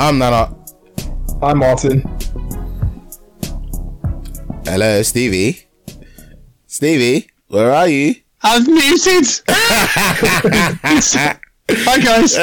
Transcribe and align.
I'm 0.00 0.16
Nana. 0.16 0.56
I'm 1.42 1.58
Martin. 1.58 2.00
Hello, 4.64 5.02
Stevie. 5.02 5.68
Stevie, 6.66 7.28
where 7.48 7.70
are 7.70 7.86
you? 7.86 8.14
I'm 8.42 8.64
muted. 8.64 9.26
Hi 11.72 11.98
guys. 11.98 12.34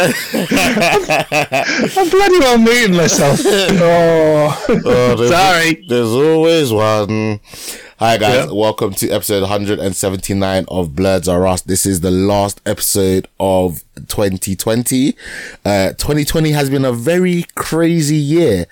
I'm, 1.97 2.09
bloody 2.11 2.39
well 2.39 2.59
muting 2.59 2.95
myself. 2.95 3.39
Oh, 3.43 4.65
Oh, 4.85 5.15
there's, 5.15 5.31
Sorry. 5.31 5.83
There's 5.89 6.09
always 6.09 6.71
one. 6.71 7.39
Hi 7.99 8.17
guys, 8.17 8.45
Yeah. 8.45 8.51
welcome 8.51 8.93
to 8.95 9.09
episode 9.09 9.41
179 9.41 10.65
of 10.67 10.95
Bloods 10.95 11.27
Are 11.27 11.47
Us. 11.47 11.61
This 11.61 11.83
is 11.85 12.01
the 12.01 12.11
last 12.11 12.61
episode 12.65 13.27
of 13.39 13.83
2020. 14.07 15.15
Uh, 15.65 15.89
2020 15.93 16.51
has 16.51 16.69
been 16.69 16.85
a 16.85 16.93
very 16.93 17.45
crazy 17.55 18.15
year, 18.17 18.67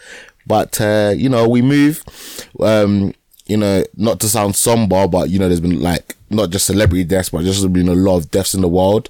but 0.46 0.80
uh, 0.80 1.12
you 1.16 1.30
know 1.30 1.48
we 1.50 1.62
move. 1.64 2.04
Um, 2.60 3.14
you 3.48 3.58
know, 3.58 3.84
not 3.96 4.20
to 4.22 4.28
sound 4.30 4.56
somber, 4.56 5.08
but 5.08 5.30
you 5.30 5.40
know, 5.40 5.48
there's 5.48 5.60
been 5.62 5.80
like 5.82 6.16
not 6.30 6.52
just 6.52 6.66
celebrity 6.68 7.04
deaths, 7.04 7.30
but 7.30 7.44
just 7.44 7.72
been 7.74 7.88
a 7.88 7.94
lot 7.96 8.18
of 8.18 8.32
deaths 8.32 8.54
in 8.54 8.62
the 8.62 8.68
world. 8.68 9.10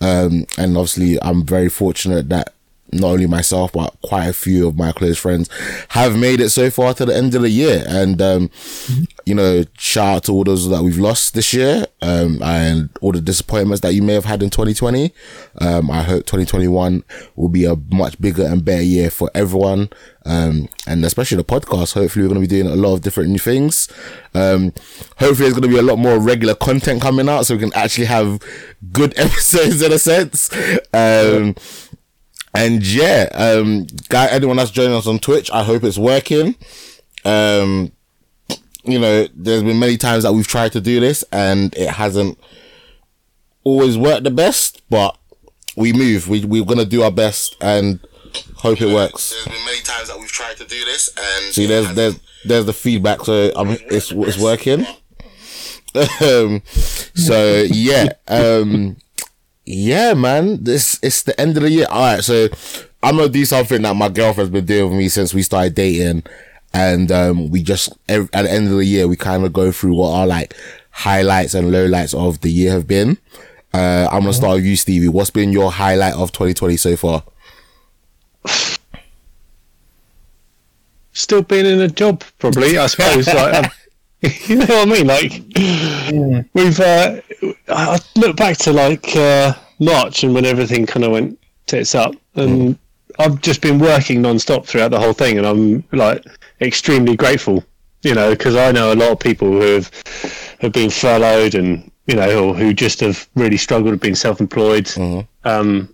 Um, 0.00 0.46
and 0.58 0.76
obviously, 0.76 1.20
I'm 1.22 1.44
very 1.44 1.68
fortunate 1.68 2.28
that 2.28 2.52
not 2.92 3.08
only 3.08 3.26
myself, 3.26 3.72
but 3.72 3.96
quite 4.02 4.26
a 4.26 4.32
few 4.32 4.68
of 4.68 4.76
my 4.76 4.92
close 4.92 5.18
friends 5.18 5.48
have 5.90 6.16
made 6.16 6.40
it 6.40 6.50
so 6.50 6.70
far 6.70 6.94
to 6.94 7.04
the 7.04 7.14
end 7.14 7.34
of 7.34 7.42
the 7.42 7.50
year. 7.50 7.84
And, 7.86 8.20
um, 8.22 8.50
you 9.24 9.34
know, 9.34 9.64
shout 9.76 10.16
out 10.16 10.24
to 10.24 10.32
all 10.32 10.44
those 10.44 10.68
that 10.68 10.82
we've 10.82 10.98
lost 10.98 11.34
this 11.34 11.52
year, 11.52 11.86
um, 12.02 12.42
and 12.42 12.90
all 13.00 13.12
the 13.12 13.20
disappointments 13.20 13.80
that 13.80 13.94
you 13.94 14.02
may 14.02 14.14
have 14.14 14.24
had 14.24 14.42
in 14.42 14.50
2020. 14.50 15.12
Um, 15.60 15.90
I 15.90 16.02
hope 16.02 16.26
2021 16.26 17.02
will 17.34 17.48
be 17.48 17.64
a 17.64 17.76
much 17.90 18.20
bigger 18.20 18.44
and 18.44 18.64
better 18.64 18.82
year 18.82 19.10
for 19.10 19.30
everyone. 19.34 19.90
Um, 20.24 20.68
and 20.88 21.04
especially 21.04 21.36
the 21.36 21.44
podcast. 21.44 21.94
Hopefully 21.94 22.24
we're 22.24 22.34
going 22.34 22.42
to 22.42 22.48
be 22.48 22.62
doing 22.62 22.66
a 22.70 22.76
lot 22.76 22.94
of 22.94 23.02
different 23.02 23.30
new 23.30 23.38
things. 23.38 23.88
Um, 24.34 24.72
hopefully 25.18 25.48
there's 25.48 25.52
going 25.52 25.62
to 25.62 25.68
be 25.68 25.78
a 25.78 25.82
lot 25.82 25.98
more 25.98 26.18
regular 26.18 26.54
content 26.56 27.00
coming 27.00 27.28
out 27.28 27.46
so 27.46 27.54
we 27.54 27.60
can 27.60 27.72
actually 27.74 28.06
have 28.06 28.40
good 28.92 29.14
episodes 29.18 29.82
in 29.82 29.92
a 29.92 29.98
sense. 29.98 30.50
And 32.56 32.86
yeah, 32.86 33.28
um, 33.34 33.86
guy, 34.08 34.28
anyone 34.28 34.56
that's 34.56 34.70
joining 34.70 34.96
us 34.96 35.06
on 35.06 35.18
Twitch, 35.18 35.50
I 35.50 35.62
hope 35.62 35.84
it's 35.84 35.98
working. 35.98 36.54
Um, 37.22 37.92
you 38.82 38.98
know, 38.98 39.26
there's 39.34 39.62
been 39.62 39.78
many 39.78 39.98
times 39.98 40.22
that 40.22 40.32
we've 40.32 40.46
tried 40.46 40.72
to 40.72 40.80
do 40.80 40.98
this 40.98 41.22
and 41.30 41.74
it 41.76 41.90
hasn't 41.90 42.38
always 43.62 43.98
worked 43.98 44.24
the 44.24 44.30
best, 44.30 44.80
but 44.88 45.18
we 45.76 45.92
move. 45.92 46.28
We, 46.28 46.46
we're 46.46 46.64
going 46.64 46.78
to 46.78 46.86
do 46.86 47.02
our 47.02 47.10
best 47.10 47.56
and 47.60 48.00
hope 48.54 48.80
it 48.80 48.90
works. 48.90 49.32
There's 49.32 49.56
been 49.56 49.66
many 49.66 49.82
times 49.82 50.08
that 50.08 50.18
we've 50.18 50.32
tried 50.32 50.56
to 50.56 50.64
do 50.64 50.82
this 50.86 51.10
and 51.14 51.52
see, 51.52 51.66
there's, 51.66 51.94
there's, 51.94 52.18
there's 52.46 52.64
the 52.64 52.72
feedback. 52.72 53.22
So 53.26 53.52
um, 53.54 53.76
it's, 53.90 54.12
it's 54.12 54.38
working. 54.38 54.86
um, 56.22 56.62
so 56.66 57.66
yeah, 57.68 58.08
um, 58.28 58.96
yeah, 59.66 60.14
man, 60.14 60.62
this 60.64 60.98
it's 61.02 61.22
the 61.24 61.38
end 61.40 61.56
of 61.56 61.62
the 61.64 61.70
year. 61.70 61.86
All 61.90 62.14
right, 62.14 62.24
so 62.24 62.48
I'm 63.02 63.16
gonna 63.16 63.28
do 63.28 63.44
something 63.44 63.82
that 63.82 63.96
my 63.96 64.08
girlfriend's 64.08 64.52
been 64.52 64.64
doing 64.66 64.90
with 64.90 64.98
me 64.98 65.08
since 65.08 65.34
we 65.34 65.42
started 65.42 65.74
dating, 65.74 66.22
and 66.72 67.10
um, 67.12 67.50
we 67.50 67.62
just 67.62 67.90
ev- 68.08 68.30
at 68.32 68.42
the 68.42 68.50
end 68.52 68.68
of 68.68 68.76
the 68.76 68.84
year 68.84 69.08
we 69.08 69.16
kind 69.16 69.44
of 69.44 69.52
go 69.52 69.72
through 69.72 69.94
what 69.94 70.10
our 70.12 70.26
like 70.26 70.54
highlights 70.90 71.54
and 71.54 71.68
lowlights 71.72 72.14
of 72.14 72.40
the 72.40 72.50
year 72.50 72.72
have 72.72 72.86
been. 72.86 73.18
Uh, 73.74 74.08
I'm 74.10 74.20
gonna 74.22 74.32
start 74.32 74.56
with 74.56 74.64
you, 74.64 74.76
Stevie. 74.76 75.08
What's 75.08 75.30
been 75.30 75.52
your 75.52 75.72
highlight 75.72 76.14
of 76.14 76.32
2020 76.32 76.76
so 76.76 76.96
far? 76.96 77.24
Still 81.12 81.42
being 81.42 81.66
in 81.66 81.80
a 81.80 81.88
job, 81.88 82.22
probably. 82.38 82.78
I 82.78 82.86
suppose. 82.86 83.26
like, 83.26 83.64
um, 83.64 83.70
you 84.48 84.56
know 84.56 84.66
what 84.66 84.88
I 84.88 84.92
mean? 84.92 85.06
Like 85.06 85.42
we've. 86.54 86.80
Uh, 86.80 87.20
I 87.68 87.98
look 88.16 88.36
back 88.36 88.56
to 88.58 88.72
like 88.72 89.14
uh, 89.14 89.54
March 89.78 90.24
and 90.24 90.34
when 90.34 90.44
everything 90.44 90.86
kind 90.86 91.04
of 91.04 91.12
went 91.12 91.38
tits 91.66 91.94
up, 91.94 92.14
and 92.34 92.78
I've 93.18 93.40
just 93.40 93.60
been 93.60 93.78
working 93.78 94.22
non-stop 94.22 94.66
throughout 94.66 94.90
the 94.90 95.00
whole 95.00 95.12
thing, 95.12 95.38
and 95.38 95.46
I'm 95.46 95.84
like 95.92 96.24
extremely 96.60 97.16
grateful. 97.16 97.64
You 98.02 98.14
know, 98.14 98.30
because 98.30 98.56
I 98.56 98.72
know 98.72 98.92
a 98.92 98.94
lot 98.94 99.12
of 99.12 99.18
people 99.18 99.48
who 99.48 99.60
have 99.60 100.56
have 100.60 100.72
been 100.72 100.90
furloughed 100.90 101.54
and 101.54 101.90
you 102.06 102.14
know, 102.16 102.48
or 102.48 102.54
who 102.54 102.72
just 102.72 103.00
have 103.00 103.28
really 103.34 103.56
struggled 103.56 103.90
with 103.90 104.00
being 104.00 104.14
self-employed. 104.14 104.88
Um, 105.44 105.92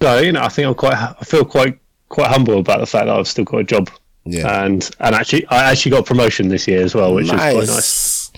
so 0.00 0.18
you 0.18 0.32
know, 0.32 0.42
I 0.42 0.48
think 0.48 0.68
I'm 0.68 0.74
quite. 0.74 0.94
I 0.94 1.24
feel 1.24 1.44
quite 1.44 1.78
quite 2.08 2.30
humble 2.30 2.58
about 2.60 2.80
the 2.80 2.86
fact 2.86 3.06
that 3.06 3.16
I've 3.16 3.26
still 3.28 3.44
got 3.44 3.58
a 3.58 3.64
job. 3.64 3.90
Yeah. 4.24 4.64
And 4.64 4.88
and 5.00 5.14
actually, 5.14 5.46
I 5.48 5.70
actually 5.70 5.90
got 5.90 6.06
promotion 6.06 6.48
this 6.48 6.66
year 6.66 6.82
as 6.82 6.94
well, 6.94 7.14
which 7.14 7.26
is 7.26 7.32
quite 7.32 7.54
nice. 7.54 8.32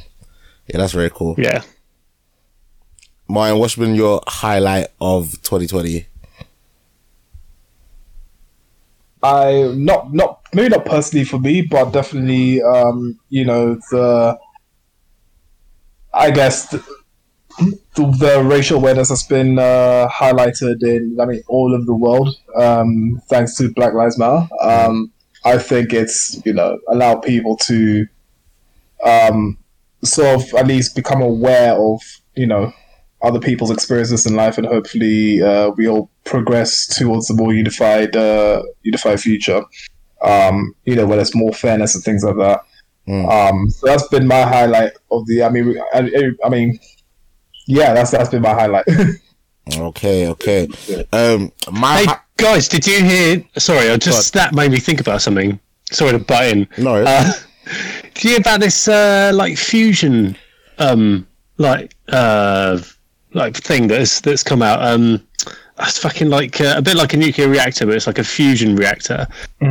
Yeah, 0.67 0.79
that's 0.79 0.93
very 0.93 1.11
cool. 1.11 1.37
Yeah. 1.39 1.63
Martin, 3.29 3.59
what's 3.59 3.77
been 3.77 3.95
your 3.95 4.21
highlight 4.27 4.89
of 5.01 5.33
2020? 5.43 6.07
I 9.23 9.73
not 9.75 10.13
not 10.13 10.47
maybe 10.53 10.69
not 10.69 10.85
personally 10.85 11.25
for 11.25 11.39
me, 11.39 11.63
but 11.63 11.93
definitely 11.93 12.63
um, 12.63 13.19
you 13.29 13.45
know 13.45 13.75
the 13.91 14.39
I 16.15 16.31
guess 16.31 16.69
the, 16.69 16.79
the, 17.95 18.17
the 18.19 18.43
racial 18.45 18.79
awareness 18.79 19.09
has 19.09 19.23
been 19.25 19.59
uh, 19.59 20.09
highlighted 20.09 20.83
in 20.83 21.19
I 21.21 21.27
mean 21.27 21.43
all 21.49 21.75
of 21.75 21.87
the 21.87 21.95
world 21.95 22.37
um, 22.55 23.21
thanks 23.29 23.57
to 23.57 23.73
Black 23.73 23.95
Lives 23.95 24.19
Matter. 24.19 24.47
Um, 24.63 25.13
I 25.47 25.59
think 25.59 25.93
it's 25.93 26.41
you 26.45 26.53
know 26.53 26.79
allow 26.89 27.17
people 27.17 27.57
to 27.69 28.07
um, 29.05 29.57
sort 30.03 30.43
of 30.43 30.55
at 30.55 30.67
least 30.67 30.97
become 30.97 31.23
aware 31.23 31.75
of 31.75 32.03
you 32.34 32.47
know 32.47 32.73
other 33.23 33.39
people's 33.39 33.71
experiences 33.71 34.27
in 34.27 34.34
life, 34.34 34.59
and 34.59 34.67
hopefully 34.67 35.41
uh, 35.41 35.71
we 35.77 35.89
all 35.89 36.11
progress 36.25 36.87
towards 36.87 37.31
a 37.31 37.34
more 37.34 37.55
unified, 37.55 38.17
uh, 38.17 38.62
unified 38.83 39.21
future. 39.21 39.62
Um, 40.23 40.75
you 40.84 40.97
know, 40.97 41.07
where 41.07 41.17
there's 41.17 41.34
more 41.34 41.53
fairness 41.53 41.95
and 41.95 42.03
things 42.03 42.25
like 42.25 42.37
that. 42.37 42.61
Um, 43.31 43.71
so 43.71 43.87
that's 43.87 44.09
been 44.09 44.27
my 44.27 44.43
highlight 44.43 44.93
of 45.13 45.27
the. 45.27 45.45
I 45.45 45.49
mean, 45.49 45.78
I, 45.95 46.31
I 46.45 46.49
mean, 46.49 46.81
yeah, 47.67 47.95
that's 47.95 48.11
that's 48.11 48.31
been 48.31 48.43
my 48.43 48.55
highlight. 48.55 48.87
Okay, 49.75 50.28
okay. 50.28 50.69
Um, 51.12 51.53
my 51.72 52.04
Hey 52.06 52.15
guys, 52.37 52.69
did 52.69 52.87
you 52.87 53.04
hear? 53.04 53.44
Sorry, 53.59 53.91
I 53.91 53.97
just 53.97 54.32
that 54.34 54.54
made 54.54 54.71
me 54.71 54.78
think 54.78 55.00
about 55.00 55.22
something. 55.22 55.59
Sorry 55.91 56.12
to 56.12 56.19
butt 56.19 56.47
in. 56.47 56.69
No. 56.78 57.03
Uh, 57.04 57.32
did 58.15 58.25
you 58.25 58.31
hear 58.31 58.41
about 58.41 58.60
this 58.60 58.87
uh, 58.87 59.32
like 59.34 59.59
fusion, 59.59 60.37
um, 60.78 61.27
like 61.59 61.94
uh, 62.09 62.78
like 63.34 63.56
thing 63.56 63.88
that's 63.88 64.21
that's 64.21 64.44
come 64.44 64.62
out? 64.62 64.82
Um, 64.82 65.27
it's 65.81 65.98
fucking 65.98 66.31
like 66.31 66.60
uh, 66.60 66.75
a 66.77 66.83
bit 66.83 66.94
like 66.94 67.15
a 67.15 67.16
nuclear 67.16 67.48
reactor, 67.48 67.87
but 67.87 67.97
it's 67.97 68.06
like 68.06 68.19
a 68.19 68.25
fusion 68.25 68.77
reactor, 68.77 69.27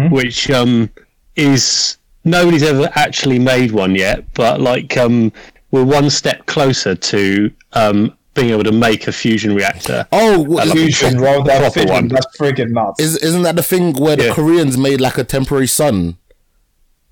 which 0.10 0.52
um 0.52 0.90
is 1.38 1.98
nobody's 2.26 2.64
ever 2.64 2.90
actually 2.96 3.40
made 3.40 3.72
one 3.72 3.96
yet, 3.96 4.26
but 4.34 4.60
like 4.60 4.98
um 4.98 5.32
we're 5.72 5.86
one 5.86 6.10
step 6.10 6.46
closer 6.48 6.96
to 6.96 7.50
um 7.74 8.16
being 8.36 8.52
able 8.52 8.64
to 8.66 8.72
make 8.72 9.08
a 9.08 9.12
fusion 9.12 9.56
reactor. 9.56 10.08
oh, 10.12 10.40
what, 10.40 10.68
Fusion, 10.70 11.18
roll 11.18 11.42
that 11.44 11.60
proper 11.60 11.74
fission, 11.74 11.90
one. 11.94 12.08
that's 12.10 12.38
friggin' 12.38 12.70
nuts. 12.70 13.00
is 13.02 13.18
isn't 13.18 13.42
that 13.42 13.56
the 13.56 13.64
thing 13.64 13.94
where 13.94 14.16
the 14.16 14.32
Koreans 14.32 14.78
made 14.78 15.02
like 15.02 15.18
a 15.18 15.24
temporary 15.24 15.68
sun? 15.68 16.18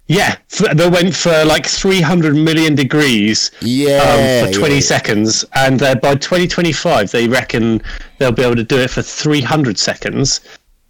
Yeah, 0.07 0.35
f- 0.51 0.75
they 0.75 0.89
went 0.89 1.15
for 1.15 1.45
like 1.45 1.65
300 1.65 2.35
million 2.35 2.75
degrees 2.75 3.51
Yeah, 3.61 4.43
um, 4.45 4.51
for 4.53 4.59
20 4.59 4.75
yeah. 4.75 4.81
seconds, 4.81 5.45
and 5.55 5.81
uh, 5.81 5.95
by 5.95 6.15
2025 6.15 7.09
they 7.11 7.27
reckon 7.27 7.81
they'll 8.19 8.33
be 8.33 8.43
able 8.43 8.57
to 8.57 8.65
do 8.65 8.77
it 8.79 8.89
for 8.89 9.01
300 9.01 9.79
seconds, 9.79 10.41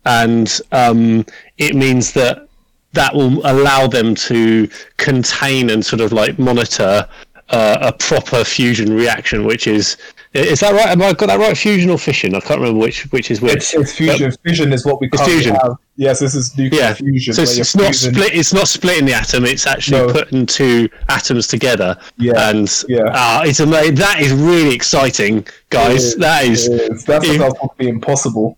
and 0.05 0.59
um, 0.71 1.25
it 1.59 1.75
means 1.75 2.11
that 2.13 2.47
that 2.93 3.13
will 3.15 3.39
allow 3.45 3.85
them 3.87 4.13
to 4.15 4.67
contain 4.97 5.69
and 5.69 5.85
sort 5.85 6.01
of 6.01 6.11
like 6.11 6.37
monitor 6.39 7.07
uh, 7.49 7.77
a 7.81 7.93
proper 7.93 8.43
fusion 8.43 8.93
reaction, 8.95 9.45
which 9.45 9.67
is 9.67 9.97
is 10.33 10.59
that 10.61 10.71
right? 10.73 10.87
Have 10.89 11.01
I 11.01 11.13
got 11.13 11.27
that 11.27 11.39
right? 11.39 11.55
Fusion 11.57 11.89
or 11.89 11.97
fission? 11.99 12.33
I 12.35 12.39
can't 12.39 12.59
remember 12.59 12.79
which 12.79 13.11
which 13.11 13.29
is 13.31 13.41
which. 13.41 13.53
It's, 13.55 13.73
it's 13.73 13.93
fusion. 13.93 14.31
fusion 14.43 14.73
is 14.73 14.85
what 14.85 14.99
we 14.99 15.09
currently 15.09 15.33
fusion. 15.35 15.55
have. 15.55 15.77
Yes, 15.95 16.19
this 16.19 16.33
is 16.33 16.57
nuclear 16.57 16.81
yeah, 16.81 16.93
fusion. 16.95 17.33
so 17.35 17.43
it's, 17.43 17.57
it's 17.57 17.75
not 17.75 17.87
fusing- 17.87 18.13
split. 18.13 18.33
It's 18.33 18.53
not 18.53 18.67
splitting 18.67 19.05
the 19.05 19.13
atom. 19.13 19.45
It's 19.45 19.67
actually 19.67 20.07
No. 20.07 20.11
putting 20.11 20.45
two 20.47 20.89
atoms 21.09 21.47
together. 21.47 21.95
Yeah, 22.17 22.49
and 22.49 22.83
yeah. 22.87 23.11
ah, 23.13 23.43
it's 23.43 23.59
amazing. 23.59 23.95
That 23.95 24.19
is 24.21 24.31
really 24.33 24.73
exciting, 24.73 25.45
guys. 25.69 26.13
It 26.13 26.19
that 26.21 26.45
is 26.45 26.67
It 26.67 26.91
is. 26.91 27.03
That's 27.05 27.27
if- 27.27 27.39
what 27.39 27.61
would 27.61 27.77
be 27.77 27.87
impossible. 27.89 28.57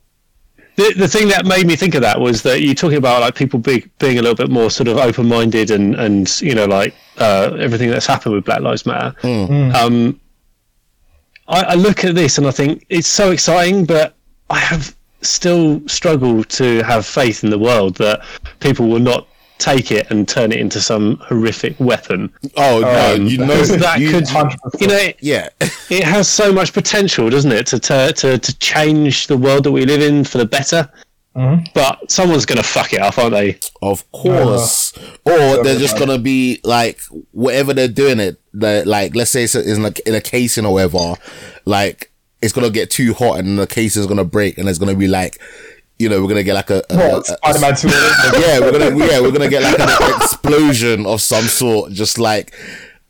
the, 0.77 0.93
the 0.97 1.07
thing 1.07 1.27
that 1.29 1.45
made 1.45 1.67
me 1.67 1.75
think 1.75 1.95
of 1.95 2.01
that 2.01 2.19
was 2.19 2.41
that 2.43 2.61
you're 2.61 2.73
talking 2.75 2.97
about 2.97 3.19
like 3.21 3.35
people 3.35 3.59
be, 3.59 3.85
being 3.99 4.17
a 4.17 4.21
little 4.21 4.35
bit 4.35 4.49
more 4.49 4.69
sort 4.69 4.87
of 4.87 4.97
open 4.97 5.25
minded 5.27 5.71
and 5.71 5.95
and 5.95 6.41
you 6.41 6.55
know 6.55 6.65
like 6.65 6.93
uh, 7.17 7.55
everything 7.59 7.89
that's 7.89 8.05
happened 8.05 8.33
with 8.35 8.45
Black 8.45 8.61
Lives 8.61 8.85
Matter. 8.85 9.13
Um, 9.75 10.19
I, 11.47 11.61
I 11.63 11.73
look 11.75 12.03
at 12.03 12.15
this 12.15 12.37
and 12.37 12.47
I 12.47 12.51
think 12.51 12.85
it's 12.89 13.07
so 13.07 13.31
exciting, 13.31 13.85
but 13.85 14.15
I 14.49 14.59
have 14.59 14.95
still 15.21 15.87
struggle 15.87 16.43
to 16.43 16.81
have 16.83 17.05
faith 17.05 17.43
in 17.43 17.49
the 17.49 17.59
world 17.59 17.95
that 17.95 18.23
people 18.59 18.87
will 18.87 18.99
not 18.99 19.27
take 19.57 19.89
it 19.91 20.11
and 20.11 20.27
turn 20.27 20.51
it 20.51 20.59
into 20.59 20.81
some 20.81 21.15
horrific 21.23 21.79
weapon. 21.79 22.31
Oh 22.57 22.81
no, 22.81 23.15
Um, 23.15 23.25
you 23.25 23.37
know 23.37 23.63
that 23.63 23.99
you- 23.99 24.11
could, 24.11 24.29
you 24.81 24.87
know, 24.87 24.95
it, 24.97 25.17
yeah. 25.21 25.49
it 25.89 26.03
has 26.03 26.27
so 26.27 26.51
much 26.51 26.73
potential, 26.73 27.29
doesn't 27.29 27.51
it, 27.51 27.65
to 27.67 27.79
to, 27.79 28.37
to 28.37 28.59
change 28.59 29.27
the 29.27 29.37
world 29.37 29.63
that 29.63 29.71
we 29.71 29.85
live 29.85 30.01
in 30.01 30.23
for 30.25 30.39
the 30.39 30.45
better. 30.45 30.89
Mhm. 31.35 31.67
But 31.73 32.09
someone's 32.11 32.45
going 32.45 32.57
to 32.57 32.63
fuck 32.63 32.93
it 32.93 33.01
up, 33.01 33.17
aren't 33.17 33.33
they? 33.33 33.59
Of 33.81 34.09
course. 34.11 34.93
or 35.25 35.63
they're 35.63 35.77
just 35.77 35.97
gonna 35.99 36.17
be 36.17 36.59
like 36.63 36.99
whatever 37.31 37.73
they're 37.73 37.87
doing 37.89 38.19
it. 38.19 38.39
That 38.53 38.87
like 38.87 39.15
let's 39.15 39.31
say 39.31 39.43
it's 39.43 39.53
in 39.55 39.83
a, 39.85 39.91
in 40.07 40.15
a 40.15 40.21
casing 40.21 40.65
or 40.65 40.73
whatever, 40.73 41.15
like 41.65 42.09
it's 42.41 42.53
gonna 42.53 42.69
get 42.69 42.89
too 42.89 43.13
hot 43.13 43.39
and 43.39 43.59
the 43.59 43.67
casing 43.67 43.99
is 44.01 44.07
gonna 44.07 44.23
break 44.23 44.57
and 44.57 44.69
it's 44.69 44.79
gonna 44.79 44.95
be 44.95 45.07
like, 45.07 45.37
you 45.99 46.07
know, 46.09 46.21
we're 46.21 46.29
gonna 46.29 46.43
get 46.43 46.53
like 46.55 46.69
a, 46.69 46.81
a- 46.89 46.95
What, 46.97 47.29
a- 47.29 47.37
Spider-Man 47.53 47.75
2 47.75 47.87
yeah, 48.39 48.59
we're 48.61 48.71
gonna 48.71 49.05
yeah 49.05 49.19
we're 49.19 49.31
gonna 49.31 49.49
get 49.49 49.61
like 49.63 49.79
an 49.79 50.15
explosion 50.21 51.05
of 51.05 51.21
some 51.21 51.45
sort, 51.45 51.91
just 51.91 52.17
like. 52.17 52.53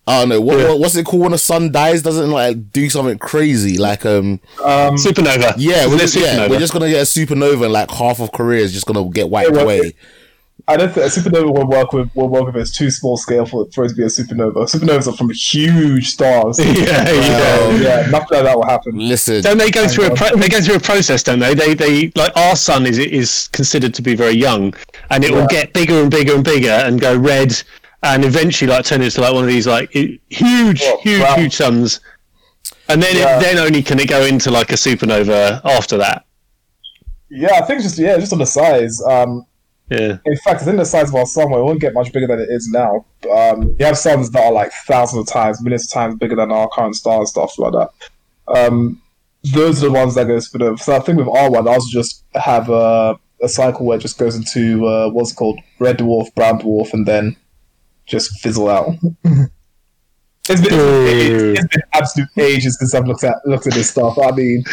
I 0.08 0.20
don't 0.20 0.30
know 0.30 0.42
what, 0.42 0.58
what 0.58 0.80
what's 0.80 0.96
it 0.96 1.06
called 1.06 1.24
when 1.24 1.32
the 1.32 1.38
sun 1.38 1.72
dies? 1.72 2.02
Doesn't 2.04 2.30
like 2.32 2.72
do 2.72 2.90
something 2.90 3.18
crazy 3.18 3.78
like 3.78 4.06
um 4.06 4.40
Um, 4.64 4.96
Supernova. 4.96 5.56
yeah 5.58 5.88
we're 5.88 5.96
it 5.96 6.00
just, 6.02 6.16
yeah 6.16 6.48
we're 6.48 6.60
just 6.60 6.74
gonna 6.74 6.90
get 6.90 7.00
a 7.02 7.06
supernova 7.06 7.64
and 7.64 7.74
like 7.74 7.90
half 7.90 8.20
of 8.20 8.32
Korea 8.32 8.62
is 8.64 8.72
just 8.72 8.86
gonna 8.86 9.10
get 9.10 9.30
wiped 9.30 9.56
away. 9.56 9.94
I 10.68 10.78
don't 10.78 10.92
think 10.92 11.06
a 11.06 11.10
supernova 11.10 11.54
will 11.54 11.68
work 11.68 11.92
with 11.94 12.10
will 12.16 12.30
work 12.30 12.48
if 12.50 12.56
it's 12.56 12.76
too 12.76 12.90
small 12.90 13.18
scale 13.18 13.46
for, 13.46 13.68
for 13.74 13.86
it 13.86 13.90
to 13.90 13.96
be 13.96 14.04
a 14.04 14.08
supernova. 14.08 14.68
Supernovas 14.68 15.08
are 15.08 15.16
from 15.16 15.30
huge 15.32 16.10
stars. 16.10 16.58
yeah, 16.64 16.72
yeah. 16.76 17.58
So, 17.58 17.72
yeah, 17.72 18.08
nothing 18.10 18.28
like 18.38 18.44
that 18.46 18.56
will 18.56 18.66
happen. 18.66 18.98
Listen, 18.98 19.44
Don't 19.44 19.58
they 19.60 19.70
go 19.70 19.88
through 19.88 20.06
a 20.08 20.16
pro- 20.16 20.36
they 20.36 20.48
go 20.50 20.62
through 20.62 20.76
a 20.76 20.80
process, 20.80 21.22
don't 21.24 21.40
they? 21.40 21.54
They 21.54 21.74
they 21.74 22.12
like 22.16 22.36
our 22.38 22.56
sun 22.56 22.86
is 22.88 22.98
is 22.98 23.48
considered 23.50 23.94
to 23.96 24.02
be 24.02 24.16
very 24.16 24.34
young, 24.34 24.74
and 25.10 25.24
it 25.24 25.32
will 25.32 25.48
get 25.48 25.74
bigger 25.74 26.02
and 26.02 26.10
bigger 26.10 26.34
and 26.36 26.44
bigger 26.44 26.70
and 26.72 27.00
go 27.02 27.16
red, 27.16 27.62
and 28.06 28.24
eventually 28.26 28.70
like 28.72 28.86
turn 28.86 29.02
into 29.02 29.22
like 29.22 29.34
one 29.34 29.44
of 29.44 29.50
these 29.50 29.68
like 29.68 29.92
huge, 29.92 30.82
Well, 30.82 31.00
huge, 31.02 31.22
well- 31.22 31.38
huge 31.38 31.56
suns, 31.56 32.00
and 32.90 33.02
then 33.02 33.16
Yeah. 33.16 33.38
it, 33.38 33.42
then 33.42 33.58
only 33.58 33.82
can 33.84 34.00
it 34.00 34.08
go 34.10 34.24
into 34.26 34.52
like 34.52 34.70
a 34.72 34.76
supernova 34.76 35.62
after 35.66 35.98
that. 35.98 36.26
Yeah, 37.30 37.54
I 37.56 37.62
think 37.66 37.82
just 37.82 37.98
yeah, 37.98 38.18
just 38.18 38.32
on 38.34 38.40
the 38.40 38.46
size. 38.46 39.02
Um, 39.02 39.46
Yeah, 39.90 40.18
in 40.26 40.36
fact, 40.38 40.62
I 40.62 40.66
think 40.66 40.78
the 40.78 40.86
size 40.86 41.10
of 41.10 41.16
our 41.16 41.26
sun 41.26 41.48
it 41.52 41.58
won't 41.64 41.80
get 41.82 41.94
much 41.94 42.12
bigger 42.14 42.28
than 42.28 42.40
it 42.40 42.50
is 42.50 42.68
now. 42.70 43.06
Um, 43.32 43.76
you 43.80 43.86
have 43.86 43.98
suns 43.98 44.30
that 44.32 44.44
are 44.44 44.52
like 44.52 44.72
thousands 44.88 45.22
of 45.28 45.34
times, 45.34 45.62
millions 45.62 45.86
of 45.86 45.92
times 45.92 46.16
bigger 46.16 46.36
than 46.36 46.52
our 46.52 46.68
current 46.70 46.96
star 46.96 47.20
and 47.20 47.28
stuff 47.28 47.58
like 47.60 47.74
that. 47.74 47.90
Um, 48.48 49.02
those 49.54 49.84
are 49.84 49.88
the 49.88 49.92
ones 49.92 50.16
that 50.16 50.26
go 50.28 50.38
supernova. 50.38 50.80
So 50.80 50.96
I 50.96 51.00
think 51.00 51.18
with 51.20 51.28
our 51.28 51.52
one, 51.52 51.68
ours 51.68 51.86
just 51.92 52.24
have 52.36 52.70
a, 52.70 53.20
a 53.44 53.50
cycle 53.50 53.86
where 53.86 53.98
it 53.98 54.02
just 54.02 54.18
goes 54.18 54.36
into 54.36 54.86
uh, 54.88 55.10
what's 55.10 55.34
called 55.34 55.60
red 55.80 55.98
dwarf, 56.00 56.34
brown 56.36 56.60
dwarf, 56.60 56.94
and 56.94 57.06
then 57.08 57.36
just 58.06 58.40
fizzle 58.40 58.70
out. 58.70 58.96
It's 60.48 60.62
been, 60.62 60.74
it's, 60.74 61.60
it's 61.60 61.68
been 61.76 61.82
absolute 61.94 62.30
ages 62.38 62.78
since 62.78 62.94
I've 62.94 63.08
looked 63.08 63.24
at 63.24 63.36
looked 63.46 63.66
at 63.66 63.74
this 63.74 63.90
stuff. 63.90 64.16
I 64.20 64.30
mean, 64.32 64.64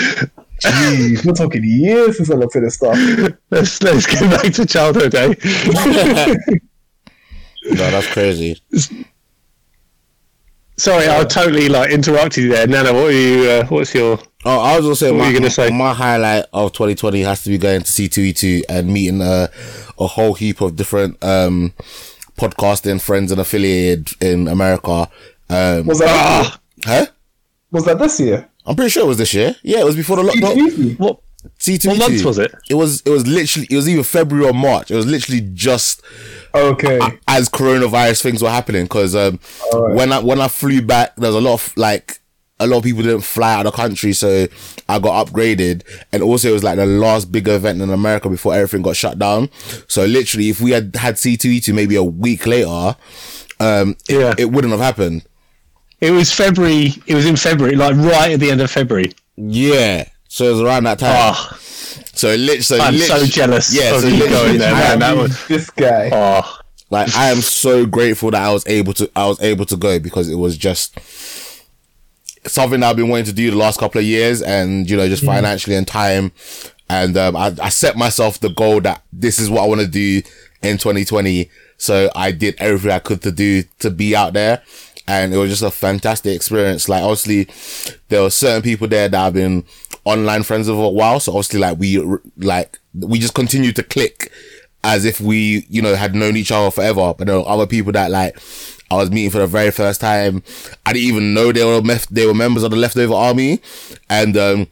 geez, 0.61 1.25
we're 1.25 1.33
talking 1.33 1.65
years 1.65 2.19
since 2.19 2.31
I 2.31 2.35
looked 2.35 2.57
at 2.57 2.63
this 2.63 2.75
stuff. 2.75 2.97
let's 3.51 3.83
let's 3.83 4.07
go 4.07 4.21
back 4.29 4.53
to 4.53 4.67
childhood, 4.67 5.15
eh? 5.15 5.29
no, 7.65 7.91
that's 7.91 8.13
crazy. 8.13 8.61
Sorry, 10.77 11.09
I 11.09 11.25
totally 11.25 11.69
like 11.69 11.91
interrupted 11.91 12.45
you 12.45 12.51
there. 12.51 12.67
Nana, 12.67 12.93
what 12.93 13.07
are 13.07 13.13
you? 13.13 13.49
Uh, 13.49 13.65
what's 13.67 13.95
your? 13.95 14.19
Oh, 14.45 14.61
I 14.61 14.77
was 14.77 14.85
gonna 14.85 14.97
say 14.97 15.11
What 15.11 15.17
were 15.19 15.23
my, 15.23 15.29
you 15.31 15.39
gonna 15.39 15.51
say? 15.51 15.71
my 15.71 15.95
highlight 15.95 16.47
of 16.53 16.73
2020 16.73 17.23
has 17.23 17.45
to 17.45 17.49
be 17.51 17.57
going 17.59 17.81
to 17.81 17.87
C2E2 17.87 18.65
and 18.69 18.93
meeting 18.93 19.23
a, 19.23 19.49
a 19.99 20.07
whole 20.07 20.35
heap 20.35 20.61
of 20.61 20.77
different 20.77 21.23
um 21.23 21.73
podcasting 22.37 23.01
friends 23.01 23.31
and 23.33 23.41
affiliated 23.41 24.09
in 24.21 24.49
America. 24.49 25.09
Um, 25.49 25.87
Was 25.87 25.99
that 25.99 26.09
Ah, 26.09 26.61
huh? 26.85 27.07
was 27.71 27.85
that 27.85 27.99
this 27.99 28.19
year? 28.21 28.49
I'm 28.67 28.77
pretty 28.77 28.91
sure 28.91 29.05
it 29.05 29.09
was 29.09 29.19
this 29.19 29.35
year. 29.35 29.57
Yeah, 29.63 29.81
it 29.81 29.85
was 29.85 29.97
before 29.97 30.17
the 30.17 30.23
lockdown. 30.23 30.99
What? 30.99 31.19
C2E2. 31.59 31.87
What 31.89 31.99
month 31.99 32.25
was 32.25 32.39
it? 32.39 32.55
It 32.71 32.75
was. 32.75 33.03
It 33.05 33.11
was 33.11 33.27
literally. 33.27 33.67
It 33.69 33.75
was 33.75 33.89
either 33.89 34.05
February 34.05 34.47
or 34.47 34.53
March. 34.55 34.93
It 34.93 34.95
was 34.95 35.07
literally 35.07 35.41
just 35.55 36.01
Okay. 36.55 37.01
as 37.27 37.49
coronavirus 37.49 38.23
things 38.23 38.43
were 38.43 38.51
happening 38.51 38.85
because 38.85 39.17
um, 39.17 39.41
Alright. 39.73 39.97
when 39.97 40.13
I 40.13 40.21
when 40.21 40.41
I 40.41 40.47
flew 40.47 40.81
back, 40.83 41.17
there 41.17 41.31
was 41.31 41.35
a 41.37 41.41
lot 41.41 41.55
of 41.55 41.77
like 41.77 42.21
a 42.65 42.67
lot 42.67 42.79
of 42.79 42.85
people 42.85 43.03
didn't 43.03 43.23
fly 43.23 43.55
out 43.55 43.67
of 43.67 43.73
the 43.73 43.77
country, 43.77 44.13
so 44.13 44.47
I 44.89 44.99
got 44.99 45.27
upgraded, 45.27 45.83
and 46.13 46.23
also 46.23 46.49
it 46.49 46.53
was 46.53 46.65
like 46.65 46.77
the 46.77 46.87
last 46.87 47.31
big 47.33 47.49
event 47.49 47.81
in 47.83 47.91
America 47.91 48.29
before 48.29 48.55
everything 48.55 48.83
got 48.83 48.97
shut 48.97 49.19
down. 49.19 49.51
So 49.89 50.05
literally, 50.05 50.49
if 50.51 50.61
we 50.61 50.71
had 50.73 50.95
had 50.97 51.19
C 51.19 51.37
two 51.37 51.49
E 51.51 51.61
two 51.61 51.73
maybe 51.75 51.97
a 51.97 52.03
week 52.03 52.47
later, 52.47 52.97
um, 53.61 53.97
it, 54.09 54.19
Yeah. 54.21 54.35
it 54.39 54.51
wouldn't 54.51 54.73
have 54.73 54.81
happened. 54.81 55.23
It 56.01 56.11
was 56.11 56.33
February. 56.33 56.95
It 57.07 57.15
was 57.15 57.27
in 57.27 57.37
February, 57.37 57.77
like 57.77 57.95
right 57.97 58.33
at 58.33 58.41
the 58.41 58.51
end 58.51 58.61
of 58.61 58.71
February. 58.71 59.13
Yeah. 59.37 60.09
So 60.29 60.47
it 60.47 60.51
was 60.53 60.61
around 60.61 60.85
that 60.85 60.99
time. 60.99 61.15
Oh, 61.15 61.59
So 62.15 62.35
lit- 62.35 62.65
so 62.65 62.81
I'm 62.81 62.95
lit- 62.95 63.07
so 63.09 63.25
jealous 63.27 63.73
Yeah, 63.75 63.95
of 63.95 64.01
so 64.03 64.09
you 64.09 64.15
literally, 64.17 64.31
going 64.31 64.59
there, 64.59 64.73
man. 64.75 64.99
That 64.99 65.17
was 65.17 65.47
this 65.47 65.71
guy. 65.71 66.11
oh, 66.13 66.59
Like 66.91 67.15
I 67.17 67.31
am 67.31 67.41
so 67.41 67.87
grateful 67.87 68.31
that 68.33 68.43
I 68.43 68.53
was 68.53 68.67
able 68.67 68.93
to 68.95 69.11
I 69.15 69.27
was 69.27 69.41
able 69.41 69.65
to 69.67 69.77
go 69.77 69.99
because 69.99 70.29
it 70.29 70.35
was 70.35 70.57
just 70.59 70.99
something 72.45 72.83
I've 72.83 72.97
been 72.97 73.09
wanting 73.09 73.27
to 73.27 73.33
do 73.33 73.51
the 73.51 73.57
last 73.57 73.79
couple 73.79 73.99
of 74.01 74.05
years 74.05 74.43
and 74.43 74.89
you 74.89 74.97
know 74.97 75.09
just 75.09 75.25
financially 75.25 75.77
and 75.77 75.87
time. 75.87 76.33
And 76.89 77.17
um, 77.17 77.37
I, 77.37 77.55
I 77.63 77.69
set 77.71 77.97
myself 77.97 78.41
the 78.41 78.51
goal 78.51 78.81
that 78.83 79.03
this 79.13 79.39
is 79.39 79.49
what 79.49 79.63
I 79.63 79.67
want 79.67 79.81
to 79.81 79.87
do 79.87 80.23
in 80.63 80.77
2020 80.79 81.49
so 81.83 82.13
I 82.15 82.31
did 82.31 82.55
everything 82.59 82.93
I 82.93 83.01
could 83.01 83.23
to 83.23 83.33
do 83.33 83.65
to 83.81 83.91
be 83.91 84.15
out 84.15 84.35
there. 84.35 84.63
And 85.09 85.35
it 85.35 85.37
was 85.37 85.51
just 85.51 85.65
a 85.65 85.71
fantastic 85.73 86.37
experience. 86.37 86.89
Like 86.89 87.03
obviously 87.03 87.49
there 88.09 88.23
were 88.23 88.31
certain 88.31 88.63
people 88.63 88.87
there 88.87 89.09
that 89.09 89.21
I've 89.21 89.35
been 89.35 89.65
online 90.05 90.45
friends 90.45 90.69
of 90.69 90.79
a 90.79 90.89
while. 90.89 91.19
So 91.19 91.33
obviously 91.33 91.59
like 91.59 91.81
we 91.81 91.99
like 92.37 92.79
we 92.95 93.19
just 93.19 93.35
continued 93.35 93.75
to 93.77 93.83
click 93.83 94.31
as 94.85 95.05
if 95.05 95.21
we, 95.21 95.67
you 95.69 95.83
know, 95.83 95.97
had 95.97 96.15
known 96.15 96.37
each 96.37 96.53
other 96.53 96.71
forever. 96.71 97.15
But 97.19 97.27
there 97.27 97.41
were 97.41 97.49
other 97.49 97.67
people 97.67 97.91
that 97.93 98.13
like 98.13 98.39
I 98.91 98.97
was 98.97 99.11
meeting 99.11 99.31
for 99.31 99.39
the 99.39 99.47
very 99.47 99.71
first 99.71 100.01
time. 100.01 100.43
I 100.85 100.93
didn't 100.93 101.09
even 101.09 101.35
know 101.35 101.53
they 101.53 101.65
were 101.65 101.81
mef- 101.81 102.09
they 102.09 102.27
were 102.27 102.35
members 102.35 102.63
of 102.63 102.71
the 102.71 102.77
leftover 102.77 103.15
army, 103.15 103.61
and 104.11 104.37
um, 104.37 104.67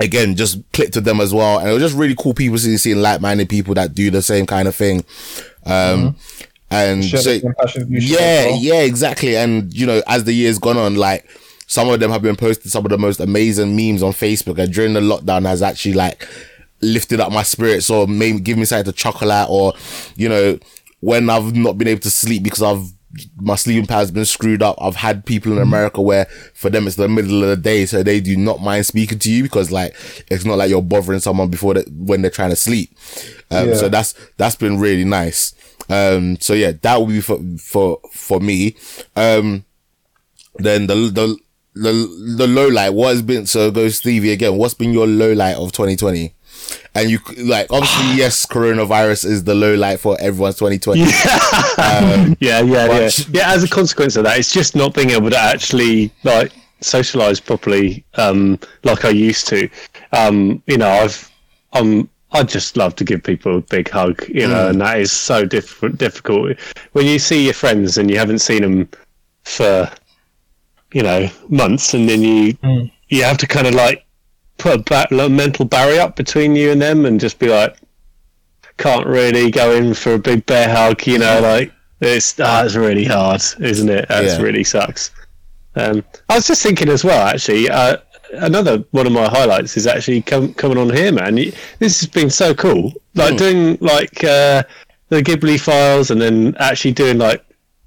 again, 0.00 0.36
just 0.36 0.60
clicked 0.72 0.94
with 0.94 1.04
them 1.04 1.20
as 1.20 1.32
well. 1.32 1.58
And 1.58 1.68
it 1.68 1.72
was 1.72 1.82
just 1.82 1.96
really 1.96 2.14
cool 2.14 2.34
people 2.34 2.58
seeing, 2.58 2.78
seeing 2.78 2.98
like 2.98 3.20
minded 3.20 3.48
people 3.48 3.74
that 3.74 3.94
do 3.94 4.10
the 4.10 4.22
same 4.22 4.46
kind 4.46 4.68
of 4.68 4.74
thing. 4.74 5.04
Um, 5.64 6.16
and 6.70 7.04
so 7.04 7.16
the 7.16 7.40
same 7.40 7.54
passion 7.58 7.90
you 7.90 8.00
share 8.00 8.20
yeah, 8.20 8.50
well. 8.50 8.60
yeah, 8.60 8.80
exactly. 8.80 9.36
And 9.36 9.72
you 9.72 9.86
know, 9.86 10.02
as 10.06 10.24
the 10.24 10.32
years 10.32 10.58
gone 10.58 10.76
on, 10.76 10.96
like 10.96 11.28
some 11.66 11.88
of 11.88 12.00
them 12.00 12.10
have 12.10 12.22
been 12.22 12.36
posting 12.36 12.70
some 12.70 12.84
of 12.84 12.90
the 12.90 12.98
most 12.98 13.20
amazing 13.20 13.74
memes 13.74 14.02
on 14.02 14.12
Facebook, 14.12 14.58
and 14.58 14.72
during 14.72 14.92
the 14.92 15.00
lockdown 15.00 15.46
has 15.46 15.62
actually 15.62 15.94
like 15.94 16.28
lifted 16.82 17.20
up 17.20 17.32
my 17.32 17.42
spirits 17.42 17.88
or 17.88 18.06
maybe 18.06 18.38
give 18.38 18.58
me 18.58 18.64
something 18.64 18.84
to 18.84 18.92
chuckle 18.92 19.32
at, 19.32 19.48
or 19.48 19.72
you 20.16 20.28
know, 20.28 20.58
when 21.00 21.30
I've 21.30 21.54
not 21.54 21.78
been 21.78 21.88
able 21.88 22.02
to 22.02 22.10
sleep 22.10 22.42
because 22.42 22.62
I've 22.62 22.92
my 23.36 23.54
sleeping 23.54 23.86
pattern's 23.86 24.10
been 24.10 24.24
screwed 24.24 24.62
up. 24.62 24.76
I've 24.80 24.96
had 24.96 25.24
people 25.24 25.52
in 25.52 25.58
America 25.58 26.02
where 26.02 26.26
for 26.54 26.70
them 26.70 26.86
it's 26.86 26.96
the 26.96 27.08
middle 27.08 27.42
of 27.42 27.48
the 27.48 27.56
day, 27.56 27.86
so 27.86 28.02
they 28.02 28.20
do 28.20 28.36
not 28.36 28.60
mind 28.60 28.86
speaking 28.86 29.18
to 29.20 29.30
you 29.30 29.42
because 29.42 29.70
like 29.70 29.94
it's 30.30 30.44
not 30.44 30.58
like 30.58 30.70
you're 30.70 30.82
bothering 30.82 31.20
someone 31.20 31.48
before 31.48 31.74
that 31.74 31.90
when 31.90 32.22
they're 32.22 32.30
trying 32.30 32.50
to 32.50 32.56
sleep. 32.56 32.96
Um, 33.50 33.68
Yeah. 33.68 33.74
So 33.74 33.88
that's 33.88 34.14
that's 34.36 34.56
been 34.56 34.78
really 34.78 35.04
nice. 35.04 35.54
Um, 35.88 36.38
so 36.40 36.52
yeah, 36.52 36.72
that 36.82 37.00
would 37.00 37.08
be 37.08 37.20
for 37.20 37.40
for 37.58 38.00
for 38.12 38.40
me. 38.40 38.76
Um, 39.14 39.64
then 40.56 40.86
the 40.86 40.94
the 40.94 41.36
the 41.74 42.34
the 42.36 42.46
low 42.46 42.68
light. 42.68 42.90
What 42.90 43.10
has 43.10 43.22
been 43.22 43.46
so 43.46 43.70
go 43.70 43.88
Stevie 43.88 44.32
again? 44.32 44.56
What's 44.56 44.74
been 44.74 44.92
your 44.92 45.06
low 45.06 45.32
light 45.32 45.56
of 45.56 45.72
2020? 45.72 46.34
And 46.94 47.10
you 47.10 47.18
like 47.38 47.66
obviously 47.70 48.04
yes, 48.16 48.46
coronavirus 48.46 49.24
is 49.26 49.44
the 49.44 49.54
low 49.54 49.74
light 49.74 50.00
for 50.00 50.16
everyone's 50.20 50.56
2020. 50.56 51.00
yeah, 51.78 52.34
yeah, 52.40 52.60
yeah, 52.60 52.86
but- 52.88 53.28
yeah. 53.32 53.52
As 53.52 53.64
a 53.64 53.68
consequence 53.68 54.16
of 54.16 54.24
that, 54.24 54.38
it's 54.38 54.52
just 54.52 54.74
not 54.76 54.94
being 54.94 55.10
able 55.10 55.30
to 55.30 55.38
actually 55.38 56.10
like 56.24 56.52
socialize 56.80 57.40
properly, 57.40 58.04
um, 58.14 58.58
like 58.84 59.04
I 59.04 59.10
used 59.10 59.48
to. 59.48 59.68
Um, 60.12 60.62
you 60.66 60.76
know, 60.78 60.88
I've, 60.88 61.30
I'm 61.72 62.08
I 62.32 62.42
just 62.42 62.76
love 62.76 62.94
to 62.96 63.04
give 63.04 63.22
people 63.22 63.58
a 63.58 63.60
big 63.60 63.88
hug, 63.88 64.24
you 64.28 64.46
know, 64.46 64.68
and 64.68 64.80
that 64.80 65.00
is 65.00 65.12
so 65.12 65.44
diff- 65.46 65.82
difficult 65.96 66.58
when 66.92 67.06
you 67.06 67.18
see 67.18 67.44
your 67.44 67.54
friends 67.54 67.98
and 67.98 68.10
you 68.10 68.18
haven't 68.18 68.40
seen 68.40 68.62
them 68.62 68.88
for, 69.44 69.90
you 70.92 71.02
know, 71.02 71.28
months, 71.48 71.94
and 71.94 72.08
then 72.08 72.22
you 72.22 72.56
you 73.08 73.22
have 73.22 73.38
to 73.38 73.46
kind 73.46 73.66
of 73.66 73.74
like 73.74 74.04
put 74.58 74.74
a 74.74 75.06
ba- 75.10 75.28
mental 75.28 75.64
barrier 75.64 76.00
up 76.00 76.16
between 76.16 76.56
you 76.56 76.70
and 76.72 76.80
them, 76.80 77.04
and 77.06 77.20
just 77.20 77.38
be 77.38 77.48
like, 77.48 77.76
can't 78.78 79.06
really 79.06 79.50
go 79.50 79.72
in 79.72 79.94
for 79.94 80.14
a 80.14 80.18
big 80.18 80.44
bear 80.46 80.68
hug, 80.68 81.06
you 81.06 81.18
know, 81.18 81.40
like 81.40 81.72
it's 82.00 82.38
ah, 82.40 82.62
it's 82.64 82.74
really 82.74 83.04
hard, 83.04 83.42
isn't 83.60 83.88
it? 83.88 84.08
That 84.08 84.24
Yeah. 84.24 84.40
really 84.42 84.64
sucks. 84.64 85.10
Um, 85.76 86.04
I 86.28 86.36
was 86.36 86.46
just 86.46 86.62
thinking 86.62 86.88
as 86.88 87.04
well, 87.04 87.26
actually, 87.26 87.68
uh, 87.70 87.98
another 88.34 88.84
one 88.90 89.06
of 89.06 89.12
my 89.12 89.28
highlights 89.28 89.76
is 89.76 89.86
actually 89.86 90.22
com- 90.22 90.52
coming 90.54 90.78
on 90.78 90.90
here, 90.90 91.12
man. 91.12 91.36
You- 91.36 91.52
This 91.78 92.00
has 92.00 92.08
been 92.08 92.30
so 92.30 92.54
cool. 92.54 92.92
Like 93.14 93.32
Hmm. 93.32 93.36
doing 93.36 93.78
like 93.80 94.22
uh, 94.24 94.62
the 95.08 95.22
Ghibli 95.22 95.58
files, 95.60 96.10
and 96.10 96.20
then 96.20 96.54
actually 96.58 96.92
doing 96.92 97.18
like 97.18 97.42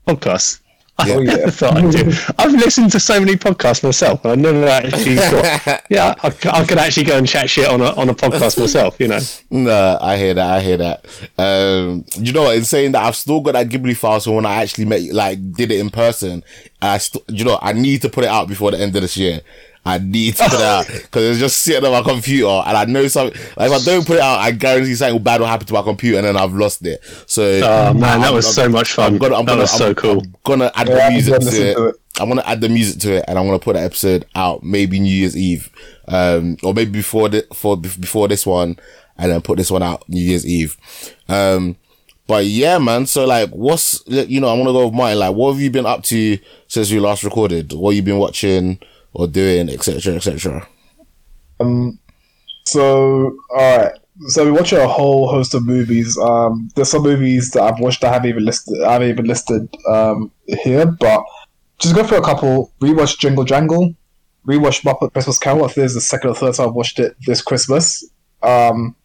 podcasts. 0.08 0.60
I 1.06 1.12
Oh, 1.12 1.20
yeah. 1.22 1.36
never 1.36 1.52
thought 1.52 1.78
I'd 1.78 1.92
do. 1.92 2.12
I've 2.38 2.52
listened 2.52 2.92
to 2.92 3.00
so 3.00 3.20
many 3.20 3.36
podcasts 3.36 3.84
myself, 3.84 4.24
and 4.26 4.32
I 4.34 4.36
never 4.36 4.68
actually 4.68 5.16
thought, 5.18 5.82
yeah, 5.90 6.14
I, 6.22 6.30
c- 6.30 6.50
I 6.50 6.66
could 6.66 6.78
actually 6.78 7.06
go 7.06 7.18
and 7.18 7.28
chat 7.28 7.50
shit 7.50 7.68
on 7.68 7.82
a 7.82 7.92
on 7.96 8.10
a 8.10 8.14
podcast 8.14 8.60
myself. 8.60 9.00
You 9.00 9.08
know, 9.10 9.20
Nah, 9.50 9.98
I 10.02 10.18
hear 10.18 10.34
that. 10.34 10.54
I 10.58 10.60
hear 10.60 10.78
that. 10.78 11.06
Um, 11.38 12.06
you 12.18 12.34
know? 12.34 12.52
In 12.52 12.64
saying 12.66 12.92
that, 12.94 13.04
I've 13.04 13.16
still 13.16 13.40
got 13.42 13.54
that 13.54 13.70
Ghibli 13.70 13.96
file. 13.96 14.20
So 14.20 14.34
when 14.34 14.46
I 14.46 14.56
actually 14.62 14.86
met, 14.86 15.02
like, 15.14 15.54
did 15.54 15.72
it 15.72 15.80
in 15.80 15.90
person, 15.90 16.44
I 16.82 16.98
still, 16.98 17.24
you 17.30 17.46
know, 17.46 17.58
I 17.62 17.74
need 17.74 18.02
to 18.04 18.10
put 18.10 18.24
it 18.24 18.30
out 18.30 18.48
before 18.48 18.72
the 18.72 18.80
end 18.80 18.96
of 18.96 19.02
this 19.02 19.16
year. 19.18 19.42
I 19.86 19.98
need 19.98 20.36
to 20.36 20.44
put 20.44 20.54
it 20.54 20.62
out 20.62 20.88
because 20.92 21.24
it's 21.24 21.40
just 21.40 21.58
sitting 21.64 21.86
on 21.86 21.92
my 21.92 22.02
computer, 22.08 22.48
and 22.48 22.78
I 22.78 22.86
know 22.86 23.08
something. 23.08 23.40
Like, 23.58 23.72
if 23.72 23.82
I 23.82 23.86
don't 23.86 24.06
put 24.06 24.18
it 24.18 24.22
out, 24.22 24.40
I 24.40 24.52
guarantee 24.52 24.94
something 24.96 25.24
bad 25.24 25.40
will 25.40 25.48
happen 25.48 25.66
to 25.68 25.74
my 25.74 25.82
computer, 25.82 26.18
and 26.18 26.28
then 26.28 26.38
I've 26.38 26.54
lost 26.54 26.86
it. 26.86 27.02
So, 27.28 27.44
oh 27.64 27.94
man, 27.94 28.20
that 28.20 28.26
I'm- 28.28 28.34
was 28.36 28.46
I'm- 28.46 28.54
so 28.54 28.70
much 28.70 28.92
fun. 28.94 29.14
I'm 29.14 29.18
gonna, 29.18 29.36
I'm 29.36 29.46
that 29.46 29.52
gonna, 29.52 29.62
was 29.62 29.72
so 29.72 29.86
I'm- 29.88 29.96
cool. 29.96 30.22
I'm 30.22 30.34
gonna 30.44 30.72
add 30.76 30.88
Yeah, 30.90 31.08
the 31.08 31.14
music 31.14 31.34
gonna 31.40 31.52
it. 31.52 31.76
to 31.76 31.86
it. 31.88 31.96
I'm 32.20 32.28
gonna 32.28 32.44
add 32.46 32.60
the 32.62 32.70
music 32.70 33.02
to 33.04 33.14
it, 33.18 33.26
and 33.28 33.40
I'm 33.40 33.46
gonna 33.46 33.60
put 33.60 33.74
the 33.74 33.82
episode 33.82 34.26
out 34.36 34.62
maybe 34.64 35.00
New 35.00 35.12
Year's 35.14 35.38
Eve, 35.38 35.70
um, 36.08 36.58
or 36.64 36.74
maybe 36.74 36.92
before 36.92 37.30
the 37.30 37.48
for 37.54 37.78
before 37.78 38.28
this 38.28 38.46
one, 38.46 38.78
and 39.18 39.32
then 39.32 39.42
put 39.42 39.58
this 39.58 39.72
one 39.72 39.82
out 39.84 40.08
New 40.10 40.22
Year's 40.22 40.46
Eve. 40.46 40.76
Um, 41.30 41.78
but 42.28 42.46
yeah, 42.46 42.78
man. 42.78 43.06
So 43.06 43.26
like, 43.26 43.50
what's 43.52 44.04
you 44.08 44.40
know, 44.42 44.50
I 44.50 44.54
want 44.54 44.68
to 44.68 44.74
go 44.74 44.86
with 44.86 44.94
Martin. 44.94 45.20
Like, 45.20 45.34
what 45.36 45.54
have 45.54 45.62
you 45.62 45.72
been 45.72 45.86
up 45.86 46.04
to 46.06 46.38
since 46.68 46.92
we 46.92 47.00
last 47.00 47.24
recorded? 47.24 47.72
What 47.74 47.96
you 47.96 48.02
been 48.02 48.18
watching 48.20 48.80
or 49.14 49.28
doing, 49.28 49.70
etc., 49.70 50.16
etc. 50.16 50.68
Um, 51.60 52.00
so 52.66 53.36
all 53.52 53.78
right. 53.78 53.92
So 54.28 54.44
we 54.44 54.52
watch 54.52 54.74
a 54.74 54.86
whole 54.88 55.30
host 55.30 55.54
of 55.54 55.66
movies. 55.66 56.18
Um, 56.18 56.70
there's 56.76 56.92
some 56.92 57.04
movies 57.04 57.52
that 57.52 57.64
I've 57.64 57.80
watched 57.80 58.02
that 58.02 58.10
I 58.10 58.14
haven't 58.14 58.30
even 58.30 58.46
listed. 58.46 58.82
I 58.84 58.94
haven't 58.94 59.10
even 59.10 59.26
listed 59.26 59.74
um, 59.88 60.32
here, 60.46 60.86
but 60.86 61.24
just 61.80 61.96
go 61.96 62.04
through 62.04 62.18
a 62.18 62.24
couple. 62.24 62.74
Rewatch 62.82 63.18
Jingle 63.18 63.46
Jangle. 63.46 63.96
Rewatch 64.46 64.82
Muppet 64.84 65.14
Christmas 65.14 65.40
Carol. 65.40 65.64
I 65.64 65.68
think 65.68 65.76
this 65.76 65.92
is 65.92 65.96
the 65.96 66.02
second 66.02 66.32
or 66.32 66.36
third 66.36 66.54
time 66.56 66.68
I've 66.70 66.74
watched 66.74 67.00
it 67.00 67.16
this 67.26 67.42
Christmas. 67.42 68.10
Um, 68.42 68.96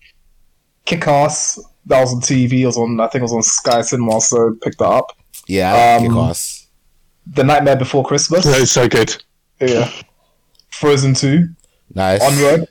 Kick 0.84 1.06
Ass. 1.06 1.60
That 1.86 2.00
was 2.00 2.14
on 2.14 2.20
TV. 2.20 2.60
It 2.60 2.66
was 2.66 2.78
on. 2.78 2.98
I 2.98 3.06
think 3.08 3.20
it 3.20 3.22
was 3.22 3.34
on 3.34 3.42
Sky 3.42 3.82
Cinema. 3.82 4.20
So 4.20 4.56
picked 4.62 4.78
that 4.78 4.86
up. 4.86 5.16
Yeah, 5.46 5.96
Um, 6.00 6.08
kick 6.08 6.16
ass. 6.16 6.66
The 7.26 7.44
Nightmare 7.44 7.76
Before 7.76 8.04
Christmas. 8.04 8.44
That 8.44 8.60
was 8.60 8.70
so 8.72 8.88
good. 8.88 9.14
Yeah. 9.68 9.90
Frozen 10.70 11.14
Two. 11.14 11.48
Nice. 11.94 12.22
Onward. 12.22 12.68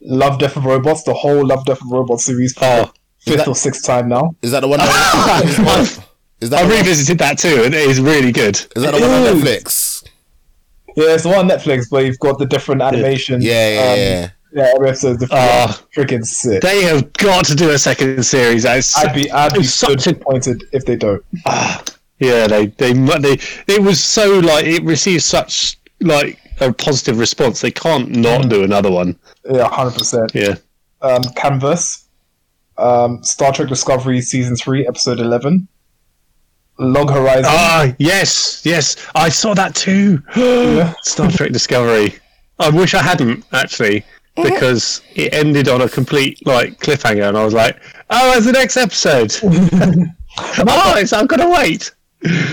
Love, 0.00 0.38
Death 0.38 0.56
and 0.56 0.64
Robots. 0.64 1.02
The 1.04 1.14
whole 1.14 1.46
Love, 1.46 1.64
Death 1.64 1.80
and 1.82 1.90
Robots 1.90 2.24
series. 2.24 2.54
Oh, 2.60 2.90
fifth 3.20 3.38
that- 3.38 3.48
or 3.48 3.54
sixth 3.54 3.84
time 3.84 4.08
now. 4.08 4.34
Is 4.42 4.50
that 4.52 4.60
the 4.60 4.68
one? 4.68 4.78
That, 4.78 5.42
is, 5.44 5.58
I've- 5.98 6.04
is 6.40 6.50
that 6.50 6.60
I 6.60 6.62
the 6.62 6.68
one, 6.68 6.78
revisited 6.78 7.18
that 7.18 7.38
too, 7.38 7.62
and 7.64 7.74
it 7.74 7.88
is 7.88 8.00
really 8.00 8.32
good. 8.32 8.54
is 8.54 8.82
that 8.82 8.94
the 8.94 9.00
one 9.00 9.10
on 9.10 9.24
Netflix? 9.40 10.04
Yeah, 10.96 11.14
it's 11.14 11.22
the 11.24 11.28
one 11.30 11.38
on 11.38 11.48
Netflix, 11.48 11.86
but 11.90 12.04
you've 12.04 12.18
got 12.18 12.38
the 12.38 12.46
different 12.46 12.80
animation. 12.82 13.40
Yeah, 13.40 13.68
yeah, 13.70 13.80
um, 13.92 13.98
yeah. 13.98 14.30
yeah. 14.52 14.72
every 14.74 14.88
episode's 14.88 15.18
different. 15.20 15.42
Ah. 15.42 15.82
freaking 15.96 16.24
sick. 16.24 16.60
They 16.62 16.82
have 16.84 17.12
got 17.14 17.44
to 17.46 17.54
do 17.54 17.70
a 17.70 17.78
second 17.78 18.24
series. 18.24 18.62
That's 18.64 18.96
I'd 18.96 19.14
be, 19.14 19.30
I'd 19.30 19.54
be 19.54 19.62
so 19.64 19.88
such 19.88 19.92
a 19.92 20.12
disappointed 20.12 20.64
if 20.72 20.84
they 20.86 20.96
don't. 20.96 21.24
yeah. 22.18 22.46
They 22.48 22.66
they 22.66 22.92
they 22.92 23.38
it 23.68 23.82
was 23.82 24.02
so 24.02 24.38
like 24.40 24.64
it 24.64 24.82
received 24.84 25.22
such 25.22 25.77
like 26.00 26.38
a 26.60 26.72
positive 26.72 27.18
response. 27.18 27.60
They 27.60 27.70
can't 27.70 28.10
not 28.10 28.48
do 28.48 28.64
another 28.64 28.90
one. 28.90 29.18
Yeah, 29.50 29.68
hundred 29.68 29.98
percent. 29.98 30.32
Yeah. 30.34 30.56
Um, 31.00 31.22
Canvas, 31.36 32.08
um, 32.76 33.22
Star 33.22 33.52
Trek 33.52 33.68
Discovery 33.68 34.20
season 34.20 34.56
three, 34.56 34.86
episode 34.86 35.20
eleven. 35.20 35.68
Log 36.78 37.10
Horizon. 37.10 37.44
Ah, 37.46 37.92
yes, 37.98 38.62
yes. 38.64 38.96
I 39.14 39.28
saw 39.28 39.52
that 39.54 39.74
too. 39.74 40.22
Yeah. 40.36 40.94
Star 41.02 41.30
Trek 41.30 41.52
Discovery. 41.52 42.14
I 42.60 42.70
wish 42.70 42.94
I 42.94 43.02
hadn't 43.02 43.44
actually, 43.52 44.04
because 44.36 45.02
it 45.14 45.32
ended 45.32 45.68
on 45.68 45.82
a 45.82 45.88
complete 45.88 46.44
like 46.46 46.78
cliffhanger, 46.78 47.28
and 47.28 47.36
I 47.36 47.44
was 47.44 47.54
like, 47.54 47.80
"Oh, 48.10 48.36
it's 48.36 48.46
the 48.46 48.52
next 48.52 48.76
episode." 48.76 49.34
oh, 49.42 50.94
it's, 50.96 51.12
I've 51.12 51.28
got 51.28 51.36
to 51.36 51.48
wait. 51.48 51.92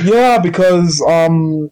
Yeah, 0.04 0.40
because 0.40 1.02
um, 1.08 1.72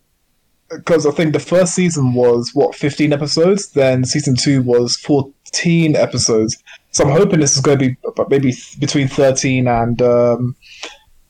because 0.77 1.05
I 1.05 1.11
think 1.11 1.33
the 1.33 1.39
first 1.39 1.75
season 1.75 2.13
was 2.13 2.51
what 2.53 2.75
fifteen 2.75 3.13
episodes, 3.13 3.69
then 3.71 4.03
season 4.05 4.35
two 4.35 4.61
was 4.63 4.95
fourteen 4.97 5.95
episodes. 5.95 6.57
So 6.91 7.03
I'm 7.05 7.11
hoping 7.11 7.39
this 7.39 7.55
is 7.55 7.61
going 7.61 7.79
to 7.79 7.89
be 7.89 7.97
about 8.05 8.29
maybe 8.29 8.53
between 8.79 9.07
thirteen 9.07 9.67
and 9.67 10.01
um, 10.01 10.55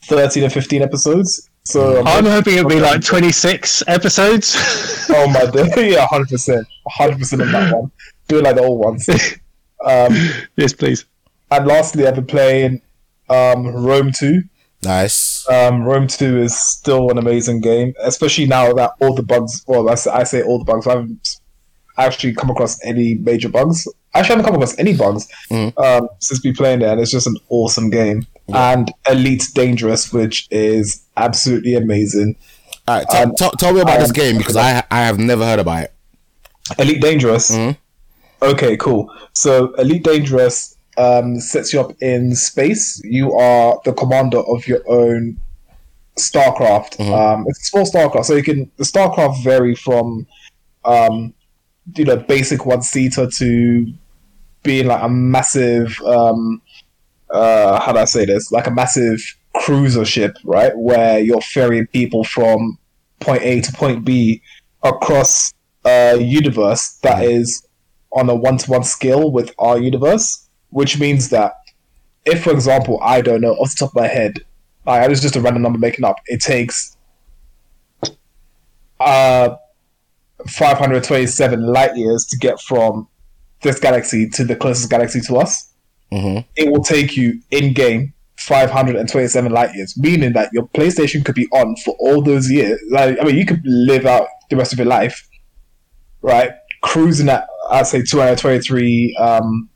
thirteen 0.04 0.44
and 0.44 0.54
fifteen 0.54 0.82
episodes. 0.82 1.50
So 1.66 2.00
I'm 2.00 2.08
I'm 2.08 2.26
hoping 2.26 2.56
it'll 2.56 2.70
be 2.70 2.82
like 2.82 3.02
26 3.02 3.84
episodes. 3.88 4.54
oh 5.10 5.30
my 5.30 5.46
day, 5.76 5.92
yeah, 5.94 6.06
hundred 6.08 6.28
percent, 6.30 6.68
hundred 6.88 7.20
percent 7.20 7.42
on 7.42 7.52
that 7.54 7.74
one. 7.74 7.92
Do 8.28 8.40
it 8.40 8.44
like 8.44 8.56
the 8.56 8.64
old 8.64 8.80
ones. 8.80 9.08
Um, 9.86 10.14
yes, 10.56 10.74
please. 10.74 11.06
and 11.52 11.68
lastly, 11.68 12.06
I've 12.08 12.16
been 12.16 12.26
playing 12.26 12.82
um, 13.30 13.68
Rome 13.68 14.12
Two. 14.12 14.44
Nice. 14.84 15.33
Um, 15.52 15.84
Rome 15.84 16.08
2 16.08 16.40
is 16.42 16.58
still 16.58 17.10
an 17.10 17.18
amazing 17.18 17.62
game, 17.62 17.94
especially 18.02 18.46
now 18.46 18.74
that 18.74 18.92
all 19.02 19.14
the 19.14 19.24
bugs, 19.24 19.64
well, 19.68 19.90
I 19.90 19.96
say, 19.96 20.12
I 20.12 20.24
say 20.24 20.42
all 20.42 20.60
the 20.60 20.66
bugs, 20.66 20.88
I 20.88 20.92
haven't 20.92 21.28
actually 21.98 22.34
come 22.34 22.50
across 22.50 22.84
any 22.84 23.16
major 23.16 23.50
bugs. 23.50 23.88
Actually, 24.16 24.36
I 24.36 24.38
haven't 24.38 24.46
come 24.46 24.56
across 24.56 24.78
any 24.80 24.96
bugs 24.96 25.28
um, 25.52 26.08
since 26.20 26.44
we 26.44 26.54
playing 26.54 26.82
it, 26.82 26.88
and 26.88 27.00
it's 27.00 27.12
just 27.12 27.28
an 27.28 27.36
awesome 27.50 27.90
game. 27.90 28.26
And 28.54 28.92
Elite 29.10 29.46
Dangerous, 29.54 30.12
which 30.14 30.48
is 30.52 31.04
absolutely 31.18 31.76
amazing. 31.76 32.36
All 32.88 32.98
right, 32.98 33.08
tell, 33.10 33.24
Um, 33.24 33.36
tell, 33.36 33.52
tell 33.52 33.74
me 33.74 33.80
about 33.82 34.00
this 34.00 34.10
um, 34.10 34.14
game 34.14 34.38
because 34.38 34.56
I 34.58 34.84
I 34.92 35.02
have 35.06 35.18
never 35.18 35.46
heard 35.46 35.60
about 35.60 35.84
it. 35.86 35.94
Elite 36.78 37.02
Dangerous. 37.02 37.52
Mhm. 37.52 37.78
Okay, 38.42 38.76
cool. 38.78 39.10
So 39.34 39.74
Elite 39.76 40.04
Dangerous 40.04 40.73
um, 40.98 41.40
sets 41.40 41.74
you 41.74 41.82
up 41.82 41.92
in 42.02 42.36
space. 42.36 43.02
You 43.04 43.34
are 43.34 43.80
the 43.86 43.94
commander 43.94 44.40
of 44.40 44.68
your 44.68 44.82
own 44.88 45.40
Starcraft. 46.18 47.00
Um, 47.12 47.46
it's 47.48 47.62
a 47.62 47.66
small 47.66 47.86
Starcraft, 47.86 48.26
so 48.26 48.36
you 48.36 48.44
can 48.44 48.72
the 48.78 48.84
Starcraft 48.84 49.44
vary 49.44 49.76
from 49.76 50.28
um, 50.86 51.34
you 51.96 52.06
know 52.06 52.18
basic 52.18 52.66
one 52.66 52.82
seater 52.82 53.28
to 53.28 53.94
being 54.62 54.88
like 54.88 55.04
a 55.04 55.10
massive 55.10 56.00
um, 56.02 56.62
uh, 57.34 57.80
how 57.80 57.92
do 57.92 58.00
I 58.00 58.06
say 58.06 58.26
this? 58.26 58.52
Like 58.52 58.68
a 58.68 58.72
massive 58.72 59.20
cruiser 59.56 60.06
ship, 60.06 60.38
right? 60.44 60.72
Where 60.78 61.20
you're 61.20 61.42
ferrying 61.42 61.88
people 61.88 62.24
from 62.24 62.78
point 63.20 63.42
A 63.42 63.62
to 63.62 63.72
point 63.74 64.06
B 64.06 64.42
across 64.84 65.52
a 65.86 66.18
universe 66.18 67.00
that 67.02 67.24
is 67.24 67.68
on 68.12 68.30
a 68.30 68.36
one 68.36 68.58
to 68.58 68.70
one 68.72 68.84
scale 68.84 69.32
with 69.32 69.54
our 69.58 69.80
universe, 69.80 70.43
which 70.74 71.00
means 71.00 71.30
that 71.30 71.54
if, 72.26 72.44
for 72.44 72.52
example, 72.52 73.00
I 73.02 73.22
don't 73.22 73.42
know 73.42 73.54
off 73.54 73.72
the 73.72 73.76
top 73.80 73.90
of 73.90 73.96
my 73.96 74.08
head, 74.08 74.40
I 74.86 75.08
was 75.08 75.22
just 75.22 75.36
a 75.36 75.42
random 75.42 75.62
number 75.64 75.80
making 75.80 76.04
up, 76.06 76.18
it 76.26 76.42
takes 76.42 76.98
uh 79.00 79.56
527 80.48 81.62
light 81.66 81.96
years 81.96 82.26
to 82.26 82.38
get 82.38 82.60
from 82.60 83.08
this 83.62 83.80
galaxy 83.80 84.28
to 84.30 84.44
the 84.44 84.56
closest 84.56 84.90
galaxy 84.90 85.22
to 85.22 85.38
us. 85.38 85.72
hmm 86.12 86.40
It 86.56 86.70
will 86.72 86.84
take 86.84 87.16
you 87.16 87.42
in 87.52 87.74
game 87.74 88.14
527 88.38 89.52
light 89.52 89.74
years, 89.74 89.98
meaning 89.98 90.34
that 90.34 90.50
your 90.54 90.68
PlayStation 90.70 91.24
could 91.24 91.36
be 91.36 91.48
on 91.54 91.76
for 91.78 91.96
all 92.00 92.22
those 92.22 92.52
years. 92.52 92.80
Like, 92.90 93.18
I 93.22 93.24
mean, 93.24 93.38
you 93.38 93.46
could 93.46 93.62
live 93.64 94.06
out 94.06 94.28
the 94.50 94.58
rest 94.58 94.74
of 94.74 94.80
your 94.80 94.88
life, 94.88 95.28
right? 96.22 96.52
Cruising 96.82 97.30
at, 97.30 97.48
I'd 97.70 97.88
say, 97.88 98.02
223 98.02 99.16
um, 99.18 99.70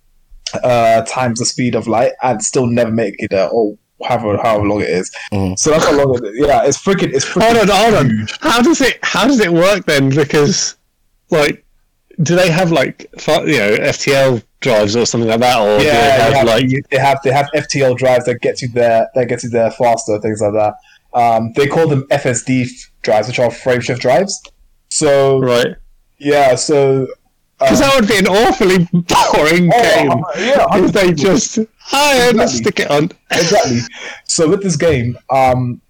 uh, 0.64 1.02
times 1.04 1.40
the 1.40 1.46
speed 1.46 1.76
of 1.76 1.88
light 1.88 2.14
and 2.24 2.42
still 2.44 2.68
never 2.68 2.92
make 2.92 3.16
it 3.20 3.32
there, 3.32 3.50
or 3.50 3.76
however, 4.04 4.38
however 4.38 4.68
long 4.68 4.82
it 4.82 4.90
is. 4.90 5.12
Mhm. 5.34 5.58
So 5.58 5.72
that's 5.72 5.86
how 5.86 5.94
long 5.98 6.16
it 6.18 6.24
is. 6.28 6.48
Yeah, 6.48 6.64
it's 6.66 6.78
freaking, 6.78 7.14
it's 7.14 7.26
freaking. 7.26 7.56
Hold 7.58 7.70
on, 7.70 7.76
hold 7.84 7.94
on. 7.96 8.10
huge. 8.10 8.34
How 8.42 8.62
does 8.62 8.82
it? 8.82 9.00
How 9.04 9.28
does 9.28 9.40
it 9.40 9.52
work 9.52 9.86
then? 9.86 10.10
Because, 10.10 10.76
like, 11.32 11.64
do 12.24 12.36
they 12.36 12.50
have 12.52 12.72
like 12.72 13.10
you 13.28 13.58
know 13.58 13.78
FTL 13.78 14.42
drives 14.60 14.96
or 14.96 15.06
something 15.06 15.30
like 15.30 15.40
that, 15.40 15.60
or 15.60 15.80
do 15.80 15.86
Yeah, 15.86 15.94
they 15.94 16.00
they 16.00 16.24
have, 16.24 16.34
have, 16.34 16.48
like? 16.48 16.70
they 16.90 16.98
have 16.98 17.20
they 17.24 17.32
have 17.32 17.48
FTL 17.56 17.96
drives 17.98 18.26
that 18.26 18.42
get 18.42 18.62
you 18.62 18.70
there 18.70 19.08
that 19.16 19.26
get 19.28 19.44
you 19.44 19.50
there 19.50 19.70
faster, 19.72 20.20
things 20.20 20.42
like 20.42 20.54
that. 20.54 20.74
Um, 21.14 21.54
they 21.56 21.68
call 21.68 21.88
them 21.88 22.06
FSD 22.12 22.68
drives, 23.02 23.28
which 23.28 23.40
are 23.40 23.50
frame 23.52 23.82
shift 23.82 24.02
drives. 24.02 24.40
So 24.90 25.40
Right, 25.40 25.76
yeah, 26.20 26.56
so 26.56 27.08
because 27.60 27.80
that 27.80 27.96
would 28.00 28.08
be 28.08 28.18
an 28.18 28.28
awfully 28.28 28.78
boring 28.94 29.72
Oh, 29.74 29.82
game. 29.82 30.12
uh, 30.12 30.26
yeah, 30.38 30.66
if 30.86 30.92
they 30.92 31.12
just, 31.12 31.58
oh, 31.58 31.66
yeah, 31.92 32.32
let's 32.36 32.54
stick 32.54 32.80
it 32.80 32.92
on. 32.92 33.12
exactly. 33.32 33.80
So 34.26 34.48
with 34.50 34.62
this 34.62 34.76
game, 34.76 35.18
um, 35.32 35.82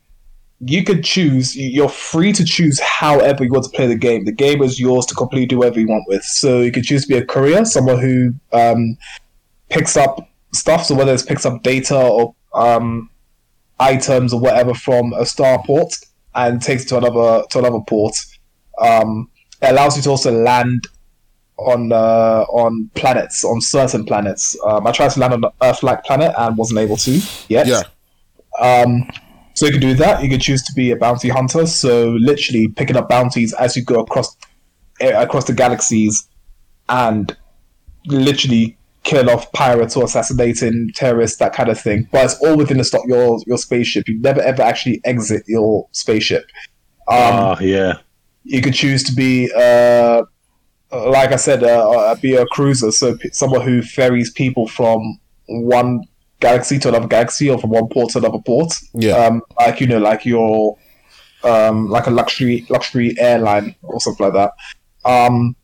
you 0.59 0.83
could 0.83 1.03
choose. 1.03 1.55
You're 1.55 1.89
free 1.89 2.31
to 2.33 2.43
choose 2.45 2.79
however 2.79 3.43
you 3.43 3.51
want 3.51 3.65
to 3.65 3.71
play 3.71 3.85
the 3.87 3.95
game. 3.95 4.25
The 4.25 4.31
game 4.31 4.63
is 4.63 4.79
yours 4.79 5.05
to 5.07 5.15
completely 5.15 5.45
do 5.45 5.57
whatever 5.59 5.79
you 5.79 5.87
want 5.87 6.05
with. 6.07 6.23
So 6.23 6.61
you 6.61 6.71
could 6.71 6.83
choose 6.83 7.03
to 7.03 7.07
be 7.09 7.17
a 7.17 7.25
courier, 7.25 7.63
someone 7.65 7.99
who 7.99 8.33
um, 8.53 8.97
picks 9.69 9.97
up 9.97 10.29
stuff. 10.53 10.85
So 10.85 10.95
whether 10.95 11.13
it's 11.13 11.21
picks 11.23 11.45
up 11.45 11.61
data 11.63 11.95
or 11.99 12.33
um, 12.53 13.09
items 13.79 14.33
or 14.33 14.39
whatever 14.39 14.73
from 14.73 15.13
a 15.13 15.21
starport 15.23 15.93
and 16.33 16.61
takes 16.61 16.85
it 16.85 16.87
to 16.89 16.97
another 16.97 17.43
to 17.51 17.59
another 17.59 17.79
port. 17.87 18.15
Um, 18.79 19.29
it 19.61 19.71
allows 19.71 19.97
you 19.97 20.03
to 20.03 20.09
also 20.11 20.31
land 20.31 20.85
on 21.57 21.91
uh, 21.91 22.45
on 22.49 22.89
planets, 22.95 23.43
on 23.43 23.61
certain 23.61 24.05
planets. 24.05 24.57
Um, 24.65 24.85
I 24.87 24.91
tried 24.91 25.11
to 25.11 25.19
land 25.19 25.33
on 25.33 25.43
an 25.43 25.51
Earth-like 25.61 26.03
planet 26.03 26.33
and 26.37 26.57
wasn't 26.57 26.79
able 26.79 26.97
to 26.97 27.19
yet. 27.49 27.67
Yeah. 27.67 27.83
Um, 28.59 29.09
so 29.53 29.65
you 29.65 29.71
can 29.71 29.81
do 29.81 29.93
that. 29.95 30.21
You 30.23 30.29
can 30.29 30.39
choose 30.39 30.63
to 30.63 30.73
be 30.73 30.91
a 30.91 30.95
bounty 30.95 31.29
hunter. 31.29 31.65
So 31.65 32.11
literally 32.11 32.67
picking 32.67 32.95
up 32.95 33.09
bounties 33.09 33.53
as 33.53 33.75
you 33.75 33.83
go 33.83 33.99
across 34.01 34.35
eh, 34.99 35.09
across 35.09 35.45
the 35.45 35.53
galaxies, 35.53 36.27
and 36.89 37.35
literally 38.05 38.77
killing 39.03 39.29
off 39.29 39.51
pirates 39.53 39.95
or 39.95 40.03
assassinating 40.03 40.91
terrorists, 40.93 41.37
that 41.39 41.53
kind 41.53 41.69
of 41.69 41.79
thing. 41.79 42.07
But 42.11 42.25
it's 42.25 42.35
all 42.41 42.57
within 42.57 42.77
the 42.77 42.83
stop 42.83 43.03
your 43.07 43.39
your 43.47 43.57
spaceship. 43.57 44.07
You 44.07 44.19
never 44.21 44.41
ever 44.41 44.61
actually 44.61 45.01
exit 45.05 45.43
your 45.47 45.87
spaceship. 45.91 46.43
Um, 47.09 47.17
Ah, 47.17 47.59
yeah. 47.61 47.93
you 48.43 48.61
could 48.61 48.73
choose 48.73 49.01
to 49.05 49.15
be, 49.15 49.49
uh, 49.55 50.23
like 50.91 51.31
I 51.31 51.35
said, 51.35 51.63
uh, 51.63 51.89
uh, 51.89 52.15
be 52.15 52.35
a 52.35 52.45
cruiser, 52.45 52.91
so 52.91 53.17
p- 53.17 53.29
someone 53.31 53.61
who 53.61 53.81
ferries 53.81 54.31
people 54.31 54.67
from 54.67 55.19
one 55.47 56.03
galaxy 56.39 56.79
to 56.79 56.89
another 56.89 57.07
galaxy 57.07 57.49
or 57.49 57.57
from 57.57 57.71
one 57.71 57.87
port 57.89 58.11
to 58.11 58.19
another 58.19 58.39
port. 58.45 58.73
Yeah. 58.93 59.13
Um, 59.13 59.41
like 59.59 59.81
you 59.81 59.87
know, 59.87 59.99
like 59.99 60.25
your, 60.25 60.77
um, 61.43 61.89
like 61.89 62.07
a 62.07 62.11
luxury 62.11 62.65
luxury 62.69 63.15
airline 63.19 63.75
or 63.83 63.99
something 63.99 64.25
like 64.25 64.33
that. 64.33 64.53
Um, 65.03 65.55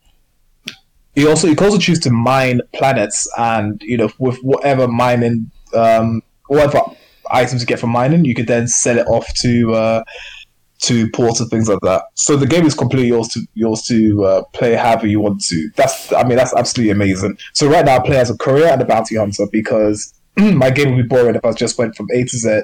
you 1.16 1.30
also 1.30 1.48
you 1.48 1.56
can 1.56 1.66
also 1.66 1.80
choose 1.80 2.00
to 2.00 2.10
mine 2.10 2.62
planets, 2.74 3.28
and 3.38 3.82
you 3.84 3.98
know, 3.98 4.10
with 4.20 4.38
whatever 4.40 4.88
mining, 4.88 5.52
um, 5.74 6.22
whatever 6.48 6.82
items 7.32 7.62
you 7.62 7.68
get 7.68 7.80
from 7.80 7.92
mining, 7.92 8.26
you 8.26 8.36
could 8.36 8.48
then 8.48 8.68
sell 8.68 8.98
it 8.98 9.08
off 9.08 9.32
to. 9.36 9.74
Uh, 9.74 10.04
to 10.84 11.10
ports 11.12 11.40
and 11.40 11.50
things 11.50 11.70
like 11.70 11.80
that. 11.82 12.04
So 12.16 12.36
the 12.36 12.46
game 12.46 12.66
is 12.66 12.74
completely 12.74 13.08
yours 13.08 13.28
to 13.30 13.42
yours 13.54 13.84
to 13.84 14.24
uh, 14.26 14.44
play 14.54 14.76
however 14.76 15.08
you 15.08 15.20
want 15.22 15.42
to. 15.46 15.70
That's 15.76 16.12
I 16.14 16.24
mean 16.24 16.38
that's 16.38 16.54
absolutely 16.54 16.92
amazing. 16.92 17.38
So 17.54 17.68
right 17.70 17.86
now 17.86 17.96
I 17.98 18.00
play 18.00 18.18
as 18.18 18.30
a 18.30 18.38
courier 18.38 18.68
and 18.68 18.82
a 18.82 18.86
bounty 18.86 19.16
hunter 19.16 19.46
because 19.52 20.14
my 20.38 20.70
game 20.70 20.96
would 20.96 21.02
be 21.04 21.08
boring 21.08 21.36
if 21.36 21.46
I 21.46 21.54
just 21.54 21.78
went 21.78 21.96
from 21.96 22.08
A 22.14 22.24
to 22.24 22.38
Z 22.38 22.62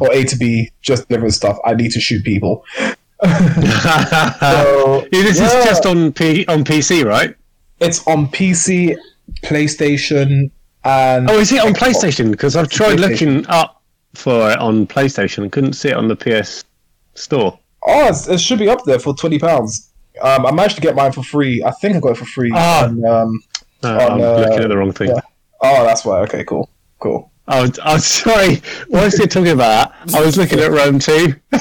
or 0.00 0.12
A 0.12 0.24
to 0.24 0.36
B 0.36 0.70
just 0.82 1.08
delivering 1.08 1.32
stuff. 1.32 1.58
I 1.64 1.74
need 1.74 1.90
to 1.92 2.00
shoot 2.00 2.24
people. 2.24 2.64
So, 3.20 5.06
this 5.12 5.40
yeah. 5.40 5.46
is 5.46 5.64
just 5.64 5.84
on 5.86 6.12
P- 6.12 6.46
on 6.46 6.62
PC, 6.62 7.04
right? 7.04 7.34
It's 7.80 8.06
on 8.06 8.28
PC, 8.28 8.96
PlayStation, 9.42 10.52
and 10.84 11.28
Oh, 11.28 11.38
is 11.38 11.50
it 11.50 11.60
on 11.64 11.72
Xbox. 11.74 11.78
PlayStation? 11.78 12.30
Because 12.30 12.54
I've 12.54 12.68
tried 12.68 13.00
looking 13.00 13.44
up 13.48 13.82
for 14.14 14.52
it 14.52 14.58
on 14.58 14.86
PlayStation 14.86 15.42
and 15.42 15.50
couldn't 15.50 15.72
see 15.72 15.88
it 15.88 15.96
on 15.96 16.06
the 16.06 16.14
PS 16.14 16.64
Store. 17.18 17.58
Oh, 17.86 18.08
it's, 18.08 18.28
it 18.28 18.40
should 18.40 18.58
be 18.58 18.68
up 18.68 18.84
there 18.84 18.98
for 18.98 19.14
twenty 19.14 19.38
pounds. 19.38 19.90
Um, 20.20 20.46
I 20.46 20.50
managed 20.50 20.74
to 20.76 20.80
get 20.82 20.96
mine 20.96 21.12
for 21.12 21.22
free. 21.22 21.62
I 21.62 21.70
think 21.72 21.96
I 21.96 22.00
got 22.00 22.12
it 22.12 22.16
for 22.18 22.24
free. 22.24 22.50
Ah. 22.54 22.84
on, 22.86 23.04
um, 23.04 23.42
No, 23.82 23.94
On, 23.98 24.12
I'm 24.12 24.20
uh, 24.20 24.34
looking 24.40 24.60
at 24.64 24.68
the 24.68 24.76
wrong 24.76 24.92
thing. 24.92 25.08
yeah. 25.08 25.20
oh, 25.62 25.84
that's 25.84 26.04
why. 26.04 26.20
Okay, 26.22 26.42
cool, 26.44 26.68
cool. 26.98 27.30
Oh, 27.46 27.70
I'm 27.84 28.00
sorry. 28.00 28.60
Whilst 28.88 29.18
you're 29.18 29.28
talking 29.28 29.52
about 29.52 29.92
that, 30.06 30.14
I 30.16 30.20
was 30.24 30.36
looking 30.36 30.58
at 30.58 30.72
Rome 30.72 30.98
2. 30.98 31.34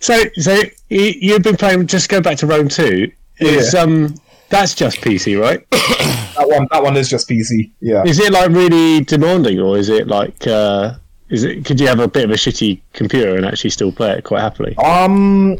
so, 0.00 0.22
so 0.34 0.62
you, 0.88 1.12
you've 1.20 1.42
been 1.42 1.56
playing. 1.56 1.86
Just 1.86 2.08
go 2.08 2.20
back 2.20 2.38
to 2.38 2.46
Rome 2.46 2.68
2. 2.68 3.10
Is 3.40 3.74
um, 3.74 4.14
that's 4.50 4.74
just 4.74 5.00
PC, 5.00 5.40
right? 5.40 5.64
That 6.36 6.48
one, 6.48 6.66
that 6.72 6.82
one 6.82 6.96
is 6.96 7.08
just 7.08 7.28
PC. 7.28 7.70
Yeah. 7.80 8.02
Is 8.04 8.18
it 8.18 8.32
like 8.32 8.50
really 8.50 9.04
demanding, 9.04 9.60
or 9.60 9.78
is 9.78 9.88
it 9.88 10.08
like, 10.08 10.44
uh, 10.48 10.94
is 11.30 11.44
it? 11.44 11.64
Could 11.64 11.80
you 11.80 11.86
have 11.86 12.00
a 12.00 12.08
bit 12.08 12.24
of 12.24 12.30
a 12.30 12.34
shitty 12.34 12.80
computer 12.92 13.34
and 13.36 13.44
actually 13.46 13.70
still 13.70 13.92
play 13.92 14.12
it 14.12 14.24
quite 14.24 14.40
happily? 14.40 14.76
Um. 14.76 15.58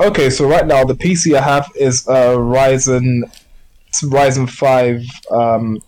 Okay, 0.00 0.28
so 0.28 0.46
right 0.46 0.66
now 0.66 0.84
the 0.84 0.94
PC 0.94 1.34
I 1.36 1.40
have 1.40 1.70
is 1.74 2.06
a 2.06 2.36
Ryzen, 2.36 3.22
Ryzen 4.02 4.48
five 4.50 5.02
um, 5.30 5.80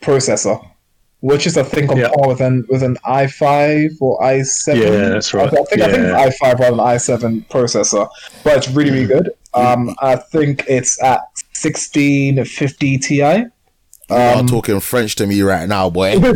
processor, 0.00 0.64
which 1.20 1.46
is 1.46 1.56
I 1.56 1.62
think 1.64 1.90
on 1.90 1.96
Yeah. 1.96 2.10
par 2.14 2.28
with 2.28 2.40
an 2.40 2.64
with 2.68 2.82
an 2.82 2.96
i5 3.04 3.96
or 4.00 4.20
i7. 4.20 4.76
Yeah, 4.76 5.08
that's 5.08 5.34
right. 5.34 5.48
I, 5.48 5.50
think 5.64 5.82
I 5.82 5.90
think 5.90 6.04
Yeah. 6.04 6.26
it's 6.26 6.40
i5 6.40 6.58
rather 6.60 6.76
than 6.76 6.84
i7 6.84 7.46
processor, 7.48 8.08
but 8.44 8.56
it's 8.56 8.68
really 8.68 8.90
really 8.92 9.06
good. 9.06 9.30
Um, 9.54 9.96
I 10.00 10.16
think 10.16 10.64
it's 10.68 11.02
at 11.02 11.20
1650 11.60 12.98
Ti. 12.98 13.46
You 14.10 14.16
Um, 14.16 14.44
are 14.46 14.48
talking 14.48 14.80
French 14.80 15.14
to 15.16 15.26
me 15.26 15.42
right 15.42 15.68
now, 15.68 15.90
boy. 15.90 16.18
No, 16.18 16.28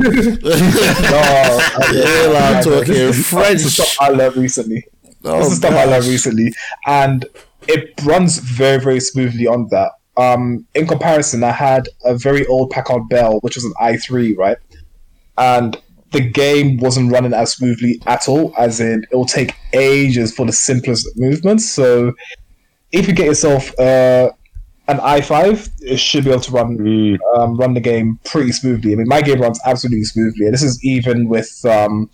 Yeah, 1.92 2.56
I'm 2.58 2.64
talking 2.64 2.94
This 2.94 3.18
is 3.18 3.26
French. 3.28 3.60
stuff 3.62 3.96
I 4.00 4.08
learned 4.10 4.36
recently. 4.36 4.84
Oh, 5.24 5.38
this 5.38 5.52
is 5.52 5.58
stuff 5.58 5.74
I 5.74 5.84
learned 5.84 6.06
recently, 6.06 6.52
and 6.86 7.24
it 7.68 7.92
runs 8.04 8.38
very, 8.38 8.80
very 8.82 9.00
smoothly 9.00 9.46
on 9.46 9.68
that. 9.70 9.92
Um, 10.16 10.66
in 10.74 10.86
comparison, 10.86 11.42
I 11.44 11.52
had 11.52 11.88
a 12.04 12.14
very 12.16 12.44
old 12.46 12.70
Packard 12.70 13.08
Bell, 13.08 13.38
which 13.40 13.54
was 13.56 13.64
an 13.64 13.72
i3, 13.80 14.36
right? 14.36 14.58
And 15.38 15.80
the 16.10 16.20
game 16.20 16.76
wasn't 16.78 17.10
running 17.12 17.32
as 17.32 17.52
smoothly 17.52 18.02
at 18.06 18.28
all, 18.28 18.52
as 18.58 18.80
in 18.80 19.04
it 19.10 19.16
will 19.16 19.24
take 19.24 19.54
ages 19.72 20.34
for 20.34 20.44
the 20.44 20.52
simplest 20.52 21.08
movements. 21.16 21.64
So, 21.70 22.12
if 22.90 23.06
you 23.08 23.14
get 23.14 23.26
yourself 23.26 23.78
uh, 23.78 24.30
an 24.88 24.98
i5, 24.98 25.70
it 25.80 25.98
should 25.98 26.24
be 26.24 26.30
able 26.30 26.40
to 26.40 26.52
run 26.52 26.76
Mm, 26.78 27.18
um, 27.36 27.56
run 27.56 27.74
the 27.74 27.80
game 27.80 28.18
pretty 28.24 28.52
smoothly. 28.52 28.92
I 28.92 28.96
mean, 28.96 29.08
my 29.08 29.22
game 29.22 29.40
runs 29.40 29.60
absolutely 29.64 30.04
smoothly, 30.04 30.46
and 30.46 30.54
this 30.54 30.62
is 30.62 30.82
even 30.84 31.28
with 31.28 31.64
um, 31.64 32.10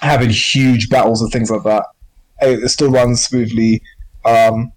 having 0.00 0.30
huge 0.30 0.88
battles 0.88 1.20
and 1.20 1.30
things 1.30 1.50
like 1.50 1.62
that. 1.64 1.86
It, 2.40 2.64
it 2.64 2.68
still 2.70 2.90
runs 2.90 3.24
smoothly. 3.24 3.82
Um, 4.24 4.72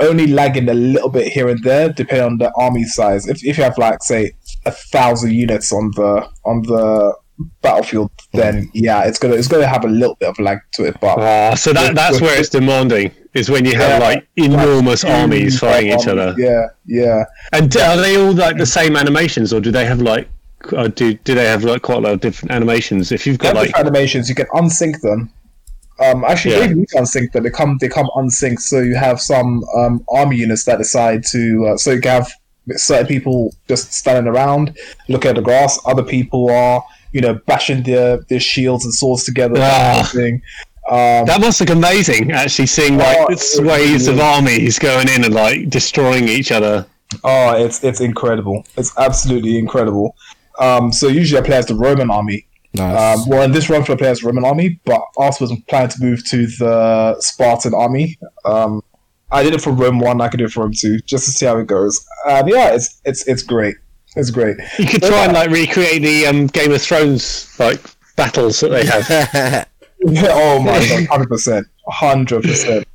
only 0.00 0.26
lagging 0.26 0.68
a 0.68 0.74
little 0.74 1.10
bit 1.10 1.30
here 1.30 1.48
and 1.48 1.62
there, 1.62 1.90
depending 1.92 2.26
on 2.26 2.38
the 2.38 2.50
army 2.56 2.84
size. 2.84 3.28
If, 3.28 3.44
if 3.44 3.58
you 3.58 3.64
have 3.64 3.76
like 3.76 4.02
say 4.02 4.32
a 4.64 4.70
thousand 4.70 5.32
units 5.32 5.72
on 5.72 5.90
the 5.94 6.26
on 6.44 6.62
the 6.62 7.14
battlefield, 7.62 8.10
then 8.32 8.70
yeah, 8.74 9.04
it's 9.04 9.18
gonna 9.18 9.34
it's 9.34 9.48
gonna 9.48 9.66
have 9.66 9.84
a 9.84 9.88
little 9.88 10.14
bit 10.16 10.28
of 10.28 10.38
lag 10.38 10.58
to 10.74 10.84
it. 10.84 10.96
But 11.00 11.18
Ah, 11.18 11.54
so 11.54 11.72
that, 11.72 11.94
that's 11.94 12.20
where 12.20 12.38
it's 12.38 12.48
demanding. 12.48 13.12
Is 13.34 13.48
when 13.48 13.64
you 13.64 13.76
have 13.76 14.00
Yeah. 14.00 14.08
like 14.08 14.28
enormous 14.36 15.04
armies 15.04 15.60
fighting 15.60 15.92
each 15.92 16.06
other. 16.08 16.34
Yeah, 16.36 16.66
yeah. 16.86 17.24
And 17.52 17.74
are 17.76 17.96
they 17.96 18.16
all 18.16 18.32
like 18.32 18.56
the 18.56 18.66
same 18.66 18.96
animations, 18.96 19.52
or 19.52 19.60
do 19.60 19.70
they 19.70 19.84
have 19.84 20.00
like, 20.02 20.28
uh, 20.76 20.88
do 20.88 21.14
do 21.14 21.34
they 21.34 21.46
have 21.46 21.62
like 21.62 21.82
quite 21.82 21.98
a 21.98 22.00
lot 22.00 22.12
of 22.14 22.20
different 22.20 22.50
animations? 22.52 23.12
If 23.12 23.26
you've 23.26 23.38
got 23.38 23.54
like, 23.54 23.76
animations. 23.78 24.28
You 24.28 24.34
can 24.34 24.46
unsync 24.46 25.00
them. 25.00 25.30
Um, 26.00 26.24
actually, 26.24 26.56
Yeah. 26.56 26.64
you 26.64 26.74
don't 26.86 27.04
unsync 27.04 27.30
them. 27.32 27.44
They 27.44 27.50
come 27.50 27.78
they 27.80 27.88
come 27.88 28.08
unsynced. 28.16 28.68
So 28.68 28.80
you 28.80 28.96
have 28.96 29.20
some 29.20 29.62
um, 29.76 30.04
army 30.08 30.36
units 30.36 30.64
that 30.64 30.78
decide 30.78 31.22
to. 31.30 31.66
Uh, 31.68 31.76
so 31.76 31.92
you 31.92 32.00
have 32.04 32.28
certain 32.76 33.06
people 33.06 33.54
just 33.68 33.92
standing 33.92 34.26
around, 34.32 34.76
looking 35.08 35.28
at 35.30 35.36
the 35.36 35.42
grass. 35.42 35.78
Other 35.86 36.02
people 36.02 36.50
are 36.50 36.82
you 37.12 37.20
know 37.20 37.34
bashing 37.46 37.82
their 37.82 38.18
their 38.28 38.40
shields 38.40 38.84
and 38.84 38.94
swords 38.94 39.24
together. 39.24 39.54
that 39.54 40.04
Ah. 40.04 40.10
thing. 40.12 40.42
Um, 40.88 41.24
that 41.26 41.40
must 41.40 41.60
look 41.60 41.70
amazing. 41.70 42.32
Actually, 42.32 42.66
seeing 42.66 42.96
like 42.96 43.16
Oh, 43.20 43.26
the 43.30 43.36
sways 43.36 44.08
really 44.08 44.18
of 44.18 44.24
armies 44.24 44.78
going 44.78 45.08
in 45.08 45.24
and 45.24 45.34
like 45.34 45.68
destroying 45.70 46.26
each 46.28 46.50
other. 46.50 46.86
Oh, 47.24 47.52
it's 47.64 47.82
it's 47.84 48.00
incredible. 48.00 48.64
It's 48.76 48.92
absolutely 48.98 49.58
incredible. 49.58 50.16
Um, 50.58 50.92
so 50.92 51.06
usually 51.08 51.40
I 51.40 51.44
play 51.44 51.56
as 51.56 51.66
the 51.66 51.74
Roman 51.74 52.10
army. 52.10 52.46
Nice. 52.74 53.18
Um, 53.18 53.28
well, 53.28 53.42
in 53.42 53.50
this 53.52 53.68
run 53.68 53.82
for 53.84 53.92
I 53.92 53.96
play 53.96 54.08
as 54.08 54.22
Roman 54.22 54.44
army, 54.44 54.80
but 54.84 55.00
afterwards 55.18 55.52
I'm 55.52 55.62
planning 55.62 55.90
to 55.90 56.02
move 56.02 56.24
to 56.30 56.46
the 56.46 57.16
Spartan 57.20 57.74
army. 57.74 58.18
Um, 58.44 58.82
I 59.32 59.42
did 59.42 59.54
it 59.54 59.60
for 59.60 59.70
Rome 59.72 59.98
one. 60.00 60.20
I 60.20 60.28
could 60.28 60.38
do 60.38 60.44
it 60.44 60.52
for 60.52 60.60
Rome 60.60 60.72
two, 60.76 60.98
just 61.00 61.24
to 61.26 61.30
see 61.32 61.46
how 61.46 61.56
it 61.58 61.66
goes. 61.66 62.04
And 62.28 62.48
yeah, 62.48 62.74
it's 62.74 63.00
it's 63.04 63.26
it's 63.28 63.42
great. 63.42 63.76
It's 64.16 64.30
great. 64.30 64.56
You 64.78 64.86
could 64.86 65.02
try 65.02 65.24
and 65.24 65.32
like 65.32 65.50
recreate 65.50 66.02
the 66.02 66.26
um, 66.26 66.46
Game 66.48 66.72
of 66.72 66.82
Thrones 66.82 67.54
like 67.58 67.80
battles 68.16 68.60
that 68.60 68.68
they 68.70 68.86
have. 68.86 69.66
Oh 70.06 70.62
my 70.62 70.78
god, 70.78 71.06
hundred 71.08 71.28
percent, 71.28 71.66
hundred 71.86 72.42
percent. 72.42 72.88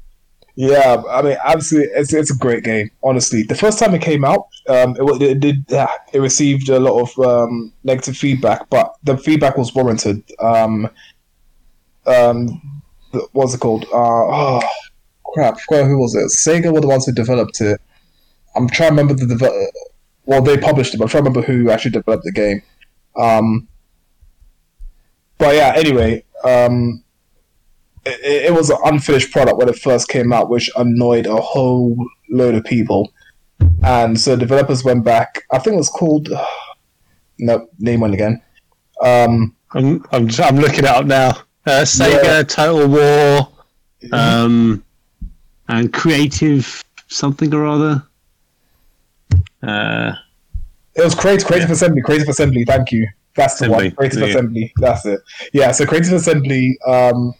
Yeah, 0.55 1.03
I 1.07 1.21
mean, 1.21 1.37
absolutely, 1.45 1.91
it's 1.93 2.13
it's 2.13 2.31
a 2.31 2.37
great 2.37 2.63
game. 2.63 2.89
Honestly, 3.03 3.43
the 3.43 3.53
first 3.55 3.77
time 3.77 3.93
it 3.93 4.01
came 4.01 4.25
out, 4.25 4.47
um, 4.69 4.95
it, 4.97 5.21
it 5.21 5.39
did 5.39 5.65
yeah, 5.67 5.91
it 6.13 6.19
received 6.19 6.69
a 6.69 6.79
lot 6.79 7.01
of 7.01 7.19
um, 7.25 7.71
negative 7.83 8.17
feedback, 8.17 8.69
but 8.69 8.95
the 9.03 9.17
feedback 9.17 9.57
was 9.57 9.75
warranted. 9.75 10.23
Um, 10.39 10.89
um, 12.07 12.81
the- 13.11 13.27
what's 13.33 13.53
it 13.53 13.59
called? 13.59 13.83
Uh, 13.93 13.97
oh 13.97 14.61
crap, 15.33 15.59
who 15.69 15.99
was 15.99 16.15
it? 16.15 16.31
Sega 16.31 16.73
were 16.73 16.81
the 16.81 16.87
ones 16.87 17.05
who 17.05 17.11
developed 17.11 17.61
it. 17.61 17.79
I'm 18.55 18.67
trying 18.69 18.89
to 18.89 18.95
remember 18.95 19.13
the 19.13 19.27
develop. 19.27 19.53
Well, 20.25 20.41
they 20.41 20.57
published 20.57 20.93
it, 20.93 20.97
but 20.97 21.05
I'm 21.05 21.09
trying 21.09 21.23
to 21.23 21.29
remember 21.29 21.47
who 21.47 21.69
actually 21.69 21.91
developed 21.91 22.23
the 22.23 22.31
game. 22.31 22.61
Um, 23.15 23.67
but 25.37 25.55
yeah, 25.55 25.73
anyway, 25.75 26.23
um, 26.43 27.03
it, 28.05 28.45
it 28.47 28.53
was 28.53 28.69
an 28.69 28.77
unfinished 28.83 29.31
product 29.31 29.57
when 29.57 29.69
it 29.69 29.77
first 29.77 30.07
came 30.07 30.33
out, 30.33 30.49
which 30.49 30.69
annoyed 30.75 31.25
a 31.27 31.35
whole 31.35 31.97
load 32.29 32.55
of 32.55 32.63
people. 32.63 33.11
And 33.83 34.19
so 34.19 34.35
developers 34.35 34.83
went 34.83 35.03
back. 35.03 35.43
I 35.51 35.59
think 35.59 35.75
it 35.75 35.77
was 35.77 35.89
called. 35.89 36.29
No, 37.37 37.67
name 37.79 37.99
one 37.99 38.13
again. 38.13 38.41
Um, 39.01 39.53
I'm, 39.73 40.05
I'm, 40.13 40.29
I'm 40.41 40.55
looking 40.55 40.79
it 40.79 40.85
up 40.85 41.05
now. 41.05 41.31
Uh, 41.65 41.81
Sega 41.81 42.23
Yeah. 42.23 42.43
Total 42.43 42.87
War, 42.87 43.49
um, 44.13 44.81
and 45.67 45.91
Creative 45.91 46.81
something 47.07 47.53
or 47.53 47.65
other. 47.65 48.03
Uh, 49.67 50.15
It 50.95 51.03
was 51.03 51.15
Creative, 51.15 51.45
Creative 51.45 51.71
Assembly. 51.71 52.01
Creative 52.01 52.29
Assembly. 52.29 52.63
Thank 52.65 52.91
you. 52.91 53.07
That's 53.35 53.59
the 53.59 53.65
Assembly, 53.65 53.87
one. 53.89 53.95
Creative 53.95 54.19
yeah. 54.21 54.27
Assembly. 54.27 54.73
That's 54.77 55.05
it. 55.05 55.19
Yeah. 55.53 55.71
So 55.71 55.85
Creative 55.85 56.13
Assembly 56.13 56.77
um, 56.87 57.33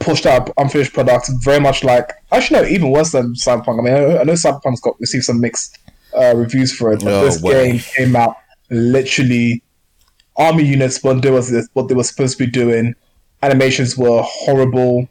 pushed 0.00 0.26
out 0.26 0.50
unfinished 0.56 0.92
products, 0.92 1.28
very 1.44 1.60
much 1.60 1.84
like 1.84 2.10
actually 2.32 2.60
no, 2.62 2.66
even 2.66 2.90
worse 2.90 3.12
than 3.12 3.34
Cyberpunk. 3.34 3.78
I 3.78 3.82
mean, 3.82 3.94
I 3.94 3.98
know, 4.00 4.18
I 4.20 4.24
know 4.24 4.32
Cyberpunk's 4.32 4.80
got 4.80 4.98
received 4.98 5.24
some 5.24 5.40
mixed 5.40 5.78
uh, 6.16 6.34
reviews 6.36 6.72
for 6.76 6.92
it, 6.92 7.04
but 7.04 7.12
Oh, 7.12 7.24
this 7.24 7.40
game 7.40 7.78
came 7.78 8.16
out 8.16 8.36
literally 8.70 9.62
army 10.36 10.64
units 10.64 10.98
they 10.98 11.30
was 11.30 11.68
what 11.74 11.88
they 11.88 11.94
were 11.94 12.04
supposed 12.04 12.36
to 12.38 12.44
be 12.44 12.50
doing. 12.50 12.94
Animations 13.42 13.96
were 13.96 14.22
horrible, 14.24 15.08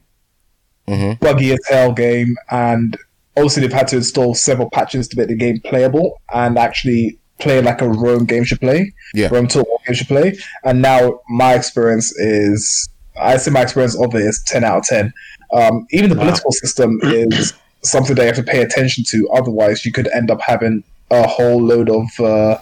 Mhm. 0.88 1.20
buggy 1.20 1.52
as 1.54 1.60
hell 1.70 1.94
game, 1.94 2.36
and 2.52 2.98
also 3.42 3.62
they've 3.62 3.74
had 3.74 3.88
to 3.90 3.98
install 3.98 4.36
several 4.36 4.70
patches 4.70 5.08
to 5.10 5.18
make 5.18 5.28
the 5.28 5.36
game 5.36 5.60
playable 5.66 6.22
and 6.34 6.58
actually 6.58 7.18
play 7.40 7.62
like 7.62 7.82
a 7.82 7.88
Rome 7.88 8.26
game 8.26 8.44
should 8.44 8.60
play. 8.60 8.94
Yeah. 9.14 9.30
Rome 9.32 9.48
Total 9.48 9.66
War 9.70 9.80
game 9.86 9.96
should 9.96 10.08
play. 10.08 10.38
And 10.66 10.82
now 10.82 11.22
my 11.30 11.54
experience 11.54 12.12
is, 12.20 12.90
I 13.20 13.38
say 13.38 13.52
my 13.52 13.62
experience 13.62 13.98
of 14.00 14.14
it 14.16 14.22
is 14.22 14.44
ten 14.46 14.64
out 14.64 14.80
of 14.80 14.84
ten. 14.86 15.14
Um, 15.54 15.88
even 15.92 16.10
the 16.10 16.16
Wow. 16.16 16.24
political 16.24 16.52
system 16.52 17.00
is 17.04 17.54
something 17.84 18.16
that 18.16 18.22
you 18.24 18.28
have 18.28 18.36
to 18.36 18.44
pay 18.44 18.62
attention 18.62 19.04
to. 19.10 19.30
Otherwise, 19.30 19.86
you 19.86 19.92
could 19.92 20.08
end 20.10 20.30
up 20.30 20.42
having 20.42 20.84
a 21.12 21.28
whole 21.28 21.62
load 21.62 21.90
of 21.90 22.08
uh, 22.20 22.58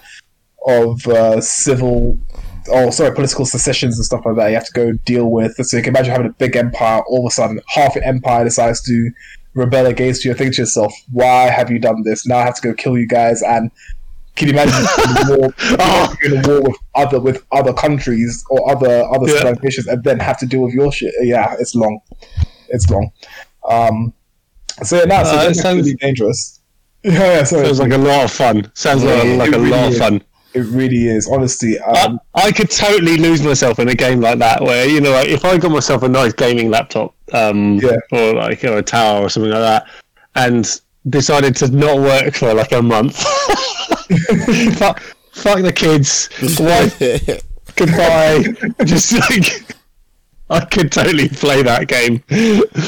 of 0.67 1.05
uh, 1.07 1.41
civil. 1.41 2.17
Oh, 2.69 2.89
sorry, 2.89 3.15
political 3.15 3.45
secessions 3.45 3.97
and 3.97 4.05
stuff 4.05 4.25
like 4.25 4.35
that. 4.35 4.49
You 4.49 4.55
have 4.55 4.65
to 4.65 4.73
go 4.73 4.91
deal 5.05 5.31
with. 5.31 5.55
So 5.55 5.77
you 5.77 5.83
can 5.83 5.95
imagine 5.95 6.11
having 6.11 6.27
a 6.27 6.33
big 6.33 6.55
empire. 6.57 7.01
All 7.07 7.25
of 7.25 7.31
a 7.31 7.33
sudden, 7.33 7.61
half 7.67 7.95
your 7.95 8.03
empire 8.03 8.43
decides 8.43 8.81
to 8.83 9.09
rebel 9.57 9.85
against 9.87 10.23
you. 10.23 10.33
Think 10.33 10.55
to 10.55 10.61
yourself, 10.61 10.93
"Why 11.11 11.49
have 11.49 11.69
you 11.71 11.79
done 11.79 12.03
this? 12.03 12.25
Now 12.27 12.37
I 12.37 12.43
have 12.43 12.55
to 12.55 12.61
go 12.61 12.73
kill 12.73 12.97
you 12.97 13.07
guys." 13.07 13.41
And 13.41 13.71
can 14.35 14.47
you 14.47 14.53
imagine 14.53 14.75
in 15.31 15.33
a 15.33 15.37
war, 15.39 15.53
Oh. 15.79 16.15
in 16.23 16.37
a 16.37 16.47
war 16.47 16.61
with 16.61 16.77
other 16.95 17.19
with 17.19 17.43
other 17.51 17.73
countries 17.73 18.43
or 18.49 18.69
other 18.71 19.03
other 19.13 19.27
Yeah. 19.27 19.33
civilized 19.39 19.63
nations, 19.63 19.87
and 19.87 20.03
then 20.03 20.19
have 20.19 20.37
to 20.39 20.45
deal 20.45 20.61
with 20.61 20.73
your 20.73 20.91
shit? 20.91 21.13
Yeah, 21.21 21.55
it's 21.59 21.73
long. 21.75 21.99
It's 22.69 22.89
long. 22.89 23.11
Um, 23.69 24.13
so 24.83 24.97
yeah, 24.97 25.05
no, 25.05 25.23
so 25.23 25.37
Uh, 25.39 25.49
it 25.49 25.55
sounds- 25.55 25.77
really 25.85 25.95
dangerous. 25.95 26.59
Yeah, 27.03 27.11
yeah, 27.13 27.43
sorry. 27.43 27.65
sounds 27.65 27.79
like 27.79 27.91
a 27.93 27.97
lot 27.97 28.25
of 28.25 28.31
fun. 28.31 28.71
Sounds 28.73 29.03
like, 29.03 29.23
Yeah, 29.23 29.33
like 29.35 29.49
it 29.49 29.55
a 29.55 29.59
really 29.59 29.71
lot 29.71 29.89
is. 29.91 29.95
of 29.95 30.01
fun. 30.01 30.21
It 30.53 30.61
really 30.61 31.07
is. 31.07 31.27
Honestly, 31.27 31.79
I, 31.79 32.03
um, 32.03 32.19
I 32.33 32.51
could 32.51 32.69
totally 32.71 33.17
lose 33.17 33.41
myself 33.41 33.79
in 33.79 33.89
a 33.89 33.95
game 33.95 34.21
like 34.21 34.39
that, 34.39 34.61
where 34.61 34.87
you 34.87 35.01
know, 35.01 35.11
like, 35.11 35.27
if 35.27 35.45
I 35.45 35.57
got 35.57 35.71
myself 35.71 36.03
a 36.03 36.09
nice 36.09 36.33
gaming 36.33 36.69
laptop, 36.69 37.13
um, 37.33 37.75
Yeah. 37.75 37.97
or 38.11 38.33
like 38.35 38.63
you 38.63 38.69
know, 38.69 38.77
a 38.77 38.83
tower 38.83 39.21
or 39.23 39.29
something 39.29 39.51
like 39.51 39.61
that, 39.61 39.87
and 40.35 40.81
decided 41.09 41.55
to 41.57 41.67
not 41.69 41.97
work 41.97 42.33
for 42.35 42.53
like 42.53 42.71
a 42.71 42.81
month. 42.81 43.17
fuck, 44.77 44.99
fuck 45.31 45.61
the 45.61 45.73
kids, 45.73 46.29
wife, 46.59 46.97
goodbye. 47.75 48.43
Just 48.85 49.13
like 49.13 49.75
I 50.49 50.63
could 50.65 50.91
totally 50.91 51.27
play 51.29 51.61
that 51.63 51.87
game. 51.87 52.23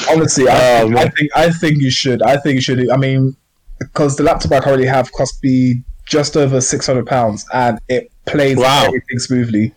honestly, 0.09 0.47
I, 0.47 0.81
think, 0.81 0.95
I 0.97 1.09
think 1.09 1.31
I 1.35 1.51
think 1.51 1.81
you 1.81 1.91
should. 1.91 2.21
I 2.21 2.37
think 2.37 2.55
you 2.55 2.61
should. 2.61 2.89
I 2.89 2.97
mean, 2.97 3.35
because 3.79 4.15
the 4.15 4.23
laptop 4.23 4.51
I 4.53 4.59
currently 4.61 4.87
have 4.87 5.11
cost 5.11 5.43
me 5.43 5.83
just 6.09 6.35
over 6.35 6.59
six 6.59 6.85
hundred 6.87 7.07
pounds, 7.07 7.45
and 7.53 7.79
it 7.87 8.11
plays 8.25 8.57
Wow. 8.57 8.85
everything 8.87 9.19
smoothly. 9.19 9.73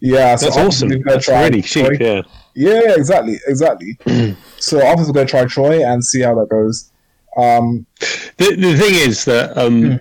Yeah, 0.00 0.36
so 0.36 0.46
That's 0.46 0.56
awesome. 0.58 1.02
That's 1.04 1.24
try 1.26 1.44
really 1.44 1.62
Troy. 1.62 1.90
cheap. 1.90 2.00
Yeah. 2.00 2.22
Yeah, 2.54 2.94
exactly, 2.96 3.38
exactly. 3.46 3.98
so 4.58 4.78
obviously, 4.86 5.06
we're 5.12 5.14
gonna 5.14 5.26
try 5.26 5.44
Troy 5.44 5.84
and 5.84 6.04
see 6.04 6.20
how 6.22 6.34
that 6.36 6.48
goes. 6.48 6.90
Um, 7.36 7.84
The, 8.36 8.54
the 8.54 8.76
thing 8.76 8.94
is 8.94 9.24
that 9.24 9.56
um, 9.58 10.00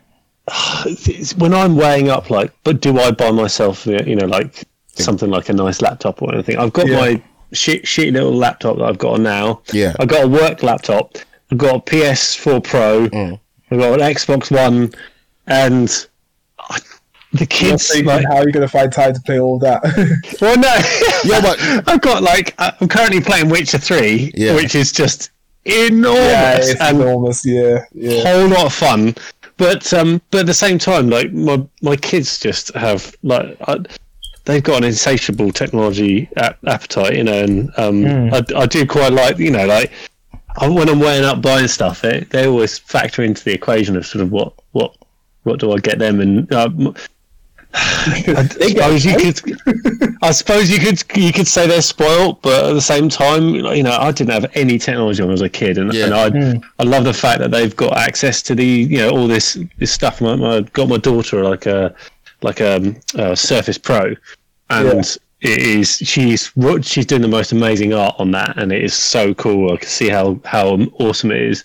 it's- 0.86 1.36
when 1.38 1.54
I'm 1.54 1.76
weighing 1.76 2.10
up, 2.10 2.30
like, 2.30 2.52
but 2.64 2.82
do 2.82 3.00
I 3.00 3.12
buy 3.12 3.32
myself, 3.32 3.86
you 3.86 4.16
know, 4.16 4.26
like 4.28 4.66
something 4.96 5.30
like 5.30 5.50
a 5.50 5.54
nice 5.54 5.82
laptop 5.82 6.22
or 6.22 6.34
anything? 6.34 6.58
I've 6.58 6.74
got 6.74 6.88
Yeah. 6.88 7.00
my 7.00 7.22
shit, 7.54 7.84
shitty 7.86 8.14
little 8.14 8.34
laptop 8.36 8.78
that 8.78 8.84
I've 8.86 8.98
got 9.00 9.20
now. 9.20 9.62
Yeah. 9.72 9.94
I've 10.00 10.08
got 10.10 10.26
a 10.26 10.28
work 10.28 10.62
laptop. 10.64 11.18
I've 11.52 11.58
got 11.58 11.76
a 11.76 11.80
PS4 11.80 12.64
Pro. 12.64 13.08
Mm. 13.10 13.40
I've 13.72 13.80
got 13.80 13.94
an 14.00 14.14
Xbox 14.14 14.52
One, 14.52 14.92
and 15.47 16.08
I, 16.60 16.79
the 17.34 17.39
you're 17.39 17.47
kids 17.47 17.88
thinking, 17.88 18.06
like. 18.08 18.25
how 18.25 18.36
are 18.38 18.45
you 18.47 18.51
gonna 18.53 18.67
find 18.67 18.91
time 18.91 19.13
to 19.13 19.21
play 19.21 19.39
all 19.39 19.60
that? 19.60 19.82
Well, 20.41 20.58
no. 20.58 20.75
Yeah, 21.25 21.41
but- 21.41 21.60
I've 21.89 22.01
got 22.01 22.21
like 22.23 22.53
I'm 22.60 22.88
currently 22.88 23.21
playing 23.21 23.49
Witcher 23.49 23.77
Three, 23.79 24.32
Yeah. 24.36 24.56
which 24.56 24.75
is 24.75 24.91
just 24.91 25.32
enormous 25.65 26.19
yeah, 26.19 26.58
it's 26.58 26.89
enormous. 26.91 27.45
Yeah, 27.45 27.86
yeah. 27.93 28.23
whole 28.23 28.47
lot 28.49 28.65
of 28.65 28.73
fun. 28.73 29.15
But 29.58 29.93
um, 29.93 30.21
but 30.32 30.41
at 30.41 30.45
the 30.47 30.53
same 30.53 30.77
time, 30.77 31.10
like 31.10 31.32
my 31.32 31.63
my 31.82 31.95
kids 31.95 32.39
just 32.39 32.73
have 32.75 33.15
like 33.23 33.56
I, 33.67 33.77
they've 34.45 34.63
got 34.63 34.77
an 34.79 34.84
insatiable 34.84 35.51
technology 35.51 36.27
ap- 36.38 36.58
appetite, 36.67 37.15
you 37.15 37.23
know, 37.23 37.43
and 37.43 37.71
um, 37.77 38.03
Hmm. 38.03 38.34
I, 38.34 38.43
I 38.56 38.65
do 38.65 38.86
quite 38.86 39.13
like 39.13 39.38
you 39.38 39.51
know 39.51 39.65
like 39.65 39.91
I, 40.58 40.67
when 40.67 40.89
I'm 40.89 40.99
weighing 40.99 41.23
up 41.23 41.41
buying 41.41 41.67
stuff, 41.67 42.03
it, 42.03 42.29
they 42.32 42.45
always 42.47 42.77
factor 42.79 43.23
into 43.23 43.43
the 43.43 43.53
equation 43.53 43.95
of 43.95 44.06
sort 44.06 44.23
of 44.23 44.32
what 44.32 44.53
what 44.71 44.95
what 45.43 45.60
do 45.60 45.71
I 45.71 45.77
get 45.77 45.99
them 45.99 46.19
and. 46.19 46.51
Um, 46.53 46.95
I 47.75 48.47
suppose 48.51 49.03
you 49.03 49.15
could. 49.15 50.15
I 50.21 50.32
suppose 50.32 50.69
you 50.69 50.77
could. 50.77 51.03
You 51.17 51.34
could 51.34 51.47
say 51.47 51.65
they're 51.65 51.82
spoilt, 51.82 52.41
but 52.43 52.65
at 52.69 52.73
the 52.73 52.82
same 52.82 53.10
time, 53.10 53.56
you 53.56 53.82
know, 53.82 53.93
I 53.99 54.12
didn't 54.12 54.32
have 54.32 54.45
any 54.53 54.77
technology 54.77 55.23
when 55.23 55.29
I 55.29 55.32
was 55.32 55.41
a 55.41 55.49
kid, 55.49 55.79
and, 55.79 55.91
Yeah. 55.91 56.06
and 56.06 56.13
I, 56.13 56.62
I 56.79 56.84
love 56.84 57.03
the 57.03 57.13
fact 57.15 57.39
that 57.39 57.49
they've 57.49 57.75
got 57.75 57.97
access 57.97 58.43
to 58.43 58.53
the, 58.56 58.63
you 58.65 58.97
know, 58.99 59.10
all 59.10 59.27
this 59.27 59.58
this 59.79 59.91
stuff. 59.91 60.21
My, 60.21 60.36
my 60.36 60.62
got 60.73 60.88
my 60.88 60.97
daughter 60.97 61.43
like 61.43 61.65
a 61.65 61.95
like 62.41 62.60
a, 62.60 62.93
a 63.15 63.36
Surface 63.36 63.79
Pro, 63.79 64.15
and 64.69 65.17
it 65.41 65.60
is 65.60 65.97
she's 65.97 66.51
she's 66.84 67.06
doing 67.08 67.23
the 67.23 67.27
most 67.27 67.53
amazing 67.53 67.93
art 67.93 68.15
on 68.19 68.29
that, 68.32 68.56
and 68.58 68.71
it 68.71 68.84
is 68.84 68.93
so 68.93 69.34
cool. 69.34 69.73
I 69.73 69.77
can 69.77 69.89
see 69.89 70.10
how 70.10 70.39
how 70.45 70.67
awesome 70.99 71.32
it 71.32 71.41
is. 71.41 71.63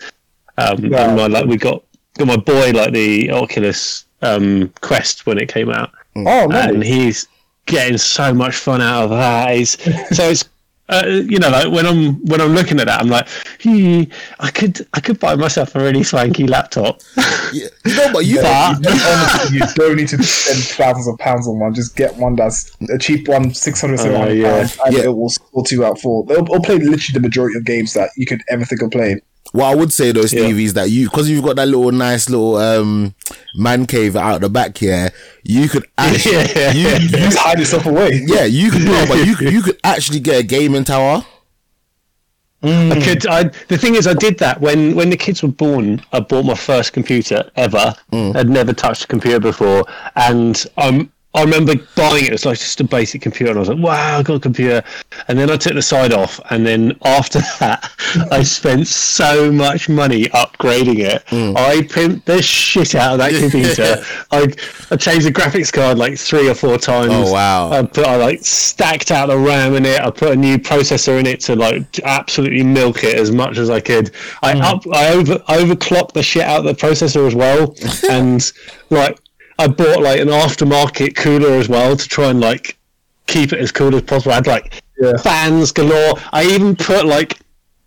Um, 0.57 0.87
Yeah. 0.87 1.09
and 1.09 1.17
my, 1.17 1.27
like 1.27 1.45
we 1.45 1.59
got 1.59 1.85
got 2.19 2.27
my 2.27 2.37
boy 2.37 2.71
like 2.73 2.93
the 2.93 3.31
Oculus 3.31 4.05
um, 4.23 4.73
Quest 4.81 5.27
when 5.27 5.39
it 5.39 5.49
came 5.49 5.71
out 5.71 5.91
Oh, 6.17 6.51
and 6.51 6.83
he's 6.83 7.29
getting 7.67 7.97
so 7.99 8.35
much 8.35 8.57
fun 8.57 8.81
out 8.81 9.05
of 9.05 9.11
that. 9.11 9.55
He's, 9.55 9.71
so 10.17 10.31
it's 10.31 10.45
uh, 10.91 11.05
you 11.07 11.39
know 11.39 11.51
like 11.51 11.71
when 11.71 11.87
I'm 11.87 12.15
when 12.27 12.41
I'm 12.41 12.55
looking 12.55 12.81
at 12.81 12.87
that, 12.87 13.01
I'm 13.01 13.09
like, 13.09 13.29
hmm, 13.63 14.03
I 14.41 14.51
could 14.51 14.85
I 14.95 15.01
could 15.01 15.21
buy 15.21 15.37
myself 15.37 15.75
a 15.77 15.81
really 15.81 16.03
swanky 16.03 16.47
laptop. 16.49 17.01
Yeah. 17.51 17.69
No, 17.87 18.13
but 18.13 18.27
you, 18.27 18.43
But- 18.43 18.79
You, 18.83 18.91
honestly, 18.91 19.57
you 19.59 19.65
don't 19.75 19.97
need 19.97 20.09
to 20.09 20.23
spend 20.23 20.59
thousands 20.65 21.09
of 21.09 21.19
pounds 21.19 21.49
on 21.49 21.59
one. 21.59 21.73
Just 21.73 21.97
get 21.97 22.15
one 22.17 22.35
that's 22.37 22.77
a 22.93 22.99
cheap 22.99 23.27
one, 23.27 23.55
600, 23.55 23.97
700 23.99 24.29
Uh, 24.31 24.33
yeah. 24.35 24.59
pounds, 24.59 24.79
and 24.85 24.95
Yeah. 24.95 25.05
it 25.05 25.17
will 25.17 25.31
sort 25.31 25.71
you 25.71 25.83
out 25.87 25.99
for. 25.99 26.25
It'll, 26.31 26.45
it'll 26.45 26.61
play 26.63 26.75
literally 26.77 27.15
the 27.15 27.21
majority 27.21 27.57
of 27.57 27.65
games 27.65 27.95
that 27.95 28.11
you 28.19 28.27
could 28.27 28.43
ever 28.51 28.67
think 28.67 28.83
of 28.83 28.91
playing. 28.91 29.21
What 29.53 29.65
I 29.67 29.75
would 29.75 29.93
say 29.93 30.13
though, 30.13 30.27
Stevie, 30.27 30.65
is 30.65 30.75
that 30.75 30.91
you 30.91 31.09
because 31.09 31.29
you've 31.31 31.45
got 31.45 31.57
that 31.57 31.67
little 31.67 31.91
nice 31.91 32.29
little 32.29 32.57
um 32.57 33.15
man 33.55 33.87
cave 33.87 34.15
out 34.17 34.41
the 34.43 34.51
back 34.51 34.77
here, 34.77 35.11
you 35.43 35.69
could 35.69 35.87
actually 35.99 36.33
Yeah. 36.55 36.73
you, 36.73 36.89
You 36.89 37.09
just 37.09 37.39
hide 37.39 37.59
yourself 37.59 37.87
away. 37.87 38.23
yeah 38.27 38.45
you 38.45 38.71
could 38.71 38.83
no, 38.85 39.05
but 39.09 39.27
you 39.27 39.35
could 39.37 39.53
you 39.53 39.63
could 39.63 39.79
actually 39.85 40.21
get 40.21 40.41
a 40.41 40.43
gaming 40.43 40.85
tower. 40.85 41.25
I 42.61 43.01
could. 43.01 43.25
I 43.29 43.45
the 43.69 43.79
thing 43.79 43.95
is, 43.95 44.09
I 44.09 44.15
did 44.15 44.39
that 44.41 44.61
when 44.61 44.97
when 44.97 45.11
the 45.11 45.17
kids 45.17 45.45
were 45.45 45.49
born. 45.49 46.03
I 46.13 46.19
bought 46.19 46.45
my 46.45 46.57
first 46.57 46.93
computer 46.93 47.49
ever. 47.55 47.95
I'd 48.13 48.49
never 48.49 48.73
touched 48.73 49.05
a 49.05 49.07
computer 49.07 49.39
before, 49.39 49.85
and 50.17 50.61
um, 50.77 51.13
I 51.35 51.43
remember 51.43 51.75
buying 51.95 52.25
it. 52.25 52.29
It 52.29 52.33
was 52.33 52.47
like 52.47 52.59
just 52.59 52.81
a 52.81 52.85
basic 52.85 53.21
computer, 53.21 53.51
and 53.51 53.59
I 53.59 53.61
was 53.61 53.69
like, 53.69 53.79
"Wow, 53.79 54.19
I 54.19 54.23
got 54.23 54.37
a 54.37 54.41
computer." 54.41 54.83
And 55.29 55.39
then 55.39 55.51
I 55.51 55.57
took 55.57 55.75
the 55.75 55.83
side 55.83 56.13
off, 56.13 56.41
and 56.51 56.67
then 56.67 56.99
after 57.05 57.41
that, 57.61 57.91
I 58.31 58.43
spent 58.43 58.87
so 58.87 59.53
much 59.53 59.91
money 59.91 60.25
upgrading 60.29 61.01
it. 61.01 61.25
Mm. 61.27 61.55
I 61.55 61.83
pimped 61.83 62.25
the 62.25 62.41
shit 62.41 62.95
out 62.95 63.13
of 63.13 63.19
that 63.19 63.33
computer. 63.41 64.03
I 64.31 64.49
I 64.91 64.97
changed 64.97 65.27
the 65.27 65.31
graphics 65.31 65.71
card 65.71 65.99
like 65.99 66.19
three 66.19 66.49
or 66.49 66.55
four 66.55 66.79
times. 66.79 67.13
Oh, 67.13 67.33
wow. 67.33 67.71
I 67.73 67.83
put 67.83 68.07
I 68.07 68.17
like 68.17 68.41
stacked 68.43 69.11
out 69.11 69.27
the 69.27 69.39
RAM 69.39 69.75
in 69.75 69.85
it. 69.85 70.01
I 70.01 70.11
put 70.11 70.33
a 70.33 70.37
new 70.37 70.57
processor 70.57 71.21
in 71.21 71.27
it 71.27 71.41
to 71.41 71.57
like 71.57 72.01
absolutely 72.05 72.63
milk 72.65 73.05
it 73.05 73.19
as 73.19 73.31
much 73.31 73.59
as 73.59 73.69
I 73.69 73.81
could. 73.81 74.13
I 74.43 74.55
mm. 74.55 74.63
up 74.63 74.83
I 74.95 75.13
over 75.13 75.35
I 75.47 75.59
overclocked 75.59 76.15
the 76.15 76.23
shit 76.23 76.43
out 76.43 76.61
of 76.61 76.65
the 76.65 76.75
processor 76.75 77.27
as 77.27 77.35
well, 77.35 77.75
and 78.11 78.51
like 78.89 79.19
I 79.59 79.67
bought 79.69 80.03
like 80.03 80.21
an 80.21 80.29
aftermarket 80.29 81.17
cooler 81.17 81.51
as 81.59 81.69
well 81.69 81.97
to 81.97 82.09
try 82.09 82.31
and 82.31 82.41
like 82.41 82.79
keep 83.27 83.53
it 83.53 83.59
as 83.61 83.73
cool 83.73 83.95
as 83.95 84.03
possible. 84.03 84.33
I 84.33 84.37
had 84.37 84.47
like 84.47 84.83
Yeah. 85.01 85.17
fans 85.19 85.73
galore. 85.73 86.15
I 86.33 86.45
even 86.45 86.77
put 86.77 87.07
like 87.07 87.39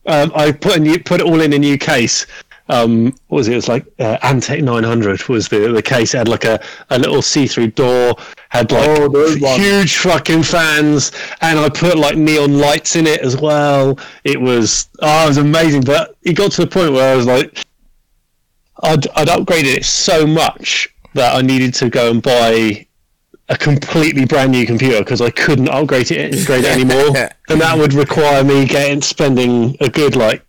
um, 0.06 0.32
I 0.36 0.52
put 0.52 0.78
a 0.78 0.80
new, 0.80 1.00
put 1.00 1.22
it 1.22 1.28
all 1.28 1.40
in 1.42 1.54
a 1.54 1.60
new 1.60 1.78
case. 1.78 2.26
Um, 2.70 3.08
what 3.28 3.38
was 3.38 3.48
it? 3.48 3.54
It 3.54 3.56
was 3.56 3.68
like 3.68 3.86
uh, 4.00 4.18
Antec 4.24 4.62
900 4.64 5.28
was 5.28 5.48
the 5.50 5.72
the 5.72 5.82
case. 5.82 6.14
It 6.14 6.18
had 6.20 6.28
like 6.28 6.46
a, 6.46 6.60
a 6.90 6.98
little 7.00 7.22
see 7.22 7.46
through 7.48 7.68
door. 7.72 8.16
Had 8.50 8.72
like 8.72 8.88
Oh, 9.00 9.08
those 9.10 9.40
ones. 9.40 9.58
huge 9.62 9.98
fucking 9.98 10.44
fans, 10.44 11.12
and 11.42 11.60
I 11.60 11.70
put 11.70 11.98
like 11.98 12.18
neon 12.18 12.58
lights 12.60 12.96
in 12.96 13.08
it 13.08 13.22
as 13.22 13.38
well. 13.38 13.98
It 14.24 14.40
was 14.42 14.90
oh, 15.02 15.26
it 15.26 15.28
was 15.30 15.38
amazing. 15.38 15.82
But 15.82 16.16
it 16.24 16.34
got 16.34 16.52
to 16.54 16.62
the 16.62 16.68
point 16.68 16.94
where 16.94 17.14
I 17.14 17.16
was 17.16 17.26
like, 17.28 17.58
I'd 18.84 19.08
I'd 19.16 19.28
upgraded 19.28 19.78
it 19.78 19.86
so 19.86 20.26
much 20.26 20.94
that 21.14 21.36
I 21.36 21.42
needed 21.42 21.74
to 21.76 21.90
go 21.90 22.12
and 22.12 22.22
buy 22.22 22.88
a 23.50 23.58
completely 23.58 24.26
brand 24.26 24.52
new 24.52 24.66
computer 24.66 25.00
because 25.00 25.22
I 25.22 25.30
couldn't 25.30 25.68
upgrade 25.70 26.12
it, 26.12 26.40
upgrade 26.40 26.64
it 26.64 26.72
anymore, 26.78 27.16
and 27.50 27.60
that 27.62 27.78
would 27.78 27.94
require 27.94 28.44
me 28.44 28.66
getting 28.66 29.02
spending 29.02 29.76
a 29.82 29.90
good 29.90 30.16
like 30.16 30.46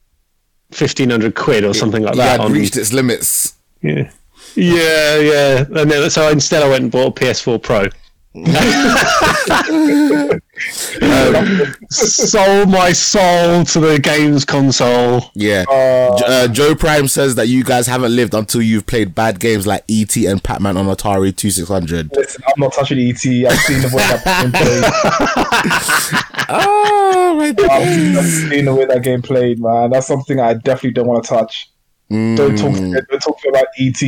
fifteen 0.71 1.11
hundred 1.11 1.35
quid 1.35 1.65
or 1.65 1.75
something 1.75 2.03
like 2.03 2.15
that. 2.17 2.31
had 2.33 2.41
on, 2.41 2.53
reached 2.53 2.77
its 2.77 2.93
limits. 2.93 3.55
yeah, 3.83 4.11
yeah, 4.55 5.19
yeah. 5.19 5.59
And 5.75 5.91
then 5.91 6.11
so 6.11 6.29
instead 6.29 6.63
I 6.63 6.69
went 6.69 6.83
and 6.85 6.93
bought 6.93 7.19
a 7.19 7.25
PS4 7.25 7.63
Pro. 7.63 7.87
Sold 11.91 12.71
my 12.71 12.93
soul 12.93 13.65
to 13.65 13.81
the 13.81 14.01
games 14.03 14.47
console. 14.47 15.25
Yeah. 15.35 15.65
Uh, 15.69 16.19
uh, 16.27 16.49
Joe 16.49 16.75
Prime 16.75 17.09
says 17.09 17.35
that 17.35 17.49
you 17.49 17.63
guys 17.63 17.87
haven't 17.87 18.17
lived 18.17 18.33
until 18.33 18.63
you've 18.63 18.87
played 18.87 19.15
bad 19.15 19.39
games 19.39 19.67
like 19.67 19.85
ET 19.91 20.17
and 20.17 20.43
Pac-Man 20.43 20.79
on 20.79 20.87
Atari 20.87 21.37
2600. 21.37 22.11
listen, 22.17 22.43
I'm 22.47 22.55
not 22.57 22.73
touching 22.73 22.99
ET. 22.99 23.17
I've 23.17 23.59
seen 23.59 23.83
the 23.83 23.91
way 23.93 24.03
that 24.03 24.25
game 24.25 24.53
played. 24.53 26.23
Oh 26.55 27.35
my 27.37 27.55
I've 27.71 28.27
seen 28.27 28.65
the 28.67 28.75
way 28.75 28.85
that 28.85 29.03
game 29.03 29.23
played, 29.23 29.59
man. 29.59 29.91
That's 29.91 30.07
something 30.07 30.39
I 30.41 30.55
definitely 30.55 30.91
don't 30.93 31.07
want 31.07 31.25
to 31.25 31.29
touch. 31.29 31.71
Don't 32.11 32.37
talk. 32.59 32.73
Mm. 32.73 33.07
Don't 33.09 33.21
talk 33.21 33.39
about 33.49 33.67
ET. 33.79 34.03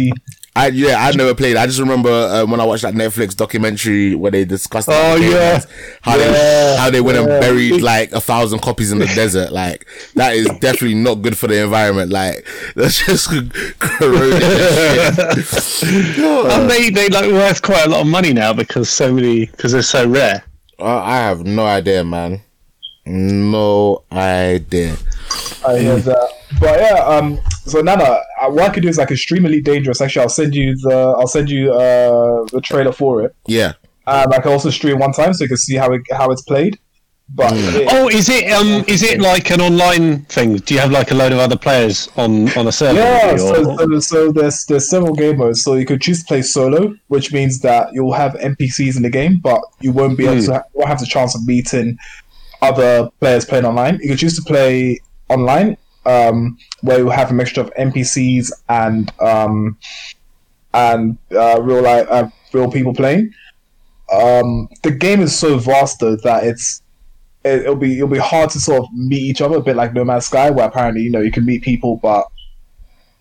I 0.57 0.69
yeah, 0.69 1.05
I 1.05 1.11
never 1.17 1.35
played. 1.35 1.57
I 1.57 1.67
just 1.67 1.81
remember 1.81 2.11
uh, 2.11 2.47
when 2.47 2.61
I 2.61 2.65
watched 2.65 2.83
that 2.83 2.95
Netflix 2.95 3.35
documentary 3.37 4.15
where 4.15 4.31
they 4.31 4.45
discussed 4.45 4.89
Oh, 4.89 5.17
yeah. 5.17 5.61
how 6.03 6.17
they 6.17 6.77
how 6.79 6.91
they 6.91 7.01
went 7.01 7.19
and 7.19 7.27
buried 7.27 7.81
like 7.83 8.13
a 8.13 8.21
thousand 8.21 8.61
copies 8.61 8.93
in 8.93 9.01
the 9.01 9.07
desert. 9.17 9.51
Like 9.51 9.85
that 10.15 10.35
is 10.35 10.47
definitely 10.61 10.95
not 10.95 11.17
good 11.17 11.37
for 11.37 11.49
the 11.49 11.61
environment. 11.65 12.13
Like 12.13 12.47
that's 12.77 12.99
just 13.07 13.31
shit. 13.31 13.45
and 16.53 16.71
they 16.71 16.91
they 16.91 17.09
like 17.09 17.31
worth 17.31 17.61
quite 17.63 17.87
a 17.87 17.91
lot 17.91 18.01
of 18.03 18.07
money 18.07 18.33
now 18.33 18.53
because 18.53 18.89
so 18.89 19.13
many 19.13 19.47
because 19.47 19.73
they're 19.73 19.83
so 19.83 20.07
rare. 20.09 20.45
Uh, 20.79 20.99
I 21.03 21.17
have 21.17 21.45
no 21.45 21.67
idea, 21.67 22.05
man. 22.05 22.41
No 23.07 24.05
idea. 24.13 24.97
I 25.67 25.79
hear 25.79 25.97
that. 25.97 26.31
But 26.61 26.81
yeah, 26.81 27.05
um, 27.05 27.39
so 27.67 27.81
Nana, 27.81 28.03
uh, 28.05 28.51
what 28.51 28.71
I 28.71 28.75
could 28.75 28.83
do 28.83 28.89
is 28.89 28.99
like 28.99 29.11
extremely 29.11 29.61
dangerous. 29.61 30.01
Actually, 30.01 30.23
I'll 30.23 30.29
send 30.29 30.55
you 30.55 30.77
the 30.77 31.15
I'll 31.19 31.27
send 31.27 31.49
you 31.51 31.73
uh 31.73 32.45
the 32.53 32.61
trailer 32.63 32.93
for 32.93 33.23
it. 33.23 33.35
Yeah. 33.47 33.73
Um, 34.07 34.33
I 34.33 34.39
can 34.41 34.53
also 34.53 34.71
stream 34.71 34.99
one 34.99 35.13
time 35.13 35.33
so 35.33 35.45
you 35.45 35.49
can 35.49 35.57
see 35.57 35.77
how 35.77 35.93
it 35.93 36.03
how 36.13 36.31
it's 36.31 36.43
played. 36.43 36.79
But 37.35 37.55
it- 37.55 37.89
Oh, 37.91 38.09
is 38.09 38.29
it 38.29 38.51
um 38.53 38.85
is 38.87 39.03
it 39.03 39.19
like 39.19 39.51
an 39.51 39.61
online 39.63 40.25
thing? 40.27 40.57
Do 40.57 40.75
you 40.75 40.81
have 40.81 40.91
like 40.91 41.11
a 41.11 41.15
load 41.15 41.33
of 41.33 41.39
other 41.39 41.57
players 41.57 42.11
on 42.17 42.51
on 42.59 42.67
a 42.67 42.73
server? 42.73 42.99
yeah, 42.99 43.35
so, 43.37 43.77
so, 43.79 43.99
so 44.01 44.31
there's 44.33 44.67
there's 44.67 44.91
several 44.91 45.15
game 45.15 45.39
modes. 45.39 45.63
So 45.63 45.75
you 45.75 45.87
could 45.87 46.03
choose 46.03 46.21
to 46.21 46.27
play 46.27 46.43
solo, 46.43 46.95
which 47.09 47.33
means 47.33 47.61
that 47.61 47.89
you'll 47.95 48.13
have 48.13 48.35
NPCs 48.35 48.97
in 48.99 49.03
the 49.03 49.11
game, 49.11 49.41
but 49.43 49.61
you 49.81 49.91
won't 49.91 50.19
be 50.19 50.25
able 50.27 50.35
Hmm. 50.37 50.47
to 50.49 50.53
ha- 50.55 50.65
won't 50.75 50.89
have 50.89 51.01
the 51.01 51.07
chance 51.07 51.35
of 51.35 51.47
meeting 51.47 51.97
other 52.61 53.09
players 53.21 53.45
playing 53.47 53.65
online. 53.65 53.99
You 54.03 54.09
can 54.09 54.17
choose 54.19 54.37
to 54.37 54.43
play 54.43 55.01
online, 55.31 55.79
um, 56.07 56.59
where 56.83 56.99
you 56.99 57.09
have 57.09 57.31
a 57.31 57.35
mixture 57.35 57.61
of 57.61 57.73
NPCs 57.75 58.53
and 58.69 59.13
um, 59.21 59.79
and 60.73 61.19
uh, 61.33 61.61
real 61.63 61.83
life 61.83 62.07
uh, 62.11 62.29
real 62.53 62.71
people 62.71 62.95
playing. 62.95 63.33
Um, 64.13 64.69
the 64.83 64.91
game 64.91 65.21
is 65.21 65.37
so 65.37 65.59
vast 65.59 66.01
though 66.01 66.17
that 66.17 66.45
it's 66.45 66.83
it, 67.45 67.63
it'll 67.63 67.77
be 67.77 67.97
it'll 67.97 68.09
be 68.09 68.19
hard 68.19 68.51
to 68.51 68.61
sort 68.61 68.83
of 68.83 68.89
meet 68.95 69.23
each 69.23 69.41
other, 69.41 69.57
a 69.57 69.63
bit 69.63 69.77
like 69.77 69.95
No 69.95 70.05
Man's 70.05 70.27
Sky, 70.27 70.51
where 70.51 70.67
apparently 70.67 71.03
you 71.03 71.11
know 71.11 71.21
you 71.21 71.33
can 71.33 71.45
meet 71.45 71.63
people, 71.63 71.97
but 71.97 72.27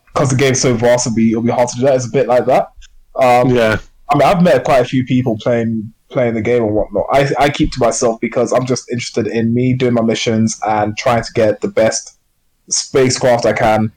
because 0.07 0.29
the 0.29 0.35
game's 0.35 0.61
so 0.61 0.75
vast, 0.75 1.07
it'll 1.07 1.15
be 1.15 1.31
it'll 1.31 1.43
be 1.43 1.51
hard 1.51 1.69
to 1.69 1.75
do 1.77 1.83
that. 1.83 1.95
It's 1.95 2.07
a 2.07 2.11
bit 2.11 2.27
like 2.27 2.45
that. 2.45 2.69
Um, 3.15 3.49
yeah. 3.49 3.77
I 4.09 4.17
mean, 4.17 4.27
I've 4.27 4.43
met 4.43 4.63
quite 4.63 4.79
a 4.79 4.85
few 4.85 5.05
people 5.05 5.37
playing 5.37 5.91
playing 6.09 6.35
the 6.35 6.41
game 6.41 6.63
and 6.63 6.73
whatnot. 6.73 7.05
I 7.11 7.29
I 7.39 7.49
keep 7.49 7.71
to 7.73 7.79
myself 7.79 8.19
because 8.21 8.53
I'm 8.53 8.65
just 8.65 8.89
interested 8.91 9.27
in 9.27 9.53
me 9.53 9.73
doing 9.73 9.93
my 9.93 10.01
missions 10.01 10.59
and 10.65 10.95
trying 10.97 11.23
to 11.23 11.33
get 11.33 11.61
the 11.61 11.67
best 11.67 12.19
spacecraft 12.69 13.45
I 13.45 13.53
can, 13.53 13.91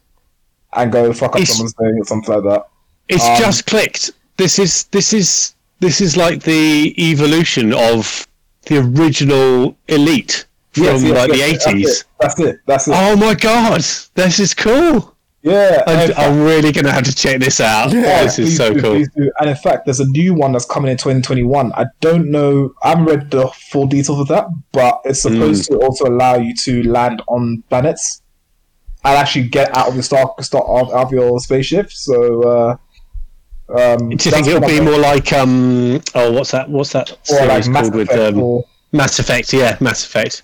and 0.74 0.92
go 0.92 1.12
fuck 1.12 1.30
up 1.34 1.40
It's- 1.40 1.50
someone's 1.56 1.74
thing 1.74 1.98
or 2.00 2.04
something 2.04 2.34
like 2.34 2.44
that. 2.44 2.66
It's 3.08 3.24
Um, 3.24 3.36
just 3.38 3.66
clicked. 3.66 4.10
This 4.36 4.58
is 4.58 4.84
this 4.90 5.12
is 5.12 5.54
this 5.80 6.00
is 6.00 6.16
like 6.16 6.42
the 6.42 6.94
evolution 6.98 7.72
of 7.72 8.26
the 8.66 8.78
original 8.78 9.76
Elite 9.88 10.44
from 10.72 10.84
Yes, 10.84 11.02
yes, 11.02 11.12
like 11.12 11.28
yes, 11.32 11.64
the 11.64 11.70
eighties. 11.70 12.04
That's 12.20 12.40
it. 12.40 12.40
That's 12.40 12.40
it. 12.40 12.60
That's 12.66 12.88
it. 12.88 12.94
Oh 12.96 13.16
my 13.16 13.34
god, 13.34 13.84
this 14.14 14.38
is 14.40 14.52
cool. 14.54 15.12
yeah. 15.42 15.84
I, 15.86 15.92
and- 15.92 16.14
I'm 16.14 16.42
really 16.42 16.72
gonna 16.72 16.90
have 16.90 17.04
to 17.04 17.14
check 17.14 17.38
this 17.40 17.60
out. 17.60 17.92
Yeah, 17.92 18.24
this 18.24 18.38
is 18.40 18.56
so 18.56 18.74
do, 18.74 18.80
cool. 18.82 19.28
And 19.40 19.48
in 19.50 19.56
fact, 19.56 19.84
there's 19.86 20.00
a 20.00 20.06
new 20.08 20.34
one 20.34 20.50
that's 20.52 20.64
coming 20.66 20.90
in 20.90 20.96
2021. 20.96 21.72
I 21.74 21.84
don't 22.00 22.28
know. 22.32 22.74
I 22.82 22.88
haven't 22.90 23.04
read 23.04 23.30
the 23.30 23.46
full 23.70 23.86
details 23.86 24.18
of 24.18 24.26
that, 24.28 24.48
but 24.72 25.00
it's 25.04 25.22
supposed 25.22 25.68
Hmm. 25.68 25.74
to 25.74 25.80
also 25.86 26.06
allow 26.06 26.34
you 26.36 26.52
to 26.64 26.82
land 26.90 27.22
on 27.28 27.62
planets 27.70 28.22
and 29.06 29.16
actually 29.16 29.48
get 29.48 29.74
out 29.76 29.88
of 29.88 29.94
your 29.94 30.02
star, 30.02 30.34
star 30.40 30.62
out 30.68 30.90
of 30.90 31.12
your 31.12 31.38
spaceship. 31.38 31.92
So, 31.92 32.42
uh, 32.42 32.76
um, 33.68 34.10
Do 34.10 34.28
you 34.28 34.30
think 34.32 34.46
it'll 34.46 34.60
be 34.60 34.80
more 34.80 34.98
like 34.98 35.32
um? 35.32 36.00
Oh, 36.14 36.32
what's 36.32 36.50
that? 36.50 36.68
What's 36.68 36.92
that 36.92 37.12
or 37.12 37.16
series 37.22 37.48
like 37.48 37.66
Mass 37.68 37.82
called 37.82 37.94
with 37.94 38.10
Effect 38.10 38.34
um, 38.34 38.42
or 38.42 38.64
Mass 38.92 39.18
Effect? 39.18 39.52
Yeah, 39.52 39.76
Mass 39.80 40.04
Effect. 40.04 40.42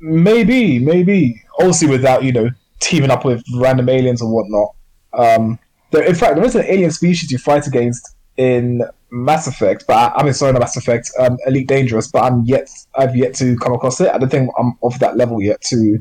maybe, 0.00 0.78
maybe. 0.78 1.42
Obviously, 1.58 1.88
without 1.88 2.22
you 2.22 2.32
know 2.32 2.50
teaming 2.80 3.10
up 3.10 3.24
with 3.24 3.42
random 3.56 3.88
aliens 3.88 4.20
and 4.20 4.30
whatnot. 4.30 4.74
Um, 5.14 5.58
there, 5.90 6.02
in 6.02 6.14
fact, 6.14 6.36
there 6.36 6.44
is 6.44 6.54
an 6.54 6.64
alien 6.66 6.90
species 6.90 7.30
you 7.30 7.38
fight 7.38 7.66
against 7.66 8.14
in 8.36 8.82
Mass 9.10 9.46
Effect, 9.46 9.84
but 9.86 9.94
I, 9.96 10.20
I 10.20 10.22
mean, 10.22 10.34
sorry, 10.34 10.52
not 10.52 10.60
Mass 10.60 10.76
Effect, 10.76 11.10
um, 11.18 11.38
Elite 11.46 11.68
Dangerous. 11.68 12.08
But 12.08 12.24
I'm 12.24 12.42
yet, 12.44 12.68
I've 12.94 13.16
yet 13.16 13.34
to 13.36 13.56
come 13.58 13.72
across 13.72 14.00
it. 14.00 14.10
I 14.12 14.18
don't 14.18 14.28
think 14.30 14.50
I'm 14.58 14.76
of 14.82 14.98
that 14.98 15.16
level 15.16 15.40
yet 15.40 15.60
to 15.62 15.98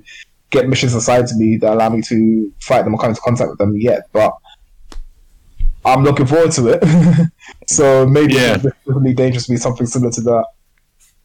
get 0.55 0.67
missions 0.69 0.93
assigned 0.93 1.27
to 1.27 1.35
me 1.35 1.57
that 1.57 1.73
allow 1.73 1.89
me 1.89 2.01
to 2.03 2.51
fight 2.61 2.83
them 2.83 2.93
or 2.93 2.97
come 2.99 3.09
into 3.09 3.21
contact 3.21 3.49
with 3.49 3.59
them 3.59 3.75
yet. 3.77 4.03
But 4.11 4.33
I'm 5.83 6.03
looking 6.03 6.25
forward 6.25 6.51
to 6.53 6.69
it. 6.69 7.29
so 7.67 8.07
maybe 8.07 8.33
Yeah. 8.33 8.61
Elite 8.87 9.15
Dangerous 9.17 9.47
be 9.47 9.57
something 9.57 9.85
similar 9.85 10.11
to 10.13 10.21
that. 10.21 10.45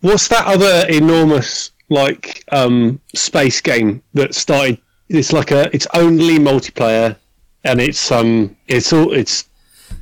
What's 0.00 0.28
that 0.28 0.46
other 0.46 0.86
enormous 0.88 1.72
like 1.88 2.44
um 2.52 3.00
space 3.14 3.60
game 3.60 4.02
that 4.14 4.34
started? 4.34 4.78
It's 5.08 5.32
like 5.32 5.50
a 5.50 5.74
it's 5.74 5.86
only 5.94 6.38
multiplayer, 6.38 7.16
and 7.64 7.80
it's 7.80 8.10
um 8.12 8.56
it's 8.68 8.92
all 8.92 9.12
it's 9.12 9.48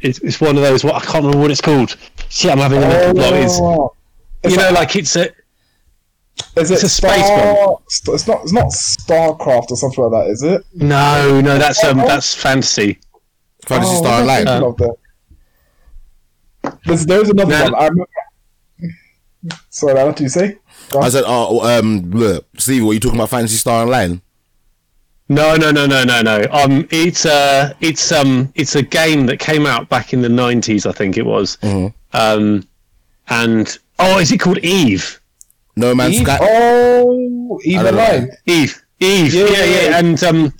it's, 0.00 0.18
it's 0.20 0.40
one 0.40 0.56
of 0.56 0.62
those. 0.62 0.84
What 0.84 0.94
I 0.96 1.00
can't 1.00 1.24
remember 1.24 1.38
what 1.38 1.50
it's 1.50 1.60
called. 1.60 1.96
Shit, 2.28 2.50
I'm 2.50 2.58
having 2.58 2.78
a 2.78 2.88
mental 2.88 3.14
block. 3.14 3.32
It's, 3.32 3.58
Oh, 3.60 3.92
It's 4.42 4.54
you 4.54 4.60
know, 4.60 4.70
like 4.70 4.94
it's 4.96 5.16
a 5.16 5.30
Is 6.56 6.70
it 6.70 6.74
It's 6.74 6.82
a 6.84 6.88
space 6.88 7.24
Star... 7.26 7.78
St- 7.88 8.14
It's 8.14 8.26
not. 8.28 8.42
It's 8.42 8.52
not 8.52 8.66
Starcraft 8.66 9.70
or 9.70 9.76
something 9.76 10.04
like 10.04 10.24
that, 10.26 10.30
is 10.30 10.42
it? 10.42 10.64
no, 10.74 11.40
no. 11.40 11.58
That's 11.58 11.82
um 11.84 11.98
that's 11.98 12.34
fantasy. 12.34 12.98
Fantasy 13.66 13.92
Oh, 13.94 13.98
Star 13.98 14.24
what 14.24 14.30
am 14.30 14.46
Online. 14.48 14.74
thinking 14.76 14.86
that? 16.62 16.78
There's, 16.86 17.06
there's 17.06 17.28
another 17.30 17.50
Nah. 17.50 17.64
one. 17.64 17.74
I 17.74 17.84
remember... 17.86 18.08
Sorry, 19.70 19.94
what 20.04 20.16
did 20.16 20.24
you 20.24 20.28
say? 20.28 20.58
Go. 20.90 21.00
I 21.00 21.08
said, 21.08 21.24
oh, 21.26 21.60
um, 21.78 22.02
bleh. 22.02 22.42
Steve, 22.56 22.84
were 22.84 22.92
you 22.94 23.00
talking 23.00 23.18
about 23.18 23.30
Phantasy 23.30 23.56
Star 23.56 23.82
Online? 23.82 24.20
No, 25.28 25.56
no, 25.56 25.70
no, 25.70 25.86
no, 25.86 26.04
no, 26.04 26.22
no. 26.22 26.46
Um, 26.50 26.88
it's 26.90 27.26
uh, 27.26 27.74
it's 27.80 28.10
um, 28.12 28.50
it's 28.54 28.74
a 28.76 28.82
game 28.82 29.26
that 29.26 29.38
came 29.38 29.66
out 29.66 29.88
back 29.90 30.14
in 30.14 30.22
the 30.22 30.28
nineties, 30.28 30.86
I 30.86 30.92
think 30.92 31.18
it 31.18 31.26
was. 31.26 31.58
Mhm. 31.58 31.92
Um, 32.14 32.66
and 33.28 33.78
oh, 33.98 34.18
is 34.18 34.32
it 34.32 34.38
called 34.38 34.56
Eve? 34.58 35.20
No 35.78 35.94
Man's 35.94 36.16
Eve? 36.16 36.22
Sky. 36.26 36.38
Oh, 36.40 37.58
I 37.64 37.68
Eve 37.68 37.80
don't 37.82 37.94
know. 37.94 38.26
Eve, 38.46 38.82
Eve, 39.00 39.34
Yeah, 39.34 39.44
yeah, 39.44 39.50
yeah, 39.50 39.64
yeah. 39.64 39.88
yeah. 39.90 39.98
And 39.98 40.24
um, 40.24 40.52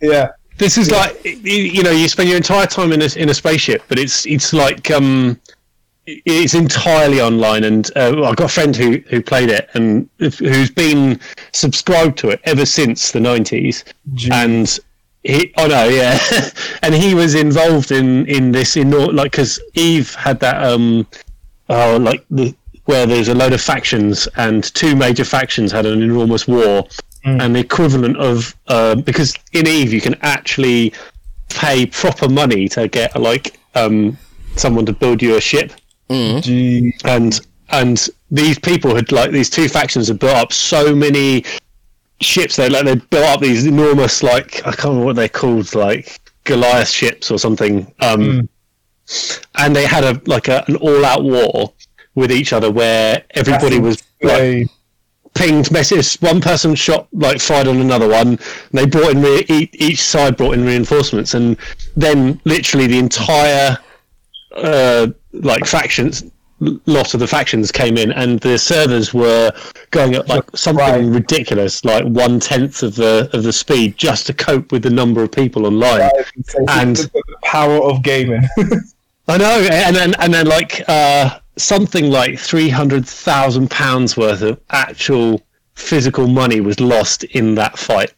Yeah. 0.00 0.28
this 0.58 0.78
is 0.78 0.90
like 0.90 1.22
you, 1.24 1.32
you 1.76 1.82
know, 1.82 1.90
you 1.90 2.08
spend 2.08 2.28
your 2.28 2.36
entire 2.36 2.66
time 2.66 2.92
in 2.92 3.02
a 3.02 3.08
in 3.16 3.28
a 3.28 3.34
spaceship, 3.34 3.82
but 3.88 3.98
it's 3.98 4.26
it's 4.26 4.52
like 4.52 4.90
um, 4.90 5.40
it's 6.06 6.54
entirely 6.54 7.20
online. 7.20 7.64
And 7.64 7.90
uh, 7.96 8.22
I've 8.24 8.36
got 8.36 8.44
a 8.44 8.48
friend 8.48 8.74
who 8.76 8.98
who 9.08 9.22
played 9.22 9.50
it 9.50 9.68
and 9.74 10.08
who's 10.18 10.70
been 10.70 11.18
subscribed 11.52 12.18
to 12.18 12.30
it 12.30 12.40
ever 12.44 12.64
since 12.66 13.10
the 13.12 13.20
nineties. 13.20 13.84
And 14.30 14.78
he 15.22 15.52
oh 15.58 15.66
no 15.66 15.86
yeah 15.86 16.18
and 16.82 16.94
he 16.94 17.14
was 17.14 17.34
involved 17.34 17.90
in 17.92 18.24
in 18.26 18.52
this 18.52 18.74
in 18.76 18.90
like 18.90 19.30
because 19.32 19.60
eve 19.74 20.14
had 20.14 20.40
that 20.40 20.62
um 20.64 21.06
oh 21.68 21.98
like 21.98 22.24
the 22.30 22.54
where 22.90 23.06
there's 23.06 23.28
a 23.28 23.34
load 23.34 23.52
of 23.52 23.60
factions, 23.60 24.28
and 24.36 24.62
two 24.74 24.94
major 24.96 25.24
factions 25.24 25.70
had 25.72 25.86
an 25.86 26.02
enormous 26.02 26.44
war, 26.48 26.86
and 27.24 27.54
the 27.54 27.60
equivalent 27.60 28.16
of 28.16 28.54
uh, 28.68 28.94
because 28.94 29.34
in 29.52 29.66
Eve 29.66 29.92
you 29.92 30.00
can 30.00 30.16
actually 30.22 30.92
pay 31.50 31.84
proper 31.86 32.28
money 32.28 32.68
to 32.68 32.88
get 32.88 33.08
like 33.20 33.58
um, 33.74 34.16
someone 34.56 34.86
to 34.86 34.92
build 34.92 35.22
you 35.22 35.36
a 35.36 35.40
ship, 35.40 35.72
Gee. 36.42 36.92
and 37.04 37.40
and 37.68 38.08
these 38.30 38.58
people 38.58 38.94
had 38.96 39.12
like 39.12 39.30
these 39.30 39.50
two 39.50 39.68
factions 39.68 40.08
had 40.08 40.18
built 40.18 40.36
up 40.36 40.52
so 40.52 40.94
many 40.96 41.44
ships. 42.20 42.56
They 42.56 42.68
like 42.68 42.84
they 42.84 42.96
built 42.96 43.26
up 43.26 43.40
these 43.40 43.66
enormous 43.66 44.22
like 44.22 44.58
I 44.66 44.72
can't 44.72 44.84
remember 44.86 45.04
what 45.06 45.16
they're 45.16 45.28
called, 45.28 45.74
like 45.74 46.18
Goliath 46.44 46.88
ships 46.88 47.30
or 47.30 47.38
something. 47.38 47.92
Um, 48.00 48.48
And 49.58 49.74
they 49.74 49.86
had 49.86 50.04
a 50.04 50.20
like 50.26 50.48
a, 50.48 50.64
an 50.68 50.76
all 50.76 51.04
out 51.04 51.24
war 51.24 51.72
with 52.14 52.30
each 52.32 52.52
other 52.52 52.70
where 52.70 53.24
everybody 53.30 53.78
was 53.78 54.02
like 54.22 54.68
pinged 55.34 55.70
messages. 55.70 56.16
One 56.16 56.40
person 56.40 56.74
shot 56.74 57.08
like 57.12 57.40
fired 57.40 57.68
on 57.68 57.78
another 57.78 58.08
one. 58.08 58.28
And 58.28 58.38
they 58.72 58.86
brought 58.86 59.12
in 59.12 59.22
re- 59.22 59.44
each, 59.48 59.70
each 59.74 60.02
side 60.02 60.36
brought 60.36 60.54
in 60.54 60.64
reinforcements, 60.64 61.34
and 61.34 61.56
then 61.96 62.40
literally 62.44 62.86
the 62.86 62.98
entire 62.98 63.78
uh, 64.56 65.08
like 65.32 65.64
factions 65.66 66.24
lot 66.84 67.14
of 67.14 67.20
the 67.20 67.26
factions 67.26 67.72
came 67.72 67.96
in, 67.96 68.12
and 68.12 68.38
the 68.40 68.58
servers 68.58 69.14
were 69.14 69.50
going 69.92 70.14
at 70.14 70.28
like 70.28 70.44
something 70.54 70.84
Right. 70.84 71.02
ridiculous, 71.02 71.86
like 71.86 72.04
one 72.04 72.38
tenth 72.38 72.82
of 72.82 72.96
the 72.96 73.30
of 73.32 73.44
the 73.44 73.52
speed, 73.52 73.96
just 73.96 74.26
to 74.26 74.34
cope 74.34 74.70
with 74.70 74.82
the 74.82 74.90
number 74.90 75.22
of 75.22 75.32
people 75.32 75.64
online. 75.66 76.10
Can 76.48 76.66
And- 76.68 76.96
the, 76.96 77.10
the 77.14 77.36
power 77.44 77.82
of 77.82 78.02
gaming. 78.02 78.42
I 79.28 79.38
know, 79.38 79.66
and 79.72 79.96
then 79.96 80.14
and 80.18 80.34
then 80.34 80.46
like 80.46 80.82
uh, 80.86 81.38
something 81.62 82.10
like 82.10 82.38
three 82.38 82.68
hundred 82.68 83.06
thousand 83.06 83.70
pounds 83.70 84.16
worth 84.16 84.42
of 84.42 84.60
actual 84.70 85.40
physical 85.74 86.26
money 86.26 86.60
was 86.60 86.80
lost 86.80 87.24
in 87.24 87.54
that 87.56 87.78
fight, 87.78 88.12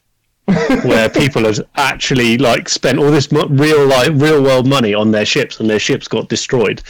where 0.83 1.09
people 1.09 1.45
had 1.45 1.59
actually 1.75 2.37
like 2.37 2.69
spent 2.69 2.99
all 2.99 3.11
this 3.11 3.31
real 3.31 3.85
like 3.85 4.11
real 4.13 4.41
world 4.41 4.67
money 4.67 4.93
on 4.93 5.11
their 5.11 5.25
ships, 5.25 5.59
and 5.59 5.69
their 5.69 5.79
ships 5.79 6.07
got 6.07 6.29
destroyed. 6.29 6.81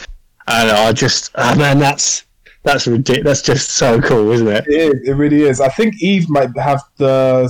And 0.46 0.70
I 0.70 0.92
just, 0.92 1.30
oh 1.36 1.54
man, 1.56 1.78
that's 1.78 2.24
that's 2.64 2.86
ridiculous. 2.86 3.42
That's 3.42 3.42
just 3.42 3.70
so 3.76 4.00
cool, 4.00 4.30
isn't 4.32 4.48
it? 4.48 4.64
It 4.66 4.74
is. 4.74 5.08
It 5.08 5.12
really 5.12 5.42
is. 5.42 5.60
I 5.60 5.68
think 5.68 6.02
Eve 6.02 6.28
might 6.28 6.56
have 6.58 6.82
the 6.96 7.48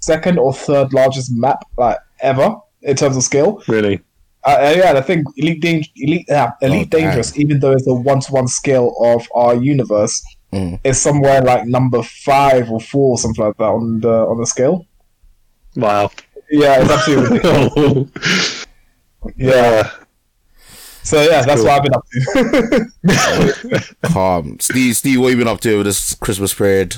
second 0.00 0.38
or 0.38 0.52
third 0.52 0.92
largest 0.92 1.32
map 1.32 1.64
like 1.78 1.98
ever 2.20 2.56
in 2.82 2.96
terms 2.96 3.16
of 3.16 3.22
scale. 3.22 3.62
Really. 3.68 4.00
Uh, 4.46 4.50
uh, 4.50 4.74
yeah, 4.76 4.92
I 4.92 5.00
think 5.00 5.26
Elite, 5.36 5.60
Dang- 5.62 5.84
Elite, 5.96 6.28
uh, 6.30 6.50
Elite 6.60 6.88
Oh, 6.88 6.98
damn. 6.98 7.00
Dangerous, 7.08 7.38
even 7.38 7.60
though 7.60 7.72
it's 7.72 7.86
a 7.86 7.94
one-to-one 7.94 8.46
scale 8.48 8.94
of 9.00 9.26
our 9.34 9.54
universe, 9.54 10.22
Mm. 10.52 10.78
is 10.84 11.00
somewhere 11.00 11.40
like 11.42 11.66
number 11.66 12.02
five 12.02 12.70
or 12.70 12.78
four, 12.78 13.18
something 13.18 13.44
like 13.44 13.56
that 13.56 13.64
on 13.64 13.98
the 14.00 14.08
on 14.12 14.38
the 14.38 14.46
scale. 14.46 14.86
Wow. 15.74 16.10
Yeah, 16.50 16.80
it's 16.82 16.90
absolutely 16.92 17.38
ridiculous. 17.38 18.66
Yeah. 19.36 19.90
So 21.02 21.22
yeah, 21.22 21.42
that's 21.42 21.62
cool. 21.62 21.70
what 21.70 21.76
I've 21.78 21.82
been 21.82 21.94
up 21.94 22.06
to. 23.72 23.94
Calm. 24.12 24.58
Steve, 24.60 24.94
Steve, 24.96 25.20
what 25.20 25.28
you 25.30 25.36
been 25.38 25.48
up 25.48 25.60
to 25.60 25.74
over 25.74 25.82
this 25.82 26.14
Christmas 26.14 26.52
period? 26.54 26.96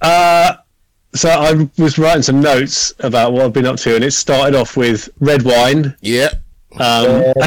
Uh, 0.00 0.54
so 1.18 1.28
I 1.30 1.68
was 1.80 1.98
writing 1.98 2.22
some 2.22 2.40
notes 2.40 2.94
about 3.00 3.32
what 3.32 3.42
I've 3.42 3.52
been 3.52 3.66
up 3.66 3.76
to, 3.78 3.94
and 3.94 4.04
it 4.04 4.12
started 4.12 4.54
off 4.56 4.76
with 4.76 5.08
red 5.20 5.42
wine. 5.42 5.94
Yeah. 6.00 6.28
Um, 6.78 7.32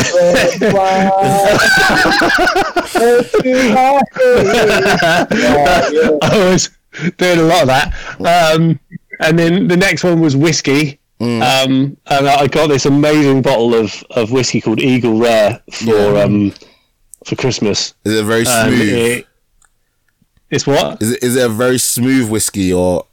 I 5.03 6.49
was 6.51 6.69
doing 7.17 7.39
a 7.39 7.43
lot 7.43 7.61
of 7.63 7.67
that. 7.67 7.93
Um, 8.19 8.79
and 9.19 9.37
then 9.37 9.67
the 9.67 9.77
next 9.77 10.03
one 10.03 10.19
was 10.19 10.35
whiskey. 10.35 10.99
Um, 11.19 11.95
and 12.07 12.27
I 12.27 12.47
got 12.47 12.67
this 12.69 12.87
amazing 12.87 13.43
bottle 13.43 13.75
of, 13.75 14.03
of 14.11 14.31
whiskey 14.31 14.59
called 14.59 14.79
Eagle 14.81 15.19
Rare 15.19 15.61
for 15.71 16.17
um, 16.17 16.51
for 17.25 17.35
Christmas. 17.35 17.93
Is 18.03 18.15
it 18.19 18.25
very 18.25 18.43
smooth? 18.45 18.81
it- 18.89 19.27
it's 20.49 20.65
what? 20.67 21.01
Is 21.01 21.11
it 21.11 21.23
is 21.23 21.35
it 21.37 21.45
a 21.45 21.49
very 21.49 21.77
smooth 21.77 22.29
whiskey 22.29 22.73
or 22.73 23.05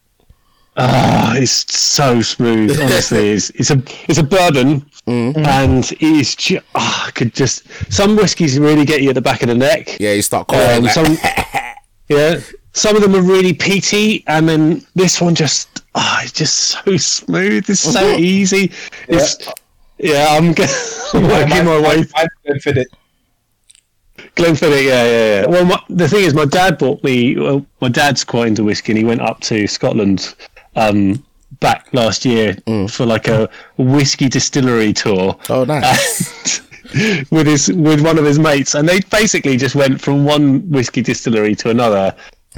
Ah, 0.80 1.34
it's 1.36 1.74
so 1.76 2.22
smooth. 2.22 2.70
Honestly, 2.80 3.30
it's 3.30 3.50
it's 3.50 3.70
a 3.70 3.82
it's 4.08 4.18
a 4.18 4.22
bourbon, 4.22 4.88
and 5.06 5.92
it's 6.00 6.36
ju- 6.36 6.60
ah, 6.76 7.06
I 7.08 7.10
could 7.10 7.34
just 7.34 7.64
some 7.92 8.14
whiskies 8.16 8.58
really 8.58 8.84
get 8.84 9.02
you 9.02 9.08
at 9.08 9.14
the 9.16 9.20
back 9.20 9.42
of 9.42 9.48
the 9.48 9.54
neck. 9.54 9.98
yeah? 10.00 10.12
You 10.12 10.22
start 10.22 10.46
calling 10.48 10.76
Um, 10.78 10.82
like, 10.84 10.92
some, 10.92 11.16
yeah, 12.08 12.38
some 12.74 12.94
of 12.94 13.02
them 13.02 13.14
are 13.16 13.22
really 13.22 13.52
peaty, 13.52 14.22
and 14.28 14.48
then 14.48 14.86
this 14.94 15.20
one 15.20 15.34
just 15.34 15.82
ah, 15.96 16.20
it's 16.22 16.32
just 16.32 16.56
so 16.58 16.96
smooth. 16.96 17.68
It's 17.68 17.80
so 17.80 18.10
easy. 18.16 18.70
It's 19.08 19.36
yeah. 19.98 20.28
I'm, 20.30 20.54
g- 20.54 20.62
I'm 21.12 21.24
working 21.24 21.64
my 21.64 21.80
way. 21.80 22.04
I 22.14 22.26
didn't 22.46 22.60
fit 22.62 22.78
it. 22.78 22.88
Glenfiddich, 24.36 24.84
yeah, 24.86 25.04
yeah, 25.04 25.40
yeah. 25.42 25.46
Well, 25.46 25.64
my, 25.64 25.82
the 25.88 26.08
thing 26.08 26.24
is, 26.24 26.34
my 26.34 26.44
dad 26.44 26.78
bought 26.78 27.02
me. 27.02 27.36
Well, 27.36 27.66
my 27.80 27.88
dad's 27.88 28.22
quite 28.22 28.46
into 28.48 28.62
whiskey, 28.62 28.92
and 28.92 28.98
he 28.98 29.04
went 29.04 29.20
up 29.20 29.40
to 29.42 29.66
Scotland 29.66 30.34
um, 30.78 31.24
back 31.60 31.88
last 31.92 32.24
year 32.24 32.56
for 32.88 33.04
like 33.06 33.28
a 33.28 33.48
whiskey 33.76 34.28
distillery 34.28 34.92
tour. 34.92 35.36
oh 35.48 35.64
nice. 35.64 36.60
with 37.30 37.46
his 37.46 37.70
with 37.72 38.00
one 38.00 38.18
of 38.18 38.24
his 38.24 38.38
mates, 38.38 38.74
and 38.74 38.88
they 38.88 39.00
basically 39.10 39.56
just 39.56 39.74
went 39.74 40.00
from 40.00 40.24
one 40.24 40.68
whiskey 40.70 41.02
distillery 41.02 41.54
to 41.56 41.70
another, 41.70 42.14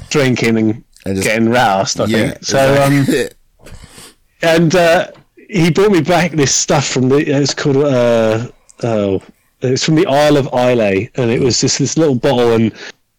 drinking 0.09 0.57
and, 0.59 0.85
And 1.05 1.17
just- 1.17 1.27
getting 1.27 1.49
roused. 1.49 2.01
I 2.01 2.05
yeah. 2.07 2.31
think 2.31 2.45
so. 2.45 2.83
Um, 2.85 3.69
and 4.43 4.75
uh, 4.75 5.09
he 5.49 5.71
brought 5.71 5.91
me 5.91 6.01
back 6.01 6.33
this 6.33 6.55
stuff 6.55 6.87
from 6.87 7.09
the. 7.09 7.17
It's 7.19 7.55
called. 7.55 7.79
Uh, 7.79 8.49
oh, 8.85 9.21
it's 9.63 9.85
from 9.85 9.97
the 9.97 10.07
Isle 10.07 10.37
of 10.37 10.47
Islay, 10.55 11.11
and 11.17 11.31
it 11.31 11.41
was 11.41 11.61
just 11.61 11.79
this 11.79 11.99
little 11.99 12.15
bottle, 12.15 12.53
and 12.53 12.73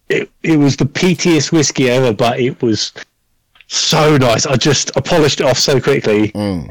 it 0.09 0.29
it 0.43 0.57
was 0.57 0.77
the 0.77 0.85
peatiest 0.85 1.51
whiskey 1.51 1.89
ever, 1.89 2.13
but 2.13 2.39
it 2.39 2.61
was 2.61 2.93
so 3.71 4.17
nice. 4.17 4.45
I 4.45 4.57
just 4.57 4.91
I 4.97 4.99
polished 4.99 5.39
it 5.39 5.45
off 5.45 5.57
so 5.57 5.79
quickly, 5.79 6.31
but 6.33 6.67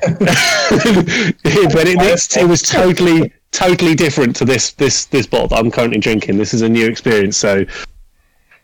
it, 1.88 1.96
it's, 1.98 2.36
it 2.36 2.46
was 2.46 2.60
totally 2.60 3.32
totally 3.52 3.94
different 3.94 4.36
to 4.36 4.44
this 4.44 4.72
this 4.72 5.06
this 5.06 5.26
bottle 5.26 5.48
that 5.48 5.58
I'm 5.58 5.70
currently 5.70 5.98
drinking. 5.98 6.36
This 6.36 6.52
is 6.52 6.60
a 6.60 6.68
new 6.68 6.86
experience, 6.86 7.38
so 7.38 7.64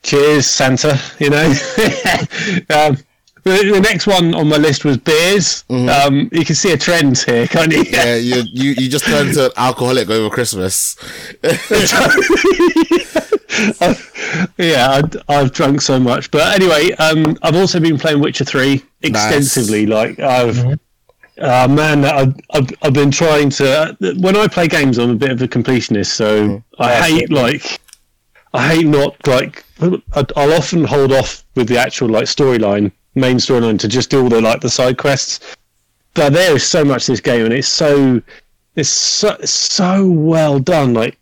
cheers, 0.02 0.46
Santa. 0.46 1.00
You 1.18 1.30
know. 1.30 1.46
um, 2.70 2.98
the, 3.46 3.70
the 3.74 3.80
next 3.80 4.08
one 4.08 4.34
on 4.34 4.48
my 4.48 4.56
list 4.56 4.84
was 4.84 4.98
beers. 4.98 5.64
Um, 5.70 6.28
you 6.32 6.44
can 6.44 6.56
see 6.56 6.72
a 6.72 6.76
trend 6.76 7.16
here, 7.18 7.46
can't 7.46 7.72
you? 7.72 7.84
yeah, 7.84 8.16
you, 8.16 8.42
you 8.52 8.72
you 8.72 8.90
just 8.90 9.04
turned 9.04 9.28
into 9.28 9.46
an 9.46 9.52
alcoholic 9.56 10.10
over 10.10 10.28
Christmas. 10.28 10.96
yeah, 14.58 15.00
I, 15.28 15.34
I've 15.40 15.52
drunk 15.52 15.80
so 15.82 15.98
much. 16.00 16.30
But 16.30 16.54
anyway, 16.60 16.92
um, 16.92 17.36
I've 17.42 17.56
also 17.56 17.80
been 17.80 17.98
playing 17.98 18.20
Witcher 18.20 18.44
Three 18.44 18.82
extensively. 19.02 19.86
Like 19.86 20.18
I've, 20.18 20.78
uh, 21.38 21.68
man, 21.68 22.04
I've, 22.04 22.34
I've 22.50 22.68
I've 22.82 22.92
been 22.94 23.10
trying 23.10 23.50
to. 23.50 23.96
When 24.18 24.36
I 24.36 24.46
play 24.48 24.68
games, 24.68 24.98
I'm 24.98 25.10
a 25.10 25.14
bit 25.14 25.30
of 25.30 25.42
a 25.42 25.48
completionist, 25.48 26.12
so 26.12 26.62
I 26.78 26.94
hate 27.02 27.30
like 27.30 27.80
I 28.54 28.68
hate 28.74 28.86
not 28.86 29.14
like. 29.26 29.64
I- 29.80 30.24
I'll 30.36 30.52
often 30.54 30.84
hold 30.84 31.12
off 31.12 31.44
with 31.54 31.68
the 31.68 31.76
actual 31.78 32.08
like 32.08 32.24
storyline, 32.24 32.90
main 33.14 33.36
storyline, 33.36 33.78
to 33.80 33.88
just 33.88 34.08
do 34.10 34.22
all 34.22 34.28
the 34.30 34.40
like 34.40 34.60
the 34.62 34.70
side 34.70 34.96
quests. 34.96 35.40
But 36.14 36.32
there 36.32 36.56
is 36.56 36.66
so 36.66 36.82
much 36.82 37.04
to 37.06 37.12
this 37.12 37.20
game, 37.20 37.44
and 37.44 37.52
it's 37.52 37.68
so 37.68 38.22
it's 38.74 38.88
so 38.88 39.36
so 39.44 40.06
well 40.08 40.58
done. 40.58 40.94
Like 40.94 41.18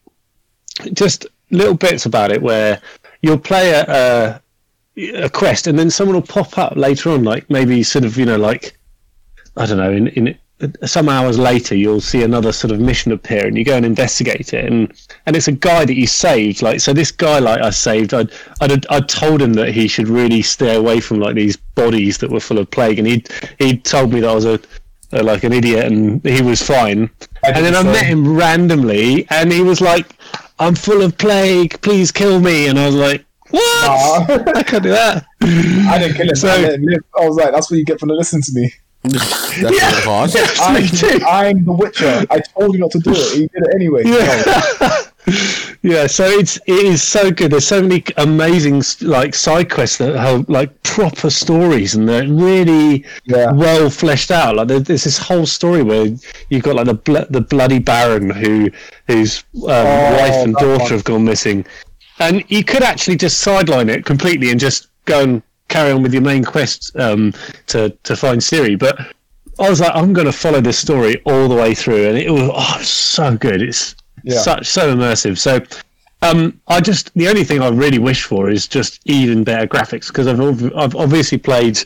just 0.92 1.26
little 1.50 1.74
bits 1.74 2.06
about 2.06 2.30
it 2.30 2.40
where 2.40 2.80
you'll 3.24 3.38
play 3.38 3.70
a, 3.70 3.84
a 3.88 5.24
a 5.24 5.28
quest 5.28 5.66
and 5.66 5.78
then 5.78 5.90
someone 5.90 6.14
will 6.14 6.22
pop 6.22 6.56
up 6.58 6.76
later 6.76 7.10
on, 7.10 7.24
like 7.24 7.48
maybe 7.50 7.82
sort 7.82 8.04
of 8.04 8.16
you 8.16 8.26
know 8.26 8.36
like 8.36 8.78
I 9.56 9.66
don't 9.66 9.78
know 9.78 9.90
in 9.90 10.08
in 10.08 10.38
some 10.84 11.08
hours 11.08 11.36
later 11.36 11.74
you'll 11.74 12.00
see 12.00 12.22
another 12.22 12.52
sort 12.52 12.70
of 12.70 12.78
mission 12.78 13.10
appear 13.10 13.46
and 13.46 13.58
you 13.58 13.64
go 13.64 13.76
and 13.76 13.84
investigate 13.84 14.54
it 14.54 14.64
and 14.64 14.92
and 15.26 15.36
it's 15.36 15.48
a 15.48 15.52
guy 15.52 15.84
that 15.84 15.94
you 15.94 16.06
saved 16.06 16.62
like 16.62 16.80
so 16.80 16.92
this 16.92 17.10
guy 17.10 17.38
like 17.38 17.60
I 17.60 17.70
saved 17.70 18.14
I'd 18.14 18.30
I'd, 18.60 18.86
I'd 18.86 19.08
told 19.08 19.42
him 19.42 19.54
that 19.54 19.70
he 19.70 19.88
should 19.88 20.08
really 20.08 20.42
stay 20.42 20.76
away 20.76 21.00
from 21.00 21.18
like 21.18 21.34
these 21.34 21.56
bodies 21.56 22.18
that 22.18 22.30
were 22.30 22.40
full 22.40 22.58
of 22.58 22.70
plague 22.70 22.98
and 22.98 23.08
he 23.08 23.24
he 23.58 23.76
told 23.78 24.12
me 24.12 24.20
that 24.20 24.30
I 24.30 24.34
was 24.34 24.44
a, 24.44 24.60
a 25.12 25.22
like 25.22 25.42
an 25.44 25.52
idiot 25.52 25.86
and 25.86 26.24
he 26.24 26.40
was 26.40 26.62
fine. 26.62 27.10
And 27.42 27.64
then 27.64 27.74
I 27.74 27.82
met 27.82 28.06
him 28.06 28.36
randomly 28.36 29.26
and 29.30 29.52
he 29.52 29.60
was 29.60 29.80
like 29.80 30.06
I'm 30.58 30.74
full 30.74 31.02
of 31.02 31.16
plague 31.18 31.80
please 31.82 32.10
kill 32.12 32.40
me 32.40 32.68
and 32.68 32.78
I 32.78 32.86
was 32.86 32.94
like 32.94 33.24
what 33.50 33.62
Aw. 33.88 34.52
I 34.56 34.62
can't 34.62 34.82
do 34.82 34.90
that 34.90 35.26
I 35.40 35.98
didn't 35.98 36.16
kill 36.16 36.28
him. 36.28 36.34
So- 36.36 36.48
I 36.48 36.58
let 36.58 36.74
him 36.74 36.84
live. 36.84 37.00
I 37.18 37.28
was 37.28 37.36
like, 37.36 37.52
that's 37.52 37.70
what 37.70 37.76
you 37.76 37.84
get 37.84 38.00
for 38.00 38.06
not 38.06 38.16
listening 38.16 38.42
to 38.42 38.52
me. 38.54 38.72
That's 39.02 39.58
a 39.58 39.68
bit 39.68 40.04
harsh. 40.04 40.34
Yes, 40.34 40.58
me 40.72 40.88
too. 41.18 41.24
I'm, 41.26 41.58
I'm 41.58 41.64
the 41.64 41.72
Witcher. 41.72 42.24
I 42.30 42.38
told 42.40 42.74
you 42.74 42.80
not 42.80 42.90
to 42.92 42.98
do 43.00 43.10
it. 43.12 43.36
You 43.36 43.48
did 43.48 43.62
it 43.68 43.74
anyway. 43.74 44.02
Yeah. 44.06 45.02
yeah, 45.82 46.06
so 46.06 46.24
it's 46.26 46.56
it 46.66 46.84
is 46.84 47.02
so 47.02 47.30
good. 47.30 47.52
There's 47.52 47.66
so 47.66 47.80
many 47.80 48.04
amazing 48.18 48.82
like 49.00 49.34
side 49.34 49.70
quests 49.70 49.96
that 49.98 50.14
have 50.16 50.48
like 50.48 50.82
proper 50.82 51.30
stories 51.30 51.94
and 51.94 52.08
they're 52.08 52.28
really 52.28 53.04
Yeah. 53.24 53.50
well 53.52 53.88
fleshed 53.90 54.30
out. 54.30 54.56
Like 54.56 54.68
there- 54.68 54.80
there's 54.80 55.04
this 55.04 55.18
whole 55.18 55.46
story 55.46 55.82
where 55.82 56.08
you've 56.50 56.62
got 56.62 56.76
like 56.76 56.86
the 56.86 56.94
bl- 56.94 57.30
the 57.30 57.40
bloody 57.40 57.78
Baron 57.78 58.28
who 58.30 58.70
whose 59.08 59.44
um, 59.54 59.62
wife 59.62 60.34
and 60.44 60.54
daughter 60.56 60.82
one. 60.82 60.92
have 60.92 61.04
gone 61.04 61.24
missing, 61.24 61.64
and 62.18 62.44
you 62.48 62.62
could 62.62 62.82
actually 62.82 63.16
just 63.16 63.38
sideline 63.38 63.88
it 63.88 64.04
completely 64.04 64.50
and 64.50 64.60
just 64.60 64.88
go 65.06 65.22
and 65.22 65.42
carry 65.68 65.90
on 65.92 66.02
with 66.02 66.12
your 66.12 66.22
main 66.22 66.44
quest 66.44 66.94
um, 66.96 67.32
to 67.68 67.90
to 68.02 68.16
find 68.16 68.40
Ciri, 68.40 68.78
but. 68.78 68.98
I 69.56 69.70
was 69.70 69.78
like, 69.78 69.92
I'm 69.94 70.12
going 70.12 70.26
to 70.26 70.32
follow 70.32 70.60
this 70.60 70.76
story 70.80 71.22
all 71.26 71.46
the 71.48 71.54
way 71.54 71.76
through, 71.76 72.08
and 72.08 72.18
it 72.18 72.28
was 72.28 72.50
oh, 72.52 72.82
so 72.82 73.36
good. 73.36 73.62
It's 73.62 73.94
Yeah. 74.24 74.38
such 74.40 74.66
so 74.66 74.94
immersive. 74.94 75.38
So, 75.38 75.60
um, 76.22 76.58
I 76.68 76.80
just 76.80 77.12
the 77.14 77.28
only 77.28 77.44
thing 77.44 77.60
I 77.62 77.68
really 77.68 77.98
wish 77.98 78.24
for 78.24 78.48
is 78.50 78.66
just 78.66 79.00
even 79.04 79.44
better 79.44 79.66
graphics 79.66 80.08
because 80.08 80.26
I've 80.26 80.40
ob- 80.40 80.72
I've 80.74 80.96
obviously 80.96 81.38
played 81.38 81.78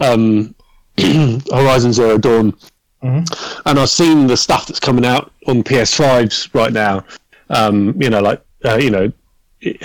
um, 0.00 0.54
Horizon 0.98 1.92
Zero 1.92 2.18
Dawn, 2.18 2.54
and 3.02 3.78
I've 3.78 3.88
seen 3.90 4.26
the 4.26 4.36
stuff 4.36 4.66
that's 4.66 4.80
coming 4.80 5.06
out 5.06 5.32
on 5.46 5.62
PS5s 5.62 6.52
right 6.54 6.72
now. 6.72 7.04
Um, 7.50 7.94
you 8.00 8.10
know, 8.10 8.20
like 8.20 8.42
uh, 8.64 8.76
you 8.76 8.90
know, 8.90 9.12
it- 9.60 9.82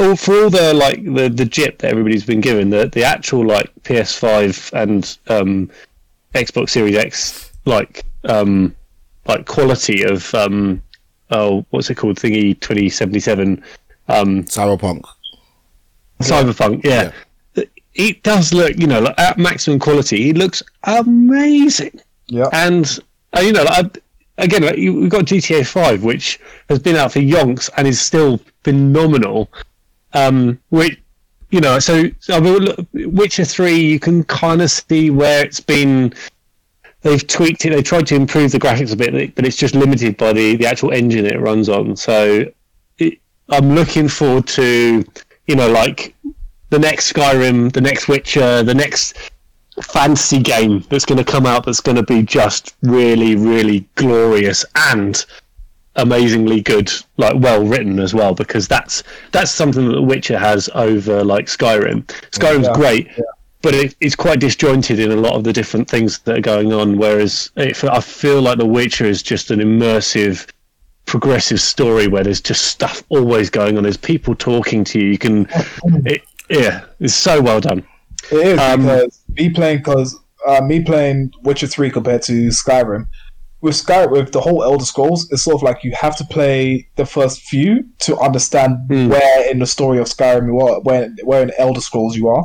all 0.00 0.16
for 0.16 0.34
all 0.44 0.50
the 0.50 0.74
like 0.74 1.02
the 1.04 1.28
the 1.28 1.44
jip 1.44 1.78
that 1.78 1.90
everybody's 1.90 2.24
been 2.24 2.40
given, 2.40 2.68
the 2.68 2.88
the 2.88 3.04
actual 3.04 3.46
like 3.46 3.70
PS5 3.84 4.72
and 4.72 5.18
um, 5.28 5.70
Xbox 6.34 6.70
Series 6.70 6.96
X 6.96 7.52
like 7.64 8.04
um, 8.24 8.74
like 9.26 9.46
quality 9.46 10.02
of 10.04 10.32
um, 10.34 10.82
oh 11.30 11.64
what's 11.70 11.90
it 11.90 11.96
called 11.96 12.16
thingy 12.18 12.58
twenty 12.60 12.88
seventy 12.88 13.20
seven 13.20 13.62
um, 14.08 14.44
Cyberpunk. 14.44 15.02
Cyberpunk 16.20 16.84
yeah. 16.84 17.12
It 17.94 18.24
does 18.24 18.52
look, 18.52 18.76
you 18.76 18.88
know, 18.88 19.00
like 19.00 19.14
at 19.20 19.38
maximum 19.38 19.78
quality. 19.78 20.30
It 20.30 20.36
looks 20.36 20.64
amazing 20.82 22.00
Yeah. 22.26 22.48
and 22.52 22.98
uh, 23.36 23.40
you 23.40 23.52
know, 23.52 23.62
like, 23.62 24.02
again, 24.38 24.62
like, 24.64 24.78
you- 24.78 24.94
we've 24.94 25.10
got 25.10 25.26
GTA 25.26 25.64
Five, 25.64 26.02
which 26.02 26.40
has 26.68 26.80
been 26.80 26.96
out 26.96 27.12
for 27.12 27.20
yonks 27.20 27.70
and 27.76 27.86
is 27.86 28.00
still 28.00 28.40
phenomenal. 28.64 29.48
Um, 30.12 30.58
which 30.70 31.00
you 31.50 31.60
know, 31.60 31.78
so 31.78 32.10
I 32.30 32.40
mean, 32.40 32.68
Witcher 32.92 33.44
Three, 33.44 33.76
you 33.78 34.00
can 34.00 34.24
kind 34.24 34.60
of 34.60 34.70
see 34.72 35.10
where 35.10 35.44
it's 35.44 35.60
been. 35.60 36.12
They've 37.04 37.26
tweaked 37.26 37.66
it. 37.66 37.70
They 37.70 37.82
tried 37.82 38.06
to 38.06 38.14
improve 38.14 38.52
the 38.52 38.58
graphics 38.58 38.90
a 38.90 38.96
bit, 38.96 39.34
but 39.34 39.46
it's 39.46 39.58
just 39.58 39.74
limited 39.74 40.16
by 40.16 40.32
the 40.32 40.56
the 40.56 40.66
actual 40.66 40.90
engine 40.90 41.26
it 41.26 41.38
runs 41.38 41.68
on. 41.68 41.96
So 41.96 42.46
it, 42.96 43.18
I'm 43.50 43.74
looking 43.74 44.08
forward 44.08 44.46
to, 44.48 45.04
you 45.46 45.54
know, 45.54 45.70
like 45.70 46.14
the 46.70 46.78
next 46.78 47.12
Skyrim, 47.12 47.70
the 47.74 47.82
next 47.82 48.08
Witcher, 48.08 48.62
the 48.62 48.74
next 48.74 49.18
fantasy 49.82 50.38
game 50.38 50.82
that's 50.88 51.04
going 51.04 51.18
to 51.18 51.30
come 51.30 51.44
out 51.44 51.66
that's 51.66 51.80
going 51.80 51.96
to 51.96 52.02
be 52.02 52.22
just 52.22 52.74
really, 52.80 53.36
really 53.36 53.86
glorious 53.96 54.64
and 54.74 55.26
amazingly 55.96 56.62
good, 56.62 56.90
like 57.18 57.34
well 57.38 57.66
written 57.66 58.00
as 58.00 58.14
well. 58.14 58.34
Because 58.34 58.66
that's 58.66 59.02
that's 59.30 59.50
something 59.50 59.86
that 59.88 59.96
The 59.96 60.02
Witcher 60.02 60.38
has 60.38 60.70
over 60.74 61.22
like 61.22 61.48
Skyrim. 61.48 62.06
Skyrim's 62.30 62.68
Yeah, 62.68 62.72
great, 62.72 63.08
but 63.64 63.74
it, 63.74 63.96
it's 64.00 64.14
quite 64.14 64.40
disjointed 64.40 65.00
in 65.00 65.10
a 65.10 65.16
lot 65.16 65.32
of 65.32 65.42
the 65.42 65.52
different 65.52 65.88
things 65.88 66.18
that 66.20 66.36
are 66.36 66.42
going 66.42 66.72
on. 66.72 66.98
Whereas 66.98 67.50
it, 67.56 67.82
I 67.82 68.00
feel 68.00 68.42
like 68.42 68.58
The 68.58 68.66
Witcher 68.66 69.06
is 69.06 69.22
just 69.22 69.50
an 69.50 69.60
immersive 69.60 70.48
progressive 71.06 71.60
story 71.60 72.06
where 72.06 72.22
there's 72.22 72.42
just 72.42 72.66
stuff 72.66 73.02
always 73.08 73.48
going 73.48 73.76
on. 73.78 73.82
There's 73.84 73.96
people 73.96 74.34
talking 74.34 74.84
to 74.84 75.00
you. 75.00 75.08
You 75.08 75.18
can, 75.18 75.48
it, 76.04 76.22
yeah, 76.50 76.84
it's 77.00 77.14
so 77.14 77.40
well 77.40 77.60
done. 77.60 77.86
It 78.30 78.46
is 78.46 78.58
Um, 78.58 78.82
because 78.82 79.20
me 79.30 79.50
playing 79.50 79.78
because 79.78 80.18
uh, 80.46 80.60
me 80.60 80.82
playing 80.82 81.32
Witcher 81.42 81.66
Three 81.66 81.90
compared 81.90 82.22
to 82.22 82.48
Skyrim. 82.48 83.06
With 83.62 83.74
Skyrim, 83.76 84.10
with 84.10 84.32
the 84.32 84.42
whole 84.42 84.62
Elder 84.62 84.84
Scrolls, 84.84 85.26
it's 85.30 85.42
sort 85.42 85.56
of 85.56 85.62
like 85.62 85.82
you 85.84 85.92
have 85.98 86.16
to 86.18 86.24
play 86.24 86.86
the 86.96 87.06
first 87.06 87.40
few 87.40 87.82
to 88.00 88.18
understand 88.18 88.76
Hmm. 88.88 89.08
where 89.08 89.50
in 89.50 89.58
the 89.58 89.66
story 89.66 89.98
of 89.98 90.06
Skyrim 90.06 90.46
you 90.48 90.60
are, 90.60 90.80
where 90.82 91.08
where 91.24 91.42
in 91.42 91.50
Elder 91.56 91.80
Scrolls 91.80 92.14
you 92.14 92.28
are. 92.28 92.44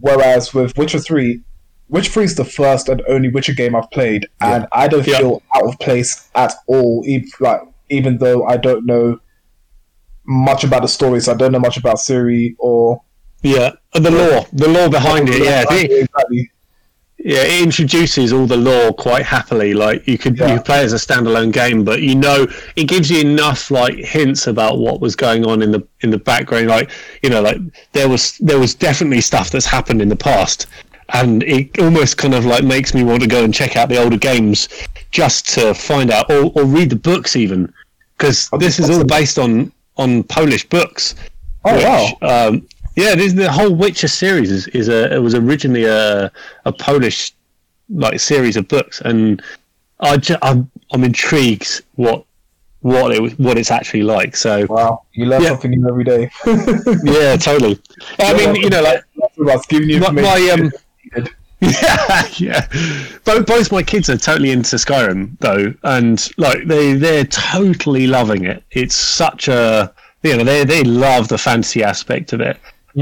Whereas 0.00 0.52
with 0.54 0.76
Witcher 0.76 0.98
Three, 0.98 1.40
Witcher 1.88 2.10
Three 2.10 2.24
is 2.24 2.34
the 2.36 2.44
first 2.44 2.88
and 2.88 3.02
only 3.08 3.28
Witcher 3.28 3.52
game 3.54 3.74
I've 3.74 3.90
played, 3.90 4.26
and 4.40 4.66
I 4.72 4.88
don't 4.88 5.06
Yeah. 5.06 5.18
feel 5.18 5.42
out 5.54 5.64
of 5.64 5.78
place 5.78 6.28
at 6.34 6.54
all. 6.66 7.02
Even, 7.06 7.28
like 7.40 7.60
even 7.88 8.18
though 8.18 8.44
I 8.44 8.56
don't 8.56 8.86
know 8.86 9.18
much 10.26 10.64
about 10.64 10.82
the 10.82 10.88
stories, 10.88 11.28
I 11.28 11.34
don't 11.34 11.52
know 11.52 11.58
much 11.58 11.76
about 11.76 11.96
Ciri 11.96 12.54
or 12.58 13.02
Yeah, 13.42 13.70
the 13.94 14.10
lore, 14.10 14.46
the 14.52 14.68
lore 14.68 14.88
behind 14.88 15.28
it. 15.28 15.42
Yeah, 15.42 15.62
exactly. 15.70 16.50
Yeah, 17.22 17.42
it 17.42 17.62
introduces 17.62 18.32
all 18.32 18.46
the 18.46 18.56
lore 18.56 18.92
quite 18.92 19.24
happily. 19.26 19.74
Like 19.74 20.06
you 20.06 20.16
could 20.16 20.38
Yeah. 20.38 20.54
you 20.54 20.60
play 20.60 20.80
as 20.82 20.92
a 20.92 20.96
standalone 20.96 21.52
game, 21.52 21.84
but 21.84 22.00
you 22.02 22.14
know 22.14 22.46
it 22.76 22.84
gives 22.84 23.10
you 23.10 23.20
enough 23.20 23.70
like 23.70 23.94
hints 23.96 24.46
about 24.46 24.78
what 24.78 25.00
was 25.00 25.14
going 25.14 25.44
on 25.46 25.60
in 25.62 25.70
the 25.70 25.82
in 26.00 26.10
the 26.10 26.18
background. 26.18 26.68
Like 26.68 26.90
you 27.22 27.30
know, 27.30 27.42
like 27.42 27.58
there 27.92 28.08
was 28.08 28.38
there 28.38 28.58
was 28.58 28.74
definitely 28.74 29.20
stuff 29.20 29.50
that's 29.50 29.66
happened 29.66 30.00
in 30.00 30.08
the 30.08 30.16
past. 30.16 30.66
And 31.12 31.42
it 31.42 31.76
almost 31.80 32.18
kind 32.18 32.34
of 32.34 32.46
like 32.46 32.62
makes 32.62 32.94
me 32.94 33.02
want 33.02 33.20
to 33.22 33.28
go 33.28 33.42
and 33.42 33.52
check 33.52 33.74
out 33.76 33.88
the 33.88 34.00
older 34.00 34.16
games 34.16 34.68
just 35.10 35.48
to 35.54 35.74
find 35.74 36.08
out, 36.08 36.30
or, 36.30 36.52
or 36.54 36.64
read 36.64 36.88
the 36.88 36.94
books 36.94 37.34
even, 37.34 37.72
because 38.16 38.48
this 38.60 38.78
is 38.78 38.88
all 38.88 39.02
based 39.04 39.36
on 39.36 39.72
on 39.96 40.22
Polish 40.22 40.68
books. 40.68 41.16
Oh 41.64 41.74
which, 41.74 41.84
wow! 41.84 42.48
Um, 42.48 42.66
yeah, 42.96 43.14
this, 43.14 43.32
the 43.32 43.50
whole 43.50 43.70
Witcher 43.74 44.08
series 44.08 44.50
is, 44.50 44.66
is 44.68 44.88
a 44.88 45.14
it 45.14 45.18
was 45.18 45.34
originally 45.34 45.84
a 45.84 46.30
a 46.64 46.72
Polish 46.72 47.32
like 47.88 48.20
series 48.20 48.56
of 48.56 48.68
books, 48.68 49.00
and 49.02 49.42
I 50.00 50.16
ju- 50.16 50.36
I'm 50.42 50.70
I'm 50.92 51.04
intrigued 51.04 51.82
what 51.96 52.24
what 52.80 53.12
it 53.12 53.38
what 53.38 53.58
it's 53.58 53.70
actually 53.70 54.02
like. 54.02 54.34
So 54.36 54.66
Wow, 54.66 55.02
you 55.12 55.26
learn 55.26 55.42
Yeah. 55.42 55.48
something 55.50 55.70
new 55.70 55.88
every 55.88 56.04
day. 56.04 56.30
yeah, 57.04 57.36
totally. 57.36 57.78
I 58.18 58.34
mean, 58.34 58.54
you 58.56 58.70
know, 58.70 58.82
like 58.82 59.04
about 59.38 59.68
giving 59.68 59.90
you 59.90 60.00
my, 60.00 60.10
my 60.10 60.50
um. 60.50 60.70
Yeah, 61.62 62.22
yeah. 62.38 62.66
Both 63.24 63.44
both 63.46 63.70
my 63.70 63.82
kids 63.82 64.08
are 64.08 64.16
totally 64.16 64.50
into 64.50 64.76
Skyrim 64.76 65.38
though, 65.40 65.74
and 65.82 66.26
like 66.38 66.66
they 66.66 66.94
they're 66.94 67.24
totally 67.26 68.06
loving 68.06 68.46
it. 68.46 68.64
It's 68.70 68.94
such 68.94 69.46
a 69.48 69.92
you 70.22 70.38
know 70.38 70.44
they 70.44 70.64
they 70.64 70.82
love 70.84 71.28
the 71.28 71.36
fantasy 71.36 71.84
aspect 71.84 72.32
of 72.32 72.40
it. 72.40 72.56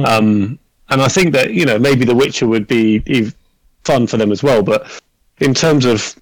Um, 0.05 0.59
and 0.91 1.03
I 1.03 1.09
think 1.09 1.33
that 1.33 1.53
you 1.53 1.65
know 1.67 1.79
maybe 1.79 2.05
The 2.05 2.15
Witcher 2.15 2.47
would 2.47 2.67
be 2.67 3.03
ev- 3.09 3.35
fun 3.85 4.07
for 4.07 4.17
them 4.17 4.33
as 4.33 4.43
well. 4.43 4.63
But 4.63 4.87
in 5.39 5.55
terms 5.55 5.85
of 5.85 6.15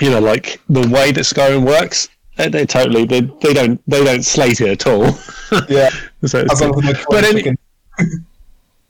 you 0.00 0.10
know 0.10 0.20
like 0.20 0.60
the 0.68 0.86
way 0.88 1.12
that 1.12 1.20
Skyrim 1.20 1.64
works, 1.66 2.08
they, 2.36 2.48
they 2.48 2.66
totally 2.66 3.04
they, 3.04 3.20
they 3.20 3.52
don't 3.54 3.80
they 3.88 4.04
don't 4.04 4.22
slate 4.24 4.60
it 4.60 4.68
at 4.70 4.86
all. 4.86 5.04
yeah, 5.68 5.90
so 6.24 6.38
it's 6.40 6.52
as 6.52 6.60
long 6.60 6.72
good. 6.72 6.84
as 6.84 6.92
they're 6.96 7.04
But 7.10 7.24
any- 7.24 7.56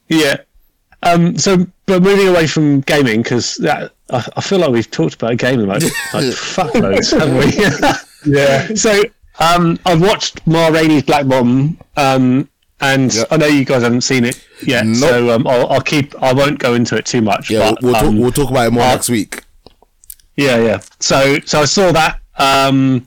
Yeah. 0.09 0.37
Um, 1.03 1.39
so, 1.39 1.67
but 1.87 2.03
moving 2.03 2.29
away 2.29 2.47
from 2.47 2.81
gaming, 2.83 3.23
because 3.23 3.65
I, 3.65 3.89
I 4.11 4.41
feel 4.43 4.59
like 4.59 4.71
we've 4.71 4.91
talked 4.91 5.15
about 5.15 5.39
gaming 5.39 5.67
like, 5.67 5.83
like 5.83 6.25
fuckloads, 6.25 7.19
haven't 7.19 7.39
we? 7.39 8.37
Yeah, 8.37 8.75
so, 8.75 9.03
um, 9.39 9.79
I've 9.87 10.03
watched 10.03 10.47
Ma 10.47 10.67
Rainey's 10.69 11.05
Black 11.05 11.27
Bomb 11.27 11.79
um, 11.97 12.49
and 12.81 13.13
Yeah. 13.15 13.25
I 13.31 13.37
know 13.37 13.47
you 13.47 13.65
guys 13.65 13.83
haven't 13.83 14.03
seen 14.03 14.25
it 14.25 14.45
yet, 14.63 14.87
Nope. 14.87 14.97
so 14.97 15.31
um, 15.35 15.47
I'll, 15.47 15.67
I'll 15.69 15.81
keep. 15.81 16.15
I 16.23 16.33
won't 16.33 16.59
go 16.59 16.75
into 16.75 16.97
it 16.97 17.05
too 17.07 17.23
much. 17.23 17.51
Yeah, 17.51 17.71
but, 17.73 17.83
we'll, 17.83 17.93
we'll, 17.93 17.97
um, 17.97 18.15
talk, 18.15 18.23
we'll 18.23 18.33
talk 18.33 18.51
about 18.51 18.67
it 18.69 18.71
more 18.73 18.83
uh, 18.85 18.95
next 18.95 19.09
week. 19.11 19.43
yeah, 20.37 20.57
yeah. 20.59 20.81
So, 21.01 21.39
so 21.45 21.61
I 21.61 21.65
saw 21.67 21.93
that, 21.93 22.21
um, 22.37 23.07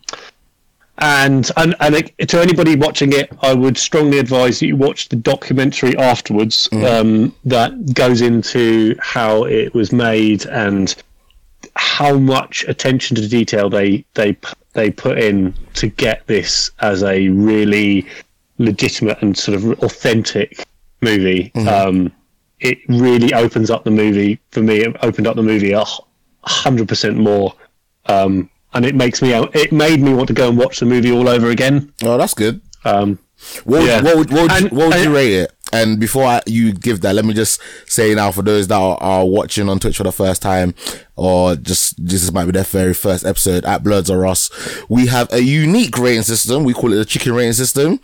and 1.00 1.50
and 1.58 1.76
and 1.80 1.96
it, 1.96 2.28
to 2.30 2.40
anybody 2.42 2.76
watching 2.76 3.14
it, 3.14 3.32
I 3.42 3.54
would 3.54 3.78
strongly 3.78 4.20
advise 4.20 4.60
that 4.60 4.68
you 4.68 4.76
watch 4.76 5.10
the 5.10 5.16
documentary 5.16 5.98
afterwards. 5.98 6.70
Um, 6.72 7.36
that 7.46 7.94
goes 7.94 8.22
into 8.22 8.96
how 9.00 9.46
it 9.46 9.74
was 9.74 9.92
made 9.92 10.46
and 10.46 10.96
how 11.76 12.18
much 12.20 12.64
attention 12.68 13.16
to 13.16 13.28
detail 13.28 13.70
they 13.70 14.06
they 14.14 14.38
they 14.74 14.92
put 14.92 15.18
in 15.18 15.54
to 15.76 15.88
get 15.88 16.26
this 16.28 16.70
as 16.80 17.02
a 17.04 17.28
really 17.30 18.08
legitimate 18.64 19.22
and 19.22 19.38
sort 19.38 19.56
of 19.58 19.66
authentic 19.84 20.66
movie. 21.02 21.52
Um, 21.56 22.12
it 22.60 22.80
really 22.88 23.34
opens 23.34 23.70
up 23.70 23.84
the 23.84 23.92
movie 23.92 24.40
for 24.52 24.62
me. 24.62 24.78
It 24.78 24.96
opened 25.02 25.28
up 25.28 25.36
the 25.36 25.44
movie 25.44 25.74
a 25.74 25.86
hundred 26.44 26.88
percent 26.88 27.18
more, 27.18 27.54
um, 28.08 28.50
and 28.74 28.86
it 28.86 28.96
makes 28.96 29.22
me 29.22 29.34
it 29.34 29.72
made 29.72 30.02
me 30.02 30.14
want 30.14 30.28
to 30.28 30.34
go 30.34 30.50
and 30.50 30.58
watch 30.58 30.80
the 30.80 30.86
movie 30.86 31.12
all 31.12 31.28
over 31.28 31.50
again. 31.50 31.92
Oh, 32.04 32.18
that's 32.18 32.34
good. 32.34 32.62
Um, 32.86 33.20
What, 33.66 33.80
would- 33.82 33.88
Yeah. 33.88 34.02
what, 34.02 34.18
would, 34.18 34.32
what, 34.32 34.42
would, 34.44 34.52
And- 34.52 34.72
what 34.72 34.88
would 34.90 35.04
you 35.04 35.14
rate 35.14 35.34
it? 35.34 35.52
and 35.74 36.00
before 36.00 36.24
I, 36.26 36.42
you 36.46 36.72
give 36.72 37.02
that, 37.02 37.16
let 37.16 37.26
me 37.26 37.34
just 37.34 37.60
say 37.88 38.14
now 38.14 38.32
for 38.32 38.44
those 38.44 38.68
that 38.68 38.76
are, 38.80 38.96
are 39.02 39.26
watching 39.26 39.68
on 39.70 39.80
Twitch 39.80 39.98
for 39.98 40.04
the 40.04 40.12
first 40.12 40.42
time, 40.42 40.76
or 41.16 41.56
just 41.56 41.96
this 42.06 42.32
might 42.32 42.46
be 42.46 42.52
their 42.52 42.64
very 42.64 42.94
first 42.94 43.26
episode 43.26 43.66
at 43.66 43.84
Bloods 43.84 44.10
or 44.10 44.26
Us, 44.28 44.52
we 44.88 45.08
have 45.08 45.32
a 45.34 45.40
unique 45.42 45.98
rating 45.98 46.22
system. 46.24 46.64
We 46.64 46.74
call 46.74 46.94
it 46.94 46.98
the 46.98 47.06
chicken 47.06 47.34
rating 47.34 47.54
system. 47.54 48.00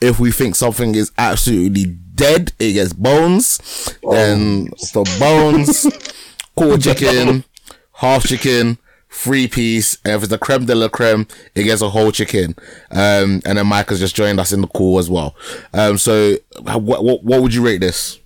If 0.00 0.20
we 0.20 0.30
think 0.30 0.54
something 0.54 0.94
is 0.94 1.12
absolutely 1.18 1.86
dead, 1.86 2.52
it 2.58 2.74
gets 2.74 2.92
bones. 2.92 3.58
Then 4.08 4.70
so 4.76 5.04
bones, 5.18 5.86
quarter 6.54 6.78
chicken, 6.94 7.44
half 7.94 8.24
chicken, 8.24 8.78
three 9.10 9.48
piece. 9.48 9.98
And 10.04 10.14
if 10.14 10.22
it's 10.22 10.30
the 10.30 10.38
creme 10.38 10.66
de 10.66 10.74
la 10.74 10.88
creme, 10.88 11.26
it 11.54 11.64
gets 11.64 11.82
a 11.82 11.90
whole 11.90 12.12
chicken. 12.12 12.54
Um, 12.90 13.42
and 13.44 13.58
then 13.58 13.66
Mike 13.66 13.88
has 13.90 14.00
just 14.00 14.14
joined 14.14 14.38
us 14.40 14.52
in 14.52 14.60
the 14.60 14.68
call 14.68 14.98
as 14.98 15.10
well. 15.10 15.34
Um, 15.72 15.98
so 15.98 16.36
what, 16.60 17.02
what, 17.02 17.24
what 17.24 17.42
would 17.42 17.54
you 17.54 17.64
rate 17.64 17.80
this? 17.80 18.18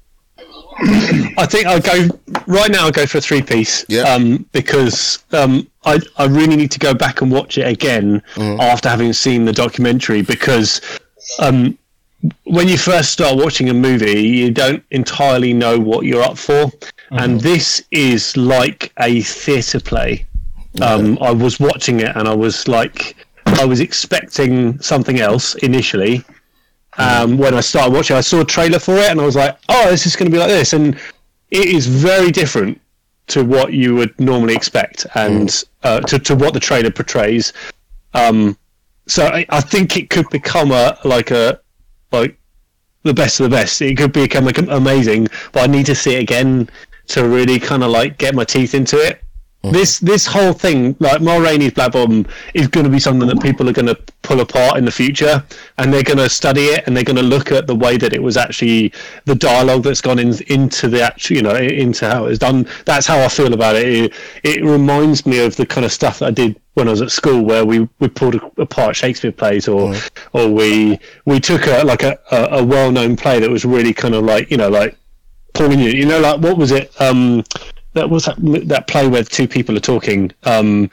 I 0.78 1.46
think 1.46 1.66
I'll 1.66 1.80
go 1.80 2.08
right 2.46 2.70
now. 2.70 2.86
I'll 2.86 2.92
go 2.92 3.06
for 3.06 3.18
a 3.18 3.20
three 3.20 3.42
piece. 3.42 3.84
Yeah. 3.88 4.02
Um, 4.02 4.46
because 4.52 5.22
um, 5.32 5.68
I 5.84 6.00
I 6.16 6.26
really 6.26 6.56
need 6.56 6.70
to 6.72 6.78
go 6.78 6.94
back 6.94 7.20
and 7.20 7.30
watch 7.30 7.58
it 7.58 7.66
again 7.66 8.22
after 8.38 8.88
having 8.88 9.12
seen 9.12 9.44
the 9.44 9.52
documentary 9.52 10.22
because 10.22 10.80
um, 11.38 11.78
when 12.44 12.68
you 12.68 12.78
first 12.78 13.12
start 13.12 13.36
watching 13.36 13.68
a 13.68 13.74
movie, 13.74 14.22
you 14.22 14.50
don't 14.50 14.82
entirely 14.90 15.52
know 15.52 15.78
what 15.78 16.06
you're 16.06 16.22
up 16.22 16.38
for, 16.38 16.70
and 17.10 17.40
this 17.40 17.82
is 17.90 18.36
like 18.36 18.92
a 19.00 19.20
theatre 19.22 19.80
play. 19.80 20.26
Um, 20.80 21.18
I 21.20 21.30
was 21.30 21.60
watching 21.60 22.00
it 22.00 22.16
and 22.16 22.26
I 22.26 22.34
was 22.34 22.66
like, 22.66 23.16
I 23.44 23.64
was 23.64 23.80
expecting 23.80 24.80
something 24.80 25.20
else 25.20 25.54
initially. 25.56 26.24
Um, 26.98 27.36
when 27.36 27.54
I 27.54 27.60
started 27.60 27.92
watching, 27.92 28.16
I 28.16 28.20
saw 28.20 28.40
a 28.40 28.44
trailer 28.44 28.78
for 28.78 28.96
it 28.96 29.10
and 29.10 29.20
I 29.20 29.24
was 29.24 29.36
like, 29.36 29.58
oh, 29.68 29.90
this 29.90 30.06
is 30.06 30.16
going 30.16 30.30
to 30.30 30.32
be 30.32 30.38
like 30.38 30.48
this, 30.48 30.72
and 30.72 30.94
it 31.50 31.66
is 31.66 31.86
very 31.86 32.30
different 32.30 32.80
to 33.28 33.44
what 33.44 33.72
you 33.72 33.94
would 33.94 34.18
normally 34.18 34.54
expect 34.54 35.06
and 35.14 35.64
uh, 35.82 36.00
to 36.00 36.18
to 36.18 36.34
what 36.34 36.54
the 36.54 36.60
trailer 36.60 36.90
portrays. 36.90 37.52
Um, 38.14 38.56
so 39.12 39.26
I, 39.26 39.44
I 39.50 39.60
think 39.60 39.98
it 39.98 40.08
could 40.08 40.28
become 40.30 40.72
a 40.72 40.98
like 41.04 41.30
a 41.30 41.60
like 42.12 42.38
the 43.02 43.12
best 43.12 43.40
of 43.40 43.50
the 43.50 43.54
best. 43.54 43.82
It 43.82 43.98
could 43.98 44.12
become 44.12 44.46
like 44.46 44.56
amazing, 44.56 45.28
but 45.52 45.64
I 45.64 45.66
need 45.66 45.86
to 45.86 45.94
see 45.94 46.14
it 46.14 46.22
again 46.22 46.70
to 47.08 47.28
really 47.28 47.60
kind 47.60 47.84
of 47.84 47.90
like 47.90 48.16
get 48.16 48.34
my 48.34 48.44
teeth 48.44 48.74
into 48.74 48.96
it. 48.96 49.20
Mm-hmm. 49.62 49.74
This 49.74 49.98
this 49.98 50.24
whole 50.24 50.54
thing, 50.54 50.96
like 50.98 51.20
Ma 51.20 51.36
Rainey's 51.36 51.74
Black 51.74 51.92
Bottom, 51.92 52.26
is 52.54 52.68
going 52.68 52.84
to 52.84 52.90
be 52.90 52.98
something 52.98 53.28
that 53.28 53.40
people 53.42 53.68
are 53.68 53.74
going 53.74 53.86
to 53.86 53.98
pull 54.22 54.40
apart 54.40 54.78
in 54.78 54.86
the 54.86 54.90
future, 54.90 55.44
and 55.76 55.92
they're 55.92 56.02
going 56.02 56.18
to 56.18 56.30
study 56.30 56.64
it, 56.68 56.84
and 56.86 56.96
they're 56.96 57.04
going 57.04 57.16
to 57.16 57.22
look 57.22 57.52
at 57.52 57.66
the 57.66 57.76
way 57.76 57.98
that 57.98 58.14
it 58.14 58.22
was 58.22 58.38
actually 58.38 58.94
the 59.26 59.34
dialogue 59.34 59.82
that's 59.82 60.00
gone 60.00 60.18
in, 60.18 60.34
into 60.48 60.88
the 60.88 61.02
actual, 61.02 61.36
you 61.36 61.42
know, 61.42 61.54
into 61.54 62.08
how 62.08 62.24
it 62.24 62.28
was 62.30 62.38
done. 62.38 62.66
That's 62.86 63.06
how 63.06 63.20
I 63.20 63.28
feel 63.28 63.52
about 63.52 63.76
it. 63.76 63.86
it. 63.86 64.14
It 64.42 64.64
reminds 64.64 65.26
me 65.26 65.44
of 65.44 65.54
the 65.56 65.66
kind 65.66 65.84
of 65.84 65.92
stuff 65.92 66.20
that 66.20 66.28
I 66.28 66.30
did 66.30 66.58
when 66.74 66.88
I 66.88 66.92
was 66.92 67.02
at 67.02 67.10
school, 67.10 67.44
where 67.44 67.64
we, 67.64 67.88
we 67.98 68.08
pulled 68.08 68.34
apart 68.56 68.96
Shakespeare 68.96 69.32
plays, 69.32 69.68
or 69.68 69.94
or 70.32 70.48
we 70.48 70.98
we 71.26 71.40
took 71.40 71.66
a 71.66 71.82
like 71.84 72.02
a, 72.02 72.18
a, 72.30 72.60
a 72.60 72.64
well 72.64 72.90
known 72.90 73.16
play 73.16 73.40
that 73.40 73.50
was 73.50 73.64
really 73.64 73.92
kind 73.92 74.14
of 74.14 74.24
like 74.24 74.50
you 74.50 74.56
know 74.56 74.68
like 74.68 74.96
pulling 75.52 75.78
You 75.78 75.90
you 75.90 76.06
know, 76.06 76.20
like 76.20 76.40
what 76.40 76.56
was 76.56 76.70
it? 76.72 76.98
Um, 77.00 77.44
that 77.94 78.08
was 78.08 78.24
that 78.24 78.62
that 78.68 78.86
play 78.86 79.06
where 79.06 79.24
two 79.24 79.46
people 79.46 79.76
are 79.76 79.80
talking, 79.80 80.32
um, 80.44 80.90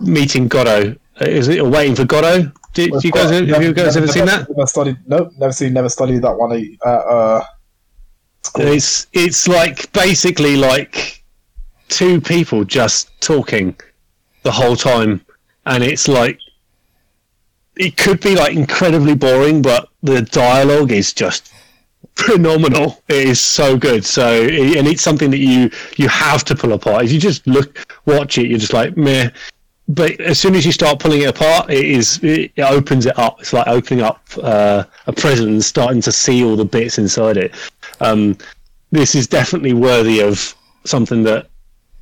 meeting 0.00 0.48
Godot. 0.48 0.96
Is 1.20 1.48
it 1.48 1.60
or 1.60 1.68
waiting 1.68 1.94
for 1.94 2.04
Godot? 2.04 2.50
Did, 2.72 2.92
do 2.92 3.00
you 3.02 3.12
guys 3.12 3.30
have 3.30 3.62
you 3.62 3.74
guys 3.74 3.96
ever 3.96 4.08
seen 4.08 4.26
that? 4.26 4.48
Never 4.48 4.66
studied. 4.66 4.96
Nope, 5.06 5.32
never 5.38 5.52
seen. 5.52 5.72
Never 5.72 5.88
studied 5.88 6.22
that 6.22 6.34
one. 6.34 6.76
Uh, 6.84 6.88
uh, 6.88 7.44
school. 8.42 8.66
It's 8.66 9.06
it's 9.12 9.48
like 9.48 9.92
basically 9.92 10.56
like 10.56 11.24
two 11.88 12.20
people 12.20 12.64
just 12.64 13.20
talking 13.20 13.76
the 14.42 14.50
whole 14.50 14.76
time, 14.76 15.24
and 15.66 15.82
it's 15.82 16.08
like 16.08 16.38
it 17.76 17.96
could 17.96 18.20
be 18.20 18.34
like 18.34 18.54
incredibly 18.54 19.14
boring, 19.14 19.62
but 19.62 19.88
the 20.02 20.22
dialogue 20.22 20.92
is 20.92 21.12
just 21.12 21.52
phenomenal. 22.16 23.02
It 23.08 23.28
is 23.28 23.40
so 23.40 23.76
good. 23.76 24.04
So, 24.04 24.42
and 24.42 24.86
it's 24.86 25.02
something 25.02 25.30
that 25.30 25.38
you 25.38 25.70
you 25.96 26.08
have 26.08 26.44
to 26.44 26.54
pull 26.54 26.72
apart. 26.72 27.04
If 27.04 27.12
you 27.12 27.18
just 27.18 27.46
look, 27.46 27.86
watch 28.06 28.38
it, 28.38 28.48
you're 28.48 28.58
just 28.58 28.72
like 28.72 28.96
meh. 28.96 29.30
But 29.88 30.20
as 30.20 30.38
soon 30.38 30.54
as 30.54 30.64
you 30.64 30.70
start 30.70 31.00
pulling 31.00 31.22
it 31.22 31.30
apart, 31.30 31.68
it 31.68 31.84
is 31.84 32.20
it, 32.22 32.52
opens 32.58 33.06
it 33.06 33.18
up. 33.18 33.40
It's 33.40 33.52
like 33.52 33.66
opening 33.66 34.04
up 34.04 34.22
uh, 34.40 34.84
a 35.06 35.12
present 35.12 35.48
and 35.48 35.64
starting 35.64 36.00
to 36.02 36.12
see 36.12 36.44
all 36.44 36.54
the 36.54 36.64
bits 36.64 36.98
inside 36.98 37.36
it. 37.36 37.54
Um, 38.00 38.38
this 38.92 39.14
is 39.14 39.26
definitely 39.26 39.72
worthy 39.72 40.20
of 40.20 40.54
something 40.84 41.24
that 41.24 41.49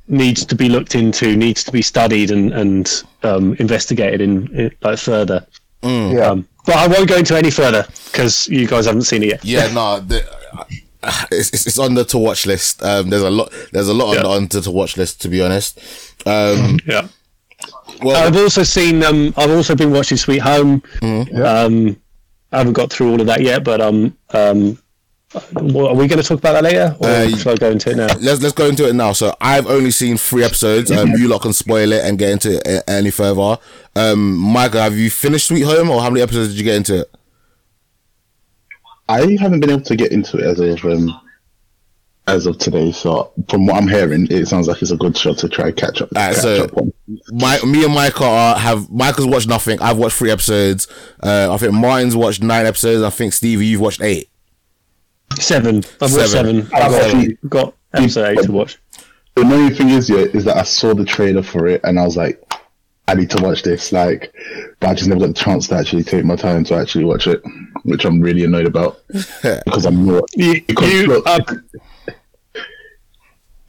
needs 0.09 0.45
to 0.45 0.55
be 0.55 0.67
looked 0.69 0.95
into, 0.95 1.35
needs 1.37 1.63
to 1.63 1.71
be 1.71 1.81
studied 1.81 2.31
and 2.31 2.51
and 2.53 3.03
um, 3.23 3.53
investigated 3.59 4.19
in, 4.21 4.53
in 4.55 4.71
like 4.81 4.99
further. 4.99 5.45
yeah. 5.83 6.27
Um, 6.31 6.47
but 6.65 6.75
I 6.75 6.87
won't 6.87 7.07
go 7.07 7.15
into 7.17 7.37
any 7.37 7.49
further 7.51 7.85
because 8.11 8.47
you 8.47 8.67
guys 8.67 8.85
haven't 8.85 9.03
seen 9.03 9.23
it 9.23 9.29
yet. 9.29 9.45
Yeah, 9.45 9.71
no, 9.73 9.99
the, 10.01 10.23
it's, 11.31 11.49
it's 11.53 11.65
it's 11.67 11.79
on 11.79 11.93
the 11.93 12.03
to 12.05 12.17
watch 12.17 12.45
list. 12.45 12.83
Um, 12.83 13.09
there's 13.09 13.23
a 13.23 13.29
lot. 13.29 13.51
There's 13.71 13.87
a 13.87 13.93
lot 13.93 14.15
Yeah. 14.15 14.25
on 14.25 14.47
the 14.47 14.61
to 14.61 14.71
watch 14.71 14.97
list. 14.97 15.21
To 15.21 15.29
be 15.29 15.41
honest, 15.41 15.79
um, 16.25 16.77
Yeah. 16.85 17.07
well, 18.03 18.27
I've 18.27 18.35
also 18.35 18.63
seen. 18.63 19.03
Um, 19.03 19.33
I've 19.37 19.51
also 19.51 19.75
been 19.75 19.91
watching 19.91 20.17
Sweet 20.17 20.39
Home. 20.39 20.81
Mm-hmm. 21.01 21.41
Um, 21.41 21.95
I 22.51 22.57
haven't 22.59 22.73
got 22.73 22.91
through 22.91 23.11
all 23.11 23.21
of 23.21 23.27
that 23.27 23.41
yet, 23.41 23.63
but 23.63 23.79
um, 23.79 24.15
um, 24.33 24.77
what, 25.53 25.91
are 25.91 25.95
we 25.95 26.07
going 26.07 26.21
to 26.21 26.27
talk 26.27 26.39
about 26.39 26.53
that 26.53 26.63
later, 26.63 26.95
or 26.99 27.07
Uh, 27.07 27.29
shall 27.37 27.53
I 27.53 27.55
go 27.55 27.69
into 27.69 27.91
it 27.91 27.97
now? 27.97 28.07
let's 28.19 28.41
let's 28.41 28.53
go 28.53 28.65
into 28.67 28.87
it 28.87 28.93
now. 28.95 29.13
So 29.13 29.35
I've 29.39 29.67
only 29.67 29.91
seen 29.91 30.17
three 30.17 30.43
episodes. 30.43 30.91
Um, 30.91 31.11
you 31.11 31.27
lot 31.27 31.41
can 31.43 31.53
spoil 31.53 31.91
it 31.91 32.03
and 32.03 32.17
get 32.17 32.31
into 32.31 32.55
it 32.65 32.83
any 32.87 33.11
further. 33.11 33.57
Um, 33.95 34.35
Michael, 34.35 34.81
have 34.81 34.95
you 34.97 35.09
finished 35.11 35.47
Sweet 35.47 35.63
Home, 35.63 35.89
or 35.89 36.01
how 36.01 36.09
many 36.09 36.21
episodes 36.21 36.49
did 36.49 36.57
you 36.57 36.63
get 36.63 36.75
into 36.75 37.01
it? 37.01 37.11
I 39.07 39.37
haven't 39.39 39.59
been 39.59 39.71
able 39.71 39.81
to 39.83 39.95
get 39.95 40.11
into 40.11 40.37
it 40.37 40.43
as 40.45 40.59
of 40.59 40.85
um, 40.85 41.19
as 42.27 42.45
of 42.45 42.57
today. 42.57 42.91
So 42.91 43.31
from 43.49 43.65
what 43.65 43.75
I'm 43.77 43.87
hearing, 43.87 44.27
it 44.29 44.47
sounds 44.47 44.67
like 44.67 44.81
it's 44.81 44.91
a 44.91 44.97
good 44.97 45.17
shot 45.17 45.37
to 45.39 45.49
try 45.49 45.67
and 45.67 45.75
catch 45.75 46.01
up. 46.01 46.09
Alright, 46.15 46.35
catch 46.35 46.43
so- 46.43 46.63
up 46.65 46.77
on. 46.77 46.93
My, 47.31 47.59
me 47.65 47.83
and 47.83 47.93
Michael 47.93 48.27
are, 48.27 48.55
have 48.55 48.87
Michael's 48.91 49.25
watched 49.27 49.47
nothing. 49.47 49.81
I've 49.81 49.97
watched 49.97 50.15
three 50.17 50.29
episodes. 50.29 50.87
Uh, 51.23 51.51
I 51.51 51.57
think 51.57 51.73
Martin's 51.73 52.15
watched 52.15 52.43
nine 52.43 52.67
episodes. 52.67 53.01
I 53.01 53.09
think 53.09 53.33
Stevie, 53.33 53.65
you've 53.65 53.81
watched 53.81 53.99
eight. 54.01 54.29
Seven. 55.39 55.77
I've 56.01 56.11
watched 56.13 56.29
Seven. 56.29 56.63
seven. 56.63 56.69
I've 56.73 56.93
Actually- 56.93 57.37
got, 57.47 57.49
got 57.49 57.73
episode 58.01 58.37
eight 58.37 58.43
to 58.45 58.51
watch. 58.51 58.77
The 59.35 59.41
annoying 59.43 59.73
thing 59.75 59.89
is, 59.89 60.09
yeah, 60.09 60.17
is 60.17 60.43
that 60.45 60.57
I 60.57 60.63
saw 60.63 60.93
the 60.93 61.05
trailer 61.05 61.43
for 61.43 61.67
it 61.67 61.81
and 61.83 61.99
I 61.99 62.03
was 62.03 62.17
like, 62.17 62.41
I 63.07 63.13
need 63.15 63.29
to 63.31 63.41
watch 63.43 63.63
this. 63.63 63.91
Like, 63.91 64.33
but 64.79 64.89
I 64.89 64.93
just 64.93 65.07
never 65.07 65.21
got 65.21 65.27
the 65.27 65.33
chance 65.33 65.67
to 65.69 65.75
actually 65.75 66.03
take 66.03 66.25
my 66.25 66.35
time 66.35 66.63
to 66.65 66.75
actually 66.75 67.05
watch 67.05 67.25
it, 67.27 67.41
which 67.83 68.05
I'm 68.05 68.19
really 68.21 68.43
annoyed 68.43 68.67
about 68.67 68.99
because 69.07 69.85
I'm 69.85 70.05
not. 70.05 70.23
You, 70.35 70.61
Because 70.67 70.91
you 70.91 71.07
look, 71.07 71.25
uh, 71.27 71.39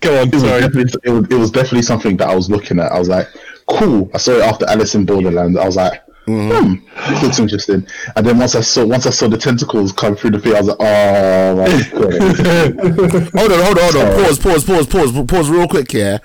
go 0.01 0.21
on. 0.21 0.29
it 0.29 0.35
was, 0.35 0.43
Sorry. 0.43 0.61
definitely, 0.61 1.01
it, 1.05 1.11
was, 1.11 1.25
it 1.31 1.35
was 1.35 1.51
definitely 1.51 1.83
something 1.83 2.17
that 2.19 2.29
I 2.29 2.35
was 2.35 2.51
looking 2.51 2.79
at. 2.81 2.93
I 2.93 2.99
was 2.99 3.09
like, 3.09 3.29
cool. 3.69 4.11
I 4.15 4.19
saw 4.19 4.33
it 4.33 4.43
after 4.43 4.69
Alice 4.69 4.95
in 4.95 5.07
Borderland. 5.07 5.59
I 5.59 5.65
was 5.67 5.77
like, 5.77 6.03
hmm, 6.31 6.75
this 7.09 7.23
looks 7.23 7.39
interesting. 7.39 7.87
And 8.17 8.27
then 8.27 8.39
once 8.39 8.55
I 8.55 8.61
saw 8.61 8.85
once 8.87 9.07
I 9.07 9.11
saw 9.11 9.29
the 9.29 9.37
tentacles 9.39 9.93
come 9.93 10.17
through 10.17 10.31
the 10.33 10.39
thing, 10.41 10.55
I 10.55 10.61
was 10.61 10.69
like, 10.69 10.77
oh 10.81 11.57
my 11.57 11.67
god. 11.67 13.31
Hold 13.41 13.53
on, 13.53 13.61
hold 13.61 13.79
on, 13.79 13.93
hold 13.93 13.97
on. 13.97 14.25
Pause, 14.25 14.39
pause, 14.39 14.65
pause, 14.65 14.87
pause, 14.87 15.13
pause 15.27 15.51
real 15.51 15.69
quick 15.69 15.91
here. 15.93 16.21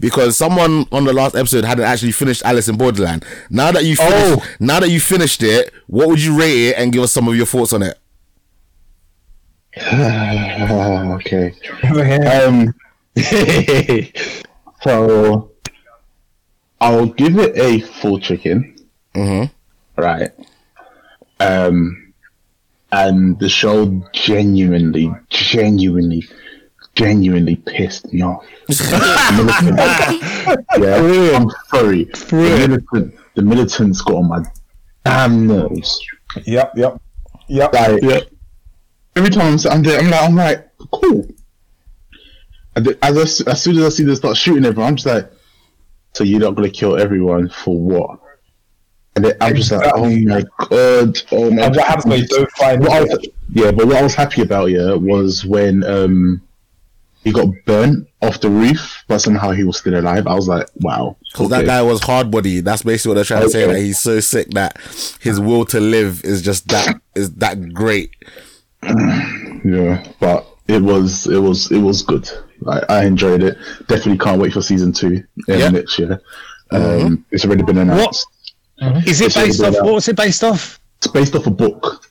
Because 0.00 0.36
someone 0.36 0.86
on 0.92 1.04
the 1.04 1.12
last 1.12 1.34
episode 1.34 1.64
hadn't 1.64 1.84
actually 1.84 2.12
finished 2.12 2.42
Alice 2.44 2.68
in 2.68 2.76
Borderland. 2.76 3.24
Now 3.50 3.72
that 3.72 3.84
you 3.84 3.96
finished, 3.96 4.42
Oh. 4.42 4.56
now 4.60 4.80
that 4.80 4.90
you 4.90 5.00
finished 5.00 5.42
it, 5.42 5.72
what 5.86 6.08
would 6.08 6.22
you 6.22 6.38
rate 6.38 6.68
it 6.68 6.76
and 6.78 6.92
give 6.92 7.02
us 7.02 7.12
some 7.12 7.28
of 7.28 7.36
your 7.36 7.46
thoughts 7.46 7.72
on 7.72 7.82
it? 7.82 7.98
okay. 9.80 11.54
Um, 12.44 12.74
so 14.82 15.50
I'll 16.80 17.06
give 17.06 17.38
it 17.38 17.56
a 17.56 17.80
full 17.80 18.18
chicken. 18.18 18.76
Mm-hmm. 19.14 20.00
right? 20.00 20.30
Um, 21.40 22.12
and 22.92 23.38
the 23.38 23.48
show 23.48 24.02
genuinely, 24.12 25.10
genuinely, 25.30 26.24
genuinely 26.94 27.56
pissed 27.56 28.12
me 28.12 28.22
off. 28.22 28.44
yeah, 30.78 31.36
I'm 31.36 31.50
sorry. 31.68 32.04
The, 32.04 32.56
militant, 32.58 33.14
the 33.34 33.42
militants 33.42 34.00
got 34.02 34.16
on 34.16 34.28
my 34.28 34.42
damn 35.04 35.46
nerves. 35.46 36.00
Yep. 36.44 36.72
Yep. 36.76 37.00
Yep. 37.48 37.72
Like 37.74 38.02
yeah. 38.02 38.20
every 39.16 39.30
time 39.30 39.46
I'm, 39.48 39.54
s- 39.54 39.66
I'm 39.66 39.82
there, 39.82 40.00
I'm 40.00 40.10
like, 40.10 40.22
I'm 40.22 40.36
like, 40.36 40.68
cool. 40.92 41.26
And 42.76 42.96
as 43.02 43.18
I 43.18 43.22
s 43.22 43.40
as 43.42 43.62
soon 43.62 43.78
as 43.78 43.84
I 43.84 43.88
see 43.88 44.04
them 44.04 44.14
start 44.14 44.36
shooting 44.36 44.64
everyone, 44.64 44.90
I'm 44.90 44.96
just 44.96 45.06
like, 45.06 45.30
so 46.14 46.22
you're 46.24 46.40
not 46.40 46.54
gonna 46.54 46.70
kill 46.70 46.96
everyone 46.96 47.48
for 47.48 47.76
what? 47.76 48.20
And 49.20 49.24
then 49.26 49.36
I'm 49.42 49.54
just 49.54 49.70
like, 49.70 49.92
oh 49.94 50.08
my 50.08 50.42
god, 50.68 51.18
oh 51.30 51.50
my. 51.50 51.64
And 51.66 51.76
what 51.76 51.86
happens 51.86 52.06
when 52.06 52.20
you 52.20 52.26
don't 52.26 52.50
find 52.52 52.80
What 52.80 53.02
was, 53.06 53.28
yeah, 53.52 53.70
but 53.70 53.86
what 53.86 53.96
I 53.96 54.02
was 54.02 54.14
happy 54.14 54.40
about 54.40 54.66
yeah 54.70 54.94
was 54.94 55.44
when 55.44 55.84
um 55.84 56.40
he 57.22 57.32
got 57.32 57.48
burnt 57.66 58.08
off 58.22 58.40
the 58.40 58.48
roof, 58.48 59.04
but 59.06 59.18
somehow 59.18 59.50
he 59.50 59.62
was 59.62 59.76
still 59.76 59.98
alive. 60.00 60.26
I 60.26 60.32
was 60.34 60.48
like, 60.48 60.66
wow. 60.76 61.18
Because 61.30 61.50
that 61.50 61.66
guy 61.66 61.82
was 61.82 62.00
hard 62.02 62.30
body. 62.30 62.60
That's 62.60 62.82
basically 62.82 63.10
what 63.10 63.14
they're 63.16 63.24
trying 63.24 63.42
to 63.42 63.50
say. 63.50 63.64
Okay. 63.64 63.74
That 63.74 63.80
he's 63.80 63.98
so 63.98 64.20
sick 64.20 64.48
that 64.52 64.78
his 65.20 65.38
will 65.38 65.66
to 65.66 65.80
live 65.80 66.24
is 66.24 66.40
just 66.40 66.68
that 66.68 66.98
is 67.14 67.34
that 67.34 67.74
great. 67.74 68.14
Yeah, 68.82 70.02
but 70.18 70.46
it 70.66 70.80
was 70.82 71.26
it 71.26 71.38
was 71.40 71.70
it 71.70 71.80
was 71.80 72.02
good. 72.02 72.30
I, 72.66 72.80
I 72.88 73.04
enjoyed 73.04 73.42
it. 73.42 73.58
Definitely 73.86 74.18
can't 74.18 74.40
wait 74.40 74.54
for 74.54 74.62
season 74.62 74.92
two 74.94 75.22
Yeah. 75.46 75.68
next 75.68 75.98
year. 75.98 76.22
Um, 76.70 77.26
It's 77.32 77.44
already 77.44 77.64
been 77.64 77.78
announced. 77.78 78.26
Mm-hmm. 78.80 79.08
Is 79.08 79.20
it 79.20 79.26
It's 79.26 79.34
based 79.36 79.60
off? 79.62 79.68
about- 79.70 79.82
What 79.84 79.90
uh, 79.90 79.94
was 79.94 80.08
it 80.08 80.16
based 80.16 80.44
off? 80.44 80.80
It's 80.98 81.06
based 81.08 81.34
off 81.34 81.46
a 81.46 81.50
book. 81.50 82.04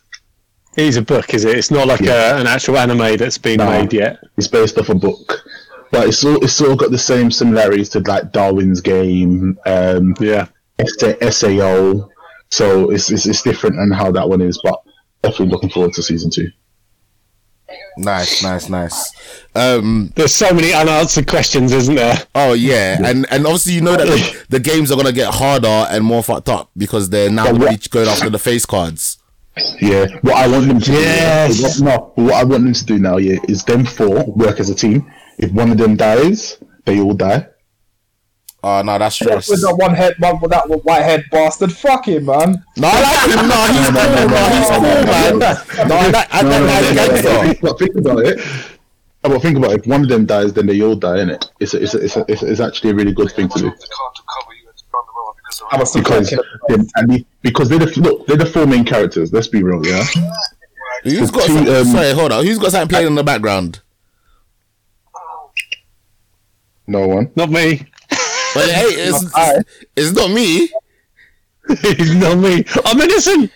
It 0.78 0.86
is 0.86 0.98
a 0.98 1.02
book, 1.02 1.34
is 1.34 1.46
it? 1.46 1.58
It's 1.58 1.72
not 1.72 1.88
like 1.88 2.00
Yeah. 2.02 2.38
a, 2.38 2.42
an 2.42 2.48
actual 2.48 2.78
anime 2.78 3.18
that's 3.18 3.38
been 3.38 3.58
No. 3.58 3.70
made 3.70 3.92
yet. 3.94 4.20
It's 4.38 4.48
based 4.48 4.78
off 4.78 4.90
a 4.90 4.96
book, 4.96 5.44
but 5.92 6.08
it's 6.08 6.24
all 6.24 6.42
it's 6.44 6.62
all 6.62 6.76
got 6.76 6.92
the 6.92 6.98
same 6.98 7.32
similarities 7.32 7.90
to 7.90 8.00
like 8.00 8.32
Darwin's 8.32 8.82
Game, 8.82 9.58
um, 9.66 10.16
Yeah. 10.20 10.48
SA- 10.86 11.18
SAO. 11.32 12.10
So 12.52 12.90
it's, 12.92 13.12
it's 13.12 13.26
it's 13.26 13.42
different 13.42 13.76
and 13.78 13.94
how 13.94 14.12
that 14.12 14.28
one 14.30 14.42
is, 14.42 14.60
but 14.64 14.80
definitely 15.22 15.50
looking 15.50 15.70
forward 15.70 15.94
to 15.94 16.04
season 16.04 16.32
two. 16.32 16.50
Nice, 17.98 18.42
nice, 18.44 18.70
nice. 18.70 19.12
Um, 19.56 20.12
There's 20.16 20.34
so 20.34 20.54
many 20.54 20.74
unanswered 20.74 21.28
questions, 21.28 21.72
isn't 21.74 21.96
there? 21.96 22.16
oh 22.36 22.54
yeah, 22.54 22.98
and 23.04 23.26
and 23.32 23.46
obviously 23.46 23.74
you 23.74 23.82
know 23.82 23.98
that 23.98 24.06
the, 24.08 24.46
the 24.50 24.60
games 24.60 24.92
are 24.92 24.96
gonna 24.96 25.12
get 25.12 25.34
harder 25.34 25.68
and 25.90 26.04
more 26.06 26.24
fucked 26.24 26.50
up 26.50 26.70
because 26.78 27.10
they're 27.10 27.30
now 27.30 27.46
But 27.46 27.52
gonna 27.54 27.66
what- 27.66 27.82
be 27.82 27.88
going 27.90 28.08
after 28.08 28.30
the 28.30 28.40
face 28.40 28.66
cards. 28.66 29.18
Yeah, 29.82 30.06
what 30.22 30.36
I 30.36 30.48
want 30.48 30.68
them 30.68 30.80
to 30.80 30.92
Yes. 30.94 31.78
do, 31.80 31.84
what, 31.84 32.14
no, 32.18 32.24
what 32.24 32.34
I 32.36 32.44
want 32.46 32.64
them 32.64 32.74
to 32.74 32.86
do 32.86 32.98
now, 32.98 33.18
yeah, 33.18 33.38
is 33.50 33.64
them 33.66 33.84
four 33.86 34.24
work 34.32 34.60
as 34.62 34.70
a 34.70 34.76
team. 34.76 35.12
If 35.38 35.52
one 35.52 35.70
of 35.72 35.78
them 35.78 35.98
dies, 35.98 36.58
they 36.86 37.00
all 37.02 37.14
die. 37.14 37.48
Oh 38.62 38.82
no, 38.82 38.98
that's 38.98 39.16
stress. 39.16 39.50
With 39.50 39.62
that 39.62 39.76
one 39.78 39.96
head, 39.96 40.16
one 40.20 40.40
with 40.42 40.52
that 40.52 40.68
white 40.84 41.04
head 41.04 41.24
bastard. 41.32 41.72
Fuck 41.72 42.08
him, 42.10 42.26
man. 42.26 42.62
No, 42.76 42.90
I 42.92 43.02
like 43.02 43.30
him. 43.30 43.48
No, 43.48 43.66
he's 43.72 43.90
No, 43.90 44.02
cool. 44.02 44.10
no, 44.10 44.28
no, 44.28 44.28
No, 44.28 44.50
he's 44.50 44.70
no, 44.70 44.76
cool, 44.76 44.84
no, 44.84 45.06
man. 45.06 45.40
no, 45.40 45.86
No, 45.88 45.96
I 45.96 46.10
like 46.10 46.34
I 46.34 46.42
like 46.42 46.68
that 46.68 46.94
gangster. 46.96 47.60
But 47.62 47.80
think 47.80 47.96
about 47.96 48.20
it. 48.26 48.40
But 49.22 49.42
think 49.42 49.58
about 49.58 49.72
it. 49.72 49.80
If 49.82 49.88
one 49.88 50.02
of 50.04 50.10
them 50.10 50.26
dies, 50.26 50.52
then 50.54 50.66
they 50.66 50.82
all 50.82 50.96
die, 50.96 51.18
innit? 51.18 51.50
It's 51.60 51.74
a, 51.74 51.82
it's, 51.84 51.94
a, 51.94 51.98
it's, 52.00 52.16
a, 52.18 52.26
it's, 52.28 52.42
it's 52.44 52.60
actually 52.60 52.92
a 52.92 52.96
really 52.96 53.14
good 53.14 53.32
thing 53.32 53.48
to 53.50 53.60
do 53.60 53.72
I'm 55.72 55.82
a 55.82 55.86
still 55.86 56.02
because 56.04 56.30
killer. 56.30 56.44
they- 56.70 56.76
and 56.96 57.10
they- 57.12 57.26
because 57.42 57.70
they're 57.70 57.80
the 57.80 58.00
look 58.02 58.26
they're 58.28 58.38
the 58.38 58.46
four 58.46 58.66
main 58.66 58.84
characters. 58.86 59.32
Let's 59.34 59.48
be 59.48 59.62
real, 59.64 59.86
yeah. 59.86 60.04
Who's 61.04 61.32
got? 61.32 61.46
two, 61.48 61.58
some- 61.66 61.68
um, 61.68 61.86
sorry, 61.86 62.12
hold 62.14 62.32
on. 62.32 62.46
Who's 62.46 62.60
got 62.60 62.72
something 62.72 62.90
playing 62.90 63.08
in 63.08 63.16
the 63.16 63.24
background? 63.24 63.82
No 66.88 67.08
one. 67.08 67.32
Not 67.36 67.52
me. 67.52 67.86
But 68.60 68.70
hey, 68.72 68.88
it's 69.08 69.36
I. 69.36 69.62
it's 69.96 70.12
not 70.12 70.32
me. 70.32 70.70
it's 71.70 72.14
not 72.14 72.38
me. 72.38 72.66
I'm 72.84 73.00
innocent. 73.00 73.52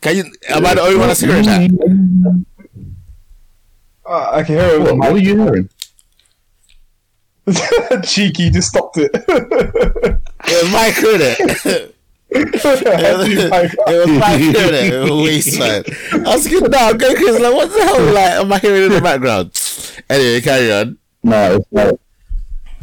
Can 0.00 0.16
you? 0.16 0.24
Am 0.48 0.66
I 0.66 0.74
the 0.74 0.80
only 0.80 0.96
one 0.96 1.08
that's 1.08 1.20
hearing 1.20 1.44
that? 1.44 2.44
Uh, 4.04 4.30
I 4.32 4.42
can 4.42 4.56
hear 4.56 4.80
What, 4.80 4.96
what 4.96 5.12
are 5.12 5.18
you 5.18 5.36
hearing? 5.38 5.68
Cheeky, 8.02 8.50
just 8.50 8.68
stopped 8.68 8.96
it. 8.98 9.10
It 9.14 10.62
was 10.62 10.72
Mike 10.72 10.94
heard 10.94 11.20
it. 11.20 11.94
It 12.30 12.64
was 12.64 14.08
Mike 14.08 14.40
heard 14.40 14.74
it. 14.74 14.92
It 14.92 15.00
was 15.02 15.10
wasteland. 15.10 15.86
I 16.26 16.34
was 16.34 16.46
thinking, 16.46 16.70
no, 16.70 16.78
I'm 16.78 16.98
going 16.98 17.16
crazy. 17.16 17.38
Like, 17.38 17.54
what 17.54 17.70
the 17.70 17.84
hell? 17.84 18.12
Like, 18.12 18.32
am 18.32 18.52
I 18.52 18.58
hearing 18.58 18.84
in 18.84 18.92
the 18.92 19.00
background? 19.00 19.50
Anyway, 20.08 20.40
carry 20.40 20.72
on. 20.72 20.98
No, 21.22 21.56
it's 21.56 21.72
not. 21.72 22.00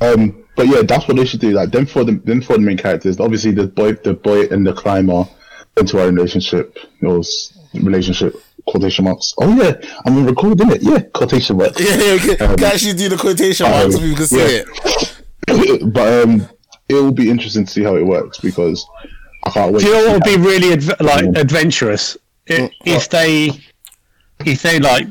Um, 0.01 0.43
but 0.59 0.67
yeah, 0.67 0.81
that's 0.81 1.07
what 1.07 1.15
they 1.15 1.23
should 1.23 1.39
do. 1.39 1.51
Like 1.51 1.71
them 1.71 1.85
for 1.85 2.03
the 2.03 2.11
them 2.11 2.41
for 2.41 2.53
the 2.53 2.59
main 2.59 2.75
characters. 2.75 3.17
Obviously, 3.17 3.51
the 3.51 3.67
boy, 3.67 3.93
the 3.93 4.13
boy, 4.13 4.45
and 4.47 4.67
the 4.67 4.73
climber 4.73 5.23
into 5.77 5.97
our 6.01 6.07
relationship. 6.07 6.77
Those 7.01 7.57
relationship 7.73 8.35
quotation 8.67 9.05
marks. 9.05 9.33
Oh 9.37 9.55
yeah, 9.55 9.79
I'm 10.05 10.25
recording 10.25 10.69
it. 10.71 10.81
Yeah, 10.81 10.99
quotation 11.13 11.55
marks. 11.55 11.79
Yeah, 11.79 11.95
yeah, 11.95 12.11
okay. 12.11 12.43
Um, 12.43 12.57
can 12.57 12.65
actually 12.65 12.93
do 12.95 13.07
the 13.07 13.15
quotation 13.15 13.71
marks 13.71 13.95
so 13.95 14.01
people 14.01 14.17
can 14.17 14.25
see 14.25 14.37
yeah. 14.57 14.63
it. 15.47 15.93
but 15.93 16.23
um, 16.23 16.49
it 16.89 16.95
will 16.95 17.13
be 17.13 17.29
interesting 17.29 17.65
to 17.65 17.71
see 17.71 17.83
how 17.83 17.95
it 17.95 18.05
works 18.05 18.37
because 18.39 18.85
I 19.45 19.51
can't 19.51 19.71
wait. 19.71 19.83
Do 19.83 19.87
you 19.87 19.93
know 19.93 20.07
what 20.07 20.13
would 20.15 20.23
be 20.25 20.45
really 20.45 20.73
adv- 20.73 20.99
like 20.99 21.23
adventurous 21.37 22.17
if, 22.47 22.69
if 22.83 23.07
they 23.07 23.51
if 24.45 24.61
they 24.61 24.79
like 24.79 25.07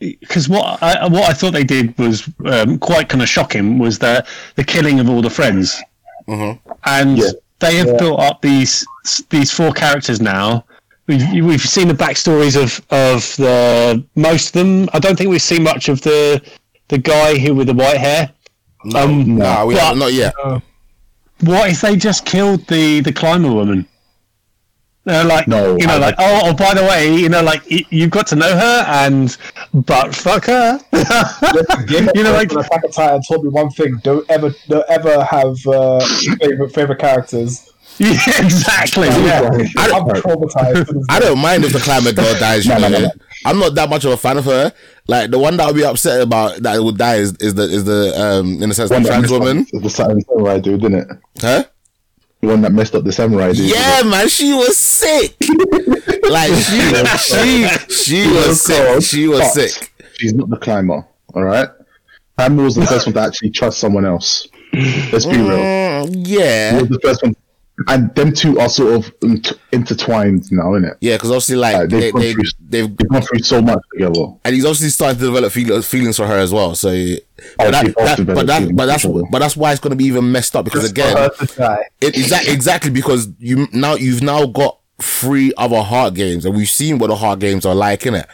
because 0.00 0.48
what 0.48 0.82
I 0.82 1.06
what 1.08 1.24
I 1.24 1.32
thought 1.32 1.52
they 1.52 1.64
did 1.64 1.96
was 1.98 2.28
um, 2.44 2.78
quite 2.78 3.08
kind 3.08 3.22
of 3.22 3.28
shocking 3.28 3.78
was 3.78 3.98
the 3.98 4.24
the 4.56 4.64
killing 4.64 5.00
of 5.00 5.08
all 5.10 5.22
the 5.22 5.30
friends, 5.30 5.80
and 6.28 7.18
Yeah. 7.18 7.30
they 7.58 7.76
have 7.76 7.98
built 7.98 8.20
up 8.20 8.40
these 8.42 8.86
these 9.30 9.50
four 9.50 9.72
characters 9.72 10.20
now. 10.20 10.64
We've, 11.06 11.44
we've 11.44 11.60
seen 11.62 11.88
the 11.88 11.94
backstories 11.94 12.56
of 12.60 12.84
of 12.90 13.34
the 13.36 14.04
most 14.14 14.48
of 14.48 14.52
them. 14.54 14.88
I 14.92 14.98
don't 14.98 15.16
think 15.16 15.30
we've 15.30 15.40
seen 15.42 15.62
much 15.62 15.88
of 15.88 16.00
the 16.02 16.40
the 16.88 16.98
guy 16.98 17.38
who 17.38 17.54
with 17.54 17.66
the 17.66 17.74
white 17.74 17.96
hair. 17.98 18.30
Um, 18.94 19.36
Nah, 19.38 19.64
we 19.64 19.74
but 19.74 19.82
haven't, 19.82 19.98
not 19.98 20.12
yet. 20.12 20.34
what 21.40 21.70
if 21.70 21.80
they 21.80 21.96
just 21.96 22.24
killed 22.24 22.66
the 22.68 23.00
the 23.00 23.12
climber 23.12 23.50
woman? 23.52 23.86
They're 25.08 25.24
like, 25.24 25.48
No, 25.48 25.76
you 25.78 25.86
know, 25.86 25.94
I- 25.94 25.98
like, 25.98 26.14
oh, 26.18 26.40
oh, 26.44 26.54
by 26.54 26.74
the 26.74 26.82
way, 26.82 27.14
you 27.16 27.28
know, 27.28 27.42
like 27.42 27.62
y- 27.70 27.84
you've 27.90 28.10
got 28.10 28.26
to 28.28 28.36
know 28.36 28.50
her, 28.56 28.84
and 28.86 29.36
but 29.72 30.14
fuck 30.14 30.44
her. 30.46 30.78
You 32.14 32.22
know, 32.22 32.32
like- 32.32 32.50
Thrones 32.50 32.68
and 32.70 32.84
Attack 32.84 32.84
on 32.84 32.90
Titan 32.92 33.22
told 33.26 33.44
me 33.44 33.50
one 33.50 33.70
thing: 33.70 33.98
don't 34.02 34.28
ever, 34.30 34.54
don't 34.68 34.84
ever 34.88 35.24
have 35.24 35.54
uh, 35.66 36.00
favorite 36.40 36.74
favorite 36.74 36.98
characters. 36.98 37.64
yeah, 37.98 38.12
exactly. 38.38 39.08
Yeah. 39.08 39.40
I'm 39.78 40.04
traumatized. 40.22 41.04
I 41.08 41.18
don't 41.18 41.38
mind 41.40 41.64
if 41.64 41.72
the 41.72 41.80
climate 41.80 42.14
girl 42.14 42.32
dies. 42.38 42.64
You 42.64 42.74
No, 42.74 42.78
know, 42.80 42.88
no, 42.90 42.98
no, 42.98 43.04
no. 43.06 43.10
I'm 43.44 43.58
not 43.58 43.74
that 43.74 43.88
much 43.90 44.04
of 44.04 44.12
a 44.12 44.16
fan 44.16 44.36
of 44.38 44.44
her. 44.44 44.72
Like 45.08 45.30
the 45.30 45.38
one 45.38 45.56
that 45.56 45.64
I'll 45.66 45.74
be 45.74 45.84
upset 45.84 46.20
about 46.20 46.62
that 46.62 46.80
would 46.80 46.96
die 46.98 47.16
is, 47.16 47.32
is 47.40 47.54
the 47.54 47.62
is 47.64 47.84
the 47.84 48.12
um 48.16 48.62
in 48.62 48.70
a 48.70 48.74
sense 48.74 48.90
the 48.90 48.94
One 48.96 49.02
that 49.04 49.08
trans 49.08 49.22
messed 49.22 49.34
up 49.34 49.40
woman, 49.40 49.66
The 49.72 49.90
Saturn 49.90 50.20
samurai 50.20 50.60
dude, 50.60 50.80
didn't 50.82 50.98
it? 51.00 51.08
huh? 51.40 51.64
The 52.40 52.46
one 52.46 52.60
that 52.62 52.72
messed 52.72 52.94
up 52.94 53.04
the 53.04 53.12
samurai 53.12 53.52
dude. 53.52 53.70
Yeah, 53.70 54.02
man, 54.04 54.28
she 54.28 54.52
was 54.52 54.76
sick. 54.76 55.36
like 56.30 56.52
she 56.52 56.80
she 57.18 57.68
she 57.92 58.30
was 58.30 58.62
sick. 58.62 59.02
She 59.02 59.26
was 59.26 59.52
sick. 59.52 59.92
She's 60.14 60.34
not 60.34 60.48
the 60.48 60.56
climber. 60.56 61.04
All 61.34 61.42
right. 61.42 61.68
Climber 62.36 62.62
was 62.62 62.76
the 62.76 62.86
first 62.86 63.06
one 63.06 63.14
to 63.14 63.20
actually 63.20 63.50
trust 63.50 63.78
someone 63.78 64.04
else. 64.04 64.46
Let's 64.72 65.26
be 65.26 65.36
real. 65.36 65.58
Mm, 65.58 66.12
yeah, 66.26 66.80
was 66.80 66.88
the 66.88 67.00
first 67.00 67.22
one, 67.22 67.34
and 67.86 68.14
them 68.16 68.32
two 68.32 68.58
are 68.58 68.68
sort 68.68 68.94
of 68.94 69.12
int- 69.22 69.52
intertwined 69.72 70.50
now, 70.50 70.70
innit? 70.72 70.96
yeah, 71.00 71.14
because 71.16 71.30
obviously 71.30 71.56
like 71.56 71.76
Uh, 71.76 71.78
they've 71.86 71.90
they, 71.90 72.10
gone 72.12 72.20
they 72.22 72.32
through- 72.32 72.42
they've 72.68 72.96
They've 72.96 73.08
gone 73.08 73.22
through 73.22 73.38
so 73.40 73.62
much 73.62 73.78
together. 73.92 74.26
and 74.44 74.54
he's 74.54 74.64
obviously 74.64 74.88
starting 74.90 75.18
to 75.20 75.24
develop 75.26 75.52
feel, 75.52 75.80
feelings 75.82 76.16
for 76.16 76.26
her 76.26 76.36
as 76.38 76.52
well. 76.52 76.74
So, 76.74 76.90
but 77.56 77.70
that, 77.70 77.94
that 77.96 78.26
but 78.26 78.46
that 78.46 78.74
but 78.76 78.86
that's 78.86 79.06
but 79.06 79.38
that's 79.38 79.56
why 79.56 79.70
it's 79.72 79.80
going 79.80 79.90
to 79.92 79.96
be 79.96 80.04
even 80.06 80.30
messed 80.32 80.56
up 80.56 80.64
because 80.64 80.82
Just 80.82 80.92
again, 80.92 81.16
her 81.16 81.28
to 81.30 81.46
die. 81.56 81.84
It, 82.00 82.16
exactly, 82.16 82.52
exactly 82.52 82.90
because 82.90 83.28
you 83.38 83.68
now 83.72 83.94
you've 83.94 84.22
now 84.22 84.46
got 84.46 84.78
three 85.00 85.52
other 85.56 85.80
heart 85.82 86.14
games, 86.14 86.44
and 86.44 86.56
we've 86.56 86.68
seen 86.68 86.98
what 86.98 87.06
the 87.06 87.16
heart 87.16 87.38
games 87.38 87.64
are 87.64 87.74
like, 87.74 88.00
innit? 88.00 88.24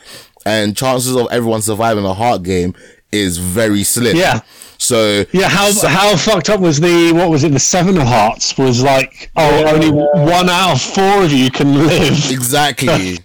And 0.46 0.76
chances 0.76 1.14
of 1.16 1.28
everyone 1.30 1.60
surviving 1.62 2.04
a 2.04 2.14
heart 2.14 2.42
game 2.42 2.74
is 3.12 3.38
very 3.38 3.82
slim. 3.84 4.16
Yeah. 4.16 4.40
So 4.84 5.24
Yeah, 5.32 5.48
how 5.48 5.72
how 5.88 6.16
fucked 6.16 6.50
up 6.50 6.60
was 6.60 6.78
the 6.80 7.12
what 7.12 7.30
was 7.30 7.42
it? 7.44 7.52
The 7.52 7.58
seven 7.58 7.96
of 7.96 8.06
hearts 8.06 8.58
was 8.58 8.82
like, 8.82 9.30
oh, 9.36 9.66
only 9.66 9.90
one 9.90 10.48
out 10.50 10.72
of 10.74 10.82
four 10.82 11.22
of 11.24 11.32
you 11.32 11.50
can 11.50 11.86
live. 11.86 12.30
exactly. 12.30 13.18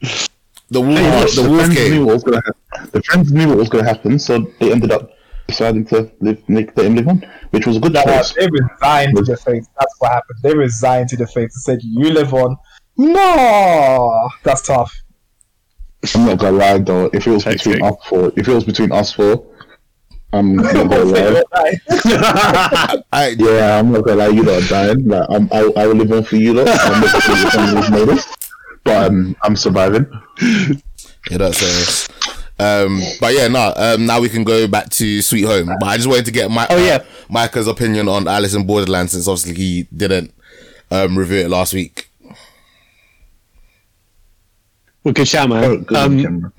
the 0.70 0.80
wolf, 0.80 0.98
Look, 0.98 1.34
the 1.34 1.42
the, 1.42 1.48
wolf 1.50 1.60
friends 1.66 1.74
knew 1.76 1.90
game. 1.90 2.04
what 2.06 2.14
was 2.14 2.22
gonna 2.24 2.36
happen. 2.38 2.90
The 2.92 3.02
friends 3.02 3.32
knew 3.32 3.48
what 3.48 3.58
was 3.58 3.68
going 3.68 3.84
to 3.84 3.90
happen, 3.90 4.18
so 4.18 4.38
they 4.60 4.72
ended 4.72 4.90
up 4.92 5.10
deciding 5.48 5.84
to 5.86 6.10
live, 6.20 6.40
make 6.48 6.74
them 6.76 6.94
live 6.94 7.08
on, 7.08 7.22
which 7.50 7.66
was 7.66 7.76
a 7.76 7.80
good 7.80 7.92
No, 7.92 8.04
choice. 8.04 8.32
they 8.32 8.46
resigned 8.48 9.16
to 9.16 9.22
the 9.24 9.36
face. 9.36 9.66
That's 9.78 9.94
what 9.98 10.12
happened. 10.12 10.38
They 10.42 10.54
resigned 10.54 11.08
to 11.10 11.16
the 11.16 11.26
face 11.26 11.52
and 11.56 11.62
said, 11.62 11.80
"You 11.82 12.10
live 12.10 12.32
on." 12.32 12.56
No, 12.96 14.30
that's 14.44 14.62
tough. 14.62 14.94
I'm 16.14 16.24
not 16.26 16.38
gonna 16.38 16.56
lie 16.56 16.78
though. 16.78 17.10
If 17.12 17.26
it 17.26 17.30
was 17.30 17.44
Hectic. 17.44 17.64
between 17.64 17.84
us 17.84 17.94
four, 18.08 18.32
if 18.36 18.48
it 18.48 18.54
was 18.54 18.64
between 18.64 18.92
us 18.92 19.12
four, 19.12 19.44
I'm 20.32 20.56
not 20.56 20.72
gonna 20.72 21.04
lie. 21.04 21.42
I, 23.12 23.28
Yeah, 23.38 23.78
I'm 23.78 23.90
not 23.92 24.04
gonna 24.04 24.16
lie. 24.18 24.28
You 24.28 24.42
lot 24.44 24.62
are 24.62 24.68
dying. 24.68 25.08
Like, 25.08 25.26
I'm, 25.28 25.48
I, 25.52 25.70
I 25.76 25.86
will 25.86 25.96
live 25.96 26.12
on 26.12 26.24
for 26.24 26.36
you 26.36 26.54
lot. 26.54 26.68
I'm 26.68 27.00
not 27.00 27.22
gonna 27.26 27.74
live 27.74 27.92
on 27.94 28.06
with 28.08 28.36
but 28.84 29.06
um, 29.06 29.36
I'm 29.42 29.56
surviving. 29.56 30.06
yeah, 31.30 31.38
that's 31.38 31.58
serious. 31.58 32.08
Um, 32.58 33.00
but 33.20 33.34
yeah, 33.34 33.48
no. 33.48 33.72
Um, 33.74 34.06
now 34.06 34.20
we 34.20 34.28
can 34.28 34.44
go 34.44 34.68
back 34.68 34.90
to 34.90 35.22
Sweet 35.22 35.44
Home. 35.44 35.70
But 35.80 35.86
I 35.88 35.96
just 35.96 36.08
wanted 36.08 36.26
to 36.26 36.30
get 36.30 36.50
my 36.50 36.66
Oh, 36.70 36.76
yeah. 36.76 37.02
Micah's 37.28 37.66
opinion 37.66 38.06
on 38.08 38.28
Alice 38.28 38.54
in 38.54 38.66
Borderland 38.66 39.10
since 39.10 39.26
obviously 39.26 39.54
he 39.54 39.88
didn't 39.96 40.32
um, 40.90 41.16
review 41.18 41.38
it 41.38 41.48
last 41.50 41.72
week. 41.74 42.08
Well, 45.02 45.14
good 45.14 45.26
shout, 45.26 45.48
man. 45.48 45.64
Oh, 45.64 45.78
good 45.78 45.96
Um, 45.96 46.22
camera. 46.22 46.52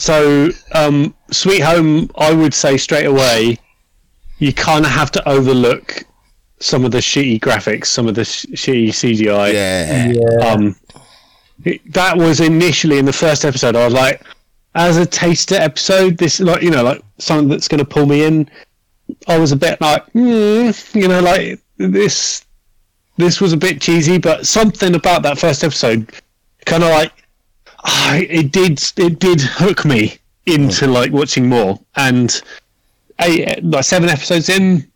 So, 0.00 0.48
um, 0.72 1.14
Sweet 1.30 1.60
Home, 1.60 2.10
I 2.16 2.32
would 2.32 2.54
say 2.54 2.78
straight 2.78 3.04
away, 3.04 3.58
you 4.38 4.50
kind 4.54 4.86
of 4.86 4.90
have 4.90 5.10
to 5.12 5.28
overlook 5.28 6.04
some 6.58 6.86
of 6.86 6.90
the 6.90 6.98
shitty 6.98 7.38
graphics, 7.38 7.86
some 7.86 8.08
of 8.08 8.14
the 8.14 8.24
sh- 8.24 8.46
shitty 8.46 8.88
CGI. 8.88 9.52
Yeah. 9.52 10.46
Um, 10.46 10.74
it, 11.66 11.92
that 11.92 12.16
was 12.16 12.40
initially 12.40 12.98
in 12.98 13.04
the 13.04 13.12
first 13.12 13.44
episode. 13.44 13.76
I 13.76 13.84
was 13.84 13.92
like, 13.92 14.22
as 14.74 14.96
a 14.96 15.04
taster 15.04 15.56
episode, 15.56 16.16
this 16.16 16.40
like 16.40 16.62
you 16.62 16.70
know 16.70 16.82
like 16.82 17.02
something 17.18 17.48
that's 17.48 17.68
going 17.68 17.80
to 17.80 17.84
pull 17.84 18.06
me 18.06 18.24
in. 18.24 18.48
I 19.28 19.38
was 19.38 19.52
a 19.52 19.56
bit 19.56 19.80
like, 19.82 20.06
mm, 20.12 20.94
you 20.94 21.08
know, 21.08 21.20
like 21.20 21.60
this. 21.76 22.46
This 23.18 23.38
was 23.38 23.52
a 23.52 23.58
bit 23.58 23.82
cheesy, 23.82 24.16
but 24.16 24.46
something 24.46 24.94
about 24.94 25.22
that 25.24 25.38
first 25.38 25.62
episode, 25.62 26.10
kind 26.64 26.82
of 26.82 26.88
like, 26.88 27.12
ah, 27.84 28.16
it 28.16 28.52
did 28.52 28.82
it 28.96 29.18
did 29.18 29.40
hook 29.40 29.84
me 29.84 30.18
into 30.46 30.86
like 30.86 31.12
watching 31.12 31.48
more. 31.48 31.78
And 31.96 32.40
eight, 33.20 33.62
like 33.64 33.84
seven 33.84 34.08
episodes 34.08 34.48
in, 34.48 34.90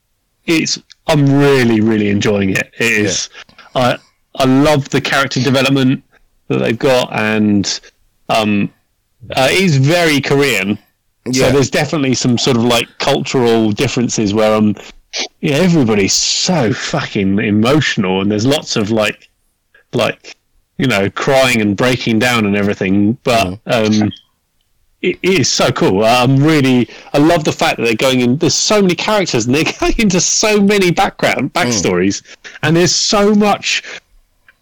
it's 0.46 0.78
I'm 1.06 1.38
really 1.38 1.80
really 1.80 2.08
enjoying 2.08 2.50
it. 2.50 2.72
It 2.78 2.92
is. 2.92 3.28
I 3.74 3.98
I 4.36 4.44
love 4.44 4.88
the 4.90 5.00
character 5.00 5.40
development 5.40 6.02
that 6.48 6.58
they've 6.58 6.78
got, 6.78 7.12
and 7.12 7.80
um, 8.28 8.72
uh, 9.36 9.48
it 9.50 9.62
is 9.62 9.76
very 9.76 10.20
Korean. 10.20 10.78
Yeah. 11.26 11.46
So 11.46 11.52
there's 11.52 11.70
definitely 11.70 12.14
some 12.14 12.36
sort 12.36 12.56
of 12.56 12.64
like 12.64 12.86
cultural 12.98 13.72
differences 13.72 14.34
where 14.34 14.54
um, 14.54 14.74
yeah, 15.40 15.56
everybody's 15.56 16.12
so 16.12 16.72
fucking 16.72 17.38
emotional, 17.38 18.20
and 18.20 18.30
there's 18.30 18.46
lots 18.46 18.76
of 18.76 18.90
like, 18.90 19.28
like, 19.92 20.36
you 20.78 20.86
know, 20.86 21.08
crying 21.10 21.60
and 21.60 21.76
breaking 21.76 22.18
down 22.18 22.46
and 22.46 22.56
everything. 22.56 23.14
But 23.22 23.58
um, 23.66 24.12
it, 25.02 25.18
it 25.22 25.40
is 25.40 25.52
so 25.52 25.70
cool. 25.70 26.04
I'm 26.04 26.36
really, 26.42 26.88
I 27.12 27.18
love 27.18 27.44
the 27.44 27.52
fact 27.52 27.76
that 27.76 27.84
they're 27.84 27.94
going 27.94 28.20
in. 28.20 28.36
There's 28.38 28.54
so 28.54 28.80
many 28.82 28.94
characters, 28.94 29.46
and 29.46 29.54
they're 29.54 29.72
going 29.80 29.94
into 29.98 30.20
so 30.20 30.60
many 30.60 30.90
background 30.90 31.52
backstories, 31.52 32.22
and 32.62 32.76
there's 32.76 32.94
so 32.94 33.34
much 33.34 33.82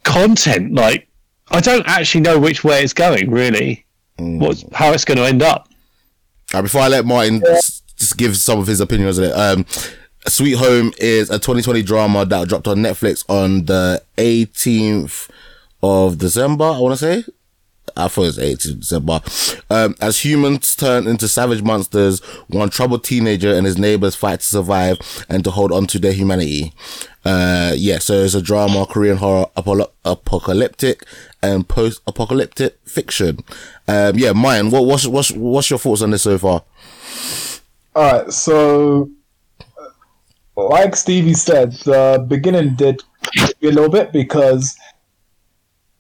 content. 0.03 0.75
Like, 0.75 1.09
I 1.51 1.61
don't 1.61 1.87
actually 1.87 2.23
know 2.23 2.39
which 2.39 2.65
way 2.65 2.83
it's 2.83 2.93
going, 2.93 3.31
really. 3.31 3.85
What's 4.19 4.65
how 4.73 4.93
it's 4.93 5.05
going 5.05 5.19
to 5.19 5.25
end 5.25 5.43
up? 5.43 5.69
Uh, 6.53 6.63
before 6.63 6.83
I 6.83 6.89
let 6.89 7.05
Martin 7.07 7.43
s- 7.47 7.83
just 7.97 8.17
give 8.19 8.37
some 8.37 8.59
of 8.59 8.67
his 8.67 8.81
opinions 8.81 9.19
on 9.19 9.25
it, 9.25 9.33
um, 9.33 9.67
Sweet 10.29 10.57
Home 10.59 10.93
is 10.99 11.31
a 11.31 11.35
2020 11.39 11.83
drama 11.83 12.25
that 12.27 12.47
dropped 12.49 12.69
on 12.69 12.79
Netflix 12.79 13.25
on 13.29 13.65
the 13.65 14.03
18th 14.19 15.29
of 15.83 16.19
December. 16.19 16.65
I 16.65 16.79
want 16.79 16.99
to 16.99 17.23
say. 17.25 17.33
I 17.97 18.09
thought 18.09 18.23
it 18.23 18.27
was 18.27 18.39
18th 18.39 18.81
December. 18.81 19.21
Um, 19.69 19.95
as 20.01 20.25
humans 20.25 20.75
turn 20.77 21.07
into 21.07 21.29
savage 21.29 21.63
monsters, 21.63 22.21
one 22.49 22.71
troubled 22.71 23.05
teenager 23.05 23.53
and 23.53 23.67
his 23.67 23.77
neighbors 23.77 24.15
fight 24.15 24.41
to 24.41 24.47
survive 24.47 24.99
and 25.29 25.45
to 25.45 25.51
hold 25.51 25.73
on 25.73 25.87
to 25.89 25.99
their 25.99 26.13
humanity. 26.13 26.73
Uh, 27.25 27.73
yeah, 27.77 27.99
so 27.99 28.15
it's 28.15 28.35
a 28.35 28.43
drama, 28.43 28.87
Korean 28.87 29.19
horror, 29.19 29.47
apocalyptic 30.05 31.05
and 31.43 31.69
post-apocalyptic 31.69 32.79
fiction. 32.85 33.41
Um, 33.89 34.17
yeah, 34.17 34.33
Mayan, 34.33 34.71
what, 34.71 34.87
what's, 34.87 35.07
what's, 35.07 35.31
what's 35.33 35.69
your 35.69 35.79
thoughts 35.79 36.03
on 36.03 36.11
this 36.11 36.23
so 36.23 36.39
far? 36.39 36.63
All 37.95 38.13
right, 38.13 38.33
so 38.33 39.11
like 40.57 40.97
Stevie 40.97 41.35
said, 41.35 41.73
the 41.73 42.25
beginning 42.27 42.75
did 42.75 43.03
a 43.39 43.53
little 43.61 43.89
bit 43.89 44.13
because 44.13 44.77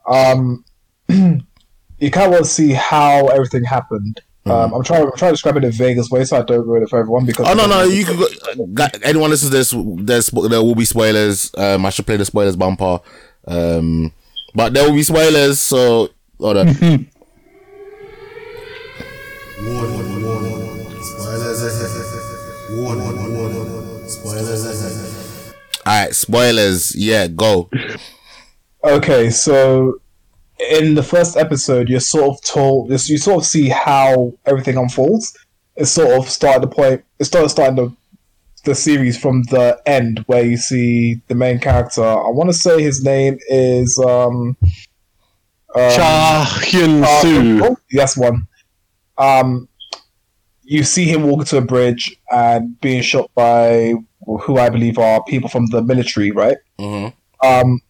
um 0.07 0.65
you 1.09 2.11
kind 2.11 2.27
of 2.27 2.33
want 2.33 2.45
to 2.45 2.51
see 2.51 2.73
how 2.73 3.27
everything 3.29 3.65
happened. 3.65 4.21
Um, 4.45 4.75
I'm 4.75 4.83
trying. 4.83 5.03
I'm 5.05 5.13
trying 5.17 5.31
to 5.31 5.35
describe 5.35 5.57
it 5.57 5.65
in 5.65 5.71
Vegas 5.71 6.11
way, 6.11 6.25
so 6.25 6.37
I 6.37 6.43
don't 6.43 6.67
ruin 6.67 6.83
it 6.83 6.89
for 6.89 6.99
everyone. 6.99 7.25
Because 7.25 7.47
Oh 7.49 7.55
no, 7.55 7.67
no, 7.67 7.85
you 7.85 8.05
can 8.05 8.17
go. 8.17 8.27
That, 8.75 8.99
anyone 9.05 9.31
listens 9.31 9.53
to 9.53 9.57
this, 9.57 9.73
there's 10.05 10.27
there 10.51 10.61
will 10.63 10.75
be 10.75 10.85
spoilers. 10.85 11.53
Um, 11.57 11.87
I 11.87 11.91
should 11.91 12.07
play 12.07 12.17
the 12.17 12.25
spoilers 12.25 12.57
bumper. 12.57 12.99
Um, 13.47 14.13
but 14.53 14.75
there 14.75 14.85
will 14.85 14.97
be 14.97 15.05
spoilers. 15.05 15.61
So 15.61 16.09
hold 16.41 16.57
on. 16.57 16.67
Warning, 19.63 20.25
warning. 20.25 21.03
Spoilers 21.03 21.63
ahead. 21.63 22.79
Warning, 22.79 23.37
warning. 23.37 24.09
Spoilers 24.09 24.67
ahead. 24.67 25.55
All 25.87 26.05
right, 26.05 26.15
spoilers. 26.15 26.97
Yeah, 26.97 27.29
go. 27.29 27.71
Okay, 28.85 29.31
so 29.31 30.01
in 30.71 30.95
the 30.95 31.03
first 31.03 31.37
episode, 31.37 31.89
you're 31.89 32.01
sort 32.01 32.31
of 32.31 32.43
told 32.43 32.91
you 32.91 33.19
sort 33.19 33.39
of 33.39 33.47
see 33.47 33.69
how 33.69 34.33
everything 34.47 34.77
unfolds. 34.77 35.37
It 35.77 35.87
sort 35.87 36.11
of 36.13 36.29
started 36.29 36.63
the 36.63 36.75
point. 36.75 37.05
It 37.19 37.25
started 37.25 37.49
starting 37.49 37.77
the 37.77 37.97
the 38.65 38.75
series 38.75 39.19
from 39.19 39.43
the 39.45 39.81
end 39.87 40.23
where 40.27 40.45
you 40.45 40.57
see 40.57 41.21
the 41.27 41.35
main 41.35 41.59
character. 41.59 42.05
I 42.05 42.29
want 42.29 42.49
to 42.51 42.55
say 42.55 42.83
his 42.83 43.03
name 43.05 43.39
is 43.49 43.99
um. 43.99 44.57
um, 45.75 45.91
Cha 45.91 46.61
Hyun 46.63 47.03
uh, 47.03 47.23
Soo. 47.23 47.61
oh, 47.65 47.77
that's 47.93 48.17
one. 48.17 48.47
Um, 49.19 49.69
you 50.63 50.85
see 50.85 51.05
him 51.05 51.25
walking 51.25 51.45
to 51.47 51.59
a 51.59 51.61
bridge 51.63 52.17
and 52.31 52.81
being 52.81 53.03
shot 53.03 53.31
by 53.35 53.95
who 54.43 54.59
I 54.59 54.71
believe 54.71 54.99
are 54.99 55.23
people 55.25 55.49
from 55.49 55.67
the 55.67 55.83
military, 55.83 56.31
right? 56.31 56.57
Mm-hmm. 56.79 57.47
Um, 57.47 57.81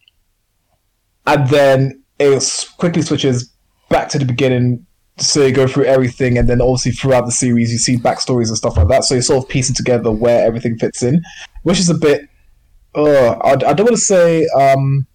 and 1.25 1.47
then 1.49 2.03
it 2.19 2.67
quickly 2.77 3.01
switches 3.01 3.51
back 3.89 4.09
to 4.09 4.19
the 4.19 4.25
beginning. 4.25 4.85
So 5.17 5.45
you 5.45 5.53
go 5.53 5.67
through 5.67 5.85
everything, 5.85 6.37
and 6.37 6.49
then 6.49 6.61
obviously 6.61 6.91
throughout 6.91 7.25
the 7.25 7.31
series, 7.31 7.71
you 7.71 7.77
see 7.77 7.97
backstories 7.97 8.47
and 8.47 8.57
stuff 8.57 8.77
like 8.77 8.87
that. 8.87 9.03
So 9.03 9.15
you're 9.15 9.21
sort 9.21 9.43
of 9.43 9.49
piecing 9.49 9.75
together 9.75 10.11
where 10.11 10.45
everything 10.45 10.77
fits 10.77 11.03
in, 11.03 11.21
which 11.61 11.79
is 11.79 11.89
a 11.89 11.95
bit. 11.95 12.27
Uh, 12.95 13.31
I, 13.43 13.51
I 13.51 13.73
don't 13.73 13.85
want 13.85 13.95
to 13.95 13.97
say. 13.97 14.47
Um, 14.57 15.05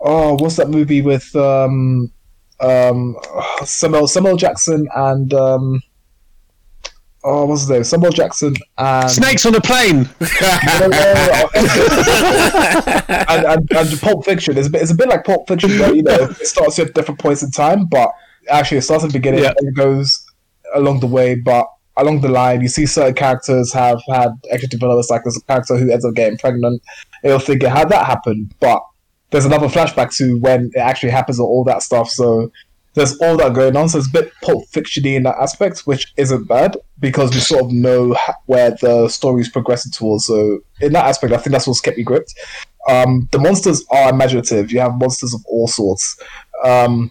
oh, 0.00 0.34
what's 0.34 0.56
that 0.56 0.68
movie 0.68 1.02
with 1.02 1.34
um, 1.34 2.12
um, 2.60 3.16
Samuel 3.64 4.06
Samuel 4.06 4.36
Jackson 4.36 4.88
and 4.94 5.34
um, 5.34 5.82
oh, 7.24 7.46
what's 7.46 7.62
his 7.62 7.70
name? 7.70 7.84
Samuel 7.84 8.12
Jackson 8.12 8.54
and 8.76 9.10
Snakes 9.10 9.44
on 9.46 9.54
a 9.54 9.60
plane. 9.60 10.08
and, 13.08 13.44
and, 13.46 13.72
and 13.72 14.00
Pulp 14.00 14.24
Fiction 14.24 14.56
is 14.56 14.66
a 14.66 14.70
bit, 14.70 14.82
it's 14.82 14.90
a 14.90 14.94
bit 14.94 15.08
like 15.08 15.24
Pulp 15.24 15.48
Fiction, 15.48 15.70
where 15.78 15.94
you 15.94 16.02
know 16.02 16.14
it 16.14 16.46
starts 16.46 16.78
at 16.78 16.94
different 16.94 17.20
points 17.20 17.42
in 17.42 17.50
time, 17.50 17.86
but 17.86 18.10
actually 18.50 18.78
it 18.78 18.82
starts 18.82 19.04
at 19.04 19.10
the 19.10 19.18
beginning 19.18 19.44
Yeah. 19.44 19.52
and 19.58 19.74
goes 19.74 20.24
along 20.74 21.00
the 21.00 21.06
way. 21.06 21.34
But 21.34 21.66
along 21.96 22.20
the 22.20 22.28
line, 22.28 22.60
you 22.60 22.68
see 22.68 22.86
certain 22.86 23.14
characters 23.14 23.72
have 23.72 24.00
had 24.08 24.30
extra 24.50 24.68
developments. 24.68 25.10
Like 25.10 25.24
there's 25.24 25.36
a 25.36 25.42
character 25.42 25.76
who 25.76 25.90
ends 25.90 26.04
up 26.04 26.14
getting 26.14 26.38
pregnant. 26.38 26.82
You'll 27.24 27.38
figure 27.38 27.68
how 27.68 27.84
that 27.84 28.06
happened, 28.06 28.54
but 28.60 28.82
there's 29.30 29.44
another 29.44 29.68
flashback 29.68 30.14
to 30.16 30.38
when 30.38 30.70
it 30.74 30.78
actually 30.78 31.10
happens 31.10 31.38
and 31.38 31.46
all 31.46 31.64
that 31.64 31.82
stuff. 31.82 32.08
So 32.08 32.50
there's 32.98 33.16
all 33.18 33.36
that 33.38 33.54
going 33.54 33.76
on. 33.76 33.88
So 33.88 33.98
it's 33.98 34.08
a 34.08 34.12
bit 34.12 34.32
Pulp 34.42 34.66
Fiction-y 34.68 35.12
in 35.12 35.22
that 35.24 35.36
aspect, 35.36 35.80
which 35.80 36.12
isn't 36.16 36.48
bad 36.48 36.76
because 37.00 37.34
we 37.34 37.40
sort 37.40 37.64
of 37.64 37.72
know 37.72 38.16
where 38.46 38.72
the 38.72 39.08
story 39.08 39.42
is 39.42 39.48
progressing 39.48 39.92
towards. 39.92 40.26
So 40.26 40.60
in 40.80 40.92
that 40.92 41.06
aspect, 41.06 41.32
I 41.32 41.38
think 41.38 41.52
that's 41.52 41.66
what's 41.66 41.80
kept 41.80 41.96
me 41.96 42.04
gripped. 42.04 42.34
Um, 42.88 43.28
the 43.32 43.38
monsters 43.38 43.84
are 43.90 44.10
imaginative. 44.10 44.72
You 44.72 44.80
have 44.80 44.98
monsters 44.98 45.34
of 45.34 45.44
all 45.46 45.68
sorts. 45.68 46.18
Um, 46.64 47.10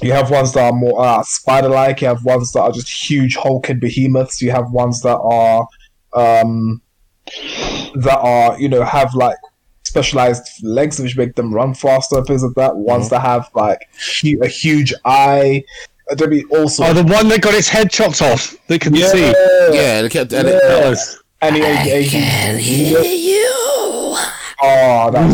you 0.00 0.12
have 0.12 0.30
ones 0.30 0.52
that 0.54 0.72
are 0.72 0.76
more 0.76 1.04
uh, 1.04 1.22
spider-like. 1.22 2.00
You 2.00 2.08
have 2.08 2.24
ones 2.24 2.52
that 2.52 2.60
are 2.60 2.72
just 2.72 2.88
huge 2.88 3.36
hulking 3.36 3.78
behemoths. 3.78 4.42
You 4.42 4.50
have 4.50 4.70
ones 4.70 5.02
that 5.02 5.18
are 5.18 5.66
um, 6.14 6.82
that 7.94 8.18
are 8.20 8.58
you 8.58 8.68
know 8.68 8.82
have 8.82 9.14
like 9.14 9.36
specialized 9.96 10.46
legs 10.62 10.98
which 10.98 11.16
make 11.18 11.34
them 11.34 11.52
run 11.52 11.74
faster, 11.74 12.22
things 12.24 12.42
like 12.42 12.54
that. 12.56 12.74
Ones 12.76 13.10
that 13.10 13.20
have 13.20 13.50
like 13.54 13.80
hu- 14.20 14.40
a 14.42 14.48
huge 14.48 14.92
eye. 15.04 15.62
Uh, 16.10 16.14
There'll 16.14 16.30
be 16.30 16.44
all 16.46 16.66
Oh, 16.80 16.92
the 16.94 17.04
one 17.04 17.28
that 17.28 17.40
got 17.42 17.54
its 17.54 17.68
head 17.68 17.90
chopped 17.90 18.22
off 18.22 18.56
that 18.68 18.80
can 18.80 18.94
yeah, 18.94 19.08
see. 19.08 19.26
Yeah, 19.78 20.02
they 20.02 20.08
kept. 20.08 20.32
and 20.32 20.48
Yeah. 20.48 20.54
it- 20.56 20.62
That 20.62 20.88
was 20.90 21.22
And 21.42 21.56
he, 21.56 21.62
he, 21.62 22.08
Can 22.08 22.58
hear 22.58 23.00
you. 23.02 24.16
Oh, 24.64 25.10
that. 25.12 25.26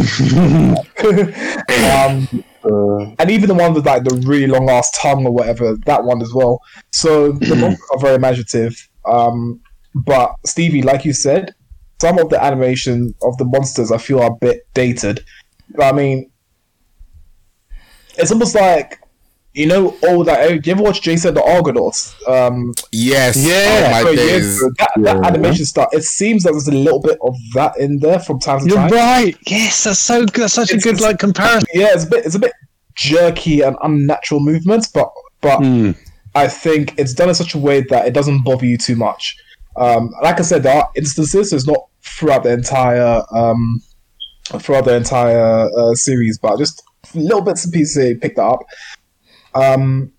um, 2.08 3.14
and 3.18 3.30
even 3.30 3.48
the 3.48 3.54
one 3.54 3.74
with 3.74 3.86
like 3.86 4.02
the 4.04 4.14
really 4.26 4.46
long 4.46 4.68
ass 4.70 4.90
tongue 5.00 5.24
or 5.26 5.32
whatever, 5.32 5.76
that 5.86 6.02
one 6.02 6.20
as 6.22 6.32
well. 6.34 6.60
So 6.92 7.32
the 7.32 7.54
monsters 7.62 7.86
are 7.92 7.98
very 8.00 8.14
imaginative. 8.16 8.74
Um, 9.04 9.60
but 9.94 10.32
Stevie, 10.46 10.82
like 10.82 11.04
you 11.04 11.12
said, 11.12 11.54
some 12.00 12.18
of 12.18 12.28
the 12.30 12.42
animation 12.42 13.14
of 13.22 13.36
the 13.38 13.44
monsters 13.44 13.90
I 13.92 13.98
feel 13.98 14.20
are 14.20 14.30
a 14.32 14.36
bit 14.36 14.66
dated. 14.74 15.24
I 15.80 15.92
mean, 15.92 16.30
it's 18.16 18.30
almost 18.32 18.54
like 18.54 19.00
you 19.54 19.66
know 19.66 19.96
all 20.06 20.22
that. 20.24 20.64
You 20.66 20.72
ever 20.72 20.82
watch 20.82 21.02
Jason 21.02 21.34
the 21.34 21.42
Argonauts? 21.42 22.14
Um, 22.28 22.74
Yes. 22.92 23.36
Yeah. 23.36 23.98
Oh 23.98 24.04
my 24.04 24.10
years 24.10 24.16
days. 24.30 24.62
ago, 24.62 24.70
that, 24.78 24.90
that 24.98 25.16
Yeah. 25.16 25.26
animation 25.26 25.64
stuff. 25.64 25.88
It 25.92 26.04
seems 26.04 26.42
that 26.44 26.52
there's 26.52 26.68
a 26.68 26.72
little 26.72 27.00
bit 27.00 27.18
of 27.22 27.34
that 27.54 27.76
in 27.78 27.98
there 27.98 28.18
from 28.20 28.38
time 28.38 28.60
to 28.60 28.66
You're 28.66 28.76
time. 28.76 28.90
right. 28.90 29.36
Yes, 29.46 29.84
that's 29.84 29.98
so 29.98 30.24
good. 30.26 30.42
That's 30.42 30.54
such 30.54 30.72
a 30.72 30.76
good 30.78 31.00
like 31.00 31.18
comparison. 31.18 31.68
Yeah, 31.74 31.88
it's 31.92 32.04
a 32.04 32.08
bit 32.08 32.24
it's 32.26 32.34
a 32.34 32.38
bit 32.38 32.52
jerky 32.94 33.62
and 33.62 33.76
unnatural 33.82 34.40
movements, 34.40 34.88
but 34.88 35.10
but 35.40 35.60
Mm. 35.60 35.96
I 36.34 36.46
think 36.46 36.94
it's 36.98 37.14
done 37.14 37.28
in 37.30 37.34
such 37.34 37.54
a 37.54 37.58
way 37.58 37.80
that 37.90 38.06
it 38.06 38.12
doesn't 38.14 38.42
bother 38.44 38.66
you 38.66 38.76
too 38.78 38.94
much. 38.96 39.36
Um, 39.78 40.10
like 40.22 40.38
I 40.38 40.42
said, 40.42 40.62
there 40.62 40.76
are 40.76 40.90
instances. 40.96 41.52
It's 41.52 41.66
not 41.66 41.88
throughout 42.02 42.42
the 42.42 42.52
entire 42.52 43.22
um, 43.32 43.82
throughout 44.58 44.84
the 44.84 44.96
entire 44.96 45.68
uh, 45.76 45.94
series, 45.94 46.38
but 46.38 46.58
just 46.58 46.82
little 47.14 47.42
bits 47.42 47.64
and 47.64 47.72
pieces 47.72 47.94
they 47.94 48.14
picked 48.14 48.38
up. 48.38 48.60
Um, 49.54 50.12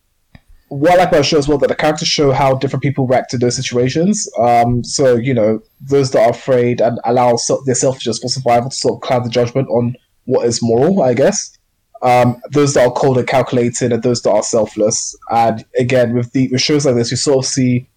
what 0.70 0.91
I 0.91 0.95
like 0.97 1.07
about 1.10 1.18
the 1.18 1.24
show 1.24 1.39
as 1.39 1.47
well 1.47 1.57
that 1.60 1.68
the 1.68 1.76
characters 1.76 2.07
show 2.07 2.32
how 2.32 2.55
different 2.55 2.84
people 2.84 3.07
react 3.07 3.32
to 3.32 3.38
those 3.38 3.55
situations. 3.55 4.30
Um, 4.38 4.84
so 4.84 5.16
you 5.16 5.34
know 5.34 5.62
those 5.82 6.12
that 6.12 6.22
are 6.22 6.32
afraid 6.32 6.80
and 6.80 6.99
allow 7.05 7.36
self- 7.36 7.66
their 7.66 7.76
selfishness 7.76 8.20
for 8.20 8.30
survival 8.30 8.70
to 8.70 8.76
sort 8.76 8.95
of 8.95 9.01
cloud 9.01 9.26
the 9.26 9.30
judgment 9.30 9.68
on 9.70 9.95
what 10.26 10.45
is 10.45 10.62
moral, 10.62 11.01
I 11.01 11.16
guess. 11.16 11.57
Um, 12.01 12.39
those 12.51 12.76
that 12.76 12.88
are 12.88 12.93
cold 12.93 13.18
and 13.18 13.28
calculated, 13.28 13.91
and 13.91 14.03
those 14.03 14.22
that 14.22 14.32
are 14.32 14.43
selfless. 14.43 15.18
And 15.32 15.66
again, 15.78 16.14
with 16.14 16.32
the 16.32 16.47
with 16.49 16.62
shows 16.62 16.86
like 16.86 16.95
this, 16.95 17.12
you 17.12 17.18
sort 17.18 17.45
of 17.45 17.45
see 17.45 17.89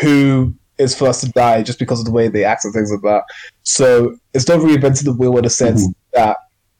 who 0.00 0.54
is 0.78 0.94
for 0.94 1.08
us 1.08 1.20
to 1.20 1.30
die 1.30 1.62
just 1.62 1.78
because 1.78 2.00
of 2.00 2.06
the 2.06 2.12
way 2.12 2.28
they 2.28 2.44
act 2.44 2.64
and 2.64 2.72
things 2.72 2.90
like 2.90 3.02
that. 3.02 3.24
So 3.62 4.16
it's 4.34 4.48
not 4.48 4.60
reinventing 4.60 5.04
the 5.04 5.12
wheel 5.12 5.36
in 5.36 5.44
the 5.44 5.50
sense 5.50 5.86
that 6.12 6.36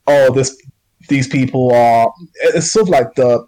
oh, 0.07 0.33
this 0.33 0.57
these 1.09 1.29
people 1.29 1.73
are. 1.75 2.13
It's 2.55 2.73
sort 2.73 2.85
of 2.85 2.89
like 2.89 3.15
the 3.15 3.47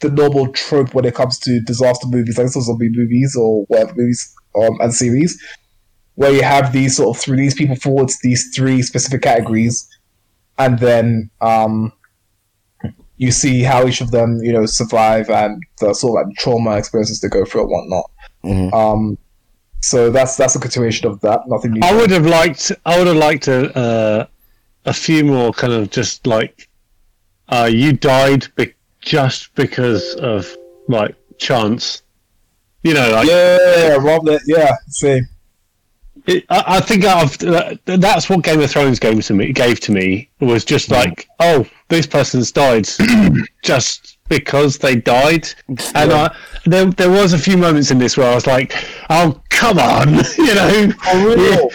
the 0.00 0.10
normal 0.10 0.48
trope 0.52 0.94
when 0.94 1.04
it 1.04 1.14
comes 1.14 1.38
to 1.40 1.60
disaster 1.60 2.06
movies, 2.06 2.38
like 2.38 2.48
zombie 2.48 2.90
movies 2.90 3.34
or 3.34 3.64
whatever 3.66 3.94
movies 3.96 4.34
um, 4.54 4.78
and 4.80 4.94
series, 4.94 5.42
where 6.16 6.32
you 6.32 6.42
have 6.42 6.72
these 6.72 6.96
sort 6.96 7.16
of 7.16 7.22
three 7.22 7.38
these 7.38 7.54
people 7.54 7.76
fall 7.76 8.00
into 8.00 8.14
these 8.22 8.54
three 8.54 8.82
specific 8.82 9.22
categories, 9.22 9.88
and 10.58 10.78
then 10.78 11.30
um, 11.40 11.92
you 13.16 13.30
see 13.30 13.62
how 13.62 13.86
each 13.86 14.00
of 14.00 14.10
them 14.10 14.38
you 14.42 14.52
know 14.52 14.66
survive 14.66 15.30
and 15.30 15.62
the 15.80 15.94
sort 15.94 16.20
of 16.20 16.26
like 16.26 16.36
trauma 16.36 16.76
experiences 16.76 17.20
they 17.20 17.28
go 17.28 17.44
through 17.44 17.62
and 17.62 17.70
whatnot. 17.70 18.10
Mhm. 18.44 18.72
Um, 18.72 19.18
so 19.86 20.10
that's 20.10 20.36
that's 20.36 20.56
a 20.56 20.60
continuation 20.60 21.06
of 21.08 21.20
that. 21.20 21.46
Nothing 21.46 21.72
new. 21.72 21.80
I 21.82 21.94
would 21.94 22.10
have 22.10 22.26
liked. 22.26 22.72
I 22.84 22.98
would 22.98 23.06
have 23.06 23.16
liked 23.16 23.46
a 23.46 23.76
uh, 23.78 24.26
a 24.84 24.92
few 24.92 25.24
more 25.24 25.52
kind 25.52 25.72
of 25.72 25.90
just 25.90 26.26
like 26.26 26.68
uh, 27.48 27.70
you 27.72 27.92
died 27.92 28.48
be- 28.56 28.74
just 29.00 29.54
because 29.54 30.16
of 30.16 30.56
like 30.88 31.14
chance. 31.38 32.02
You 32.82 32.94
know, 32.94 33.10
like 33.12 33.28
yeah, 33.28 33.96
rather 33.96 34.40
yeah, 34.46 34.72
same. 34.88 35.28
It, 36.26 36.44
I, 36.50 36.64
I 36.66 36.80
think 36.80 37.04
I've, 37.04 37.40
uh, 37.42 37.76
that's 37.84 38.28
what 38.28 38.42
Game 38.42 38.60
of 38.60 38.70
Thrones 38.70 38.98
gave 38.98 39.24
to 39.26 39.34
me. 39.34 39.52
Gave 39.52 39.80
to 39.80 39.92
me 39.92 40.28
was 40.40 40.64
just 40.64 40.90
like, 40.90 41.28
oh, 41.40 41.66
this 41.88 42.06
person's 42.06 42.50
died 42.52 42.88
just 43.62 44.18
because 44.28 44.78
they 44.78 44.96
died, 44.96 45.48
and 45.68 46.12
I, 46.12 46.34
there 46.64 46.86
there 46.86 47.10
was 47.10 47.32
a 47.32 47.38
few 47.38 47.56
moments 47.56 47.90
in 47.90 47.98
this 47.98 48.16
where 48.16 48.30
I 48.30 48.34
was 48.34 48.46
like, 48.46 48.74
oh, 49.10 49.40
come 49.50 49.78
on, 49.78 50.08
you 50.36 50.54
know, 50.54 50.90
For 51.02 51.36
real. 51.36 51.70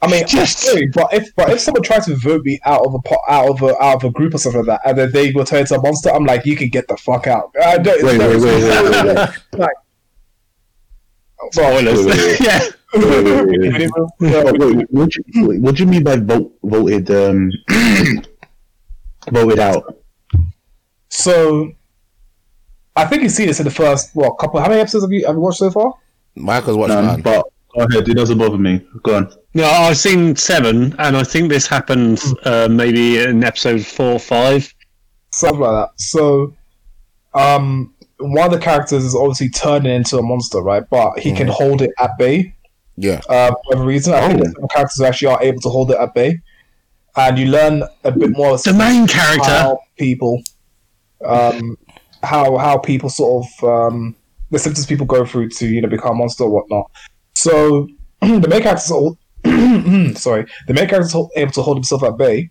I 0.00 0.06
mean, 0.08 0.26
Just- 0.28 0.58
sorry, 0.60 0.86
but 0.86 1.12
if 1.12 1.34
but 1.34 1.50
if 1.50 1.60
someone 1.60 1.82
tries 1.82 2.06
to 2.06 2.14
vote 2.16 2.44
me 2.44 2.60
out 2.64 2.86
of 2.86 2.94
a 2.94 3.00
po- 3.00 3.18
out 3.28 3.48
of 3.50 3.62
a 3.62 3.80
out 3.82 3.96
of 3.96 4.04
a 4.04 4.10
group 4.10 4.32
or 4.34 4.38
something 4.38 4.64
like 4.64 4.80
that, 4.82 4.88
and 4.88 4.96
then 4.98 5.10
they 5.12 5.32
will 5.32 5.44
turn 5.44 5.60
into 5.60 5.74
a 5.74 5.82
monster, 5.82 6.10
I'm 6.10 6.24
like, 6.24 6.46
you 6.46 6.54
can 6.56 6.68
get 6.68 6.86
the 6.86 6.96
fuck 6.96 7.26
out. 7.26 7.52
I 7.60 7.78
don't, 7.78 8.02
Wait, 8.04 8.18
wait, 8.18 8.28
wait, 8.28 8.40
wait, 8.42 8.62
wait, 8.62 9.04
wait. 9.04 9.28
like, 9.58 9.76
spoilers, 11.52 11.98
Wait, 12.04 12.16
wait, 12.16 12.16
wait. 12.16 12.40
yeah. 12.46 12.60
Wait, 12.94 13.04
wait, 13.24 14.86
what, 14.90 15.10
do 15.10 15.22
you, 15.26 15.60
what 15.60 15.76
do 15.76 15.82
you 15.82 15.88
mean 15.88 16.02
by 16.02 16.16
vote, 16.16 16.52
voted 16.62 17.10
um, 17.10 17.50
voted 19.30 19.58
out? 19.58 19.96
So, 21.10 21.72
I 22.96 23.04
think 23.04 23.22
you 23.22 23.28
see 23.28 23.44
this 23.44 23.60
in 23.60 23.64
the 23.64 23.70
first 23.70 24.14
what 24.14 24.38
couple. 24.38 24.60
How 24.60 24.68
many 24.68 24.80
episodes 24.80 25.04
have 25.04 25.12
you 25.12 25.26
have 25.26 25.34
you 25.34 25.40
watched 25.40 25.58
so 25.58 25.70
far? 25.70 25.94
Michael's 26.34 26.76
watching 26.78 26.96
None, 26.96 27.06
man. 27.06 27.20
but 27.20 27.46
go 27.74 27.84
ahead. 27.84 28.08
It 28.08 28.14
doesn't 28.14 28.38
bother 28.38 28.58
me. 28.58 28.86
Go 29.02 29.16
on. 29.16 29.32
No, 29.52 29.64
I've 29.66 29.98
seen 29.98 30.34
seven, 30.36 30.94
and 30.98 31.16
I 31.16 31.24
think 31.24 31.50
this 31.50 31.66
happened 31.66 32.22
uh, 32.44 32.68
maybe 32.70 33.18
in 33.18 33.44
episode 33.44 33.84
four 33.84 34.12
or 34.12 34.18
five. 34.18 34.72
Something 35.32 35.60
like 35.60 35.88
that. 35.88 36.00
So, 36.00 36.54
um, 37.34 37.94
one 38.18 38.46
of 38.46 38.52
the 38.52 38.58
characters 38.58 39.04
is 39.04 39.14
obviously 39.14 39.50
turning 39.50 39.92
into 39.94 40.16
a 40.18 40.22
monster, 40.22 40.60
right? 40.60 40.84
But 40.88 41.18
he 41.18 41.32
can 41.32 41.48
hold 41.48 41.82
it 41.82 41.90
at 41.98 42.16
bay. 42.18 42.54
Yeah. 43.00 43.20
uh, 43.28 43.48
for 43.50 43.56
whatever 43.66 43.84
reason. 43.86 44.14
I 44.14 44.28
think 44.28 44.40
Oh. 44.40 44.52
some 44.60 44.68
characters 44.74 45.00
actually 45.00 45.28
are 45.28 45.42
able 45.42 45.60
to 45.60 45.68
hold 45.68 45.90
it 45.92 45.98
at 45.98 46.14
bay, 46.14 46.40
and 47.16 47.38
you 47.38 47.46
learn 47.46 47.82
a 48.04 48.10
bit 48.12 48.30
more 48.36 48.56
The 48.58 48.72
main 48.72 49.06
character. 49.06 49.44
how 49.50 49.78
people, 49.98 50.42
um, 51.24 51.76
how 52.22 52.56
how 52.56 52.78
people 52.78 53.08
sort 53.10 53.46
of 53.46 53.68
um, 53.92 54.16
the 54.50 54.58
symptoms 54.58 54.86
people 54.86 55.06
go 55.06 55.24
through 55.24 55.48
to 55.50 55.66
you 55.68 55.80
know 55.82 55.88
become 55.88 56.12
a 56.12 56.14
monster 56.14 56.44
or 56.44 56.50
whatnot. 56.50 56.90
So 57.34 57.86
the 58.20 58.48
main 58.48 58.62
characters, 58.62 58.90
are, 58.90 59.10
sorry, 60.16 60.46
the 60.66 60.74
main 60.74 60.88
characters 60.88 61.14
are 61.14 61.28
able 61.36 61.52
to 61.52 61.62
hold 61.62 61.76
himself 61.76 62.02
at 62.02 62.16
bay. 62.16 62.50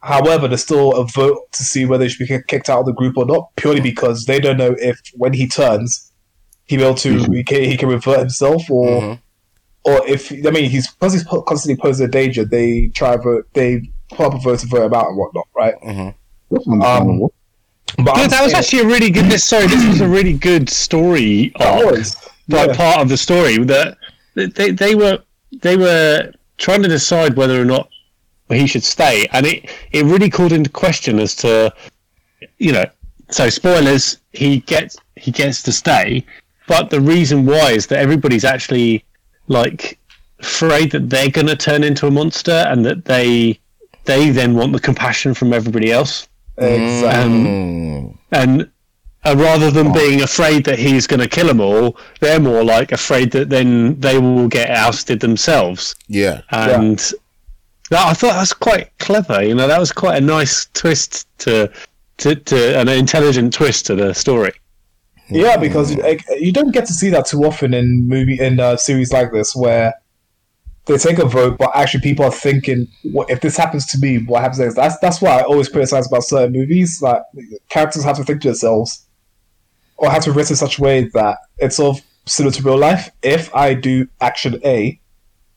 However, 0.00 0.48
there's 0.48 0.62
still 0.62 0.92
a 0.92 1.06
vote 1.06 1.38
to 1.52 1.62
see 1.64 1.86
whether 1.86 2.04
he 2.04 2.10
should 2.10 2.28
be 2.28 2.38
kicked 2.46 2.68
out 2.68 2.80
of 2.80 2.86
the 2.86 2.92
group 2.92 3.16
or 3.16 3.24
not, 3.24 3.48
purely 3.56 3.80
because 3.80 4.26
they 4.26 4.38
don't 4.38 4.58
know 4.58 4.74
if 4.78 5.00
when 5.14 5.32
he 5.32 5.48
turns, 5.48 6.12
he'll 6.66 6.78
be 6.80 6.84
able 6.84 6.94
to 6.96 7.16
mm-hmm. 7.16 7.32
he 7.32 7.44
can, 7.44 7.62
he 7.64 7.76
can 7.76 7.88
revert 7.88 8.18
himself 8.20 8.68
or 8.70 9.00
Mhm. 9.00 9.18
or 9.84 10.06
if 10.08 10.32
I 10.46 10.50
mean 10.50 10.70
he's 10.70 10.90
because 10.92 11.12
he's 11.12 11.24
constantly 11.24 11.76
posing 11.80 12.06
a 12.06 12.10
danger, 12.10 12.44
they 12.44 12.88
try 12.88 13.16
vote 13.16 13.46
they 13.52 13.90
put 14.10 14.26
up 14.26 14.34
a 14.34 14.38
vote 14.38 14.58
to 14.60 14.66
vote 14.66 14.86
him 14.86 14.94
out 14.94 15.08
and 15.08 15.16
whatnot, 15.16 15.46
right? 15.56 15.74
Mm-hmm. 15.82 16.10
That's 16.50 16.68
understandable. 16.68 17.24
Um, 17.98 18.04
but 18.04 18.16
Yeah, 18.16 18.26
that 18.28 18.42
was 18.42 18.54
actually 18.54 18.80
a 18.82 18.86
really 18.86 19.10
good. 19.10 19.26
This, 19.26 19.44
sorry, 19.44 19.66
this 19.66 19.86
was 19.86 20.00
a 20.00 20.08
really 20.08 20.32
good 20.32 20.68
story 20.68 21.52
that 21.58 21.84
arc. 21.84 21.90
was 21.92 22.16
like 22.48 22.70
yeah. 22.70 22.76
part 22.76 23.00
of 23.00 23.08
the 23.08 23.16
story 23.16 23.58
that 23.58 23.96
they 24.34 24.70
they 24.72 24.94
were 24.94 25.18
they 25.62 25.76
were 25.76 26.32
trying 26.58 26.82
to 26.82 26.88
decide 26.88 27.36
whether 27.36 27.60
or 27.60 27.64
not 27.64 27.88
he 28.48 28.66
should 28.66 28.84
stay, 28.84 29.26
and 29.32 29.46
it 29.46 29.70
it 29.92 30.04
really 30.04 30.30
called 30.30 30.52
into 30.52 30.70
question 30.70 31.18
as 31.18 31.34
to 31.36 31.72
you 32.58 32.72
know. 32.72 32.84
So 33.30 33.48
spoilers, 33.48 34.18
he 34.32 34.60
gets 34.60 34.96
he 35.16 35.30
gets 35.30 35.62
to 35.62 35.72
stay, 35.72 36.24
but 36.66 36.90
the 36.90 37.00
reason 37.00 37.46
why 37.46 37.72
is 37.72 37.86
that 37.88 37.98
everybody's 37.98 38.44
actually 38.44 39.04
like 39.48 39.98
afraid 40.40 40.92
that 40.92 41.10
they're 41.10 41.30
going 41.30 41.46
to 41.46 41.56
turn 41.56 41.84
into 41.84 42.06
a 42.06 42.10
monster, 42.10 42.64
and 42.68 42.84
that 42.84 43.04
they 43.04 43.58
they 44.04 44.30
then 44.30 44.54
want 44.54 44.72
the 44.72 44.80
compassion 44.80 45.34
from 45.34 45.52
everybody 45.52 45.90
else 45.90 46.28
exactly. 46.58 47.32
Mm. 47.32 48.18
and 48.32 48.70
uh, 49.24 49.34
rather 49.38 49.70
than 49.70 49.92
being 49.92 50.22
afraid 50.22 50.64
that 50.64 50.78
he's 50.78 51.06
going 51.06 51.20
to 51.20 51.28
kill 51.28 51.46
them 51.46 51.60
all, 51.60 51.96
they're 52.20 52.40
more 52.40 52.62
like 52.62 52.92
afraid 52.92 53.30
that 53.32 53.48
then 53.48 53.98
they 53.98 54.18
will 54.18 54.48
get 54.48 54.70
ousted 54.70 55.20
themselves. 55.20 55.94
Yeah. 56.08 56.42
And 56.50 56.98
that, 57.90 58.06
I 58.06 58.12
thought 58.12 58.32
that 58.32 58.40
was 58.40 58.52
quite 58.52 58.96
clever. 58.98 59.42
You 59.42 59.54
know, 59.54 59.66
that 59.66 59.80
was 59.80 59.92
quite 59.92 60.18
a 60.18 60.20
nice 60.20 60.66
twist 60.74 61.26
to 61.38 61.72
to, 62.18 62.36
to 62.36 62.78
an 62.78 62.88
intelligent 62.88 63.52
twist 63.52 63.86
to 63.86 63.94
the 63.94 64.14
story. 64.14 64.52
Yeah, 65.28 65.56
because 65.56 65.94
you, 65.94 66.02
like, 66.02 66.24
you 66.38 66.52
don't 66.52 66.72
get 66.72 66.86
to 66.86 66.92
see 66.92 67.08
that 67.10 67.26
too 67.26 67.44
often 67.44 67.72
in 67.74 68.06
movie 68.06 68.38
in 68.38 68.60
uh, 68.60 68.76
series 68.76 69.12
like 69.12 69.32
this, 69.32 69.54
where 69.56 69.94
they 70.86 70.98
take 70.98 71.18
a 71.18 71.24
vote, 71.24 71.56
but 71.58 71.70
actually 71.74 72.00
people 72.00 72.24
are 72.24 72.30
thinking, 72.30 72.88
"What 73.04 73.30
if 73.30 73.40
this 73.40 73.56
happens 73.56 73.86
to 73.86 73.98
me? 73.98 74.18
What 74.18 74.42
happens 74.42 74.58
next?" 74.58 74.74
That's 74.74 74.98
that's 74.98 75.22
why 75.22 75.38
I 75.38 75.42
always 75.42 75.68
criticize 75.68 76.06
about 76.06 76.24
certain 76.24 76.52
movies. 76.52 77.00
Like 77.00 77.22
characters 77.70 78.04
have 78.04 78.16
to 78.16 78.24
think 78.24 78.42
to 78.42 78.48
themselves, 78.48 79.06
or 79.96 80.10
have 80.10 80.22
to 80.24 80.30
be 80.30 80.36
written 80.36 80.52
in 80.52 80.56
such 80.56 80.78
a 80.78 80.82
way 80.82 81.08
that 81.14 81.38
it's 81.58 81.76
sort 81.76 81.98
of 81.98 82.04
similar 82.26 82.52
to 82.52 82.62
real 82.62 82.78
life. 82.78 83.10
If 83.22 83.54
I 83.54 83.74
do 83.74 84.06
action 84.20 84.60
A, 84.64 85.00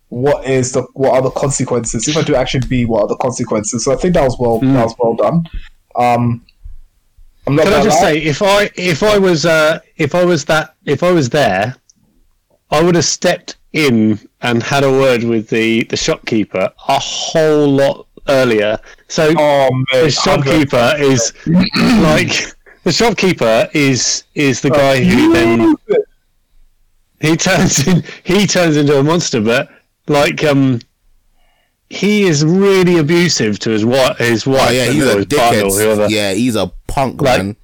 what 0.09 0.45
is 0.45 0.71
the 0.71 0.83
what 0.93 1.13
are 1.13 1.21
the 1.21 1.31
consequences? 1.31 2.07
If 2.07 2.15
I 2.15 2.23
do 2.23 2.35
action 2.35 2.61
B, 2.67 2.85
what 2.85 3.03
are 3.03 3.07
the 3.07 3.17
consequences? 3.17 3.83
So 3.83 3.91
I 3.91 3.97
think 3.97 4.13
that 4.13 4.23
was 4.23 4.37
well 4.39 4.59
that 4.59 4.83
was 4.83 4.95
well 4.97 5.15
done. 5.15 5.45
Um, 5.95 6.45
I'm 7.47 7.55
not 7.55 7.63
Can 7.65 7.73
I 7.73 7.83
just 7.83 8.01
lie. 8.03 8.13
say, 8.13 8.17
if 8.23 8.41
I 8.41 8.69
if 8.75 9.03
I 9.03 9.17
was 9.17 9.45
uh, 9.45 9.79
if 9.95 10.13
I 10.13 10.25
was 10.25 10.45
that 10.45 10.75
if 10.85 11.01
I 11.01 11.11
was 11.11 11.29
there, 11.29 11.75
I 12.71 12.83
would 12.83 12.95
have 12.95 13.05
stepped 13.05 13.55
in 13.73 14.19
and 14.41 14.61
had 14.61 14.83
a 14.83 14.91
word 14.91 15.23
with 15.23 15.49
the 15.49 15.83
the 15.85 15.97
shopkeeper 15.97 16.71
a 16.89 16.99
whole 16.99 17.67
lot 17.67 18.07
earlier. 18.27 18.77
So 19.07 19.33
Oh 19.37 19.69
man, 19.71 20.03
the 20.03 20.11
shopkeeper 20.11 20.93
is 20.97 21.33
like 21.47 22.53
the 22.83 22.91
shopkeeper 22.91 23.69
is 23.73 24.23
is 24.35 24.61
the 24.61 24.69
guy 24.69 25.03
who 25.03 25.33
then 25.33 25.75
he 27.19 27.35
turns 27.37 27.87
in 27.87 28.03
he 28.23 28.45
turns 28.45 28.77
into 28.77 28.97
a 28.99 29.03
monster 29.03 29.41
but 29.41 29.69
like 30.07 30.43
um 30.43 30.79
he 31.89 32.23
is 32.23 32.43
really 32.43 32.97
abusive 32.97 33.59
to 33.59 33.69
his 33.69 33.85
wife 33.85 34.17
his 34.17 34.45
wife 34.45 34.69
Oh 34.69 34.71
yeah, 34.71 34.91
he's 34.91 35.05
a 35.05 35.17
his 35.17 35.25
partner 35.27 35.61
dickhead. 35.63 36.09
Yeah, 36.09 36.33
he's 36.33 36.55
a 36.55 36.71
punk, 36.87 37.21
Like- 37.21 37.37
man. 37.41 37.55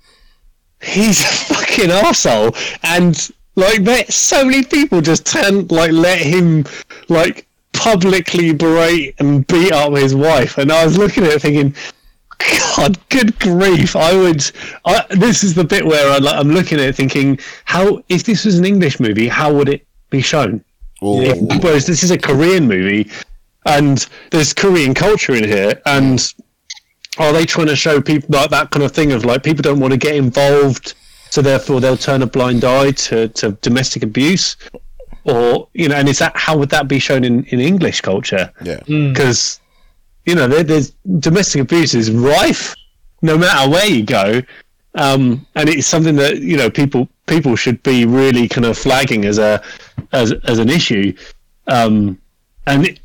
he's 0.82 1.22
a 1.22 1.24
fucking 1.54 1.92
asshole, 1.92 2.56
and 2.84 3.30
like 3.56 3.84
there, 3.84 4.06
so 4.10 4.44
many 4.46 4.64
people 4.64 5.02
just 5.02 5.26
turn 5.26 5.68
like 5.70 5.92
let 5.92 6.20
him 6.20 6.66
like 7.10 7.48
publicly 7.74 8.54
berate 8.54 9.16
and 9.20 9.46
beat 9.48 9.72
up 9.72 9.94
his 9.96 10.14
wife, 10.16 10.58
and 10.58 10.72
I 10.72 10.86
was 10.86 10.98
looking 10.98 11.24
at 11.26 11.32
it 11.34 11.42
thinking. 11.42 11.76
God, 12.76 12.98
good 13.10 13.40
grief! 13.40 13.96
I 13.96 14.14
would. 14.18 14.44
I, 14.84 15.06
this 15.12 15.46
is 15.46 15.54
the 15.54 15.64
bit 15.64 15.86
where 15.86 16.12
I, 16.12 16.18
like, 16.18 16.36
I'm 16.36 16.50
looking 16.52 16.78
at 16.80 16.86
it 16.90 16.96
thinking, 16.96 17.40
how 17.64 18.04
if 18.10 18.26
this 18.26 18.44
was 18.44 18.58
an 18.60 18.66
English 18.66 19.00
movie, 19.00 19.30
how 19.30 19.54
would 19.54 19.70
it 19.70 19.86
be 20.10 20.20
shown? 20.22 20.62
If- 21.02 21.64
whereas 21.64 21.86
this 21.86 22.04
is 22.04 22.12
a 22.12 22.18
Korean 22.18 22.68
movie, 22.68 23.10
and 23.66 24.06
there's 24.32 24.52
Korean 24.52 24.94
culture 24.94 25.34
in 25.36 25.46
here, 25.46 25.80
and 25.86 26.34
are 27.18 27.32
they 27.32 27.46
trying 27.46 27.68
to 27.68 27.76
show 27.76 28.02
people 28.02 28.30
like 28.32 28.50
that 28.50 28.72
kind 28.72 28.84
of 28.84 28.92
thing 28.92 29.12
of 29.12 29.26
like 29.26 29.44
people 29.44 29.62
don't 29.62 29.80
want 29.80 29.92
to 29.92 29.98
get 29.98 30.16
involved, 30.16 30.96
so 31.30 31.42
therefore 31.42 31.80
they'll 31.80 31.98
turn 31.98 32.22
a 32.22 32.28
blind 32.28 32.64
eye 32.64 32.92
to, 32.92 33.28
to 33.30 33.52
domestic 33.62 34.04
abuse, 34.04 34.56
or 35.24 35.68
you 35.74 35.88
know, 35.88 35.96
and 35.96 36.10
is 36.10 36.20
that 36.20 36.36
how 36.36 36.58
would 36.58 36.70
that 36.70 36.88
be 36.88 37.00
shown 37.00 37.24
in, 37.24 37.44
in 37.46 37.60
English 37.60 38.02
culture? 38.02 38.52
Yeah. 38.64 38.82
Because 38.86 39.60
you 40.26 40.36
know, 40.36 40.48
there, 40.48 40.64
there's 40.64 40.92
domestic 41.20 41.62
abuse 41.62 41.94
is 41.94 42.10
rife, 42.12 42.74
no 43.22 43.38
matter 43.38 43.70
where 43.70 43.88
you 43.88 44.04
go, 44.04 44.42
um, 44.96 45.46
and 45.56 45.70
it's 45.70 45.88
something 45.88 46.16
that 46.16 46.40
you 46.40 46.58
know 46.58 46.70
people 46.70 47.08
people 47.28 47.56
should 47.56 47.82
be 47.84 48.06
really 48.06 48.48
kind 48.48 48.66
of 48.66 48.78
flagging 48.78 49.26
as 49.26 49.38
a 49.38 49.62
as 50.12 50.32
as 50.46 50.60
an 50.60 50.70
issue, 50.70 51.16
um, 51.68 52.20
and 52.68 52.88
it, 52.88 53.00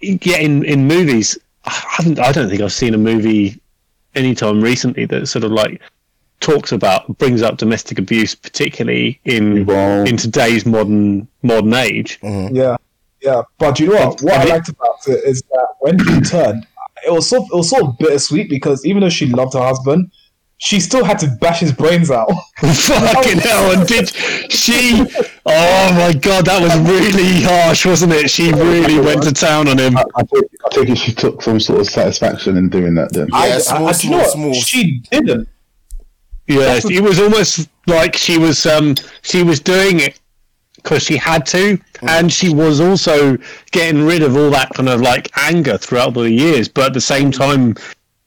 yeah, 0.00 0.38
in 0.38 0.64
in 0.64 0.86
movies, 0.86 1.38
I. 1.66 2.14
I 2.22 2.32
don't 2.32 2.48
think 2.48 2.60
I've 2.60 2.72
seen 2.72 2.94
a 2.94 2.98
movie 2.98 3.60
anytime 4.14 4.60
recently 4.60 5.06
that 5.06 5.26
sort 5.26 5.44
of 5.44 5.52
like 5.52 5.80
talks 6.40 6.72
about 6.72 7.18
brings 7.18 7.42
up 7.42 7.56
domestic 7.56 7.98
abuse, 7.98 8.34
particularly 8.34 9.20
in 9.24 9.66
Well- 9.66 10.06
in 10.06 10.16
today's 10.16 10.66
modern 10.66 11.26
modern 11.42 11.74
age. 11.74 12.20
Mm-hmm. 12.20 12.54
Yeah, 12.54 12.76
yeah. 13.22 13.42
But 13.58 13.80
you 13.80 13.88
know 13.88 14.08
what? 14.08 14.20
What 14.22 14.34
I 14.34 14.44
liked 14.44 14.68
about 14.68 15.06
it 15.06 15.24
is 15.24 15.42
that 15.50 15.68
when 15.80 15.98
he 15.98 16.20
turned, 16.20 16.66
it 17.06 17.12
was 17.12 17.28
so 17.28 17.44
it 17.44 17.54
was 17.56 17.70
sort 17.70 17.84
of 17.84 17.98
bittersweet 17.98 18.48
because 18.48 18.84
even 18.84 19.00
though 19.00 19.08
she 19.08 19.26
loved 19.26 19.54
her 19.54 19.62
husband, 19.62 20.10
she 20.64 20.80
still 20.80 21.04
had 21.04 21.18
to 21.18 21.28
bash 21.28 21.60
his 21.60 21.72
brains 21.72 22.10
out. 22.10 22.26
Fucking 22.56 23.38
hell! 23.38 23.78
And 23.78 23.86
did 23.86 24.08
she? 24.50 25.04
Oh 25.44 25.92
my 25.92 26.14
god, 26.18 26.46
that 26.46 26.62
was 26.62 26.74
really 26.88 27.42
harsh, 27.42 27.84
wasn't 27.84 28.14
it? 28.14 28.30
She 28.30 28.50
really 28.50 28.98
went 28.98 29.22
to 29.24 29.32
town 29.32 29.68
on 29.68 29.78
him. 29.78 29.96
I, 29.98 30.04
I, 30.16 30.22
think, 30.22 30.46
I 30.64 30.74
think 30.74 30.96
she 30.96 31.12
took 31.12 31.42
some 31.42 31.60
sort 31.60 31.80
of 31.80 31.86
satisfaction 31.86 32.56
in 32.56 32.70
doing 32.70 32.94
that, 32.94 33.12
then 33.12 33.28
Yeah, 33.30 33.36
I, 33.36 33.58
small, 33.58 33.88
I, 33.88 33.92
do 33.92 34.08
you 34.08 34.16
know 34.16 34.24
small, 34.24 34.48
what? 34.48 34.56
She 34.56 35.00
didn't. 35.10 35.48
Yes, 36.46 36.90
it 36.90 37.02
was 37.02 37.20
almost 37.20 37.68
like 37.86 38.16
she 38.16 38.38
was 38.38 38.64
um 38.64 38.94
she 39.20 39.42
was 39.42 39.60
doing 39.60 40.00
it 40.00 40.18
because 40.76 41.02
she 41.02 41.18
had 41.18 41.44
to, 41.46 41.78
and 42.02 42.32
she 42.32 42.54
was 42.54 42.80
also 42.80 43.36
getting 43.70 44.06
rid 44.06 44.22
of 44.22 44.34
all 44.34 44.50
that 44.50 44.70
kind 44.70 44.88
of 44.88 45.02
like 45.02 45.30
anger 45.36 45.76
throughout 45.76 46.14
the 46.14 46.30
years. 46.30 46.68
But 46.68 46.86
at 46.86 46.94
the 46.94 47.02
same 47.02 47.30
time, 47.30 47.74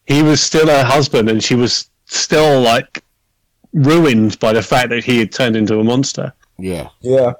he 0.05 0.21
was 0.21 0.39
still 0.39 0.67
her 0.67 0.83
husband, 0.83 1.29
and 1.29 1.43
she 1.43 1.55
was 1.55 1.86
still 2.07 2.61
like 2.61 3.03
ruined 3.73 4.39
by 4.39 4.53
the 4.53 4.63
fact 4.63 4.89
that 4.89 5.03
he 5.03 5.19
had 5.19 5.31
turned 5.31 5.55
into 5.55 5.79
a 5.79 5.83
monster. 5.83 6.33
Yeah. 6.57 6.89
Yeah. 7.01 7.33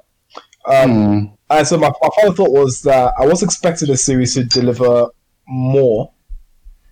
Um, 0.68 1.34
And 1.49 1.65
so 1.65 1.78
my, 1.78 1.89
my 2.01 2.09
final 2.15 2.34
thought 2.34 2.51
was 2.51 2.82
that 2.82 3.13
I 3.18 3.26
was 3.26 3.41
expecting 3.41 3.88
the 3.88 3.97
series 3.97 4.34
to 4.34 4.43
deliver 4.43 5.07
more 5.47 6.11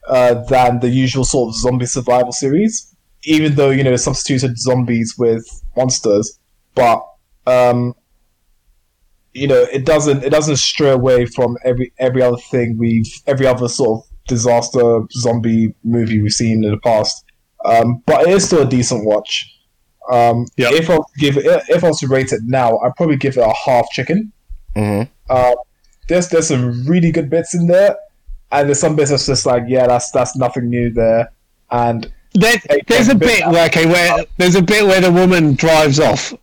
uh, 0.08 0.36
than 0.46 0.80
the 0.80 0.88
usual 0.90 1.26
sort 1.26 1.50
of 1.50 1.56
zombie 1.56 1.86
survival 1.86 2.32
series, 2.32 2.96
even 3.26 3.56
though 3.56 3.72
you 3.72 3.84
know 3.84 3.92
they 3.92 3.98
substituted 3.98 4.58
zombies 4.58 5.16
with 5.18 5.46
monsters. 5.76 6.40
But 6.74 7.06
um, 7.46 7.96
you 9.34 9.48
know 9.48 9.62
it 9.74 9.86
doesn't 9.86 10.24
it 10.24 10.30
doesn't 10.30 10.56
stray 10.56 10.92
away 10.92 11.26
from 11.26 11.58
every 11.66 11.92
every 12.00 12.22
other 12.22 12.38
thing 12.38 12.78
we've 12.78 13.12
every 13.28 13.46
other 13.46 13.68
sort 13.68 14.00
of 14.00 14.10
disaster 14.28 15.02
zombie 15.12 15.76
movie 15.84 16.22
we've 16.22 16.32
seen 16.32 16.64
in 16.64 16.72
the 16.72 16.78
past. 16.78 17.25
Um, 17.66 18.04
but 18.06 18.28
it 18.28 18.30
is 18.30 18.46
still 18.46 18.62
a 18.62 18.66
decent 18.70 19.06
watch. 19.06 19.52
Um, 20.12 20.46
Yep. 20.58 20.74
If 20.74 20.90
I 20.90 20.98
was 20.98 21.12
to 21.14 21.20
give 21.20 21.38
it, 21.38 21.46
if 21.70 21.84
I 21.84 21.88
was 21.88 22.00
to 22.00 22.08
rate 22.08 22.32
it 22.32 22.42
now, 22.46 22.78
I'd 22.80 22.96
probably 22.96 23.18
give 23.18 23.38
it 23.38 23.42
a 23.42 23.54
half 23.66 23.90
chicken. 23.92 24.32
Mhm. 24.76 25.10
Uh, 25.30 25.56
there's 26.08 26.30
there's 26.30 26.48
some 26.48 26.86
really 26.86 27.12
good 27.12 27.30
bits 27.30 27.56
in 27.56 27.66
there, 27.66 27.96
and 28.52 28.68
there's 28.68 28.80
some 28.80 28.96
bits 28.96 29.10
that's 29.10 29.26
just 29.26 29.46
like 29.46 29.64
yeah, 29.68 29.88
that's 29.88 30.12
that's 30.12 30.36
nothing 30.36 30.70
new 30.70 30.92
there, 30.92 31.32
and 31.72 32.12
There, 32.36 32.62
there's 32.88 33.08
a 33.10 33.16
bit 33.16 33.48
where 33.48 33.66
okay, 33.68 33.86
where 33.88 34.26
there's 34.38 34.56
a 34.56 34.62
bit 34.62 34.86
where 34.86 35.02
the 35.02 35.12
woman 35.12 35.56
drives 35.56 36.00
off 36.00 36.34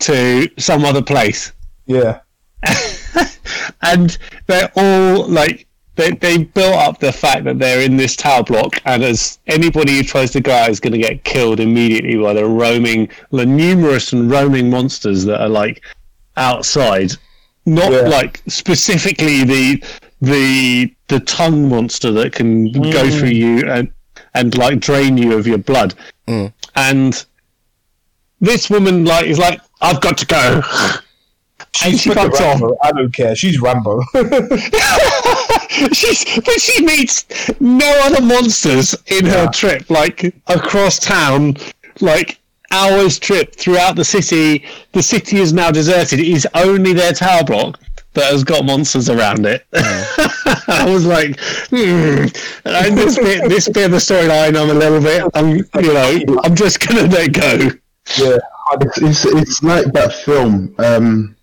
to 0.00 0.48
some 0.58 0.84
other 0.84 1.02
place, 1.02 1.52
yeah, 1.86 2.20
and 3.82 4.16
they're 4.46 4.70
all 4.76 5.26
like 5.26 5.66
they 5.98 6.12
they 6.12 6.44
built 6.44 6.76
up 6.76 7.00
the 7.00 7.12
fact 7.12 7.44
that 7.44 7.58
they're 7.58 7.80
in 7.82 7.96
this 7.96 8.14
tower 8.14 8.44
block, 8.44 8.80
and 8.84 9.02
as 9.02 9.40
anybody 9.48 9.96
who 9.96 10.02
tries 10.04 10.30
to 10.30 10.40
go 10.40 10.52
out 10.52 10.70
is 10.70 10.78
going 10.78 10.92
to 10.92 10.98
get 10.98 11.24
killed 11.24 11.58
immediately 11.58 12.16
by 12.16 12.32
the 12.32 12.46
roaming, 12.46 13.08
the 13.32 13.44
numerous 13.44 14.12
and 14.12 14.30
roaming 14.30 14.70
monsters 14.70 15.24
that 15.24 15.40
are 15.40 15.48
like 15.48 15.82
outside. 16.36 17.12
Not 17.66 17.92
Yeah. 17.92 18.08
like 18.08 18.40
specifically 18.46 19.44
the 19.44 19.82
the 20.22 20.94
the 21.08 21.20
tongue 21.20 21.68
monster 21.68 22.12
that 22.12 22.32
can 22.32 22.72
go 22.72 22.80
mm. 22.80 23.18
through 23.18 23.28
you 23.30 23.68
and 23.68 23.90
and 24.34 24.56
like 24.56 24.78
drain 24.78 25.18
you 25.18 25.36
of 25.36 25.46
your 25.46 25.58
blood. 25.58 25.94
Mm. 26.28 26.52
And 26.76 27.24
this 28.40 28.70
woman 28.70 29.04
like 29.04 29.26
is 29.26 29.38
like, 29.38 29.60
I've 29.80 30.00
got 30.00 30.16
to 30.18 30.26
go. 30.26 30.62
And 31.84 31.98
she 32.00 32.10
freaking 32.10 32.30
fucks 32.30 32.40
off. 32.40 32.60
Rambo. 32.60 32.76
I 32.82 32.92
don't 32.92 33.14
care. 33.14 33.36
She's 33.36 33.60
Rambo. 33.60 34.02
She's 35.92 36.24
but 36.40 36.60
she 36.60 36.84
meets 36.84 37.24
no 37.60 37.88
other 38.04 38.22
monsters 38.22 38.94
in 39.06 39.26
her 39.26 39.48
trip, 39.48 39.88
like 39.90 40.34
across 40.46 40.98
town, 40.98 41.56
like 42.00 42.40
hours 42.70 43.18
trip 43.18 43.54
throughout 43.54 43.96
the 43.96 44.04
city. 44.04 44.64
The 44.92 45.02
city 45.02 45.38
is 45.38 45.52
now 45.52 45.70
deserted. 45.70 46.20
It 46.20 46.28
is 46.28 46.46
only 46.54 46.92
their 46.92 47.12
tower 47.12 47.44
block 47.44 47.78
that 48.14 48.32
has 48.32 48.44
got 48.44 48.64
monsters 48.64 49.08
around 49.08 49.46
it. 49.46 49.66
I 49.72 50.84
was 50.88 51.06
like, 51.06 51.38
hmm. 51.70 52.26
And 52.64 52.98
this 52.98 53.16
bit, 53.16 53.48
this 53.48 53.68
bit 53.68 53.86
of 53.86 53.92
the 53.92 53.98
storyline, 53.98 54.60
I'm 54.60 54.70
a 54.70 54.74
little 54.74 55.00
bit, 55.00 55.24
I'm, 55.34 55.56
you 55.56 55.94
know, 55.94 56.40
I'm 56.42 56.54
just 56.54 56.86
gonna 56.86 57.06
let 57.06 57.32
go. 57.32 57.70
yeah, 58.16 58.38
it's, 58.80 58.98
it's 58.98 59.24
it's 59.24 59.62
like 59.62 59.92
that 59.92 60.12
film. 60.14 60.74
Um, 60.78 61.36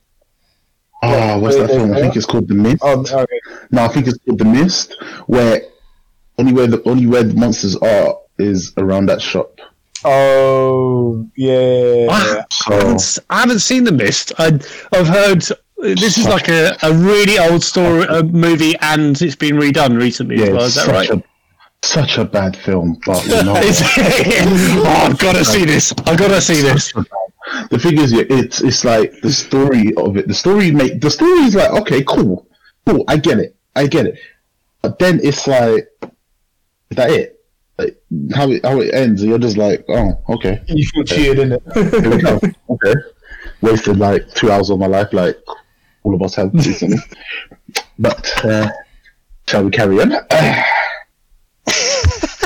oh, 1.05 1.39
what's 1.39 1.55
that 1.57 1.69
film? 1.69 1.93
I 1.93 2.01
think 2.01 2.15
it's 2.15 2.25
called 2.25 2.47
The 2.47 2.55
Mist. 2.55 2.77
oh, 2.81 3.01
okay. 3.01 3.39
No, 3.71 3.83
I 3.83 3.87
think 3.87 4.07
it's 4.07 4.17
called 4.19 4.39
The 4.39 4.45
Mist, 4.45 4.95
where 5.27 5.61
only 6.37 6.53
where 6.53 6.67
the 6.67 6.81
only 6.87 7.07
where 7.07 7.23
the 7.23 7.33
monsters 7.33 7.75
are 7.77 8.17
is 8.37 8.73
around 8.77 9.07
that 9.07 9.21
shop. 9.21 9.59
Oh, 10.03 11.27
yeah. 11.35 12.07
I, 12.09 12.43
I, 12.67 12.73
haven't, 12.73 12.95
s- 12.95 13.19
I 13.29 13.39
haven't 13.39 13.59
seen 13.59 13.83
The 13.85 13.91
Mist. 13.91 14.33
I, 14.37 14.59
I've 14.91 15.07
heard 15.07 15.43
this 15.77 16.17
is 16.17 16.27
like 16.27 16.47
a, 16.47 16.75
a 16.83 16.93
really 16.93 17.39
old 17.39 17.63
story 17.63 18.05
uh, 18.07 18.23
movie, 18.23 18.75
and 18.81 19.19
it's 19.21 19.35
been 19.35 19.55
redone 19.55 19.99
recently 19.99 20.35
as 20.35 20.47
yeah, 20.47 20.53
well. 20.53 20.63
Is 20.63 20.75
that 20.75 20.87
right? 20.87 21.07
such 21.07 21.17
a 21.17 21.23
such 21.83 22.17
a 22.17 22.25
bad 22.25 22.57
film, 22.57 22.99
but 23.05 23.23
you 23.25 23.43
know, 23.43 23.53
oh, 23.57 25.07
I've 25.09 25.17
got 25.19 25.35
to 25.35 25.45
see 25.45 25.65
this. 25.65 25.93
I've 26.05 26.17
got 26.17 26.29
to 26.29 26.41
see 26.41 26.61
this. 26.61 26.93
The 27.69 27.79
thing 27.79 27.97
is, 27.99 28.11
yeah, 28.11 28.23
it's 28.29 28.61
it's 28.61 28.83
like 28.83 29.21
the 29.21 29.31
story 29.31 29.93
of 29.95 30.17
it. 30.17 30.27
The 30.27 30.33
story 30.33 30.71
make 30.71 31.01
the 31.01 31.09
story 31.09 31.39
is 31.41 31.55
like 31.55 31.71
okay, 31.81 32.03
cool, 32.03 32.47
cool. 32.85 33.03
I 33.07 33.17
get 33.17 33.39
it, 33.39 33.55
I 33.75 33.87
get 33.87 34.07
it. 34.07 34.19
But 34.81 34.99
then 34.99 35.19
it's 35.23 35.47
like, 35.47 35.89
is 36.01 36.97
that 36.97 37.11
it? 37.11 37.31
Like, 37.77 38.01
how 38.33 38.49
it 38.49 38.63
how 38.63 38.79
it 38.79 38.93
ends, 38.93 39.23
you're 39.23 39.39
just 39.39 39.57
like, 39.57 39.83
oh, 39.89 40.17
okay, 40.29 40.61
You 40.67 40.85
feel 40.87 41.03
cheered 41.03 41.39
in 41.39 41.51
it. 41.53 41.61
here 41.73 42.09
we 42.09 42.21
go. 42.21 42.39
okay, 42.69 42.93
wasted 43.61 43.97
like 43.97 44.33
two 44.33 44.51
hours 44.51 44.69
of 44.69 44.79
my 44.79 44.87
life, 44.87 45.11
like 45.11 45.37
all 46.03 46.15
of 46.15 46.21
us 46.21 46.35
have 46.35 46.53
recently. 46.53 46.97
but 47.99 48.45
uh, 48.45 48.69
shall 49.47 49.65
we 49.65 49.71
carry 49.71 49.99
on? 50.01 50.11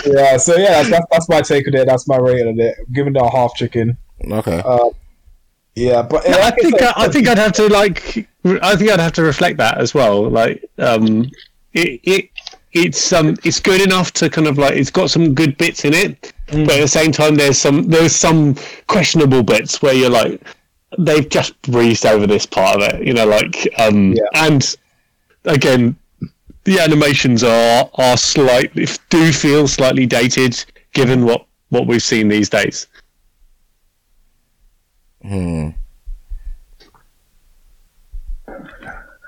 yeah, 0.06 0.38
so 0.38 0.56
yeah, 0.56 0.82
that's, 0.82 0.90
that's, 0.90 1.06
that's 1.12 1.30
my 1.30 1.42
take 1.42 1.68
on 1.68 1.76
it. 1.76 1.86
That's 1.86 2.08
my 2.08 2.18
rating 2.18 2.48
on 2.48 2.60
it. 2.60 2.76
I'm 2.80 2.94
giving 2.94 3.16
it 3.16 3.22
a 3.22 3.30
half 3.30 3.54
chicken. 3.56 3.98
Okay. 4.32 4.62
Yeah, 5.76 6.02
but 6.02 6.28
I 6.28 6.52
think 6.52 6.82
I, 6.82 6.94
I 6.98 7.08
think 7.08 7.28
I'd 7.28 7.38
have 7.38 7.54
to 7.54 7.68
like. 7.68 8.28
I 8.46 8.76
think 8.76 8.90
I'd 8.92 9.00
have 9.00 9.14
to 9.14 9.24
reflect 9.24 9.58
that 9.58 9.78
as 9.78 9.94
well. 9.94 10.30
Like, 10.30 10.66
um, 10.78 11.30
it, 11.74 12.02
it 12.04 12.30
it's 12.74 13.12
um 13.14 13.36
it's 13.44 13.60
good 13.60 13.82
enough 13.82 14.12
to 14.14 14.30
kind 14.30 14.48
of 14.48 14.58
like 14.58 14.74
it's 14.76 14.92
got 14.92 15.10
some 15.10 15.34
good 15.34 15.58
bits 15.58 15.86
in 15.86 15.94
it, 15.94 16.34
but 16.48 16.70
at 16.72 16.82
the 16.82 16.88
same 16.88 17.12
time 17.12 17.36
there's 17.36 17.58
some 17.58 17.84
there's 17.84 18.16
some 18.16 18.56
questionable 18.88 19.44
bits 19.44 19.82
where 19.82 19.94
you're 19.94 20.10
like 20.10 20.42
they've 20.98 21.30
just 21.30 21.60
breezed 21.64 22.06
over 22.06 22.28
this 22.28 22.46
part 22.46 22.82
of 22.82 22.94
it. 22.94 23.08
You 23.08 23.14
know, 23.14 23.26
like 23.26 23.68
um 23.80 24.14
Yeah. 24.14 24.24
and 24.36 24.76
again 25.46 25.96
the 26.66 26.80
animations 26.80 27.44
are 27.44 27.90
are 27.96 28.18
slightly 28.18 28.88
do 29.10 29.32
feel 29.32 29.68
slightly 29.68 30.06
dated 30.06 30.64
given 30.94 31.26
what 31.26 31.46
what 31.70 31.88
we've 31.88 32.04
seen 32.04 32.28
these 32.28 32.50
days. 32.50 32.88
Hmm. 35.30 35.70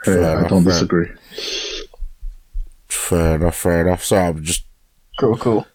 Fair 0.04 0.22
Yeah, 0.22 0.44
I 0.46 0.48
don't 0.48 0.64
fair. 0.64 0.74
disagree. 0.74 1.08
Fair 2.90 3.36
enough, 3.36 3.56
fair 3.56 3.82
enough. 3.88 4.04
So 4.04 4.18
I'm 4.18 4.44
just 4.44 4.66
Cool, 5.20 5.38
cool. 5.38 5.68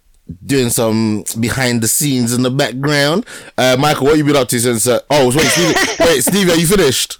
doing 0.44 0.70
some 0.70 1.24
behind 1.38 1.80
the 1.82 1.86
scenes 1.88 2.32
in 2.32 2.42
the 2.42 2.50
background. 2.50 3.24
Uh, 3.56 3.76
Michael, 3.78 4.06
what 4.06 4.16
you 4.18 4.24
been 4.24 4.34
up 4.36 4.48
to 4.48 4.58
since? 4.58 4.86
Uh, 4.88 4.98
oh, 5.10 5.28
wait, 5.28 5.46
Stevie, 5.46 5.74
wait, 6.00 6.24
Stevie, 6.24 6.50
are 6.50 6.56
you 6.56 6.66
finished? 6.66 7.18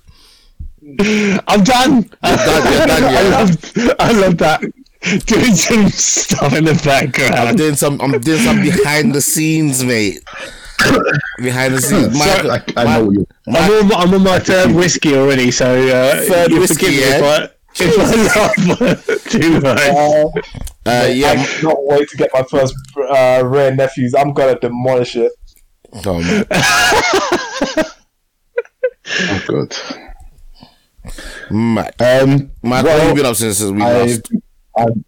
I'm 0.99 1.63
done. 1.63 2.03
done, 2.23 2.73
you're 2.73 2.87
done, 2.87 3.03
yeah. 3.03 3.19
I 3.21 3.29
love, 3.31 3.73
I 4.01 4.13
love 4.13 4.39
that. 4.39 4.61
Doing 5.27 5.55
some 5.55 5.89
stuff 5.91 6.53
in 6.55 6.65
the 6.65 6.73
background. 6.85 7.35
I'm 7.35 7.55
background. 7.55 7.59
doing 7.59 7.75
some. 7.77 8.01
I'm 8.01 8.19
doing 8.21 8.41
some 8.41 8.61
behind 8.61 9.15
the 9.15 9.21
scenes, 9.21 9.85
mate. 9.85 10.21
behind 11.39 11.75
the 11.75 11.81
scenes, 11.83 12.17
Michael. 12.19 12.51
I, 12.53 12.63
I 12.77 12.85
know 12.99 13.05
what 13.07 13.15
you. 13.15 13.27
I'm 13.49 13.91
on, 13.93 13.93
I'm 14.09 14.15
on 14.15 14.23
my 14.23 14.39
third 14.39 14.73
whiskey 14.75 15.15
already, 15.17 15.51
so 15.51 15.67
uh, 15.89 16.23
Third 16.23 16.51
you 16.51 16.61
whiskey, 16.61 16.87
forgive 16.87 16.95
me 16.95 17.01
yeah? 17.01 17.17
if 17.19 17.53
I, 17.81 17.85
if 17.85 17.99
I 17.99 18.85
laugh 18.85 19.23
too 19.31 19.61
much. 19.61 19.81
Uh, 19.81 20.29
Uh, 20.89 21.07
yeah, 21.13 21.33
I 21.33 21.45
cannot 21.45 21.85
wait 21.85 22.09
to 22.11 22.17
get 22.17 22.31
my 22.33 22.43
first 22.45 22.75
uh, 22.97 23.43
rare 23.45 23.75
nephews. 23.75 24.15
I'm 24.15 24.33
gonna 24.33 24.59
demolish 24.59 25.17
it. 25.17 25.33
oh, 26.07 26.21
man. 26.23 26.47
Oh, 29.29 29.43
good. 29.47 29.77
Mad. 31.51 31.95
Um, 32.01 32.51
Michael, 32.63 32.91
what 32.91 33.01
have 33.01 33.09
you 33.11 33.15
been 33.17 33.27
up 33.27 33.37
since 33.37 33.61
we 33.63 33.83
I've, 33.83 34.09
last? 34.09 34.33
I've 34.77 35.05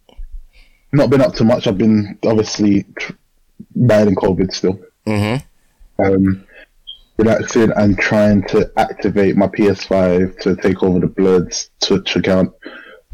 not 0.93 1.09
been 1.09 1.21
up 1.21 1.33
to 1.35 1.43
much. 1.43 1.67
I've 1.67 1.77
been 1.77 2.17
obviously 2.25 2.83
tr- 2.97 3.13
battling 3.75 4.15
COVID 4.15 4.53
still. 4.53 4.79
Mm-hmm. 5.05 5.45
Um, 5.99 6.45
relaxing 7.17 7.71
and 7.75 7.97
trying 7.99 8.43
to 8.47 8.71
activate 8.77 9.35
my 9.35 9.47
PS5 9.47 10.39
to 10.39 10.55
take 10.55 10.81
over 10.83 10.99
the 10.99 11.07
Bloods 11.07 11.69
Twitch 11.81 12.15
account 12.15 12.53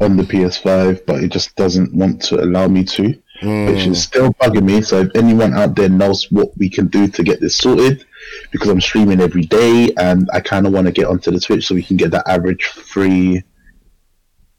on 0.00 0.16
the 0.16 0.22
PS5, 0.22 1.04
but 1.06 1.24
it 1.24 1.32
just 1.32 1.56
doesn't 1.56 1.92
want 1.94 2.22
to 2.22 2.40
allow 2.42 2.68
me 2.68 2.84
to, 2.84 3.02
which 3.42 3.86
is 3.86 4.00
still 4.02 4.32
bugging 4.34 4.64
me. 4.64 4.80
So 4.82 5.00
if 5.00 5.10
anyone 5.16 5.54
out 5.54 5.74
there 5.74 5.88
knows 5.88 6.30
what 6.30 6.56
we 6.56 6.68
can 6.70 6.86
do 6.86 7.08
to 7.08 7.22
get 7.24 7.40
this 7.40 7.58
sorted, 7.58 8.04
because 8.52 8.68
I'm 8.68 8.80
streaming 8.80 9.20
every 9.20 9.42
day 9.42 9.92
and 9.98 10.28
I 10.32 10.40
kind 10.40 10.66
of 10.66 10.72
want 10.72 10.86
to 10.86 10.92
get 10.92 11.06
onto 11.06 11.30
the 11.32 11.40
Twitch 11.40 11.66
so 11.66 11.74
we 11.74 11.82
can 11.82 11.96
get 11.96 12.10
that 12.12 12.28
average 12.28 12.66
free, 12.66 13.42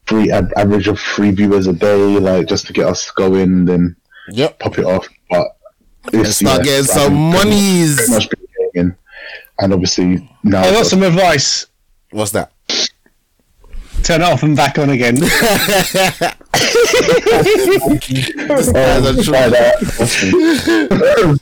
free 0.06 0.30
average 0.30 0.88
of 0.88 0.98
three 1.00 1.30
viewers 1.30 1.66
a 1.68 1.72
day, 1.72 2.18
like 2.18 2.48
just 2.48 2.66
to 2.66 2.72
get 2.74 2.86
us 2.86 3.10
going, 3.12 3.64
then 3.64 3.96
Yep. 4.30 4.58
pop 4.58 4.78
it 4.78 4.84
off. 4.84 5.08
But 5.30 5.46
And 6.12 6.20
it's- 6.22 6.36
start 6.38 6.58
yeah, 6.58 6.64
getting 6.64 6.84
some 6.86 7.14
monies. 7.14 7.96
pretty 7.96 8.12
much 8.12 8.28
been 8.30 8.46
getting, 8.74 8.96
and 9.60 9.72
obviously 9.72 10.28
now 10.42 10.62
I 10.62 10.70
got 10.70 10.86
some 10.86 11.02
advice. 11.02 11.66
What's 12.10 12.32
that? 12.32 12.52
Turn 14.04 14.22
it 14.22 14.24
off 14.24 14.42
and 14.42 14.56
back 14.56 14.78
on 14.78 14.90
again. 14.90 15.18
Oh, 17.70 17.94
That's 17.94 19.18
Oh, 19.18 19.22
try 19.22 19.48
that. 19.48 21.38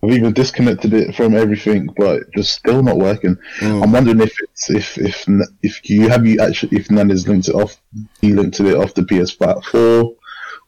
I've, 0.00 0.10
even, 0.12 0.32
disconnected 0.32 0.92
it 0.94 1.14
from 1.16 1.34
everything, 1.36 1.88
but 1.96 2.20
it's 2.22 2.30
just 2.34 2.52
still 2.54 2.82
not 2.82 2.96
working. 2.98 3.36
Hmm. 3.58 3.82
I'm 3.82 3.92
wondering 3.92 4.20
if 4.20 4.32
it's 4.42 4.70
if 4.70 4.96
if 4.98 5.26
if 5.62 5.90
you 5.90 6.08
have 6.08 6.24
you 6.26 6.40
actually 6.40 6.76
if 6.78 6.90
none 6.90 7.08
has 7.10 7.26
linked 7.26 7.48
it 7.48 7.54
off, 7.54 7.76
you 8.20 8.36
linked 8.36 8.60
it 8.60 8.74
off 8.76 8.94
the 8.94 9.02
PS4 9.02 9.64
four 9.64 10.14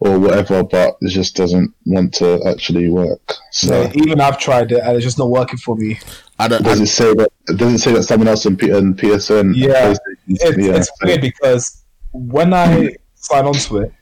or 0.00 0.18
whatever, 0.18 0.64
but 0.64 0.96
it 1.02 1.10
just 1.10 1.36
doesn't 1.36 1.74
want 1.84 2.14
to 2.14 2.42
actually 2.46 2.88
work. 2.88 3.34
So 3.52 3.82
Yeah, 3.82 3.92
even 3.94 4.20
I've 4.20 4.38
tried 4.38 4.72
it 4.72 4.80
and 4.82 4.96
it's 4.96 5.04
just 5.04 5.18
not 5.18 5.30
working 5.30 5.58
for 5.58 5.76
me. 5.76 6.00
I 6.38 6.48
don't. 6.48 6.62
does 6.62 6.80
I, 6.80 6.84
it 6.84 6.86
say 6.86 7.14
that? 7.14 7.30
Does 7.56 7.74
it 7.74 7.78
say 7.78 7.92
that 7.92 8.04
someone 8.04 8.28
else 8.28 8.46
in, 8.46 8.56
P- 8.56 8.72
on 8.72 8.94
PSN? 8.94 9.54
Yeah. 9.54 9.92
PlayStation- 9.92 9.98
It's, 10.28 10.56
yeah, 10.58 10.76
it's 10.76 10.88
so- 10.88 11.06
weird 11.06 11.20
because 11.20 11.82
when 12.12 12.54
I 12.54 12.96
sign 13.14 13.44
onto 13.44 13.78
it, 13.78 13.92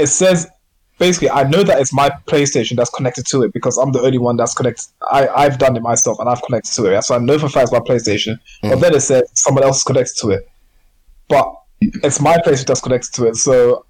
it 0.00 0.08
says 0.08 0.48
basically 0.98 1.30
I 1.30 1.44
know 1.44 1.62
that 1.62 1.80
it's 1.80 1.92
my 1.92 2.10
PlayStation 2.26 2.76
that's 2.76 2.90
connected 2.90 3.24
to 3.26 3.42
it 3.42 3.52
because 3.52 3.78
I'm 3.78 3.92
the 3.92 4.00
only 4.00 4.18
one 4.18 4.36
that's 4.36 4.54
connected. 4.54 4.86
I 5.12 5.28
I've 5.28 5.58
done 5.58 5.76
it 5.76 5.82
myself 5.82 6.18
and 6.18 6.28
I've 6.28 6.42
connected 6.42 6.72
to 6.74 6.86
it, 6.86 7.02
so 7.02 7.14
I 7.14 7.18
know 7.18 7.38
for 7.38 7.46
a 7.46 7.50
fact 7.50 7.64
it's 7.64 7.72
my 7.72 7.78
PlayStation. 7.78 8.38
But 8.62 8.78
mm. 8.78 8.80
then 8.80 8.94
it 8.96 9.00
says 9.00 9.30
someone 9.34 9.62
else 9.62 9.78
is 9.78 9.84
connected 9.84 10.16
to 10.22 10.30
it, 10.30 10.48
but 11.28 11.54
it's 11.80 12.20
my 12.20 12.36
PlayStation 12.38 12.66
that's 12.66 12.80
connected 12.80 13.14
to 13.14 13.28
it. 13.28 13.36
So 13.36 13.86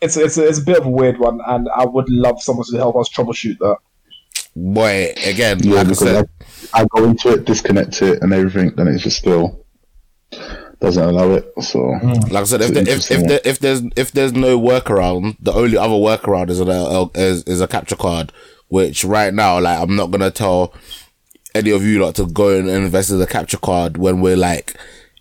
it's 0.00 0.16
it's 0.16 0.36
it's 0.36 0.58
a 0.58 0.64
bit 0.64 0.78
of 0.78 0.86
a 0.86 0.90
weird 0.90 1.18
one, 1.18 1.40
and 1.46 1.68
I 1.74 1.84
would 1.84 2.08
love 2.08 2.42
someone 2.42 2.66
to 2.66 2.76
help 2.76 2.96
us 2.96 3.08
troubleshoot 3.08 3.58
that. 3.58 3.78
boy, 4.54 5.12
again, 5.24 5.60
Yeah, 5.60 5.76
like 5.76 5.80
I 5.80 5.84
because 5.84 5.98
said, 5.98 6.28
I, 6.72 6.80
I 6.82 6.86
go 6.86 7.04
into 7.04 7.30
it, 7.30 7.44
disconnect 7.44 8.02
it, 8.02 8.22
and 8.22 8.32
everything, 8.32 8.74
then 8.76 8.88
it's 8.88 9.02
just 9.02 9.18
still 9.18 9.64
doesn't 10.80 11.02
allow 11.02 11.30
it. 11.32 11.52
So 11.62 11.94
hmm. 11.94 12.32
like 12.32 12.42
I 12.42 12.44
said, 12.44 12.60
if, 12.60 12.70
It's 12.70 13.08
the, 13.08 13.16
if 13.16 13.20
if, 13.20 13.28
the, 13.28 13.48
if 13.48 13.58
there's 13.58 13.82
if 13.96 14.12
there's 14.12 14.32
no 14.32 14.60
workaround, 14.60 15.36
the 15.40 15.52
only 15.52 15.76
other 15.76 15.94
workaround 15.94 16.50
is 16.50 16.60
a 16.60 17.10
is, 17.14 17.44
is 17.44 17.60
a 17.60 17.68
capture 17.68 17.96
card, 17.96 18.32
which 18.68 19.04
right 19.04 19.32
now, 19.32 19.60
like, 19.60 19.78
I'm 19.78 19.96
not 19.96 20.10
gonna 20.10 20.30
tell 20.30 20.74
any 21.54 21.70
of 21.70 21.84
you 21.84 22.00
lot 22.00 22.16
to 22.16 22.26
go 22.26 22.58
and 22.58 22.68
invest 22.68 23.10
in 23.10 23.20
a 23.20 23.26
capture 23.26 23.58
card 23.58 23.96
when 23.96 24.20
we're 24.20 24.36
like, 24.36 24.76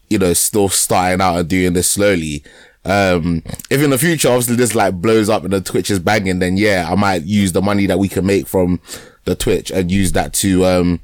you 0.09 0.17
know, 0.17 0.33
still 0.33 0.69
starting 0.69 1.21
out 1.21 1.37
and 1.37 1.49
doing 1.49 1.73
this 1.73 1.89
slowly. 1.89 2.43
Um, 2.85 3.43
if 3.69 3.81
in 3.81 3.91
the 3.91 3.97
future, 3.97 4.27
obviously 4.29 4.55
this 4.55 4.75
like 4.75 4.95
blows 4.95 5.29
up 5.29 5.43
and 5.43 5.53
the 5.53 5.61
Twitch 5.61 5.89
is 5.89 5.99
banging, 5.99 6.39
then 6.39 6.57
yeah, 6.57 6.87
I 6.89 6.95
might 6.95 7.23
use 7.23 7.53
the 7.53 7.61
money 7.61 7.85
that 7.85 7.99
we 7.99 8.09
can 8.09 8.25
make 8.25 8.47
from 8.47 8.81
the 9.25 9.35
Twitch 9.35 9.71
and 9.71 9.89
use 9.89 10.11
that 10.13 10.33
to, 10.35 10.65
um, 10.65 10.99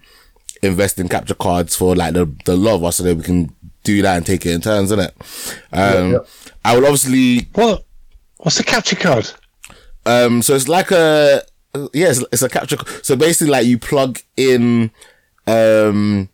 invest 0.62 1.00
in 1.00 1.08
capture 1.08 1.36
cards 1.36 1.76
for 1.76 1.96
like 1.96 2.14
the, 2.14 2.26
the 2.46 2.58
us 2.58 2.98
so 2.98 3.04
that 3.04 3.16
we 3.16 3.24
can 3.24 3.56
do 3.84 4.02
that 4.02 4.18
and 4.18 4.26
take 4.26 4.46
it 4.46 4.52
in 4.52 4.62
turns, 4.62 4.92
innit? 4.92 5.12
Um, 5.72 6.20
I 6.66 6.76
will 6.76 6.86
obviously, 6.86 7.48
what? 7.54 7.86
What's 8.38 8.58
the 8.58 8.64
capture 8.64 8.96
card? 8.96 9.30
um, 10.06 10.42
so 10.42 10.56
it's 10.56 10.68
like 10.68 10.92
a, 10.92 11.44
yeah, 11.94 12.10
it's, 12.10 12.24
it's 12.32 12.42
a 12.42 12.50
capture. 12.50 12.78
So 13.04 13.16
basically 13.16 13.52
like 13.52 13.68
you 13.68 13.78
plug 13.78 14.20
in, 14.36 14.92
um, 15.48 16.30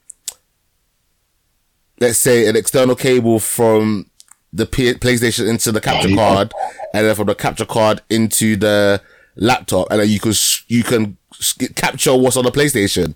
let's 1.99 2.19
say 2.19 2.47
an 2.47 2.55
external 2.55 2.95
cable 2.95 3.39
from 3.39 4.09
the 4.55 4.65
P- 4.65 4.93
PlayStation 4.93 5.47
into 5.49 5.71
the 5.71 5.81
capture 5.81 6.13
card, 6.15 6.53
and 6.93 7.05
then 7.05 7.15
from 7.15 7.27
the 7.27 7.35
capture 7.35 7.65
card 7.65 8.01
into 8.09 8.55
the 8.55 9.01
laptop, 9.35 9.87
and 9.91 9.99
then 9.99 10.09
you 10.09 10.19
can 10.19 10.33
you 10.67 10.83
can 10.83 11.17
capture 11.75 12.15
what's 12.15 12.37
on 12.37 12.45
the 12.45 12.51
PlayStation. 12.51 13.15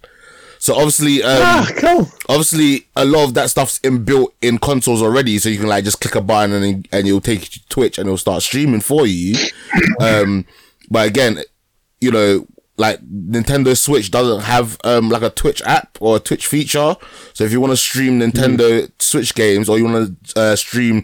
So 0.62 0.76
obviously, 0.76 1.24
um, 1.24 1.40
Ah, 1.42 1.72
cool. 1.78 2.08
obviously 2.28 2.86
a 2.98 3.06
lot 3.06 3.24
of 3.24 3.34
that 3.36 3.50
stuff's 3.50 3.80
inbuilt 3.80 4.34
in 4.42 4.58
consoles 4.58 5.02
already, 5.02 5.38
so 5.40 5.48
you 5.48 5.58
can 5.58 5.70
like 5.70 5.86
just 5.86 6.02
click 6.02 6.16
a 6.16 6.22
button 6.22 6.52
and 6.62 6.88
and 6.92 7.08
it'll 7.08 7.22
take 7.22 7.40
you 7.42 7.46
to 7.62 7.70
Twitch 7.70 7.98
and 7.98 8.08
it'll 8.08 8.18
start 8.18 8.44
streaming 8.44 8.82
for 8.82 9.08
you. 9.08 9.38
Um, 10.02 10.46
but 10.92 11.08
again, 11.08 11.44
you 12.02 12.12
know, 12.12 12.46
like 12.80 13.02
Nintendo 13.02 13.78
Switch 13.78 14.10
doesn't 14.10 14.44
have 14.44 14.78
um 14.86 15.10
like 15.10 15.22
a 15.22 15.30
Twitch 15.30 15.62
app 15.64 15.98
or 16.00 16.16
a 16.16 16.20
Twitch 16.20 16.48
feature. 16.48 16.96
So 17.34 17.44
if 17.44 17.52
you 17.52 17.60
want 17.60 17.72
to 17.72 17.78
stream 17.78 18.20
Nintendo 18.20 18.90
Switch 19.00 19.36
games 19.36 19.68
or 19.68 19.78
you 19.78 19.84
want 19.84 20.26
to 20.30 20.40
uh, 20.40 20.56
stream 20.56 21.04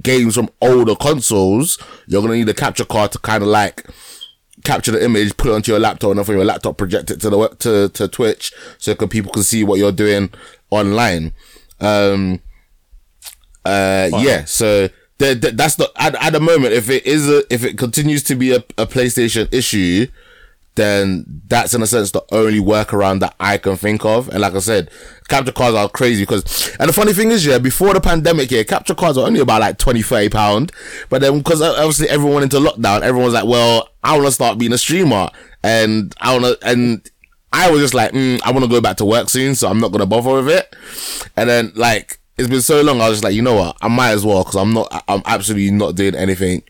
games 0.00 0.36
from 0.36 0.48
older 0.60 0.94
consoles, 0.94 1.78
you're 2.06 2.22
gonna 2.22 2.34
need 2.34 2.48
a 2.48 2.54
capture 2.54 2.84
card 2.84 3.10
to 3.12 3.18
kind 3.18 3.42
of 3.42 3.48
like 3.48 3.84
capture 4.64 4.92
the 4.92 5.04
image, 5.04 5.36
put 5.36 5.50
it 5.50 5.54
onto 5.54 5.72
your 5.72 5.80
laptop, 5.80 6.10
and 6.10 6.18
then 6.18 6.24
from 6.24 6.36
your 6.36 6.44
laptop 6.44 6.78
project 6.78 7.10
it 7.10 7.20
to 7.20 7.30
the 7.30 7.36
web, 7.36 7.58
to 7.58 7.88
to 7.88 8.06
Twitch, 8.06 8.52
so 8.78 8.94
can, 8.94 9.08
people 9.08 9.32
can 9.32 9.42
see 9.42 9.64
what 9.64 9.80
you're 9.80 9.90
doing 9.90 10.30
online. 10.70 11.34
Um, 11.80 12.40
uh, 13.64 14.08
yeah. 14.18 14.44
So 14.44 14.88
that's 15.18 15.74
the 15.74 15.90
at, 15.96 16.14
at 16.14 16.32
the 16.32 16.40
moment. 16.40 16.74
If 16.74 16.88
it 16.90 17.04
is 17.06 17.28
a, 17.28 17.42
if 17.52 17.64
it 17.64 17.76
continues 17.76 18.22
to 18.24 18.36
be 18.36 18.52
a, 18.52 18.58
a 18.78 18.86
PlayStation 18.86 19.52
issue, 19.52 20.06
then 20.74 21.42
that's 21.48 21.74
in 21.74 21.82
a 21.82 21.86
sense 21.86 22.12
the 22.12 22.24
only 22.32 22.60
workaround 22.60 23.20
that 23.20 23.34
I 23.38 23.58
can 23.58 23.76
think 23.76 24.04
of. 24.04 24.28
And 24.28 24.40
like 24.40 24.54
I 24.54 24.58
said, 24.60 24.90
capture 25.28 25.52
cards 25.52 25.76
are 25.76 25.88
crazy 25.88 26.22
because, 26.22 26.74
and 26.78 26.88
the 26.88 26.92
funny 26.92 27.12
thing 27.12 27.30
is, 27.30 27.44
yeah, 27.44 27.58
before 27.58 27.92
the 27.92 28.00
pandemic, 28.00 28.50
yeah, 28.50 28.62
capture 28.62 28.94
cards 28.94 29.18
were 29.18 29.24
only 29.24 29.40
about 29.40 29.60
like 29.60 29.78
20, 29.78 30.02
30 30.02 30.28
pound. 30.30 30.72
But 31.10 31.20
then 31.20 31.38
because 31.38 31.60
obviously 31.60 32.08
everyone 32.08 32.42
into 32.42 32.56
lockdown, 32.56 33.02
everyone's 33.02 33.34
like, 33.34 33.44
well, 33.44 33.90
I 34.02 34.14
want 34.14 34.26
to 34.26 34.32
start 34.32 34.58
being 34.58 34.72
a 34.72 34.78
streamer 34.78 35.28
and 35.62 36.14
I 36.20 36.38
want 36.38 36.60
to, 36.60 36.68
and 36.68 37.08
I 37.52 37.70
was 37.70 37.82
just 37.82 37.94
like, 37.94 38.12
mm, 38.12 38.40
I 38.42 38.50
want 38.50 38.64
to 38.64 38.70
go 38.70 38.80
back 38.80 38.96
to 38.96 39.04
work 39.04 39.28
soon, 39.28 39.54
so 39.54 39.68
I'm 39.68 39.78
not 39.78 39.88
going 39.88 40.00
to 40.00 40.06
bother 40.06 40.42
with 40.42 40.48
it. 40.48 40.74
And 41.36 41.50
then 41.50 41.72
like, 41.74 42.18
it's 42.42 42.50
been 42.50 42.60
so 42.60 42.82
long. 42.82 43.00
I 43.00 43.08
was 43.08 43.18
just 43.18 43.24
like, 43.24 43.34
you 43.34 43.42
know 43.42 43.54
what? 43.54 43.76
I 43.80 43.88
might 43.88 44.10
as 44.10 44.24
well 44.24 44.42
because 44.42 44.56
I'm 44.56 44.72
not. 44.74 45.04
I'm 45.08 45.22
absolutely 45.24 45.70
not 45.70 45.94
doing 45.94 46.14
anything. 46.14 46.62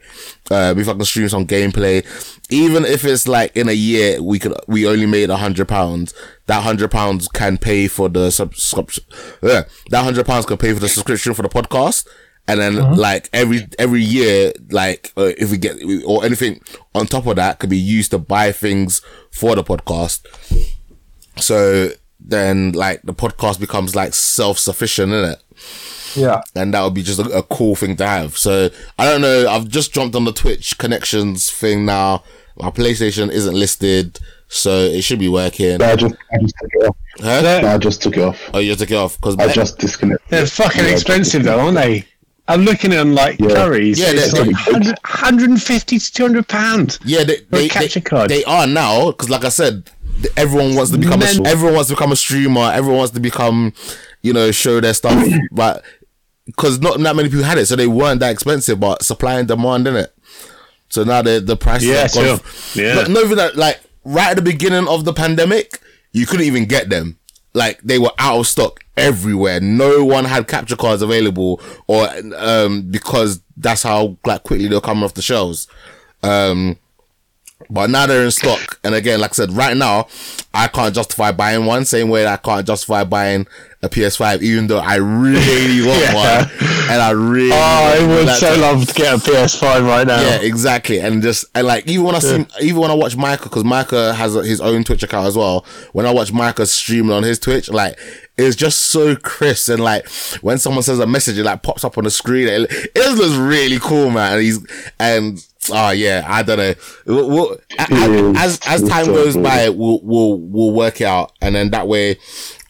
Uh, 0.51 0.75
if 0.77 0.89
I 0.89 0.93
can 0.93 1.05
stream 1.05 1.29
some 1.29 1.47
gameplay, 1.47 2.05
even 2.51 2.85
if 2.85 3.05
it's 3.05 3.27
like 3.27 3.57
in 3.57 3.69
a 3.69 3.73
year, 3.73 4.23
we 4.23 4.39
could. 4.39 4.55
We 4.69 4.87
only 4.87 5.07
made 5.07 5.31
a 5.31 5.37
hundred 5.39 5.69
pounds. 5.69 6.15
That 6.47 6.63
hundred 6.63 6.91
pounds 6.91 7.27
can 7.29 7.59
pay 7.59 7.89
for 7.89 8.09
the 8.09 8.31
subscription. 8.31 9.05
Yeah, 9.43 9.63
that 9.91 10.05
hundred 10.05 10.27
pounds 10.27 10.47
can 10.47 10.59
pay 10.59 10.73
for 10.75 10.81
the 10.81 10.89
subscription 10.89 11.35
for 11.35 11.43
the 11.43 11.49
podcast, 11.49 12.07
And 12.47 12.61
then 12.61 12.97
like 12.97 13.31
every 13.33 13.67
every 13.79 14.03
year, 14.03 14.53
like 14.71 15.13
uh, 15.17 15.33
if 15.39 15.51
we 15.51 15.59
get 15.59 15.77
or 16.07 16.25
anything 16.25 16.61
on 16.95 17.07
top 17.07 17.27
of 17.27 17.37
that 17.37 17.59
could 17.59 17.71
be 17.71 17.79
used 17.79 18.11
to 18.11 18.19
buy 18.19 18.53
things 18.53 19.01
for 19.31 19.57
the 19.57 19.65
podcast. 19.65 20.27
So 21.41 21.91
then 22.25 22.73
like 22.73 23.03
the 23.03 23.15
podcast 23.15 23.59
becomes 23.59 23.95
like 23.97 24.15
self 24.15 24.59
sufficient, 24.59 25.13
isn't 25.13 25.33
it? 25.33 25.42
Yeah. 26.15 26.43
and 26.55 26.75
that 26.75 26.83
would 26.83 26.93
be 26.95 27.03
just 27.03 27.19
a, 27.19 27.39
a 27.39 27.43
cool 27.43 27.75
thing 27.75 27.97
to 27.97 28.07
have. 28.07 28.37
So 28.37 28.69
I 28.99 29.05
don't 29.07 29.21
know. 29.23 29.49
I've 29.49 29.69
just 29.69 29.95
jumped 29.95 30.15
on 30.15 30.25
the 30.25 30.33
Twitch 30.33 30.77
connections 30.79 31.51
thing 31.51 31.87
now. 31.87 32.23
My 32.59 32.69
PlayStation 32.71 33.31
isn't 33.31 33.55
listed, 33.55 34.19
so 34.49 34.71
it 34.81 35.03
should 35.03 35.19
be 35.19 35.29
working. 35.29 35.81
I 35.81 35.97
just, 35.97 36.15
I 36.33 36.39
just 36.39 36.55
took 36.61 36.71
it 36.75 36.87
off. 36.89 36.97
Huh? 37.19 37.63
I 37.65 37.79
just 37.79 38.03
took 38.03 38.17
it 38.19 38.23
off. 38.23 38.51
Oh, 38.53 38.59
you 38.59 38.75
took 38.75 38.91
it 38.91 38.95
off 38.97 39.17
because 39.17 39.39
I 39.39 39.51
just 39.53 39.79
disconnected. 39.79 40.29
They're 40.29 40.47
fucking 40.47 40.85
Yeah, 40.85 40.91
expensive 40.91 41.45
though, 41.45 41.61
aren't 41.61 41.77
they? 41.77 42.05
I'm 42.49 42.63
looking 42.63 42.93
at 42.93 42.97
them 42.97 43.15
like 43.15 43.39
Yeah. 43.41 43.47
Currys. 43.49 43.97
Yeah, 43.97 44.11
it's 44.11 44.33
they're- 44.33 44.45
like 44.45 44.55
100, 44.67 44.99
150 45.03 45.99
to 45.99 46.13
200 46.13 46.47
pound. 46.49 46.99
yeah, 47.05 47.25
they, 47.25 47.37
For 47.39 47.45
they, 47.57 47.69
capture 47.71 48.01
they, 48.01 48.05
card. 48.05 48.31
they 48.31 48.45
are 48.45 48.67
now 48.67 49.13
because, 49.13 49.31
like 49.31 49.45
I 49.45 49.49
said, 49.49 49.89
everyone 50.37 50.75
wants 50.75 50.91
to 50.91 50.99
become 50.99 51.23
a, 51.23 51.49
everyone 51.49 51.75
wants 51.77 51.89
to 51.89 51.95
become 51.95 52.13
a 52.13 52.17
streamer. 52.17 52.71
Everyone 52.75 52.99
wants 52.99 53.15
to 53.15 53.21
become, 53.21 53.73
you 54.23 54.33
know, 54.33 54.51
show 54.51 54.81
their 54.81 54.95
stuff, 54.95 55.27
but 55.53 55.85
because 56.47 56.81
not 56.81 56.99
that 56.99 57.17
many 57.17 57.29
people 57.29 57.45
had 57.45 57.59
it, 57.59 57.67
so 57.67 57.77
they 57.77 57.87
weren't 57.87 58.21
that 58.21 58.33
expensive. 58.33 58.81
But 58.81 59.03
supply 59.03 59.39
and 59.39 59.49
demand, 59.49 59.87
in 59.87 59.97
it. 59.97 60.15
So 60.89 61.05
now 61.05 61.23
the 61.23 61.41
the 61.41 61.57
prices 61.57 61.89
Yeah, 61.89 62.07
sure. 62.07 62.39
Yeah. 62.75 62.95
Not, 62.95 63.11
not 63.11 63.25
even 63.25 63.39
that. 63.39 63.57
Like 63.57 63.81
right 64.05 64.31
at 64.31 64.37
the 64.37 64.43
beginning 64.43 64.89
of 64.89 65.05
the 65.05 65.13
pandemic, 65.13 65.81
you 66.13 66.27
couldn't 66.27 66.47
even 66.47 66.67
get 66.67 66.91
them. 66.91 67.19
Like 67.55 67.81
they 67.83 67.99
were 67.99 68.13
out 68.19 68.41
of 68.41 68.47
stock 68.47 68.81
everywhere. 68.97 69.61
No 69.61 70.05
one 70.05 70.25
had 70.25 70.49
capture 70.49 70.77
cards 70.77 71.03
available, 71.03 71.61
or 71.87 72.09
um 72.37 72.91
because 72.91 73.41
that's 73.57 73.83
how 73.83 74.17
like 74.25 74.43
quickly 74.43 74.69
they're 74.69 74.81
coming 74.81 75.05
off 75.05 75.15
the 75.15 75.23
shelves. 75.23 75.67
Um, 76.23 76.79
but 77.71 77.91
now 77.91 78.07
they're 78.07 78.25
in 78.25 78.31
stock. 78.31 78.79
And 78.85 78.95
again, 78.95 79.21
like 79.21 79.31
I 79.33 79.35
said, 79.35 79.53
right 79.53 79.77
now, 79.77 80.07
I 80.55 80.69
can't 80.69 80.95
justify 80.95 81.33
buying 81.33 81.65
one. 81.67 81.85
Same 81.85 82.09
way 82.09 82.23
that 82.25 82.33
I 82.33 82.37
can't 82.43 82.67
justify 82.67 83.05
buying 83.05 83.47
a 83.83 83.89
PS5, 83.89 84.43
even 84.43 84.67
though 84.69 84.79
I 84.79 84.97
really 84.97 85.81
want 85.87 86.01
Yeah. 86.01 86.15
one. 86.15 86.51
And 86.91 87.03
I 87.03 87.11
really, 87.11 87.51
Oh, 87.53 87.57
I 87.57 88.07
would 88.07 88.29
so 88.37 88.55
to- 88.55 88.61
love 88.61 88.87
to 88.87 88.95
get 88.95 89.15
a 89.15 89.19
PS5 89.19 89.87
right 89.87 90.07
now. 90.07 90.21
yeah, 90.21 90.37
exactly. 90.41 90.99
And 91.01 91.23
just 91.23 91.45
and 91.55 91.67
like 91.67 91.87
even 91.89 92.05
when 92.05 92.15
I 92.15 92.19
see 92.21 92.47
even 92.61 92.81
when 92.81 92.91
I 92.91 92.95
watch 92.95 93.17
Micah 93.17 93.45
because 93.45 93.65
Micah 93.65 94.13
has 94.15 94.35
his 94.35 94.61
own 94.61 94.85
Twitch 94.85 95.03
account 95.03 95.27
as 95.27 95.37
well. 95.37 95.65
When 95.93 96.07
I 96.07 96.11
watch 96.13 96.33
Micah 96.33 96.67
streaming 96.67 97.13
on 97.13 97.23
his 97.23 97.39
Twitch, 97.39 97.71
like 97.71 97.99
it's 98.39 98.57
just 98.57 98.79
so 98.81 99.17
crisp 99.17 99.69
and 99.71 99.83
like 99.83 100.09
when 100.43 100.59
someone 100.59 100.83
says 100.83 100.99
a 101.01 101.07
message, 101.07 101.39
it 101.39 101.45
like 101.45 101.63
pops 101.63 101.85
up 101.85 101.99
on 101.99 102.05
the 102.05 102.11
screen. 102.11 102.49
It, 102.49 102.71
it 102.71 102.95
just 102.95 103.19
looks 103.19 103.35
really 103.37 103.79
cool, 103.81 104.11
man. 104.11 104.35
And 104.35 104.43
he's 104.43 104.59
and 105.01 105.45
oh 105.71 105.91
yeah, 105.91 106.25
I 106.29 106.43
don't 106.43 106.59
know. 106.59 106.75
We'll, 107.07 107.29
we'll- 107.29 107.59
as 108.37 108.59
as 108.67 108.83
time 108.83 109.07
goes 109.07 109.37
by, 109.37 109.69
we'll 109.69 110.01
we'll 110.03 110.39
we'll 110.39 110.73
work 110.73 111.01
it 111.01 111.05
out, 111.07 111.33
and 111.41 111.55
then 111.55 111.71
that 111.71 111.87
way 111.89 112.19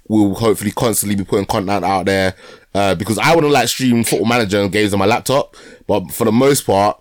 we'll 0.08 0.34
hopefully 0.34 0.72
constantly 0.72 1.16
be 1.16 1.24
putting 1.24 1.46
content 1.46 1.84
out 1.84 2.06
there. 2.06 2.34
Uh, 2.74 2.94
because 2.94 3.18
I 3.18 3.34
wouldn't 3.34 3.52
like 3.52 3.68
stream 3.68 4.02
Football 4.02 4.28
Manager 4.28 4.60
and 4.60 4.72
games 4.72 4.92
on 4.94 4.98
my 4.98 5.04
laptop, 5.06 5.56
but 5.86 6.10
for 6.10 6.24
the 6.24 6.32
most 6.32 6.62
part, 6.66 6.98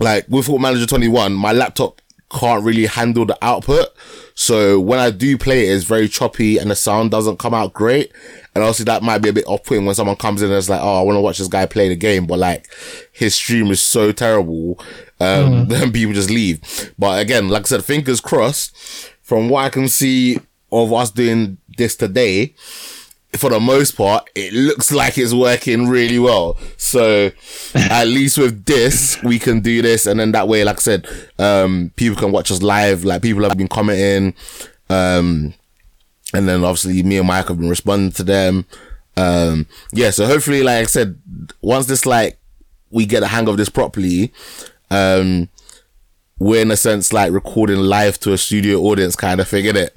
like 0.00 0.26
with 0.28 0.46
Football 0.46 0.58
Manager 0.60 0.86
21, 0.86 1.32
my 1.32 1.52
laptop 1.52 2.00
can't 2.34 2.64
really 2.64 2.86
handle 2.86 3.24
the 3.24 3.38
output. 3.42 3.88
So 4.34 4.80
when 4.80 4.98
I 4.98 5.10
do 5.10 5.38
play 5.38 5.66
it, 5.68 5.72
it's 5.72 5.84
very 5.84 6.08
choppy 6.08 6.58
and 6.58 6.70
the 6.70 6.76
sound 6.76 7.10
doesn't 7.10 7.38
come 7.38 7.54
out 7.54 7.72
great. 7.72 8.12
And 8.54 8.62
obviously 8.62 8.84
that 8.86 9.02
might 9.02 9.18
be 9.18 9.28
a 9.28 9.32
bit 9.32 9.46
off 9.46 9.64
putting 9.64 9.86
when 9.86 9.94
someone 9.94 10.16
comes 10.16 10.42
in 10.42 10.48
and 10.48 10.58
it's 10.58 10.68
like, 10.68 10.80
oh, 10.82 11.00
I 11.00 11.02
want 11.02 11.16
to 11.16 11.20
watch 11.20 11.38
this 11.38 11.48
guy 11.48 11.66
play 11.66 11.88
the 11.88 11.96
game, 11.96 12.26
but 12.26 12.38
like 12.38 12.68
his 13.12 13.34
stream 13.34 13.70
is 13.70 13.80
so 13.80 14.12
terrible. 14.12 14.78
Um, 15.20 15.68
then 15.68 15.92
people 15.92 16.14
just 16.14 16.30
leave. 16.30 16.92
But 16.98 17.20
again, 17.20 17.48
like 17.48 17.62
I 17.62 17.66
said, 17.66 17.84
fingers 17.84 18.20
crossed 18.20 18.76
from 19.22 19.48
what 19.48 19.64
I 19.64 19.70
can 19.70 19.88
see 19.88 20.38
of 20.72 20.92
us 20.92 21.10
doing 21.10 21.58
this 21.76 21.96
today, 21.96 22.54
for 23.38 23.50
the 23.50 23.60
most 23.60 23.92
part, 23.92 24.28
it 24.34 24.52
looks 24.52 24.92
like 24.92 25.18
it's 25.18 25.32
working 25.32 25.88
really 25.88 26.18
well. 26.18 26.58
So 26.76 27.30
at 27.74 28.04
least 28.04 28.38
with 28.38 28.64
this, 28.64 29.22
we 29.22 29.38
can 29.38 29.60
do 29.60 29.82
this. 29.82 30.06
And 30.06 30.20
then 30.20 30.32
that 30.32 30.48
way, 30.48 30.64
like 30.64 30.76
I 30.76 30.80
said, 30.80 31.08
um, 31.38 31.92
people 31.96 32.16
can 32.16 32.32
watch 32.32 32.50
us 32.50 32.62
live. 32.62 33.04
Like 33.04 33.22
people 33.22 33.42
have 33.44 33.56
been 33.56 33.68
commenting. 33.68 34.34
Um, 34.88 35.54
and 36.32 36.48
then 36.48 36.64
obviously 36.64 37.02
me 37.02 37.18
and 37.18 37.26
Mike 37.26 37.48
have 37.48 37.58
been 37.58 37.70
responding 37.70 38.12
to 38.12 38.24
them. 38.24 38.66
Um, 39.16 39.66
yeah. 39.92 40.10
So 40.10 40.26
hopefully, 40.26 40.62
like 40.62 40.82
I 40.82 40.84
said, 40.84 41.18
once 41.60 41.86
this, 41.86 42.04
like, 42.06 42.38
we 42.90 43.06
get 43.06 43.22
a 43.22 43.26
hang 43.26 43.48
of 43.48 43.56
this 43.56 43.68
properly, 43.68 44.32
um, 44.90 45.48
we're 46.38 46.62
in 46.62 46.70
a 46.70 46.76
sense 46.76 47.12
like 47.12 47.32
recording 47.32 47.78
live 47.78 48.18
to 48.20 48.32
a 48.32 48.38
studio 48.38 48.80
audience 48.80 49.14
kind 49.14 49.40
of 49.40 49.48
thing, 49.48 49.66
innit? 49.66 49.90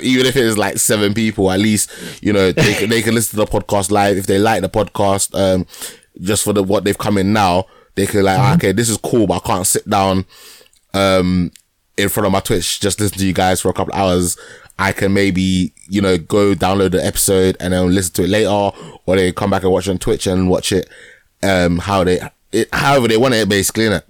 Even 0.02 0.26
if 0.26 0.36
it 0.36 0.44
is 0.44 0.58
like 0.58 0.78
seven 0.78 1.14
people, 1.14 1.50
at 1.50 1.60
least, 1.60 1.90
you 2.22 2.32
know, 2.32 2.50
they 2.52 2.74
can, 2.74 2.90
they 2.90 3.02
can 3.02 3.14
listen 3.14 3.38
to 3.38 3.44
the 3.44 3.50
podcast 3.58 3.90
live. 3.90 4.16
If 4.16 4.26
they 4.26 4.38
like 4.38 4.62
the 4.62 4.68
podcast, 4.68 5.38
um, 5.38 5.66
just 6.20 6.44
for 6.44 6.52
the, 6.52 6.62
what 6.62 6.84
they've 6.84 6.98
come 6.98 7.16
in 7.16 7.32
now, 7.32 7.66
they 7.94 8.06
can 8.06 8.24
like, 8.24 8.38
"Ah, 8.38 8.54
okay, 8.54 8.72
this 8.72 8.88
is 8.88 8.96
cool, 8.96 9.26
but 9.26 9.44
I 9.44 9.46
can't 9.46 9.66
sit 9.66 9.88
down, 9.88 10.24
um, 10.94 11.52
in 11.96 12.08
front 12.08 12.26
of 12.26 12.32
my 12.32 12.40
Twitch, 12.40 12.80
just 12.80 13.00
listen 13.00 13.18
to 13.18 13.26
you 13.26 13.32
guys 13.32 13.60
for 13.60 13.68
a 13.68 13.74
couple 13.74 13.94
hours. 13.94 14.36
I 14.78 14.92
can 14.92 15.12
maybe, 15.12 15.72
you 15.88 16.00
know, 16.00 16.16
go 16.18 16.54
download 16.54 16.92
the 16.92 17.04
episode 17.04 17.56
and 17.60 17.72
then 17.72 17.94
listen 17.94 18.14
to 18.14 18.24
it 18.24 18.30
later, 18.30 18.48
or 19.06 19.16
they 19.16 19.30
come 19.32 19.50
back 19.50 19.62
and 19.62 19.70
watch 19.70 19.86
it 19.86 19.90
on 19.92 19.98
Twitch 19.98 20.26
and 20.26 20.48
watch 20.48 20.72
it, 20.72 20.88
um, 21.42 21.78
how 21.78 22.02
they, 22.02 22.20
it, 22.50 22.68
however 22.72 23.08
they 23.08 23.16
want 23.16 23.34
it, 23.34 23.48
basically, 23.48 23.84
innit? 23.84 24.02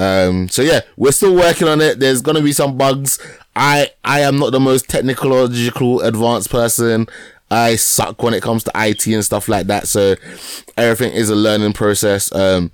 Um, 0.00 0.48
so 0.48 0.62
yeah, 0.62 0.80
we're 0.96 1.12
still 1.12 1.34
working 1.34 1.68
on 1.68 1.80
it. 1.80 2.00
There's 2.00 2.22
gonna 2.22 2.40
be 2.40 2.52
some 2.52 2.78
bugs. 2.78 3.18
I, 3.54 3.90
I 4.04 4.20
am 4.20 4.38
not 4.38 4.52
the 4.52 4.60
most 4.60 4.88
technological 4.88 6.00
advanced 6.00 6.50
person. 6.50 7.06
I 7.50 7.76
suck 7.76 8.22
when 8.22 8.32
it 8.32 8.42
comes 8.42 8.64
to 8.64 8.72
IT 8.74 9.06
and 9.08 9.24
stuff 9.24 9.48
like 9.48 9.66
that. 9.66 9.88
So 9.88 10.14
everything 10.76 11.12
is 11.12 11.28
a 11.28 11.34
learning 11.34 11.74
process. 11.74 12.32
Um, 12.32 12.70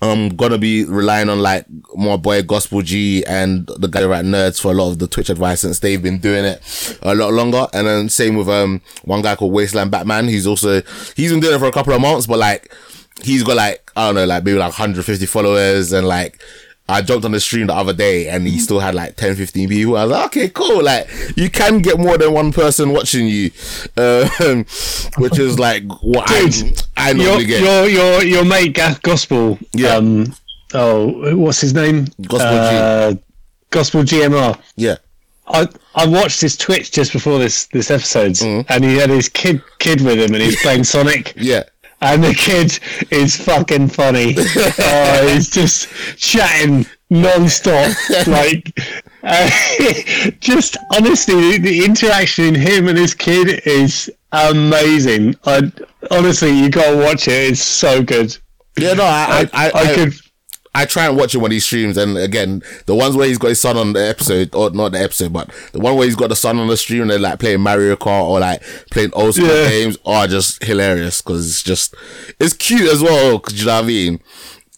I'm 0.00 0.28
gonna 0.30 0.58
be 0.58 0.84
relying 0.84 1.28
on 1.28 1.40
like 1.40 1.64
my 1.96 2.16
boy 2.16 2.42
Gospel 2.42 2.82
G 2.82 3.24
and 3.24 3.66
the 3.78 3.88
guy 3.88 4.02
at 4.02 4.24
Nerds 4.24 4.60
for 4.60 4.70
a 4.70 4.74
lot 4.74 4.90
of 4.90 4.98
the 4.98 5.08
Twitch 5.08 5.30
advice 5.30 5.60
since 5.60 5.80
they've 5.80 6.02
been 6.02 6.18
doing 6.18 6.44
it 6.44 6.98
a 7.02 7.14
lot 7.14 7.32
longer. 7.32 7.66
And 7.72 7.86
then 7.86 8.08
same 8.08 8.36
with 8.36 8.48
um 8.48 8.80
one 9.04 9.22
guy 9.22 9.34
called 9.34 9.52
Wasteland 9.52 9.90
Batman. 9.90 10.28
He's 10.28 10.46
also 10.46 10.82
he's 11.16 11.32
been 11.32 11.40
doing 11.40 11.56
it 11.56 11.58
for 11.58 11.66
a 11.66 11.72
couple 11.72 11.94
of 11.94 12.00
months, 12.00 12.26
but 12.26 12.38
like 12.38 12.72
he's 13.22 13.42
got 13.42 13.56
like 13.56 13.90
I 13.96 14.06
don't 14.06 14.14
know, 14.16 14.24
like 14.26 14.44
maybe 14.44 14.58
like 14.58 14.68
150 14.70 15.26
followers 15.26 15.92
and 15.92 16.06
like 16.06 16.40
I 16.90 17.02
jumped 17.02 17.24
on 17.26 17.32
the 17.32 17.40
stream 17.40 17.66
the 17.66 17.74
other 17.74 17.92
day 17.92 18.28
and 18.28 18.46
he 18.46 18.58
still 18.58 18.80
had 18.80 18.94
like 18.94 19.16
10, 19.16 19.36
15 19.36 19.68
people. 19.68 19.96
I 19.96 20.04
was 20.04 20.12
like, 20.12 20.26
okay, 20.26 20.48
cool. 20.48 20.82
Like 20.82 21.06
you 21.36 21.50
can 21.50 21.80
get 21.80 21.98
more 21.98 22.16
than 22.16 22.32
one 22.32 22.50
person 22.52 22.92
watching 22.92 23.26
you, 23.26 23.50
um, 23.98 24.64
which 25.18 25.38
is 25.38 25.58
like 25.58 25.82
what 26.00 26.24
I, 26.30 26.50
I 26.96 27.10
Your, 27.10 27.24
normally 27.26 27.44
get. 27.44 27.62
your 27.62 27.88
your 27.88 28.24
your 28.24 28.44
mate 28.44 28.72
Gath 28.74 29.02
Gospel. 29.02 29.58
Yeah. 29.74 29.96
Um, 29.96 30.34
oh, 30.74 31.36
what's 31.36 31.60
his 31.60 31.74
name? 31.74 32.06
Gospel 32.26 32.38
G. 32.38 32.76
uh, 32.76 33.14
Gospel 33.70 34.02
GMR. 34.02 34.58
yeah. 34.76 34.96
I 35.50 35.66
I 35.94 36.06
watched 36.06 36.40
his 36.42 36.56
Twitch 36.58 36.90
just 36.92 37.12
before 37.12 37.38
this 37.38 37.66
this 37.66 37.90
episode, 37.90 38.32
Mm. 38.32 38.66
and 38.68 38.84
he 38.84 38.96
had 38.96 39.08
his 39.10 39.28
kid 39.30 39.62
kid 39.78 40.00
with 40.02 40.18
him, 40.18 40.34
and 40.34 40.42
he's 40.42 40.60
playing 40.60 40.84
Sonic. 40.94 41.32
Yeah. 41.36 41.64
And 42.00 42.22
the 42.22 42.34
kid 42.34 42.78
is 43.10 43.36
fucking 43.36 43.88
funny. 43.88 44.34
oh, 44.36 45.28
he's 45.32 45.50
just 45.50 45.88
chatting 46.16 46.86
non-stop. 47.10 47.96
like, 48.26 48.78
uh, 49.22 49.50
just 50.40 50.76
honestly, 50.94 51.34
the, 51.34 51.58
the 51.58 51.84
interaction 51.84 52.44
in 52.44 52.54
him 52.54 52.88
and 52.88 52.96
his 52.96 53.14
kid 53.14 53.62
is 53.66 54.10
amazing. 54.32 55.34
I 55.44 55.72
honestly, 56.10 56.50
you 56.50 56.70
gotta 56.70 56.96
watch 56.96 57.26
it. 57.28 57.52
It's 57.52 57.60
so 57.62 58.02
good. 58.02 58.36
Yeah, 58.78 58.94
no, 58.94 59.04
I, 59.04 59.48
I, 59.52 59.66
I, 59.66 59.70
I 59.74 59.94
could. 59.94 60.14
I 60.74 60.84
try 60.84 61.06
and 61.06 61.16
watch 61.16 61.34
him 61.34 61.40
when 61.40 61.50
he 61.52 61.60
streams, 61.60 61.96
and 61.96 62.16
again, 62.16 62.62
the 62.86 62.94
ones 62.94 63.16
where 63.16 63.26
he's 63.26 63.38
got 63.38 63.48
his 63.48 63.60
son 63.60 63.76
on 63.76 63.92
the 63.94 64.06
episode, 64.08 64.54
or 64.54 64.70
not 64.70 64.92
the 64.92 65.00
episode, 65.02 65.32
but 65.32 65.50
the 65.72 65.80
one 65.80 65.96
where 65.96 66.06
he's 66.06 66.16
got 66.16 66.28
the 66.28 66.36
son 66.36 66.58
on 66.58 66.68
the 66.68 66.76
stream, 66.76 67.02
and 67.02 67.10
they're 67.10 67.18
like 67.18 67.38
playing 67.40 67.60
Mario 67.60 67.96
Kart 67.96 68.24
or 68.24 68.40
like 68.40 68.62
playing 68.90 69.10
old 69.14 69.34
school 69.34 69.48
Yeah. 69.48 69.68
games, 69.68 69.98
are 70.04 70.26
just 70.26 70.62
hilarious 70.62 71.20
because 71.22 71.48
it's 71.48 71.62
just 71.62 71.94
it's 72.38 72.52
cute 72.54 72.90
as 72.92 73.02
well. 73.02 73.38
'cause 73.40 73.54
you 73.54 73.66
know 73.66 73.74
what 73.76 73.84
I 73.84 73.86
mean? 73.88 74.20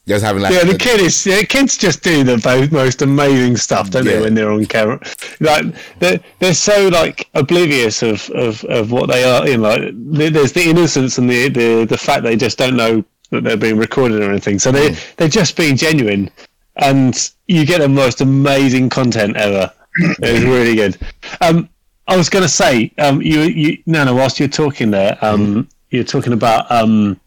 Just 0.09 0.25
having 0.25 0.43
like 0.43 0.53
Yeah, 0.53 0.65
the 0.65 0.73
the- 0.73 0.79
kid 0.79 1.01
is. 1.01 1.23
The 1.23 1.45
kids 1.47 1.77
just 1.77 2.03
do 2.03 2.25
the 2.25 2.69
most 2.73 3.03
amazing 3.03 3.57
stuff, 3.59 3.91
don't 3.91 4.07
Yeah. 4.07 4.13
they, 4.17 4.21
when 4.23 4.35
they're 4.35 4.51
on 4.51 4.65
camera? 4.67 4.99
Like 5.41 5.67
they're 6.01 6.19
they're 6.41 6.55
so 6.55 6.89
like 6.89 7.29
oblivious 7.35 8.03
of, 8.03 8.29
of, 8.31 8.65
of 8.65 8.91
what 8.91 9.09
they 9.11 9.23
are. 9.25 9.47
You 9.47 9.59
know, 9.59 9.69
like, 9.77 10.33
there's 10.33 10.53
the 10.53 10.65
innocence 10.65 11.19
and 11.19 11.29
the, 11.31 11.49
the 11.51 11.85
the 11.85 11.99
fact 11.99 12.23
they 12.25 12.37
just 12.37 12.59
don't 12.59 12.77
know 12.77 13.05
that 13.31 13.45
they're 13.45 13.57
being 13.57 13.77
recorded 13.77 14.23
or 14.23 14.31
anything. 14.31 14.59
So 14.59 14.73
they 14.73 14.97
they're 15.17 15.29
just 15.29 15.57
being 15.57 15.77
genuine, 15.77 16.31
and 16.77 17.31
you 17.47 17.65
get 17.67 17.81
the 17.81 17.89
most 17.89 18.21
amazing 18.21 18.89
content 18.91 19.37
ever. 19.37 19.73
It's 20.23 20.45
really 20.45 20.77
good. 20.77 20.97
Um, 21.41 21.69
I 22.07 22.17
was 22.17 22.29
going 22.29 22.45
to 22.45 22.49
say, 22.49 22.93
um, 22.99 23.21
you 23.23 23.41
you 23.41 23.83
Nana, 23.87 24.15
whilst 24.15 24.39
you're 24.39 24.49
talking 24.49 24.91
there, 24.91 25.19
um, 25.21 25.69
you're 25.91 26.05
talking 26.05 26.33
about 26.33 26.71
um 26.71 27.19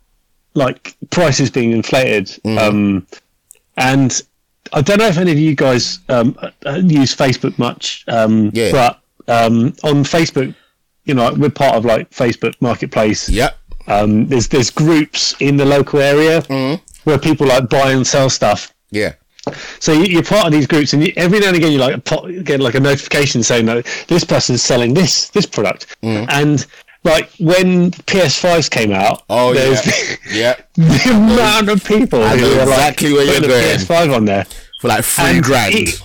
like 0.54 0.96
prices 1.10 1.50
being 1.50 1.72
inflated. 1.72 2.28
Mm-hmm. 2.28 2.58
Um, 2.58 3.08
and 3.78 4.22
I 4.72 4.82
don't 4.82 5.00
know 5.00 5.08
if 5.08 5.18
any 5.18 5.32
of 5.32 5.40
you 5.40 5.56
guys 5.56 6.00
um, 6.10 6.38
use 6.84 7.16
Facebook 7.16 7.58
much, 7.58 8.04
um, 8.08 8.52
Yeah. 8.54 8.72
but 8.72 9.00
um, 9.28 9.74
on 9.84 10.04
Facebook, 10.04 10.54
you 11.06 11.14
know, 11.14 11.34
we're 11.34 11.50
part 11.50 11.76
of 11.76 11.86
like 11.86 12.10
Facebook 12.12 12.56
Marketplace. 12.62 13.30
Yep. 13.30 13.58
Um, 13.88 14.28
there's 14.28 14.48
there's 14.48 14.70
groups 14.70 15.36
in 15.40 15.58
the 15.58 15.66
local 15.66 16.00
area 16.00 16.42
Mm-hmm. 16.44 16.82
where 17.04 17.18
people 17.20 17.48
like 17.48 17.70
buy 17.70 17.92
and 17.92 18.06
sell 18.06 18.30
stuff. 18.30 18.74
Yeah. 18.92 19.14
So 19.80 19.92
you- 19.92 20.06
you're 20.06 20.24
part 20.24 20.46
of 20.48 20.52
these 20.54 20.68
groups, 20.68 20.94
and 20.94 21.12
every 21.18 21.40
now 21.40 21.48
and 21.48 21.58
again 21.58 21.72
you 21.74 21.80
like 21.80 22.04
get 22.46 22.60
like 22.62 22.76
a 22.76 22.80
notification 22.80 23.44
saying 23.44 23.66
that 23.66 23.86
this 24.08 24.24
person's 24.24 24.62
selling 24.64 24.94
this 24.94 25.30
this 25.30 25.46
product, 25.46 25.88
Mm. 26.02 26.26
and 26.30 26.66
like 27.04 27.30
when 27.40 27.92
PS5s 27.92 28.70
came 28.70 28.94
out, 28.94 29.24
Oh 29.30 29.54
there's 29.54 29.86
yeah. 30.32 30.32
yeah. 30.32 30.56
the 30.76 31.10
amount 31.12 31.68
of 31.70 31.84
people 31.84 32.24
I 32.24 32.38
who 32.38 32.42
know 32.42 32.54
are 32.62 32.66
like 32.66 32.68
exactly 32.70 33.14
where 33.14 33.26
you're 33.26 33.42
going. 33.42 33.78
PS5 33.78 34.16
on 34.16 34.26
there. 34.26 34.46
For 34.80 34.88
like 34.90 35.04
three 35.06 35.26
And 35.26 35.44
grand. 35.44 35.76
it- 35.76 36.02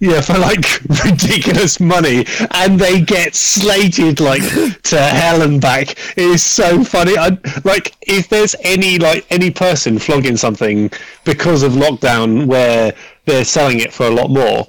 Yeah, 0.00 0.22
for 0.22 0.38
like 0.38 0.64
ridiculous 1.04 1.78
money, 1.78 2.24
and 2.52 2.80
they 2.80 3.02
get 3.02 3.34
slated 3.34 4.18
like 4.18 4.42
to 4.84 4.98
hell 4.98 5.42
and 5.42 5.60
back. 5.60 5.90
It 6.16 6.24
is 6.24 6.42
so 6.42 6.82
funny. 6.82 7.18
I, 7.18 7.36
like, 7.64 7.94
if 8.00 8.28
there's 8.30 8.56
any 8.60 8.98
like 8.98 9.26
any 9.30 9.50
person 9.50 9.98
flogging 9.98 10.38
something 10.38 10.90
because 11.24 11.62
of 11.62 11.72
lockdown, 11.72 12.46
where 12.46 12.94
they're 13.26 13.44
selling 13.44 13.80
it 13.80 13.92
for 13.92 14.06
a 14.06 14.10
lot 14.10 14.30
more, 14.30 14.66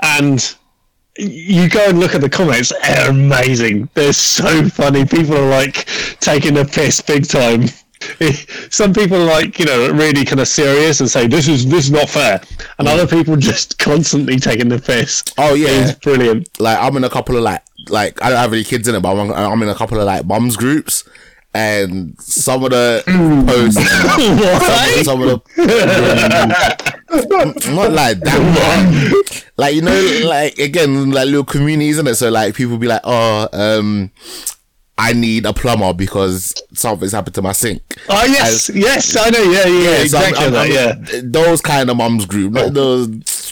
and 0.00 0.56
you 1.16 1.68
go 1.68 1.88
and 1.88 2.00
look 2.00 2.16
at 2.16 2.20
the 2.20 2.28
comments, 2.28 2.72
they're 2.82 3.10
amazing. 3.10 3.88
They're 3.94 4.12
so 4.12 4.68
funny. 4.68 5.04
People 5.06 5.36
are 5.36 5.50
like 5.50 5.86
taking 6.18 6.54
the 6.54 6.64
piss 6.64 7.00
big 7.00 7.28
time. 7.28 7.66
Some 8.70 8.92
people 8.92 9.16
are 9.16 9.26
like, 9.26 9.58
you 9.58 9.64
know, 9.64 9.90
really 9.90 10.24
kind 10.24 10.40
of 10.40 10.48
serious 10.48 11.00
and 11.00 11.10
say 11.10 11.26
this 11.26 11.48
is 11.48 11.66
this 11.66 11.86
is 11.86 11.90
not 11.90 12.08
fair, 12.08 12.40
and 12.78 12.88
other 12.88 13.06
people 13.06 13.36
just 13.50 13.78
constantly 13.78 14.38
taking 14.38 14.68
the 14.68 14.78
piss. 14.78 15.22
Oh, 15.38 15.54
yeah. 15.54 15.68
it's 15.68 15.98
brilliant. 15.98 16.48
like 16.60 16.78
I'm 16.78 16.96
in 16.96 17.04
a 17.04 17.10
couple 17.10 17.36
of 17.36 17.42
like 17.42 17.62
like 17.88 18.22
I 18.22 18.30
don't 18.30 18.38
have 18.38 18.52
any 18.52 18.64
kids 18.64 18.88
in 18.88 18.94
it, 18.94 19.00
but 19.00 19.16
I'm, 19.16 19.32
I'm 19.32 19.62
in 19.62 19.68
a 19.68 19.74
couple 19.74 19.98
of 19.98 20.06
like 20.06 20.24
mums 20.24 20.56
groups, 20.56 21.04
and 21.52 22.20
some 22.20 22.64
of 22.64 22.70
the 22.70 23.02
posts, 23.46 23.76
What? 24.16 25.04
some 25.04 25.22
of 25.22 25.28
the 25.28 25.64
not 27.74 27.92
like 27.92 28.18
that, 28.20 29.20
but, 29.26 29.44
like 29.56 29.74
you 29.74 29.82
know, 29.82 30.20
like 30.24 30.58
again, 30.58 31.10
like 31.10 31.26
little 31.26 31.44
communities, 31.44 31.96
isn't 31.96 32.08
it? 32.08 32.16
So 32.16 32.30
like 32.30 32.54
people 32.54 32.78
be 32.78 32.88
like, 32.88 33.02
oh, 33.04 33.48
um. 33.52 34.10
I 34.96 35.12
need 35.12 35.44
a 35.44 35.52
plumber 35.52 35.92
because 35.92 36.54
something's 36.72 37.12
happened 37.12 37.34
to 37.34 37.42
my 37.42 37.52
sink. 37.52 37.82
Oh 38.08 38.24
yes, 38.26 38.70
yes, 38.72 39.16
I 39.16 39.30
know. 39.30 39.42
Yeah, 39.42 39.66
yeah, 39.66 39.98
yeah 39.98 40.04
so 40.06 40.18
I'm- 40.18 40.34
I'm- 40.36 40.52
that. 40.52 40.68
Yeah. 41.12 41.20
those 41.24 41.60
kind 41.60 41.90
of 41.90 41.96
mums 41.96 42.26
group, 42.26 42.52
not 42.52 42.66
oh. 42.66 42.70
those. 42.70 43.08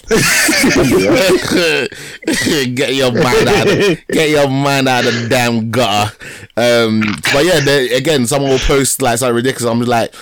get 2.74 2.94
your 2.94 3.12
mind 3.12 3.48
out, 3.48 3.68
of, 3.68 4.06
get 4.08 4.30
your 4.30 4.48
mind 4.48 4.88
out 4.88 5.06
of 5.06 5.14
the 5.14 5.28
damn 5.28 5.70
gutter. 5.70 6.12
Um, 6.56 7.02
but 7.32 7.44
yeah, 7.44 7.60
they, 7.60 7.94
again, 7.94 8.26
someone 8.26 8.50
will 8.50 8.58
post 8.58 9.00
like 9.00 9.18
something 9.18 9.36
ridiculous. 9.36 9.70
I'm 9.70 9.80
like, 9.80 10.12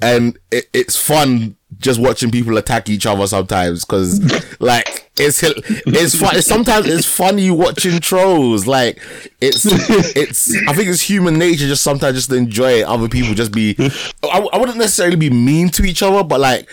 and 0.00 0.38
it, 0.50 0.68
it's 0.72 0.96
fun 0.96 1.56
just 1.78 2.00
watching 2.00 2.30
people 2.30 2.56
attack 2.56 2.88
each 2.88 3.06
other 3.06 3.26
sometimes 3.26 3.84
because 3.84 4.20
like 4.60 5.10
it's 5.18 5.42
it's 5.42 6.14
fun. 6.14 6.40
Sometimes 6.42 6.86
it's 6.86 7.06
funny 7.06 7.50
watching 7.50 8.00
trolls. 8.00 8.66
Like 8.66 9.00
it's 9.40 9.64
it's 10.16 10.56
I 10.68 10.72
think 10.72 10.88
it's 10.88 11.02
human 11.02 11.38
nature 11.38 11.66
just 11.66 11.82
sometimes 11.82 12.16
just 12.16 12.30
to 12.30 12.36
enjoy 12.36 12.82
other 12.82 13.08
people 13.08 13.34
just 13.34 13.52
be. 13.52 13.76
I, 14.22 14.48
I 14.52 14.58
wouldn't 14.58 14.78
necessarily 14.78 15.16
be 15.16 15.30
mean 15.30 15.68
to 15.70 15.84
each 15.84 16.02
other, 16.02 16.24
but 16.24 16.40
like 16.40 16.68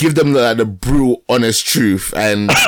give 0.00 0.14
them 0.14 0.32
the, 0.32 0.54
the 0.54 0.64
brutal, 0.64 1.22
honest 1.28 1.66
truth 1.66 2.12
and. 2.16 2.50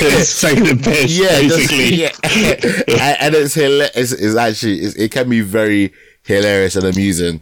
It's 0.00 0.40
taking 0.40 0.64
the 0.64 0.76
piss. 0.82 1.16
yeah, 1.18 1.40
just- 1.42 1.56
basically. 1.70 1.94
yeah, 1.96 2.10
and, 2.88 3.16
and 3.20 3.34
it's, 3.34 3.56
hila- 3.56 3.90
it's 3.94 4.12
it's 4.12 4.34
actually 4.36 4.80
it's, 4.80 4.94
it 4.96 5.10
can 5.12 5.28
be 5.28 5.40
very 5.40 5.92
hilarious 6.24 6.76
and 6.76 6.84
amusing. 6.84 7.40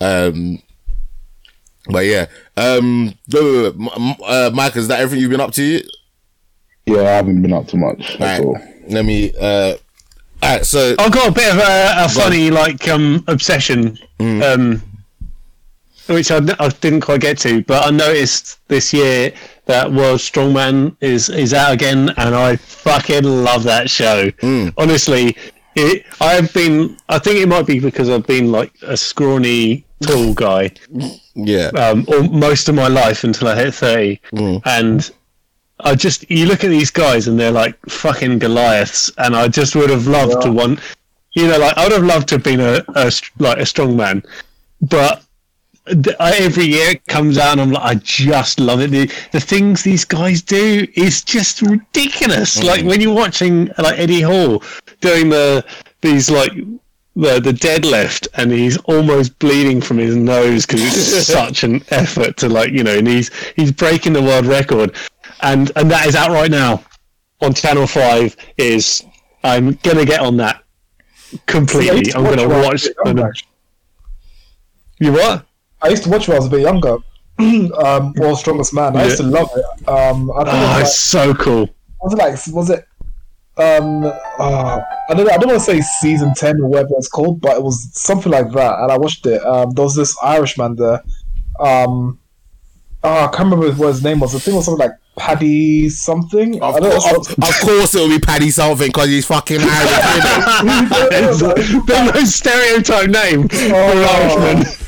Um, 0.00 0.60
but 1.90 2.04
yeah, 2.04 2.26
um, 2.56 3.14
wait, 3.32 3.42
wait, 3.42 3.62
wait, 3.62 3.74
M- 3.74 3.88
M- 4.10 4.16
uh, 4.24 4.50
Mike, 4.54 4.76
is 4.76 4.88
that 4.88 5.00
everything 5.00 5.22
you've 5.22 5.30
been 5.30 5.40
up 5.40 5.52
to? 5.52 5.82
Yeah, 6.86 6.98
I 7.00 7.10
haven't 7.10 7.42
been 7.42 7.52
up 7.52 7.66
to 7.68 7.76
much. 7.76 8.16
That's 8.18 8.42
all. 8.44 8.54
Right, 8.54 8.90
let 8.90 9.04
me. 9.04 9.32
Uh, 9.38 9.74
all 10.42 10.54
right, 10.56 10.64
so 10.66 10.94
I've 10.98 11.12
got 11.12 11.28
a 11.28 11.32
bit 11.32 11.52
of 11.52 11.58
a, 11.58 12.04
a 12.04 12.08
funny 12.08 12.50
like 12.50 12.86
um 12.88 13.24
obsession, 13.28 13.98
um, 14.20 14.82
which 16.08 16.30
I, 16.30 16.40
I 16.58 16.68
didn't 16.68 17.00
quite 17.00 17.20
get 17.20 17.38
to, 17.38 17.62
but 17.64 17.86
I 17.86 17.90
noticed 17.90 18.66
this 18.68 18.92
year 18.92 19.32
that 19.66 19.90
World 19.90 20.20
Strongman 20.20 20.96
is 21.00 21.28
is 21.28 21.54
out 21.54 21.72
again, 21.72 22.10
and 22.16 22.34
I 22.34 22.56
fucking 22.56 23.24
love 23.24 23.64
that 23.64 23.90
show. 23.90 24.30
Honestly, 24.76 25.36
it, 25.74 26.06
I've 26.20 26.52
been. 26.54 26.96
I 27.08 27.18
think 27.18 27.38
it 27.38 27.48
might 27.48 27.66
be 27.66 27.78
because 27.78 28.08
I've 28.08 28.26
been 28.26 28.50
like 28.50 28.72
a 28.82 28.96
scrawny, 28.96 29.84
tall 30.00 30.32
guy 30.34 30.70
yeah, 31.34 31.68
um, 31.68 32.04
or 32.08 32.22
most 32.24 32.68
of 32.68 32.74
my 32.74 32.88
life 32.88 33.22
until 33.24 33.48
I 33.48 33.54
hit 33.54 33.74
30. 33.74 34.20
And 34.64 35.08
I 35.80 35.94
just, 35.94 36.28
you 36.28 36.46
look 36.46 36.64
at 36.64 36.70
these 36.70 36.90
guys 36.90 37.28
and 37.28 37.38
they're 37.38 37.52
like 37.52 37.78
fucking 37.88 38.40
Goliaths. 38.40 39.10
And 39.18 39.36
I 39.36 39.46
just 39.46 39.76
would 39.76 39.90
have 39.90 40.08
loved 40.08 40.42
to 40.42 40.50
want, 40.50 40.80
you 41.34 41.46
know, 41.46 41.58
like 41.58 41.76
I 41.78 41.84
would 41.84 41.92
have 41.92 42.04
loved 42.04 42.28
to 42.28 42.34
have 42.36 42.44
been 42.44 42.60
a, 42.60 42.84
a 42.96 43.12
like 43.38 43.58
a 43.58 43.66
strong 43.66 43.96
man. 43.96 44.24
But 44.82 45.22
Uh, 45.88 46.32
every 46.36 46.64
year 46.64 46.90
it 46.90 47.06
comes 47.06 47.38
out 47.38 47.52
and 47.52 47.60
I'm 47.60 47.70
like, 47.70 47.82
I 47.82 47.94
just 47.96 48.60
love 48.60 48.80
it. 48.80 48.90
The, 48.90 49.10
the 49.32 49.40
things 49.40 49.82
these 49.82 50.04
guys 50.04 50.42
do 50.42 50.86
is 50.94 51.22
just 51.22 51.62
ridiculous. 51.62 52.62
Like 52.62 52.84
when 52.84 53.00
you're 53.00 53.14
watching 53.14 53.70
like 53.78 53.98
Eddie 53.98 54.20
Hall 54.20 54.62
doing 55.00 55.28
the, 55.28 55.64
these 56.00 56.30
like, 56.30 56.52
the, 57.16 57.40
the 57.40 57.52
deadlift 57.52 58.28
and 58.34 58.52
he's 58.52 58.76
almost 58.84 59.36
bleeding 59.40 59.80
from 59.80 59.98
his 59.98 60.14
nose 60.14 60.64
because 60.64 60.84
it's 60.84 61.26
such 61.32 61.64
an 61.64 61.82
effort 61.90 62.36
to 62.36 62.48
like 62.48 62.70
you 62.70 62.84
know 62.84 62.96
and 62.96 63.08
he's 63.08 63.34
he's 63.56 63.72
breaking 63.72 64.12
the 64.12 64.22
world 64.22 64.46
record. 64.46 64.94
And 65.40 65.72
and 65.74 65.90
that 65.90 66.06
is 66.06 66.14
out 66.14 66.30
right 66.30 66.50
now 66.50 66.84
on 67.40 67.54
channel 67.54 67.86
5 67.86 68.36
is 68.56 69.04
i'm 69.44 69.74
gonna 69.82 70.04
get 70.04 70.20
on 70.20 70.36
that 70.38 70.64
completely. 71.46 72.12
I'm 72.14 72.24
gonna 72.24 72.48
watch 72.48 72.88
you 75.00 75.12
what 75.12 75.47
I 75.82 75.88
used 75.88 76.04
to 76.04 76.10
watch 76.10 76.28
when 76.28 76.36
I 76.36 76.40
was 76.40 76.46
a 76.46 76.50
bit 76.50 76.60
younger. 76.62 76.96
um, 77.38 78.12
World's 78.16 78.40
Strongest 78.40 78.74
Man. 78.74 78.96
I 78.96 79.04
used 79.04 79.18
to 79.18 79.22
love 79.22 79.50
it. 79.54 79.88
Um, 79.88 80.30
I 80.32 80.44
think 80.44 80.54
oh 80.54 80.78
it 80.78 80.82
it's 80.82 80.96
so 80.96 81.34
cool 81.34 81.68
like, 82.00 82.02
was 82.02 82.12
it 82.12 82.16
like 82.16 82.54
was 82.54 82.70
it? 82.70 82.84
Um, 83.56 84.04
uh, 84.04 84.80
I 85.08 85.14
don't 85.14 85.26
know. 85.26 85.32
I 85.32 85.36
don't 85.38 85.48
want 85.48 85.58
to 85.58 85.64
say 85.64 85.80
season 86.00 86.32
ten 86.34 86.60
or 86.60 86.68
whatever 86.68 86.90
it's 86.92 87.08
called, 87.08 87.40
but 87.40 87.56
it 87.56 87.62
was 87.62 87.88
something 87.92 88.30
like 88.30 88.52
that. 88.52 88.78
And 88.78 88.92
I 88.92 88.96
watched 88.96 89.26
it. 89.26 89.44
Um, 89.44 89.70
there 89.70 89.84
was 89.84 89.96
this 89.96 90.16
Irishman 90.22 90.76
there. 90.76 91.02
Um, 91.58 92.20
oh, 93.02 93.24
I 93.24 93.28
can't 93.28 93.50
remember 93.50 93.72
what 93.72 93.88
his 93.88 94.04
name 94.04 94.20
was. 94.20 94.34
I 94.34 94.38
think 94.38 94.54
it 94.54 94.56
was 94.58 94.66
something 94.66 94.86
like 94.86 94.96
Paddy 95.18 95.88
something. 95.88 96.62
of, 96.62 96.76
I 96.76 96.80
don't 96.80 97.00
course, 97.00 97.30
of, 97.30 97.38
of 97.44 97.60
course 97.60 97.94
it'll 97.96 98.08
be 98.08 98.20
Paddy 98.20 98.50
something 98.50 98.88
because 98.88 99.08
he's 99.08 99.26
fucking 99.26 99.58
Irish. 99.60 99.90
It's 101.10 101.40
the 101.40 102.12
most 102.14 102.36
stereotype 102.36 103.10
name 103.10 103.48
for 103.48 103.56
Oh. 103.74 104.46
Irishman. 104.46 104.87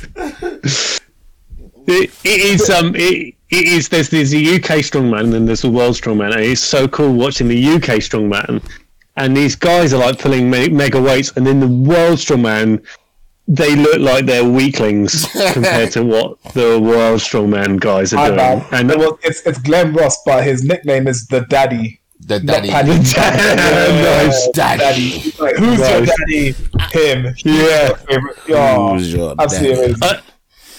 It, 1.87 2.11
it 2.25 2.41
is 2.41 2.71
um 2.71 2.95
it, 2.95 3.35
it 3.51 3.67
is 3.67 3.89
there's 3.89 4.11
there's 4.11 4.33
a 4.35 4.39
UK 4.57 4.81
strongman 4.85 5.21
and 5.25 5.33
then 5.33 5.47
there's 5.47 5.65
a 5.65 5.71
world 5.71 5.97
strongman 5.97 6.33
and 6.33 6.41
it's 6.41 6.61
so 6.61 6.87
cool 6.87 7.13
watching 7.13 7.49
the 7.49 7.67
UK 7.75 7.99
strongman 7.99 8.63
and 9.17 9.37
these 9.37 9.57
guys 9.57 9.93
are 9.93 9.99
like 9.99 10.19
pulling 10.19 10.49
me- 10.51 10.69
mega 10.69 11.01
weights 11.01 11.33
and 11.37 11.47
then 11.47 11.59
the 11.59 11.67
world 11.67 12.19
strongman 12.19 12.85
they 13.49 13.75
look 13.75 13.99
like 13.99 14.27
they're 14.27 14.45
weaklings 14.49 15.27
compared 15.53 15.91
to 15.93 16.05
what 16.05 16.41
the 16.55 16.79
world 16.81 17.21
strongman 17.21 17.81
guys 17.81 18.13
are 18.13 18.17
My 18.17 18.27
doing 18.29 18.37
bad. 18.37 18.67
and 18.73 19.01
was, 19.01 19.19
it's 19.25 19.45
it's 19.45 19.59
Glenn 19.59 19.93
Ross, 19.93 20.19
but 20.25 20.45
his 20.45 20.63
nickname 20.63 21.09
is 21.09 21.27
the 21.27 21.41
Daddy. 21.43 22.00
The 22.31 22.39
daddy. 22.39 22.69
Paddy. 22.69 22.93
nice 22.93 24.49
Daddy. 24.55 25.33
Like, 25.41 25.57
who's 25.57 25.79
your 25.81 26.07
daddy? 26.07 26.53
Him. 26.93 27.35
Yeah. 27.45 27.89
your 27.89 27.97
favorite. 27.97 28.37
Oh, 28.51 28.95
Who's 28.95 29.13
your 29.13 29.35
absolutely 29.37 29.95
daddy? 29.95 30.19
Uh, 30.19 30.21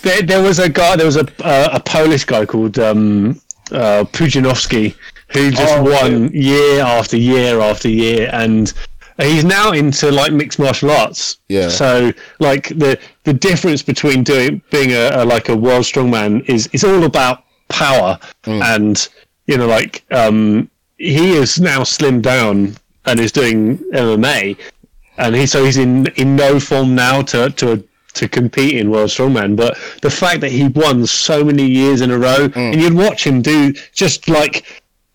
there, 0.02 0.22
there 0.22 0.42
was 0.42 0.60
a 0.60 0.70
guy. 0.70 0.96
There 0.96 1.06
was 1.06 1.18
a 1.18 1.28
uh, 1.46 1.70
a 1.74 1.80
Polish 1.82 2.24
guy 2.24 2.46
called 2.46 2.80
um, 2.80 3.32
uh, 3.72 4.06
Pudzianowski 4.14 4.96
who 5.34 5.52
just 5.52 5.78
Oh, 5.78 5.84
won 5.84 6.30
year 6.34 6.82
after 6.82 7.18
year 7.18 7.60
after 7.60 7.90
year, 7.90 8.30
and 8.32 8.72
he's 9.18 9.44
now 9.44 9.74
into 9.74 10.10
like 10.10 10.32
mixed 10.32 10.58
martial 10.58 10.90
arts. 10.90 11.38
Yeah. 11.50 11.68
So 11.68 12.14
like 12.40 12.70
the 12.70 12.98
the 13.26 13.34
difference 13.34 13.82
between 13.84 14.24
doing 14.24 14.62
being 14.72 14.92
a, 14.94 15.10
a 15.12 15.26
like 15.26 15.50
a 15.50 15.56
world 15.56 15.84
strongman 15.84 16.48
is 16.50 16.68
is 16.72 16.86
all 16.86 17.04
about 17.04 17.44
power, 17.68 18.18
and 18.46 19.08
you 19.48 19.58
know 19.58 19.68
like 19.68 20.06
um, 20.12 20.70
he 21.02 21.32
is 21.34 21.60
now 21.60 21.82
slimmed 21.82 22.22
down 22.22 22.76
and 23.06 23.20
is 23.20 23.32
doing 23.32 23.78
MMA, 23.94 24.58
and 25.18 25.36
he 25.36 25.46
so 25.48 25.64
he's 25.66 25.78
in 25.78 26.08
in 26.16 26.36
no 26.36 26.60
form 26.60 26.96
now 26.96 27.22
to 27.24 27.50
to 27.50 27.84
to 28.14 28.28
compete 28.28 28.76
in 28.78 28.92
World 28.92 29.10
Strongman, 29.10 29.56
but 29.56 29.78
the 30.02 30.10
fact 30.10 30.42
that 30.42 30.52
he 30.52 30.68
won 30.68 31.06
so 31.08 31.44
many 31.46 31.66
years 31.66 32.02
in 32.02 32.12
a 32.12 32.18
row, 32.18 32.50
Mm. 32.50 32.74
and 32.74 32.82
you'd 32.82 32.94
watch 32.94 33.26
him 33.26 33.42
do 33.42 33.74
just 33.94 34.28
like 34.28 34.66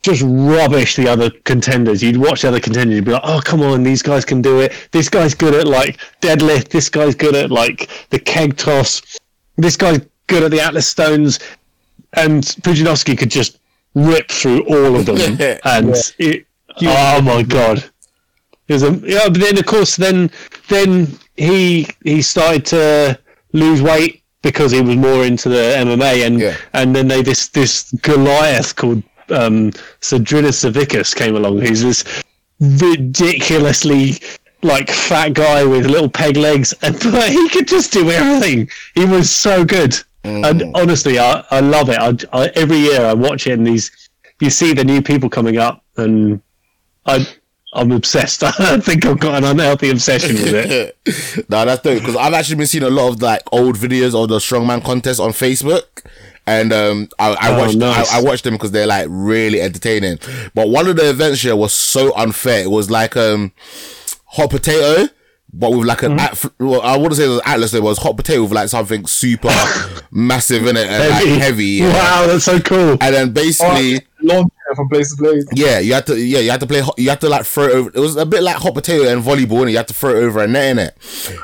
just 0.02 0.22
rubbish 0.24 0.94
the 0.96 1.06
other 1.08 1.28
contenders. 1.44 2.02
You'd 2.02 2.16
watch 2.16 2.42
the 2.42 2.48
other 2.48 2.60
contenders, 2.60 2.94
you'd 2.96 3.04
be 3.04 3.10
like, 3.12 3.22
"Oh, 3.24 3.40
come 3.44 3.60
on, 3.60 3.82
these 3.82 4.02
guys 4.02 4.24
can 4.24 4.40
do 4.40 4.60
it. 4.60 4.72
This 4.92 5.08
guy's 5.08 5.34
good 5.34 5.54
at 5.54 5.66
like 5.66 5.98
deadlift. 6.22 6.68
This 6.68 6.88
guy's 6.88 7.14
good 7.14 7.34
at 7.34 7.50
like 7.50 7.88
the 8.10 8.18
keg 8.18 8.56
toss. 8.56 9.02
This 9.58 9.76
guy's 9.76 10.00
good 10.28 10.42
at 10.44 10.50
the 10.50 10.60
Atlas 10.60 10.86
Stones." 10.88 11.38
And 12.14 12.44
Pudzianowski 12.62 13.18
could 13.18 13.30
just 13.30 13.58
rip 13.96 14.28
through 14.30 14.62
all 14.66 14.94
of 14.94 15.06
them, 15.06 15.18
and 15.64 15.94
it, 16.18 16.46
oh 16.82 17.20
my 17.22 17.42
god, 17.42 17.82
it 18.68 18.72
was 18.74 18.82
a, 18.84 18.92
yeah. 19.04 19.28
But 19.28 19.40
then 19.40 19.58
of 19.58 19.66
course, 19.66 19.96
then 19.96 20.30
then 20.68 21.18
he 21.36 21.88
he 22.04 22.22
started 22.22 22.64
to 22.66 23.18
lose 23.52 23.80
weight 23.82 24.22
because 24.42 24.70
he 24.70 24.80
was 24.80 24.94
more 24.96 25.24
into 25.24 25.48
the 25.48 25.74
MMA, 25.78 26.26
and 26.26 26.38
Yeah. 26.38 26.56
and 26.74 26.94
then 26.94 27.08
they 27.08 27.22
this 27.22 27.48
this 27.48 27.90
Goliath 28.02 28.76
called 28.76 29.02
um, 29.30 29.72
Zydrunas 30.02 30.58
Savickas 30.62 31.16
came 31.16 31.34
along, 31.34 31.58
who's 31.60 31.82
this 31.82 32.04
ridiculously 32.60 34.14
like 34.62 34.90
fat 34.90 35.32
guy 35.34 35.64
with 35.64 35.86
little 35.86 36.08
peg 36.08 36.36
legs, 36.36 36.74
and 36.82 36.94
but 37.12 37.28
he 37.38 37.48
could 37.48 37.68
just 37.68 37.92
do 37.92 38.10
everything. 38.10 38.68
He 38.94 39.04
was 39.04 39.30
so 39.30 39.64
good, 39.64 39.96
and 40.26 40.76
honestly, 40.76 41.18
I, 41.18 41.44
I 41.50 41.60
love 41.60 41.88
it. 41.88 41.98
I, 41.98 42.16
I, 42.32 42.46
every 42.54 42.78
year 42.78 43.00
I 43.04 43.14
watch 43.14 43.46
it, 43.46 43.52
and 43.52 43.66
these 43.66 43.90
you 44.40 44.50
see 44.50 44.74
the 44.74 44.84
new 44.84 45.00
people 45.02 45.28
coming 45.30 45.58
up, 45.58 45.82
and 45.96 46.40
I. 47.06 47.26
I'm 47.72 47.92
obsessed. 47.92 48.42
I 48.42 48.78
think 48.80 49.04
I've 49.04 49.18
got 49.18 49.34
an 49.34 49.44
unhealthy 49.44 49.90
obsession 49.90 50.36
with 50.36 50.54
it. 50.54 50.96
no, 51.50 51.62
that's 51.66 51.82
dope 51.82 51.98
because 51.98 52.16
I've 52.16 52.32
actually 52.32 52.56
been 52.56 52.66
seeing 52.68 52.84
a 52.84 52.88
lot 52.88 53.08
of 53.12 53.20
like 53.20 53.42
old 53.52 53.76
videos 53.76 54.14
of 54.14 54.30
the 54.30 54.38
strongman 54.38 54.82
contest 54.82 55.20
on 55.20 55.32
Facebook, 55.32 56.02
and 56.46 56.72
um, 56.72 57.08
I, 57.18 57.32
I 57.32 57.52
Oh, 57.54 57.58
watched 57.58 57.76
nice. 57.76 58.10
I, 58.14 58.20
I 58.20 58.22
watched 58.22 58.44
them 58.44 58.54
because 58.54 58.70
they're 58.70 58.86
like 58.86 59.08
really 59.10 59.60
entertaining. 59.60 60.18
But 60.54 60.70
one 60.70 60.86
of 60.86 60.96
the 60.96 61.10
events 61.10 61.42
here 61.42 61.54
was 61.54 61.74
so 61.74 62.14
unfair. 62.16 62.62
It 62.62 62.70
was 62.70 62.90
like 62.90 63.14
um, 63.14 63.52
hot 64.24 64.48
potato. 64.48 65.12
But 65.52 65.70
with 65.70 65.86
like 65.86 66.02
an, 66.02 66.18
Mm-hmm. 66.18 66.46
at, 66.46 66.52
well, 66.60 66.82
I 66.82 66.96
wouldn't 66.96 67.16
say 67.16 67.24
it 67.24 67.28
was 67.28 67.40
Atlas, 67.46 67.72
it 67.72 67.82
was 67.82 67.98
hot 67.98 68.16
potato 68.16 68.42
with 68.42 68.52
like 68.52 68.68
something 68.68 69.06
super 69.06 69.48
massive 70.10 70.66
in 70.66 70.76
it 70.76 70.86
and 70.86 71.12
Heavy. 71.14 71.30
like 71.30 71.40
heavy. 71.42 71.80
Wow, 71.82 72.24
that's 72.26 72.44
so 72.44 72.60
cool. 72.60 72.90
And 73.00 73.14
then 73.14 73.32
basically, 73.32 74.00
Long 74.22 74.50
from 74.74 74.88
place 74.88 75.14
to 75.14 75.22
place. 75.22 75.44
yeah, 75.54 75.78
you 75.78 75.94
had 75.94 76.06
to, 76.08 76.18
yeah, 76.18 76.40
you 76.40 76.50
had 76.50 76.60
to 76.60 76.66
play, 76.66 76.82
you 76.98 77.08
had 77.08 77.20
to 77.20 77.28
like 77.28 77.46
throw 77.46 77.64
it 77.64 77.70
over. 77.72 77.90
It 77.94 78.00
was 78.00 78.16
a 78.16 78.26
bit 78.26 78.42
like 78.42 78.56
hot 78.56 78.74
potato 78.74 79.08
and 79.08 79.22
volleyball, 79.22 79.62
and 79.62 79.70
you 79.70 79.76
had 79.76 79.88
to 79.88 79.94
throw 79.94 80.10
it 80.10 80.16
over 80.24 80.42
a 80.42 80.46
net 80.48 80.70
in 80.72 80.78
it. 80.80 80.96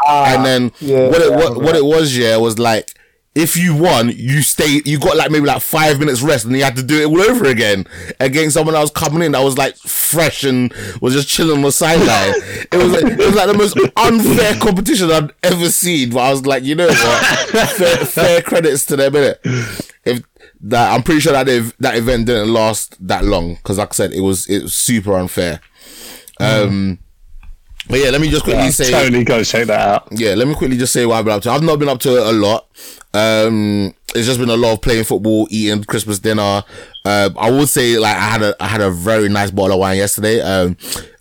and 0.06 0.44
then 0.44 0.72
yeah, 0.80 1.08
what 1.08 1.22
it 1.22 1.30
yeah, 1.30 1.36
what, 1.36 1.62
what 1.62 1.76
it 1.76 1.84
was, 1.84 2.16
yeah, 2.16 2.36
was 2.36 2.58
like 2.58 2.92
if 3.34 3.56
you 3.56 3.74
won, 3.74 4.10
you 4.10 4.42
stayed, 4.42 4.86
you 4.86 4.98
got 4.98 5.16
like 5.16 5.30
maybe 5.30 5.46
like 5.46 5.62
five 5.62 5.98
minutes 5.98 6.20
rest, 6.20 6.44
and 6.44 6.54
you 6.54 6.62
had 6.62 6.76
to 6.76 6.82
do 6.82 7.00
it 7.00 7.06
all 7.06 7.20
over 7.20 7.46
again 7.46 7.86
against 8.20 8.54
someone 8.54 8.74
was 8.74 8.90
coming 8.90 9.22
in 9.22 9.32
that 9.32 9.42
was 9.42 9.56
like 9.56 9.74
fresh 9.76 10.44
and 10.44 10.72
was 11.00 11.14
just 11.14 11.28
chilling 11.28 11.56
on 11.56 11.62
the 11.62 11.72
sideline. 11.72 12.34
it 12.70 12.74
was 12.74 12.92
like, 12.92 13.04
it 13.04 13.18
was 13.18 13.34
like 13.34 13.46
the 13.46 13.54
most 13.54 13.78
unfair 13.96 14.54
competition 14.56 15.10
I've 15.10 15.30
ever 15.42 15.70
seen. 15.70 16.10
But 16.10 16.20
I 16.20 16.30
was 16.30 16.44
like, 16.44 16.62
you 16.62 16.74
know 16.74 16.88
what, 16.88 17.68
fair, 17.70 17.96
fair 18.04 18.42
credits 18.42 18.84
to 18.86 18.96
them, 18.96 19.12
innit? 19.14 19.88
If 20.04 20.22
that, 20.60 20.92
I'm 20.92 21.02
pretty 21.02 21.20
sure 21.20 21.32
that 21.32 21.46
that 21.78 21.96
event 21.96 22.26
didn't 22.26 22.52
last 22.52 22.96
that 23.06 23.24
long 23.24 23.54
because, 23.54 23.78
like 23.78 23.90
I 23.90 23.94
said, 23.94 24.12
it 24.12 24.20
was 24.20 24.46
it 24.46 24.64
was 24.64 24.74
super 24.74 25.14
unfair. 25.14 25.60
Um, 26.38 26.98
but 27.88 27.98
yeah, 27.98 28.10
let 28.10 28.20
me 28.20 28.30
just 28.30 28.44
quickly 28.44 28.70
say, 28.70 28.90
Totally 28.90 29.24
go 29.24 29.42
check 29.42 29.66
that 29.66 29.80
out. 29.80 30.08
yeah, 30.12 30.34
let 30.34 30.46
me 30.48 30.54
quickly 30.54 30.76
just 30.76 30.92
say 30.92 31.04
what 31.06 31.16
I've 31.16 31.24
been 31.24 31.34
up 31.34 31.42
to. 31.42 31.50
I've 31.50 31.62
not 31.62 31.78
been 31.78 31.88
up 31.88 32.00
to 32.00 32.16
it 32.16 32.26
a 32.26 32.32
lot. 32.32 32.66
Um, 33.14 33.94
it's 34.14 34.26
just 34.26 34.38
been 34.38 34.50
a 34.50 34.56
lot 34.56 34.74
of 34.74 34.80
playing 34.82 35.04
football, 35.04 35.46
eating 35.50 35.84
Christmas 35.84 36.18
dinner. 36.18 36.62
Uh, 37.04 37.30
I 37.36 37.50
would 37.50 37.68
say 37.68 37.98
like 37.98 38.16
I 38.16 38.20
had 38.20 38.42
a 38.42 38.54
I 38.62 38.66
had 38.66 38.80
a 38.80 38.90
very 38.90 39.28
nice 39.28 39.50
bottle 39.50 39.74
of 39.74 39.80
wine 39.80 39.96
yesterday. 39.98 40.40
Um, 40.40 40.76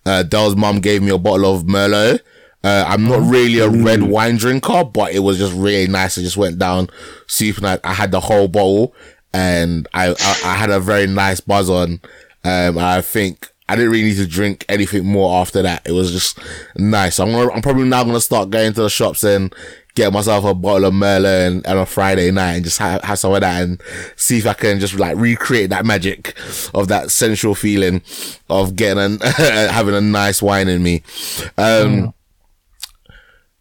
uh, 0.06 0.24
Dell's 0.24 0.56
mum 0.56 0.80
gave 0.80 1.02
me 1.02 1.10
a 1.12 1.18
bottle 1.18 1.54
of 1.56 1.64
Merlot. 1.64 2.20
Uh, 2.64 2.86
I'm 2.88 3.06
not 3.08 3.22
really 3.30 3.60
a 3.60 3.70
red 3.70 4.04
wine 4.04 4.38
drinker, 4.38 4.84
but 4.84 5.14
it 5.14 5.20
was 5.20 5.38
just 5.40 5.54
really 5.54 5.88
nice. 5.88 6.18
It 6.18 6.22
just 6.22 6.38
went 6.38 6.60
down 6.60 6.90
super 7.28 7.62
nice. 7.62 7.80
I 7.84 7.94
had 7.94 8.12
the 8.12 8.20
whole 8.20 8.48
bottle, 8.48 8.94
and 9.34 9.88
I 9.94 10.10
I, 10.10 10.42
I 10.46 10.54
had 10.56 10.70
a 10.70 10.80
very 10.80 11.08
nice 11.08 11.40
buzz 11.40 11.70
on. 11.70 12.02
Um, 12.44 12.78
I 12.78 13.02
think 13.02 13.50
I 13.72 13.76
didn't 13.77 13.91
really 13.91 14.03
need 14.03 14.18
to 14.18 14.27
drink 14.27 14.65
anything 14.68 15.06
more 15.06 15.39
after 15.39 15.61
that. 15.61 15.84
It 15.85 15.93
was 15.93 16.11
just 16.11 16.38
nice. 16.76 17.22
I'm 17.22 17.31
gonna, 17.31 17.53
I'm 17.53 17.61
probably 17.61 17.88
now 17.88 18.03
gonna 18.03 18.19
start 18.19 18.49
going 18.49 18.73
to 18.73 18.81
the 18.81 18.89
shops 18.89 19.23
and 19.23 19.56
get 19.95 20.11
myself 20.11 20.43
a 20.43 20.53
bottle 20.53 20.85
of 20.85 20.93
Merlot 20.93 21.48
and, 21.48 21.65
and 21.65 21.77
on 21.77 21.84
a 21.84 21.85
Friday 21.85 22.31
night 22.31 22.56
and 22.56 22.65
just 22.65 22.80
have, 22.80 23.02
have 23.03 23.18
some 23.18 23.34
of 23.34 23.39
that 23.39 23.64
and 23.64 23.81
see 24.18 24.39
if 24.39 24.45
I 24.45 24.53
can 24.53 24.81
just 24.81 24.95
like 24.95 25.15
recreate 25.15 25.69
that 25.69 25.85
magic 25.85 26.35
of 26.73 26.89
that 26.89 27.11
sensual 27.11 27.56
feeling 27.56 28.02
of 28.49 28.76
getting 28.76 29.02
an, 29.02 29.19
having 29.22 29.95
a 29.95 30.02
nice 30.02 30.41
wine 30.41 30.68
in 30.68 30.84
me. 30.84 31.02
Um, 31.57 32.14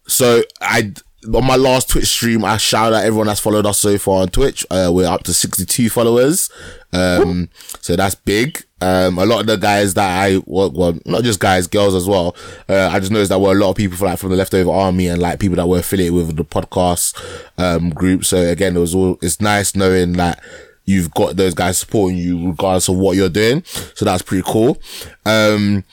so 0.07 0.41
I 0.59 0.93
on 1.33 1.45
my 1.45 1.55
last 1.55 1.89
Twitch 1.89 2.07
stream, 2.07 2.43
I 2.43 2.57
shout 2.57 2.93
out 2.93 3.05
everyone 3.05 3.27
that's 3.27 3.39
followed 3.39 3.65
us 3.65 3.79
so 3.79 3.97
far 3.97 4.23
on 4.23 4.29
Twitch. 4.29 4.65
Uh, 4.69 4.89
we're 4.91 5.07
up 5.07 5.23
to 5.23 5.33
62 5.33 5.89
followers. 5.89 6.49
Um, 6.93 7.49
so 7.79 7.95
that's 7.95 8.15
big. 8.15 8.63
Um, 8.81 9.19
a 9.19 9.25
lot 9.25 9.41
of 9.41 9.45
the 9.45 9.57
guys 9.57 9.93
that 9.93 10.23
I, 10.23 10.37
work, 10.45 10.73
well 10.73 10.97
not 11.05 11.23
just 11.23 11.39
guys, 11.39 11.67
girls 11.67 11.93
as 11.93 12.07
well. 12.07 12.35
Uh, 12.67 12.89
I 12.91 12.99
just 12.99 13.11
noticed 13.11 13.29
that 13.29 13.39
were 13.39 13.51
a 13.51 13.55
lot 13.55 13.69
of 13.69 13.75
people 13.75 13.97
like 14.05 14.17
from 14.19 14.31
the 14.31 14.35
leftover 14.35 14.71
army 14.71 15.07
and 15.07 15.21
like 15.21 15.39
people 15.39 15.57
that 15.57 15.67
were 15.67 15.79
affiliated 15.79 16.13
with 16.13 16.35
the 16.35 16.43
podcast, 16.43 17.15
um, 17.57 17.91
group. 17.91 18.25
So 18.25 18.37
again, 18.37 18.75
it 18.75 18.79
was 18.79 18.95
all, 18.95 19.17
it's 19.21 19.39
nice 19.39 19.75
knowing 19.75 20.13
that 20.13 20.43
you've 20.85 21.11
got 21.13 21.35
those 21.35 21.53
guys 21.53 21.77
supporting 21.77 22.17
you 22.17 22.49
regardless 22.49 22.89
of 22.89 22.97
what 22.97 23.15
you're 23.15 23.29
doing. 23.29 23.63
So 23.95 24.05
that's 24.05 24.23
pretty 24.23 24.43
cool. 24.45 24.81
Um, 25.25 25.83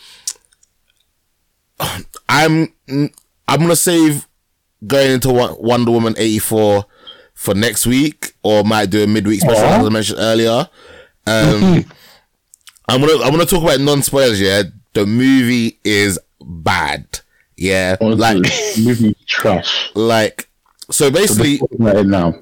I'm, 2.29 2.73
I'm 2.89 3.61
gonna 3.61 3.77
save 3.77 4.27
going 4.87 5.13
into 5.13 5.33
Wonder 5.33 5.91
Woman 5.91 6.15
84 6.17 6.87
for 7.39 7.55
next 7.55 7.87
week, 7.87 8.33
or 8.43 8.65
might 8.65 8.91
do 8.91 9.05
a 9.05 9.07
midweek 9.07 9.41
special, 9.41 9.65
as 9.65 9.87
I 9.87 9.89
mentioned 9.91 10.19
earlier. 10.19 10.69
Um, 11.25 11.85
I'm 12.89 13.01
gonna 13.01 13.23
I'm 13.23 13.31
gonna 13.31 13.47
talk 13.47 13.63
about 13.63 13.79
non 13.79 14.03
spoilers. 14.03 14.41
Yeah, 14.41 14.65
the 14.93 15.07
movie 15.07 15.79
is 15.85 16.19
bad. 16.41 17.21
Yeah, 17.57 17.97
like 18.01 18.45
movie 18.77 19.17
trash. 19.27 19.93
like 19.95 20.49
so 20.91 21.13
basically 21.13 21.61
Right 21.79 22.05
now. 22.05 22.35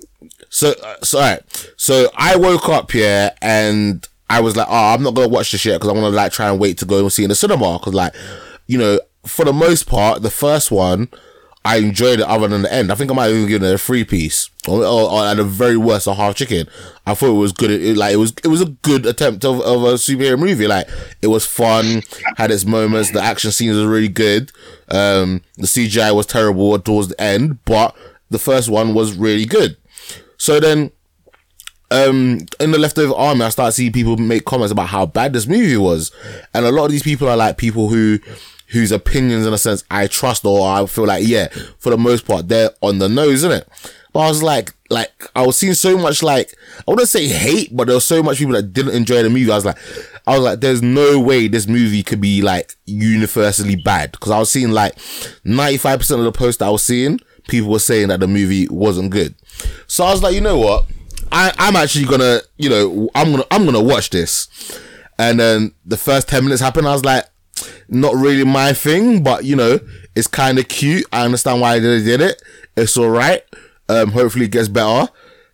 so, 0.49 0.75
uh, 0.83 0.97
so, 1.03 1.19
alright. 1.19 1.75
So 1.77 2.09
I 2.17 2.37
woke 2.37 2.71
up 2.71 2.91
here 2.91 3.33
and 3.43 4.07
I 4.31 4.41
was 4.41 4.57
like, 4.57 4.67
oh, 4.71 4.95
I'm 4.95 5.03
not 5.03 5.15
gonna 5.15 5.29
watch 5.29 5.53
this 5.53 5.61
shit 5.61 5.75
because 5.75 5.91
I 5.91 5.93
want 5.93 6.05
to 6.05 6.17
like 6.17 6.33
try 6.33 6.49
and 6.49 6.59
wait 6.59 6.79
to 6.79 6.87
go 6.87 7.01
and 7.01 7.13
see 7.13 7.25
in 7.25 7.29
the 7.29 7.35
cinema 7.35 7.79
because 7.79 7.93
like, 7.93 8.15
you 8.67 8.79
know, 8.79 8.99
for 9.27 9.45
the 9.45 9.53
most 9.53 9.87
part, 9.87 10.23
the 10.23 10.31
first 10.31 10.71
one 10.71 11.09
I 11.67 11.77
enjoyed 11.79 12.21
it 12.21 12.27
other 12.27 12.47
than 12.49 12.63
the 12.63 12.73
end. 12.73 12.93
I 12.93 12.95
think 12.95 13.11
I 13.11 13.15
might 13.15 13.31
even 13.31 13.49
given 13.49 13.69
it 13.69 13.75
a 13.75 13.79
three 13.79 14.05
piece 14.05 14.51
or, 14.69 14.85
or, 14.85 15.11
or 15.11 15.25
at 15.27 15.35
the 15.35 15.45
very 15.45 15.77
worst 15.77 16.07
a 16.07 16.15
half 16.15 16.37
chicken. 16.37 16.69
I 17.07 17.15
thought 17.15 17.31
it 17.31 17.41
was 17.41 17.53
good. 17.53 17.71
It, 17.73 17.83
it- 17.85 17.97
like 17.97 18.13
it 18.15 18.19
was 18.19 18.33
it 18.45 18.49
was 18.49 18.63
a 18.63 18.67
good 18.67 19.05
attempt 19.05 19.45
of, 19.45 19.61
of 19.61 19.83
a 19.83 19.95
superhero 19.95 20.39
movie. 20.39 20.67
Like 20.69 20.89
it 21.23 21.27
was 21.27 21.45
fun, 21.45 22.03
had 22.37 22.51
its 22.53 22.65
moments. 22.65 23.11
The 23.11 23.21
action 23.21 23.51
scenes 23.51 23.77
were 23.77 23.89
really 23.91 24.09
good. 24.09 24.53
Um, 24.91 25.43
the 25.57 25.67
CGI 25.67 26.15
was 26.15 26.27
terrible 26.27 26.79
towards 26.79 27.09
the 27.09 27.21
end, 27.21 27.59
but 27.65 27.97
the 28.31 28.39
first 28.39 28.69
one 28.69 28.95
was 28.95 29.17
really 29.17 29.45
good. 29.45 29.77
So 30.39 30.61
then, 30.61 30.93
um, 31.91 32.41
in 32.61 32.73
the 32.73 32.79
leftover 32.79 33.15
army, 33.15 33.43
I 33.43 33.49
started 33.51 33.73
seeing 33.73 33.93
people 33.93 34.17
make 34.17 34.45
comments 34.45 34.73
about 34.73 34.89
how 34.89 35.07
bad 35.07 35.33
this 35.33 35.47
movie 35.47 35.77
was, 35.77 36.11
and 36.53 36.65
a 36.67 36.71
lot 36.73 36.87
of 36.87 36.91
these 36.91 37.03
people 37.03 37.29
are 37.29 37.37
like 37.37 37.57
people 37.59 37.89
who, 37.89 38.19
whose 38.69 38.93
opinions, 38.93 39.47
in 39.47 39.53
a 39.53 39.59
sense, 39.59 39.85
I 39.91 40.07
trust 40.07 40.45
or 40.45 40.67
I 40.69 40.85
feel 40.87 41.07
like, 41.07 41.27
yeah, 41.27 41.49
for 41.79 41.91
the 41.91 41.99
most 41.99 42.27
part, 42.27 42.49
they're 42.49 42.71
on 42.81 42.99
the 42.99 43.09
nose, 43.09 43.45
isn't 43.45 43.53
it? 43.53 43.69
But 44.13 44.21
I 44.21 44.29
was 44.29 44.43
like, 44.43 44.73
like 44.89 45.13
I 45.35 45.45
was 45.45 45.59
seeing 45.59 45.75
so 45.75 45.99
much 45.99 46.23
like 46.23 46.55
I 46.79 46.91
wouldn't 46.91 47.09
say 47.09 47.27
hate, 47.27 47.77
but 47.77 47.87
there 47.87 47.97
was 47.97 48.07
so 48.07 48.23
much 48.23 48.39
people 48.39 48.55
that 48.55 48.73
didn't 48.73 48.95
enjoy 48.95 49.23
the 49.23 49.29
movie. 49.29 49.51
I 49.51 49.57
was 49.57 49.65
like, 49.65 49.79
I 50.27 50.35
was 50.37 50.41
like, 50.41 50.61
there's 50.61 50.83
no 50.83 51.21
way 51.21 51.49
this 51.49 51.67
movie 51.67 52.03
could 52.03 52.21
be 52.21 52.41
like 52.41 52.73
universally 52.87 53.77
bad 53.77 54.13
because 54.13 54.31
I 54.31 54.39
was 54.39 54.51
seeing 54.51 54.71
like 54.71 54.97
95 55.45 55.99
percent 55.99 56.21
of 56.21 56.25
the 56.25 56.33
posts 56.33 56.63
I 56.63 56.71
was 56.71 56.83
seeing, 56.83 57.21
people 57.49 57.71
were 57.71 57.79
saying 57.79 58.09
that 58.09 58.21
the 58.21 58.27
movie 58.27 58.69
wasn't 58.69 59.11
good. 59.11 59.35
So 59.87 60.05
I 60.05 60.13
was 60.13 60.23
like, 60.23 60.35
you 60.35 60.41
know 60.41 60.59
what? 60.59 60.87
I, 61.31 61.53
I'm 61.59 61.77
actually 61.77 62.07
gonna, 62.07 62.41
you 62.57 62.71
know, 62.71 63.11
I'm 63.15 63.33
gonna, 63.33 63.45
I'm 63.51 63.65
gonna 63.65 63.83
watch 63.83 64.11
this. 64.11 64.49
And 65.19 65.41
then 65.41 65.75
the 65.85 65.97
first 65.97 66.29
10 66.29 66.45
minutes 66.45 66.61
happened. 66.61 66.87
I 66.87 66.93
was 66.93 67.05
like, 67.05 67.25
not 67.89 68.15
really 68.15 68.45
my 68.45 68.73
thing, 68.73 69.23
but 69.23 69.45
you 69.45 69.57
know, 69.57 69.79
it's 70.15 70.27
kind 70.27 70.59
of 70.59 70.69
cute. 70.69 71.07
I 71.13 71.25
understand 71.25 71.61
why 71.61 71.79
they 71.79 72.03
did 72.03 72.21
it. 72.21 72.43
It's 72.77 72.97
all 72.97 73.11
right. 73.11 73.43
Um, 73.89 74.11
hopefully 74.11 74.47
it 74.47 74.53
gets 74.53 74.69
better. 74.69 75.11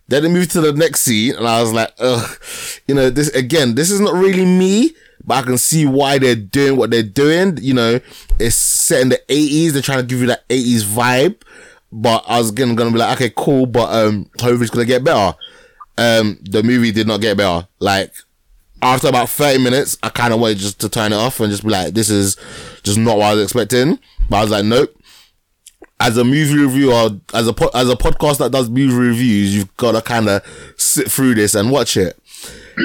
Then 0.08 0.22
they 0.24 0.28
moved 0.28 0.50
to 0.52 0.60
the 0.60 0.72
next 0.72 1.02
scene, 1.02 1.34
and 1.34 1.46
I 1.46 1.60
was 1.60 1.72
like, 1.72 1.92
ugh, 1.98 2.38
you 2.86 2.94
know, 2.94 3.10
this 3.10 3.28
again, 3.28 3.74
this 3.74 3.90
is 3.90 4.00
not 4.00 4.14
really 4.14 4.44
me, 4.44 4.92
but 5.24 5.34
I 5.34 5.42
can 5.42 5.58
see 5.58 5.86
why 5.86 6.18
they're 6.18 6.34
doing 6.34 6.76
what 6.76 6.90
they're 6.90 7.02
doing. 7.02 7.58
You 7.60 7.74
know, 7.74 8.00
it's 8.38 8.56
set 8.56 9.02
in 9.02 9.08
the 9.10 9.20
80s. 9.28 9.72
They're 9.72 9.82
trying 9.82 10.00
to 10.00 10.04
give 10.04 10.20
you 10.20 10.26
that 10.26 10.48
80s 10.48 10.82
vibe 10.82 11.36
but 11.92 12.24
I 12.26 12.38
was 12.38 12.50
gonna, 12.50 12.74
gonna 12.74 12.90
be 12.90 12.98
like, 12.98 13.16
okay, 13.16 13.32
cool, 13.36 13.66
but 13.66 13.92
um, 13.92 14.30
hopefully 14.40 14.62
it's 14.62 14.70
gonna 14.70 14.86
get 14.86 15.04
better. 15.04 15.36
Um, 15.98 16.38
the 16.42 16.62
movie 16.62 16.90
did 16.90 17.06
not 17.06 17.20
get 17.20 17.36
better. 17.36 17.68
Like 17.78 18.14
after 18.82 19.08
about 19.08 19.30
thirty 19.30 19.62
minutes, 19.62 19.96
I 20.02 20.08
kind 20.08 20.34
of 20.34 20.40
wanted 20.40 20.58
just 20.58 20.80
to 20.80 20.88
turn 20.88 21.12
it 21.12 21.16
off 21.16 21.40
and 21.40 21.50
just 21.50 21.62
be 21.62 21.70
like, 21.70 21.94
this 21.94 22.10
is 22.10 22.36
just 22.82 22.98
not 22.98 23.16
what 23.16 23.26
I 23.26 23.34
was 23.34 23.44
expecting. 23.44 23.98
But 24.28 24.36
I 24.36 24.42
was 24.42 24.50
like, 24.50 24.64
nope. 24.64 24.94
As 26.00 26.16
a 26.16 26.24
movie 26.24 26.58
reviewer, 26.58 27.10
as 27.32 27.46
a 27.46 27.52
po- 27.52 27.70
as 27.74 27.88
a 27.88 27.94
podcast 27.94 28.38
that 28.38 28.50
does 28.50 28.68
movie 28.68 28.94
reviews, 28.94 29.54
you've 29.54 29.76
got 29.76 29.92
to 29.92 30.02
kind 30.02 30.28
of 30.28 30.42
sit 30.76 31.10
through 31.10 31.36
this 31.36 31.54
and 31.54 31.70
watch 31.70 31.96
it. 31.96 32.18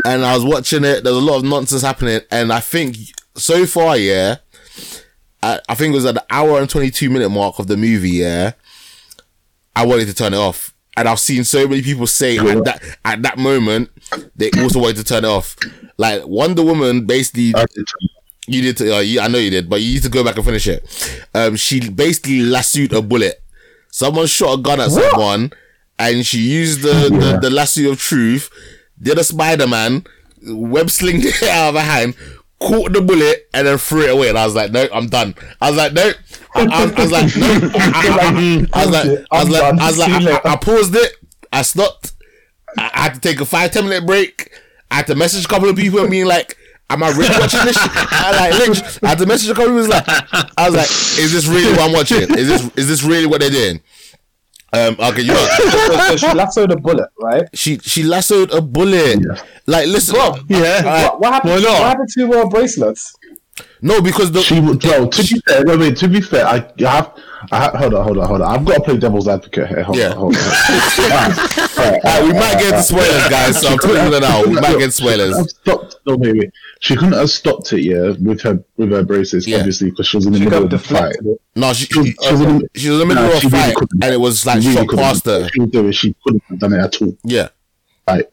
And 0.06 0.24
I 0.24 0.36
was 0.36 0.46
watching 0.46 0.84
it. 0.84 1.04
There's 1.04 1.16
a 1.16 1.20
lot 1.20 1.38
of 1.38 1.44
nonsense 1.44 1.82
happening, 1.82 2.22
and 2.30 2.54
I 2.54 2.60
think 2.60 2.96
so 3.36 3.66
far, 3.66 3.98
yeah, 3.98 4.36
I, 5.42 5.60
I 5.68 5.76
think 5.76 5.94
it 5.94 5.96
was 5.96 6.06
at 6.06 6.16
the 6.16 6.26
hour 6.30 6.60
and 6.60 6.70
22 6.70 7.10
minute 7.10 7.30
mark 7.30 7.58
of 7.58 7.68
the 7.68 7.78
movie, 7.78 8.12
yeah, 8.12 8.52
I 9.76 9.86
wanted 9.86 10.06
to 10.08 10.14
turn 10.14 10.34
it 10.34 10.38
off. 10.38 10.74
And 10.98 11.08
I've 11.08 11.20
seen 11.20 11.44
so 11.44 11.68
many 11.68 11.84
people 11.84 12.08
say 12.08 12.40
at 12.40 12.64
that, 12.66 12.82
at 13.06 13.22
that 13.22 13.38
moment, 13.38 13.90
they 14.36 14.50
also 14.60 14.80
wanted 14.80 14.98
to 14.98 15.04
turn 15.04 15.24
it 15.26 15.28
off. 15.28 15.56
Like 15.98 16.26
Wonder 16.26 16.64
Woman 16.64 17.06
basically, 17.06 17.54
you 18.48 18.62
did, 18.64 18.78
to, 18.78 18.98
uh, 18.98 19.00
you, 19.00 19.20
I 19.22 19.28
know 19.28 19.38
you 19.38 19.52
did, 19.52 19.70
but 19.70 19.80
you 19.80 19.94
need 19.94 20.04
to 20.04 20.10
go 20.10 20.24
back 20.24 20.36
and 20.38 20.46
finish 20.46 20.68
it. 20.68 21.28
Um, 21.36 21.56
she 21.56 21.88
basically 21.90 22.42
lassoed 22.42 22.94
a 22.94 23.02
bullet. 23.04 23.44
Someone 23.92 24.26
shot 24.26 24.60
a 24.60 24.62
gun 24.62 24.82
at 24.82 24.90
someone 24.92 25.52
and 26.00 26.26
she 26.26 26.40
used 26.40 26.82
the, 26.82 27.10
the, 27.10 27.40
the 27.44 27.50
lasso 27.52 27.92
of 27.92 28.00
truth, 28.00 28.50
did 29.00 29.20
a 29.20 29.24
Spider 29.24 29.68
Man, 29.68 30.04
web 30.48 30.90
slinged 30.90 31.26
it 31.42 31.44
out 31.44 31.70
of 31.70 31.76
her 31.76 31.82
hand, 31.82 32.16
caught 32.60 32.94
the 32.94 33.02
bullet, 33.02 33.48
and 33.54 33.68
then 33.68 33.78
threw 33.78 34.02
it 34.04 34.10
away. 34.12 34.30
And 34.30 34.38
I 34.38 34.46
was 34.46 34.56
like, 34.56 34.72
no, 34.72 34.88
I'm 34.94 35.08
done. 35.08 35.36
I 35.62 35.70
was 35.70 35.78
like, 35.78 35.94
no. 35.94 36.12
I, 36.56 36.64
I 36.66 36.86
was, 36.86 36.94
I 36.94 37.02
was 37.04 37.12
like, 37.12 37.36
no. 37.36 37.70
I, 37.76 38.02
I- 38.32 38.68
I 38.74 38.86
was 38.86 38.92
like, 38.92 39.26
I 39.32 39.40
was 39.44 39.50
like, 39.50 39.64
I 39.80 39.88
was 39.88 39.98
like, 39.98 40.46
I, 40.46 40.56
paused 40.56 40.96
it. 40.96 41.14
I 41.52 41.62
stopped. 41.62 42.14
I, 42.78 42.90
I 42.94 43.00
had 43.04 43.14
to 43.16 43.20
take 43.20 43.40
a 43.40 43.46
five, 43.46 43.72
ten 43.72 43.88
minute 43.88 44.06
break. 44.08 44.52
I 44.90 44.96
had 44.96 45.08
to 45.08 45.16
message 45.16 45.46
a 45.46 45.48
couple 45.48 45.70
of 45.70 45.76
people 45.76 46.00
and 46.00 46.10
being 46.10 46.26
like, 46.26 46.58
Am 46.90 47.04
I 47.04 47.10
really 47.10 47.38
watching 47.38 47.66
this 47.66 47.76
shit? 47.76 47.92
I 47.94 48.32
like 48.50 48.54
literally, 48.60 49.00
I 49.04 49.08
had 49.10 49.18
to 49.18 49.26
message 49.26 49.50
a 49.50 49.54
couple 49.54 49.78
of 49.78 49.86
people 49.86 49.98
like 49.98 50.52
I 50.58 50.70
was 50.70 50.76
like, 50.78 50.90
Is 51.20 51.34
this 51.34 51.46
really 51.46 51.72
what 51.72 51.82
I'm 51.82 51.92
watching? 51.92 52.22
Is 52.22 52.48
this 52.48 52.72
is 52.78 52.88
this 52.88 53.04
really 53.04 53.26
what 53.26 53.42
they're 53.42 53.50
doing? 53.50 53.82
Um 54.78 54.96
okay, 55.00 55.22
you 55.22 55.34
know 55.34 55.48
so 56.10 56.18
she 56.18 56.34
lassoed 56.34 56.72
a 56.72 56.76
bullet, 56.78 57.10
right? 57.20 57.46
she 57.54 57.78
she 57.80 58.04
lassoed 58.04 58.52
a 58.52 58.62
bullet. 58.62 59.20
Like 59.66 59.88
listen 59.88 60.16
Yeah. 60.50 61.06
What, 61.06 61.20
what 61.22 61.34
happened? 61.34 61.54
Why 61.54 61.60
not? 61.60 61.80
What 61.80 61.90
happened 61.90 62.10
to 62.18 62.34
uh, 62.34 62.46
bracelets? 62.48 63.14
No, 63.82 64.02
because 64.02 64.32
the 64.32 64.42
She 64.42 64.60
would, 64.60 64.80
bro. 64.80 65.08
To 65.08 65.22
be 65.24 65.42
fair, 65.48 65.64
wait, 65.66 65.80
wait, 65.80 65.98
to 65.98 66.08
be 66.08 66.22
fair, 66.22 66.46
I, 66.46 66.72
I 66.86 66.90
have, 66.90 67.14
I 67.52 67.60
have, 67.64 67.74
hold 67.76 67.94
on, 67.94 68.04
hold 68.04 68.18
on, 68.18 68.28
hold 68.28 68.42
on. 68.42 68.56
I've 68.60 68.66
got 68.66 68.76
to 68.76 68.82
play 68.82 68.98
devil's 68.98 69.28
advocate 69.28 69.68
here. 69.70 69.84
Hold 69.84 69.98
Yeah. 69.98 70.12
on, 70.12 70.18
hold 70.18 70.36
on. 70.36 70.42
Alright, 71.00 71.38
uh, 71.38 71.82
alright, 71.82 72.06
Alright, 72.06 72.24
we 72.24 72.34
might 72.34 72.54
get 72.60 72.66
into 72.74 72.84
spoilers, 72.84 73.28
guys, 73.30 73.62
so 73.62 73.68
I'm 73.70 73.78
telling 73.78 74.14
it 74.14 74.24
out. 74.24 74.48
we 74.48 74.54
might 74.56 74.62
get 74.64 74.82
into 74.82 74.92
spoilers. 74.92 75.38
I've 75.38 75.50
stopped. 75.50 75.96
No, 76.06 76.16
wait, 76.18 76.34
wait. 76.38 76.52
She 76.80 76.96
couldn't 76.96 77.14
have 77.14 77.30
stopped 77.30 77.72
it, 77.74 77.82
yeah, 77.82 78.14
with 78.22 78.42
her 78.42 78.64
with 78.78 78.92
her 78.92 79.04
braces, 79.04 79.48
Yeah. 79.48 79.58
obviously, 79.60 79.90
because 79.90 80.08
she 80.08 80.18
was 80.18 80.26
in 80.26 80.34
the 80.34 80.40
She 80.40 80.46
middle 80.46 80.64
of 80.66 80.70
the 80.70 80.80
fight. 80.80 81.16
No, 81.56 81.74
she, 81.74 81.86
She, 81.86 82.04
she, 82.04 82.12
she 82.22 82.32
was 82.32 82.42
uh, 82.42 82.48
in, 82.50 82.62
she 82.76 82.90
was 82.90 83.02
in 83.02 83.08
the 83.08 83.14
middle 83.16 83.24
Nah, 83.30 83.34
of 83.36 83.40
she 83.42 83.48
a 83.48 83.50
really 83.50 83.64
fight 83.64 83.76
couldn't. 83.76 84.04
and 84.04 84.14
it 84.14 84.20
was 84.20 84.46
like 84.46 84.62
she 84.62 84.68
really 84.68 84.80
shot 84.82 84.88
couldn't. 84.90 85.06
past 85.06 85.26
her. 85.26 85.50
She, 85.54 85.60
was 85.62 85.70
doing, 85.70 85.92
she 85.92 86.16
couldn't 86.24 86.44
have 86.50 86.60
done 86.60 86.74
it 86.74 86.80
at 86.80 87.02
all. 87.02 87.18
Yeah. 87.24 87.50
Right. 88.08 88.26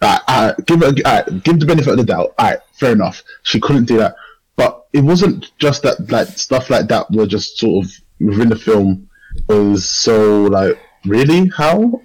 I, 0.00 0.20
I, 0.28 0.54
give 0.66 0.80
her, 0.80 0.92
I, 1.04 1.22
give 1.42 1.58
the 1.58 1.66
benefit 1.66 1.90
of 1.90 1.96
the 1.96 2.04
doubt. 2.04 2.34
All 2.38 2.46
right, 2.50 2.58
fair 2.74 2.92
enough. 2.92 3.22
She 3.42 3.58
couldn't 3.58 3.86
do 3.86 3.96
that, 3.98 4.14
but 4.56 4.86
it 4.92 5.00
wasn't 5.00 5.50
just 5.58 5.82
that. 5.82 6.08
Like 6.10 6.28
stuff 6.28 6.70
like 6.70 6.86
that 6.88 7.10
were 7.10 7.26
just 7.26 7.58
sort 7.58 7.84
of 7.84 7.92
within 8.20 8.48
the 8.48 8.56
film 8.56 9.08
was 9.48 9.88
so 9.88 10.44
like 10.44 10.78
really 11.04 11.48
how. 11.48 12.02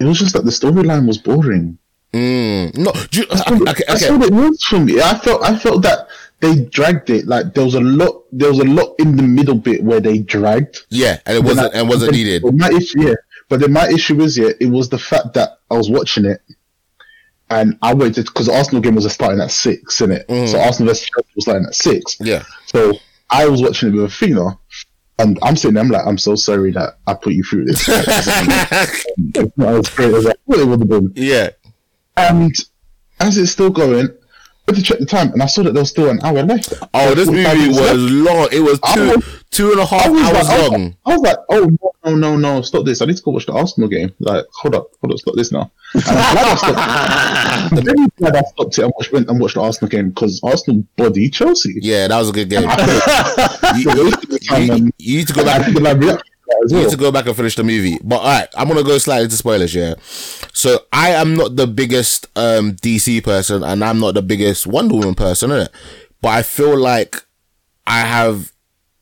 It 0.00 0.04
was 0.04 0.20
just 0.20 0.32
that 0.34 0.44
the 0.44 0.50
storyline 0.50 1.06
was 1.06 1.18
boring. 1.18 1.78
Mm. 2.12 2.76
No, 2.78 2.92
you, 3.12 3.24
okay, 3.68 3.82
That's 3.86 4.08
what 4.08 4.22
it 4.22 4.32
was 4.32 4.62
for 4.64 4.78
me. 4.78 5.00
I 5.00 5.18
felt 5.18 5.42
I 5.44 5.58
felt 5.58 5.82
that 5.82 6.08
they 6.40 6.64
dragged 6.66 7.10
it. 7.10 7.26
Like 7.26 7.54
there 7.54 7.64
was 7.64 7.74
a 7.74 7.80
lot. 7.80 8.24
There 8.32 8.48
was 8.48 8.60
a 8.60 8.64
lot 8.64 8.94
in 8.98 9.16
the 9.16 9.22
middle 9.22 9.56
bit 9.56 9.82
where 9.82 10.00
they 10.00 10.18
dragged. 10.18 10.86
Yeah, 10.88 11.18
and 11.26 11.36
it 11.36 11.44
wasn't 11.44 11.74
and 11.74 11.88
wasn't 11.88 12.12
needed. 12.12 12.42
But 12.42 12.54
my 12.54 12.70
issue, 12.70 13.08
yeah. 13.08 13.14
But 13.48 13.60
then 13.60 13.72
my 13.72 13.88
issue 13.88 14.20
is, 14.20 14.36
yeah, 14.36 14.50
it 14.60 14.66
was 14.66 14.88
the 14.88 14.98
fact 14.98 15.34
that 15.34 15.58
I 15.70 15.76
was 15.76 15.90
watching 15.90 16.24
it, 16.26 16.40
and 17.50 17.78
I 17.82 17.94
waited 17.94 18.26
because 18.26 18.48
Arsenal 18.48 18.82
game 18.82 18.94
was 18.94 19.10
starting 19.12 19.40
at 19.40 19.50
six, 19.50 20.00
in 20.00 20.12
it. 20.12 20.28
Mm. 20.28 20.48
So 20.48 20.60
Arsenal 20.60 20.90
versus 20.90 21.08
Chelsea 21.08 21.28
was 21.34 21.44
starting 21.44 21.66
at 21.66 21.74
six. 21.74 22.16
Yeah. 22.20 22.44
So 22.66 22.92
I 23.30 23.48
was 23.48 23.62
watching 23.62 23.88
it 23.88 23.94
with 23.94 24.04
Athena, 24.04 24.58
and 25.18 25.38
I'm 25.42 25.56
sitting 25.56 25.74
there, 25.74 25.82
I'm 25.82 25.90
like, 25.90 26.06
I'm 26.06 26.18
so 26.18 26.34
sorry 26.34 26.70
that 26.72 26.98
I 27.06 27.14
put 27.14 27.32
you 27.32 27.42
through 27.42 27.66
this. 27.66 27.88
It's 29.34 29.58
not 29.58 29.74
as 29.74 29.88
great 29.90 30.14
as 30.14 30.26
I 30.26 30.32
thought 30.32 30.60
it 30.60 30.66
would 30.66 30.80
have 30.80 30.88
been. 30.88 31.12
Yeah. 31.16 31.50
And 32.16 32.54
as 33.20 33.36
it's 33.36 33.50
still 33.50 33.70
going, 33.70 34.08
to 34.76 34.82
check 34.82 34.98
the 34.98 35.06
time, 35.06 35.32
and 35.32 35.42
I 35.42 35.46
saw 35.46 35.62
that 35.62 35.72
there 35.74 35.82
was 35.82 35.90
still 35.90 36.10
an 36.10 36.20
hour 36.22 36.42
left. 36.42 36.72
Oh, 36.94 37.14
this 37.14 37.28
movie 37.28 37.68
was 37.68 37.80
left. 37.80 37.98
long. 37.98 38.48
It 38.52 38.60
was 38.60 38.80
two 38.94 39.16
was- 39.16 39.44
two 39.50 39.70
and 39.72 39.80
a 39.80 39.86
half 39.86 40.06
I 40.06 40.10
was, 40.10 40.22
hours 40.22 40.32
like, 40.34 40.46
I, 40.46 40.58
was 40.58 40.70
long. 40.70 40.96
I 41.06 41.12
was 41.16 41.20
like, 41.22 41.36
oh 41.48 41.64
no, 41.64 41.92
no, 42.04 42.16
no, 42.16 42.36
no, 42.36 42.62
stop 42.62 42.84
this! 42.84 43.02
I 43.02 43.06
need 43.06 43.16
to 43.16 43.22
go 43.22 43.30
watch 43.32 43.46
the 43.46 43.52
Arsenal 43.52 43.88
game. 43.88 44.12
Like, 44.20 44.44
hold 44.52 44.74
up, 44.74 44.90
hold 45.00 45.12
up, 45.12 45.18
stop 45.18 45.34
this 45.34 45.50
now. 45.52 45.70
And 45.94 46.04
I'm 46.06 46.34
glad 46.34 46.46
I 46.46 46.54
stopped. 46.54 47.84
Very 47.84 48.08
glad 48.18 48.36
I 48.36 48.42
stopped 48.42 48.78
it 48.78 48.82
and 48.84 48.92
watched, 48.96 49.12
went 49.12 49.28
and 49.28 49.40
watched 49.40 49.54
the 49.54 49.62
Arsenal 49.62 49.88
game 49.88 50.10
because 50.10 50.40
Arsenal 50.44 50.84
body 50.96 51.28
Chelsea. 51.30 51.74
Yeah, 51.80 52.08
that 52.08 52.18
was 52.18 52.30
a 52.30 52.32
good 52.32 52.50
game. 52.50 52.68
You, 53.76 53.90
wasted 54.04 54.46
time 54.46 54.86
you, 54.86 54.92
you 54.98 55.18
need 55.18 55.26
to 55.28 55.32
go 55.34 55.44
back. 55.44 55.66
Think 56.66 56.66
like 56.66 56.66
react 56.66 56.66
to 56.66 56.66
as 56.66 56.72
You 56.72 56.78
need 56.78 56.90
to 56.90 56.96
go 56.96 57.12
back 57.12 57.26
and 57.26 57.36
finish 57.36 57.56
the 57.56 57.64
movie. 57.64 57.98
But 58.02 58.20
alright, 58.20 58.48
I'm 58.56 58.68
gonna 58.68 58.82
go 58.82 58.98
slightly 58.98 59.24
into 59.24 59.36
spoilers, 59.36 59.74
yeah. 59.74 59.94
So 60.52 60.80
I 60.92 61.10
am 61.10 61.34
not 61.36 61.56
the 61.56 61.66
biggest 61.66 62.26
um 62.36 62.72
DC 62.74 63.22
person 63.24 63.62
and 63.62 63.84
I'm 63.84 64.00
not 64.00 64.14
the 64.14 64.22
biggest 64.22 64.66
Wonder 64.66 64.94
Woman 64.94 65.14
person, 65.14 65.50
innit? 65.50 65.68
But 66.20 66.28
I 66.30 66.42
feel 66.42 66.76
like 66.78 67.16
I 67.86 68.00
have 68.00 68.52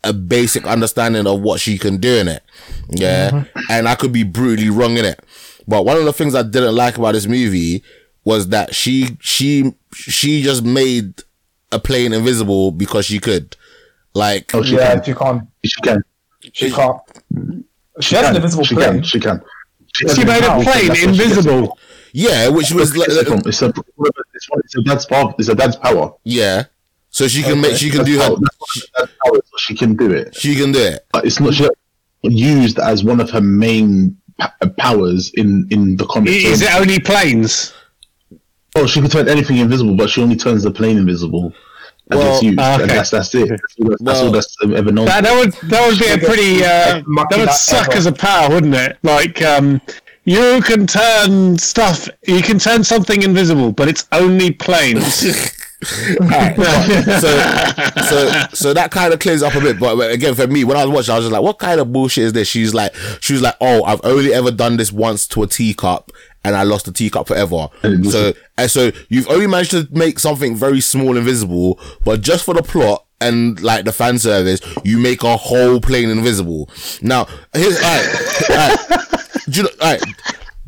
a 0.04 0.12
basic 0.12 0.66
understanding 0.66 1.26
of 1.26 1.40
what 1.40 1.60
she 1.60 1.78
can 1.78 1.96
do 1.98 2.14
in 2.16 2.28
it. 2.28 2.42
Yeah. 2.90 3.44
And 3.70 3.88
I 3.88 3.94
could 3.96 4.12
be 4.12 4.22
brutally 4.22 4.70
wrong 4.70 4.96
in 4.98 5.04
it. 5.04 5.20
But 5.66 5.84
one 5.84 5.96
of 5.96 6.04
the 6.04 6.12
things 6.12 6.34
I 6.34 6.42
didn't 6.42 6.74
like 6.76 6.96
about 6.96 7.12
this 7.14 7.26
movie 7.26 7.82
was 8.24 8.48
that 8.48 8.74
she 8.74 9.16
she 9.20 9.72
she 9.92 10.42
just 10.42 10.62
made 10.64 11.22
a 11.72 11.78
plane 11.80 12.12
invisible 12.12 12.70
because 12.70 13.06
she 13.06 13.18
could. 13.18 13.56
Like 14.14 14.54
Oh, 14.54 14.62
she 14.62 14.76
Yeah, 14.76 14.94
can. 14.94 15.02
she 15.04 15.14
can't. 15.14 15.42
She 15.64 15.80
can. 15.82 16.02
She 16.52 16.70
can't. 16.70 17.00
She 18.00 18.14
has 18.16 18.28
an 18.30 18.36
invisible 18.36 18.64
she 18.64 18.74
plane. 18.74 18.94
Can. 18.94 19.02
She 19.02 19.20
can. 19.20 19.42
She 19.94 20.04
made 20.24 20.44
a 20.44 20.62
plane 20.62 20.64
That's 20.64 20.66
what 20.66 20.78
she 20.78 20.88
gets 20.88 21.02
invisible. 21.04 21.78
yeah, 22.12 22.48
which 22.48 22.70
was 22.72 22.94
like, 22.96 23.08
It's 23.08 23.16
a, 23.16 23.34
it's 23.48 23.62
a, 23.62 23.66
it's 23.68 24.48
a, 24.50 24.58
it's 24.64 24.76
a 24.76 24.82
dad's 24.82 25.06
power. 25.06 25.34
It's 25.38 25.48
a 25.48 25.54
dad's 25.54 25.76
power. 25.76 26.12
yeah. 26.24 26.64
So 27.10 27.26
she 27.28 27.42
can 27.42 27.62
make 27.62 27.76
she 27.76 27.88
can 27.88 27.98
That's 28.00 28.10
do 28.10 28.18
how- 28.18 28.36
her 28.36 28.42
that's 28.98 29.12
power 29.24 29.36
is, 29.36 29.42
so 29.46 29.56
she 29.58 29.74
can 29.74 29.96
do 29.96 30.10
it. 30.12 30.34
she 30.36 30.54
can 30.54 30.70
do 30.72 30.80
it. 30.80 31.06
But 31.12 31.24
it's 31.24 31.40
not 31.40 31.54
she- 31.54 31.68
used 32.22 32.78
as 32.78 33.02
one 33.04 33.20
of 33.20 33.30
her 33.30 33.40
main 33.40 34.18
p- 34.38 34.68
powers 34.76 35.30
in 35.34 35.66
in 35.70 35.96
the 35.96 36.04
comics. 36.06 36.32
Is 36.36 36.60
it 36.60 36.74
only 36.74 36.98
planes? 37.00 37.72
Oh, 38.74 38.86
she 38.86 39.00
can 39.00 39.08
turn 39.08 39.28
anything 39.30 39.56
invisible, 39.56 39.94
but 39.96 40.10
she 40.10 40.20
only 40.22 40.36
turns 40.36 40.62
the 40.64 40.70
plane 40.70 40.98
invisible. 40.98 41.54
As 42.10 42.18
Well, 42.18 42.34
it's 42.34 42.42
used, 42.42 42.58
ah, 42.60 42.74
okay. 42.74 42.82
and 42.82 42.90
that's 42.90 43.10
that's 43.10 43.34
it. 43.34 43.48
That's 43.48 43.62
all 43.80 43.88
that's, 43.88 44.02
that's, 44.02 44.18
all 44.18 44.24
Well- 44.24 44.32
that's 44.32 44.56
ever 44.62 44.92
known. 44.92 45.06
That, 45.06 45.24
that 45.24 45.34
would 45.38 45.52
that 45.70 45.88
would 45.88 45.98
be 45.98 46.06
a 46.06 46.18
pretty 46.18 46.62
uh, 46.64 47.02
that 47.30 47.38
would 47.38 47.50
suck 47.50 47.88
ever. 47.88 47.96
as 47.96 48.06
a 48.06 48.12
power, 48.12 48.48
wouldn't 48.50 48.74
it? 48.74 48.96
Like 49.02 49.42
um, 49.42 49.80
you 50.24 50.60
can 50.62 50.86
turn 50.86 51.58
stuff, 51.58 52.08
you 52.26 52.42
can 52.42 52.58
turn 52.58 52.84
something 52.84 53.22
invisible, 53.22 53.72
but 53.72 53.88
it's 53.88 54.06
only 54.12 54.52
planes. 54.52 55.52
so 55.86 55.92
so 58.08 58.46
so 58.54 58.72
that 58.72 58.88
kind 58.90 59.12
of 59.12 59.20
clears 59.20 59.42
up 59.42 59.54
a 59.54 59.60
bit. 59.60 59.78
But 59.78 60.10
again, 60.10 60.34
for 60.34 60.46
me, 60.46 60.64
when 60.64 60.76
I 60.76 60.84
was 60.84 60.94
watching, 60.94 61.12
I 61.12 61.16
was 61.16 61.24
just 61.26 61.32
like, 61.32 61.42
"What 61.42 61.58
kind 61.58 61.78
of 61.80 61.92
bullshit 61.92 62.24
is 62.24 62.32
this?" 62.32 62.48
She's 62.48 62.72
like, 62.72 62.94
she 63.20 63.34
was 63.34 63.42
like, 63.42 63.56
"Oh, 63.60 63.84
I've 63.84 64.00
only 64.02 64.32
ever 64.32 64.50
done 64.50 64.78
this 64.78 64.90
once 64.90 65.26
to 65.28 65.42
a 65.42 65.46
teacup." 65.46 66.10
And 66.46 66.54
I 66.54 66.62
lost 66.62 66.86
the 66.86 66.92
teacup 66.92 67.26
forever. 67.26 67.68
So, 68.08 68.32
and 68.56 68.70
so 68.70 68.92
you've 69.08 69.28
only 69.28 69.48
managed 69.48 69.72
to 69.72 69.88
make 69.90 70.20
something 70.20 70.54
very 70.54 70.80
small 70.80 71.16
invisible, 71.16 71.80
but 72.04 72.20
just 72.20 72.44
for 72.44 72.54
the 72.54 72.62
plot 72.62 73.04
and 73.20 73.60
like 73.60 73.84
the 73.84 73.92
fan 73.92 74.16
service, 74.20 74.60
you 74.84 74.96
make 74.98 75.24
a 75.24 75.36
whole 75.36 75.80
plane 75.80 76.08
invisible. 76.08 76.70
Now, 77.02 77.26
here's 77.52 77.82
alright, 77.82 78.50
alright. 78.50 78.78
Do 79.50 79.60
you 79.60 79.62
know, 79.64 79.70
alright, 79.80 80.02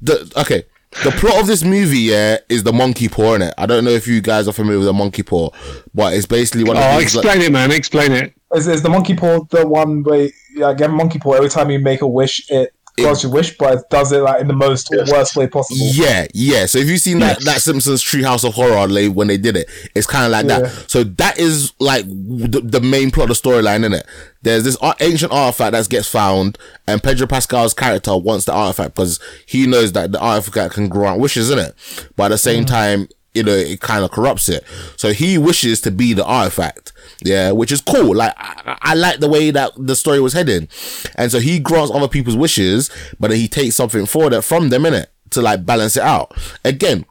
the, 0.02 0.32
okay. 0.36 0.64
The 1.04 1.12
plot 1.12 1.40
of 1.40 1.46
this 1.46 1.62
movie, 1.62 1.98
yeah, 1.98 2.38
is 2.48 2.64
the 2.64 2.72
monkey 2.72 3.08
paw 3.08 3.34
in 3.34 3.42
it. 3.42 3.54
I 3.56 3.66
don't 3.66 3.84
know 3.84 3.90
if 3.90 4.08
you 4.08 4.20
guys 4.20 4.48
are 4.48 4.52
familiar 4.52 4.78
with 4.78 4.86
the 4.86 4.92
monkey 4.92 5.22
paw, 5.22 5.50
but 5.94 6.14
it's 6.14 6.26
basically 6.26 6.64
one 6.64 6.76
of 6.76 6.82
oh, 6.82 6.98
these. 6.98 7.14
like- 7.14 7.24
explain 7.24 7.46
it, 7.46 7.52
man. 7.52 7.70
Explain 7.70 8.12
it. 8.12 8.34
Is, 8.54 8.66
is 8.66 8.82
the 8.82 8.88
monkey 8.88 9.14
paw 9.14 9.44
the 9.50 9.66
one 9.66 10.02
where 10.02 10.30
yeah, 10.56 10.70
again 10.70 10.90
monkey 10.90 11.18
paw? 11.18 11.34
Every 11.34 11.50
time 11.50 11.70
you 11.70 11.78
make 11.78 12.00
a 12.00 12.08
wish, 12.08 12.50
it 12.50 12.72
grants 13.02 13.22
your 13.22 13.32
wish, 13.32 13.56
but 13.56 13.88
does 13.90 14.12
it 14.12 14.20
like 14.20 14.40
in 14.40 14.48
the 14.48 14.54
most 14.54 14.90
worst 15.10 15.36
way 15.36 15.46
possible. 15.46 15.80
Yeah, 15.80 16.26
yeah. 16.34 16.66
So 16.66 16.78
if 16.78 16.88
you've 16.88 17.00
seen 17.00 17.18
that 17.20 17.38
Yes. 17.40 17.44
that 17.44 17.60
Simpsons 17.62 18.02
Treehouse 18.02 18.46
of 18.46 18.54
Horror 18.54 18.86
like, 18.88 19.12
when 19.12 19.28
they 19.28 19.36
did 19.36 19.56
it, 19.56 19.68
it's 19.94 20.06
kind 20.06 20.24
of 20.24 20.32
like 20.32 20.46
Yeah. 20.46 20.68
that. 20.68 20.90
So 20.90 21.04
that 21.04 21.38
is 21.38 21.72
like 21.78 22.04
the, 22.06 22.60
the 22.62 22.80
main 22.80 23.10
plot 23.10 23.30
of 23.30 23.40
the 23.40 23.48
storyline, 23.48 23.84
in 23.84 23.92
it. 23.92 24.06
There's 24.42 24.64
this 24.64 24.76
ancient 25.00 25.32
artifact 25.32 25.72
that 25.72 25.88
gets 25.88 26.08
found, 26.08 26.58
and 26.86 27.02
Pedro 27.02 27.26
Pascal's 27.26 27.74
character 27.74 28.16
wants 28.16 28.44
the 28.44 28.52
artifact 28.52 28.94
because 28.94 29.18
he 29.46 29.66
knows 29.66 29.92
that 29.92 30.12
the 30.12 30.20
artifact 30.20 30.74
can 30.74 30.88
grant 30.88 31.20
wishes, 31.20 31.50
in 31.50 31.58
it. 31.58 31.74
But 32.16 32.26
at 32.26 32.28
the 32.28 32.38
same 32.38 32.64
mm. 32.64 32.68
time, 32.68 33.08
you 33.34 33.42
know, 33.42 33.52
it 33.52 33.80
kind 33.80 34.04
of 34.04 34.10
corrupts 34.10 34.48
it. 34.48 34.64
So 34.96 35.12
he 35.12 35.38
wishes 35.38 35.80
to 35.82 35.90
be 35.90 36.12
the 36.12 36.24
artifact. 36.24 36.92
Yeah, 37.24 37.50
which 37.52 37.72
is 37.72 37.80
cool. 37.80 38.14
Like, 38.14 38.34
I, 38.36 38.78
I 38.80 38.94
like 38.94 39.20
the 39.20 39.28
way 39.28 39.50
that 39.50 39.72
the 39.76 39.96
story 39.96 40.20
was 40.20 40.32
heading. 40.32 40.68
And 41.16 41.30
so 41.32 41.40
he 41.40 41.58
grants 41.58 41.92
other 41.92 42.08
people's 42.08 42.36
wishes, 42.36 42.90
but 43.18 43.28
then 43.28 43.38
he 43.38 43.48
takes 43.48 43.74
something 43.76 44.06
for 44.06 44.30
that 44.30 44.42
from 44.42 44.68
them, 44.68 44.84
innit? 44.84 45.06
To 45.30 45.42
like 45.42 45.66
balance 45.66 45.96
it 45.96 46.02
out. 46.02 46.36
Again, 46.64 47.04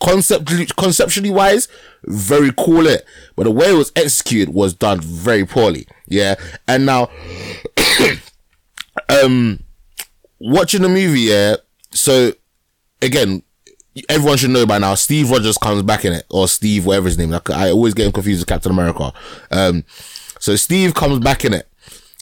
conceptually, 0.00 0.66
conceptually 0.76 1.30
wise, 1.30 1.68
very 2.04 2.50
cool 2.58 2.86
it. 2.86 3.04
But 3.36 3.44
the 3.44 3.50
way 3.50 3.70
it 3.70 3.76
was 3.76 3.92
executed 3.94 4.54
was 4.54 4.74
done 4.74 5.00
very 5.00 5.44
poorly. 5.44 5.86
Yeah. 6.06 6.36
And 6.66 6.86
now, 6.86 7.10
um, 9.08 9.60
watching 10.38 10.82
the 10.82 10.88
movie, 10.88 11.20
yeah. 11.20 11.56
So 11.90 12.32
again, 13.00 13.42
everyone 14.08 14.38
should 14.38 14.50
know 14.50 14.66
by 14.66 14.78
now. 14.78 14.94
Steve 14.94 15.30
Rogers 15.30 15.58
comes 15.58 15.82
back 15.82 16.04
in 16.04 16.12
it, 16.12 16.24
or 16.30 16.48
Steve, 16.48 16.86
whatever 16.86 17.06
his 17.06 17.18
name. 17.18 17.30
Like, 17.30 17.50
I 17.50 17.70
always 17.70 17.94
get 17.94 18.06
him 18.06 18.12
confused 18.12 18.40
with 18.40 18.48
Captain 18.48 18.72
America. 18.72 19.12
Um, 19.50 19.84
so 20.38 20.56
Steve 20.56 20.94
comes 20.94 21.20
back 21.20 21.44
in 21.44 21.54
it. 21.54 21.68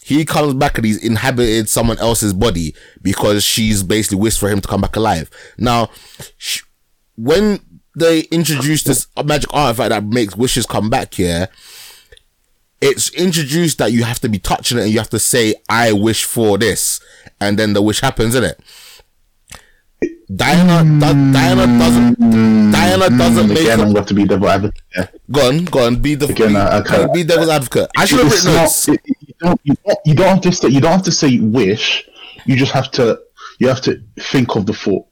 He 0.02 0.24
comes 0.24 0.54
back 0.54 0.76
and 0.76 0.84
he's 0.84 1.02
inhabited 1.02 1.68
someone 1.68 1.98
else's 1.98 2.32
body 2.34 2.74
because 3.00 3.44
she's 3.44 3.82
basically 3.82 4.18
wished 4.18 4.40
for 4.40 4.48
him 4.48 4.60
to 4.60 4.66
come 4.66 4.80
back 4.80 4.96
alive. 4.96 5.30
Now, 5.56 5.90
when 7.16 7.60
they 7.94 8.20
introduced 8.32 8.86
this 8.86 9.06
magic 9.24 9.52
artifact 9.54 9.90
that 9.90 10.04
makes 10.04 10.36
wishes 10.36 10.66
come 10.66 10.90
back 10.90 11.14
here, 11.14 11.48
it's 12.80 13.10
introduced 13.10 13.78
that 13.78 13.92
you 13.92 14.04
have 14.04 14.20
to 14.20 14.28
be 14.28 14.38
touching 14.38 14.78
it 14.78 14.82
and 14.82 14.90
you 14.90 14.98
have 14.98 15.10
to 15.10 15.18
say, 15.18 15.54
I 15.68 15.92
wish 15.92 16.24
for 16.24 16.58
this. 16.58 17.00
And 17.40 17.58
then 17.58 17.74
the 17.74 17.82
wish 17.82 18.00
happens, 18.00 18.34
in 18.34 18.42
it. 18.42 18.58
Diana, 20.36 20.84
do- 20.84 21.32
Diana 21.32 21.66
doesn't, 21.78 22.18
mm. 22.20 22.72
Diana 22.72 23.10
doesn't 23.10 23.46
mm, 23.46 23.48
make 23.48 23.58
Again, 23.60 23.80
I'm 23.80 23.92
going 23.92 24.04
to 24.04 24.14
be 24.14 24.24
devil 24.24 24.48
advocate. 24.48 24.82
Yeah. 24.96 25.06
Go 25.30 25.48
on, 25.48 25.64
go 25.64 25.86
on, 25.86 25.96
be 26.00 26.14
the, 26.14 26.26
Again, 26.26 26.54
I- 26.56 26.78
I 26.78 26.80
can't- 26.82 27.12
be 27.12 27.22
uh, 27.22 27.24
devil's 27.24 27.48
advocate. 27.48 27.90
I 27.96 28.04
should 28.04 28.20
have 28.20 28.30
written 28.30 28.52
not- 28.52 28.60
notes. 28.62 28.88
it- 28.88 29.00
you, 29.06 29.34
don't, 29.40 29.60
you, 29.64 29.74
don't, 29.84 29.98
you 30.04 30.14
don't 30.14 30.28
have 30.28 30.40
to 30.42 30.52
say 30.52 30.68
you 30.68 30.80
don't 30.80 30.92
have 30.92 31.02
to 31.04 31.12
say 31.12 31.38
wish. 31.40 32.04
You 32.46 32.56
just 32.56 32.72
have 32.72 32.90
to 32.92 33.18
you 33.58 33.68
have 33.68 33.80
to 33.82 34.00
think 34.20 34.54
of 34.54 34.66
the 34.66 34.72
thought. 34.72 35.06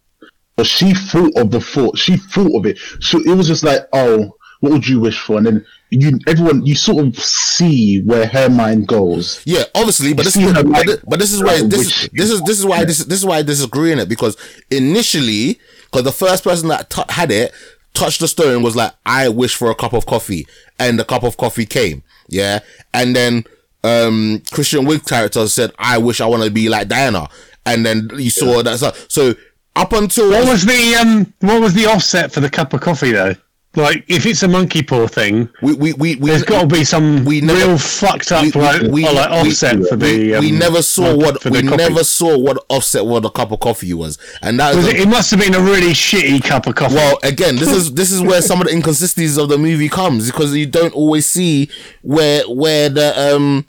But 0.56 0.66
she 0.66 0.92
thought 0.94 1.36
of 1.36 1.50
the 1.50 1.60
thought. 1.60 1.98
She 1.98 2.16
thought 2.16 2.54
of 2.56 2.66
it. 2.66 2.78
So 3.00 3.20
it 3.20 3.34
was 3.34 3.46
just 3.46 3.62
like, 3.64 3.86
oh, 3.92 4.36
what 4.60 4.72
would 4.72 4.88
you 4.88 5.00
wish 5.00 5.18
for? 5.20 5.38
And 5.38 5.46
then 5.46 5.66
you 5.90 6.18
everyone 6.26 6.66
you 6.66 6.74
sort 6.74 7.06
of 7.06 7.18
see 7.18 8.02
where 8.02 8.26
her 8.26 8.48
mind 8.48 8.88
goes. 8.88 9.42
Yeah, 9.44 9.64
obviously, 9.74 10.12
but 10.14 10.24
You 10.34 10.52
this 10.52 10.86
is 10.90 11.00
but, 11.06 11.18
this 11.18 11.32
is 11.32 11.42
why 11.42 11.62
this 11.62 11.80
is 11.86 12.08
this 12.12 12.30
is 12.30 12.42
this 12.42 12.58
is 12.58 12.66
why 12.66 12.84
this 12.84 12.98
this 13.04 13.18
is 13.18 13.24
why 13.24 13.38
I 13.38 13.42
disagree 13.42 13.92
in 13.92 13.98
it 13.98 14.08
because 14.08 14.36
initially, 14.70 15.58
because 15.84 16.04
the 16.04 16.12
first 16.12 16.44
person 16.44 16.68
that 16.68 16.90
t- 16.90 17.02
had 17.08 17.30
it 17.30 17.52
touched 17.94 18.20
the 18.20 18.28
stone 18.28 18.62
was 18.62 18.76
like, 18.76 18.92
"I 19.06 19.28
wish 19.28 19.54
for 19.54 19.70
a 19.70 19.74
cup 19.74 19.92
of 19.92 20.06
coffee," 20.06 20.46
and 20.78 20.98
the 20.98 21.04
cup 21.04 21.22
of 21.22 21.36
coffee 21.36 21.66
came. 21.66 22.02
Yeah, 22.28 22.60
and 22.92 23.14
then 23.14 23.44
um 23.84 24.42
Kristen 24.50 24.86
Wiig 24.86 25.06
character 25.08 25.46
said, 25.48 25.72
"I 25.78 25.98
wish 25.98 26.20
I 26.20 26.26
want 26.26 26.42
to 26.42 26.50
be 26.50 26.68
like 26.68 26.88
Diana," 26.88 27.28
and 27.64 27.86
then 27.86 28.10
you 28.14 28.30
saw 28.30 28.62
that. 28.62 28.78
So, 28.78 28.92
so 29.08 29.34
up 29.76 29.92
until 29.92 30.30
What 30.30 30.48
was 30.48 30.66
the 30.66 30.96
um? 31.00 31.32
What 31.40 31.60
was 31.60 31.74
the 31.74 31.86
offset 31.86 32.32
for 32.32 32.40
the 32.40 32.50
cup 32.50 32.74
of 32.74 32.80
coffee 32.80 33.12
though? 33.12 33.34
Like, 33.78 34.04
if 34.08 34.26
it's 34.26 34.42
a 34.42 34.48
monkey 34.48 34.82
paw 34.82 35.06
thing, 35.06 35.48
we 35.62 35.72
we 35.74 35.92
we, 35.94 36.16
we 36.16 36.30
there's 36.30 36.42
got 36.42 36.62
to 36.62 36.66
be 36.66 36.84
some 36.84 37.24
we 37.24 37.40
never- 37.40 37.58
real 37.58 37.78
fucked 37.78 38.32
up 38.32 38.44
we- 38.44 38.60
like, 38.60 38.82
we- 38.82 39.04
like 39.04 39.30
offset 39.30 39.76
for 39.86 39.96
the. 39.96 40.34
Um, 40.34 40.44
we 40.44 40.50
never 40.50 40.82
saw 40.82 41.16
what 41.16 41.44
we 41.44 41.62
never 41.62 42.04
saw 42.04 42.36
what 42.36 42.64
offset 42.68 43.06
what 43.06 43.24
a 43.24 43.30
cup 43.30 43.52
of 43.52 43.60
coffee 43.60 43.94
was, 43.94 44.18
and 44.42 44.58
that 44.60 44.74
Was 44.74 44.86
a- 44.86 44.90
it, 44.90 45.00
it 45.02 45.08
must 45.08 45.30
have 45.30 45.40
been 45.40 45.54
a 45.54 45.60
really 45.60 45.92
shitty 45.92 46.42
cup 46.44 46.66
of 46.66 46.74
coffee. 46.74 46.96
Well, 46.96 47.18
again, 47.22 47.56
this 47.56 47.68
is 47.70 47.94
this 47.94 48.10
is 48.12 48.20
where 48.20 48.42
some 48.42 48.60
of 48.60 48.66
the 48.66 48.72
inconsistencies 48.74 49.38
of 49.38 49.48
the 49.48 49.56
movie 49.58 49.88
comes 49.88 50.26
because 50.26 50.54
you 50.54 50.66
don't 50.66 50.92
always 50.94 51.24
see 51.26 51.70
where 52.02 52.42
where 52.48 52.88
the 52.88 53.34
um 53.34 53.64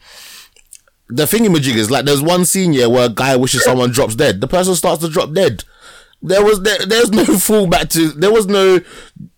the 1.07 1.23
thingamajig 1.23 1.75
is. 1.75 1.89
Like, 1.89 2.05
there's 2.05 2.21
one 2.21 2.45
scene 2.45 2.73
here 2.73 2.89
where 2.89 3.05
a 3.05 3.09
guy 3.09 3.35
wishes 3.35 3.63
someone 3.63 3.91
drops 3.91 4.15
dead. 4.15 4.41
The 4.41 4.47
person 4.47 4.75
starts 4.75 5.01
to 5.03 5.09
drop 5.09 5.33
dead. 5.33 5.63
There 6.21 6.43
was 6.43 6.61
there, 6.61 6.85
there's 6.85 7.11
no 7.11 7.23
fallback 7.23 7.89
to. 7.91 8.09
There 8.09 8.31
was 8.31 8.47
no. 8.47 8.79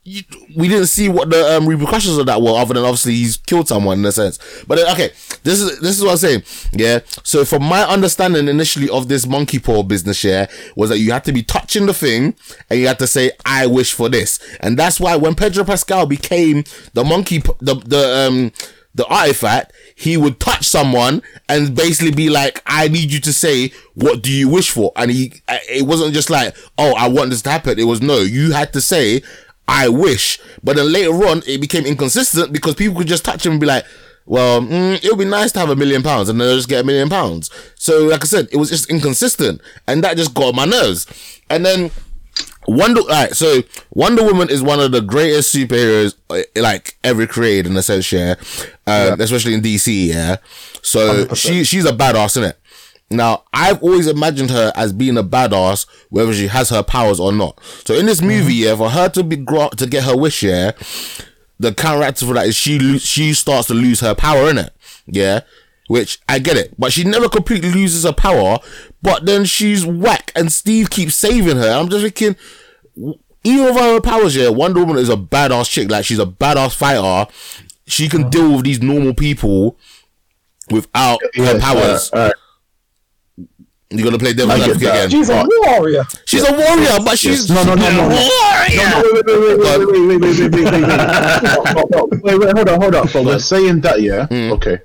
You, 0.04 0.24
we 0.58 0.68
didn't 0.68 0.88
see 0.88 1.10
what 1.10 1.30
the 1.30 1.56
um, 1.56 1.68
repercussions 1.68 2.18
of 2.18 2.26
that 2.26 2.42
were, 2.42 2.58
other 2.58 2.74
than 2.74 2.84
obviously 2.84 3.14
he's 3.14 3.38
killed 3.38 3.68
someone 3.68 4.00
in 4.00 4.06
a 4.06 4.12
sense. 4.12 4.40
But 4.68 4.80
uh, 4.80 4.92
okay, 4.94 5.12
this 5.44 5.60
is 5.62 5.80
this 5.80 5.98
is 5.98 6.04
what 6.04 6.12
I'm 6.12 6.18
saying. 6.18 6.44
Yeah. 6.74 7.00
So 7.24 7.46
from 7.46 7.64
my 7.64 7.84
understanding 7.84 8.48
initially 8.48 8.90
of 8.90 9.10
this 9.10 9.28
monkey 9.28 9.60
paw 9.60 9.84
business, 9.84 10.24
yeah, 10.24 10.48
was 10.76 10.90
that 10.90 10.98
you 10.98 11.12
had 11.12 11.24
to 11.26 11.32
be 11.32 11.44
touching 11.44 11.86
the 11.86 11.94
thing 11.94 12.34
and 12.70 12.80
you 12.80 12.88
had 12.88 12.98
to 13.00 13.08
say, 13.08 13.32
"I 13.46 13.68
wish 13.68 13.94
for 13.94 14.10
this," 14.10 14.40
and 14.60 14.78
that's 14.78 15.00
why 15.00 15.16
when 15.16 15.36
Pedro 15.36 15.64
Pascal 15.66 16.08
became 16.08 16.64
the 16.94 17.04
monkey, 17.04 17.38
the 17.60 17.76
the 17.76 18.28
um 18.28 18.52
the 18.94 19.06
artifact, 19.08 19.74
he 19.96 20.18
would 20.18 20.40
touch 20.40 20.68
someone 20.68 21.22
and 21.48 21.76
basically 21.76 22.12
be 22.12 22.30
like, 22.30 22.62
I 22.66 22.88
need 22.88 23.12
you 23.12 23.20
to 23.22 23.34
say, 23.34 23.72
what 23.94 24.22
do 24.22 24.32
you 24.32 24.50
wish 24.50 24.70
for? 24.70 24.92
And 24.96 25.12
he, 25.12 25.34
it 25.70 25.86
wasn't 25.86 26.14
just 26.14 26.30
like, 26.30 26.56
oh, 26.78 26.94
I 26.98 27.08
want 27.08 27.30
this 27.30 27.42
to 27.44 27.52
happen. 27.52 27.80
It 27.80 27.86
was 27.86 28.02
no, 28.02 28.20
you 28.20 28.52
had 28.52 28.74
to 28.74 28.82
say, 28.82 29.22
I 29.68 29.88
wish. 29.88 30.40
But 30.64 30.76
then 30.76 30.92
later 30.92 31.12
on, 31.12 31.44
it 31.48 31.62
became 31.62 31.86
inconsistent 31.86 32.52
because 32.52 32.76
people 32.76 32.98
could 32.98 33.08
just 33.08 33.24
touch 33.24 33.46
him 33.46 33.54
and 33.54 33.62
be 33.62 33.68
like, 33.68 33.86
well, 34.26 34.62
mm, 34.62 35.04
it 35.04 35.10
would 35.10 35.20
be 35.20 35.26
nice 35.26 35.52
to 35.54 35.60
have 35.60 35.70
a 35.70 35.76
million 35.76 36.04
pounds 36.04 36.30
and 36.30 36.40
then 36.40 36.48
they'll 36.48 36.58
just 36.58 36.70
get 36.70 36.82
a 36.82 36.86
million 36.86 37.10
pounds. 37.10 37.50
So, 37.76 38.06
like 38.06 38.24
I 38.24 38.28
said, 38.28 38.48
it 38.52 38.58
was 38.58 38.70
just 38.70 38.90
inconsistent 38.90 39.62
and 39.88 40.04
that 40.04 40.18
just 40.18 40.34
got 40.34 40.50
on 40.50 40.56
my 40.56 40.66
nerves. 40.66 41.08
And 41.50 41.66
then, 41.66 41.92
Wonder, 42.68 43.02
alright, 43.02 43.34
so 43.36 43.62
Wonder 43.92 44.24
Woman 44.24 44.50
is 44.50 44.62
one 44.62 44.80
of 44.80 44.92
the 44.92 45.02
greatest 45.02 45.54
superheroes 45.56 46.16
uh, 46.30 46.42
like 46.56 46.98
ever 47.04 47.26
created 47.26 47.68
in 47.68 47.76
a 47.76 47.82
sense, 47.82 48.12
yeah. 48.12 48.36
Um, 48.88 49.20
especially 49.20 49.54
in 49.56 49.62
DC, 49.62 50.08
yeah. 50.08 50.38
So 50.84 51.28
she 51.36 51.64
she's 51.64 51.86
a 51.86 51.92
badass, 51.92 52.38
isn't 52.38 52.44
it? 52.44 52.58
Now 53.10 53.44
I've 53.54 53.82
always 53.84 54.08
imagined 54.08 54.52
her 54.52 54.72
as 54.76 54.94
being 54.94 55.18
a 55.18 55.24
badass, 55.24 55.86
whether 56.10 56.34
she 56.34 56.48
has 56.48 56.70
her 56.70 56.84
powers 56.84 57.20
or 57.20 57.32
not. 57.34 57.60
So 57.86 57.94
in 57.96 58.06
this 58.06 58.22
movie, 58.22 58.54
yeah, 58.56 58.76
for 58.76 58.90
her 58.90 59.10
to 59.10 59.24
be 59.24 59.38
to 59.38 59.88
get 59.90 60.04
her 60.04 60.16
wish, 60.16 60.44
yeah, 60.44 60.72
the 61.60 61.74
character 61.74 62.26
for 62.26 62.34
that 62.36 62.48
is 62.48 62.56
she 62.56 62.80
lo- 62.80 62.98
she 62.98 63.34
starts 63.34 63.68
to 63.68 63.74
lose 63.74 64.00
her 64.00 64.16
power 64.16 64.50
in 64.50 64.58
it, 64.60 64.74
yeah. 65.08 65.42
Which 65.92 66.22
I 66.30 66.40
get 66.40 66.56
it, 66.56 66.74
but 66.80 66.94
she 66.94 67.04
never 67.04 67.28
completely 67.28 67.70
loses 67.70 68.06
her 68.06 68.14
power. 68.14 68.60
But 69.02 69.26
then 69.26 69.44
she's 69.44 69.86
whack, 69.86 70.32
and 70.38 70.50
Steve 70.50 70.90
keeps 70.90 71.16
saving 71.18 71.58
her. 71.58 71.70
I'm 71.70 71.90
just 71.90 72.02
thinking, 72.04 72.38
even 73.44 73.66
with 73.66 73.76
her 73.76 74.00
powers, 74.00 74.34
yeah, 74.34 74.48
Wonder 74.48 74.80
Woman 74.80 75.00
is 75.00 75.10
a 75.10 75.18
badass 75.18 75.70
chick. 75.70 75.92
Like 75.92 76.06
she's 76.06 76.20
a 76.20 76.26
badass 76.26 76.74
fighter. 76.78 77.30
She 77.88 78.08
can 78.08 78.30
deal 78.30 78.56
with 78.56 78.64
these 78.64 78.82
normal 78.82 79.14
people 79.14 79.76
without 80.70 81.20
her 81.36 81.60
powers. 81.60 82.10
uh, 82.14 82.32
uh, 83.38 83.44
You're 83.90 84.06
gonna 84.06 84.18
play 84.18 84.32
devil's 84.32 84.62
advocate 84.62 84.82
again. 84.84 85.10
She's 85.10 85.28
a 85.30 85.46
warrior. 85.66 86.06
She's 86.26 86.48
a 86.48 86.54
warrior, 86.54 87.00
but 87.04 87.20
she's 87.20 87.50
No, 87.50 87.64
no, 87.66 87.76
no, 87.76 87.90
no, 87.92 88.08
no. 88.08 88.16
warrior. 88.16 89.02
wait, 89.04 89.26
wait, 89.26 89.26
wait, 89.28 89.60
wait, 89.60 89.60
wait, 89.60 89.88
wait, 89.92 90.22
wait, 90.22 90.22
wait, 90.22 90.52
wait, 90.54 90.72
wait, 90.72 92.24
wait, 92.24 92.40
wait, 92.40 92.56
hold 92.56 92.70
on, 92.70 92.82
hold 92.82 92.96
on. 92.96 93.08
But 93.12 93.26
we're 93.26 93.40
saying 93.40 93.82
that, 93.82 94.02
yeah. 94.02 94.28
Okay, 94.32 94.80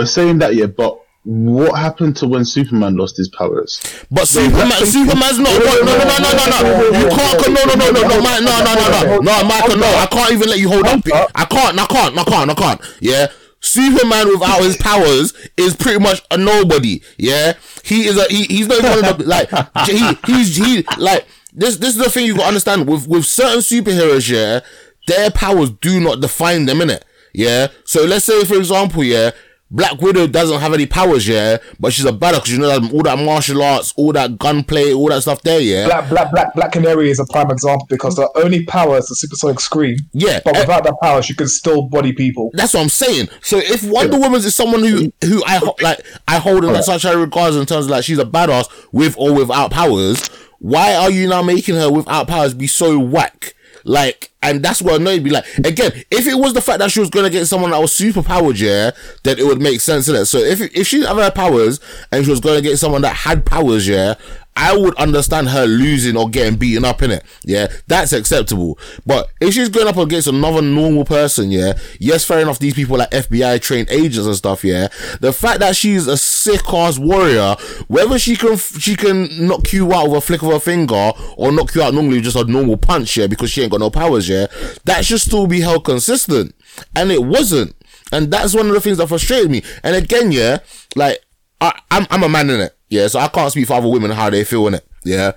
we're 0.00 0.06
saying 0.06 0.38
that, 0.38 0.54
yeah. 0.54 0.66
But 0.66 0.98
what 1.24 1.78
happened 1.78 2.16
to 2.16 2.26
when 2.26 2.44
Superman 2.46 2.96
lost 2.96 3.16
his 3.18 3.28
powers? 3.28 3.80
But 4.10 4.26
Superman, 4.26 4.86
Superman's 4.86 5.38
not. 5.38 5.52
No, 5.52 5.82
no, 5.82 5.98
no, 5.98 5.98
no, 5.98 6.18
no, 6.18 6.32
no, 6.32 6.90
no. 6.90 6.98
You 6.98 7.08
can't. 7.10 7.48
No, 7.48 7.64
no, 7.64 7.74
no, 7.74 7.90
no, 7.90 8.00
no, 8.00 8.18
no, 8.18 8.40
no, 8.40 8.64
no, 8.64 8.90
no, 9.04 9.18
no, 9.18 9.44
Michael, 9.44 9.76
no. 9.76 9.86
I 9.86 10.06
can't 10.10 10.32
even 10.32 10.48
let 10.48 10.58
you 10.58 10.68
hold 10.68 10.86
up. 10.86 11.00
I 11.34 11.44
can't. 11.44 11.78
I 11.78 11.86
can't. 11.86 12.18
I 12.18 12.24
can't. 12.24 12.50
I 12.50 12.54
can't. 12.54 12.80
Yeah. 13.00 13.26
Superman 13.62 14.28
without 14.28 14.62
his 14.62 14.78
powers 14.78 15.34
is 15.58 15.76
pretty 15.76 15.98
much 15.98 16.22
a 16.30 16.38
nobody. 16.38 17.02
Yeah. 17.18 17.52
He 17.84 18.06
is 18.06 18.16
a. 18.16 18.24
He, 18.30 18.44
he's 18.44 18.66
not 18.66 18.78
even 18.78 18.90
one 18.90 19.04
of 19.04 19.18
the 19.18 19.24
like. 19.24 19.50
He 19.86 20.32
he's 20.32 20.56
he 20.56 20.86
like 20.96 21.26
this. 21.52 21.76
This 21.76 21.90
is 21.90 21.96
the 21.96 22.08
thing 22.08 22.24
you 22.24 22.36
got 22.36 22.42
to 22.42 22.48
understand 22.48 22.88
with 22.88 23.06
with 23.06 23.26
certain 23.26 23.58
superheroes. 23.58 24.30
Yeah, 24.30 24.60
their 25.06 25.30
powers 25.30 25.70
do 25.70 26.00
not 26.00 26.22
define 26.22 26.64
them 26.64 26.80
in 26.80 26.88
it. 26.88 27.04
Yeah. 27.34 27.66
So 27.84 28.06
let's 28.06 28.24
say 28.24 28.42
for 28.44 28.56
example, 28.56 29.04
yeah. 29.04 29.32
Black 29.72 30.00
Widow 30.02 30.26
doesn't 30.26 30.60
have 30.60 30.72
any 30.74 30.86
powers, 30.86 31.28
yeah, 31.28 31.58
but 31.78 31.92
she's 31.92 32.04
a 32.04 32.12
badass 32.12 32.32
because 32.34 32.50
you 32.50 32.58
know 32.58 32.80
that 32.80 32.92
all 32.92 33.02
that 33.02 33.18
martial 33.24 33.62
arts, 33.62 33.94
all 33.96 34.12
that 34.12 34.36
gunplay, 34.36 34.92
all 34.92 35.08
that 35.10 35.22
stuff 35.22 35.42
there, 35.42 35.60
yeah. 35.60 35.86
Black 35.86 36.08
Black 36.08 36.30
Black 36.32 36.54
Black 36.54 36.72
Canary 36.72 37.10
is 37.10 37.20
a 37.20 37.26
prime 37.26 37.50
example 37.50 37.86
because 37.88 38.16
the 38.16 38.28
only 38.36 38.64
power 38.64 38.98
is 38.98 39.06
the 39.06 39.14
supersonic 39.14 39.60
scream. 39.60 39.96
Yeah, 40.12 40.40
But 40.44 40.56
eh, 40.56 40.60
without 40.62 40.84
that 40.84 40.96
power, 41.00 41.22
she 41.22 41.34
can 41.34 41.46
still 41.46 41.82
body 41.82 42.12
people. 42.12 42.50
That's 42.54 42.74
what 42.74 42.80
I'm 42.80 42.88
saying. 42.88 43.28
So 43.42 43.58
if 43.58 43.84
Wonder 43.84 44.18
Woman 44.18 44.40
is 44.40 44.54
someone 44.54 44.80
who 44.82 45.12
who 45.24 45.42
I 45.46 45.60
like, 45.80 46.04
I 46.26 46.38
hold 46.38 46.64
in 46.64 46.82
such 46.82 47.02
high 47.02 47.12
regards 47.12 47.54
in 47.56 47.64
terms 47.66 47.86
of 47.86 47.90
like 47.90 48.04
she's 48.04 48.18
a 48.18 48.24
badass 48.24 48.68
with 48.92 49.14
or 49.18 49.34
without 49.34 49.70
powers. 49.70 50.26
Why 50.58 50.94
are 50.94 51.10
you 51.10 51.28
now 51.28 51.42
making 51.42 51.76
her 51.76 51.90
without 51.90 52.28
powers 52.28 52.52
be 52.54 52.66
so 52.66 52.98
whack? 52.98 53.54
Like, 53.84 54.30
and 54.42 54.62
that's 54.62 54.80
what 54.80 55.00
annoyed 55.00 55.22
me. 55.22 55.30
Like, 55.30 55.46
again, 55.58 55.92
if 56.10 56.26
it 56.26 56.34
was 56.34 56.54
the 56.54 56.60
fact 56.60 56.78
that 56.78 56.90
she 56.90 57.00
was 57.00 57.10
gonna 57.10 57.30
get 57.30 57.46
someone 57.46 57.70
that 57.70 57.80
was 57.80 57.92
super 57.92 58.22
powered, 58.22 58.58
yeah, 58.58 58.92
then 59.22 59.38
it 59.38 59.46
would 59.46 59.60
make 59.60 59.80
sense 59.80 60.08
in 60.08 60.16
it. 60.16 60.26
So 60.26 60.38
if 60.38 60.60
if 60.60 60.86
she 60.86 61.00
didn't 61.00 61.16
her 61.16 61.30
powers 61.30 61.80
and 62.10 62.24
she 62.24 62.30
was 62.30 62.40
gonna 62.40 62.62
get 62.62 62.78
someone 62.78 63.02
that 63.02 63.16
had 63.16 63.44
powers, 63.44 63.86
yeah, 63.86 64.14
I 64.56 64.76
would 64.76 64.94
understand 64.96 65.48
her 65.50 65.64
losing 65.64 66.16
or 66.16 66.28
getting 66.28 66.58
beaten 66.58 66.84
up 66.84 67.02
in 67.02 67.10
it. 67.10 67.24
Yeah, 67.44 67.68
that's 67.86 68.12
acceptable. 68.12 68.78
But 69.06 69.30
if 69.40 69.54
she's 69.54 69.68
going 69.68 69.88
up 69.88 69.96
against 69.96 70.28
another 70.28 70.60
normal 70.60 71.04
person, 71.04 71.50
yeah, 71.50 71.78
yes, 71.98 72.24
fair 72.24 72.40
enough. 72.40 72.58
These 72.58 72.74
people 72.74 72.96
are 72.96 72.98
like 72.98 73.10
FBI 73.10 73.60
trained 73.62 73.90
agents 73.90 74.26
and 74.26 74.36
stuff. 74.36 74.64
Yeah, 74.64 74.88
the 75.20 75.32
fact 75.32 75.60
that 75.60 75.76
she's 75.76 76.06
a 76.06 76.16
sick 76.16 76.62
ass 76.72 76.98
warrior, 76.98 77.56
whether 77.88 78.18
she 78.18 78.36
can 78.36 78.56
she 78.56 78.96
can 78.96 79.46
knock 79.46 79.72
you 79.72 79.92
out 79.94 80.08
with 80.08 80.18
a 80.18 80.20
flick 80.20 80.42
of 80.42 80.52
her 80.52 80.60
finger 80.60 81.12
or 81.36 81.52
knock 81.52 81.74
you 81.74 81.82
out 81.82 81.94
normally 81.94 82.16
with 82.16 82.24
just 82.24 82.36
a 82.36 82.44
normal 82.44 82.76
punch, 82.76 83.16
yeah, 83.16 83.28
because 83.28 83.50
she 83.50 83.62
ain't 83.62 83.70
got 83.70 83.80
no 83.80 83.90
powers, 83.90 84.28
yeah, 84.30 84.46
that 84.84 85.04
should 85.04 85.20
still 85.20 85.46
be 85.46 85.60
held 85.60 85.84
consistent, 85.84 86.54
and 86.94 87.10
it 87.10 87.24
wasn't. 87.24 87.74
And 88.12 88.30
that's 88.32 88.54
one 88.54 88.66
of 88.66 88.74
the 88.74 88.80
things 88.80 88.98
that 88.98 89.08
frustrated 89.08 89.50
me. 89.50 89.62
And 89.82 89.94
again, 89.94 90.32
yeah, 90.32 90.58
like 90.96 91.18
I, 91.60 91.78
I'm 91.90 92.06
I'm 92.10 92.22
a 92.22 92.28
man 92.28 92.50
in 92.50 92.60
it, 92.60 92.76
yeah, 92.88 93.06
so 93.08 93.18
I 93.18 93.28
can't 93.28 93.52
speak 93.52 93.66
for 93.66 93.74
other 93.74 93.88
women 93.88 94.10
how 94.10 94.30
they 94.30 94.44
feel 94.44 94.66
in 94.68 94.74
it, 94.74 94.86
yeah. 95.04 95.32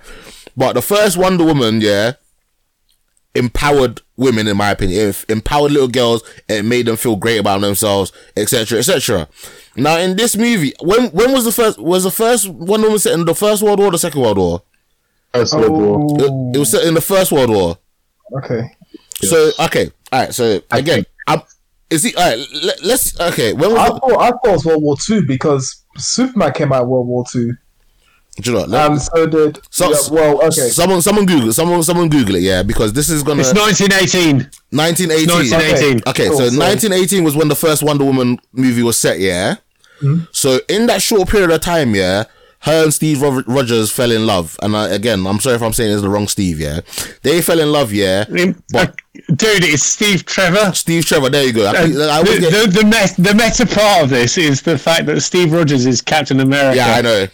But 0.56 0.74
the 0.74 0.82
first 0.82 1.16
Wonder 1.16 1.44
Woman, 1.44 1.80
yeah, 1.80 2.12
empowered 3.34 4.00
women, 4.16 4.46
in 4.46 4.56
my 4.56 4.70
opinion. 4.70 5.08
It 5.08 5.24
empowered 5.28 5.72
little 5.72 5.88
girls. 5.88 6.22
It 6.48 6.64
made 6.64 6.86
them 6.86 6.96
feel 6.96 7.16
great 7.16 7.38
about 7.38 7.60
themselves, 7.60 8.12
etc., 8.36 8.78
etc. 8.78 9.28
Now, 9.76 9.98
in 9.98 10.16
this 10.16 10.36
movie, 10.36 10.72
when 10.80 11.10
when 11.10 11.32
was 11.32 11.44
the 11.44 11.52
first 11.52 11.78
was 11.78 12.04
the 12.04 12.10
first 12.10 12.48
Wonder 12.48 12.86
Woman 12.86 12.98
set 12.98 13.14
in 13.14 13.24
the 13.24 13.34
First 13.34 13.62
World 13.62 13.78
War, 13.78 13.88
or 13.88 13.92
the 13.92 13.98
Second 13.98 14.20
World 14.20 14.38
War? 14.38 14.62
First 15.32 15.54
World 15.54 15.72
War. 15.72 16.20
It, 16.20 16.56
it 16.56 16.58
was 16.58 16.70
set 16.70 16.86
in 16.86 16.94
the 16.94 17.00
First 17.00 17.32
World 17.32 17.50
War. 17.50 17.78
Okay. 18.38 18.76
So 19.22 19.50
okay, 19.66 19.90
all 20.12 20.20
right. 20.20 20.34
So 20.34 20.60
again, 20.70 21.04
I'm, 21.26 21.40
is 21.90 22.02
he 22.02 22.14
all 22.14 22.28
right? 22.36 22.46
Let, 22.62 22.82
let's 22.82 23.20
okay. 23.20 23.52
When 23.52 23.70
was 23.70 23.78
I 23.78 23.88
the, 23.88 24.00
thought 24.00 24.20
I 24.20 24.30
thought 24.30 24.40
it 24.44 24.52
was 24.52 24.64
World 24.64 24.82
War 24.82 24.96
Two 24.96 25.26
because 25.26 25.84
Superman 25.96 26.52
came 26.52 26.72
out 26.72 26.82
in 26.82 26.88
World 26.88 27.06
War 27.06 27.24
Two, 27.30 27.52
do 28.40 28.50
you 28.52 28.58
know, 28.58 28.64
let- 28.64 28.90
and 28.90 29.00
so 29.00 29.26
did. 29.26 29.60
So- 29.70 29.90
yeah, 29.90 29.96
well, 30.10 30.38
okay. 30.46 30.68
Someone, 30.68 31.00
someone 31.02 31.24
Google, 31.26 31.52
someone, 31.52 31.82
someone 31.82 32.08
Google 32.08 32.34
it, 32.34 32.42
yeah, 32.42 32.62
because 32.62 32.92
this 32.92 33.08
is 33.08 33.22
gonna 33.22 33.40
It's 33.42 33.54
1918. 33.54 34.50
1918. 34.70 35.50
1918. 35.50 36.02
Okay, 36.08 36.28
Cool, 36.28 36.38
so 36.38 36.48
so- 36.48 36.58
1918 36.58 37.22
was 37.24 37.36
when 37.36 37.48
the 37.48 37.54
first 37.56 37.82
Wonder 37.82 38.04
Woman 38.04 38.38
movie 38.52 38.82
was 38.82 38.98
set, 38.98 39.20
yeah. 39.20 39.56
Mm-hmm. 40.02 40.24
So 40.32 40.58
in 40.68 40.86
that 40.86 41.00
short 41.00 41.28
period 41.28 41.50
of 41.52 41.60
time, 41.60 41.94
yeah, 41.94 42.24
her 42.64 42.84
and 42.84 42.92
Steve 42.94 43.20
Rogers 43.22 43.90
fell 43.92 44.10
in 44.10 44.26
love, 44.26 44.56
and 44.62 44.76
I, 44.76 44.88
again, 44.88 45.26
I'm 45.26 45.38
sorry 45.40 45.56
if 45.56 45.62
I'm 45.62 45.72
saying 45.72 45.92
it's 45.92 46.02
the 46.02 46.08
wrong 46.08 46.28
Steve, 46.28 46.58
yeah. 46.60 46.80
They 47.22 47.42
fell 47.42 47.60
in 47.60 47.70
love, 47.70 47.92
yeah. 47.92 48.24
But 48.72 48.96
Dude, 49.28 49.64
it's 49.64 49.82
Steve 49.84 50.24
Trevor. 50.26 50.72
Steve 50.74 51.04
Trevor, 51.04 51.30
there 51.30 51.44
you 51.44 51.52
go. 51.52 51.66
I, 51.66 51.70
Uh, 51.70 51.74
I 51.74 52.22
the, 52.22 52.38
get, 52.40 52.52
the, 52.72 52.80
the, 52.80 52.84
met, 52.86 53.14
the 53.16 53.34
meta 53.34 53.64
part 53.66 54.04
of 54.04 54.10
this 54.10 54.36
is 54.36 54.60
the 54.62 54.76
fact 54.76 55.06
that 55.06 55.20
Steve 55.20 55.52
Rogers 55.52 55.86
is 55.86 56.00
Captain 56.02 56.40
America. 56.40 56.76
yeah, 56.76 56.94
I 56.94 57.00
know. 57.02 57.26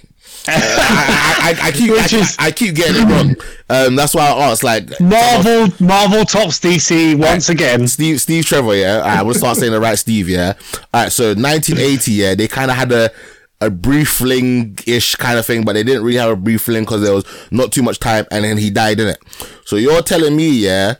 I, 0.48 0.52
I, 0.52 1.50
I, 1.64 1.68
I 1.68 1.70
keep, 1.70 1.90
I, 1.92 2.04
is- 2.18 2.36
I 2.38 2.50
keep 2.50 2.74
getting 2.74 3.02
it 3.02 3.04
wrong. 3.06 3.36
Um, 3.68 3.94
that's 3.94 4.14
why 4.14 4.26
I 4.26 4.50
asked, 4.50 4.64
like, 4.64 4.88
Marvel, 5.00 5.68
Marvel 5.84 6.24
tops 6.24 6.58
DC 6.60 7.14
once 7.18 7.48
again. 7.50 7.86
Steve 7.88 8.20
Steve 8.20 8.44
Trevor, 8.46 8.74
yeah. 8.74 8.98
Right, 8.98 9.18
I'm 9.18 9.24
gonna 9.24 9.34
start 9.34 9.58
saying 9.58 9.72
the 9.72 9.80
right 9.80 9.98
Steve, 9.98 10.28
yeah. 10.28 10.54
All 10.94 11.02
right, 11.04 11.12
so 11.12 11.28
1980, 11.34 12.12
yeah, 12.12 12.34
they 12.34 12.48
kind 12.48 12.70
of 12.70 12.76
had 12.76 12.90
a 12.92 13.10
a 13.60 13.70
brief 13.70 14.08
fling 14.08 14.78
ish 14.86 15.16
kind 15.16 15.38
of 15.38 15.44
thing, 15.46 15.64
but 15.64 15.74
they 15.74 15.82
didn't 15.82 16.02
really 16.02 16.18
have 16.18 16.30
a 16.30 16.36
brief 16.36 16.62
fling 16.62 16.82
because 16.82 17.02
there 17.02 17.14
was 17.14 17.24
not 17.50 17.72
too 17.72 17.82
much 17.82 17.98
time, 17.98 18.26
and 18.30 18.44
then 18.44 18.56
he 18.56 18.70
died 18.70 19.00
in 19.00 19.08
it. 19.08 19.18
So 19.64 19.76
you're 19.76 20.02
telling 20.02 20.36
me, 20.36 20.48
yeah, 20.50 20.94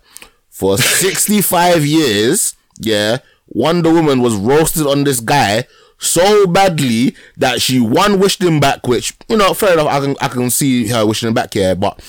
for 0.50 0.76
65 0.78 1.84
years, 1.84 2.54
yeah, 2.78 3.18
Wonder 3.48 3.92
Woman 3.92 4.20
was 4.20 4.34
roasted 4.34 4.86
on 4.86 5.04
this 5.04 5.20
guy 5.20 5.66
so 5.98 6.46
badly 6.46 7.14
that 7.36 7.60
she 7.60 7.78
one 7.78 8.18
wished 8.18 8.42
him 8.42 8.60
back, 8.60 8.86
which 8.86 9.14
you 9.28 9.36
know, 9.36 9.54
fair 9.54 9.74
enough. 9.74 9.86
I 9.86 10.00
can 10.00 10.16
I 10.20 10.28
can 10.28 10.50
see 10.50 10.88
her 10.88 11.06
wishing 11.06 11.28
him 11.28 11.34
back 11.34 11.54
here, 11.54 11.74
but 11.74 12.00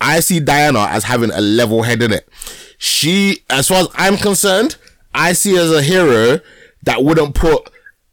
I 0.00 0.20
see 0.20 0.40
Diana 0.40 0.86
as 0.90 1.04
having 1.04 1.30
a 1.30 1.40
level 1.40 1.82
head 1.82 2.02
in 2.02 2.12
it. 2.12 2.28
She, 2.78 3.44
as 3.50 3.68
far 3.68 3.80
as 3.80 3.88
I'm 3.94 4.16
concerned, 4.16 4.76
I 5.14 5.34
see 5.34 5.54
her 5.54 5.60
as 5.60 5.72
a 5.72 5.82
hero 5.82 6.40
that 6.82 7.04
wouldn't 7.04 7.34
put 7.34 7.70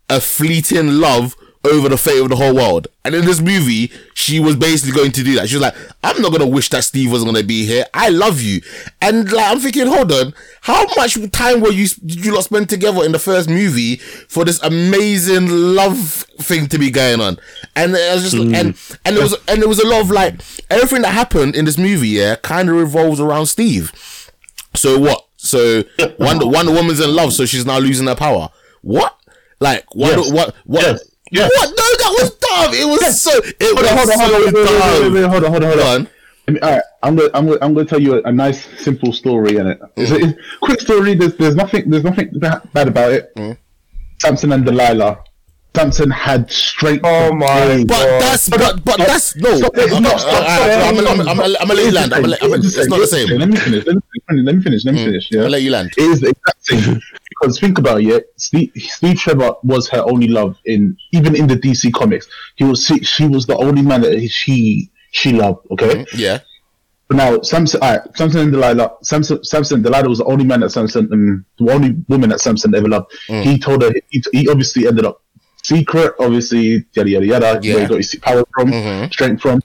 a 0.10 0.20
fleeting 0.20 1.00
love 1.00 1.36
over 1.64 1.90
the 1.90 1.98
fate 1.98 2.22
of 2.22 2.30
the 2.30 2.36
whole 2.36 2.56
world. 2.56 2.88
And 3.04 3.14
in 3.16 3.26
this 3.26 3.42
movie, 3.42 3.92
she 4.14 4.40
was 4.40 4.56
basically 4.56 4.96
going 4.96 5.12
to 5.14 5.24
do 5.24 5.36
that. 5.36 5.50
She 5.50 5.56
was 5.56 5.62
like, 5.64 5.76
I'm 6.04 6.22
not 6.22 6.30
going 6.32 6.42
to 6.42 6.48
wish 6.48 6.70
that 6.70 6.84
Steve 6.84 7.12
was 7.12 7.24
going 7.24 7.36
to 7.36 7.44
be 7.44 7.66
here. 7.66 7.86
I 7.94 8.10
love 8.10 8.42
you. 8.42 8.62
And 9.02 9.32
like, 9.32 9.52
I'm 9.52 9.60
thinking, 9.60 9.88
hold 9.88 10.12
on, 10.12 10.34
how 10.62 10.86
much 10.96 11.18
time 11.32 11.62
were 11.62 11.72
you, 11.72 11.88
did 11.88 12.26
you 12.26 12.34
lot 12.36 12.44
spend 12.46 12.70
together 12.70 13.04
in 13.04 13.12
the 13.12 13.20
first 13.20 13.50
movie 13.50 13.98
for 13.98 14.46
this 14.46 14.62
amazing 14.64 15.48
love 15.50 16.26
thing 16.40 16.68
to 16.68 16.78
be 16.78 16.90
going 16.92 17.20
on? 17.22 17.38
And 17.76 17.94
it 17.96 18.14
was 18.14 18.24
just, 18.32 18.36
and, 18.36 18.54
and 19.06 19.16
there 19.16 19.24
was, 19.24 19.36
and 19.48 19.62
there 19.62 19.70
was 19.70 19.80
a 19.80 19.88
lot 19.88 20.02
of 20.02 20.12
like, 20.12 20.36
everything 20.70 21.02
that 21.02 21.14
happened 21.14 21.56
in 21.56 21.66
this 21.66 21.78
movie, 21.78 22.10
yeah, 22.10 22.36
kind 22.36 22.70
of 22.70 22.76
revolves 22.76 23.20
around 23.20 23.48
Steve. 23.48 23.92
So 24.74 24.98
what? 25.00 25.26
So 25.38 25.84
Wonder 26.20 26.48
Wonder 26.48 26.72
Woman's 26.72 27.00
in 27.00 27.14
love, 27.16 27.34
so 27.34 27.46
she's 27.46 27.66
now 27.66 27.80
losing 27.80 28.08
her 28.08 28.16
power. 28.16 28.50
What? 28.82 29.18
Like 29.60 29.86
Wonder 29.96 30.22
Yes. 30.22 30.32
what 30.34 30.56
what 30.66 30.82
Yes. 30.84 31.12
Yes. 31.32 31.50
what? 31.50 31.70
No, 31.70 31.76
that 31.76 32.16
was 32.20 32.30
dumb. 32.38 32.74
It 32.74 32.86
was 32.86 33.22
so 33.22 33.32
it 33.44 33.76
was 33.76 33.88
Hold 33.90 34.10
on, 34.10 34.20
hold 34.20 34.34
on, 34.34 34.54
hold 34.54 34.82
on, 34.82 35.04
wait, 35.04 35.12
wait, 35.12 35.14
wait, 35.14 35.30
hold 35.30 35.44
on, 35.44 35.52
hold 35.52 35.64
on, 35.64 35.70
hold 35.70 35.82
on. 35.82 36.08
I 36.48 36.52
mean, 36.52 36.64
all 36.64 36.72
right, 36.72 36.84
I'm 37.04 37.16
gonna, 37.16 37.30
I'm 37.34 37.46
gonna, 37.46 37.58
I'm 37.62 37.74
gonna 37.74 37.86
tell 37.86 38.00
you 38.00 38.16
a, 38.16 38.22
a 38.24 38.32
nice, 38.32 38.66
simple 38.80 39.12
story 39.12 39.58
in 39.58 39.68
it. 39.68 39.80
It's 39.98 40.12
a, 40.12 40.16
it's 40.16 40.40
quick 40.62 40.80
story. 40.80 41.14
There's, 41.14 41.36
there's 41.36 41.56
nothing, 41.56 41.90
there's 41.90 42.06
nothing 42.06 42.32
bad 42.40 42.88
about 42.88 43.12
it. 43.12 43.36
Mm. 43.36 43.58
Samson 44.22 44.54
and 44.54 44.66
Delilah. 44.66 45.24
Samson 45.78 46.10
had 46.10 46.50
straight. 46.52 47.02
Oh 47.04 47.32
my 47.34 47.84
But 47.88 47.88
god! 47.88 48.22
that's 48.22 48.50
but 48.50 48.84
but 48.84 48.98
that's 48.98 49.36
no. 49.36 49.56
Stop, 49.58 49.72
Okay, 49.78 49.88
stop, 49.88 50.20
stop, 50.20 50.34
all 50.34 50.42
right, 50.42 50.72
stop, 50.72 50.90
I'm 50.90 50.96
stop, 50.98 51.18
I'm 51.18 51.22
stop. 51.22 51.38
I'm 51.38 51.40
I'm 51.62 51.68
gonna 51.68 51.74
let 51.76 51.86
you 51.86 51.92
land. 51.92 52.14
I'm 52.14 52.22
gonna 52.22 52.28
let- 52.34 52.44
I'm 52.44 52.50
gonna- 52.50 52.64
It's 52.66 52.88
not 52.88 53.00
the 53.00 53.08
same. 53.08 53.38
Let 53.38 53.50
me 53.50 53.58
finish. 53.58 53.86
Let 53.86 53.96
me 53.96 54.02
finish. 54.28 54.46
Let 54.46 54.56
me 54.56 54.62
finish. 54.64 54.86
Let 54.86 54.94
me 54.96 55.06
finish. 55.06 55.28
Yeah. 55.32 55.42
I'll 55.44 55.50
let 55.50 55.62
you 55.62 55.72
land. 55.72 55.92
It 55.98 56.02
is 56.04 56.20
the 56.22 56.30
exact 56.30 56.66
same. 56.66 57.02
Because 57.30 57.60
think 57.60 57.78
about 57.78 58.02
it, 58.02 58.34
Steve, 58.38 58.72
Steve 58.76 59.18
Trevor 59.20 59.52
was 59.64 59.88
her 59.90 60.02
only 60.12 60.28
love 60.28 60.58
in 60.66 60.98
even 61.14 61.36
in 61.36 61.46
the 61.48 61.56
DC 61.56 61.94
comics. 61.94 62.28
He 62.56 62.64
was 62.64 62.84
she, 62.84 63.00
she 63.04 63.28
was 63.28 63.46
the 63.46 63.56
only 63.58 63.84
man 63.84 64.02
that 64.02 64.28
she 64.30 64.90
she 65.12 65.32
loved. 65.34 65.68
Okay, 65.72 66.06
Yeah. 66.16 66.40
but 67.08 67.18
now 67.18 67.42
Samson, 67.42 67.80
all 67.84 67.92
right, 67.98 68.02
Samson 68.18 68.42
and 68.42 68.52
Delilah, 68.52 68.90
Samson, 69.04 69.44
Samson 69.44 69.76
and 69.76 69.84
Delilah 69.84 70.10
was 70.10 70.18
the 70.18 70.26
only 70.26 70.46
man 70.46 70.62
that 70.62 70.72
Samson, 70.72 71.08
um, 71.14 71.46
the 71.60 71.72
only 71.72 71.96
woman 72.10 72.30
that 72.32 72.42
Samson 72.42 72.74
ever 72.74 72.88
loved. 72.88 73.12
Mm. 73.30 73.44
He 73.44 73.60
told 73.60 73.84
her 73.84 73.92
he, 74.10 74.24
he 74.32 74.50
obviously 74.50 74.88
ended 74.88 75.06
up 75.06 75.22
secret, 75.68 76.14
obviously 76.20 76.86
yada 76.94 77.10
yada 77.10 77.26
yada. 77.26 77.60
Yeah. 77.62 77.74
Where 77.76 77.84
he 77.84 77.90
got 77.90 77.98
his 77.98 78.16
power 78.22 78.44
from, 78.54 78.72
Mhm. 78.72 79.12
strength 79.14 79.42
from. 79.42 79.62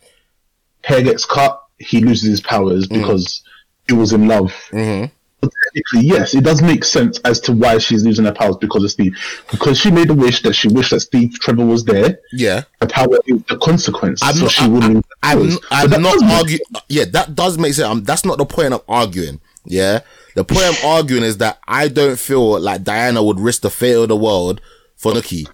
Hair 0.84 1.02
gets 1.02 1.24
cut, 1.24 1.60
he 1.78 2.00
loses 2.00 2.28
his 2.28 2.40
powers 2.40 2.86
Mm. 2.88 2.98
because 3.00 3.42
he 3.88 3.94
was 3.94 4.12
in 4.12 4.26
love. 4.28 4.52
hmm 4.70 5.04
But 5.40 5.50
technically, 5.64 6.08
yes, 6.08 6.34
it 6.34 6.44
does 6.44 6.62
make 6.62 6.84
sense 6.84 7.18
as 7.24 7.40
to 7.40 7.52
why 7.52 7.78
she's 7.78 8.04
losing 8.04 8.24
her 8.26 8.32
powers 8.32 8.56
because 8.60 8.84
of 8.84 8.90
Steve. 8.92 9.12
Because 9.50 9.76
she 9.78 9.90
made 9.90 10.08
a 10.10 10.14
wish 10.14 10.42
that 10.42 10.54
she 10.54 10.68
wished 10.68 10.90
that 10.90 11.00
Steve 11.00 11.32
Trevor 11.40 11.64
was 11.66 11.84
there. 11.84 12.18
Yeah. 12.32 12.62
The 12.80 12.86
power 12.86 13.18
the 13.26 13.58
consequence. 13.60 14.20
I'm 14.22 14.34
so 14.36 14.42
not, 14.42 14.50
she 14.52 14.64
I, 14.64 14.68
wouldn't. 14.68 15.04
her 15.04 15.12
I'm, 15.22 15.92
I'm 15.94 16.02
not 16.02 16.22
arguing. 16.22 16.60
Yeah, 16.88 17.06
that 17.12 17.34
does 17.34 17.58
make 17.58 17.74
sense. 17.74 17.88
Um, 17.88 18.04
that's 18.04 18.24
not 18.24 18.38
the 18.38 18.44
point 18.46 18.72
I'm 18.72 18.80
arguing. 18.88 19.40
Yeah. 19.66 20.00
The 20.36 20.44
point 20.44 20.62
I'm 20.64 20.86
arguing 20.96 21.24
is 21.24 21.38
that 21.38 21.58
I 21.66 21.88
don't 21.88 22.18
feel 22.20 22.60
like 22.60 22.84
Diana 22.84 23.20
would 23.22 23.40
risk 23.40 23.62
the 23.62 23.70
fate 23.70 23.94
of 23.94 24.08
the 24.08 24.16
world 24.16 24.60
for 24.96 25.10
Nuki. 25.12 25.48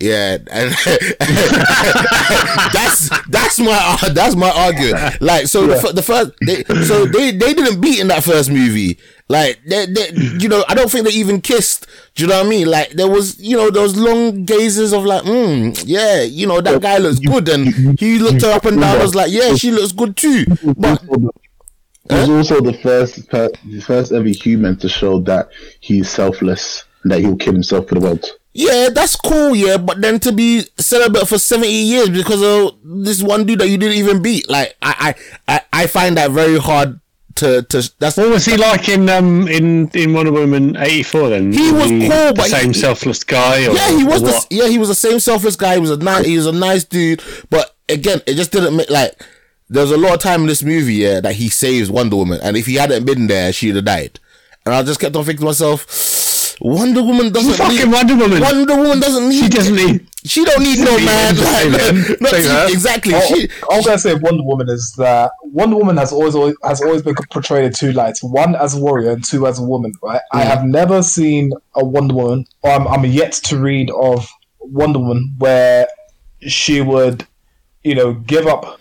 Yeah, 0.00 0.38
and 0.50 0.70
that's 2.72 3.08
that's 3.28 3.58
my 3.58 3.98
uh, 4.02 4.12
that's 4.12 4.36
my 4.36 4.50
argument. 4.50 5.20
Like, 5.20 5.46
so 5.48 5.66
the, 5.66 5.76
fir- 5.80 5.92
the 5.92 6.02
first, 6.02 6.32
they, 6.46 6.64
so 6.84 7.04
they 7.06 7.30
they 7.32 7.54
didn't 7.54 7.80
beat 7.80 8.00
in 8.00 8.08
that 8.08 8.24
first 8.24 8.50
movie. 8.50 8.98
Like, 9.30 9.60
they, 9.66 9.84
they, 9.86 10.08
you 10.40 10.48
know, 10.48 10.64
I 10.68 10.74
don't 10.74 10.90
think 10.90 11.06
they 11.06 11.12
even 11.12 11.42
kissed. 11.42 11.86
Do 12.14 12.22
you 12.22 12.28
know 12.28 12.38
what 12.38 12.46
I 12.46 12.48
mean? 12.48 12.66
Like, 12.66 12.92
there 12.92 13.10
was, 13.10 13.38
you 13.38 13.58
know, 13.58 13.68
those 13.70 13.94
long 13.94 14.46
gazes 14.46 14.94
of 14.94 15.04
like, 15.04 15.22
mm, 15.24 15.82
yeah, 15.84 16.22
you 16.22 16.46
know, 16.46 16.62
that 16.62 16.80
guy 16.80 16.96
looks 16.96 17.18
good, 17.18 17.46
and 17.48 17.98
he 18.00 18.18
looked 18.18 18.40
her 18.42 18.52
up 18.52 18.64
and 18.64 18.80
down. 18.80 18.98
Was 19.00 19.14
like, 19.14 19.30
yeah, 19.30 19.54
she 19.54 19.70
looks 19.70 19.92
good 19.92 20.16
too. 20.16 20.46
But 20.76 21.02
He 22.08 22.14
was 22.16 22.30
also 22.30 22.60
the 22.62 22.72
first, 22.72 23.28
per, 23.28 23.50
the 23.66 23.80
first 23.80 24.12
ever 24.12 24.28
human 24.28 24.76
to 24.78 24.88
show 24.88 25.18
that 25.20 25.50
he's 25.80 26.08
selfless 26.08 26.84
and 27.02 27.12
that 27.12 27.20
he'll 27.20 27.36
kill 27.36 27.52
himself 27.52 27.88
for 27.88 27.96
the 27.96 28.00
world. 28.00 28.24
Yeah, 28.58 28.88
that's 28.92 29.14
cool, 29.14 29.54
yeah, 29.54 29.76
but 29.76 30.00
then 30.00 30.18
to 30.18 30.32
be 30.32 30.64
celibate 30.78 31.28
for 31.28 31.38
70 31.38 31.70
years 31.70 32.10
because 32.10 32.42
of 32.42 32.76
this 32.82 33.22
one 33.22 33.46
dude 33.46 33.60
that 33.60 33.68
you 33.68 33.78
didn't 33.78 33.98
even 33.98 34.20
beat, 34.20 34.50
like, 34.50 34.74
I, 34.82 35.14
I, 35.46 35.60
I, 35.72 35.86
find 35.86 36.16
that 36.16 36.32
very 36.32 36.58
hard 36.58 36.98
to, 37.36 37.62
to, 37.62 37.88
that's, 38.00 38.16
What 38.16 38.30
was 38.30 38.44
he 38.44 38.56
like 38.56 38.88
in 38.88 39.08
um 39.08 39.46
in 39.46 39.88
in 39.90 40.12
Wonder 40.12 40.32
Woman 40.32 40.76
eighty 40.76 41.04
four? 41.04 41.28
Then 41.28 41.52
He 41.52 41.70
was 41.70 41.88
cool, 41.88 42.08
the 42.08 42.32
but 42.34 42.50
same 42.50 42.72
he- 42.72 42.80
selfless 42.80 43.22
guy. 43.22 43.68
Or, 43.68 43.74
yeah, 43.74 43.96
he 43.96 44.02
was 44.02 44.22
the, 44.22 44.46
yeah, 44.50 44.66
he 44.66 44.76
was 44.76 44.88
the 44.88 44.94
same 44.96 45.20
selfless 45.20 45.54
guy. 45.54 45.74
He 45.74 45.80
was 45.80 45.92
a 45.92 45.96
nice, 45.98 46.26
he 46.26 46.36
was 46.36 46.46
a 46.46 46.52
nice 46.52 46.82
dude, 46.82 47.22
but 47.50 47.76
again, 47.88 48.22
it 48.26 48.34
just 48.34 48.50
didn't 48.50 48.76
make, 48.76 48.90
like, 48.90 49.24
there's 49.68 49.92
a 49.92 49.96
lot 49.96 50.14
of 50.14 50.18
time 50.20 50.40
in 50.40 50.46
this 50.48 50.64
movie, 50.64 50.94
yeah, 50.94 51.20
that 51.20 51.36
he 51.36 51.48
saves 51.48 51.92
Wonder 51.92 52.16
Woman, 52.16 52.40
and 52.42 52.56
if 52.56 52.66
he 52.66 52.74
hadn't 52.74 53.06
been 53.06 53.28
there, 53.28 53.52
she'd 53.52 53.76
have 53.76 53.84
died. 53.84 54.18
And 54.66 54.74
I 54.74 54.82
just 54.82 54.98
kept 54.98 55.14
on 55.14 55.24
thinking 55.24 55.40
to 55.42 55.46
myself, 55.46 55.86
Wonder 56.60 57.02
Woman 57.02 57.32
doesn't 57.32 57.54
Fucking 57.54 57.76
need, 57.76 57.92
Wonder 57.92 58.16
Woman. 58.16 58.40
Wonder 58.40 58.76
Woman 58.76 59.00
doesn't 59.00 59.28
need, 59.28 59.42
She 59.42 59.48
doesn't 59.48 59.76
need. 59.76 60.06
She 60.24 60.44
don't 60.44 60.62
need 60.62 60.78
no 60.78 60.98
man. 61.04 61.36
Like, 61.36 62.20
not 62.20 62.70
exactly. 62.70 63.14
All, 63.14 63.20
She, 63.22 63.48
all 63.68 63.78
I'm 63.78 63.84
gonna 63.84 63.98
say 63.98 64.14
Wonder 64.14 64.42
Woman 64.42 64.68
is 64.68 64.92
that 64.94 65.30
Wonder 65.44 65.76
Woman 65.76 65.96
has 65.96 66.12
always, 66.12 66.34
always 66.34 66.56
has 66.64 66.82
always 66.82 67.02
been 67.02 67.14
portrayed 67.30 67.64
in 67.64 67.72
two 67.72 67.92
lights: 67.92 68.22
one 68.22 68.56
as 68.56 68.74
a 68.74 68.80
warrior 68.80 69.12
and 69.12 69.24
two 69.24 69.46
as 69.46 69.58
a 69.58 69.62
woman. 69.62 69.92
Right? 70.02 70.20
I 70.32 70.42
mm. 70.42 70.46
have 70.46 70.64
never 70.64 71.02
seen 71.02 71.52
a 71.74 71.84
Wonder 71.84 72.14
Woman, 72.14 72.46
or 72.62 72.72
I'm, 72.72 72.88
I'm 72.88 73.04
yet 73.04 73.32
to 73.32 73.58
read 73.58 73.90
of 73.90 74.26
Wonder 74.58 74.98
Woman 74.98 75.34
where 75.38 75.86
she 76.40 76.80
would, 76.80 77.26
you 77.82 77.94
know, 77.94 78.14
give 78.14 78.46
up 78.46 78.80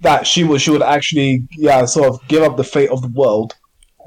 that 0.00 0.26
she 0.26 0.44
would 0.44 0.60
she 0.60 0.70
would 0.70 0.82
actually 0.82 1.46
yeah 1.56 1.84
sort 1.84 2.08
of 2.08 2.28
give 2.28 2.42
up 2.42 2.56
the 2.56 2.64
fate 2.64 2.90
of 2.90 3.02
the 3.02 3.08
world 3.08 3.54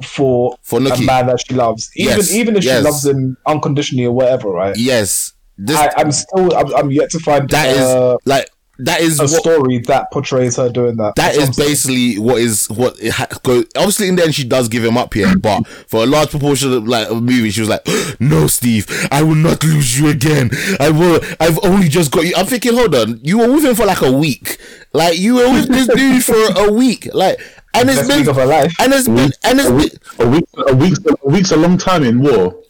for 0.06 0.56
For 0.62 0.80
a 0.80 1.02
man 1.02 1.28
that 1.28 1.44
she 1.48 1.56
loves, 1.56 1.92
even 1.96 2.18
Yes, 2.18 2.34
even 2.34 2.56
if 2.56 2.64
yes. 2.64 2.80
she 2.80 2.84
loves 2.84 3.06
him 3.06 3.38
unconditionally 3.46 4.06
or 4.06 4.12
whatever. 4.14 4.50
Right? 4.50 4.76
yes, 4.78 5.34
this 5.58 5.78
I, 5.78 5.92
I'm 5.98 6.12
still 6.12 6.56
I'm, 6.56 6.74
I'm 6.76 6.92
yet 6.92 7.10
to 7.12 7.20
find 7.20 7.50
that 7.50 7.70
is 7.70 7.82
uh, 7.82 8.18
like 8.26 8.50
that 8.80 9.02
is 9.02 9.20
a 9.20 9.24
what, 9.24 9.30
story 9.30 9.78
that 9.80 10.10
portrays 10.12 10.56
her 10.56 10.68
doing 10.68 10.96
that. 10.96 11.16
That 11.16 11.36
That's 11.36 11.38
what 11.38 11.44
is 11.44 11.48
I'm 11.50 11.54
saying. 11.54 11.70
basically 11.70 12.20
what 12.20 12.38
is 12.40 12.68
what 12.70 13.00
it 13.00 13.12
ha- 13.12 13.28
go. 13.44 13.64
Obviously, 13.78 14.08
in 14.08 14.16
the 14.16 14.24
end, 14.24 14.34
she 14.34 14.44
does 14.44 14.70
give 14.70 14.84
him 14.84 14.98
up 14.98 15.14
here, 15.14 15.38
but 15.38 15.68
for 15.68 16.02
a 16.02 16.08
large 16.08 16.32
proportion 16.32 16.74
of 16.74 16.88
like 16.88 17.08
the 17.10 17.16
movie, 17.16 17.52
she 17.52 17.60
was 17.60 17.70
like, 17.70 17.86
"No, 18.20 18.48
Steve, 18.48 18.88
I 19.12 19.22
will 19.22 19.36
not 19.36 19.64
lose 19.64 20.00
you 20.00 20.08
again. 20.08 20.50
I 20.80 20.90
will. 20.90 21.20
I've 21.40 21.60
only 21.64 21.90
just 21.90 22.12
got 22.12 22.26
you." 22.26 22.34
I'm 22.36 22.48
thinking, 22.48 22.74
hold 22.74 22.96
on, 22.96 23.20
you 23.22 23.38
were 23.38 23.52
with 23.54 23.66
him 23.66 23.76
for 23.76 23.86
like 23.86 24.02
a 24.02 24.12
week, 24.12 24.58
like 24.94 25.20
you 25.20 25.36
were 25.36 25.52
with 25.52 25.68
this 25.68 25.88
dude 25.88 26.24
for 26.24 26.60
a 26.68 26.72
week, 26.72 27.08
like, 27.14 27.40
and 27.74 27.90
it's 27.90 28.00
Best 28.08 28.10
been 28.10 28.30
of 28.30 28.36
her 28.36 28.46
life. 28.46 28.74
and 28.80 28.94
it's 28.94 29.08
been 29.08 29.32
and 29.44 29.60
it's 29.60 29.68
A 29.70 29.72
been 29.72 29.78
week, 29.78 29.94
a 30.20 30.28
week, 30.28 30.46
a 30.68 30.76
week's, 30.76 31.00
a 31.06 31.30
week's 31.30 31.52
a 31.52 31.58
long 31.58 31.78
time 31.78 32.04
in 32.04 32.22
war. 32.22 32.62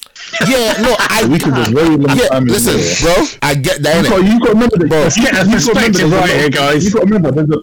yeah, 0.48 0.73
no, 0.82 0.95
I 0.99 1.23
A 1.26 1.30
week 1.30 1.45
is 1.48 1.53
a 1.68 1.72
very 1.72 1.95
long 1.98 2.18
yeah. 2.18 2.28
time 2.28 2.44
in 2.44 2.49
Listen, 2.49 2.78
war. 3.07 3.15
bro, 3.15 3.26
I 3.41 3.56
get 3.56 3.82
that. 3.84 4.03
You 4.03 4.10
got, 4.10 4.23
you 4.23 4.40
got 4.40 4.45
to 4.48 4.53
remember 4.53 4.78
that. 4.78 4.90
Let's 4.90 5.15
get 5.18 5.34
a 5.34 5.49
you 5.49 5.60
gotta 5.60 5.73
remember 5.73 5.98
there's 5.98 5.99
a 5.99 6.07
right 6.15 6.19
lot- 6.22 6.30
here, 6.30 6.49
guys. 6.49 6.86
You 6.86 6.91
got 6.91 6.99
to 6.99 7.06
remember 7.06 7.32
there's 7.32 7.49
a 7.49 7.61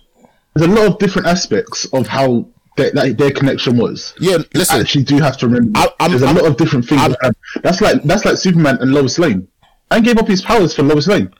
there's 0.54 0.70
a 0.70 0.74
lot 0.74 0.86
of 0.92 0.98
different 0.98 1.28
aspects 1.28 1.84
of 1.92 2.06
how 2.08 2.46
their, 2.76 2.90
that, 2.92 3.16
their 3.18 3.30
connection 3.30 3.76
was. 3.76 4.14
Yeah, 4.20 4.38
listen, 4.54 4.80
actually 4.80 5.04
do 5.04 5.18
have 5.18 5.36
to 5.38 5.46
remember. 5.48 5.78
I- 5.78 5.88
I'm- 6.00 6.10
there's 6.10 6.22
a 6.22 6.26
I'm- 6.26 6.36
lot 6.36 6.46
of 6.46 6.56
different 6.56 6.86
things. 6.88 7.00
I'm- 7.00 7.32
that's 7.62 7.80
like 7.80 8.02
that's 8.02 8.24
like 8.24 8.36
Superman 8.36 8.78
and 8.80 8.92
Lois 8.92 9.18
Lane. 9.18 9.46
And 9.90 10.04
gave 10.04 10.18
up 10.18 10.28
his 10.28 10.42
powers 10.42 10.74
for 10.74 10.82
Lois 10.82 11.06
Lane. 11.06 11.32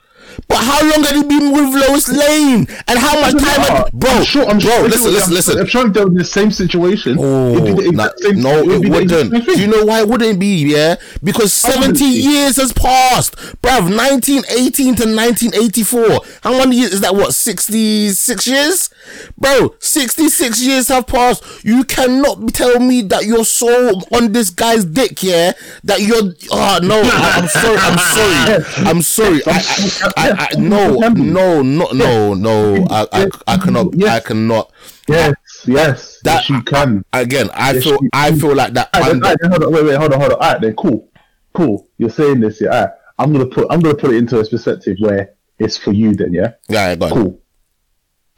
But 0.46 0.58
how 0.58 0.80
long 0.82 1.02
had 1.04 1.16
he 1.16 1.22
been 1.24 1.52
with 1.52 1.74
Lois 1.74 2.08
Lane? 2.08 2.66
And 2.86 2.98
how 2.98 3.20
much 3.20 3.32
time, 3.32 3.60
had, 3.60 3.92
bro? 3.92 4.10
I'm 4.10 4.24
sure, 4.24 4.42
I'm 4.46 4.58
bro, 4.58 4.70
sure, 4.70 4.88
listen, 4.88 5.12
listen, 5.12 5.34
listen. 5.34 5.58
I'm 5.58 5.66
sure 5.66 5.88
they're 5.88 6.06
in 6.06 6.14
the 6.14 6.24
same 6.24 6.50
situation. 6.50 7.16
Oh, 7.18 7.56
It'd 7.56 7.76
be 7.76 7.84
the 7.84 7.92
nah, 7.92 8.04
exact 8.04 8.20
same- 8.20 8.42
no, 8.42 8.70
it 8.70 8.82
be 8.82 8.90
wouldn't. 8.90 9.44
Do 9.46 9.60
you 9.60 9.66
know 9.66 9.84
why 9.84 10.00
it 10.00 10.08
wouldn't 10.08 10.38
be? 10.38 10.56
Yeah, 10.72 10.96
because 11.22 11.52
seventy 11.52 11.80
wouldn't 11.88 11.96
it 12.00 12.04
be? 12.04 12.30
years 12.30 12.56
has 12.56 12.72
passed, 12.72 13.36
bruv. 13.62 13.94
Nineteen 13.94 14.42
eighteen 14.50 14.94
to 14.96 15.06
nineteen 15.06 15.54
eighty 15.54 15.82
four. 15.82 16.20
How 16.42 16.52
many 16.52 16.76
years 16.76 16.92
is 16.94 17.00
that? 17.00 17.14
What 17.14 17.34
sixty 17.34 18.10
six 18.10 18.46
years, 18.46 18.90
bro? 19.36 19.74
Sixty 19.80 20.28
six 20.28 20.62
years 20.62 20.88
have 20.88 21.06
passed. 21.06 21.42
You 21.64 21.84
cannot 21.84 22.54
tell 22.54 22.78
me 22.80 23.02
that 23.02 23.24
you're 23.24 23.44
so 23.44 23.92
on 24.12 24.32
this 24.32 24.50
guy's 24.50 24.84
dick, 24.84 25.22
yeah. 25.22 25.52
That 25.84 26.00
you're. 26.00 26.32
Oh 26.52 26.78
no, 26.82 27.00
I, 27.04 27.38
am 27.38 27.48
sorry. 27.48 27.78
I'm 27.78 27.98
sorry. 27.98 28.86
I'm 28.88 29.02
sorry. 29.02 29.40
I, 29.46 30.12
I, 30.16 30.27
I, 30.27 30.27
I, 30.36 30.48
no, 30.58 30.94
no, 30.98 31.62
no, 31.62 31.92
no, 31.92 32.34
no. 32.34 32.86
I, 32.90 33.06
I, 33.12 33.26
I 33.46 33.56
cannot. 33.58 34.02
I 34.04 34.20
cannot. 34.20 34.72
Yes, 35.08 35.34
yes, 35.66 36.20
That 36.24 36.40
yes, 36.42 36.50
you 36.50 36.62
can. 36.62 37.04
Again, 37.12 37.48
I 37.54 37.72
Yes, 37.72 37.84
feel 37.84 37.98
I 38.12 38.32
feel 38.36 38.54
like 38.54 38.74
that. 38.74 38.90
Then, 38.92 39.02
under- 39.24 39.36
then, 39.40 39.50
hold 39.50 39.64
on, 39.64 39.72
wait, 39.72 39.84
wait, 39.84 39.96
hold 39.96 40.12
on, 40.12 40.20
hold 40.20 40.32
on. 40.32 40.38
Alright, 40.38 40.60
then, 40.60 40.76
cool, 40.76 41.08
cool. 41.54 41.88
You're 41.96 42.10
saying 42.10 42.40
this, 42.40 42.60
yeah. 42.60 42.68
Alright, 42.68 42.90
I'm 43.18 43.32
gonna 43.32 43.46
put, 43.46 43.66
I'm 43.70 43.80
gonna 43.80 43.96
put 43.96 44.10
it 44.12 44.16
into 44.18 44.38
a 44.38 44.46
perspective 44.46 44.98
where 45.00 45.34
it's 45.58 45.78
for 45.78 45.92
you, 45.92 46.14
then, 46.14 46.34
yeah. 46.34 46.52
yeah, 46.68 46.94
on. 47.00 47.10
Cool. 47.10 47.40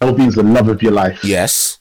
LB's 0.01 0.37
the 0.37 0.43
love 0.43 0.69
of 0.69 0.83
your 0.83 0.93
life. 0.93 1.25
Yes. 1.25 1.79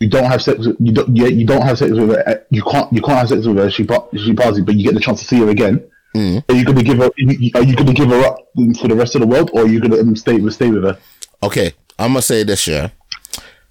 You 0.00 0.08
don't 0.08 0.24
have 0.24 0.42
sex. 0.42 0.66
With, 0.66 0.76
you 0.80 0.92
don't. 0.92 1.14
Yeah, 1.16 1.26
you 1.28 1.46
don't 1.46 1.62
have 1.62 1.78
sex 1.78 1.92
with 1.92 2.10
her. 2.10 2.44
You 2.50 2.62
can't. 2.62 2.92
You 2.92 3.00
can't 3.00 3.18
have 3.18 3.28
sex 3.28 3.46
with 3.46 3.56
her. 3.56 3.70
She 3.70 3.86
she 4.18 4.34
passes, 4.34 4.60
but 4.62 4.74
you 4.74 4.84
get 4.84 4.94
the 4.94 5.00
chance 5.00 5.20
to 5.20 5.26
see 5.26 5.38
her 5.40 5.48
again. 5.48 5.86
Mm. 6.14 6.44
Are 6.48 6.54
you 6.54 6.64
gonna 6.64 6.82
give 6.82 6.98
her? 6.98 7.10
Are 7.56 7.62
you 7.62 7.74
gonna 7.76 7.92
give 7.92 8.08
her 8.08 8.24
up 8.24 8.38
for 8.80 8.88
the 8.88 8.94
rest 8.94 9.14
of 9.16 9.20
the 9.20 9.26
world, 9.26 9.50
or 9.52 9.62
are 9.62 9.68
you 9.68 9.80
gonna 9.80 9.98
um, 9.98 10.14
stay 10.14 10.38
with 10.38 10.54
stay 10.54 10.70
with 10.70 10.84
her? 10.84 10.96
Okay, 11.42 11.72
I'm 11.98 12.10
gonna 12.12 12.22
say 12.22 12.44
this 12.44 12.66
year. 12.68 12.92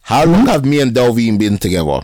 How 0.02 0.26
long 0.26 0.48
have 0.48 0.65
me 0.65 0.82
and 0.82 0.94
Delvine 0.94 1.38
been 1.38 1.57
together? 1.57 2.02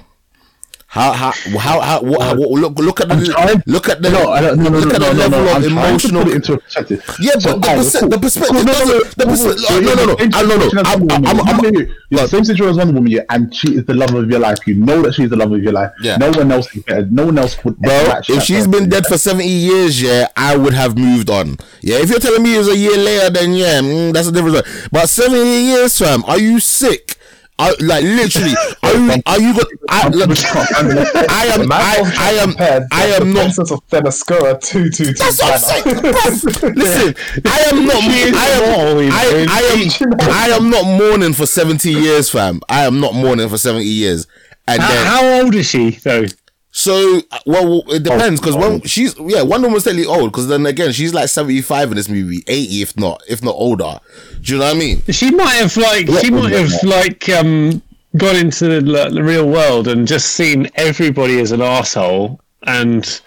How 0.92 1.14
how 1.14 1.32
how, 1.60 1.80
how 1.82 2.02
what, 2.02 2.22
how 2.22 2.34
what- 2.36 2.50
look 2.60 2.80
look 2.80 3.00
at 3.00 3.10
the 3.10 3.62
look 3.68 3.90
at 3.90 4.02
the 4.02 4.10
No, 4.10 4.32
I 4.32 4.42
don't, 4.42 4.58
no, 4.58 4.70
no, 4.70 4.80
look 4.80 4.90
no, 4.90 4.96
at 4.96 5.02
no, 5.02 5.08
the 5.10 5.14
no, 5.14 5.20
level 5.20 5.40
no. 5.44 5.50
of 5.52 5.56
I'm 5.58 5.62
to 5.62 5.68
emotional. 5.68 6.28
it 6.28 6.34
into 6.36 6.58
perspective. 6.58 7.04
Yeah, 7.20 7.34
but 7.36 7.62
the 7.62 7.70
alright, 7.70 7.94
cool. 8.00 8.10
the 8.10 8.18
perspective 8.18 8.56
Cool, 8.56 8.66
no, 8.66 8.74
no, 8.74 9.04
the 9.04 9.26
no, 9.26 9.32
perce- 9.32 9.70
no, 9.70 9.80
no, 9.80 9.94
no, 9.94 10.06
no, 10.06 10.06
no. 10.06 10.18
Same 10.18 10.34
I- 10.34 10.42
situation 10.42 10.80
as 10.80 10.88
I'm- 10.88 11.08
I'm- 11.12 11.26
I'm- 11.48 11.64
You 11.64 11.72
know, 11.72 11.94
You're 12.10 12.22
the 12.22 12.28
same 12.28 12.44
situation 12.44 12.70
as 12.72 12.78
Wonder 12.78 12.94
Woman, 12.94 13.12
yeah, 13.12 13.22
and 13.30 13.54
she 13.54 13.76
is 13.76 13.86
the 13.86 13.94
love 13.94 14.16
of 14.16 14.28
your 14.32 14.40
life. 14.40 14.58
You 14.66 14.76
know 14.76 15.04
that 15.04 15.14
she's 15.14 15.30
the 15.30 15.36
love 15.36 15.52
of 15.52 15.62
your 15.62 15.74
life. 15.74 15.92
Yeah. 16.02 16.18
No 16.18 16.32
one 16.32 16.52
else 16.52 16.76
is 16.76 16.82
better. 16.82 17.06
No 17.12 17.26
one 17.28 17.38
else 17.38 17.64
would. 17.64 17.78
Bro, 17.78 18.22
if 18.28 18.42
she's 18.44 18.66
been 18.66 18.90
dead 18.90 19.06
for 19.06 19.20
70 19.20 19.48
years, 19.48 20.02
yeah, 20.02 20.28
I 20.36 20.58
would 20.58 20.74
have 20.74 20.98
moved 20.98 21.30
on. 21.30 21.58
Yeah, 21.84 21.98
if 21.98 22.10
you're 22.10 22.18
telling 22.20 22.42
me 22.42 22.56
it 22.56 22.58
was 22.58 22.68
a 22.70 22.76
year 22.76 22.98
later, 22.98 23.30
then 23.30 23.54
yeah, 23.54 23.80
mm, 23.82 24.12
that's 24.12 24.28
a 24.28 24.32
different 24.32 24.66
story. 24.66 24.88
But 24.92 25.08
70 25.08 25.46
years, 25.70 25.96
fam, 26.00 26.24
are 26.26 26.40
you 26.40 26.60
sick? 26.60 27.18
I, 27.60 27.76
like 27.82 28.04
literally, 28.04 28.54
are 28.84 28.94
you 28.96 29.22
are 29.26 29.40
you 29.40 29.54
got? 29.54 29.68
I, 29.90 30.02
Some 30.04 30.12
look, 30.14 30.30
people 30.30 30.44
can't 30.54 30.76
handle 30.76 30.98
it. 31.00 31.30
I 31.30 31.46
am 31.48 31.68
Man 31.68 31.82
I, 31.82 32.02
was 32.02 32.18
I 32.18 32.32
am 32.32 32.88
I 32.92 33.06
am 33.20 33.34
not 33.34 33.42
princess 33.42 33.72
of 33.72 33.86
Themyscira 33.88 34.60
to 34.62 34.90
to 34.90 35.06
to 35.06 35.14
That's 35.14 35.42
what 35.42 35.54
I'm 35.54 36.34
saying. 36.34 36.76
Listen, 36.76 37.42
I 37.46 37.60
am 37.70 37.86
not. 37.86 37.96
I 38.02 38.48
am. 38.48 39.12
I, 39.12 39.46
I 39.50 39.62
am. 39.74 40.14
I 40.32 40.48
am 40.56 40.70
not 40.70 40.86
mourning 40.86 41.34
for 41.34 41.46
seventy 41.46 41.92
years, 41.92 42.30
fam. 42.30 42.62
I 42.70 42.86
am 42.86 43.02
not 43.02 43.14
mourning 43.14 43.50
for 43.50 43.58
seventy 43.58 43.88
years. 43.88 44.26
And 44.66 44.82
How, 44.82 44.88
then, 44.88 45.06
how 45.06 45.44
old 45.44 45.56
is 45.56 45.66
she 45.68 45.92
though? 45.92 46.26
So 46.72 47.22
well, 47.46 47.82
it 47.88 48.04
depends 48.04 48.40
because 48.40 48.56
when 48.56 48.82
she's 48.82 49.18
yeah, 49.20 49.42
Wonder 49.42 49.68
Woman's 49.68 49.84
technically 49.86 50.06
old 50.06 50.32
because 50.32 50.48
then 50.48 50.66
again 50.66 50.92
she's 50.92 51.14
like 51.14 51.28
seventy 51.30 51.62
five 51.62 51.90
in 51.90 51.96
this 51.98 52.08
movie, 52.10 52.44
eighty 52.48 52.82
if 52.82 52.96
not 52.98 53.22
if 53.28 53.44
not 53.44 53.56
older. 53.56 54.00
Do 54.42 54.54
you 54.54 54.60
know 54.60 54.66
what 54.66 54.76
I 54.76 54.80
mean? 54.80 55.02
She 55.10 55.32
might 55.32 55.56
have 55.56 55.76
like 55.78 56.08
she 56.22 56.30
might 56.30 56.52
have 56.54 56.72
like 56.84 57.28
um 57.30 57.82
got 58.18 58.36
into 58.36 58.82
the, 58.82 59.10
the 59.10 59.24
real 59.24 59.48
world 59.50 59.88
and 59.88 60.08
just 60.08 60.32
seen 60.34 60.68
everybody 60.76 61.40
as 61.40 61.52
an 61.52 61.62
asshole 61.62 62.40
and 62.64 63.22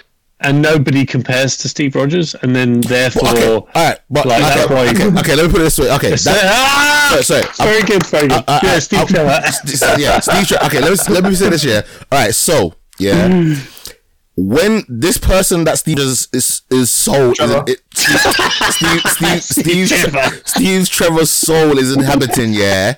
and 0.44 0.60
nobody 0.60 1.06
compares 1.06 1.56
to 1.58 1.68
Steve 1.68 1.94
Rogers 1.94 2.34
and 2.42 2.54
then 2.54 2.80
therefore 2.80 3.28
Okay, 3.28 3.54
all 3.54 3.68
right, 3.76 3.98
but 4.10 4.26
Like, 4.26 4.42
okay, 4.42 4.54
that's 4.56 4.70
why- 4.70 4.88
okay, 4.88 5.20
okay, 5.20 5.36
let 5.36 5.46
me 5.46 5.52
put 5.52 5.60
it 5.60 5.64
this 5.64 5.78
way. 5.78 5.90
Okay, 5.94 6.16
So- 6.16 6.32
that, 6.32 6.44
ah! 6.44 7.20
sorry, 7.22 7.42
sorry. 7.52 7.70
very 7.70 7.82
good, 7.84 8.06
very 8.06 8.26
good. 8.28 8.44
uh, 8.48 8.60
yeah, 8.62 8.72
uh, 8.72 8.80
Steve 8.80 8.98
uh, 9.00 9.06
Trevor. 9.06 9.42
St- 9.52 9.98
yeah, 10.00 10.18
Steve. 10.20 10.46
Tre- 10.48 10.58
okay, 10.66 10.80
let 10.80 10.90
me 11.08 11.14
let 11.14 11.24
me 11.24 11.34
say 11.36 11.48
this. 11.50 11.62
Yeah. 11.64 11.82
All 12.10 12.18
right. 12.18 12.34
So 12.34 12.74
yeah, 12.98 13.28
mm. 13.28 13.94
when 14.36 14.84
this 14.88 15.18
person 15.18 15.64
that 15.64 15.78
Steve 15.78 15.98
is 15.98 16.28
is, 16.32 16.62
is 16.70 16.90
soul 16.90 17.30
is 17.32 17.36
Trevor. 17.38 17.64
it, 17.66 17.80
Steve 17.94 19.00
Steve 19.00 19.42
Steve 19.42 19.88
Steve, 19.88 19.88
Trevor. 19.88 20.42
Steve 20.44 20.88
Trevor's 20.88 21.30
soul 21.30 21.78
is 21.78 21.92
inhabiting. 21.92 22.52
Yeah. 22.52 22.94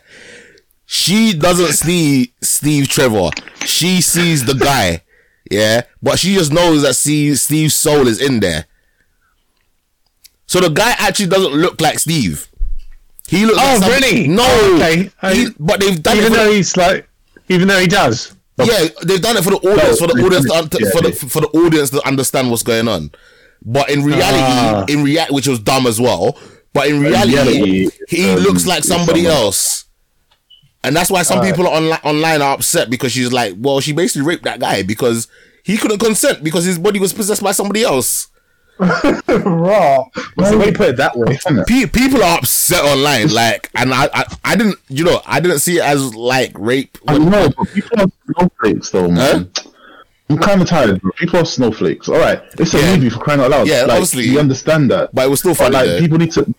She 0.87 1.33
doesn't 1.33 1.73
see 1.73 2.35
Steve 2.43 2.89
Trevor. 2.89 3.31
She 3.65 4.01
sees 4.03 4.45
the 4.45 4.53
guy. 4.55 5.03
Yeah. 5.51 5.83
But 6.03 6.19
she 6.19 6.35
just 6.35 6.53
knows 6.53 6.83
that 6.83 6.95
Steve, 6.95 7.39
Steve's 7.39 7.75
soul 7.75 8.07
is 8.07 8.21
in 8.21 8.41
there. 8.41 8.67
So 10.47 10.61
the 10.61 10.69
guy 10.69 10.95
actually 10.99 11.27
doesn't 11.29 11.55
look 11.55 11.81
like 11.81 11.99
Steve. 11.99 12.49
He 13.29 13.47
looks 13.47 13.59
Oh, 13.59 13.65
like 13.65 13.83
some- 13.83 13.91
really? 13.91 14.29
No. 14.29 14.45
Oh, 14.47 14.77
okay. 14.77 15.11
He- 15.35 15.49
but 15.59 15.81
they've 15.81 16.01
done 16.03 16.19
even 16.19 16.33
it 16.33 16.37
though 16.37 16.49
the, 16.51 16.55
he's 16.57 16.77
like, 16.77 17.09
even 17.49 17.67
though 17.67 17.79
he 17.81 17.87
does. 17.87 18.35
Yeah, 18.59 18.87
they've 19.05 19.21
done 19.21 19.37
it 19.37 19.45
for 19.45 19.51
the 19.51 19.57
audience, 19.57 19.99
for 19.99 20.07
the 20.07 20.23
audience, 20.25 20.47
to, 20.47 20.55
un- 20.55 20.69
yeah, 20.81 20.91
for 20.91 21.03
the 21.03 21.13
for 21.13 21.41
the 21.41 21.49
audience 21.49 21.91
to 21.91 22.07
understand 22.07 22.51
what's 22.51 22.63
going 22.63 22.87
on. 22.89 23.11
But 23.63 23.91
in 23.91 24.05
reality, 24.05 24.43
Ah. 24.43 24.85
in 24.89 25.03
react, 25.03 25.33
which 25.33 25.49
was 25.49 25.59
dumb 25.59 25.87
as 25.87 26.01
well. 26.01 26.39
But 26.73 26.89
in 26.89 27.01
reality, 27.01 27.33
reality, 27.33 27.91
he 28.09 28.31
um, 28.31 28.41
looks 28.41 28.67
like 28.67 28.85
somebody 28.85 29.27
else, 29.27 29.85
and 30.83 30.95
that's 30.95 31.11
why 31.11 31.23
some 31.23 31.41
people 31.45 31.67
on 31.69 31.85
online 32.05 32.43
are 32.43 32.55
upset 32.55 32.91
because 32.91 33.13
she's 33.13 33.33
like, 33.33 33.55
well, 33.59 33.81
she 33.81 33.93
basically 33.93 34.27
raped 34.27 34.45
that 34.45 34.61
guy 34.61 34.83
because 34.83 35.29
he 35.65 35.77
couldn't 35.77 35.99
consent 35.99 36.43
because 36.45 36.65
his 36.65 36.79
body 36.79 36.99
was 37.01 37.13
possessed 37.13 37.43
by 37.43 37.53
somebody 37.53 37.83
else. 37.85 38.29
Raw. 38.79 40.05
So 40.39 40.59
when 40.59 40.69
you 40.69 40.73
put 40.75 40.89
it 40.91 40.97
that 40.97 41.17
way, 41.17 41.39
Pe- 41.67 41.87
people 41.87 42.23
are 42.23 42.39
upset 42.39 42.83
online, 42.85 43.29
like, 43.33 43.71
and 43.75 43.93
I, 43.95 44.09
I, 44.13 44.37
I 44.45 44.57
didn't, 44.57 44.79
you 44.89 45.05
know, 45.05 45.21
I 45.27 45.41
didn't 45.41 45.61
see 45.61 45.79
it 45.79 45.85
as 45.85 46.15
like 46.15 46.53
rape. 46.59 46.99
I 47.07 47.19
know, 47.19 47.49
but 47.57 47.69
people 47.73 48.01
are 48.01 48.07
snowflakes, 48.35 48.91
though, 48.91 49.09
man. 49.11 49.51
I'm 50.31 50.39
kind 50.39 50.61
of 50.63 50.69
tired, 50.69 51.01
bro. 51.01 51.13
People 51.13 51.41
are 51.41 51.45
snowflakes. 51.45 52.09
All 52.09 52.19
right, 52.19 52.43
it's 52.59 52.75
a 52.75 52.79
Yeah. 52.81 52.95
movie 52.97 53.11
for 53.11 53.21
crying 53.21 53.41
out 53.41 53.51
loud. 53.51 53.69
Yeah, 53.69 53.83
like, 53.83 53.91
obviously. 53.93 54.25
you 54.25 54.41
understand 54.41 54.91
that. 54.91 55.15
But 55.15 55.27
it 55.27 55.31
was 55.31 55.41
still 55.41 55.53
But 55.53 55.59
funny. 55.73 55.75
like, 55.75 55.87
though. 55.87 55.99
people 56.01 56.19
need 56.19 56.33
to. 56.33 56.55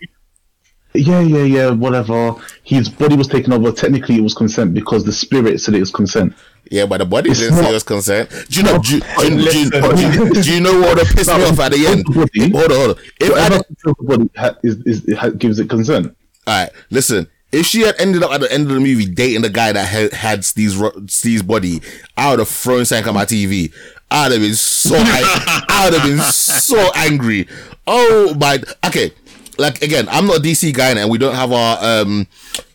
Yeah, 0.93 1.19
yeah, 1.21 1.43
yeah. 1.43 1.69
Whatever. 1.71 2.35
His 2.63 2.87
body 2.87 3.17
was 3.17 3.27
taken 3.27 3.51
over. 3.51 3.71
Technically, 3.73 4.15
it 4.15 4.21
was 4.21 4.33
consent 4.33 4.73
because 4.73 5.03
the 5.03 5.11
spirit 5.11 5.59
said 5.59 5.73
it 5.75 5.81
was 5.81 5.91
consent. 5.91 6.33
Yeah, 6.71 6.85
but 6.85 6.97
the 6.97 7.05
body 7.05 7.29
It's 7.31 7.39
didn't 7.39 7.55
say 7.55 7.61
not- 7.61 7.69
it 7.71 7.73
was 7.73 7.83
consent. 7.83 8.29
Do 8.49 8.59
you 8.59 8.63
know? 8.65 8.79
Do, 8.79 8.95
you- 8.95 9.01
do, 9.01 9.69
do, 9.69 10.33
do, 10.33 10.41
do 10.43 10.53
you 10.53 10.59
know 10.61 10.79
what 10.81 10.97
pissed 11.07 11.27
me 11.29 11.43
off 11.43 11.59
at 11.59 11.71
the 11.71 11.85
end? 11.87 12.05
Body. 12.05 12.51
Hold 12.51 12.71
on, 12.71 12.77
hold 12.77 12.97
on. 12.97 13.03
If 13.19 13.33
I 13.33 13.49
the 13.83 13.95
body 13.99 14.29
ha- 14.35 14.55
is, 14.63 14.75
is, 14.85 15.05
it 15.07 15.37
gives 15.39 15.59
it 15.59 15.69
consent. 15.69 16.15
All 16.47 16.61
right, 16.63 16.71
listen. 16.89 17.27
If 17.51 17.65
she 17.67 17.81
had 17.81 17.95
ended 17.99 18.21
up 18.23 18.31
at 18.31 18.41
the 18.41 18.51
end 18.51 18.63
of 18.67 18.73
the 18.73 18.79
movie 18.81 19.05
dating 19.05 19.43
the 19.43 19.49
guy 19.49 19.71
that 19.71 19.85
had, 19.87 20.11
had 20.11 20.43
Steve's 20.43 20.81
Steve's 21.07 21.41
body, 21.43 21.81
I 22.17 22.31
would 22.31 22.39
have 22.39 22.49
thrown 22.49 22.83
something 22.83 23.07
at 23.07 23.13
my 23.13 23.23
TV. 23.25 23.73
I'd 24.11 24.31
have 24.33 24.41
been 24.41 24.55
so 24.55 24.95
ang- 24.95 25.05
I 25.07 25.81
would 25.89 25.99
have 25.99 26.07
been 26.09 26.19
so 26.19 26.91
angry. 26.95 27.47
Oh 27.87 28.33
my! 28.35 28.59
Okay, 28.85 29.11
like 29.57 29.81
again, 29.81 30.07
I'm 30.09 30.27
not 30.27 30.37
a 30.37 30.41
DC 30.41 30.73
guy, 30.73 30.89
and 30.91 31.09
we 31.09 31.17
don't 31.17 31.35
have 31.35 31.51
our 31.51 31.77
um 32.01 32.27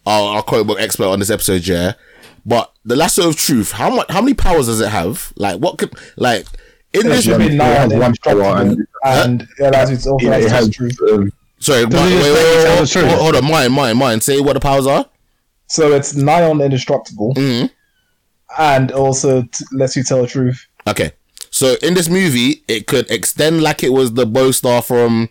our, 0.06 0.36
our 0.36 0.42
comic 0.42 0.66
book 0.66 0.80
expert 0.80 1.06
on 1.08 1.18
this 1.18 1.30
episode, 1.30 1.66
yeah. 1.66 1.92
But 2.46 2.72
the 2.84 2.96
lasso 2.96 3.28
of 3.28 3.36
truth, 3.36 3.72
how 3.72 3.90
much? 3.94 4.10
How 4.10 4.20
many 4.20 4.34
powers 4.34 4.66
does 4.66 4.80
it 4.80 4.88
have? 4.88 5.32
Like 5.36 5.60
what 5.60 5.78
could 5.78 5.92
like 6.16 6.46
in 6.92 7.06
it 7.06 7.08
this? 7.10 7.24
should 7.24 7.38
be 7.38 7.46
It 7.46 7.52
nine 7.54 7.66
has 7.76 7.92
and 7.92 8.00
one 8.00 8.14
power 8.24 8.42
and- 8.60 8.86
and 9.04 9.42
it 9.58 9.74
allows 9.74 9.90
you 9.90 9.96
to 9.96 10.18
Yeah, 10.24 10.36
it 10.36 10.50
has. 10.50 10.68
truth. 10.70 10.96
Um, 11.10 11.32
Sorry, 11.58 11.84
wait, 11.84 11.90
Does 11.90 12.12
wait, 12.12 12.22
wait, 12.22 12.32
wait, 12.32 12.94
wait, 12.94 13.04
hold, 13.04 13.18
hold 13.20 13.36
on, 13.36 13.44
mine, 13.44 13.72
mine, 13.72 13.96
mine. 13.98 14.20
Say 14.22 14.40
what 14.40 14.54
the 14.54 14.60
powers 14.60 14.86
are. 14.86 15.04
So 15.66 15.92
it's 15.92 16.14
nigh 16.14 16.42
on 16.42 16.60
indestructible, 16.62 17.34
Mhm. 17.34 17.70
and 18.58 18.90
also 18.92 19.42
t- 19.42 19.64
lets 19.72 19.94
you 19.96 20.02
tell 20.02 20.22
the 20.22 20.26
truth. 20.26 20.66
Okay. 20.86 21.12
So 21.50 21.76
in 21.82 21.94
this 21.94 22.08
movie, 22.08 22.62
it 22.68 22.86
could 22.86 23.10
extend 23.10 23.62
like 23.62 23.82
it 23.82 23.92
was 23.92 24.14
the 24.14 24.24
bo 24.26 24.52
staff 24.52 24.86
from 24.86 25.28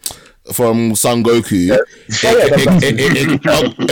from 0.53 0.95
Son 0.95 1.23
Goku. 1.23 1.71
It- 1.73 1.81
Oh, 2.23 2.37
yeah, 2.37 2.45
uh, 2.45 2.79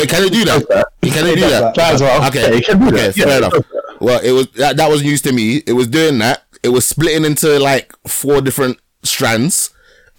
Can 0.07 0.23
it 0.23 0.33
do 0.33 0.45
that? 0.45 0.87
Can 1.03 1.27
it 1.27 1.35
do 1.35 1.41
that? 1.49 1.73
that. 1.75 1.99
Well. 1.99 2.27
Okay. 2.27 2.41
Yeah, 2.51 2.57
it 2.57 2.65
can 2.65 2.79
do 2.79 2.87
Okay, 2.87 3.07
that. 3.07 3.15
fair 3.15 3.37
enough. 3.37 3.53
Well, 3.99 4.19
it 4.23 4.31
was 4.31 4.47
that, 4.53 4.77
that 4.77 4.89
was 4.89 5.03
news 5.03 5.21
to 5.23 5.31
me. 5.33 5.57
It 5.65 5.73
was 5.73 5.87
doing 5.87 6.19
that. 6.19 6.43
It 6.63 6.69
was 6.69 6.85
splitting 6.85 7.25
into 7.25 7.59
like 7.59 7.93
four 8.07 8.41
different 8.41 8.77
strands. 9.03 9.69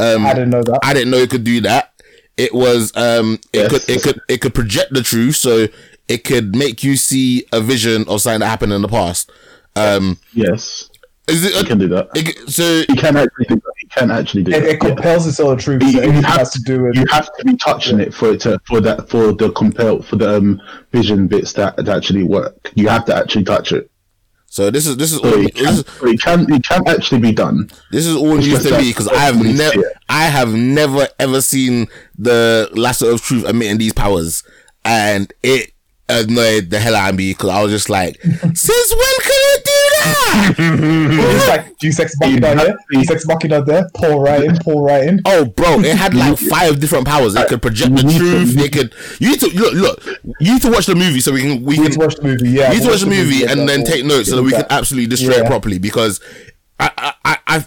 Um, 0.01 0.27
I 0.27 0.35
didn't 0.35 0.51
know 0.51 0.63
that. 0.63 0.79
I 0.83 0.95
didn't 0.95 1.11
know 1.11 1.19
it 1.19 1.31
could 1.31 1.45
do 1.45 1.61
that. 1.63 1.93
It 2.37 2.55
was 2.55 2.93
um 2.97 3.41
it 3.53 3.59
Yes. 3.61 3.71
could 3.71 3.91
it 3.91 4.03
could 4.03 4.21
it 4.29 4.41
could 4.41 4.55
project 4.55 4.93
the 4.95 5.03
truth, 5.03 5.37
so 5.37 5.67
it 6.07 6.25
could 6.25 6.55
make 6.57 6.83
you 6.85 6.97
see 6.97 7.45
a 7.53 7.61
vision 7.61 8.05
of 8.09 8.21
something 8.23 8.41
that 8.41 8.47
happened 8.49 8.73
in 8.73 8.83
the 8.83 8.89
past. 8.89 9.31
Um, 9.77 10.19
yes, 10.33 10.88
is 11.29 11.45
it? 11.45 11.55
you 11.55 11.65
can 11.65 11.79
do 11.79 11.89
that. 11.89 12.09
it- 12.15 12.49
so 12.49 12.63
You 12.89 12.97
can 12.97 13.17
actually 13.17 13.45
do 13.49 13.55
that. 13.57 13.73
You 13.83 13.89
can 13.89 14.11
actually 14.11 14.43
do 14.45 14.53
It, 14.53 14.61
that. 14.61 14.69
it 14.71 14.81
compels 14.81 15.27
you 15.27 15.33
to 15.33 15.37
tell 15.37 15.57
the 15.57 15.63
truth. 15.63 15.83
You- 15.83 16.03
you 16.03 16.11
have 16.13 16.25
has 16.39 16.51
to 16.53 16.61
do 16.63 16.83
with 16.83 16.97
you 16.97 17.05
have 17.11 17.29
to 17.39 17.45
be 17.45 17.57
touching 17.57 18.01
it 18.01 18.13
for 18.15 18.33
it 18.33 18.41
to 18.41 18.59
for 18.67 18.81
that 18.81 19.09
for 19.09 19.33
the 19.33 19.51
compel 19.53 20.03
for 20.03 20.17
the 20.17 20.37
um 20.37 20.61
vision 20.93 21.27
bits 21.27 21.53
that, 21.55 21.77
that 21.77 21.89
actually 21.89 22.23
work. 22.23 22.71
You 22.75 22.89
have 22.89 23.05
to 23.07 23.15
actually 23.17 23.45
touch 23.45 23.73
it. 23.73 23.91
so 24.47 24.71
this 24.71 24.87
is 24.87 24.97
this 24.97 25.13
is 25.13 25.19
So 25.21 25.29
all, 25.29 25.47
it 25.47 25.55
this 25.55 25.65
can, 25.65 25.75
is 25.75 25.81
it 26.15 26.21
can 26.23 26.53
it 26.55 26.63
can 26.65 26.89
actually 26.89 27.21
be 27.21 27.33
done. 27.33 27.69
this 27.93 28.07
is 28.07 28.17
all 28.17 28.37
It's 28.37 28.47
news 28.47 28.55
just 28.55 28.63
to 28.69 28.71
that 28.75 28.81
me 28.83 28.91
because 28.91 29.09
I 29.09 29.19
have 29.19 29.43
never. 29.43 29.83
I 30.09 30.25
have 30.25 30.53
never 30.55 31.07
ever 31.19 31.41
seen 31.43 31.87
the 32.19 32.71
lasso 32.75 33.13
of 33.13 33.21
truth 33.23 33.45
emitting 33.45 33.79
these 33.79 33.93
powers, 33.93 34.43
and 34.85 35.31
it 35.43 35.73
annoyed 36.09 36.71
the 36.71 36.81
hell 36.81 36.95
out 36.97 37.11
of 37.11 37.17
me 37.17 37.33
because 37.33 37.51
I 37.51 37.63
was 37.63 37.71
just 37.71 37.91
like, 37.91 38.19
since 38.23 38.91
when 39.01 39.17
can 39.21 39.41
it 39.53 39.65
do 39.65 39.71
that? 39.71 39.78
It's 40.01 41.49
like 41.49 41.77
Deus 41.79 41.99
ex 42.01 42.15
Machina 42.21 42.57
here, 42.59 42.77
Deus 42.91 43.11
ex 43.11 43.27
Machina 43.27 43.63
there, 43.65 43.89
pour 43.95 44.23
right 44.23 44.45
in, 44.45 44.57
pour 44.59 44.85
right 44.87 45.05
in. 45.09 45.21
Oh, 45.25 45.45
bro, 45.45 45.81
it 45.81 45.97
had 45.97 46.15
like 46.23 46.39
five 46.39 46.81
different 46.81 47.07
powers. 47.07 47.35
It 47.35 47.49
could 47.49 47.63
project 47.63 47.95
the 47.97 48.03
to- 48.03 48.19
truth. 48.19 48.59
It 48.59 48.73
could. 48.73 48.95
You 49.19 49.31
need 49.31 49.41
to 49.41 49.49
look. 49.49 49.75
Look. 49.75 50.05
You 50.41 50.55
need 50.55 50.63
to 50.63 50.71
watch 50.71 50.87
the 50.87 50.95
movie 50.95 51.21
so 51.21 51.33
we 51.33 51.43
can. 51.43 51.65
We 51.65 51.79
need 51.79 51.93
can. 51.93 52.01
watch 52.01 52.17
the 52.17 52.23
movie, 52.23 52.51
yeah. 52.51 52.71
You 52.73 52.79
need 52.79 52.85
to 52.85 52.91
watch 52.91 53.01
the 53.01 53.07
movie 53.07 53.37
yeah, 53.37 53.53
and 53.53 53.69
then 53.69 53.85
take 53.85 54.05
notes 54.05 54.31
so 54.31 54.37
that 54.37 54.43
we 54.43 54.51
can 54.53 54.67
absolutely 54.71 55.09
destroy 55.09 55.35
it 55.43 55.47
properly 55.47 55.79
because 55.79 56.21
I 56.79 56.91
I 57.25 57.39
I. 57.49 57.67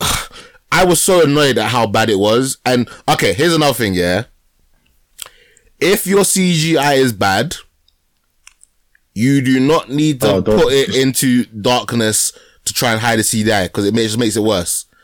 I 0.00 0.26
I 0.72 0.84
was 0.84 1.00
so 1.00 1.22
annoyed 1.22 1.56
at 1.56 1.70
how 1.70 1.86
bad 1.86 2.10
it 2.10 2.18
was. 2.18 2.58
And 2.66 2.88
okay, 3.08 3.32
here's 3.32 3.54
another 3.54 3.74
thing, 3.74 3.94
yeah. 3.94 4.24
If 5.78 6.04
your 6.04 6.22
CGI 6.24 6.96
is 6.96 7.12
bad, 7.12 7.54
you 9.14 9.40
do 9.40 9.60
not 9.60 9.88
need 9.90 10.20
to 10.22 10.28
Oh, 10.34 10.42
put 10.42 10.72
it 10.72 10.94
into 10.94 11.44
darkness 11.46 12.32
to 12.64 12.72
try 12.74 12.92
and 12.92 13.00
hide 13.00 13.18
the 13.18 13.22
CGI 13.22 13.64
because 13.64 13.84
it 13.86 13.94
makes, 13.94 14.08
just 14.08 14.18
makes 14.18 14.36
it 14.36 14.42
worse. 14.42 14.86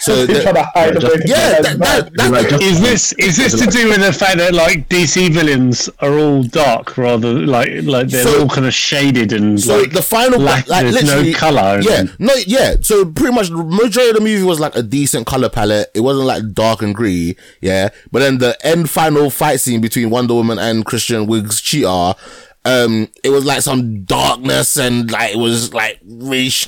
So 0.00 0.14
You're 0.24 0.26
the- 0.26 0.42
trying 0.42 0.54
to 0.54 0.62
hide 0.74 0.94
the 0.94 1.00
just- 1.00 1.28
yeah, 1.28 1.60
bad 1.60 1.64
that, 1.64 1.78
that, 1.78 2.12
that's 2.14 2.30
Like, 2.30 2.48
just- 2.48 2.62
Is 2.62 2.80
this 2.80 3.12
is 3.18 3.36
this 3.36 3.60
to 3.60 3.66
do 3.70 3.88
with 3.90 4.00
the 4.00 4.10
fact 4.12 4.38
that 4.38 4.54
like 4.54 4.88
DC 4.88 5.30
villains 5.34 5.90
are 6.00 6.18
all 6.18 6.42
dark 6.44 6.96
rather 6.96 7.34
like 7.34 7.68
like 7.82 8.08
they're 8.08 8.24
So- 8.24 8.40
all 8.42 8.48
kind 8.48 8.66
of 8.66 8.72
shaded 8.72 9.32
and 9.34 9.60
So 9.60 9.80
like 9.80 9.92
the 9.92 10.00
final, 10.00 10.40
lack- 10.40 10.66
like 10.66 10.84
there's 10.84 11.04
no 11.04 11.16
literally, 11.16 11.34
colour 11.34 11.80
Yeah, 11.82 12.00
and- 12.00 12.16
no, 12.18 12.32
yeah. 12.46 12.76
So 12.80 13.04
pretty 13.04 13.34
much 13.34 13.48
the 13.50 13.56
majority 13.62 14.08
of 14.10 14.14
the 14.16 14.22
movie 14.22 14.42
was 14.42 14.60
like 14.60 14.74
a 14.76 14.82
decent 14.82 15.26
color 15.26 15.50
palette. 15.50 15.90
It 15.94 16.00
wasn't 16.00 16.24
like 16.26 16.54
dark 16.54 16.80
and 16.80 16.94
gritty, 16.94 17.36
yeah. 17.60 17.90
But 18.10 18.20
then 18.20 18.38
the 18.38 18.56
end 18.66 18.88
final 18.88 19.28
fight 19.28 19.60
scene 19.60 19.82
between 19.82 20.08
Wonder 20.08 20.34
Woman 20.34 20.58
and 20.58 20.86
Kristen 20.86 21.26
Wiig's 21.26 21.60
Cheetah, 21.60 22.16
um, 22.64 23.08
it 23.24 23.30
was 23.30 23.44
like 23.44 23.62
some 23.62 24.04
darkness 24.04 24.76
and 24.76 25.10
like 25.10 25.32
it 25.34 25.38
was 25.38 25.72
like 25.72 25.98
really 26.06 26.50
sh- 26.50 26.66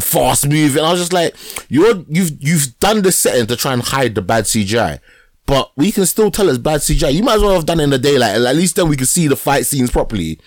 fast 0.00 0.48
moving. 0.48 0.82
I 0.84 0.90
was 0.92 1.00
just 1.00 1.12
like, 1.12 1.34
you're 1.68 2.04
you've 2.08 2.30
you've 2.40 2.78
done 2.78 3.02
this 3.02 3.18
setting 3.18 3.46
to 3.46 3.56
try 3.56 3.72
and 3.72 3.82
hide 3.82 4.14
the 4.14 4.22
bad 4.22 4.44
CGI. 4.44 5.00
But 5.46 5.72
we 5.76 5.92
can 5.92 6.06
still 6.06 6.30
tell 6.30 6.48
it's 6.48 6.56
bad 6.58 6.80
CGI. 6.80 7.12
You 7.12 7.22
might 7.22 7.34
as 7.36 7.42
well 7.42 7.52
have 7.54 7.66
done 7.66 7.80
it 7.80 7.84
in 7.84 7.90
the 7.90 7.98
daylight. 7.98 8.40
At 8.40 8.56
least 8.56 8.76
then 8.76 8.88
we 8.88 8.96
could 8.96 9.08
see 9.08 9.28
the 9.28 9.36
fight 9.36 9.66
scenes 9.66 9.90
properly. 9.90 10.38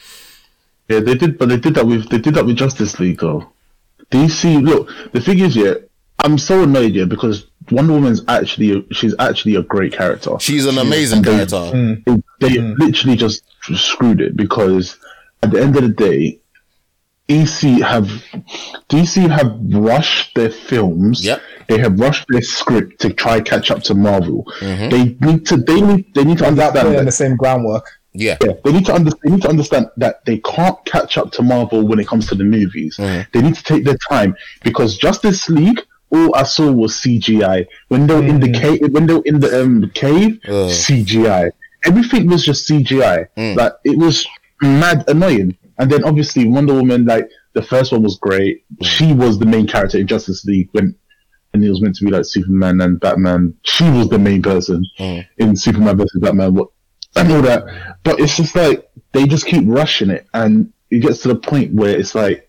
Yeah, 0.90 1.02
they 1.02 1.16
did, 1.16 1.38
but 1.38 1.50
they 1.50 1.58
did 1.58 1.76
that 1.76 1.86
with 1.86 2.10
they 2.10 2.18
did 2.18 2.34
that 2.36 2.46
with 2.46 2.56
Justice 2.56 3.00
League 3.00 3.20
though. 3.20 3.48
DC, 4.10 4.64
look, 4.64 4.90
the 5.12 5.20
thing 5.20 5.40
is, 5.40 5.56
yeah, 5.56 5.74
I'm 6.20 6.38
so 6.38 6.64
annoyed, 6.64 6.94
yeah, 6.94 7.04
because 7.04 7.46
Wonder 7.72 7.94
Woman's 7.94 8.24
actually 8.30 8.88
she's 8.92 9.14
actually 9.20 9.56
a 9.56 9.62
great 9.64 9.92
character. 9.92 10.32
She's 10.40 10.66
an 10.66 10.78
amazing 10.78 11.22
they- 11.24 11.46
character. 11.46 12.02
They, 12.06 12.22
they 12.40 12.58
literally 12.60 13.18
just 13.18 13.44
screwed 13.76 14.22
it 14.22 14.38
because 14.38 14.98
at 15.44 15.52
the 15.52 15.62
end 15.62 15.76
of 15.76 15.84
the 15.84 15.90
day, 15.90 16.40
DC 17.28 17.82
have 17.82 18.06
DC 18.90 19.30
have 19.30 19.58
rushed 19.62 20.34
their 20.36 20.50
films. 20.50 21.26
Yep. 21.26 21.42
They 21.68 21.78
have 21.80 22.00
rushed 22.00 22.26
their 22.30 22.42
script 22.42 23.02
to 23.02 23.12
try 23.12 23.42
catch 23.42 23.70
up 23.70 23.84
to 23.84 23.94
Marvel. 23.94 24.46
Mm-hmm. 24.60 24.90
They 24.90 25.28
need 25.28 25.46
to. 25.48 25.58
They 25.58 25.82
need. 25.82 26.14
They 26.14 26.24
need 26.24 26.38
to 26.38 26.50
Without 26.50 26.70
understand 26.70 26.74
putting 26.74 26.92
in 26.92 26.98
that 27.00 27.06
the 27.06 27.12
same 27.12 27.36
groundwork. 27.36 27.86
Yeah. 28.14 28.38
yeah, 28.44 28.54
they 28.64 28.72
need 28.72 28.86
to 28.88 28.94
understand. 28.94 29.22
They 29.24 29.32
need 29.32 29.42
to 29.44 29.50
understand 29.50 29.88
that 29.98 30.26
they 30.26 30.40
can't 30.40 30.84
catch 30.86 31.18
up 31.18 31.32
to 31.34 31.44
Marvel 31.44 31.86
when 31.86 32.00
it 32.00 32.08
comes 32.08 32.28
to 32.28 32.36
the 32.36 32.46
movies. 32.46 32.98
Mhm. 32.98 33.28
They 33.32 33.42
need 33.42 33.56
to 33.56 33.64
take 33.64 33.84
their 33.84 33.98
time 34.10 34.36
because 34.64 34.98
Justice 34.98 35.50
League, 35.50 35.82
all 36.10 36.34
I 36.36 36.44
saw 36.44 36.72
was 36.72 36.96
CGI. 36.96 37.68
When 37.90 38.08
they 38.08 38.16
were 38.16 38.26
in 38.26 38.40
the 38.40 38.52
cave, 38.52 38.80
when 38.92 39.06
they 39.06 39.14
were 39.14 39.26
in 39.26 39.40
the 39.40 39.62
um, 39.62 39.92
cave, 39.94 40.40
Ugh. 40.48 40.72
CGI. 40.72 41.52
Everything 41.88 42.28
was 42.28 42.44
just 42.46 42.68
CGI. 42.70 43.28
Mm. 43.38 43.56
Like 43.56 43.74
it 43.84 43.98
was 43.98 44.26
mad 44.62 45.04
annoying. 45.08 45.58
And 45.80 45.92
then 45.92 46.04
obviously 46.04 46.48
Wonder 46.48 46.74
Woman, 46.74 47.06
like 47.06 47.30
the 47.54 47.62
first 47.62 47.92
one 47.92 48.04
was 48.04 48.18
great. 48.18 48.66
She 48.82 49.14
was 49.14 49.40
the 49.40 49.46
main 49.46 49.68
character 49.68 49.98
in 49.98 50.08
Justice 50.08 50.46
League 50.46 50.70
when. 50.74 50.96
And 51.54 51.64
it 51.64 51.70
was 51.70 51.82
meant 51.82 51.96
to 51.96 52.06
be 52.06 52.12
like 52.12 52.26
Superman 52.26 52.82
and 52.82 53.00
Batman. 53.00 53.54
She 53.64 53.90
was 53.90 54.10
the 54.10 54.20
main 54.20 54.42
person 54.42 54.86
Mm. 55.00 55.26
in 55.38 55.56
Superman 55.56 55.98
versus 55.98 56.20
Batman. 56.22 56.54
What 56.54 56.68
and 57.16 57.32
all 57.32 57.42
that. 57.42 57.64
But 58.04 58.20
it's 58.20 58.36
just 58.36 58.54
like 58.56 58.88
they 59.14 59.26
just 59.26 59.46
keep 59.46 59.64
rushing 59.66 60.10
it, 60.12 60.28
and 60.34 60.72
it 60.92 61.00
gets 61.00 61.22
to 61.22 61.30
the 61.30 61.36
point 61.36 61.74
where 61.74 61.98
it's 61.98 62.14
like, 62.14 62.48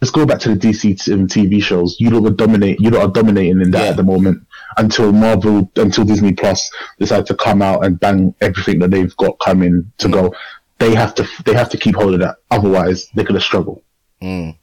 let's 0.00 0.12
go 0.12 0.26
back 0.26 0.38
to 0.40 0.50
the 0.54 0.56
DC 0.56 0.94
TV 1.26 1.60
shows. 1.62 1.96
You 1.98 2.10
lot 2.10 2.22
were 2.24 2.30
dominate. 2.30 2.78
You 2.78 2.90
lot 2.90 3.02
are 3.06 3.10
dominating 3.12 3.62
in 3.62 3.70
that 3.72 3.84
Yeah. 3.84 3.90
at 3.90 3.96
the 3.96 4.02
moment 4.04 4.45
until 4.76 5.12
Marvel, 5.12 5.70
until 5.76 6.04
Disney 6.04 6.32
Plus 6.32 6.70
decide 6.98 7.26
to 7.26 7.34
come 7.34 7.62
out 7.62 7.84
and 7.84 7.98
bang 8.00 8.34
everything 8.40 8.78
that 8.80 8.90
they've 8.90 9.16
got 9.16 9.38
coming 9.38 9.90
to 9.98 10.08
go. 10.08 10.34
They 10.78 10.94
have 10.94 11.14
to. 11.16 11.26
They 11.44 11.54
have 11.54 11.70
to 11.70 11.78
keep 11.78 11.94
hold 11.96 12.14
of 12.14 12.20
that. 12.20 12.36
Otherwise, 12.50 13.08
they're 13.14 13.24
gonna 13.24 13.40
struggle. 13.40 13.82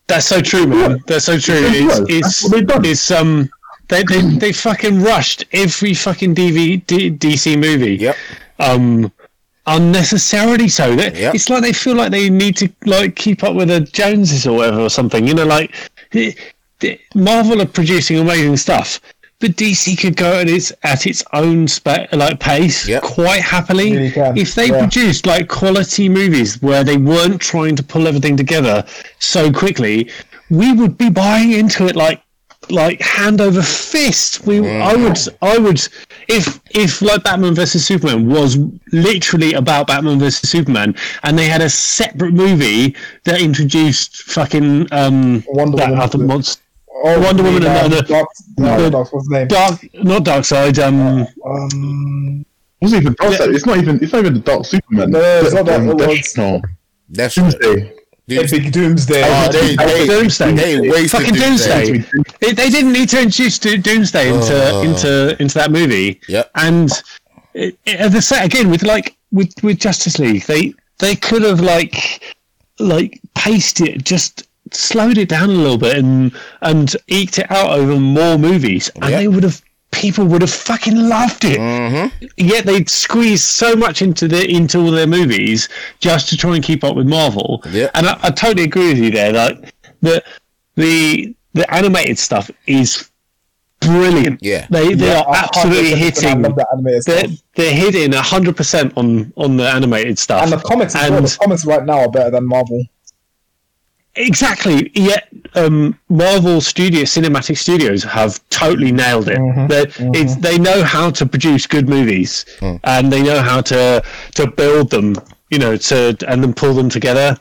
That's 0.07 0.25
so 0.25 0.41
true, 0.41 0.67
man. 0.67 0.99
That's 1.07 1.25
so 1.25 1.37
true. 1.39 1.55
It 1.55 1.73
It's 1.75 1.85
was. 1.85 1.99
That's 1.99 2.09
it's, 2.09 2.43
what 2.43 2.51
they've 2.51 2.67
done. 2.67 2.85
it's 2.85 3.11
um 3.11 3.49
they, 3.87 4.03
they 4.03 4.21
they 4.21 4.51
fucking 4.51 5.01
rushed 5.01 5.45
every 5.53 5.93
fucking 5.93 6.35
DV, 6.35 6.85
D, 6.87 7.11
DC 7.11 7.59
movie. 7.59 7.95
Yep. 7.97 8.15
Um 8.59 9.11
unnecessarily 9.65 10.67
so. 10.67 10.95
That 10.95 11.15
Yep. 11.15 11.35
it's 11.35 11.49
like 11.49 11.63
they 11.63 11.73
feel 11.73 11.95
like 11.95 12.11
they 12.11 12.29
need 12.29 12.57
to 12.57 12.69
like 12.85 13.15
keep 13.15 13.43
up 13.43 13.55
with 13.55 13.69
the 13.69 13.81
Joneses 13.81 14.45
or 14.45 14.57
whatever 14.57 14.81
or 14.81 14.89
something. 14.89 15.25
You 15.27 15.33
know, 15.33 15.45
like 15.45 15.73
the- 16.11 16.35
the- 16.79 16.99
Marvel 17.15 17.61
are 17.61 17.65
producing 17.65 18.17
amazing 18.19 18.57
stuff. 18.57 18.99
But 19.43 19.57
DC 19.57 19.97
could 19.99 20.15
go 20.15 20.39
at 20.39 20.47
its 20.47 20.71
at 20.83 21.05
its 21.05 21.21
own 21.33 21.67
spa- 21.67 22.07
like 22.13 22.39
pace 22.39 22.87
Yep. 22.87 23.03
quite 23.03 23.41
happily 23.41 23.91
Really 23.91 24.39
if 24.39 24.55
they 24.55 24.67
yeah. 24.69 24.79
produced 24.79 25.25
like 25.25 25.49
quality 25.49 26.07
movies 26.07 26.61
where 26.61 26.85
they 26.85 26.95
weren't 26.95 27.41
trying 27.41 27.75
to 27.75 27.83
pull 27.83 28.07
everything 28.07 28.37
together 28.37 28.85
so 29.19 29.51
quickly. 29.51 30.09
We 30.49 30.71
would 30.71 30.97
be 30.97 31.09
buying 31.09 31.51
into 31.51 31.87
it 31.87 31.95
like 31.97 32.21
like 32.69 33.01
hand 33.01 33.41
over 33.41 33.61
fist. 33.61 34.47
We 34.47 34.65
I 34.65 34.95
would 34.95 35.19
I 35.41 35.57
would 35.57 35.81
if 36.29 36.61
if 36.71 37.01
like 37.01 37.23
Batman 37.25 37.53
versus 37.53 37.85
Superman 37.85 38.29
was 38.29 38.57
literally 38.93 39.51
about 39.55 39.87
Batman 39.87 40.19
versus 40.19 40.49
Superman 40.49 40.95
and 41.23 41.37
they 41.37 41.47
had 41.47 41.61
a 41.61 41.69
separate 41.69 42.33
movie 42.33 42.95
that 43.25 43.41
introduced 43.41 44.23
fucking 44.23 44.87
um 44.93 45.43
Wonder 45.49 45.75
that 45.79 45.89
Woman. 45.89 46.01
other 46.01 46.17
monster 46.19 46.61
Oh, 46.95 47.19
Wonder 47.21 47.43
Woman 47.43 47.63
and 47.65 47.93
uh, 47.93 47.97
the- 47.97 48.01
Dark, 48.03 48.27
no, 48.57 48.81
the- 48.83 48.89
Dark, 48.91 49.11
what's 49.13 49.25
his 49.25 49.29
name? 49.31 49.47
Dark 49.47 49.79
not 49.95 50.23
Darkseid 50.23 50.79
um 50.79 51.27
Um, 51.45 52.45
wasn't 52.81 53.01
even 53.03 53.15
Darkseid. 53.15 53.55
It's 53.55 53.65
not 53.65 53.77
even. 53.77 54.01
It's 54.03 54.11
not 54.13 54.19
even 54.19 54.33
the 54.35 54.39
Dark 54.41 54.65
Superman. 54.65 55.11
No, 55.11 55.19
it's 55.19 55.53
not 55.53 55.65
that, 55.65 55.79
Um, 55.79 55.89
it 55.89 55.97
Death- 55.97 56.37
no. 56.37 56.61
That's 57.09 57.35
Doomsday. 57.35 57.93
Epic 58.29 58.71
Doomsday. 58.71 59.21
Oh, 59.25 59.51
they, 59.51 59.75
they, 59.75 60.07
Doomsday. 60.07 60.53
They 60.53 60.89
wasted 60.89 61.11
fucking 61.11 61.33
Doomsday. 61.35 62.05
They, 62.39 62.51
they 62.53 62.69
didn't 62.69 62.93
need 62.93 63.09
to 63.09 63.21
introduce 63.21 63.59
Do- 63.59 63.77
Doomsday 63.77 64.29
into 64.29 64.53
Oh. 64.53 64.81
into 64.81 65.35
into 65.41 65.53
that 65.55 65.71
movie. 65.71 66.21
Yep. 66.29 66.49
And 66.55 66.89
it, 67.53 67.77
it, 67.85 68.09
the 68.11 68.21
set 68.21 68.45
again 68.45 68.69
with 68.69 68.83
like 68.83 69.17
with 69.33 69.53
with 69.61 69.77
Justice 69.79 70.19
League, 70.19 70.43
they 70.45 70.73
they 70.99 71.15
could 71.17 71.41
have 71.41 71.59
like 71.59 72.23
like 72.79 73.19
paced 73.35 73.81
it 73.81 74.03
just 74.05 74.47
slowed 74.75 75.17
it 75.17 75.29
down 75.29 75.49
a 75.49 75.53
little 75.53 75.77
bit 75.77 75.97
and 75.97 76.31
and 76.61 76.95
eked 77.07 77.39
it 77.39 77.49
out 77.51 77.69
over 77.71 77.99
more 77.99 78.37
movies 78.37 78.89
and 78.95 79.05
Yep. 79.11 79.19
they 79.19 79.27
would 79.27 79.43
have 79.43 79.61
people 79.91 80.25
would 80.25 80.41
have 80.41 80.49
fucking 80.51 80.97
loved 81.07 81.43
it 81.45 81.59
Mm-hmm. 81.59 82.25
yet 82.37 82.65
they'd 82.65 82.89
squeeze 82.89 83.43
so 83.43 83.75
much 83.75 84.01
into 84.01 84.27
the 84.27 84.49
into 84.49 84.79
all 84.79 84.91
their 84.91 85.05
movies 85.07 85.69
just 85.99 86.29
to 86.29 86.37
try 86.37 86.55
and 86.55 86.63
keep 86.63 86.83
up 86.83 86.95
with 86.95 87.07
Marvel. 87.07 87.61
Yeah. 87.69 87.89
And 87.93 88.07
I, 88.07 88.17
I 88.23 88.29
totally 88.31 88.63
agree 88.63 88.89
with 88.89 88.97
you 88.97 89.11
there. 89.11 89.31
Like 89.33 89.73
the 90.01 90.23
the 90.75 91.35
the 91.53 91.71
animated 91.71 92.17
stuff 92.17 92.49
is 92.65 93.07
brilliant. 93.81 94.39
Yeah. 94.41 94.65
They 94.69 94.93
they 94.95 95.07
Yeah, 95.07 95.21
are 95.21 95.35
absolutely 95.35 95.95
hitting. 95.95 96.41
love 96.41 96.57
They're, 97.05 97.27
they're 97.55 97.75
hitting 97.75 98.13
hundred 98.13 98.55
percent 98.57 98.93
on 98.97 99.31
on 99.37 99.57
the 99.57 99.67
animated 99.69 100.17
stuff. 100.17 100.41
And 100.43 100.51
the 100.53 100.57
comics 100.57 100.95
as 100.95 101.11
well. 101.11 101.21
The 101.21 101.37
comics 101.39 101.65
right 101.65 101.85
now 101.85 101.99
are 101.99 102.09
better 102.09 102.31
than 102.31 102.47
Marvel. 102.47 102.83
Exactly. 104.15 104.91
Yet 104.93 105.27
um, 105.55 105.97
Marvel 106.09 106.61
Studios, 106.61 107.09
Cinematic 107.09 107.57
Studios 107.57 108.03
have 108.03 108.47
totally 108.49 108.91
nailed 108.91 109.27
it. 109.27 109.37
Mm-hmm. 109.37 109.67
They 109.67 109.85
mm-hmm. 109.85 110.11
It's, 110.13 110.35
they 110.35 110.57
know 110.59 110.83
how 110.83 111.09
to 111.11 111.25
produce 111.25 111.65
good 111.65 111.89
movies, 111.89 112.45
mm. 112.59 112.79
and 112.83 113.11
they 113.11 113.23
know 113.23 113.41
how 113.41 113.61
to 113.61 114.03
to 114.35 114.47
build 114.47 114.89
them. 114.91 115.15
You 115.49 115.59
know, 115.59 115.77
to 115.77 116.15
and 116.27 116.43
then 116.43 116.53
pull 116.53 116.73
them 116.73 116.89
together. 116.89 117.37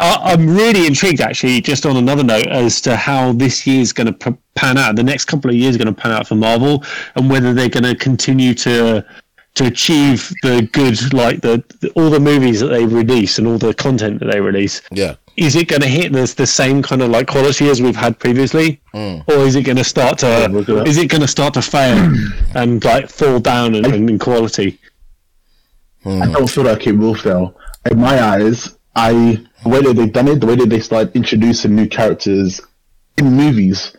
I, 0.00 0.32
I'm 0.32 0.48
really 0.56 0.86
intrigued, 0.86 1.20
actually, 1.20 1.60
just 1.60 1.84
on 1.84 1.96
another 1.96 2.22
note, 2.22 2.46
as 2.46 2.80
to 2.82 2.96
how 2.96 3.32
this 3.32 3.66
year's 3.66 3.92
going 3.92 4.06
to 4.06 4.12
p- 4.12 4.38
pan 4.54 4.78
out. 4.78 4.94
The 4.94 5.02
next 5.02 5.24
couple 5.24 5.50
of 5.50 5.56
years 5.56 5.74
are 5.74 5.78
going 5.78 5.92
to 5.92 6.00
pan 6.00 6.12
out 6.12 6.28
for 6.28 6.36
Marvel, 6.36 6.84
and 7.16 7.28
whether 7.28 7.52
they're 7.52 7.68
going 7.68 7.84
to 7.84 7.96
continue 7.96 8.54
to 8.54 9.04
to 9.54 9.66
achieve 9.66 10.32
the 10.42 10.68
good, 10.72 11.12
like 11.12 11.40
the, 11.40 11.64
the 11.80 11.90
all 11.90 12.10
the 12.10 12.20
movies 12.20 12.60
that 12.60 12.68
they 12.68 12.86
release 12.86 13.38
and 13.38 13.46
all 13.46 13.58
the 13.58 13.74
content 13.74 14.20
that 14.20 14.30
they 14.30 14.40
release 14.40 14.82
Yeah. 14.92 15.16
Is 15.38 15.54
it 15.54 15.68
going 15.68 15.82
to 15.82 15.88
hit 15.88 16.12
the, 16.12 16.34
the 16.36 16.46
same 16.46 16.82
kind 16.82 17.00
of 17.00 17.10
like 17.10 17.28
quality 17.28 17.68
as 17.68 17.80
we've 17.80 17.96
had 17.96 18.18
previously, 18.18 18.80
hmm. 18.92 19.18
or 19.28 19.36
is 19.46 19.54
it 19.54 19.62
going 19.62 19.76
to 19.76 19.84
start 19.84 20.18
to 20.18 20.48
we're 20.50 20.86
is 20.86 20.98
it 20.98 21.08
going 21.08 21.20
to 21.20 21.28
start 21.28 21.54
to 21.54 21.62
fail 21.62 22.12
and 22.54 22.84
like 22.84 23.08
fall 23.08 23.38
down 23.38 23.74
in, 23.74 23.84
in, 23.94 24.08
in 24.08 24.18
quality? 24.18 24.78
Hmm. 26.02 26.22
I 26.22 26.26
don't 26.32 26.50
feel 26.50 26.64
like 26.64 26.86
it 26.86 26.92
will 26.92 27.14
fail. 27.14 27.56
In 27.90 28.00
my 28.00 28.20
eyes, 28.20 28.76
I 28.96 29.44
the 29.62 29.68
way 29.68 29.80
that 29.82 29.94
they've 29.94 30.12
done 30.12 30.28
it, 30.28 30.40
the 30.40 30.46
way 30.46 30.56
that 30.56 30.68
they 30.68 30.80
started 30.80 31.14
introducing 31.14 31.76
new 31.76 31.86
characters 31.86 32.60
in 33.16 33.32
movies, 33.32 33.96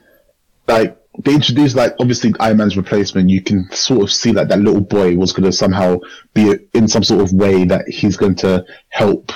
like 0.68 0.98
they 1.24 1.34
introduced 1.34 1.76
like 1.76 1.94
obviously 2.00 2.34
Iron 2.42 2.58
Man's 2.58 2.76
replacement. 2.76 3.30
You 3.30 3.42
can 3.42 3.72
sort 3.72 4.02
of 4.02 4.12
see 4.12 4.34
that 4.34 4.50
that 4.50 4.60
little 4.60 4.82
boy 4.82 5.16
was 5.16 5.32
going 5.32 5.50
to 5.50 5.54
somehow 5.54 6.00
be 6.34 6.56
in 6.74 6.90
some 6.90 7.04
sort 7.04 7.22
of 7.22 7.32
way 7.32 7.64
that 7.64 7.88
he's 7.88 8.18
going 8.18 8.36
to 8.36 8.66
help 8.90 9.32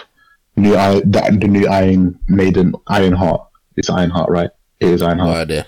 new 0.55 0.75
Iron, 0.75 1.11
that 1.11 1.39
the 1.39 1.47
new 1.47 1.67
Iron 1.67 2.19
Maiden, 2.27 2.73
Ironheart. 2.87 3.47
It's 3.75 3.89
Iron 3.89 4.09
Heart, 4.09 4.29
right? 4.29 4.49
It 4.79 4.89
is 4.89 5.01
No 5.01 5.07
Ironheart. 5.07 5.37
idea. 5.37 5.67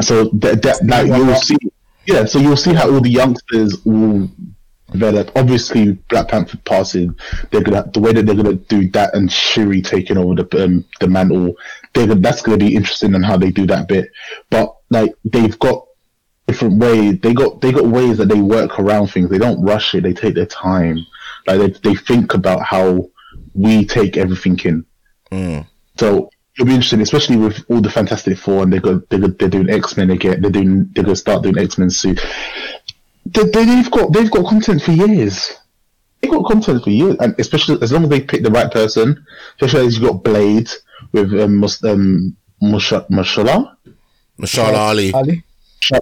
So 0.00 0.24
that, 0.34 0.62
that 0.62 0.84
like 0.86 1.06
you'll 1.06 1.34
see, 1.36 1.56
yeah. 2.06 2.24
So 2.26 2.38
you'll 2.38 2.56
see 2.56 2.74
how 2.74 2.90
all 2.92 3.00
the 3.00 3.10
youngsters 3.10 3.82
will 3.84 4.30
develop. 4.90 5.30
Obviously, 5.36 5.92
Black 6.10 6.28
Panther 6.28 6.58
passing, 6.64 7.18
they're 7.50 7.62
gonna 7.62 7.90
the 7.92 8.00
way 8.00 8.12
that 8.12 8.26
they're 8.26 8.34
gonna 8.34 8.54
do 8.54 8.90
that 8.90 9.14
and 9.14 9.32
Shuri 9.32 9.80
taking 9.80 10.18
over 10.18 10.42
the 10.42 10.64
um, 10.64 10.84
the 11.00 11.08
mantle. 11.08 11.54
They're 11.94 12.06
gonna, 12.06 12.20
that's 12.20 12.42
gonna 12.42 12.58
be 12.58 12.74
interesting 12.76 13.14
in 13.14 13.22
how 13.22 13.38
they 13.38 13.50
do 13.50 13.66
that 13.68 13.88
bit. 13.88 14.10
But 14.50 14.74
like 14.90 15.14
they've 15.24 15.58
got 15.58 15.86
different 16.46 16.78
ways. 16.78 17.18
They 17.20 17.32
got 17.32 17.62
they 17.62 17.72
got 17.72 17.86
ways 17.86 18.18
that 18.18 18.28
they 18.28 18.40
work 18.40 18.78
around 18.78 19.08
things. 19.08 19.30
They 19.30 19.38
don't 19.38 19.62
rush 19.62 19.94
it. 19.94 20.02
They 20.02 20.12
take 20.12 20.34
their 20.34 20.46
time. 20.46 21.06
Like 21.46 21.58
they 21.58 21.90
they 21.90 21.94
think 21.94 22.34
about 22.34 22.62
how 22.62 23.08
we 23.54 23.84
take 23.84 24.16
everything 24.16 24.58
in. 24.64 24.84
So 25.98 26.30
it'll 26.54 26.66
be 26.66 26.74
interesting, 26.74 27.00
especially 27.00 27.36
with 27.36 27.64
all 27.68 27.80
the 27.80 27.90
Fantastic 27.90 28.38
Four, 28.38 28.62
and 28.64 28.72
they 28.72 28.78
got 28.80 29.08
they're, 29.08 29.20
they're 29.20 29.48
doing 29.48 29.70
X 29.70 29.96
Men 29.96 30.10
again. 30.10 30.40
They're 30.42 30.50
doing 30.50 30.90
they're 30.92 31.04
gonna 31.04 31.16
start 31.16 31.42
doing 31.42 31.58
X 31.58 31.78
Men 31.78 31.90
soon. 31.90 32.16
They, 33.26 33.44
they, 33.44 33.64
they've 33.64 33.90
got 33.90 34.12
they've 34.12 34.30
got 34.30 34.46
content 34.48 34.82
for 34.82 34.92
years. 34.92 35.52
They've 36.20 36.30
got 36.30 36.46
content 36.46 36.84
for 36.84 36.90
years, 36.90 37.16
and 37.20 37.34
especially 37.38 37.80
as 37.82 37.92
long 37.92 38.04
as 38.04 38.10
they 38.10 38.20
pick 38.20 38.42
the 38.42 38.50
right 38.50 38.70
person. 38.70 39.24
Especially 39.60 39.86
as 39.86 39.98
you 39.98 40.08
got 40.08 40.24
Blade 40.24 40.70
with 41.12 41.32
um, 41.40 41.56
Mus- 41.56 41.84
um 41.84 42.36
Musha- 42.62 43.06
Mashallah. 43.10 43.76
Mahershala 44.38 44.78
Ali. 44.78 45.12
Ali? 45.12 45.44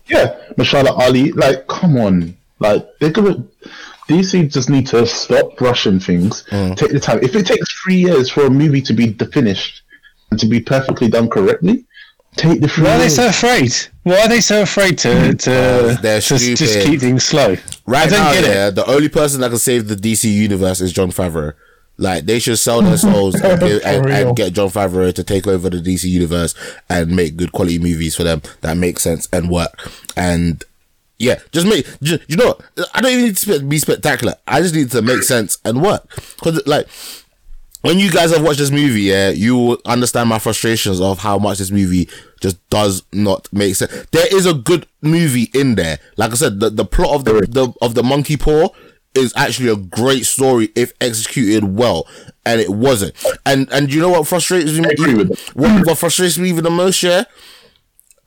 Yeah, 0.09 0.39
Mahershala 0.57 0.99
Ali. 0.99 1.33
Like, 1.33 1.67
come 1.67 1.97
on. 1.99 2.37
Like, 2.59 2.87
they're 3.01 3.11
gonna. 3.11 3.45
DC 4.13 4.53
just 4.53 4.69
need 4.71 4.87
to 4.89 5.07
stop 5.07 5.61
rushing 5.61 6.01
things. 6.01 6.45
Mm. 6.51 6.77
Take 6.77 6.93
the 6.93 7.01
time. 7.01 7.19
If 7.23 7.35
it 7.35 7.47
takes 7.47 7.73
three 7.83 7.97
years 7.97 8.31
for 8.31 8.47
a 8.47 8.51
movie 8.51 8.83
to 8.83 8.93
be 8.93 9.13
finished 9.13 9.83
and 10.31 10.39
to 10.41 10.47
be 10.47 10.61
perfectly 10.61 11.09
done 11.09 11.29
correctly, 11.29 11.85
take 12.37 12.61
the 12.61 12.69
three 12.69 12.85
Why 12.85 12.97
are 12.97 12.99
they 12.99 13.09
so 13.09 13.29
afraid? 13.29 13.73
Why 14.05 14.21
are 14.23 14.29
they 14.29 14.41
so 14.41 14.63
afraid 14.63 14.99
to 14.99 15.35
to, 15.35 15.35
Because 15.35 16.01
they're 16.03 16.21
to 16.21 16.57
just 16.57 16.87
keep 16.87 17.01
things 17.01 17.25
slow? 17.25 17.53
I 17.53 17.59
Right 17.87 18.11
don't 18.11 18.19
now, 18.19 18.33
get 18.33 18.45
it. 18.45 18.49
yeah, 18.49 18.71
the 18.71 18.87
only 18.91 19.09
person 19.09 19.41
that 19.41 19.51
can 19.51 19.59
save 19.59 19.89
the 19.89 19.97
DC 19.97 20.33
universe 20.33 20.81
is 20.81 20.93
Jon 20.93 21.11
Favreau. 21.11 21.55
Like 21.99 22.25
they 22.25 22.39
should 22.39 22.59
sell 22.59 22.81
their 22.83 22.97
souls 22.97 23.35
and, 23.35 23.61
give, 23.67 23.83
and, 23.85 24.07
and 24.11 24.37
get 24.37 24.55
Jon 24.55 24.69
Favreau 24.71 25.13
to 25.15 25.23
take 25.23 25.47
over 25.47 25.69
the 25.71 25.77
DC 25.77 26.05
universe 26.05 26.55
and 26.89 27.15
make 27.15 27.37
good 27.37 27.53
quality 27.53 27.79
movies 27.79 28.17
for 28.17 28.25
them 28.25 28.41
that 28.63 28.77
make 28.77 28.99
sense 28.99 29.29
and 29.33 29.51
work. 29.51 29.91
And 30.17 30.65
yeah, 31.23 31.39
just 31.53 31.67
make 31.67 31.87
ju- 32.03 32.19
you 32.27 32.37
know? 32.37 32.59
I 32.93 33.01
don't 33.01 33.13
even 33.13 33.25
need 33.25 33.37
to 33.37 33.61
be 33.61 33.79
spectacular. 33.79 34.35
I 34.47 34.61
just 34.61 34.75
need 34.75 34.91
to 34.91 35.03
make 35.03 35.23
sense 35.23 35.59
and 35.65 35.81
work. 35.81 36.09
Because 36.37 36.67
like 36.67 36.89
when 37.83 37.99
you 37.99 38.11
guys 38.11 38.33
have 38.33 38.45
watched 38.45 38.59
this 38.59 38.71
movie, 38.71 39.03
yeah, 39.03 39.31
you 39.31 39.57
will 39.57 39.79
understand 39.85 40.29
my 40.29 40.39
frustrations 40.39 41.01
of 41.01 41.21
how 41.21 41.39
much 41.39 41.59
this 41.59 41.71
movie 41.71 42.09
just 42.41 42.59
does 42.71 43.03
not 43.13 43.49
make 43.53 43.75
sense. 43.77 44.07
There 44.11 44.27
is 44.35 44.47
a 44.47 44.55
good 44.55 44.87
movie 45.01 45.51
in 45.55 45.77
there. 45.77 45.99
Like 46.17 46.33
I 46.33 46.35
said, 46.35 46.61
the, 46.61 46.71
the 46.71 46.85
plot 46.85 47.15
of 47.15 47.25
the, 47.25 47.47
the 47.49 47.73
of 47.81 47.95
the 47.95 48.03
monkey 48.03 48.37
paw 48.37 48.69
is 49.15 49.33
actually 49.37 49.69
a 49.69 49.77
great 49.77 50.25
story 50.25 50.71
if 50.75 50.93
executed 51.01 51.77
well, 51.77 52.07
and 52.47 52.61
it 52.61 52.71
wasn't. 52.71 53.15
And 53.45 53.71
and 53.73 53.93
you 53.93 54.01
know 54.01 54.11
what 54.11 54.27
frustrates 54.27 54.73
me? 54.73 54.87
I 54.87 54.91
agree 54.91 55.15
with 55.15 55.29
that. 55.29 55.57
What, 55.57 55.87
what 55.87 55.99
frustrates 55.99 56.39
me 56.39 56.49
even 56.49 56.65
the 56.65 56.71
most, 56.71 57.03
yeah. 57.03 57.25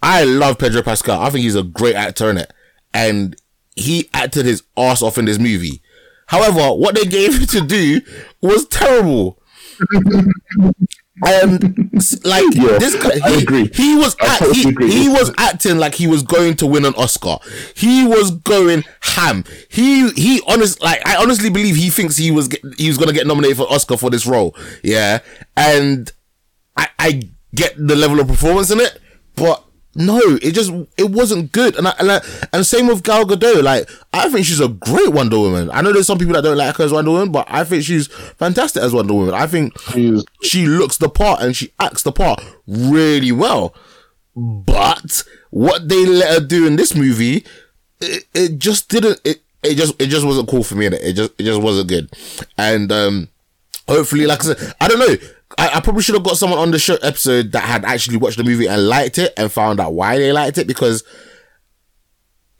I 0.03 0.23
love 0.23 0.59
Pedro 0.59 0.83
Pascal. 0.83 1.19
I 1.21 1.29
think 1.31 1.43
he's 1.43 1.55
a 1.55 1.63
great 1.63 1.95
actor 1.95 2.29
in 2.29 2.37
it, 2.37 2.53
and 2.95 3.35
he 3.75 4.09
acted 4.13 4.45
his 4.45 4.63
ass 4.77 5.03
off 5.03 5.17
in 5.19 5.25
this 5.25 5.37
movie. 5.37 5.81
However, 6.27 6.73
what 6.73 6.95
they 6.95 7.05
gave 7.05 7.37
him 7.37 7.45
to 7.47 7.61
do 7.61 8.01
was 8.41 8.65
terrible. 8.67 9.39
And 11.25 11.93
like 12.25 12.43
Yeah, 12.53 12.77
this 12.77 12.93
guy, 13.01 13.11
I 13.23 13.35
he, 13.37 13.41
agree. 13.43 13.69
he 13.73 13.95
was 13.95 14.17
I 14.19 14.25
act, 14.25 14.39
totally 14.39 14.59
he, 14.63 14.69
agree. 14.69 14.91
he 14.91 15.07
was 15.07 15.31
acting 15.37 15.77
like 15.77 15.95
he 15.95 16.07
was 16.07 16.23
going 16.23 16.57
to 16.57 16.67
win 16.67 16.83
an 16.83 16.93
Oscar. 16.95 17.37
He 17.73 18.05
was 18.05 18.31
going 18.31 18.83
ham. 19.01 19.45
He 19.69 20.09
he 20.11 20.41
honest 20.45 20.81
like 20.83 21.07
I 21.07 21.15
honestly 21.15 21.49
believe 21.49 21.77
he 21.77 21.89
thinks 21.89 22.17
he 22.17 22.31
was 22.31 22.49
get, 22.49 22.59
he 22.77 22.89
was 22.89 22.97
gonna 22.97 23.13
get 23.13 23.27
nominated 23.27 23.55
for 23.57 23.71
Oscar 23.71 23.95
for 23.95 24.09
this 24.09 24.25
role. 24.27 24.57
Yeah, 24.83 25.19
and 25.55 26.11
I, 26.75 26.89
I 26.99 27.21
get 27.55 27.75
the 27.77 27.95
level 27.95 28.19
of 28.19 28.27
performance 28.27 28.69
in 28.69 28.81
it, 28.81 28.99
but 29.35 29.63
no, 29.95 30.19
it 30.41 30.51
just 30.51 30.71
it 30.97 31.09
wasn't 31.09 31.51
good. 31.51 31.75
And 31.77 31.87
I, 31.87 31.93
and, 31.99 32.11
I, 32.11 32.21
and 32.53 32.65
same 32.65 32.87
with 32.87 33.03
Gal 33.03 33.25
Gadot. 33.25 33.63
Like 33.63 33.89
I 34.13 34.29
think 34.29 34.45
she's 34.45 34.59
a 34.59 34.67
great 34.67 35.13
Wonder 35.13 35.39
Woman. 35.39 35.69
I 35.71 35.81
know 35.81 35.93
there's 35.93 36.07
some 36.07 36.17
people 36.17 36.33
that 36.33 36.41
don't 36.43 36.57
like 36.57 36.75
her 36.77 36.83
as 36.83 36.91
Wonder 36.91 37.11
Woman, 37.11 37.31
but 37.31 37.47
I 37.49 37.63
think 37.63 37.83
she's 37.83 38.07
fantastic 38.07 38.83
as 38.83 38.93
Wonder 38.93 39.13
Woman. 39.13 39.33
I 39.33 39.47
think 39.47 39.79
She's- 39.93 40.23
she 40.43 40.67
looks 40.67 40.97
the 40.97 41.09
part 41.09 41.41
and 41.41 41.55
she 41.55 41.71
acts 41.79 42.03
the 42.03 42.11
part 42.11 42.43
really 42.67 43.31
well. 43.31 43.73
But 44.35 45.23
what 45.49 45.87
they 45.87 46.05
let 46.05 46.33
her 46.33 46.45
do 46.45 46.67
in 46.67 46.75
this 46.75 46.93
movie, 46.93 47.45
it, 48.01 48.25
it 48.33 48.59
just 48.59 48.89
didn't. 48.89 49.21
It, 49.23 49.41
it 49.63 49.75
just 49.75 49.99
it 50.01 50.07
just 50.07 50.25
wasn't 50.25 50.49
cool 50.49 50.63
for 50.63 50.75
me. 50.75 50.87
innit? 50.89 50.99
It 51.01 51.13
just 51.13 51.31
it 51.39 51.43
just 51.43 51.61
wasn't 51.61 51.87
good. 51.87 52.09
And 52.57 52.91
um, 52.91 53.29
hopefully, 53.87 54.25
like 54.25 54.41
I 54.41 54.53
said, 54.53 54.73
I 54.81 54.87
don't 54.87 54.99
know. 54.99 55.15
I, 55.57 55.77
I 55.77 55.79
probably 55.79 56.03
should 56.03 56.15
have 56.15 56.23
got 56.23 56.37
someone 56.37 56.59
on 56.59 56.71
the 56.71 56.79
show 56.79 56.95
episode 56.95 57.51
that 57.53 57.63
had 57.63 57.85
actually 57.85 58.17
watched 58.17 58.37
the 58.37 58.43
movie 58.43 58.67
and 58.67 58.87
liked 58.87 59.17
it 59.17 59.33
and 59.37 59.51
found 59.51 59.79
out 59.79 59.93
why 59.93 60.17
they 60.17 60.31
liked 60.31 60.57
it 60.57 60.67
because 60.67 61.03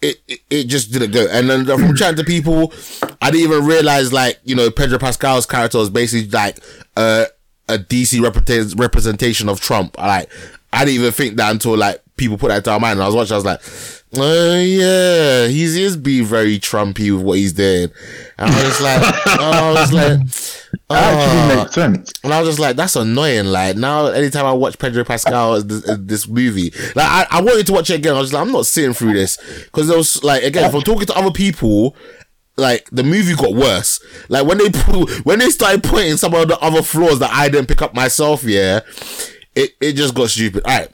it, 0.01 0.21
it, 0.27 0.39
it 0.49 0.63
just 0.65 0.91
didn't 0.91 1.11
go. 1.11 1.27
And 1.29 1.49
then 1.49 1.65
from 1.65 1.95
chatting 1.95 2.17
to 2.17 2.23
people, 2.23 2.73
I 3.21 3.31
didn't 3.31 3.51
even 3.51 3.65
realize 3.65 4.13
like, 4.13 4.39
you 4.43 4.55
know, 4.55 4.69
Pedro 4.71 4.97
Pascal's 4.97 5.45
character 5.45 5.77
was 5.77 5.89
basically 5.89 6.29
like 6.29 6.59
uh, 6.95 7.25
a 7.67 7.77
DC 7.77 8.21
represent- 8.21 8.79
representation 8.79 9.49
of 9.49 9.59
Trump. 9.59 9.97
Like, 9.97 10.29
I 10.71 10.85
didn't 10.85 11.01
even 11.01 11.11
think 11.11 11.37
that 11.37 11.51
until 11.51 11.77
like 11.77 12.01
people 12.17 12.37
put 12.37 12.49
that 12.49 12.63
to 12.65 12.71
our 12.71 12.79
mind. 12.79 12.99
And 12.99 13.03
I 13.03 13.07
was 13.07 13.15
watching, 13.15 13.33
I 13.33 13.37
was 13.37 13.45
like, 13.45 13.61
oh 14.17 14.59
yeah, 14.61 15.47
he's, 15.47 15.75
he 15.75 15.83
is 15.83 15.97
being 15.97 16.25
very 16.25 16.59
Trumpy 16.59 17.15
with 17.15 17.25
what 17.25 17.37
he's 17.37 17.53
doing. 17.53 17.89
And 18.37 18.49
I 18.49 18.53
was 18.53 18.63
just 18.63 18.81
like, 18.81 19.01
I 19.39 19.71
was 19.71 19.93
like, 19.93 20.19
That 20.89 21.13
actually 21.13 21.53
oh. 21.53 21.63
makes 21.63 21.75
sense. 21.75 22.13
And 22.23 22.33
I 22.33 22.39
was 22.39 22.49
just 22.49 22.59
like, 22.59 22.75
that's 22.75 22.95
annoying. 22.95 23.45
Like 23.45 23.75
now, 23.75 24.07
anytime 24.07 24.45
I 24.45 24.53
watch 24.53 24.77
Pedro 24.77 25.03
Pascal 25.03 25.61
this, 25.61 25.83
this 25.99 26.27
movie, 26.27 26.71
like 26.95 27.09
I, 27.09 27.27
I 27.31 27.41
wanted 27.41 27.65
to 27.67 27.73
watch 27.73 27.89
it 27.89 27.95
again. 27.95 28.15
I 28.15 28.19
was 28.19 28.33
like, 28.33 28.41
I'm 28.41 28.51
not 28.51 28.65
sitting 28.65 28.93
through 28.93 29.13
this 29.13 29.37
because 29.65 29.87
there 29.87 29.97
was 29.97 30.23
like 30.23 30.43
again 30.43 30.69
from 30.69 30.81
talking 30.81 31.07
to 31.07 31.17
other 31.17 31.31
people. 31.31 31.95
Like 32.57 32.87
the 32.91 33.03
movie 33.03 33.35
got 33.35 33.53
worse. 33.53 33.99
Like 34.29 34.47
when 34.47 34.59
they 34.59 34.69
when 35.23 35.39
they 35.39 35.49
started 35.49 35.83
pointing 35.83 36.17
some 36.17 36.33
of 36.33 36.47
the 36.47 36.57
other 36.59 36.81
flaws 36.81 37.19
that 37.19 37.31
I 37.33 37.49
didn't 37.49 37.67
pick 37.67 37.81
up 37.81 37.93
myself, 37.93 38.43
yeah, 38.43 38.79
it, 39.55 39.71
it 39.81 39.93
just 39.93 40.15
got 40.15 40.29
stupid. 40.29 40.63
All 40.65 40.77
right. 40.77 40.89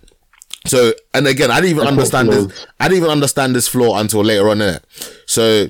So 0.65 0.93
and 1.13 1.27
again, 1.27 1.49
I 1.51 1.55
didn't 1.55 1.71
even 1.71 1.85
That's 1.85 1.91
understand 1.91 2.29
this. 2.29 2.67
I 2.79 2.87
didn't 2.87 2.97
even 2.99 3.09
understand 3.09 3.55
this 3.55 3.67
flaw 3.67 3.99
until 3.99 4.23
later 4.23 4.49
on 4.49 4.61
in 4.61 4.75
it. 4.75 4.85
So 5.25 5.69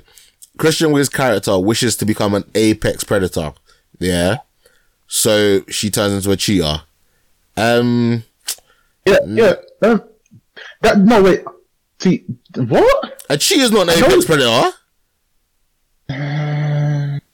Kristen 0.58 0.92
Wiig's 0.92 1.10
character 1.10 1.58
wishes 1.58 1.96
to 1.98 2.06
become 2.06 2.34
an 2.34 2.44
apex 2.56 3.04
predator. 3.04 3.54
Yeah. 4.00 4.38
So 5.08 5.62
she 5.70 5.90
turns 5.90 6.14
into 6.14 6.32
a 6.32 6.38
cheetah. 6.38 6.84
Um, 7.58 8.24
Yeah, 9.06 9.18
yeah. 9.28 9.54
Um, 9.82 10.04
that 10.82 11.00
no 11.00 11.24
wait. 11.24 11.44
See 12.00 12.26
what? 12.56 13.24
a 13.30 13.38
cheetah's 13.38 13.72
not 13.72 13.90
an 13.90 14.04
apex 14.04 14.26
predator. 14.26 14.72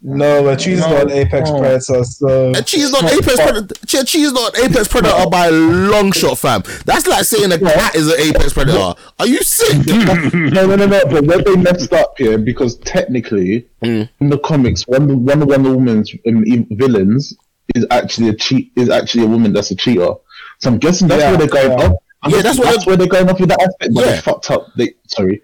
No, 0.10 0.42
but 0.42 0.62
she's 0.62 0.80
No. 0.80 1.04
not 1.04 1.12
apex 1.12 1.50
Oh. 1.50 1.60
predator, 1.60 2.04
so 2.06 2.52
A 2.56 2.62
cheetah's 2.62 2.92
not 2.92 3.04
apex 3.12 3.36
predator. 3.36 3.76
A 3.84 3.86
cheetah's 4.06 4.32
not 4.32 4.58
apex 4.58 4.88
predator 4.88 5.30
by 5.30 5.48
a 5.48 5.52
long 5.52 6.14
shot, 6.14 6.38
fam. 6.38 6.64
That's 6.86 7.06
like 7.08 7.26
saying 7.26 7.52
a 7.52 7.60
cat 7.60 7.94
is 7.94 8.08
an 8.08 8.18
apex 8.18 8.54
predator. 8.54 8.94
Are 9.20 9.28
you 9.28 9.40
sick? 9.42 9.86
no, 10.34 10.66
no, 10.66 10.76
no, 10.78 10.86
no. 10.86 11.06
But 11.10 11.26
where 11.26 11.40
they 11.42 11.58
messed 11.58 11.92
up 11.92 12.14
here, 12.18 12.38
because 12.38 12.78
technically 12.78 13.68
Mm. 13.84 14.08
in 14.22 14.30
the 14.30 14.38
comics, 14.40 14.84
one 14.88 15.12
of 15.12 15.18
one 15.20 15.42
of 15.42 15.50
Wonder 15.50 15.72
Woman's 15.76 16.12
um, 16.26 16.66
villains 16.72 17.36
is 17.76 17.86
actually 17.92 18.30
a 18.30 18.34
cheat 18.34 18.72
is 18.78 18.90
actually 18.90 19.24
a 19.26 19.28
woman 19.28 19.52
that's 19.52 19.72
a 19.72 19.76
cheater. 19.76 20.14
So 20.60 20.70
I'm 20.72 20.78
guessing 20.78 21.10
that's 21.10 21.22
Yeah, 21.22 21.30
where 21.32 21.38
they're 21.40 21.48
going 21.48 21.78
yeah. 21.80 21.86
off. 21.86 21.96
I'm 22.24 22.32
Yeah, 22.32 22.42
that's 22.44 22.58
where 22.60 22.72
that's 22.72 22.88
where 22.88 22.96
they're 22.96 23.08
going 23.08 23.30
off 23.30 23.40
with 23.42 23.50
that 23.50 23.62
aspect. 23.62 23.94
But 23.94 24.06
Yeah. 24.06 24.12
they 24.14 24.22
fucked 24.22 24.50
up. 24.52 24.68
They 24.78 24.94
sorry, 25.08 25.42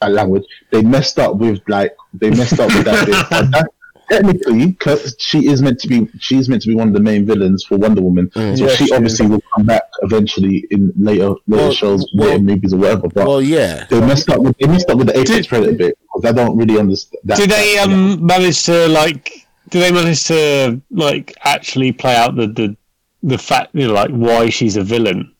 that 0.00 0.12
language. 0.12 0.44
They 0.70 0.82
messed 0.82 1.18
up 1.18 1.34
with 1.34 1.60
like 1.68 1.96
they 2.14 2.30
messed 2.30 2.60
up 2.60 2.72
with 2.72 2.84
that 2.84 3.04
bit. 3.06 3.14
That- 3.50 3.68
Technically, 4.10 4.72
'cause 4.72 5.14
she 5.18 5.48
is 5.48 5.60
meant 5.60 5.78
to 5.80 5.88
be 5.88 6.08
she 6.18 6.38
is 6.38 6.48
meant 6.48 6.62
to 6.62 6.68
be 6.68 6.74
one 6.74 6.88
of 6.88 6.94
the 6.94 7.00
main 7.00 7.26
villains 7.26 7.64
for 7.64 7.76
Wonder 7.76 8.00
Woman. 8.00 8.30
So 8.34 8.40
Yeah, 8.40 8.68
she 8.74 8.86
she 8.86 8.92
obviously 8.94 9.26
will 9.26 9.42
come 9.54 9.66
back 9.66 9.82
eventually 10.02 10.64
in 10.70 10.92
later 10.98 11.28
later 11.46 11.64
Well, 11.64 11.72
shows, 11.72 12.06
well- 12.14 12.28
later 12.30 12.42
movies 12.42 12.72
or 12.72 12.78
whatever. 12.78 13.08
But 13.08 13.26
Well, 13.26 13.42
yeah. 13.42 13.84
they 13.90 14.00
messed 14.00 14.28
up 14.30 14.40
with 14.40 14.56
they 14.58 14.66
messed 14.66 14.88
up 14.90 14.98
with 14.98 15.08
the 15.08 15.14
apex 15.14 15.30
Did- 15.30 15.48
predator 15.48 15.72
bit 15.76 15.98
because 16.02 16.24
I 16.24 16.32
don't 16.32 16.56
really 16.56 16.78
understand. 16.78 17.20
That, 17.24 17.38
Did 17.38 17.50
they 17.50 17.78
um 17.78 18.24
manage 18.24 18.64
to 18.64 18.88
like? 18.88 19.46
Did 19.70 19.82
they 19.82 19.92
manage 19.92 20.24
to 20.24 20.80
like 20.90 21.34
actually 21.44 21.92
play 21.92 22.16
out 22.16 22.36
the 22.36 22.46
the 22.46 22.76
the 23.22 23.36
fact 23.38 23.74
you 23.74 23.86
know 23.88 23.92
like 23.94 24.10
why 24.10 24.48
she's 24.48 24.76
a 24.76 24.82
villain 24.82 25.30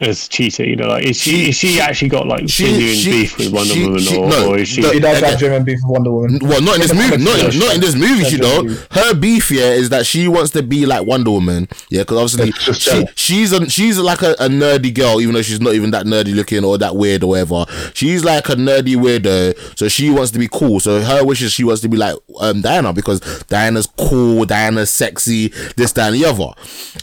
as 0.00 0.28
cheetah? 0.28 0.66
You 0.66 0.76
know, 0.76 0.88
like 0.88 1.04
is 1.06 1.20
she 1.20 1.48
is 1.50 1.56
she 1.56 1.80
actually 1.80 2.08
got 2.08 2.26
like 2.26 2.48
She- 2.48 2.64
genuine 2.64 2.94
she- 2.96 3.10
beef 3.10 3.38
with 3.38 3.52
Wonder 3.52 3.74
she- 3.74 3.84
Woman, 3.84 4.00
she- 4.00 4.16
or, 4.16 4.28
no, 4.28 4.48
or 4.50 4.58
is 4.58 4.68
she? 4.68 4.80
no, 4.80 4.92
she 4.92 5.00
does 5.00 5.18
again- 5.18 5.30
have 5.30 5.40
genuine 5.40 5.64
beef 5.64 5.78
with 5.82 5.90
Wonder 5.92 6.10
Woman. 6.12 6.38
Well, 6.42 6.60
not 6.62 6.74
in 6.76 6.80
this 6.82 6.94
movie. 6.94 7.16
Not, 7.22 7.38
yeah, 7.52 7.58
not 7.60 7.74
in 7.74 7.80
this 7.80 7.94
movie. 7.94 8.24
She 8.24 8.36
That's 8.36 8.54
don't. 8.54 8.66
genuine 8.68 8.86
Her 8.90 9.14
beef 9.14 9.48
here 9.50 9.72
is 9.72 9.88
that 9.90 10.06
she 10.06 10.28
wants 10.28 10.50
to 10.52 10.62
be 10.62 10.86
like 10.86 11.06
Wonder 11.06 11.30
Woman. 11.30 11.68
Yeah, 11.90 12.02
because 12.02 12.34
obviously 12.38 12.72
she, 12.74 13.04
she's 13.14 13.52
a 13.52 13.68
she's 13.68 13.98
like 13.98 14.22
a, 14.22 14.32
a 14.40 14.48
nerdy 14.48 14.92
girl, 14.94 15.20
even 15.20 15.34
though 15.34 15.42
she's 15.42 15.60
not 15.60 15.74
even 15.74 15.90
that 15.92 16.06
nerdy 16.06 16.34
looking 16.34 16.64
or 16.64 16.78
that 16.78 16.96
weird 16.96 17.22
or 17.22 17.28
whatever. 17.30 17.64
She's 17.94 18.24
like 18.24 18.48
a 18.48 18.54
nerdy 18.54 18.96
weirdo, 18.96 19.78
so 19.78 19.88
she 19.88 20.10
wants 20.10 20.30
to 20.32 20.38
be 20.38 20.48
cool. 20.50 20.80
So 20.80 21.00
her 21.02 21.24
wish 21.24 21.42
is 21.42 21.52
she 21.52 21.64
wants 21.64 21.82
to 21.82 21.88
be 21.88 21.96
like 21.96 22.16
um, 22.40 22.62
Diana 22.62 22.92
because 22.92 23.20
Diana's 23.48 23.86
cool, 23.98 24.44
Diana's 24.46 24.90
sexy, 24.90 25.48
this, 25.76 25.92
that, 25.92 26.12
and 26.12 26.16
the 26.22 26.24
other. 26.24 26.52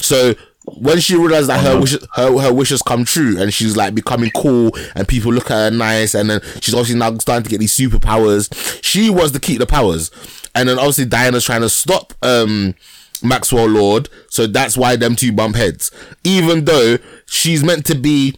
So 0.02 0.34
when 0.76 0.99
she 0.99 1.15
realized 1.15 1.48
that 1.48 1.64
her 1.64 1.80
wishes 1.80 2.06
her, 2.14 2.38
her 2.39 2.53
wishes 2.53 2.81
come 2.81 3.06
true 3.06 3.39
and 3.39 3.53
she's 3.53 3.77
like 3.77 3.95
becoming 3.95 4.30
cool 4.35 4.72
and 4.95 5.07
people 5.07 5.31
look 5.31 5.49
at 5.49 5.56
her 5.56 5.72
nice 5.72 6.14
and 6.14 6.30
then 6.30 6.41
she's 6.60 6.73
obviously 6.73 6.99
now 6.99 7.15
starting 7.18 7.44
to 7.44 7.49
get 7.49 7.60
these 7.60 7.76
superpowers 7.76 8.80
she 8.84 9.10
wants 9.10 9.31
to 9.31 9.39
keep 9.39 9.60
the 9.60 9.65
powers 9.65 10.11
and 10.56 10.68
then 10.68 10.77
obviously 10.77 11.06
Diana's 11.06 11.45
trying 11.45 11.61
to 11.61 11.69
stop 11.69 12.14
um 12.22 12.76
Maxwell 13.23 13.68
Lord 13.68 14.10
so 14.30 14.45
that's 14.45 14.77
why 14.77 14.95
them 14.98 15.15
two 15.15 15.31
bump 15.31 15.56
heads 15.56 15.89
even 16.23 16.65
though 16.65 16.98
she's 17.26 17.64
meant 17.64 17.85
to 17.85 17.95
be 17.95 18.35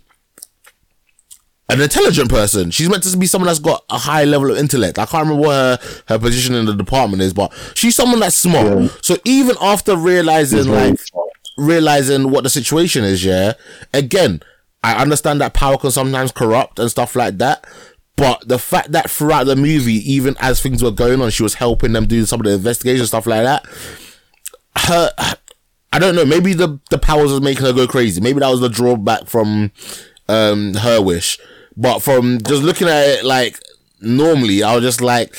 an 1.72 1.82
intelligent 1.82 2.30
person. 2.30 2.72
She's 2.72 2.90
meant 2.90 3.04
to 3.04 3.16
be 3.16 3.28
someone 3.28 3.46
that's 3.46 3.60
got 3.60 3.86
a 3.92 3.98
high 4.00 4.24
level 4.24 4.50
of 4.50 4.58
intellect. 4.58 4.98
I 4.98 5.06
can't 5.06 5.28
remember 5.28 5.48
what 5.48 5.54
her, 5.54 5.80
her 6.08 6.18
position 6.18 6.56
in 6.56 6.66
the 6.66 6.74
department 6.74 7.22
is, 7.22 7.32
but 7.32 7.54
she's 7.76 7.96
someone 7.96 8.20
that's 8.20 8.36
smart. 8.36 8.82
Yeah. 8.82 8.88
So 9.04 9.18
even 9.24 9.56
after 9.62 9.96
realizing 9.96 10.68
like. 10.68 11.00
Realizing 11.60 12.32
what 12.32 12.44
the 12.44 12.50
situation 12.50 13.04
is, 13.04 13.24
yeah. 13.24 13.54
Again, 13.94 14.42
I 14.84 14.96
understand 14.96 15.42
that 15.42 15.54
power 15.54 15.78
can 15.78 15.92
sometimes 15.92 16.32
corrupt 16.32 16.80
and 16.80 16.90
stuff 16.90 17.16
like 17.16 17.38
that. 17.38 17.66
But 18.16 18.48
the 18.48 18.60
fact 18.60 18.92
that 18.92 19.10
throughout 19.10 19.46
the 19.46 19.56
movie, 19.56 20.12
even 20.12 20.36
as 20.40 20.62
things 20.62 20.84
were 20.84 20.92
going 20.92 21.22
on, 21.22 21.30
she 21.30 21.44
was 21.44 21.54
helping 21.54 21.94
them 21.94 22.06
do 22.06 22.26
some 22.26 22.42
of 22.42 22.46
the 22.46 22.54
investigation 22.54 23.06
stuff 23.06 23.26
like 23.26 23.44
that. 23.44 23.66
Her, 24.76 25.12
I 25.94 26.00
don't 26.00 26.16
know. 26.16 26.26
Maybe 26.26 26.54
the 26.54 26.80
the 26.90 26.98
powers 26.98 27.32
was 27.32 27.42
making 27.42 27.66
her 27.66 27.74
go 27.74 27.88
crazy. 27.88 28.20
Maybe 28.20 28.40
that 28.40 28.50
was 28.50 28.60
the 28.60 28.70
drawback 28.70 29.28
from 29.28 29.72
um 30.28 30.74
her 30.76 31.02
wish. 31.02 31.40
But 31.78 32.00
from 32.00 32.40
just 32.42 32.62
looking 32.62 32.90
at 32.90 33.08
it 33.08 33.26
like 33.26 33.58
normally, 34.02 34.64
I 34.64 34.76
was 34.76 34.84
just 34.84 35.02
like, 35.02 35.34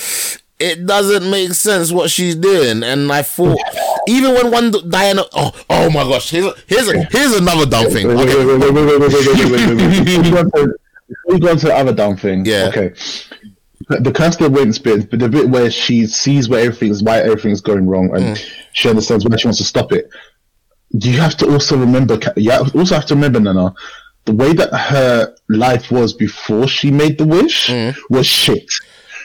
it 0.60 0.86
doesn't 0.86 1.28
make 1.30 1.52
sense 1.54 1.90
what 1.90 2.10
she's 2.10 2.34
doing. 2.36 2.82
And 2.82 3.10
I 3.10 3.22
thought, 3.22 3.58
even 4.08 4.34
when 4.34 4.50
one 4.50 4.70
Diana, 4.88 5.22
oh 5.32 5.52
oh 5.70 5.90
my 5.90 6.02
gosh, 6.04 6.30
here's 6.30 6.46
a, 6.46 6.54
here's 6.66 6.88
a, 6.88 7.02
here's 7.04 7.32
another 7.34 7.66
dumb 7.66 7.86
thing. 7.90 8.08
Wait, 8.08 8.16
wait, 8.16 8.28
Okay. 8.28 8.44
wait, 8.44 8.58
wait, 8.58 8.72
wait, 8.72 8.86
wait, 8.86 9.00
wait, 9.00 9.12
wait, 9.12 9.26
wait, 9.26 9.50
wait, 9.50 9.50
wait, 9.50 9.76
wait. 9.76 10.04
Before 10.04 10.22
we 10.22 10.30
go 10.30 10.38
on 10.38 10.50
to- 10.50 10.74
before 11.08 11.34
we 11.34 11.40
go 11.40 11.50
on 11.50 11.56
to 11.58 11.66
the 11.66 11.74
other 11.74 11.92
dumb 11.92 12.16
thing, 12.16 12.44
Yeah. 12.46 12.66
okay. 12.68 12.92
The 13.88 14.12
Kristen 14.12 14.52
Wiig's 14.52 14.78
bit, 14.78 15.10
but 15.10 15.18
the 15.18 15.28
bit 15.28 15.48
where 15.48 15.68
she 15.70 16.06
sees 16.06 16.48
where 16.48 16.60
everything's 16.60 17.02
why 17.02 17.18
everything's 17.18 17.60
going 17.60 17.88
wrong, 17.88 18.14
and 18.14 18.38
she 18.72 18.88
understands 18.88 19.24
why 19.24 19.36
she 19.36 19.48
wants 19.48 19.58
to 19.58 19.64
stop 19.64 19.92
it. 19.92 20.08
You 20.90 21.18
have 21.20 21.36
to 21.38 21.50
also 21.50 21.76
remember, 21.76 22.16
you 22.36 22.52
also 22.52 22.94
have 22.94 23.06
to 23.06 23.14
remember, 23.16 23.40
Nana, 23.40 23.74
the 24.26 24.32
way 24.32 24.52
that 24.52 24.72
her 24.72 25.34
life 25.48 25.90
was 25.90 26.12
before 26.12 26.68
she 26.68 26.90
made 26.92 27.18
the 27.18 27.26
wish 27.26 27.68
was 28.10 28.26
shit. 28.26 28.68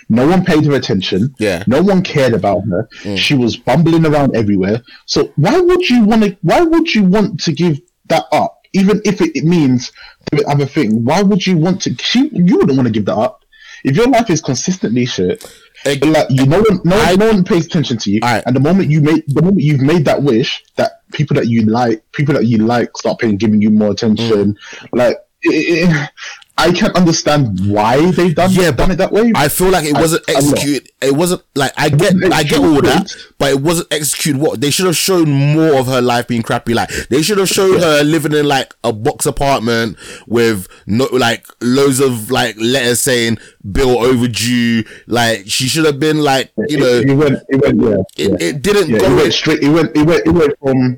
No 0.10 0.28
one 0.28 0.46
paid 0.46 0.66
her 0.66 0.74
attention. 0.74 1.34
Yeah. 1.40 1.64
No 1.68 1.82
one 1.82 2.02
cared 2.04 2.34
about 2.34 2.62
her. 2.66 2.88
Mm. 3.04 3.18
She 3.18 3.34
was 3.34 3.58
bumbling 3.58 4.06
around 4.06 4.36
everywhere. 4.36 4.82
So 5.06 5.32
why 5.36 5.60
would 5.60 5.90
you 5.90 6.04
want 6.04 6.24
to? 6.24 6.38
Why 6.42 6.62
would 6.62 6.94
you 6.94 7.04
want 7.04 7.40
to 7.42 7.52
give 7.52 7.80
that 8.08 8.26
up? 8.32 8.60
Even 8.74 9.02
if 9.06 9.22
it, 9.22 9.36
it 9.36 9.46
means 9.46 9.92
the 10.32 10.46
other 10.48 10.66
thing, 10.66 11.06
why 11.06 11.22
would 11.24 11.46
you 11.48 11.58
want 11.58 11.82
to? 11.84 11.96
She, 11.96 12.30
you 12.34 12.58
wouldn't 12.58 12.76
want 12.78 12.88
to 12.88 12.92
give 12.92 13.06
that 13.06 13.16
up. 13.16 13.44
If 13.84 13.96
your 13.96 14.08
life 14.08 14.30
is 14.30 14.42
consistently 14.42 15.06
shit, 15.06 15.44
like 15.86 16.28
you, 16.30 16.46
no 16.46 16.60
one, 16.62 16.82
no, 16.84 16.98
I- 16.98 17.16
no 17.16 17.28
one 17.28 17.44
pays 17.44 17.68
attention 17.68 17.98
to 18.00 18.12
you. 18.12 18.20
Alright. 18.22 18.44
And 18.46 18.56
the 18.56 18.60
moment 18.60 18.90
you 18.90 19.00
make, 19.00 19.26
the 19.28 19.42
moment 19.44 19.62
you've 19.62 19.82
made 19.82 20.06
that 20.06 20.22
wish, 20.24 20.64
that 20.76 21.08
people 21.14 21.36
that 21.36 21.48
you 21.48 21.62
like, 21.66 22.04
people 22.12 22.34
that 22.34 22.46
you 22.46 22.58
like, 22.60 22.98
start 22.98 23.20
paying, 23.20 23.38
giving 23.38 23.62
you 23.62 23.70
more 23.70 23.92
attention. 23.92 24.54
Mm. 24.54 24.88
Like, 24.92 25.18
it, 25.44 25.90
it, 25.90 26.10
I 26.58 26.72
can't 26.72 26.96
understand 26.96 27.60
why 27.70 28.12
they've 28.12 28.34
done, 28.34 28.50
Yeah, 28.54 28.72
done 28.72 28.92
it 28.92 28.96
that 28.96 29.12
way. 29.12 29.32
I 29.36 29.50
feel 29.50 29.70
like 29.72 29.84
it 29.86 29.94
wasn't 29.94 30.24
I- 30.30 30.36
executed. 30.36 30.90
It 31.02 31.14
wasn't 31.14 31.42
like 31.54 31.74
I 31.78 31.90
get, 31.90 32.14
I 32.32 32.44
get 32.44 32.60
all 32.60 32.82
that, 32.82 33.14
but 33.38 33.52
it 33.52 33.60
wasn't 33.62 33.92
executed. 33.92 34.42
What 34.42 34.62
they 34.62 34.72
should 34.72 34.86
have 34.86 34.96
shown 34.96 35.30
more 35.30 35.78
of 35.78 35.88
her 35.88 36.02
life 36.02 36.28
being 36.28 36.42
crappy. 36.44 36.74
Like 36.74 36.90
they 37.10 37.22
should 37.22 37.38
have 37.40 37.50
showed 37.50 37.82
her 37.82 38.04
living 38.04 38.32
in 38.34 38.48
like 38.48 38.74
a 38.86 38.94
box 38.94 39.26
apartment 39.26 39.98
with 40.28 40.68
no 40.88 41.06
like 41.12 41.46
loads 41.62 42.00
of 42.00 42.32
like 42.32 42.56
letters 42.58 43.02
saying 43.02 43.38
bill 43.70 44.00
overdue. 44.00 44.84
Like 45.08 45.44
she 45.48 45.68
should 45.68 45.86
have 45.86 46.00
been 46.00 46.20
like 46.20 46.52
you 46.70 46.78
know. 46.80 46.86
it, 46.88 47.10
it 47.10 47.16
went, 47.16 47.40
it 47.50 47.62
went, 47.62 47.82
yeah. 47.82 48.26
It, 48.26 48.32
yeah. 48.42 48.48
it 48.48 48.62
didn't 48.62 48.90
Yeah, 48.90 49.00
go. 49.00 49.12
it 49.12 49.16
went 49.16 49.34
straight. 49.34 49.62
It 49.62 49.70
went. 49.70 49.96
It 49.96 50.04
went. 50.08 50.26
It 50.26 50.32
went 50.32 50.54
from 50.60 50.98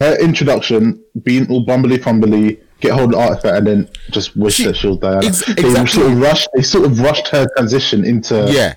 her 0.00 0.18
introduction 0.20 1.02
being 1.22 1.50
all 1.50 1.64
bumbly 1.64 1.98
fumbly, 1.98 2.60
get 2.80 2.92
hold 2.92 3.14
of 3.14 3.18
the 3.20 3.26
artifact, 3.26 3.56
and 3.58 3.66
then 3.66 3.88
just 4.10 4.36
wish 4.36 4.54
She- 4.54 4.64
that 4.66 4.76
she'll 4.76 4.96
die. 4.96 5.24
ex- 5.24 5.44
they 5.46 5.52
exactly. 5.62 5.86
sort 6.02 6.12
of 6.12 6.20
rushed. 6.20 6.48
They 6.54 6.62
sort 6.62 6.84
of 6.86 7.00
rushed 7.00 7.28
her 7.28 7.46
transition 7.56 8.04
into. 8.04 8.48
Yeah. 8.50 8.74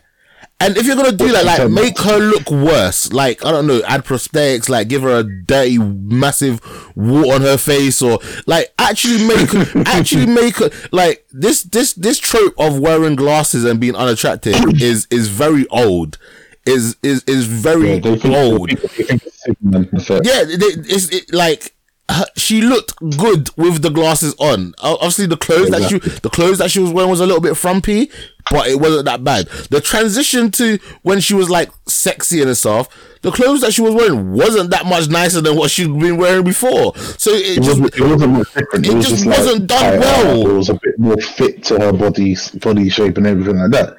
And 0.61 0.75
if 0.75 0.85
you're 0.85 0.97
gonna 0.97 1.13
do 1.13 1.31
that, 1.31 1.45
like 1.45 1.69
make 1.71 1.97
her 1.99 2.17
look 2.19 2.51
worse, 2.51 3.13
like 3.13 3.45
I 3.45 3.51
don't 3.51 3.65
know, 3.65 3.81
add 3.87 4.03
prosthetics, 4.03 4.67
like 4.67 4.89
give 4.89 5.03
her 5.03 5.19
a 5.19 5.23
dirty, 5.23 5.77
massive 5.77 6.59
wart 6.97 7.29
on 7.29 7.41
her 7.43 7.57
face, 7.57 8.01
or 8.01 8.19
like 8.45 8.73
actually 8.77 9.25
make, 9.25 9.53
actually 9.87 10.25
make 10.25 10.57
her 10.57 10.69
like 10.91 11.25
this, 11.31 11.63
this, 11.63 11.93
this 11.93 12.19
trope 12.19 12.55
of 12.57 12.77
wearing 12.77 13.15
glasses 13.15 13.63
and 13.63 13.79
being 13.79 13.95
unattractive 13.95 14.55
is 14.81 15.07
is 15.09 15.29
very 15.29 15.65
old, 15.69 16.17
is 16.65 16.97
is 17.03 17.23
is 17.23 17.45
very 17.45 17.93
Yeah, 17.93 17.99
they 17.99 18.17
think, 18.17 18.35
old. 18.35 18.69
they 18.69 18.75
think, 18.75 19.23
they 19.23 19.83
think 19.85 20.25
Yeah, 20.25 20.43
it's 20.45 21.07
it, 21.07 21.33
like 21.33 21.73
her, 22.09 22.25
she 22.35 22.61
looked 22.61 22.95
good 23.17 23.49
with 23.55 23.81
the 23.81 23.89
glasses 23.89 24.35
on. 24.39 24.73
Obviously, 24.81 25.25
the 25.27 25.37
clothes 25.37 25.69
that 25.69 25.87
she 25.89 25.99
the 25.99 26.29
clothes 26.29 26.57
that 26.57 26.71
she 26.71 26.79
was 26.79 26.91
wearing 26.91 27.09
was 27.09 27.19
a 27.21 27.25
little 27.25 27.41
bit 27.41 27.55
frumpy, 27.55 28.09
but 28.51 28.67
it 28.67 28.79
wasn't 28.79 29.05
that 29.05 29.23
bad. 29.23 29.47
The 29.69 29.79
transition 29.79 30.51
to 30.51 30.79
when 31.03 31.19
she 31.21 31.33
was 31.33 31.49
like 31.49 31.69
sexy 31.87 32.41
and 32.41 32.57
stuff, 32.57 32.89
the 33.21 33.31
clothes 33.31 33.61
that 33.61 33.73
she 33.73 33.81
was 33.81 33.93
wearing 33.93 34.31
wasn't 34.31 34.71
that 34.71 34.85
much 34.85 35.07
nicer 35.09 35.41
than 35.41 35.55
what 35.55 35.71
she'd 35.71 35.87
been 35.99 36.17
wearing 36.17 36.43
before. 36.43 36.95
So 36.97 37.31
it, 37.31 37.57
It 37.59 37.63
just 37.63 37.79
wasn't, 37.79 37.95
it 37.97 38.01
wasn't 38.01 38.33
much 38.33 38.53
different. 38.53 38.87
it 38.87 38.93
was 38.93 39.07
just 39.07 39.25
like, 39.25 39.37
wasn't 39.37 39.67
done 39.67 39.97
uh, 39.97 39.99
well. 39.99 40.49
It 40.49 40.53
was 40.53 40.69
a 40.69 40.73
bit 40.73 40.97
more 40.99 41.17
fit 41.17 41.63
to 41.65 41.79
her 41.79 41.93
body 41.93 42.35
body 42.55 42.89
shape 42.89 43.17
and 43.17 43.27
everything 43.27 43.57
like 43.57 43.71
that. 43.71 43.95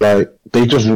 Like 0.00 0.32
they 0.52 0.66
just 0.66 0.88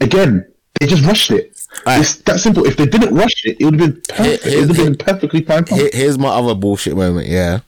again 0.00 0.46
they 0.80 0.86
just 0.86 1.04
rushed 1.04 1.30
it. 1.30 1.51
Aye. 1.86 2.00
It's 2.00 2.16
that 2.22 2.38
simple. 2.40 2.66
If 2.66 2.76
they 2.76 2.86
didn't 2.86 3.14
rush 3.14 3.44
it, 3.44 3.56
it 3.60 3.64
would 3.64 3.80
have 3.80 3.92
been 3.94 4.02
perfect. 4.08 4.44
Here- 4.44 4.52
it 4.54 4.58
would 4.60 4.68
have 4.68 4.76
here- 4.76 4.84
been 4.86 4.96
perfectly 4.96 5.44
fine. 5.44 5.66
Here- 5.66 5.90
here's 5.92 6.18
my 6.18 6.28
other 6.28 6.54
bullshit 6.54 6.96
moment. 6.96 7.28
Yeah, 7.28 7.60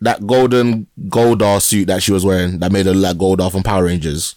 that 0.00 0.26
golden 0.26 0.86
Goldar 1.08 1.60
suit 1.62 1.86
that 1.86 2.02
she 2.02 2.12
was 2.12 2.24
wearing 2.24 2.58
that 2.58 2.72
made 2.72 2.86
her 2.86 2.92
look 2.94 3.02
like 3.02 3.16
Goldar 3.18 3.50
from 3.52 3.62
Power 3.62 3.84
Rangers. 3.84 4.34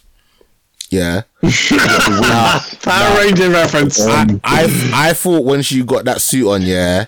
Yeah. 0.90 1.22
Now- 1.42 2.60
Power 2.82 3.16
Ranger 3.18 3.50
reference. 3.50 4.00
I, 4.00 4.40
I 4.44 4.90
I 4.94 5.12
thought 5.12 5.44
when 5.44 5.62
she 5.62 5.82
got 5.82 6.04
that 6.04 6.20
suit 6.20 6.48
on, 6.48 6.62
yeah, 6.62 7.06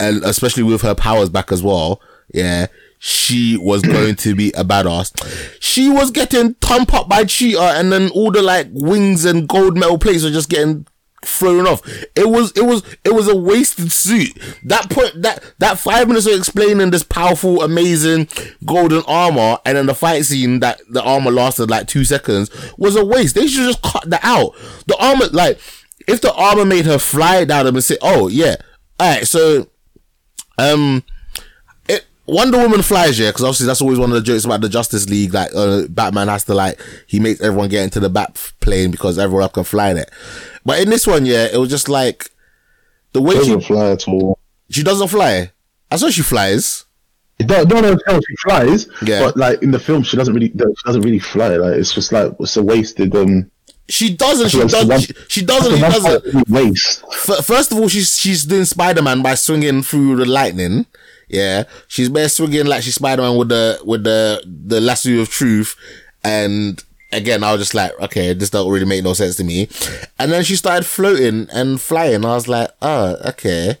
and 0.00 0.24
especially 0.24 0.62
with 0.62 0.82
her 0.82 0.94
powers 0.94 1.28
back 1.28 1.52
as 1.52 1.62
well, 1.62 2.00
yeah, 2.32 2.66
she 2.98 3.56
was 3.58 3.82
going 3.82 4.16
to 4.16 4.34
be 4.34 4.48
a 4.56 4.64
badass. 4.64 5.12
She 5.60 5.88
was 5.88 6.10
getting 6.10 6.54
thumped 6.54 6.94
up 6.94 7.08
by 7.08 7.24
Cheetah, 7.24 7.74
and 7.78 7.92
then 7.92 8.08
all 8.10 8.30
the 8.30 8.42
like 8.42 8.68
wings 8.72 9.24
and 9.24 9.46
gold 9.48 9.76
metal 9.76 9.98
plates 9.98 10.24
were 10.24 10.30
just 10.30 10.48
getting 10.48 10.86
thrown 11.24 11.66
off. 11.66 11.86
It 12.16 12.28
was 12.28 12.52
it 12.52 12.64
was 12.64 12.82
it 13.04 13.14
was 13.14 13.28
a 13.28 13.36
wasted 13.36 13.90
suit. 13.92 14.38
That 14.64 14.90
point 14.90 15.22
that 15.22 15.54
that 15.58 15.78
five 15.78 16.08
minutes 16.08 16.26
of 16.26 16.34
explaining 16.34 16.90
this 16.90 17.02
powerful, 17.02 17.62
amazing 17.62 18.28
golden 18.64 19.02
armor, 19.06 19.58
and 19.64 19.76
then 19.76 19.86
the 19.86 19.94
fight 19.94 20.24
scene 20.24 20.60
that 20.60 20.80
the 20.90 21.02
armor 21.02 21.30
lasted 21.30 21.70
like 21.70 21.86
two 21.86 22.04
seconds 22.04 22.50
was 22.76 22.96
a 22.96 23.04
waste. 23.04 23.34
They 23.34 23.46
should 23.46 23.64
just 23.64 23.82
cut 23.82 24.08
that 24.10 24.24
out. 24.24 24.54
The 24.86 24.96
armor, 24.98 25.26
like, 25.32 25.60
if 26.06 26.20
the 26.20 26.32
armor 26.34 26.64
made 26.64 26.86
her 26.86 26.98
fly 26.98 27.44
down 27.44 27.66
and 27.66 27.84
say, 27.84 27.98
"Oh 28.00 28.28
yeah, 28.28 28.56
all 28.98 29.14
right," 29.14 29.26
so 29.26 29.68
um, 30.58 31.02
Wonder 32.28 32.58
Woman 32.58 32.82
flies, 32.82 33.18
yeah, 33.18 33.30
because 33.30 33.42
obviously 33.44 33.66
that's 33.66 33.80
always 33.80 33.98
one 33.98 34.10
of 34.10 34.14
the 34.16 34.20
jokes 34.22 34.44
about 34.44 34.60
the 34.60 34.68
Justice 34.68 35.08
League. 35.08 35.32
Like, 35.32 35.50
uh, 35.54 35.86
Batman 35.88 36.28
has 36.28 36.44
to 36.44 36.54
like 36.54 36.78
he 37.06 37.20
makes 37.20 37.40
everyone 37.40 37.68
get 37.70 37.84
into 37.84 38.00
the 38.00 38.10
bat 38.10 38.52
plane 38.60 38.90
because 38.90 39.18
everyone 39.18 39.44
else 39.44 39.52
can 39.52 39.64
fly 39.64 39.90
in 39.90 39.96
it. 39.96 40.10
But 40.64 40.80
in 40.80 40.90
this 40.90 41.06
one, 41.06 41.24
yeah, 41.24 41.46
it 41.50 41.56
was 41.56 41.70
just 41.70 41.88
like 41.88 42.28
the 43.12 43.22
way 43.22 43.34
doesn't 43.34 43.60
she 43.60 43.66
fly 43.66 43.90
at 43.92 44.06
all. 44.06 44.38
she 44.70 44.82
doesn't 44.82 45.08
fly. 45.08 45.50
I 45.90 45.96
saw 45.96 46.10
she 46.10 46.22
flies. 46.22 46.84
Don't 47.38 47.68
know 47.68 47.96
how 48.06 48.18
she 48.20 48.36
flies, 48.42 48.88
Yeah. 49.02 49.20
but 49.20 49.36
like 49.36 49.62
in 49.62 49.70
the 49.70 49.78
film, 49.78 50.02
she 50.02 50.16
doesn't 50.16 50.34
really 50.34 50.48
she 50.48 50.82
doesn't 50.84 51.02
really 51.02 51.20
fly. 51.20 51.56
Like 51.56 51.78
it's 51.78 51.94
just 51.94 52.12
like 52.12 52.32
it's 52.40 52.56
a 52.56 52.62
wasted 52.62 53.14
um. 53.16 53.50
She 53.90 54.14
doesn't. 54.14 54.50
She 54.50 54.58
does. 54.58 54.84
one- 54.84 55.00
She, 55.00 55.14
she 55.28 55.44
doesn't. 55.46 55.76
She 55.76 55.80
that's 55.80 56.02
the 56.02 56.10
one 56.10 56.12
doesn't. 56.34 56.48
waste. 56.50 57.02
F- 57.10 57.42
first 57.46 57.72
of 57.72 57.78
all, 57.78 57.88
she's 57.88 58.18
she's 58.18 58.44
doing 58.44 58.66
Spider 58.66 59.00
Man 59.00 59.22
by 59.22 59.34
swinging 59.34 59.82
through 59.82 60.16
the 60.16 60.26
lightning. 60.26 60.84
Yeah, 61.28 61.64
she's 61.88 62.08
bare 62.08 62.28
swinging 62.28 62.66
like 62.66 62.82
she's 62.82 62.94
Spider 62.96 63.22
Man 63.22 63.36
with 63.36 63.48
the 63.50 63.80
with 63.84 64.04
the 64.04 64.42
the 64.46 64.80
lasso 64.80 65.10
of 65.20 65.28
truth. 65.28 65.76
And 66.24 66.82
again, 67.12 67.44
I 67.44 67.52
was 67.52 67.60
just 67.60 67.74
like, 67.74 67.92
okay, 68.00 68.32
this 68.32 68.50
don't 68.50 68.70
really 68.70 68.86
make 68.86 69.04
no 69.04 69.12
sense 69.12 69.36
to 69.36 69.44
me. 69.44 69.68
And 70.18 70.32
then 70.32 70.42
she 70.44 70.56
started 70.56 70.84
floating 70.86 71.48
and 71.52 71.80
flying. 71.80 72.24
I 72.24 72.34
was 72.34 72.48
like, 72.48 72.70
oh, 72.82 73.16
okay. 73.26 73.76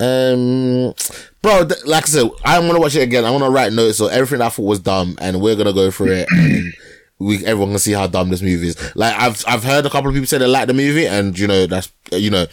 Um, 0.00 0.94
bro, 1.42 1.64
th- 1.66 1.84
like 1.84 2.04
I 2.04 2.06
said, 2.06 2.30
I'm 2.44 2.66
gonna 2.66 2.80
watch 2.80 2.94
it 2.96 3.02
again. 3.02 3.24
I'm 3.24 3.32
gonna 3.38 3.50
write 3.50 3.72
notes. 3.72 3.98
So 3.98 4.06
everything 4.06 4.40
I 4.40 4.48
thought 4.48 4.62
was 4.64 4.80
dumb, 4.80 5.16
and 5.20 5.40
we're 5.40 5.56
gonna 5.56 5.72
go 5.72 5.90
through 5.90 6.12
it. 6.12 6.28
And 6.30 6.72
we 7.18 7.44
everyone 7.44 7.70
can 7.70 7.78
see 7.80 7.92
how 7.92 8.06
dumb 8.06 8.30
this 8.30 8.42
movie 8.42 8.68
is. 8.68 8.96
Like 8.96 9.14
I've 9.16 9.44
I've 9.46 9.64
heard 9.64 9.84
a 9.86 9.90
couple 9.90 10.08
of 10.08 10.14
people 10.14 10.26
say 10.26 10.38
they 10.38 10.46
like 10.46 10.68
the 10.68 10.74
movie, 10.74 11.06
and 11.06 11.36
you 11.38 11.46
know 11.48 11.66
that's 11.66 11.90
you 12.12 12.30
know 12.30 12.46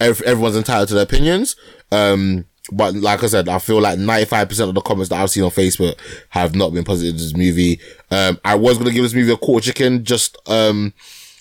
ev- 0.00 0.22
everyone's 0.22 0.56
entitled 0.56 0.88
to 0.88 0.94
their 0.94 1.04
opinions. 1.04 1.54
Um, 1.92 2.44
but 2.72 2.94
like 2.94 3.22
I 3.22 3.26
said, 3.26 3.48
I 3.48 3.58
feel 3.58 3.80
like 3.80 3.98
95% 3.98 4.68
of 4.68 4.74
the 4.74 4.80
comments 4.80 5.08
that 5.10 5.20
I've 5.20 5.30
seen 5.30 5.44
on 5.44 5.50
Facebook 5.50 5.98
have 6.30 6.54
not 6.54 6.72
been 6.72 6.84
positive 6.84 7.16
to 7.16 7.22
this 7.22 7.36
movie. 7.36 7.80
Um, 8.10 8.38
I 8.44 8.54
was 8.54 8.78
gonna 8.78 8.92
give 8.92 9.02
this 9.02 9.14
movie 9.14 9.32
a 9.32 9.36
quarter 9.36 9.66
chicken 9.66 10.04
just 10.04 10.36
um 10.46 10.92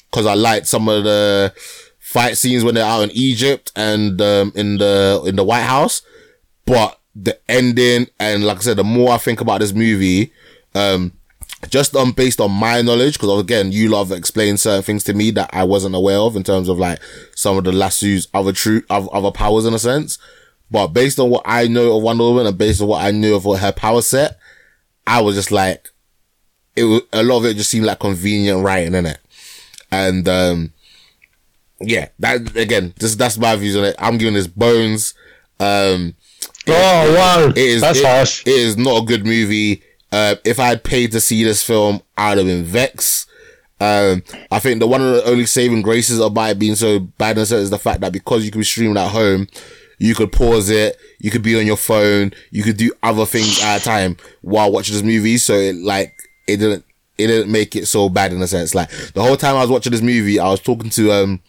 because 0.10 0.26
I 0.26 0.34
liked 0.34 0.68
some 0.68 0.90
of 0.90 1.04
the 1.04 1.54
fight 2.00 2.38
scenes 2.38 2.64
when 2.64 2.76
they're 2.76 2.86
out 2.86 3.04
in 3.04 3.12
Egypt 3.12 3.72
and 3.76 4.20
um, 4.22 4.52
in 4.56 4.78
the 4.78 5.22
in 5.26 5.36
the 5.36 5.44
White 5.44 5.64
House, 5.64 6.02
but 6.66 7.00
the 7.16 7.40
ending 7.50 8.08
and 8.20 8.46
like 8.46 8.58
I 8.58 8.62
said, 8.62 8.78
the 8.78 8.84
more 8.84 9.12
I 9.12 9.18
think 9.18 9.42
about 9.42 9.60
this 9.60 9.74
movie, 9.74 10.34
um, 10.74 11.14
just 11.70 11.96
um 11.96 12.12
based 12.12 12.42
on 12.42 12.52
my 12.52 12.82
knowledge, 12.82 13.14
because 13.14 13.40
again, 13.40 13.72
you 13.72 13.90
love 13.90 14.12
explained 14.12 14.60
certain 14.60 14.84
things 14.84 15.04
to 15.06 15.14
me 15.14 15.32
that 15.32 15.50
I 15.54 15.64
wasn't 15.64 15.96
aware 15.96 16.18
of 16.18 16.36
in 16.36 16.44
terms 16.44 16.70
of 16.70 16.80
like 16.80 17.00
some 17.36 17.58
of 17.58 17.64
the 17.64 17.72
lasso's 17.72 18.28
other 18.34 18.54
true 18.54 18.82
other 18.90 19.32
powers 19.32 19.66
in 19.66 19.74
a 19.74 19.80
sense. 19.80 20.18
But 20.72 20.88
based 20.88 21.20
on 21.20 21.30
what 21.30 21.44
I 21.46 21.68
know 21.68 21.98
of 21.98 22.04
Wonder 22.04 22.24
Woman 22.24 22.46
and 22.48 22.58
based 22.58 22.82
on 22.82 22.88
what 22.88 23.04
I 23.04 23.12
knew 23.12 23.36
of 23.36 23.44
her 23.60 23.72
power 23.72 24.02
set, 24.02 24.38
I 25.08 25.22
was 25.22 25.36
just 25.36 25.52
like, 25.52 25.90
it 26.76 26.84
was 26.84 27.02
a 27.12 27.24
lot 27.24 27.40
of 27.40 27.46
it 27.46 27.56
just 27.58 27.70
seemed 27.72 27.86
like 27.86 28.00
convenient 28.00 28.64
writing 28.64 28.94
in 28.94 29.06
it, 29.08 29.18
and 29.92 30.28
um, 30.30 30.74
yeah, 31.82 32.10
that 32.20 32.56
again, 32.56 32.94
this 33.00 33.16
that's 33.16 33.38
my 33.38 33.56
views 33.56 33.76
on 33.76 33.86
it. 33.86 33.96
I'm 34.00 34.18
giving 34.18 34.34
this 34.36 34.48
bones. 34.48 35.14
Um, 35.60 36.16
Oh 36.68 37.16
wow, 37.16 37.48
it 37.50 37.58
is 37.58 37.82
that's 37.82 38.00
it- 38.00 38.06
harsh. 38.06 38.42
It 38.46 38.54
is 38.54 38.78
not 38.78 39.04
a 39.04 39.06
good 39.06 39.26
movie. 39.26 39.82
Uh, 40.12 40.36
if 40.46 40.60
I 40.60 40.68
had 40.68 40.84
paid 40.84 41.12
to 41.14 41.22
see 41.22 41.44
this 41.44 41.64
film, 41.64 42.02
I'd 42.18 42.38
have 42.38 42.48
been 42.48 42.64
vexed. 42.64 43.28
Um, 43.82 44.24
I 44.52 44.60
think 44.60 44.80
the 44.80 44.88
one 44.88 45.02
of 45.02 45.14
the 45.14 45.24
only 45.26 45.46
saving 45.46 45.82
graces 45.82 46.20
about 46.20 46.52
it 46.52 46.60
being 46.60 46.76
so 46.76 47.00
bad 47.00 47.38
and 47.38 47.48
so 47.48 47.56
is 47.58 47.70
the 47.70 47.80
fact 47.80 48.02
that 48.02 48.12
because 48.12 48.44
you 48.46 48.52
can 48.52 48.60
be 48.62 48.66
streaming 48.66 48.98
at 48.98 49.10
home, 49.10 49.48
you 50.00 50.16
could 50.16 50.32
pause 50.32 50.70
it, 50.70 50.98
you 51.20 51.30
could 51.30 51.44
be 51.44 51.60
on 51.60 51.68
your 51.68 51.78
phone, 51.78 52.34
you 52.52 52.64
could 52.64 52.78
do 52.78 52.92
other 53.04 53.26
things 53.26 53.62
at 53.62 53.82
a 53.82 53.84
time 53.84 54.18
while 54.42 54.72
watching 54.72 54.96
this 54.96 55.04
movie. 55.04 55.38
So 55.38 55.54
it 55.54 55.76
like 55.76 56.16
it 56.48 56.58
didn't 56.58 56.86
it 57.18 57.28
didn't 57.28 57.52
make 57.52 57.76
it 57.76 57.86
so 57.86 58.10
bad 58.10 58.32
in 58.32 58.42
a 58.42 58.48
sense. 58.48 58.74
Like 58.74 58.90
the 59.14 59.22
whole 59.22 59.38
time 59.38 59.56
I 59.56 59.62
was 59.62 59.70
watching 59.70 59.92
this 59.92 60.02
movie, 60.02 60.40
I 60.40 60.50
was 60.50 60.62
talking 60.62 60.90
to 60.92 61.12
um 61.12 61.42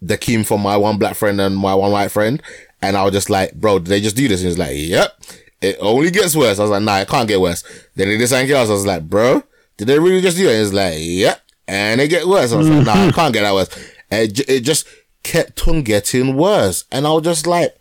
the 0.00 0.18
Kim 0.18 0.42
from 0.42 0.62
my 0.62 0.76
one 0.76 0.98
black 0.98 1.16
friend 1.16 1.40
and 1.40 1.56
my 1.56 1.74
one 1.74 1.92
white 1.92 2.10
friend, 2.10 2.42
and 2.82 2.96
I 2.96 3.04
was 3.04 3.12
just 3.12 3.30
like, 3.30 3.54
bro, 3.54 3.78
did 3.78 3.88
they 3.88 4.00
just 4.00 4.16
do 4.16 4.26
this? 4.26 4.40
And 4.40 4.46
he 4.46 4.48
was 4.48 4.58
like, 4.58 4.72
yep. 4.74 5.12
It 5.60 5.78
only 5.80 6.10
gets 6.10 6.36
worse. 6.36 6.58
I 6.58 6.62
was 6.62 6.70
like, 6.70 6.82
nah, 6.82 6.98
it 6.98 7.08
can't 7.08 7.26
get 7.26 7.40
worse. 7.40 7.64
Then 7.94 8.08
he 8.08 8.18
did 8.18 8.28
something 8.28 8.50
else. 8.50 8.68
I 8.68 8.72
was 8.72 8.84
like, 8.84 9.08
bro, 9.08 9.42
did 9.78 9.86
they 9.86 9.98
really 9.98 10.20
just 10.20 10.36
do 10.36 10.46
it? 10.46 10.52
And 10.52 10.58
he's 10.58 10.74
like, 10.74 10.94
yep. 10.98 11.40
And 11.66 12.02
it 12.02 12.08
get 12.08 12.26
worse. 12.26 12.52
I 12.52 12.56
was 12.56 12.68
like, 12.68 12.84
nah, 12.86 13.06
it 13.06 13.14
can't 13.14 13.32
get 13.32 13.42
that 13.42 13.54
worse. 13.54 13.70
And 14.10 14.30
it, 14.30 14.48
it 14.48 14.60
just 14.60 14.86
kept 15.24 15.66
on 15.66 15.82
getting 15.82 16.36
worse. 16.36 16.84
And 16.92 17.06
I 17.06 17.12
was 17.12 17.24
just 17.24 17.46
like, 17.46 17.74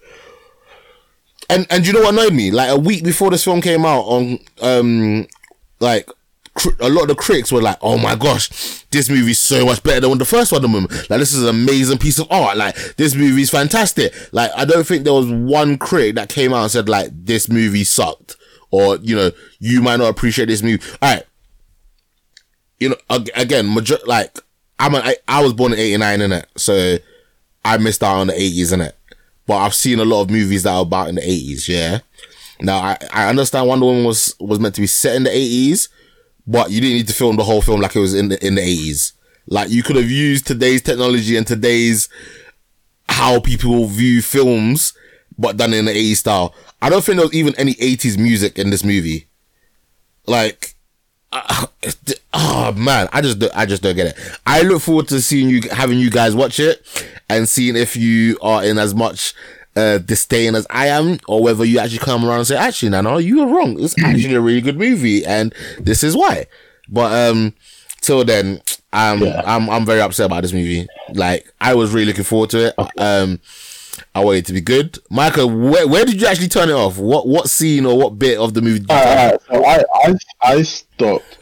and, 1.49 1.67
and 1.69 1.85
you 1.85 1.93
know 1.93 2.01
what 2.01 2.13
annoyed 2.13 2.33
me? 2.33 2.49
Like 2.49 2.69
a 2.71 2.79
week 2.79 3.03
before 3.03 3.29
this 3.29 3.43
film 3.43 3.61
came 3.61 3.85
out 3.85 4.01
on, 4.01 4.39
um, 4.61 5.27
like, 5.79 6.09
a 6.79 6.89
lot 6.89 7.03
of 7.03 7.07
the 7.07 7.15
critics 7.15 7.51
were 7.51 7.61
like, 7.61 7.77
"Oh 7.81 7.97
my 7.97 8.15
gosh, 8.15 8.83
this 8.91 9.09
movie's 9.09 9.39
so 9.39 9.65
much 9.65 9.81
better 9.81 10.01
than 10.01 10.17
the 10.19 10.25
first 10.25 10.51
Woman. 10.51 10.83
Like, 10.83 11.19
this 11.19 11.33
is 11.33 11.41
an 11.41 11.49
amazing 11.49 11.97
piece 11.97 12.19
of 12.19 12.31
art. 12.31 12.57
Like, 12.57 12.75
this 12.95 13.15
movie's 13.15 13.49
fantastic." 13.49 14.13
Like, 14.31 14.51
I 14.55 14.63
don't 14.63 14.85
think 14.85 15.03
there 15.03 15.13
was 15.13 15.29
one 15.31 15.77
critic 15.79 16.15
that 16.15 16.29
came 16.29 16.53
out 16.53 16.61
and 16.61 16.71
said 16.71 16.87
like, 16.87 17.09
"This 17.11 17.49
movie 17.49 17.83
sucked," 17.83 18.35
or 18.69 18.97
you 18.97 19.15
know, 19.15 19.31
"You 19.59 19.81
might 19.81 19.97
not 19.97 20.09
appreciate 20.09 20.45
this 20.45 20.61
movie." 20.61 20.83
All 21.01 21.15
right, 21.15 21.23
you 22.79 22.89
know, 22.89 22.97
again, 23.09 23.73
major- 23.73 23.97
like 24.05 24.37
I'm, 24.77 24.95
I 25.27 25.41
was 25.41 25.53
born 25.53 25.73
in 25.73 25.79
'89 25.79 26.21
in 26.21 26.31
it, 26.33 26.47
so 26.55 26.97
I 27.65 27.77
missed 27.77 28.03
out 28.03 28.17
on 28.17 28.27
the 28.27 28.33
'80s 28.33 28.73
in 28.73 28.81
it. 28.81 28.95
But 29.45 29.57
I've 29.57 29.73
seen 29.73 29.99
a 29.99 30.05
lot 30.05 30.21
of 30.21 30.29
movies 30.29 30.63
that 30.63 30.73
are 30.73 30.81
about 30.83 31.09
in 31.09 31.15
the 31.15 31.21
'80s. 31.21 31.67
Yeah. 31.67 31.99
Now 32.61 32.77
I, 32.77 32.97
I 33.11 33.29
understand 33.29 33.67
Wonder 33.67 33.85
Woman 33.85 34.05
was 34.05 34.35
was 34.39 34.59
meant 34.59 34.75
to 34.75 34.81
be 34.81 34.87
set 34.87 35.15
in 35.15 35.23
the 35.23 35.29
'80s, 35.29 35.89
but 36.47 36.71
you 36.71 36.79
didn't 36.81 36.97
need 36.97 37.07
to 37.07 37.13
film 37.13 37.35
the 37.35 37.43
whole 37.43 37.61
film 37.61 37.81
like 37.81 37.95
it 37.95 37.99
was 37.99 38.13
in 38.13 38.29
the 38.29 38.45
in 38.45 38.55
the 38.55 38.61
eighties. 38.61 39.13
Like 39.47 39.69
you 39.69 39.83
could 39.83 39.97
have 39.97 40.09
used 40.09 40.47
today's 40.47 40.81
technology 40.81 41.35
and 41.35 41.45
today's 41.45 42.07
how 43.09 43.39
people 43.41 43.85
view 43.87 44.21
films 44.21 44.93
but 45.37 45.57
done 45.57 45.73
in 45.73 45.85
the 45.85 45.91
80s 45.91 46.17
style. 46.17 46.53
I 46.81 46.89
don't 46.89 47.03
think 47.03 47.17
there 47.17 47.25
was 47.25 47.33
even 47.35 47.55
any 47.57 47.73
80s 47.73 48.17
music 48.17 48.57
in 48.57 48.69
this 48.69 48.83
movie. 48.83 49.27
Like, 50.27 50.75
uh, 51.31 51.65
oh 52.33 52.71
man, 52.73 53.09
I 53.11 53.21
just 53.21 53.39
don't- 53.39 53.55
I 53.55 53.65
just 53.65 53.81
don't 53.83 53.95
get 53.95 54.07
it. 54.07 54.17
I 54.45 54.61
look 54.61 54.81
forward 54.81 55.07
to 55.09 55.21
seeing 55.21 55.49
you 55.49 55.61
having 55.71 55.99
you 55.99 56.09
guys 56.09 56.35
watch 56.35 56.59
it 56.59 56.85
and 57.29 57.47
seeing 57.47 57.75
if 57.75 57.95
you 57.95 58.37
are 58.41 58.63
in 58.63 58.77
as 58.77 58.93
much 58.93 59.33
uh, 59.75 59.97
disdain 59.99 60.55
as 60.55 60.67
I 60.69 60.87
am, 60.87 61.19
or 61.27 61.41
whether 61.41 61.65
you 61.65 61.79
actually 61.79 61.99
come 61.99 62.25
around 62.25 62.39
and 62.39 62.47
say, 62.47 62.55
actually, 62.57 62.89
Nana, 62.89 63.19
you 63.19 63.39
were 63.39 63.47
wrong. 63.47 63.81
It's 63.81 63.95
actually 64.03 64.35
a 64.35 64.41
really 64.41 64.61
good 64.61 64.77
movie, 64.77 65.25
and 65.25 65.53
this 65.79 66.03
is 66.03 66.15
why. 66.15 66.47
But 66.89 67.29
um, 67.31 67.53
till 68.01 68.23
then, 68.23 68.61
I'm 68.91 69.21
Yeah. 69.23 69.41
I'm 69.45 69.69
I'm 69.69 69.85
very 69.85 70.01
upset 70.01 70.27
about 70.27 70.43
this 70.43 70.53
movie. 70.53 70.87
Like, 71.13 71.51
I 71.59 71.73
was 71.73 71.93
really 71.93 72.05
looking 72.05 72.23
forward 72.23 72.51
to 72.51 72.67
it. 72.67 72.75
Um, 72.99 73.39
I 74.15 74.23
wanted 74.23 74.39
it 74.39 74.45
to 74.47 74.53
be 74.53 74.61
good. 74.61 74.99
Michael, 75.09 75.49
where 75.49 75.87
where 75.87 76.05
did 76.05 76.21
you 76.21 76.27
actually 76.27 76.47
turn 76.49 76.69
it 76.69 76.73
off? 76.73 76.97
What 76.97 77.27
what 77.27 77.49
scene 77.49 77.85
or 77.85 77.97
what 77.97 78.19
bit 78.19 78.37
of 78.37 78.53
the 78.53 78.61
movie? 78.61 78.79
Did 78.79 78.89
you 78.89 78.95
alright. 78.95 79.41
So 79.49 79.65
I, 79.65 79.83
I, 80.03 80.15
I 80.41 80.61
stopped. 80.63 81.37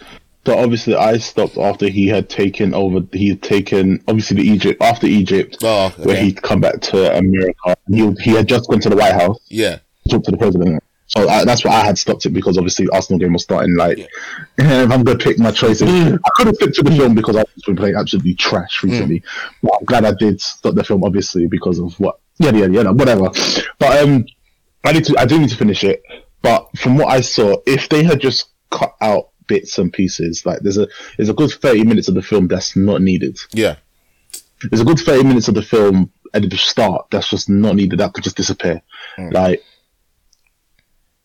So 0.45 0.57
obviously, 0.57 0.95
I 0.95 1.17
stopped 1.17 1.57
after 1.57 1.87
he 1.87 2.07
had 2.07 2.27
taken 2.29 2.73
over. 2.73 3.01
He 3.13 3.29
had 3.29 3.43
taken 3.43 4.03
obviously 4.07 4.37
the 4.37 4.49
Egypt 4.49 4.81
after 4.81 5.05
Egypt, 5.05 5.57
Oh, 5.61 5.87
okay. 5.87 6.03
where 6.03 6.17
he'd 6.23 6.41
come 6.41 6.59
back 6.61 6.81
to 6.81 7.15
America. 7.17 7.75
He 7.87 8.11
he 8.21 8.31
had 8.31 8.47
just 8.47 8.67
gone 8.69 8.79
to 8.79 8.89
the 8.89 8.95
White 8.95 9.13
House, 9.13 9.37
Yeah. 9.49 9.77
talked 10.09 10.25
to 10.25 10.31
the 10.31 10.37
president. 10.37 10.83
So 11.05 11.27
I, 11.27 11.43
that's 11.43 11.65
why 11.65 11.71
I 11.73 11.85
had 11.85 11.97
stopped 11.99 12.25
it 12.25 12.29
because 12.29 12.57
obviously 12.57 12.87
Arsenal 12.87 13.19
game 13.19 13.33
was 13.33 13.43
starting. 13.43 13.75
Like, 13.75 13.97
if 14.57 14.91
I'm 14.91 15.03
gonna 15.03 15.17
pick 15.19 15.37
my 15.37 15.51
choices, 15.51 15.89
I 15.89 16.29
could 16.35 16.47
have 16.47 16.57
picked 16.57 16.75
to 16.75 16.83
the 16.83 16.91
film 16.91 17.13
because 17.15 17.35
I've 17.35 17.45
been 17.65 17.75
playing 17.75 17.95
absolutely 17.97 18.33
trash 18.33 18.81
recently. 18.81 19.21
But 19.61 19.73
I'm 19.79 19.85
glad 19.85 20.05
I 20.05 20.13
did 20.13 20.39
stop 20.41 20.73
the 20.73 20.83
film, 20.83 21.03
obviously 21.03 21.47
because 21.47 21.79
of 21.79 21.99
what. 21.99 22.19
Yeah, 22.39 22.51
yeah, 22.55 22.65
yeah, 22.67 22.89
whatever. 22.89 23.29
But 23.77 24.01
um, 24.03 24.25
I 24.85 24.93
need 24.93 25.03
to. 25.05 25.19
I 25.19 25.25
do 25.25 25.37
need 25.37 25.49
to 25.49 25.57
finish 25.57 25.83
it. 25.83 26.01
But 26.41 26.67
from 26.79 26.97
what 26.97 27.09
I 27.09 27.21
saw, 27.21 27.57
if 27.67 27.89
they 27.89 28.03
had 28.03 28.19
just 28.21 28.45
cut 28.71 28.95
out 29.01 29.30
bits 29.51 29.77
and 29.79 29.91
pieces, 29.91 30.45
like 30.45 30.59
there's 30.61 30.77
a 30.77 30.87
there's 31.17 31.29
a 31.29 31.33
good 31.41 31.51
thirty 31.51 31.83
minutes 31.83 32.07
of 32.09 32.15
the 32.15 32.21
film 32.31 32.47
that's 32.47 32.75
not 32.75 33.01
needed. 33.01 33.37
Yeah. 33.51 33.75
There's 34.69 34.81
a 34.81 34.85
good 34.85 34.99
thirty 34.99 35.23
minutes 35.23 35.47
of 35.49 35.55
the 35.55 35.61
film 35.61 36.11
at 36.33 36.49
the 36.49 36.57
start 36.57 37.07
that's 37.11 37.29
just 37.29 37.49
not 37.49 37.75
needed. 37.75 37.99
That 37.99 38.13
could 38.13 38.23
just 38.23 38.37
disappear. 38.37 38.81
Like 39.17 39.61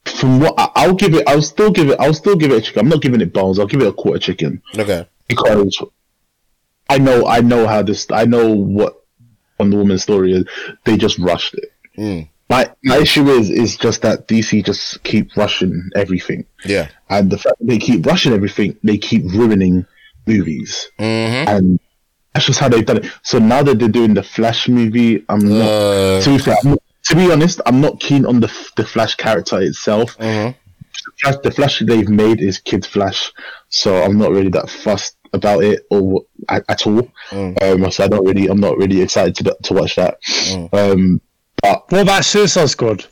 from 0.05 0.41
what 0.41 0.55
I, 0.59 0.71
I'll 0.75 0.95
give 0.95 1.15
it, 1.15 1.29
I'll 1.29 1.43
still 1.43 1.71
give 1.71 1.91
it, 1.91 2.01
I'll 2.01 2.15
still 2.15 2.37
give 2.37 2.51
it 2.51 2.59
a 2.59 2.61
chicken. 2.61 2.81
I'm 2.81 2.89
not 2.89 3.03
giving 3.03 3.21
it 3.21 3.33
bones. 3.33 3.59
I'll 3.59 3.67
give 3.67 3.83
it 3.83 3.89
a 3.89 3.93
quarter 3.93 4.19
chicken 4.19 4.63
Okay. 4.77 5.07
because 5.29 5.83
I 6.89 6.99
know, 6.99 7.27
I 7.27 7.41
know 7.41 7.67
how 7.67 7.83
this, 7.83 8.07
I 8.11 8.25
know 8.25 8.55
what 8.55 9.03
Wonder 9.59 9.79
Woman's 9.79 10.03
story 10.03 10.33
is. 10.33 10.45
They 10.85 10.97
just 10.97 11.19
rushed 11.19 11.55
it. 11.55 11.73
Mm. 11.99 12.29
My 12.49 12.71
my 12.85 12.99
issue 12.99 13.29
is 13.29 13.51
is 13.51 13.77
just 13.77 14.03
that 14.03 14.29
DC 14.29 14.65
just 14.65 15.03
keep 15.03 15.37
rushing 15.37 15.91
everything, 15.97 16.45
Yeah. 16.65 16.89
and 17.11 17.29
the 17.31 17.39
fact 17.39 17.59
that 17.59 17.67
they 17.67 17.79
keep 17.79 18.07
rushing 18.07 18.33
everything, 18.33 18.77
they 18.85 18.99
keep 18.99 19.25
ruining 19.25 19.85
movies, 20.27 20.89
Mm-hmm. 21.01 21.49
and 21.49 21.81
that's 22.33 22.47
just 22.47 22.61
how 22.61 22.69
they've 22.69 22.87
done 22.87 22.99
it. 22.99 23.07
So 23.23 23.39
now 23.39 23.63
that 23.65 23.79
they're 23.81 23.89
doing 23.89 24.15
the 24.15 24.23
Flash 24.23 24.69
movie, 24.69 25.25
I'm 25.29 25.41
not. 25.41 25.69
Uh, 25.69 26.21
to, 26.23 26.31
be 26.31 26.39
fair, 26.39 26.57
not- 26.63 26.83
to 27.07 27.17
be 27.17 27.33
honest, 27.33 27.61
I'm 27.67 27.81
not 27.81 27.99
keen 27.99 28.25
on 28.25 28.39
the 28.41 28.53
the 28.77 28.85
Flash 28.85 29.17
character 29.17 29.61
itself. 29.61 30.17
mhm. 30.19 30.55
The 31.05 31.13
Flash, 31.23 31.37
the 31.43 31.51
Flash 31.51 31.79
they've 31.81 32.09
made 32.09 32.41
is 32.41 32.59
Kid 32.59 32.87
Flash, 32.87 33.33
so 33.71 34.03
I'm 34.03 34.19
not 34.19 34.31
really 34.31 34.51
that 34.51 34.71
fussed 34.71 35.17
about 35.33 35.63
it 35.65 35.83
or 35.91 36.23
at, 36.49 36.65
at 36.69 36.87
all. 36.87 37.09
Mm. 37.31 37.63
Um, 37.85 37.91
so 37.91 38.05
I 38.05 38.09
don't 38.09 38.25
really, 38.25 38.47
I'm 38.49 38.61
not 38.61 38.77
really 38.79 39.03
excited 39.03 39.35
to 39.37 39.57
to 39.65 39.75
watch 39.75 39.97
that. 39.97 40.19
Mm. 40.23 40.73
Um, 40.75 41.21
but 41.63 41.91
What 41.91 42.03
about 42.03 42.25
Suicide 42.25 42.71
Squad? 42.71 43.07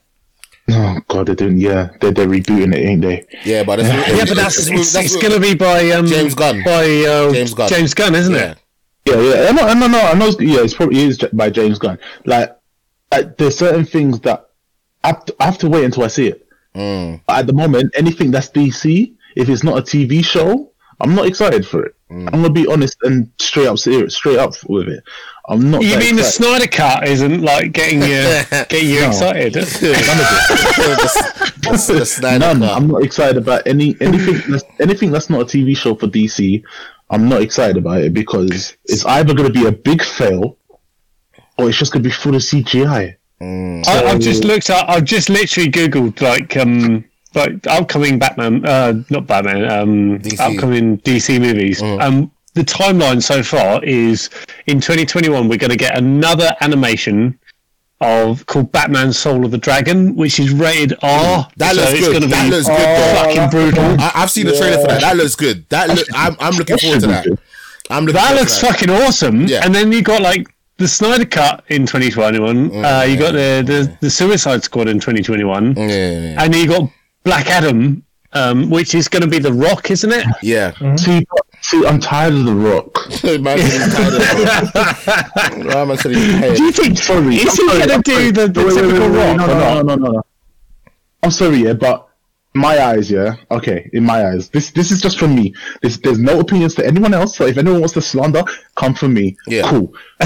oh 0.70 0.98
god, 1.08 1.26
they're 1.26 1.34
doing 1.34 1.58
yeah, 1.58 1.90
they're 2.00 2.10
they're 2.12 2.26
rebooting 2.26 2.74
it, 2.74 2.84
ain't 2.86 3.02
they? 3.02 3.26
Yeah, 3.44 3.64
but 3.64 3.80
it's, 3.80 3.88
Yeah, 3.88 4.24
but 4.26 4.36
that's 4.36 4.66
it's, 4.66 4.94
it's 4.94 5.16
going 5.16 5.32
to 5.34 5.40
be 5.40 5.54
by 5.54 5.90
um, 5.90 6.06
James 6.06 6.34
Gunn. 6.34 6.62
By 6.64 6.84
uh, 7.06 7.32
James 7.32 7.52
Gunn. 7.54 7.68
James 7.68 7.94
Gunn, 7.94 8.14
isn't 8.14 8.34
yeah. 8.34 8.52
it? 8.52 8.58
Yeah, 9.06 9.20
yeah, 9.20 9.48
I 9.48 9.52
know, 9.52 9.62
I 9.62 9.74
know, 9.74 9.86
no, 9.88 10.00
I 10.00 10.14
know. 10.14 10.28
it's- 10.28 10.40
Yeah, 10.40 10.62
it's 10.62 10.72
probably 10.74 11.00
it 11.02 11.08
is 11.08 11.18
by 11.34 11.50
James 11.50 11.78
Gunn. 11.78 11.98
Like, 12.24 12.56
uh, 13.12 13.24
there's 13.36 13.58
certain 13.58 13.84
things 13.84 14.20
that 14.20 14.48
I 15.02 15.08
have, 15.08 15.24
to, 15.26 15.36
I 15.38 15.44
have 15.44 15.58
to 15.58 15.68
wait 15.68 15.84
until 15.84 16.04
I 16.04 16.08
see 16.08 16.28
it. 16.28 16.48
Mm. 16.74 17.20
But 17.26 17.40
at 17.40 17.46
the 17.46 17.52
moment, 17.52 17.92
anything 17.94 18.30
that's 18.30 18.48
DC, 18.48 19.14
if 19.36 19.48
it's 19.50 19.62
not 19.62 19.76
a 19.78 19.82
TV 19.82 20.24
show, 20.24 20.72
I'm 21.00 21.14
not 21.14 21.26
excited 21.26 21.66
for 21.66 21.84
it. 21.84 21.94
Mm. 22.10 22.26
I'm 22.32 22.40
gonna 22.42 22.50
be 22.50 22.66
honest 22.66 22.96
and 23.02 23.30
straight 23.38 23.66
up 23.66 23.78
straight 23.78 24.38
up 24.38 24.54
with 24.68 24.88
it. 24.88 25.04
I'm 25.46 25.70
not. 25.70 25.82
You 25.82 25.90
that 25.90 25.98
mean 25.98 26.16
the 26.16 26.22
excited. 26.22 26.44
Snyder 26.44 26.66
Cut 26.66 27.06
isn't 27.08 27.42
like 27.42 27.72
getting 27.72 28.00
you 28.00 28.06
getting 28.68 28.88
you 28.88 29.00
No. 29.00 29.08
excited? 29.08 29.52
the, 29.54 29.60
the, 29.60 29.76
the 32.22 32.38
None. 32.38 32.60
Cut. 32.60 32.76
I'm 32.76 32.86
not 32.88 33.02
excited 33.02 33.36
about 33.36 33.66
any 33.66 33.96
anything. 34.00 34.40
that's, 34.50 34.64
anything 34.80 35.10
that's 35.10 35.28
not 35.30 35.42
a 35.42 35.44
TV 35.44 35.76
show 35.76 35.94
for 35.94 36.06
DC. 36.06 36.62
I'm 37.10 37.28
not 37.28 37.42
excited 37.42 37.76
about 37.76 38.00
it 38.00 38.14
because 38.14 38.76
it's 38.86 39.04
either 39.04 39.34
going 39.34 39.52
to 39.52 39.58
be 39.60 39.66
a 39.66 39.72
big 39.72 40.02
fail, 40.02 40.56
or 41.58 41.68
it's 41.68 41.78
just 41.78 41.92
going 41.92 42.02
to 42.02 42.08
be 42.08 42.14
full 42.14 42.34
of 42.34 42.40
CGI. 42.42 43.16
Mm. 43.42 43.86
I, 43.86 44.04
I've 44.06 44.20
just 44.20 44.44
looked 44.44 44.70
up. 44.70 44.88
I've 44.88 45.04
just 45.04 45.28
literally 45.28 45.70
googled 45.70 46.20
like 46.22 46.56
um 46.56 47.04
like 47.34 47.66
upcoming 47.66 48.18
Batman, 48.18 48.64
uh, 48.64 48.94
not 49.10 49.26
Batman, 49.26 49.70
um, 49.70 50.18
DC. 50.20 50.40
upcoming 50.40 50.98
DC 50.98 51.38
movies. 51.40 51.82
Um, 51.82 52.30
the 52.54 52.62
timeline 52.62 53.22
so 53.22 53.42
far 53.42 53.82
is 53.84 54.30
in 54.66 54.80
2021 54.80 55.48
we're 55.48 55.58
going 55.58 55.70
to 55.70 55.76
get 55.76 55.96
another 55.98 56.54
animation 56.60 57.38
of 58.00 58.44
called 58.46 58.70
Batman: 58.72 59.12
Soul 59.12 59.44
of 59.44 59.50
the 59.50 59.58
Dragon, 59.58 60.14
which 60.16 60.38
is 60.40 60.50
rated 60.52 60.94
R. 61.02 61.48
That 61.56 61.74
so 61.74 61.80
looks 61.82 62.00
good. 62.00 62.22
That 62.24 62.50
looks 62.50 62.66
good, 62.66 62.76
though. 62.76 63.14
Fucking 63.22 63.50
brutal. 63.50 64.00
I, 64.00 64.10
I've 64.16 64.30
seen 64.30 64.46
the 64.46 64.56
trailer 64.56 64.80
for 64.80 64.88
that. 64.88 65.00
That 65.00 65.16
looks 65.16 65.34
good. 65.36 65.66
That 65.70 65.88
look, 65.88 66.06
I'm, 66.14 66.36
I'm 66.40 66.54
looking 66.54 66.76
forward 66.78 67.00
to 67.00 67.06
that. 67.06 67.26
I'm 67.90 68.04
looking 68.04 68.14
That 68.20 68.34
looks 68.34 68.58
to 68.58 68.66
that. 68.66 68.72
fucking 68.72 68.90
awesome. 68.90 69.42
Yeah. 69.46 69.60
And 69.64 69.74
then 69.74 69.90
you 69.92 70.02
got 70.02 70.20
like 70.22 70.46
the 70.76 70.88
Snyder 70.88 71.24
Cut 71.24 71.64
in 71.68 71.86
2021. 71.86 72.84
uh, 72.84 73.02
you 73.08 73.16
got 73.16 73.32
the, 73.32 73.62
the 73.64 73.96
the 74.00 74.10
Suicide 74.10 74.64
Squad 74.64 74.88
in 74.88 74.98
2021, 74.98 75.74
Yeah, 75.76 75.86
yeah, 75.86 76.42
and 76.44 76.54
you 76.54 76.66
got 76.66 76.90
Black 77.22 77.46
Adam, 77.46 78.04
um, 78.32 78.68
which 78.70 78.94
is 78.94 79.06
going 79.08 79.22
to 79.22 79.28
be 79.28 79.38
The 79.38 79.52
Rock, 79.52 79.90
isn't 79.92 80.12
it? 80.12 80.26
yeah. 80.42 80.72
See, 80.96 81.24
see, 81.64 81.84
I'm 81.86 81.98
tired 82.00 82.34
of 82.34 82.44
the 82.44 82.54
Rock. 82.54 82.98
yeah. 83.22 83.38
Man, 83.38 83.58
he's 83.58 83.94
tired 83.94 84.14
of- 84.14 85.66
Right, 85.66 85.88
man 85.88 85.96
said 85.96 86.12
tired. 86.14 86.56
Do 86.56 86.62
you 86.64 86.72
think 86.72 86.98
Sorry, 86.98 87.36
is 87.36 87.58
I'm 87.58 87.68
he 87.68 87.86
going 87.86 88.02
to 88.02 88.02
do 88.02 88.32
the, 88.32 88.48
the 88.48 88.60
Wait, 88.64 88.66
wait, 88.66 88.74
wait, 88.74 88.82
typical 88.82 89.10
wait, 89.10 89.18
Rock 89.26 89.36
no, 89.36 89.46
no, 89.46 89.58
no, 89.58 89.82
no, 89.82 89.94
no, 89.96 90.12
no. 90.12 90.22
I'm 91.22 91.30
sorry, 91.30 91.56
yeah, 91.58 91.72
but 91.72 92.08
my 92.54 92.78
eyes, 92.78 93.10
yeah. 93.10 93.36
Okay, 93.50 93.90
in 93.92 94.04
my 94.04 94.26
eyes, 94.28 94.48
this 94.50 94.70
this 94.70 94.90
is 94.92 95.00
just 95.00 95.18
from 95.18 95.34
me. 95.34 95.54
This, 95.82 95.96
there's 95.98 96.18
no 96.18 96.38
opinions 96.38 96.74
to 96.76 96.86
anyone 96.86 97.12
else. 97.14 97.36
So 97.36 97.46
if 97.46 97.56
anyone 97.58 97.80
wants 97.80 97.94
to 97.94 98.02
slander, 98.02 98.44
come 98.76 98.94
from 98.94 99.14
me. 99.14 99.36
Yeah. 99.46 99.68
Cool. 99.68 99.92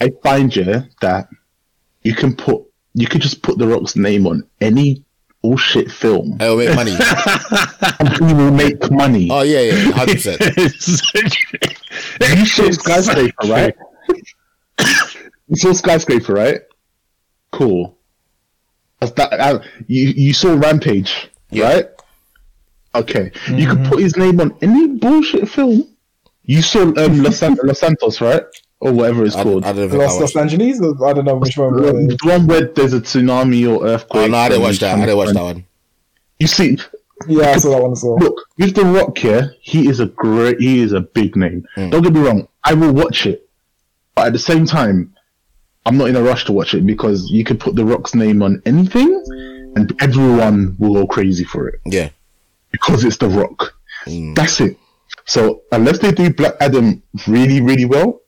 I 0.00 0.10
find 0.22 0.54
yeah 0.54 0.82
that 1.00 1.28
you 2.02 2.14
can 2.14 2.36
put 2.36 2.62
you 2.94 3.06
could 3.06 3.20
just 3.20 3.42
put 3.42 3.58
the 3.58 3.66
Rock's 3.66 3.96
name 3.96 4.26
on 4.26 4.44
any 4.60 5.04
bullshit 5.46 5.90
film 5.90 6.36
It'll 6.40 6.56
make 6.56 6.74
money. 6.74 6.96
and 8.00 8.08
he 8.08 8.34
will 8.34 8.50
make 8.50 8.90
money. 8.90 9.28
Oh 9.30 9.42
yeah, 9.42 9.60
yeah, 9.60 9.92
hundred 9.92 10.16
percent. 10.16 10.40
you 12.38 12.46
saw 12.46 12.70
skyscraper, 12.70 13.46
right? 13.46 13.76
you 15.48 15.56
saw 15.56 15.72
skyscraper, 15.72 16.32
right? 16.32 16.60
Cool. 17.52 17.96
That, 19.00 19.32
uh, 19.34 19.62
you 19.86 20.06
you 20.16 20.32
saw 20.32 20.54
Rampage, 20.54 21.30
right? 21.52 21.86
Okay, 22.94 23.30
you 23.48 23.68
could 23.68 23.84
put 23.84 24.00
his 24.00 24.16
name 24.16 24.40
on 24.40 24.56
any 24.62 24.88
bullshit 24.88 25.48
film. 25.48 25.86
You 26.42 26.62
saw 26.62 26.82
um, 26.82 27.22
Los, 27.22 27.38
San- 27.38 27.58
Los 27.62 27.78
Santos, 27.78 28.20
right, 28.20 28.42
or 28.80 28.92
whatever 28.92 29.24
it's 29.24 29.34
I, 29.36 29.40
I 29.40 29.42
called. 29.42 29.62
don't 29.64 29.74
think 29.76 29.92
Los. 29.94 30.20
Los 30.20 30.36
Angeles? 30.36 30.80
I 30.80 31.12
don't 31.12 31.24
know 31.24 31.36
which 31.36 31.56
one. 31.56 31.74
the 31.76 32.18
one 32.24 32.46
where 32.46 32.66
there's 32.66 32.92
a 32.92 33.00
tsunami 33.00 33.66
or 33.68 33.86
earthquake. 33.86 34.24
Oh 34.24 34.28
no, 34.28 34.36
I 34.38 34.48
didn't 34.48 34.62
watch 34.62 34.78
that. 34.80 34.96
I 34.98 35.00
didn't 35.00 35.16
watch 35.16 35.32
that 35.34 35.42
one. 35.42 35.64
You 36.38 36.46
see, 36.46 36.78
Yeah, 37.26 37.50
I 37.52 37.56
saw 37.56 37.70
that 37.70 37.82
one 37.82 37.92
as 37.92 38.04
well. 38.04 38.18
look 38.18 38.42
with 38.58 38.74
the 38.74 38.84
Rock 38.84 39.16
here, 39.16 39.54
he 39.60 39.88
is 39.88 40.00
a 40.00 40.06
great, 40.06 40.60
he 40.60 40.80
is 40.80 40.92
a 40.92 41.00
big 41.00 41.34
name. 41.36 41.66
Mm. 41.76 41.90
Don't 41.90 42.02
get 42.02 42.12
me 42.12 42.20
wrong, 42.20 42.46
I 42.64 42.74
will 42.74 42.92
watch 42.92 43.24
it, 43.26 43.48
but 44.14 44.26
at 44.26 44.32
the 44.34 44.38
same 44.38 44.66
time, 44.66 45.14
I'm 45.86 45.96
not 45.96 46.08
in 46.10 46.16
a 46.16 46.22
rush 46.22 46.44
to 46.46 46.52
watch 46.52 46.74
it 46.74 46.84
because 46.84 47.30
you 47.30 47.44
could 47.44 47.58
put 47.60 47.74
the 47.76 47.84
Rock's 47.86 48.14
name 48.14 48.42
on 48.42 48.60
anything, 48.66 49.08
and 49.76 49.94
everyone 50.02 50.76
will 50.78 50.92
go 50.94 51.06
crazy 51.06 51.44
for 51.44 51.68
it 51.68 51.80
Yeah. 51.86 52.10
because 52.72 53.04
it's 53.04 53.16
the 53.16 53.28
Rock. 53.28 53.72
Mm. 54.04 54.34
That's 54.34 54.60
it. 54.60 54.76
So 55.24 55.62
unless 55.72 55.98
they 56.00 56.12
do 56.12 56.32
Black 56.34 56.54
Adam 56.60 57.02
really, 57.26 57.60
really 57.62 57.86
well, 57.86 58.20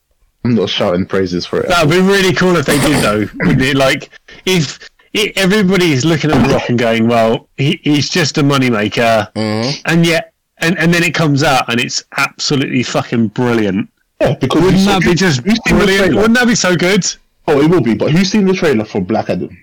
I'm 0.48 0.54
not 0.54 0.70
shouting 0.70 1.04
praises 1.04 1.44
for 1.44 1.60
it. 1.60 1.68
That 1.68 1.86
would 1.86 1.92
be 1.92 2.00
really 2.00 2.32
cool 2.34 2.56
if 2.56 2.64
they 2.64 2.78
did, 2.80 3.02
though, 3.02 3.18
wouldn't 3.44 3.60
it? 3.62 3.76
Like, 3.76 4.08
if 4.46 4.78
i 5.14 5.30
everybody's 5.36 6.04
looking 6.06 6.30
at 6.30 6.46
The 6.46 6.54
Rock 6.54 6.68
and 6.70 6.78
going, 6.78 7.06
well, 7.06 7.48
he, 7.58 7.78
he's 7.82 8.08
just 8.08 8.38
a 8.38 8.42
moneymaker, 8.42 9.30
Mhm. 9.34 9.82
and 9.86 10.06
yet, 10.06 10.32
and, 10.58 10.78
and 10.78 10.92
then 10.92 11.02
it 11.02 11.12
comes 11.14 11.42
out 11.42 11.70
and 11.70 11.78
it's 11.80 12.02
absolutely 12.16 12.82
fucking 12.82 13.28
brilliant. 13.28 13.90
Yeah, 14.20 14.34
because 14.34 14.62
Wouldn't 14.62 14.78
you 14.80 14.84
saw- 14.86 14.98
that 14.98 15.02
be 15.06 15.14
just 15.14 15.44
you've 15.44 15.58
seen 15.66 15.78
the 15.78 15.84
brilliant? 15.84 16.14
Wouldn't 16.16 16.34
that 16.38 16.46
be 16.46 16.54
so 16.54 16.74
good? 16.76 17.04
Oh, 17.46 17.60
it 17.60 17.68
will 17.70 17.80
be. 17.82 17.94
But 17.94 18.10
who's 18.10 18.30
seen 18.30 18.46
the 18.46 18.54
trailer 18.54 18.84
for 18.84 19.00
Black 19.00 19.28
Adam? 19.30 19.56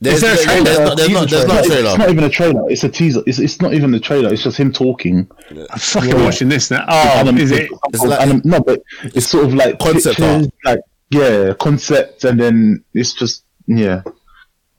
There's, 0.00 0.20
there 0.20 0.32
a 0.32 0.36
there's, 0.36 0.44
trailer? 0.46 0.64
there's 0.64 0.78
not, 0.78 0.96
there's 0.96 1.10
not, 1.10 1.28
there's 1.30 1.46
not 1.46 1.56
a 1.56 1.58
It's 1.58 1.68
trailer. 1.68 1.98
not 1.98 2.08
even 2.10 2.24
a 2.24 2.28
trailer. 2.30 2.70
It's 2.70 2.84
a 2.84 2.88
teaser. 2.88 3.20
It's, 3.26 3.38
it's 3.40 3.60
not 3.60 3.74
even 3.74 3.92
a 3.94 4.00
trailer. 4.00 4.32
It's 4.32 4.44
just 4.44 4.56
him 4.56 4.72
talking. 4.72 5.28
I'm 5.50 5.78
fucking 5.78 6.14
watching 6.22 6.48
this 6.48 6.70
now. 6.70 6.84
Oh, 6.88 7.18
Anim- 7.18 7.38
is 7.38 7.50
it? 7.50 7.68
It's 7.92 8.02
like- 8.04 8.20
anim- 8.20 8.42
no, 8.44 8.60
but 8.60 8.80
it's 9.02 9.26
sort 9.26 9.44
of 9.46 9.54
like 9.54 9.78
Concept 9.80 10.18
pictures, 10.18 10.46
art. 10.46 10.52
like 10.64 10.80
yeah, 11.10 11.52
concept, 11.58 12.24
and 12.24 12.38
then 12.38 12.84
it's 12.94 13.12
just 13.14 13.44
yeah, 13.66 14.02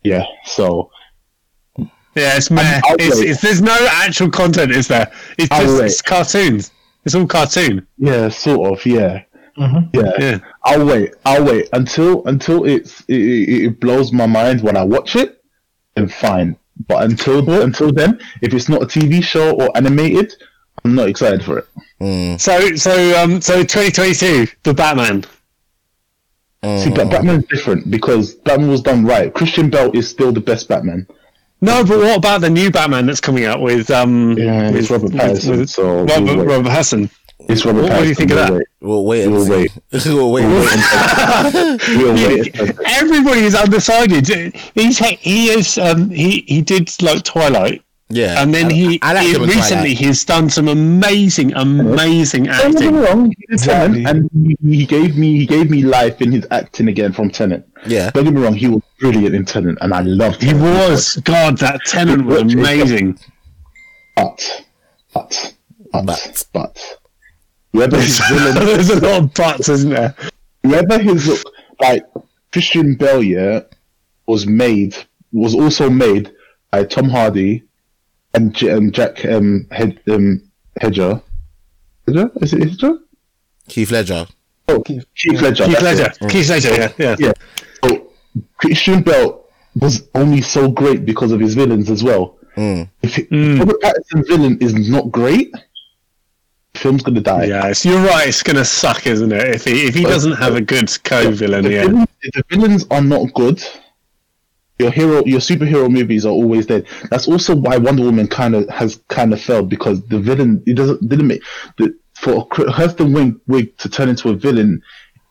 yeah. 0.04 0.24
So 0.46 0.90
Yeah, 1.78 2.38
it's 2.38 2.50
meh. 2.50 2.80
It's, 3.00 3.20
it's, 3.20 3.42
there's 3.42 3.62
no 3.62 3.76
actual 3.92 4.30
content, 4.30 4.72
is 4.72 4.88
there? 4.88 5.12
It's 5.38 5.50
just 5.50 5.82
it's 5.84 6.02
cartoons. 6.02 6.72
It's 7.06 7.16
all 7.16 7.28
cartoon. 7.28 7.86
yeah, 7.98 8.30
sort 8.30 8.72
of 8.72 8.86
yeah, 8.86 9.24
Mhm. 9.60 9.90
yeah. 9.94 10.12
Yeah. 10.20 10.38
I'll 10.64 10.86
wait. 10.86 11.14
I'll 11.26 11.44
wait 11.44 11.68
until 11.74 12.26
until 12.26 12.66
it's 12.66 13.02
it, 13.08 13.20
it, 13.20 13.64
it 13.66 13.80
blows 13.80 14.12
my 14.14 14.26
mind 14.26 14.62
when 14.62 14.78
I 14.78 14.84
watch 14.84 15.16
it. 15.16 15.44
Then 15.96 16.08
fine. 16.08 16.56
But 16.88 17.04
until 17.04 17.62
until 17.62 17.92
then, 17.92 18.20
if 18.42 18.54
it's 18.54 18.70
not 18.70 18.82
a 18.84 18.86
TV 18.86 19.22
show 19.22 19.52
or 19.60 19.76
animated, 19.76 20.34
I'm 20.86 20.96
not 20.96 21.10
excited 21.10 21.44
for 21.44 21.60
it. 21.60 22.40
So 22.40 22.76
so 22.76 23.22
um 23.22 23.42
so 23.42 23.62
2022, 23.64 24.48
the 24.64 24.74
Batman. 24.74 25.26
See, 26.64 26.90
but 26.90 27.10
Batman's 27.10 27.46
different 27.46 27.90
because 27.90 28.34
Batman 28.36 28.70
was 28.70 28.82
done 28.82 29.06
right. 29.06 29.34
Christian 29.34 29.70
Bale 29.70 29.92
is 29.94 30.10
still 30.10 30.32
the 30.34 30.42
best 30.42 30.68
Batman. 30.68 31.08
No, 31.62 31.84
but 31.84 32.00
what 32.00 32.18
about 32.18 32.42
the 32.42 32.50
new 32.50 32.70
Batman 32.72 33.06
that's 33.06 33.20
coming 33.22 33.46
out 33.46 33.62
with 33.62 33.90
um 33.92 34.38
Yeah, 34.38 34.68
with 34.72 34.76
it's 34.78 34.90
Robert 34.90 35.12
Pattinson, 35.12 35.68
so 35.70 36.04
Robert, 36.06 36.24
we'll. 36.24 36.46
Robert 36.46 36.70
Hassan? 36.72 37.10
It's 37.48 37.66
Robert 37.66 37.84
What- 37.84 37.92
what 37.92 38.02
do 38.02 38.08
you 38.10 38.16
Pattinson, 38.16 38.18
think 38.18 38.32
of 38.32 38.38
we'll 38.38 38.46
that? 38.46 38.54
wait. 38.54 38.68
We'll 38.82 39.06
wait 39.06 39.28
We'll 39.28 39.50
wait. 39.50 39.72
we'll 40.06 40.32
wait. 40.32 40.46
We'll 41.88 42.14
wait. 42.28 42.80
Everybody 42.86 43.42
is 43.42 43.56
undecided. 43.56 44.28
He's 44.76 44.98
he 45.00 45.50
is 45.50 45.78
um 45.78 46.10
he 46.10 46.42
he 46.48 46.62
did 46.62 46.92
like 47.02 47.24
Twilight, 47.24 47.82
Yeah. 48.10 48.42
and 48.42 48.54
then 48.54 48.68
I- 48.68 48.74
he, 48.74 49.00
I 49.02 49.14
liked 49.14 49.28
he 49.38 49.46
recently 49.46 49.94
he's 49.96 50.24
done 50.26 50.50
some 50.50 50.68
amazing 50.68 51.54
amazing 51.56 52.44
Don't 52.44 52.78
get 52.78 52.92
me 52.94 53.00
acting. 53.00 53.02
wrong, 53.02 53.32
he 53.38 53.46
Exactly. 53.50 54.04
And 54.06 54.30
he, 54.34 54.58
he 54.62 54.86
gave 54.86 55.18
me 55.18 55.38
he 55.40 55.46
gave 55.46 55.70
me 55.72 55.82
life 55.84 56.22
in 56.22 56.32
his 56.32 56.46
acting 56.52 56.88
again 56.90 57.14
from 57.14 57.30
Tenet. 57.32 57.68
Yeah. 57.88 58.12
Don't 58.12 58.26
get 58.26 58.34
me 58.34 58.42
wrong, 58.42 58.54
he 58.56 58.68
was 58.68 58.82
brilliant 59.00 59.34
in 59.34 59.46
Tenet, 59.46 59.78
and 59.82 59.94
I 59.94 60.02
loved 60.02 60.42
He 60.44 60.50
him. 60.50 60.62
was 60.62 61.16
God. 61.24 61.58
That 61.60 61.80
Tenet 61.86 62.24
was 62.26 62.42
amazing. 62.54 63.18
but 64.16 64.66
but 65.14 65.54
but 65.92 66.06
But. 66.06 66.46
but, 66.54 66.99
whether 67.72 68.00
his 68.00 68.20
villain, 68.30 68.56
There's 68.56 68.90
a 68.90 69.00
lot 69.00 69.24
of 69.24 69.34
buts, 69.34 69.70
isn't 69.70 69.90
there? 69.92 70.16
whether 70.62 71.00
his 71.02 71.44
like 71.82 72.04
Christian 72.52 72.96
Bale 72.96 73.24
yeah, 73.24 73.62
was 74.28 74.46
made 74.48 74.96
was 75.32 75.54
also 75.56 75.90
made 75.90 76.32
by 76.72 76.84
Tom 76.84 77.10
Hardy 77.10 77.64
and, 78.34 78.54
J- 78.54 78.70
and 78.70 78.94
Jack 78.94 79.24
um, 79.26 79.68
Hed, 79.72 80.00
um 80.10 80.42
Hedger. 80.82 81.22
Hedger? 82.08 82.32
Is 82.42 82.54
it 82.54 82.64
Hedger? 82.70 82.98
Heath 83.68 83.92
Ledger. 83.92 84.26
Oh, 84.68 84.84
Heath 84.88 85.42
Ledger. 85.42 85.66
Heath 85.68 85.82
Ledger. 85.82 86.14
it. 86.22 86.32
Heath 86.32 86.50
Ledger. 86.50 86.70
Yeah, 86.76 86.92
yeah. 86.98 87.16
Yeah. 87.20 87.32
So 87.84 88.12
Christian 88.58 89.02
Bale 89.04 89.46
was 89.76 90.08
only 90.16 90.42
so 90.42 90.70
great 90.70 91.06
because 91.06 91.32
of 91.32 91.40
his 91.40 91.54
villains 91.56 91.90
as 91.90 92.04
well. 92.04 92.36
If 92.58 93.18
it, 93.20 93.28
Robert 93.32 93.80
Pattinson's 93.82 94.28
villain 94.28 94.58
is 94.60 94.90
not 94.90 95.12
great, 95.12 95.54
the 96.80 96.84
film's 96.84 97.04
gonna 97.04 97.22
die. 97.22 97.46
Yes, 97.46 97.84
you're 97.86 98.02
right. 98.02 98.28
It's 98.28 98.42
gonna 98.44 98.66
suck, 98.66 99.06
isn't 99.06 99.32
it? 99.32 99.48
If 99.56 99.66
he 99.66 99.86
if 99.88 99.94
he 99.96 100.04
doesn't 100.04 100.34
have 100.34 100.56
a 100.56 100.62
good 100.62 100.92
co-villain, 101.04 101.64
The, 101.64 101.72
yeah. 101.72 101.86
villains, 101.88 102.08
if 102.22 102.34
the 102.34 102.44
villains 102.56 102.86
are 102.92 103.02
not 103.02 103.34
good. 103.34 103.64
Your 104.80 104.92
hero, 104.92 105.26
your 105.26 105.42
superhero 105.42 105.92
movies 105.92 106.26
are 106.26 106.30
always 106.32 106.66
dead. 106.66 106.88
That's 107.12 107.28
also 107.28 107.54
why 107.54 107.76
Wonder 107.76 108.04
Woman 108.04 108.28
kind 108.28 108.56
of 108.56 108.70
has 108.70 109.02
kind 109.10 109.34
of 109.34 109.42
failed 109.42 109.68
because 109.70 110.02
the 110.08 110.20
villain 110.20 110.64
it 110.66 110.76
doesn't 110.76 111.08
didn't 111.10 111.28
make 111.28 111.44
the 111.78 111.94
for 112.16 112.48
Kristen 112.48 113.10
Wiig, 113.14 113.40
Wiig 113.50 113.76
to 113.78 113.90
turn 113.90 114.08
into 114.08 114.30
a 114.30 114.36
villain. 114.36 114.82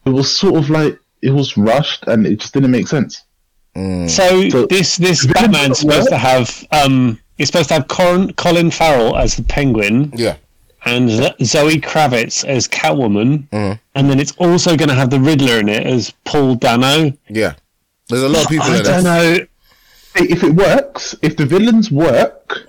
It 0.04 0.10
was 0.10 0.34
sort 0.34 0.56
of 0.56 0.68
like 0.68 0.98
it 1.22 1.30
was 1.30 1.56
rushed 1.56 2.04
and 2.08 2.26
it 2.26 2.40
just 2.40 2.52
didn't 2.54 2.70
make 2.70 2.88
sense. 2.88 3.22
So, 3.74 4.48
So- 4.50 4.66
this 4.66 4.96
this 4.96 5.24
Batman's 5.26 5.78
supposed 5.78 6.08
to 6.10 6.18
have 6.18 6.66
um, 6.72 7.18
it's 7.38 7.50
supposed 7.50 7.68
to 7.68 7.74
have 7.74 7.88
Colin, 7.88 8.32
Colin 8.34 8.70
Farrell 8.70 9.16
as 9.16 9.36
the 9.36 9.44
Penguin 9.44 10.12
Yeah. 10.14 10.36
And 10.88 11.10
Z- 11.10 11.44
Zoe 11.44 11.80
Kravitz 11.80 12.44
as 12.44 12.66
Catwoman, 12.66 13.48
mm-hmm. 13.48 13.74
and 13.94 14.10
then 14.10 14.18
it's 14.18 14.32
also 14.38 14.76
going 14.76 14.88
to 14.88 14.94
have 14.94 15.10
the 15.10 15.20
Riddler 15.20 15.58
in 15.58 15.68
it 15.68 15.86
as 15.86 16.12
Paul 16.24 16.54
Dano. 16.54 17.12
Yeah. 17.28 17.54
There's 18.08 18.22
a 18.22 18.28
lot 18.28 18.44
of 18.44 18.48
people 18.48 18.66
I 18.66 18.78
in 18.78 18.84
don't 18.84 19.00
it. 19.00 19.02
know. 19.04 19.46
If 20.16 20.42
it 20.42 20.52
works, 20.52 21.14
if 21.22 21.36
the 21.36 21.46
villains 21.46 21.90
work, 21.90 22.68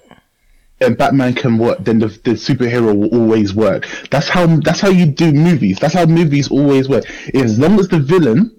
and 0.82 0.98
Batman 0.98 1.34
can 1.34 1.58
work. 1.58 1.80
Then 1.80 2.00
the, 2.00 2.08
the 2.08 2.32
superhero 2.32 2.98
will 2.98 3.14
always 3.14 3.54
work. 3.54 3.88
That's 4.12 4.30
how 4.30 4.46
that's 4.48 4.80
how 4.80 4.90
you 4.90 5.06
do 5.06 5.32
movies. 5.32 5.80
That's 5.80 5.94
how 5.94 6.06
movies 6.06 6.50
always 6.50 6.88
work. 6.88 7.06
As 7.34 7.60
long 7.60 7.80
as 7.80 7.88
the 7.88 8.00
villain 8.00 8.56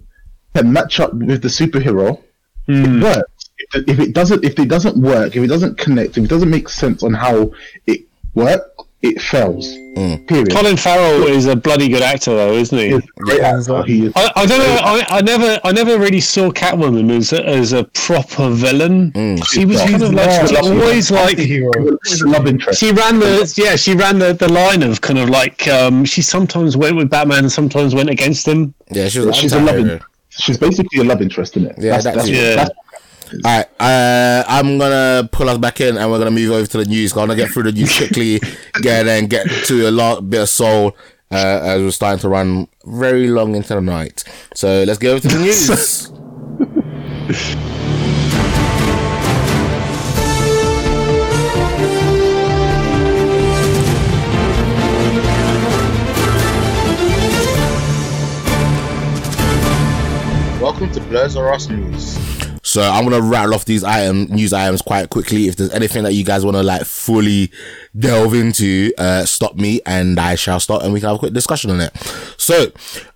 can 0.55 0.73
match 0.73 1.01
up 1.01 1.15
with 1.15 1.43
the 1.43 1.49
superhero, 1.49 2.23
it 2.69 2.87
hmm. 2.87 3.03
works. 3.03 3.51
If, 3.59 3.89
if 3.89 4.01
it 4.01 4.15
doesn't, 4.15 4.45
if 4.45 4.59
it 4.59 4.69
doesn't 4.69 4.97
work, 5.01 5.37
if 5.37 5.43
it 5.43 5.49
doesn't 5.49 5.79
connect, 5.79 6.19
if 6.19 6.25
it 6.25 6.31
doesn't 6.31 6.51
make 6.51 6.69
sense 6.69 7.03
on 7.03 7.15
how 7.15 7.53
it 7.87 8.03
works, 8.35 8.69
it 9.03 9.21
fails. 9.21 9.67
Period. 10.27 10.51
Colin 10.53 10.77
Farrell 10.77 11.25
is 11.25 11.47
a 11.47 11.57
bloody 11.57 11.89
good 11.89 12.03
actor, 12.03 12.35
though, 12.35 12.53
isn't 12.53 12.79
he? 12.79 12.89
He's 12.91 12.99
a 12.99 13.07
great 13.19 13.41
actor. 13.41 13.83
He 13.83 14.07
is. 14.07 14.13
I, 14.15 14.33
I 14.37 14.47
don't 14.47 14.59
know. 14.59 14.79
I, 14.83 15.07
I 15.09 15.21
never, 15.21 15.61
I 15.65 15.73
never 15.73 15.99
really 15.99 16.21
saw 16.21 16.51
Catwoman 16.51 17.11
as 17.17 17.33
a, 17.33 17.45
as 17.45 17.73
a 17.73 17.85
proper 17.85 18.51
villain. 18.51 19.13
She 19.43 19.65
was 19.65 19.81
kind 19.83 20.03
of 20.03 20.15
like 20.15 20.27
not. 20.27 20.49
she 20.49 20.57
always 20.57 21.11
like 21.11 21.39
hero. 21.39 21.71
He's 22.05 22.23
love 22.23 22.47
interest. 22.47 22.79
she 22.79 22.93
ran 22.93 23.19
the 23.19 23.53
yeah 23.59 23.77
she 23.77 23.95
ran 23.95 24.19
the, 24.19 24.33
the 24.33 24.51
line 24.51 24.83
of 24.83 25.01
kind 25.01 25.19
of 25.19 25.29
like 25.29 25.67
um, 25.69 26.05
she 26.05 26.23
sometimes 26.23 26.77
went 26.77 26.97
with 26.97 27.11
Batman 27.11 27.41
and 27.41 27.53
sometimes 27.53 27.95
went 27.95 28.09
against 28.11 28.47
him. 28.47 28.73
Yeah, 28.91 29.09
she 29.09 29.19
was 29.21 29.37
She's 29.37 29.53
a 29.53 29.61
love. 29.61 29.77
in- 29.77 30.01
She's 30.33 30.57
basically 30.57 31.01
a 31.01 31.05
love 31.05 31.21
interest 31.21 31.57
in 31.57 31.67
it. 31.67 31.75
Yeah, 31.77 31.93
that's, 31.99 32.05
that 32.05 32.15
that's. 32.15 32.29
Yeah. 32.29 32.55
that's 32.55 32.71
All 33.33 33.39
right, 33.45 33.67
uh, 33.79 34.43
I'm 34.49 34.77
gonna 34.77 35.29
pull 35.31 35.49
us 35.49 35.59
back 35.59 35.81
in, 35.81 35.97
and 35.97 36.11
we're 36.11 36.19
gonna 36.19 36.33
move 36.33 36.51
over 36.51 36.67
to 36.67 36.79
the 36.79 36.85
news. 36.85 37.13
Gonna 37.13 37.37
get 37.37 37.51
through 37.51 37.63
the 37.63 37.73
news 37.73 37.97
quickly, 37.97 38.41
get 38.83 39.07
and 39.07 39.31
get 39.31 39.47
to 39.67 39.89
a 39.89 39.93
lot 39.93 40.29
bit 40.29 40.43
of 40.43 40.49
soul 40.49 40.97
uh, 41.31 41.61
as 41.63 41.81
we're 41.81 41.93
starting 41.93 42.19
to 42.21 42.29
run 42.29 42.67
very 42.85 43.29
long 43.29 43.55
into 43.55 43.73
the 43.73 43.81
night. 43.81 44.25
So 44.55 44.83
let's 44.83 44.99
go 44.99 45.13
over 45.13 45.21
to 45.21 45.29
the 45.29 45.39
news. 45.39 46.11
Welcome 60.61 60.91
to 60.93 61.01
Blurs 61.01 61.37
or 61.37 61.53
Us 61.53 61.69
News. 61.69 62.50
So 62.71 62.83
I'm 62.83 63.03
gonna 63.03 63.21
rattle 63.21 63.57
off 63.57 63.65
these 63.65 63.83
item 63.83 64.27
news 64.27 64.53
items 64.53 64.81
quite 64.81 65.11
quickly. 65.11 65.49
If 65.49 65.57
there's 65.57 65.73
anything 65.73 66.05
that 66.05 66.13
you 66.13 66.23
guys 66.23 66.45
want 66.45 66.57
to 66.57 66.63
like 66.63 66.85
fully 66.85 67.51
delve 67.99 68.33
into, 68.33 68.93
uh, 68.97 69.25
stop 69.25 69.57
me 69.57 69.81
and 69.87 70.21
I 70.21 70.37
shall 70.37 70.61
stop 70.61 70.85
and 70.85 70.93
we 70.93 71.01
can 71.01 71.09
have 71.09 71.17
a 71.17 71.19
quick 71.19 71.33
discussion 71.33 71.73
on 71.73 71.81
it. 71.81 71.97
So, 72.37 72.71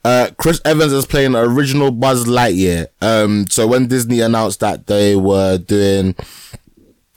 uh, 0.05 0.31
Chris 0.39 0.61
Evans 0.65 0.93
is 0.93 1.07
playing 1.07 1.37
original 1.37 1.93
Buzz 1.93 2.25
Lightyear. 2.25 2.89
Um, 3.01 3.47
so 3.49 3.69
when 3.69 3.87
Disney 3.87 4.23
announced 4.23 4.59
that 4.59 4.89
they 4.89 5.15
were 5.15 5.57
doing 5.57 6.17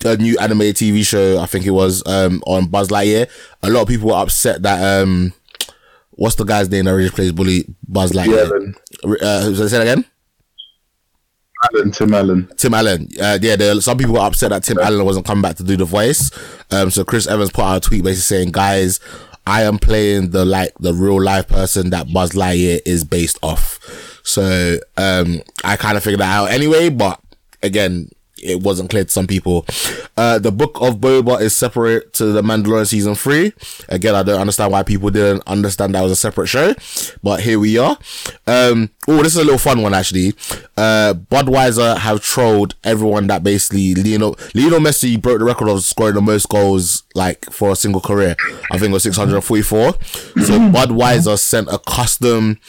a 0.05 0.15
new 0.17 0.37
animated 0.37 0.75
TV 0.75 1.03
show, 1.03 1.39
I 1.39 1.47
think 1.47 1.65
it 1.65 1.71
was, 1.71 2.03
um, 2.05 2.43
on 2.45 2.67
Buzz 2.67 2.89
Lightyear, 2.89 3.27
a 3.63 3.69
lot 3.71 3.81
of 3.81 3.87
people 3.87 4.09
were 4.09 4.13
upset 4.21 4.61
that, 4.61 5.01
um, 5.01 5.33
what's 6.11 6.35
the 6.35 6.43
guy's 6.43 6.69
name 6.69 6.85
that 6.85 6.91
originally 6.91 7.15
plays 7.15 7.31
Bully 7.31 7.65
Buzz 7.87 8.11
Lightyear? 8.11 8.75
Uh, 9.23 9.55
say 9.55 9.77
that 9.79 9.81
again? 9.81 10.05
Alan, 11.63 11.91
Tim 11.91 12.13
Allen. 12.13 12.51
Tim 12.57 12.73
Allen. 12.73 13.07
Uh, 13.19 13.37
yeah, 13.41 13.55
there, 13.55 13.79
some 13.81 13.97
people 13.97 14.13
were 14.13 14.21
upset 14.21 14.49
that 14.51 14.63
Tim 14.63 14.79
Allen 14.79 15.03
wasn't 15.03 15.25
coming 15.25 15.41
back 15.41 15.55
to 15.57 15.63
do 15.63 15.77
the 15.77 15.85
voice. 15.85 16.31
Um, 16.71 16.91
so 16.91 17.03
Chris 17.03 17.27
Evans 17.27 17.51
put 17.51 17.63
out 17.63 17.77
a 17.77 17.79
tweet 17.79 18.03
basically 18.03 18.37
saying, 18.37 18.51
guys, 18.51 18.99
I 19.45 19.63
am 19.63 19.79
playing 19.79 20.31
the 20.31 20.43
like 20.43 20.73
the 20.79 20.93
real 20.93 21.21
life 21.21 21.47
person 21.47 21.89
that 21.91 22.11
Buzz 22.11 22.31
Lightyear 22.31 22.81
is 22.85 23.03
based 23.03 23.39
off. 23.41 24.19
So 24.23 24.77
um, 24.97 25.41
I 25.63 25.77
kind 25.77 25.97
of 25.97 26.03
figured 26.03 26.19
that 26.19 26.35
out 26.35 26.51
anyway, 26.51 26.89
but 26.89 27.21
again, 27.63 28.09
it 28.43 28.61
wasn't 28.61 28.89
clear 28.89 29.03
to 29.03 29.09
some 29.09 29.27
people. 29.27 29.65
Uh, 30.15 30.39
the 30.39 30.51
book 30.51 30.77
of 30.81 30.97
Boba 30.97 31.41
is 31.41 31.55
separate 31.55 32.13
to 32.13 32.25
the 32.27 32.41
Mandalorian 32.41 32.87
season 32.87 33.15
three. 33.15 33.53
Again, 33.89 34.15
I 34.15 34.23
don't 34.23 34.39
understand 34.39 34.71
why 34.71 34.83
people 34.83 35.09
didn't 35.09 35.43
understand 35.47 35.95
that 35.95 36.01
was 36.01 36.11
a 36.11 36.15
separate 36.15 36.47
show, 36.47 36.73
but 37.23 37.41
here 37.41 37.59
we 37.59 37.77
are. 37.77 37.97
Um, 38.45 38.91
oh, 39.07 39.23
this 39.23 39.35
is 39.35 39.37
a 39.37 39.43
little 39.43 39.57
fun 39.57 39.81
one 39.81 39.93
actually. 39.93 40.33
Uh, 40.75 41.13
Budweiser 41.13 41.97
have 41.97 42.21
trolled 42.21 42.75
everyone 42.83 43.27
that 43.27 43.43
basically 43.43 43.95
Lionel, 43.95 44.37
Lionel 44.53 44.79
Messi 44.79 45.21
broke 45.21 45.39
the 45.39 45.45
record 45.45 45.69
of 45.69 45.83
scoring 45.83 46.15
the 46.15 46.21
most 46.21 46.49
goals 46.49 47.03
like 47.15 47.45
for 47.51 47.71
a 47.71 47.75
single 47.75 48.01
career. 48.01 48.35
I 48.71 48.77
think 48.77 48.91
it 48.91 48.93
was 48.93 49.03
644. 49.03 49.91
So 49.91 49.99
Budweiser 50.37 51.37
sent 51.37 51.69
a 51.69 51.79
custom 51.79 52.59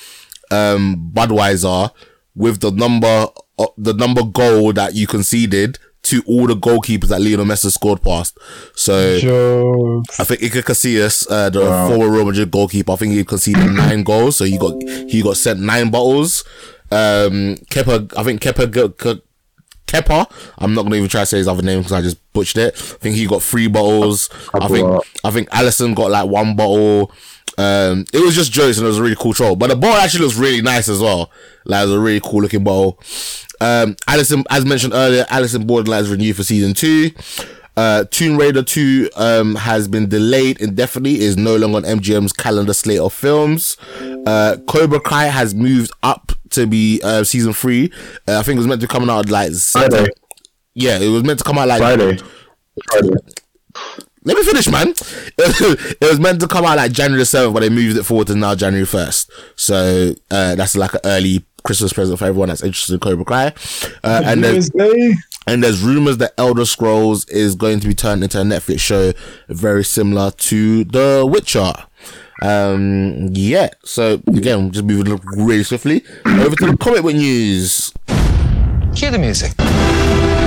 um, 0.51 1.11
Budweiser 1.15 1.90
with 2.35 2.61
the 2.61 2.70
number 2.70 3.27
the 3.77 3.93
number 3.95 4.23
goal 4.23 4.73
that 4.75 4.95
you 4.95 5.07
conceded 5.07 5.79
to 6.03 6.23
all 6.27 6.47
the 6.47 6.55
goalkeepers 6.55 7.09
that 7.09 7.21
Lionel 7.21 7.45
Messi 7.45 7.71
scored 7.73 8.01
past. 8.03 8.39
So 8.75 9.19
Jokes. 9.19 10.21
I 10.21 10.25
think 10.25 10.41
Iker 10.41 10.63
Casillas, 10.63 11.27
uh, 11.31 11.51
the 11.51 11.61
former 11.89 12.09
Real 12.11 12.25
Madrid 12.25 12.51
goalkeeper, 12.51 12.93
I 12.93 12.97
think 12.97 13.13
he 13.13 13.25
conceded 13.25 13.71
nine 13.73 14.05
goals, 14.05 14.37
so 14.37 14.45
he 14.45 14.57
got 14.59 14.81
he 14.83 15.23
got 15.23 15.37
sent 15.37 15.61
nine 15.61 15.91
bottles. 15.91 16.45
Um, 16.91 17.57
Kepa, 17.71 18.13
I 18.17 18.23
think 18.23 18.41
Kepa, 18.41 18.69
Ke- 18.71 18.97
Ke- 18.97 19.23
Kepa, 19.87 20.31
I'm 20.59 20.73
not 20.75 20.83
gonna 20.85 20.97
even 20.97 21.09
try 21.09 21.23
to 21.23 21.27
say 21.27 21.39
his 21.39 21.49
other 21.49 21.63
name 21.63 21.79
because 21.81 21.93
I 21.93 22.01
just 22.01 22.17
butchered 22.33 22.59
it. 22.63 22.75
I 22.75 22.97
think 22.99 23.17
he 23.17 23.27
got 23.27 23.43
three 23.43 23.67
bottles. 23.69 24.31
I 24.55 24.69
think 24.69 24.87
I 25.25 25.31
think 25.31 25.49
Alisson 25.51 25.95
got 25.95 26.11
like 26.11 26.29
one 26.31 26.57
bottle. 26.57 27.11
Um, 27.59 28.05
it 28.13 28.21
was 28.21 28.35
just 28.35 28.53
jokes 28.53 28.79
and 28.79 28.87
it 28.87 28.89
was 28.89 28.99
a 28.99 29.03
really 29.03 29.17
cool 29.17 29.35
troll. 29.35 29.57
But 29.57 29.71
the 29.71 29.77
bottle 29.77 30.01
actually 30.01 30.25
looks 30.25 30.37
really 30.39 30.63
nice 30.63 30.89
as 30.89 31.01
well. 31.01 31.31
Like 31.65 31.83
it 31.83 31.87
was 31.87 31.95
a 31.95 32.01
really 32.01 32.21
cool 32.21 32.41
looking 32.41 32.65
bottle. 32.65 33.03
Um, 33.61 33.97
Alice 34.07 34.31
in, 34.31 34.45
as 34.49 34.65
mentioned 34.65 34.95
earlier, 34.95 35.27
Alice 35.29 35.55
in 35.55 35.67
Borderlands 35.67 36.09
renewed 36.09 36.37
for 36.37 36.45
season 36.45 36.73
two. 36.73 37.11
Uh, 37.77 38.05
Tomb 38.11 38.37
Raider 38.37 38.65
2 38.65 39.11
um, 39.15 39.55
has 39.55 39.87
been 39.87 40.09
delayed 40.09 40.61
indefinitely, 40.61 41.21
is 41.21 41.37
no 41.37 41.55
longer 41.55 41.77
on 41.77 41.85
MGM's 41.85 42.33
calendar 42.33 42.73
slate 42.73 42.99
of 42.99 43.13
films. 43.13 43.77
Uh, 44.27 44.57
Cobra 44.67 44.99
Kai 44.99 45.27
has 45.27 45.55
moved 45.55 45.93
up 46.03 46.33
to 46.51 46.67
be 46.67 47.01
uh, 47.05 47.23
season 47.23 47.53
3. 47.53 47.93
Uh, 48.27 48.39
I 48.41 48.43
think 48.43 48.57
it 48.57 48.59
was 48.59 48.67
meant 48.67 48.81
to 48.81 48.89
be 48.89 48.91
coming 48.91 49.09
out 49.09 49.29
like 49.29 49.53
Friday. 49.53 50.09
Yeah, 50.75 50.99
it 50.99 51.09
was 51.09 51.23
meant 51.23 51.39
to 51.39 51.45
come 51.45 51.57
out 51.57 51.69
like 51.69 51.79
Friday. 51.79 52.19
Friday. 52.91 53.15
Let 54.29 54.37
me 54.37 54.45
finish, 54.45 54.69
man. 54.69 54.89
it 55.39 55.99
was 56.03 56.21
meant 56.21 56.39
to 56.41 56.47
come 56.47 56.67
out 56.67 56.77
like 56.77 56.93
January 56.93 57.25
7th, 57.25 57.55
but 57.55 57.61
they 57.61 57.71
moved 57.71 57.97
it 57.97 58.03
forward 58.03 58.27
to 58.27 58.35
now 58.35 58.55
January 58.55 58.87
1st. 58.87 59.31
So 59.57 60.13
uh, 60.31 60.55
that's 60.55 60.77
like 60.77 60.93
an 60.93 61.01
early 61.05 61.47
Christmas 61.65 61.95
present 61.95 62.19
for 62.19 62.27
everyone 62.27 62.49
that's 62.49 62.63
interested 62.63 62.93
in 62.93 63.01
Cobra 63.01 63.25
Kai. 63.25 63.47
Uh, 64.05 64.23
and 64.27 64.45
then 64.45 64.57
Wednesday. 64.57 65.15
and 65.47 65.65
there's 65.65 65.83
rumors 65.83 66.19
that 66.19 66.35
Elder 66.37 66.67
Scrolls 66.67 67.27
is 67.31 67.55
going 67.55 67.81
to 67.81 67.89
be 67.89 67.95
turned 67.95 68.23
into 68.23 68.39
a 68.39 68.45
Netflix 68.45 68.81
show 68.81 69.15
very 69.49 69.83
similar 69.83 70.31
to 70.33 70.85
The 70.85 71.27
Witcher. 71.27 71.73
Um, 72.43 73.31
yeah. 73.33 73.71
So 73.83 74.21
again, 74.27 74.73
just 74.73 74.85
moving 74.85 75.19
really 75.39 75.65
swiftly 75.65 76.05
over 76.27 76.55
to 76.55 76.67
the 76.67 76.77
comic 76.77 77.01
book 77.01 77.15
news. 77.15 77.95
Cue 78.95 79.11
the 79.11 79.19
music. 79.19 80.38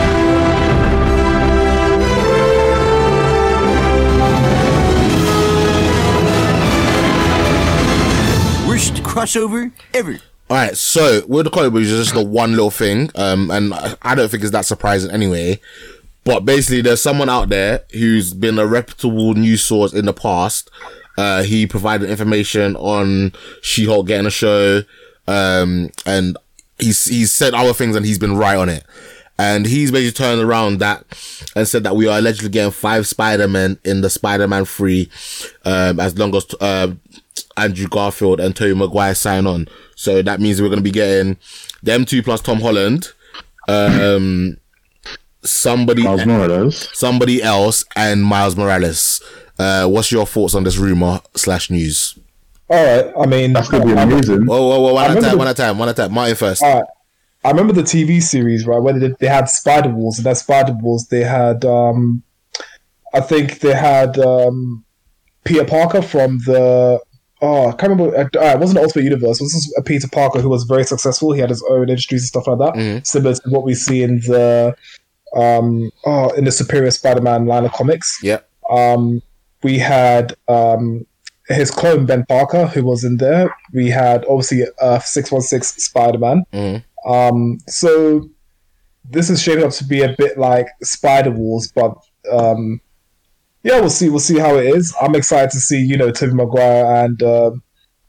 Crossover 9.12 9.72
ever. 9.94 10.20
All 10.50 10.58
right, 10.58 10.76
so 10.76 11.26
with 11.28 11.46
the 11.46 11.50
comic 11.50 11.74
books, 11.74 11.88
it's 11.88 11.98
just 11.98 12.14
the 12.14 12.26
one 12.26 12.52
little 12.52 12.72
thing, 12.72 13.10
um, 13.16 13.52
and 13.52 13.74
I 14.02 14.16
don't 14.16 14.30
think 14.30 14.44
it's 14.44 14.52
that 14.52 14.66
surprising 14.66 15.12
anyway. 15.12 15.60
But 16.24 16.42
basically, 16.42 16.82
there's 16.82 17.02
someone 17.02 17.30
out 17.30 17.50
there 17.50 17.84
who's 17.94 18.34
been 18.34 18.60
a 18.60 18.66
reputable 18.66 19.34
news 19.34 19.64
source 19.64 19.94
in 19.94 20.06
the 20.06 20.14
past. 20.14 20.70
Uh, 21.18 21.44
he 21.44 21.68
provided 21.68 22.10
information 22.10 22.76
on 22.76 23.34
She-Hulk 23.62 24.08
getting 24.08 24.28
a 24.28 24.32
show, 24.32 24.84
um, 25.28 25.90
and 26.06 26.38
he's 26.80 27.06
he's 27.06 27.32
said 27.32 27.54
other 27.54 27.74
things, 27.74 27.96
and 27.96 28.06
he's 28.06 28.20
been 28.20 28.38
right 28.38 28.58
on 28.58 28.70
it. 28.70 28.86
And 29.40 29.66
he's 29.66 29.92
basically 29.92 30.24
turned 30.24 30.42
around 30.42 30.80
that 30.80 31.04
and 31.56 31.68
said 31.68 31.84
that 31.86 31.96
we 31.96 32.08
are 32.08 32.20
allegedly 32.20 32.50
getting 32.50 32.72
five 32.72 33.08
Spider-Man 33.08 33.80
in 33.84 34.02
the 34.02 34.10
Spider-Man 34.10 34.66
3, 34.66 35.10
um, 35.66 36.00
as 36.00 36.16
long 36.16 36.36
as, 36.36 36.46
uh, 36.62 36.92
Andrew 37.58 37.88
Garfield 37.88 38.40
and 38.40 38.56
Tobey 38.56 38.74
Maguire 38.76 39.16
sign 39.16 39.46
on. 39.48 39.68
So 39.96 40.22
that 40.22 40.40
means 40.40 40.62
we're 40.62 40.70
going 40.70 40.80
to 40.80 40.84
be 40.84 40.92
getting 40.92 41.38
them 41.84 42.06
two 42.06 42.24
plus 42.24 42.42
Tom 42.42 42.60
Holland, 42.62 43.12
um, 43.68 44.58
somebody, 45.44 46.04
Miles 46.04 46.26
Morales. 46.26 46.90
somebody 46.98 47.42
else, 47.44 47.86
and 47.96 48.24
Miles 48.24 48.56
Morales. 48.56 49.22
Uh, 49.60 49.88
what's 49.88 50.12
your 50.12 50.26
thoughts 50.26 50.56
on 50.56 50.64
this 50.64 50.78
rumor 50.78 51.20
slash 51.36 51.70
news? 51.70 52.18
All 52.70 52.84
right. 52.84 53.14
I 53.20 53.26
mean, 53.26 53.54
That's 53.54 53.68
gonna 53.70 53.86
be 53.86 53.92
amazing. 53.92 54.46
Whoa, 54.46 54.62
whoa, 54.68 54.80
whoa! 54.82 54.94
One 54.94 55.04
I 55.04 55.08
at 55.12 55.18
a 55.18 55.22
time, 55.22 55.32
the- 55.32 55.38
one 55.38 55.48
at 55.48 55.60
a 55.60 55.62
time, 55.62 55.78
one 55.78 55.90
at 55.90 56.00
a 56.00 56.02
time. 56.04 56.14
Martin 56.14 56.36
first. 56.36 56.64
All 56.64 56.76
right. 56.80 56.86
I 57.44 57.50
remember 57.50 57.74
the 57.74 57.82
TV 57.82 58.22
series, 58.22 58.68
right, 58.68 58.78
where 58.80 58.98
they, 58.98 59.14
they 59.20 59.28
had 59.28 59.50
Spider 59.50 59.90
Wars, 59.90 60.18
and 60.20 60.26
that 60.28 60.38
Spider 60.38 60.74
Wars, 60.80 61.08
they 61.08 61.22
had, 61.24 61.66
um, 61.66 62.22
I 63.16 63.20
think 63.20 63.60
they 63.62 63.74
had 63.74 64.20
um, 64.20 64.86
Peter 65.44 65.66
Parker 65.66 66.04
from 66.04 66.38
the, 66.46 67.00
oh, 67.42 67.68
I 67.70 67.72
can't 67.74 67.90
remember, 67.92 68.16
uh, 68.18 68.26
it 68.54 68.60
wasn't 68.60 68.80
Ultimate 68.80 69.04
Universe, 69.04 69.40
it 69.42 69.44
was 69.46 69.74
a 69.78 69.82
Peter 69.82 70.08
Parker 70.08 70.40
who 70.42 70.50
was 70.50 70.64
very 70.64 70.84
successful. 70.84 71.32
He 71.34 71.40
had 71.42 71.50
his 71.50 71.64
own 71.70 71.90
industries 71.90 72.22
and 72.22 72.28
stuff 72.28 72.48
like 72.48 72.60
that, 72.60 72.74
Mhm. 72.80 73.06
similar 73.06 73.34
to 73.36 73.50
what 73.50 73.64
we 73.64 73.74
see 73.74 74.04
in 74.04 74.20
the, 74.20 74.76
um, 75.36 75.92
oh, 76.06 76.30
in 76.32 76.46
the 76.46 76.52
Superior 76.52 76.92
Spider 76.92 77.22
Man 77.22 77.46
line 77.48 77.66
of 77.66 77.72
comics. 77.72 78.20
Yep. 78.22 78.48
Um, 78.70 79.22
we 79.64 79.80
had 79.80 80.36
um, 80.48 81.06
his 81.48 81.72
clone 81.72 82.06
Ben 82.06 82.26
Parker, 82.28 82.68
who 82.68 82.84
was 82.84 83.04
in 83.04 83.18
there. 83.18 83.54
We 83.74 83.90
had 83.90 84.24
obviously 84.30 84.64
uh, 84.80 85.00
six 85.00 85.32
one 85.32 85.42
six 85.42 85.74
Spider 85.84 86.18
Man. 86.20 86.44
Mhm. 86.54 86.84
Um, 87.06 87.58
so 87.68 88.30
this 89.10 89.30
is 89.30 89.42
shaping 89.42 89.64
up 89.66 89.72
to 89.72 89.84
be 89.84 90.02
a 90.04 90.16
bit 90.18 90.38
like 90.38 90.68
Spider 90.84 91.32
Wars, 91.32 91.72
but 91.74 91.96
um, 92.32 92.80
yeah, 93.64 93.80
we'll 93.80 93.90
see. 93.90 94.10
We'll 94.10 94.20
see 94.20 94.40
how 94.40 94.56
it 94.58 94.66
is. 94.66 94.96
I'm 95.02 95.16
excited 95.16 95.52
to 95.52 95.60
see 95.60 95.80
you 95.80 95.98
know 95.98 96.12
Tobey 96.12 96.34
Maguire 96.34 97.06
and 97.06 97.22
uh, 97.22 97.52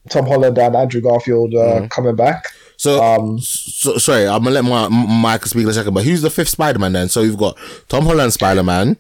Tom 0.09 0.27
Holland 0.27 0.59
and 0.59 0.77
Andrew 0.77 1.01
Garfield 1.01 1.55
uh, 1.55 1.87
coming 1.89 2.16
back. 2.16 2.47
So, 2.77 3.01
Um, 3.01 3.39
so, 3.39 3.97
sorry, 3.99 4.27
I'm 4.27 4.43
gonna 4.43 4.61
let 4.61 4.64
my 4.64 4.89
Michael 4.89 5.48
speak 5.48 5.63
in 5.63 5.69
a 5.69 5.72
second. 5.72 5.95
But 5.95 6.05
who's 6.05 6.22
the 6.22 6.31
fifth 6.31 6.48
Spider-Man 6.48 6.93
then? 6.93 7.09
So 7.09 7.22
we've 7.22 7.37
got 7.37 7.56
Tom 7.89 8.05
Holland 8.06 8.32
Spider-Man, 8.32 8.97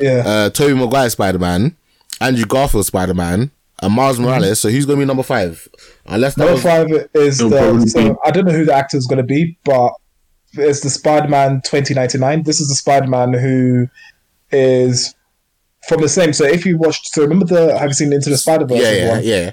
Yeah, 0.00 0.22
uh, 0.24 0.50
Tobey 0.50 0.74
Maguire 0.74 1.10
Spider-Man, 1.10 1.76
Andrew 2.22 2.46
Garfield 2.46 2.86
Spider-Man, 2.86 3.50
and 3.82 3.92
Miles 3.92 4.18
Morales. 4.18 4.60
So 4.60 4.70
who's 4.70 4.86
gonna 4.86 5.00
be 5.00 5.04
number 5.04 5.22
five? 5.22 5.68
Unless 6.06 6.38
number 6.38 6.54
was, 6.54 6.62
five 6.62 6.86
is 7.14 7.38
the. 7.38 7.86
So 7.86 8.18
I 8.24 8.30
don't 8.30 8.46
know 8.46 8.52
who 8.52 8.64
the 8.64 8.74
actor 8.74 8.96
is 8.96 9.06
going 9.06 9.18
to 9.18 9.22
be, 9.24 9.58
but 9.64 9.92
it's 10.54 10.80
the 10.80 10.88
Spider 10.90 11.28
Man 11.28 11.60
2099. 11.64 12.44
This 12.44 12.60
is 12.60 12.68
the 12.68 12.74
Spider 12.74 13.08
Man 13.08 13.34
who 13.34 13.88
is 14.50 15.14
from 15.88 16.00
the 16.02 16.08
same. 16.08 16.32
So 16.32 16.44
if 16.44 16.64
you 16.66 16.76
watched, 16.78 17.06
so 17.08 17.22
remember 17.22 17.46
the 17.46 17.78
have 17.78 17.88
you 17.88 17.94
seen 17.94 18.12
Into 18.12 18.30
the 18.30 18.36
Spider 18.38 18.66
Verse? 18.66 18.80
yeah, 18.80 18.92
yeah, 18.92 19.20
yeah. 19.20 19.50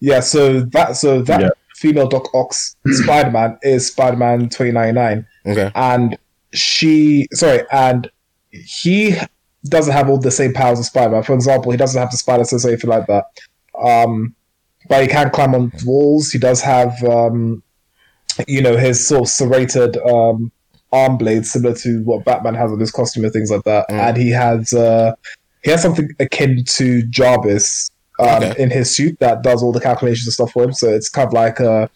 Yeah, 0.00 0.20
so 0.20 0.60
that 0.60 0.96
so 0.96 1.22
that 1.22 1.40
Yeah. 1.40 1.48
female 1.76 2.08
Doc 2.08 2.34
Ock 2.34 2.52
Spider 2.86 3.30
Man 3.30 3.58
is 3.62 3.86
Spider 3.86 4.16
Man 4.16 4.48
2099, 4.48 5.26
Okay. 5.46 5.70
and 5.74 6.16
she 6.52 7.26
sorry, 7.32 7.62
and 7.70 8.10
he 8.50 9.14
doesn't 9.68 9.92
have 9.92 10.08
all 10.08 10.18
the 10.18 10.30
same 10.30 10.52
powers 10.54 10.78
as 10.80 10.86
Spider 10.86 11.10
Man. 11.10 11.22
For 11.22 11.34
example, 11.34 11.70
he 11.70 11.76
doesn't 11.78 12.00
have 12.00 12.10
the 12.10 12.16
spider 12.16 12.44
sense 12.44 12.64
or 12.64 12.68
anything 12.68 12.90
like 12.90 13.06
that. 13.06 13.24
Um, 13.80 14.34
but 14.88 15.02
he 15.02 15.08
can 15.08 15.30
climb 15.30 15.54
on 15.54 15.70
walls. 15.84 16.30
He 16.30 16.38
does 16.38 16.60
have, 16.62 17.00
um, 17.04 17.62
you 18.48 18.60
know, 18.62 18.76
his 18.76 19.06
sort 19.06 19.22
of 19.22 19.28
serrated 19.28 19.96
um, 19.98 20.50
arm 20.92 21.16
blades, 21.18 21.52
similar 21.52 21.74
to 21.76 22.02
what 22.04 22.24
Batman 22.24 22.54
has 22.54 22.72
on 22.72 22.80
his 22.80 22.90
costume 22.90 23.24
and 23.24 23.32
things 23.32 23.50
like 23.50 23.62
that. 23.64 23.88
Mm. 23.90 24.08
And 24.08 24.16
he 24.16 24.30
has 24.30 24.72
uh, 24.72 25.14
he 25.62 25.70
has 25.70 25.82
something 25.82 26.08
akin 26.18 26.64
to 26.64 27.02
Jarvis 27.08 27.90
um, 28.18 28.42
Okay. 28.42 28.62
in 28.62 28.70
his 28.70 28.94
suit 28.94 29.18
that 29.20 29.42
does 29.42 29.62
all 29.62 29.72
the 29.72 29.80
calculations 29.80 30.26
and 30.26 30.32
stuff 30.34 30.52
for 30.52 30.64
him. 30.64 30.72
So 30.72 30.88
it's 30.88 31.08
kind 31.08 31.26
of 31.26 31.32
like 31.32 31.60
a 31.60 31.90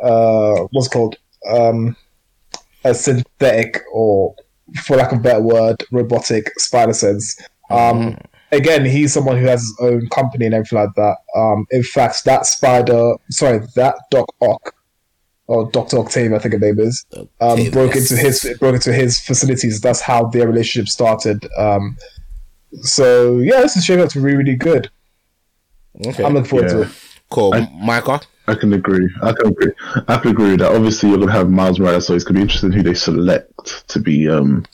uh, 0.00 0.66
what's 0.72 0.86
it 0.88 0.90
called 0.90 1.16
um, 1.50 1.96
a 2.84 2.94
synthetic 2.94 3.80
or, 3.92 4.34
for 4.84 4.96
lack 4.96 5.12
of 5.12 5.18
a 5.18 5.22
better 5.22 5.42
word, 5.42 5.82
robotic 5.90 6.50
spider 6.58 6.92
sense. 6.92 7.36
Um, 7.70 8.16
again, 8.52 8.84
he's 8.84 9.12
someone 9.12 9.36
who 9.38 9.46
has 9.46 9.60
his 9.62 9.76
own 9.80 10.08
company 10.08 10.46
and 10.46 10.54
everything 10.54 10.78
like 10.78 10.94
that. 10.96 11.16
Um, 11.34 11.66
in 11.70 11.82
fact, 11.82 12.24
that 12.24 12.46
spider, 12.46 13.14
sorry, 13.30 13.66
that 13.76 13.96
Doc 14.10 14.26
Ock, 14.40 14.74
or 15.46 15.70
Doctor 15.70 15.98
Octave, 15.98 16.32
I 16.32 16.38
think 16.38 16.54
her 16.54 16.60
name 16.60 16.78
is, 16.78 17.04
um, 17.40 17.70
broke 17.70 17.96
into 17.96 18.16
his 18.16 18.48
broke 18.60 18.76
into 18.76 18.92
his 18.92 19.20
facilities. 19.20 19.80
That's 19.80 20.00
how 20.00 20.26
their 20.26 20.46
relationship 20.46 20.88
started. 20.88 21.48
Um, 21.56 21.96
so 22.82 23.38
yeah, 23.38 23.60
this 23.60 23.76
is 23.76 23.84
shaping 23.84 24.04
up 24.04 24.10
to 24.10 24.18
be 24.18 24.24
really, 24.24 24.36
really 24.38 24.56
good. 24.56 24.90
Okay. 26.06 26.24
I'm 26.24 26.34
looking 26.34 26.48
forward 26.48 26.68
to 26.70 26.82
it. 26.82 26.88
cool. 27.30 27.54
I- 27.54 27.70
Michael. 27.80 28.20
I 28.48 28.54
can 28.54 28.72
agree. 28.72 29.08
I 29.22 29.32
can 29.32 29.48
agree. 29.48 29.72
I 30.08 30.16
can 30.16 30.30
agree 30.32 30.50
with 30.52 30.60
that. 30.60 30.72
Obviously, 30.72 31.08
you're 31.10 31.18
gonna 31.18 31.30
have 31.30 31.50
Miles 31.50 31.78
Morales, 31.78 32.06
so 32.06 32.14
it's 32.14 32.24
gonna 32.24 32.38
be 32.38 32.42
interesting 32.42 32.72
who 32.72 32.82
they 32.82 32.94
select 32.94 33.86
to 33.88 34.00
be 34.00 34.28
um 34.28 34.64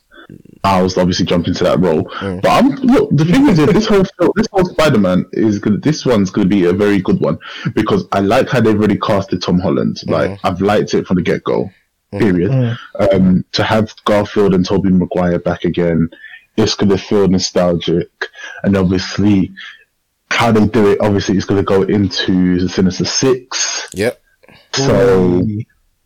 Miles. 0.65 0.97
Obviously, 0.97 1.27
jump 1.27 1.47
into 1.47 1.63
that 1.65 1.79
role. 1.81 2.11
But 2.21 2.47
I'm 2.47 2.71
look. 2.77 3.11
The 3.13 3.25
thing 3.27 3.49
is, 3.49 3.59
this 3.59 3.87
whole 3.87 4.05
film- 4.19 4.33
this 4.37 4.47
whole 4.51 4.65
Spider-Man 4.65 5.27
is 5.33 5.59
gonna. 5.59 5.77
This 5.77 6.07
one's 6.07 6.31
gonna 6.31 6.49
be 6.49 6.65
a 6.65 6.73
very 6.73 7.01
good 7.01 7.21
one 7.21 7.39
because 7.75 8.05
I 8.13 8.21
like 8.21 8.49
how 8.49 8.61
they've 8.61 8.75
already 8.79 8.99
casted 8.99 9.43
Tom 9.43 9.59
Holland. 9.59 9.99
Like 10.07 10.39
I've 10.43 10.63
liked 10.63 10.95
it 10.95 11.07
from 11.07 11.17
the 11.17 11.23
get 11.23 11.45
go. 11.45 11.71
Period. 12.13 12.79
Um, 13.13 13.45
to 13.53 13.63
have 13.63 13.93
Garfield 14.07 14.55
and 14.55 14.65
Tobey 14.65 14.89
Maguire 14.91 15.39
back 15.39 15.65
again, 15.65 16.09
it's 16.57 16.75
gonna 16.75 16.99
feel 16.99 17.29
nostalgic, 17.29 18.11
and 18.63 18.77
obviously. 18.77 19.53
How 20.29 20.51
they 20.51 20.67
do 20.67 20.91
it, 20.91 21.01
obviously, 21.01 21.37
it's 21.37 21.47
going 21.47 21.61
to 21.61 21.65
go 21.65 21.83
into 21.83 22.59
the 22.59 22.69
Sinister 22.69 23.05
Six. 23.05 23.89
Yep. 23.95 24.21
So 24.73 25.41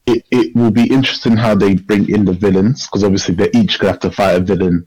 it, 0.06 0.24
it 0.30 0.54
will 0.54 0.70
be 0.70 0.86
interesting 0.92 1.36
how 1.36 1.54
they 1.54 1.74
bring 1.74 2.08
in 2.08 2.26
the 2.26 2.34
villains 2.34 2.86
because 2.86 3.02
obviously 3.02 3.34
they're 3.34 3.50
each 3.54 3.78
gonna 3.78 3.92
have 3.92 4.00
to 4.00 4.10
fight 4.10 4.36
a 4.36 4.40
villain 4.40 4.86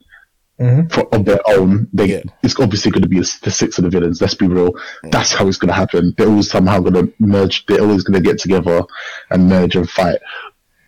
mm-hmm. 0.60 0.88
for, 0.88 1.14
of 1.14 1.26
their 1.26 1.40
own. 1.48 1.88
They, 1.94 2.06
Yeah. 2.06 2.24
It's 2.42 2.60
obviously 2.60 2.92
going 2.92 3.04
to 3.04 3.10
be 3.10 3.20
the 3.20 3.52
six 3.52 3.78
of 3.78 3.84
the 3.84 3.90
villains. 3.90 4.22
Let's 4.22 4.36
be 4.36 4.48
real. 4.48 4.74
That's 5.04 5.34
how 5.34 5.48
it's 5.48 5.58
going 5.58 5.70
to 5.70 5.76
happen. 5.76 6.14
They're 6.18 6.28
always 6.28 6.50
somehow 6.50 6.80
going 6.80 6.94
to 6.94 7.14
merge. 7.20 7.66
They're 7.66 7.82
always 7.82 8.04
going 8.04 8.22
to 8.22 8.28
get 8.28 8.40
together 8.40 8.84
and 9.32 9.50
merge 9.50 9.76
and 9.76 9.90
fight. 9.90 10.20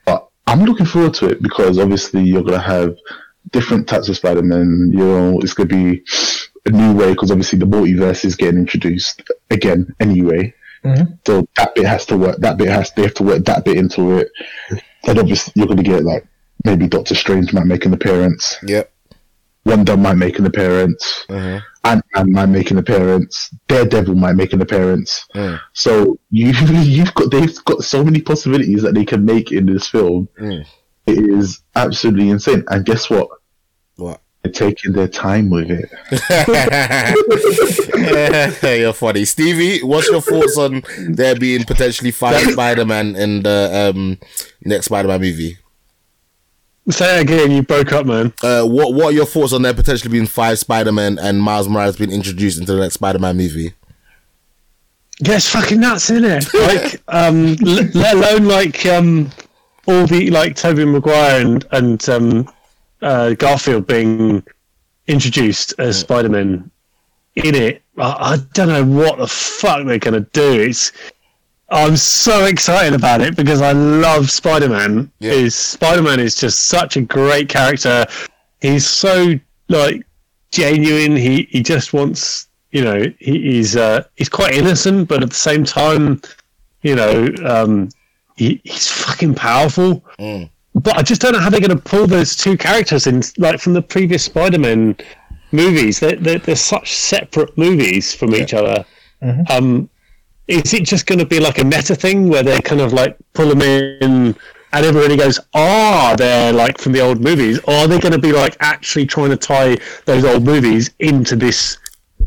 But 0.05 0.27
I'm 0.47 0.63
looking 0.63 0.85
forward 0.85 1.13
to 1.15 1.29
it 1.29 1.41
because 1.41 1.79
obviously 1.79 2.23
you're 2.23 2.43
going 2.43 2.59
to 2.59 2.65
have 2.65 2.95
different 3.51 3.87
types 3.87 4.09
of 4.09 4.17
Spider-Man. 4.17 4.91
You 4.91 4.99
know, 4.99 5.39
it's 5.39 5.53
going 5.53 5.69
to 5.69 5.75
be 5.75 6.03
a 6.65 6.71
new 6.71 6.93
way 6.93 7.11
because 7.11 7.31
obviously 7.31 7.59
the 7.59 7.65
multiverse 7.65 8.25
is 8.25 8.35
getting 8.35 8.59
introduced 8.59 9.21
again 9.49 9.93
anyway. 9.99 10.53
Mm-hmm. 10.83 11.13
So 11.25 11.47
that 11.57 11.75
bit 11.75 11.85
has 11.85 12.05
to 12.07 12.17
work. 12.17 12.37
That 12.37 12.57
bit 12.57 12.69
has 12.69 12.91
they 12.91 13.03
have 13.03 13.13
to 13.15 13.23
work 13.23 13.45
that 13.45 13.65
bit 13.65 13.77
into 13.77 14.17
it. 14.17 14.31
And 15.07 15.19
obviously 15.19 15.53
you're 15.55 15.67
going 15.67 15.77
to 15.77 15.83
get 15.83 16.03
like 16.03 16.25
maybe 16.63 16.87
Doctor 16.87 17.15
Strange 17.15 17.53
might 17.53 17.65
make 17.65 17.85
an 17.85 17.93
appearance. 17.93 18.57
Yep. 18.63 18.91
Wonder 19.65 19.97
might 19.97 20.13
make 20.13 20.37
an 20.37 20.45
appearance. 20.45 21.25
Mm-hmm. 21.27 21.57
Ant 21.85 22.05
Man 22.15 22.31
might 22.31 22.45
make 22.47 22.71
an 22.71 22.77
appearance. 22.77 23.49
Daredevil 23.67 24.15
might 24.15 24.35
make 24.35 24.53
an 24.53 24.61
appearance. 24.61 25.25
Mm. 25.35 25.59
So 25.73 26.19
you 26.29 26.49
you've 26.69 27.13
got 27.13 27.31
they've 27.31 27.63
got 27.65 27.83
so 27.83 28.03
many 28.03 28.21
possibilities 28.21 28.81
that 28.83 28.93
they 28.93 29.05
can 29.05 29.25
make 29.25 29.51
in 29.51 29.65
this 29.65 29.87
film. 29.87 30.29
Mm. 30.39 30.65
It 31.07 31.19
is 31.29 31.61
absolutely 31.75 32.29
insane. 32.29 32.63
And 32.69 32.85
guess 32.85 33.09
what? 33.09 33.29
What? 33.95 34.21
They're 34.43 34.51
taking 34.51 34.93
their 34.93 35.07
time 35.07 35.49
with 35.49 35.71
it. 35.71 35.89
You're 38.79 38.93
funny, 38.93 39.25
Stevie. 39.25 39.81
What's 39.83 40.07
your 40.07 40.21
thoughts 40.21 40.57
on 40.57 40.83
there 41.09 41.35
being 41.35 41.63
potentially 41.63 42.11
five 42.11 42.51
Spider-Man 42.51 43.15
in 43.15 43.41
the 43.41 43.91
um, 43.95 44.19
next 44.63 44.85
Spider-Man 44.85 45.19
movie? 45.21 45.57
Say 46.89 47.05
that 47.07 47.21
again. 47.21 47.49
You 47.49 47.63
broke 47.63 47.91
up, 47.93 48.05
man. 48.05 48.33
Uh, 48.43 48.63
what 48.65 48.93
What 48.93 49.05
are 49.05 49.11
your 49.11 49.25
thoughts 49.25 49.53
on 49.53 49.63
there 49.63 49.73
potentially 49.73 50.11
being 50.11 50.27
five 50.27 50.59
Spider-Man 50.59 51.17
and 51.17 51.41
Miles 51.41 51.67
Morales 51.67 51.97
being 51.97 52.11
introduced 52.11 52.59
into 52.59 52.73
the 52.73 52.81
next 52.81 52.95
Spider-Man 52.95 53.35
movie? 53.37 53.73
Yeah, 55.21 55.37
it's 55.37 55.49
fucking 55.49 55.79
nuts, 55.79 56.11
isn't 56.11 56.25
it? 56.25 56.53
Like, 56.53 57.01
um, 57.07 57.55
l- 57.65 57.89
let 57.95 58.15
alone 58.15 58.45
like 58.45 58.85
um, 58.85 59.31
all 59.87 60.07
the 60.07 60.29
like 60.31 60.55
Tobey 60.55 60.85
Maguire 60.85 61.41
and 61.41 61.65
and 61.71 62.09
um, 62.09 62.53
uh, 63.01 63.33
Garfield 63.33 63.87
being 63.87 64.43
introduced 65.07 65.73
as 65.79 65.99
Spider 65.99 66.29
Man 66.29 66.71
in 67.35 67.55
it. 67.55 67.81
I, 67.97 68.33
I 68.33 68.37
don't 68.53 68.69
know 68.69 68.85
what 68.85 69.17
the 69.17 69.27
fuck 69.27 69.85
they're 69.85 69.99
gonna 69.99 70.21
do. 70.21 70.61
It's 70.61 70.91
I'm 71.69 71.97
so 71.97 72.45
excited 72.45 72.93
about 72.93 73.21
it 73.21 73.35
because 73.35 73.61
I 73.61 73.71
love 73.71 74.29
Spider 74.29 74.69
Man. 74.69 75.11
Yeah. 75.19 75.31
Is 75.31 75.55
Spider 75.55 76.01
Man 76.01 76.19
is 76.19 76.35
just 76.35 76.65
such 76.65 76.97
a 76.97 77.01
great 77.01 77.49
character. 77.49 78.05
He's 78.61 78.87
so 78.87 79.39
like 79.69 80.05
genuine. 80.51 81.15
He 81.15 81.47
he 81.49 81.61
just 81.63 81.93
wants 81.93 82.47
you 82.71 82.83
know 82.83 83.03
he, 83.19 83.41
he's 83.41 83.75
uh, 83.75 84.03
he's 84.15 84.29
quite 84.29 84.53
innocent, 84.53 85.07
but 85.07 85.23
at 85.23 85.29
the 85.29 85.35
same 85.35 85.63
time, 85.63 86.21
you 86.81 86.95
know, 86.95 87.33
um, 87.45 87.89
he, 88.35 88.61
he's 88.63 88.89
fucking 88.89 89.35
powerful. 89.35 90.03
But 90.75 90.97
I 90.97 91.01
just 91.03 91.21
don't 91.21 91.31
know 91.33 91.39
how 91.39 91.49
they're 91.49 91.61
going 91.61 91.69
to 91.69 91.81
pull 91.81 92.05
those 92.05 92.35
two 92.35 92.57
characters 92.57 93.07
in, 93.07 93.23
like 93.37 93.59
from 93.59 93.73
the 93.73 93.81
previous 93.81 94.25
Spider-Man 94.25 94.97
movies. 95.51 95.99
They're, 96.01 96.17
they're, 96.17 96.39
they're 96.39 96.55
such 96.55 96.93
separate 96.93 97.57
movies 97.57 98.13
from 98.13 98.35
each 98.35 98.53
other. 98.53 98.83
Um, 99.49 99.89
is 100.47 100.73
it 100.73 100.83
just 100.83 101.07
going 101.07 101.19
to 101.19 101.25
be 101.25 101.39
like 101.39 101.59
a 101.59 101.63
meta 101.63 101.95
thing 101.95 102.27
where 102.27 102.43
they 102.43 102.59
kind 102.61 102.81
of 102.81 102.93
like 102.93 103.17
pull 103.33 103.47
them 103.47 103.61
in 103.61 104.35
and 104.73 104.85
everybody 104.85 105.15
goes, 105.15 105.39
ah, 105.53 106.13
they're 106.17 106.51
like 106.51 106.77
from 106.77 106.91
the 106.91 106.99
old 106.99 107.21
movies? 107.21 107.57
Or 107.59 107.73
are 107.73 107.87
they 107.87 107.97
going 107.97 108.11
to 108.11 108.19
be 108.19 108.33
like 108.33 108.57
actually 108.59 109.05
trying 109.05 109.29
to 109.29 109.37
tie 109.37 109.77
those 110.03 110.25
old 110.25 110.43
movies 110.43 110.91
into 110.99 111.35
this 111.37 111.77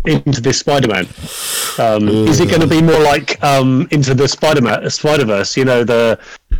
into 0.06 0.40
this 0.40 0.58
Spider-Man? 0.58 1.06
Um, 1.78 2.08
is 2.08 2.40
it 2.40 2.48
going 2.48 2.60
to 2.60 2.66
be 2.66 2.82
more 2.82 3.00
like 3.00 3.42
um, 3.42 3.88
into 3.90 4.14
the 4.14 4.28
Spider-Man, 4.28 4.88
Spider-Verse? 4.90 5.56
You 5.56 5.64
know, 5.64 5.84
the 5.84 6.18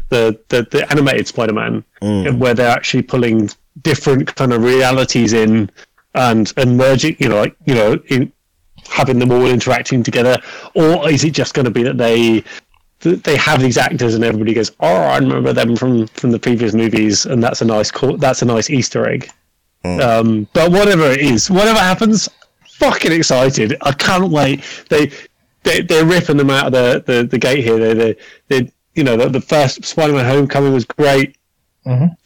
the 0.09 0.39
the, 0.49 0.63
the 0.71 0.91
animated 0.91 1.27
Spider-Man, 1.27 1.85
where 2.39 2.55
they're 2.55 2.71
actually 2.71 3.03
pulling 3.03 3.51
different 3.83 4.35
kind 4.35 4.53
of 4.53 4.63
realities 4.63 5.33
in 5.33 5.71
and 6.15 6.53
and 6.57 6.77
merging. 6.77 7.17
You 7.19 7.29
know, 7.29 7.41
like 7.41 7.57
you 7.65 7.75
know, 7.75 8.01
in, 8.09 8.33
having 8.89 9.19
them 9.19 9.31
all 9.31 9.47
interacting 9.47 10.03
together, 10.03 10.39
or 10.75 11.09
is 11.11 11.25
it 11.25 11.33
just 11.33 11.55
going 11.55 11.65
to 11.65 11.71
be 11.71 11.83
that 11.83 11.99
they 11.99 12.45
they 13.01 13.37
have 13.37 13.61
these 13.61 13.79
actors 13.79 14.15
and 14.15 14.25
everybody 14.25 14.55
goes, 14.55 14.73
"Oh, 14.81 14.87
I 14.87 15.19
remember 15.19 15.53
them 15.53 15.77
from 15.77 16.07
from 16.09 16.31
the 16.31 16.39
previous 16.39 16.75
movies," 16.75 17.27
and 17.27 17.43
that's 17.43 17.63
a 17.63 17.65
nice 17.65 17.91
call, 17.91 18.17
that's 18.17 18.43
a 18.43 18.45
nice 18.45 18.71
Easter 18.71 19.09
egg. 19.09 19.31
Um, 19.85 20.49
but 20.53 20.73
whatever 20.73 21.05
it 21.05 21.21
is, 21.21 21.49
whatever 21.51 21.79
happens, 21.79 22.29
fucking 22.79 23.13
excited. 23.13 23.77
I 23.83 23.93
can't 23.93 24.31
wait. 24.31 24.63
They 24.89 25.11
they 25.65 25.83
they're 25.83 26.05
ripping 26.07 26.37
them 26.37 26.51
out 26.51 26.67
of 26.67 26.73
the, 26.73 27.03
the, 27.07 27.23
the 27.25 27.39
gate 27.39 27.65
here. 27.65 27.79
They 27.79 27.95
they 27.95 28.17
they 28.49 28.73
you 28.95 29.05
know 29.05 29.17
the, 29.17 29.29
the 29.29 29.41
first 29.41 29.85
Spider-Man 29.85 30.25
Homecoming 30.25 30.73
was 30.73 30.85
great. 30.85 31.37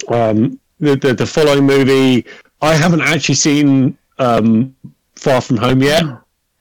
Um, 0.09 0.59
the, 0.81 0.97
the 0.97 1.15
the 1.15 1.27
following 1.27 1.65
movie, 1.65 2.27
I 2.61 2.75
haven't 2.75 3.01
actually 3.03 3.37
seen 3.37 3.97
um, 4.19 4.75
Far 5.17 5.41
From 5.41 5.57
Home 5.59 5.83
yet, 5.83 6.03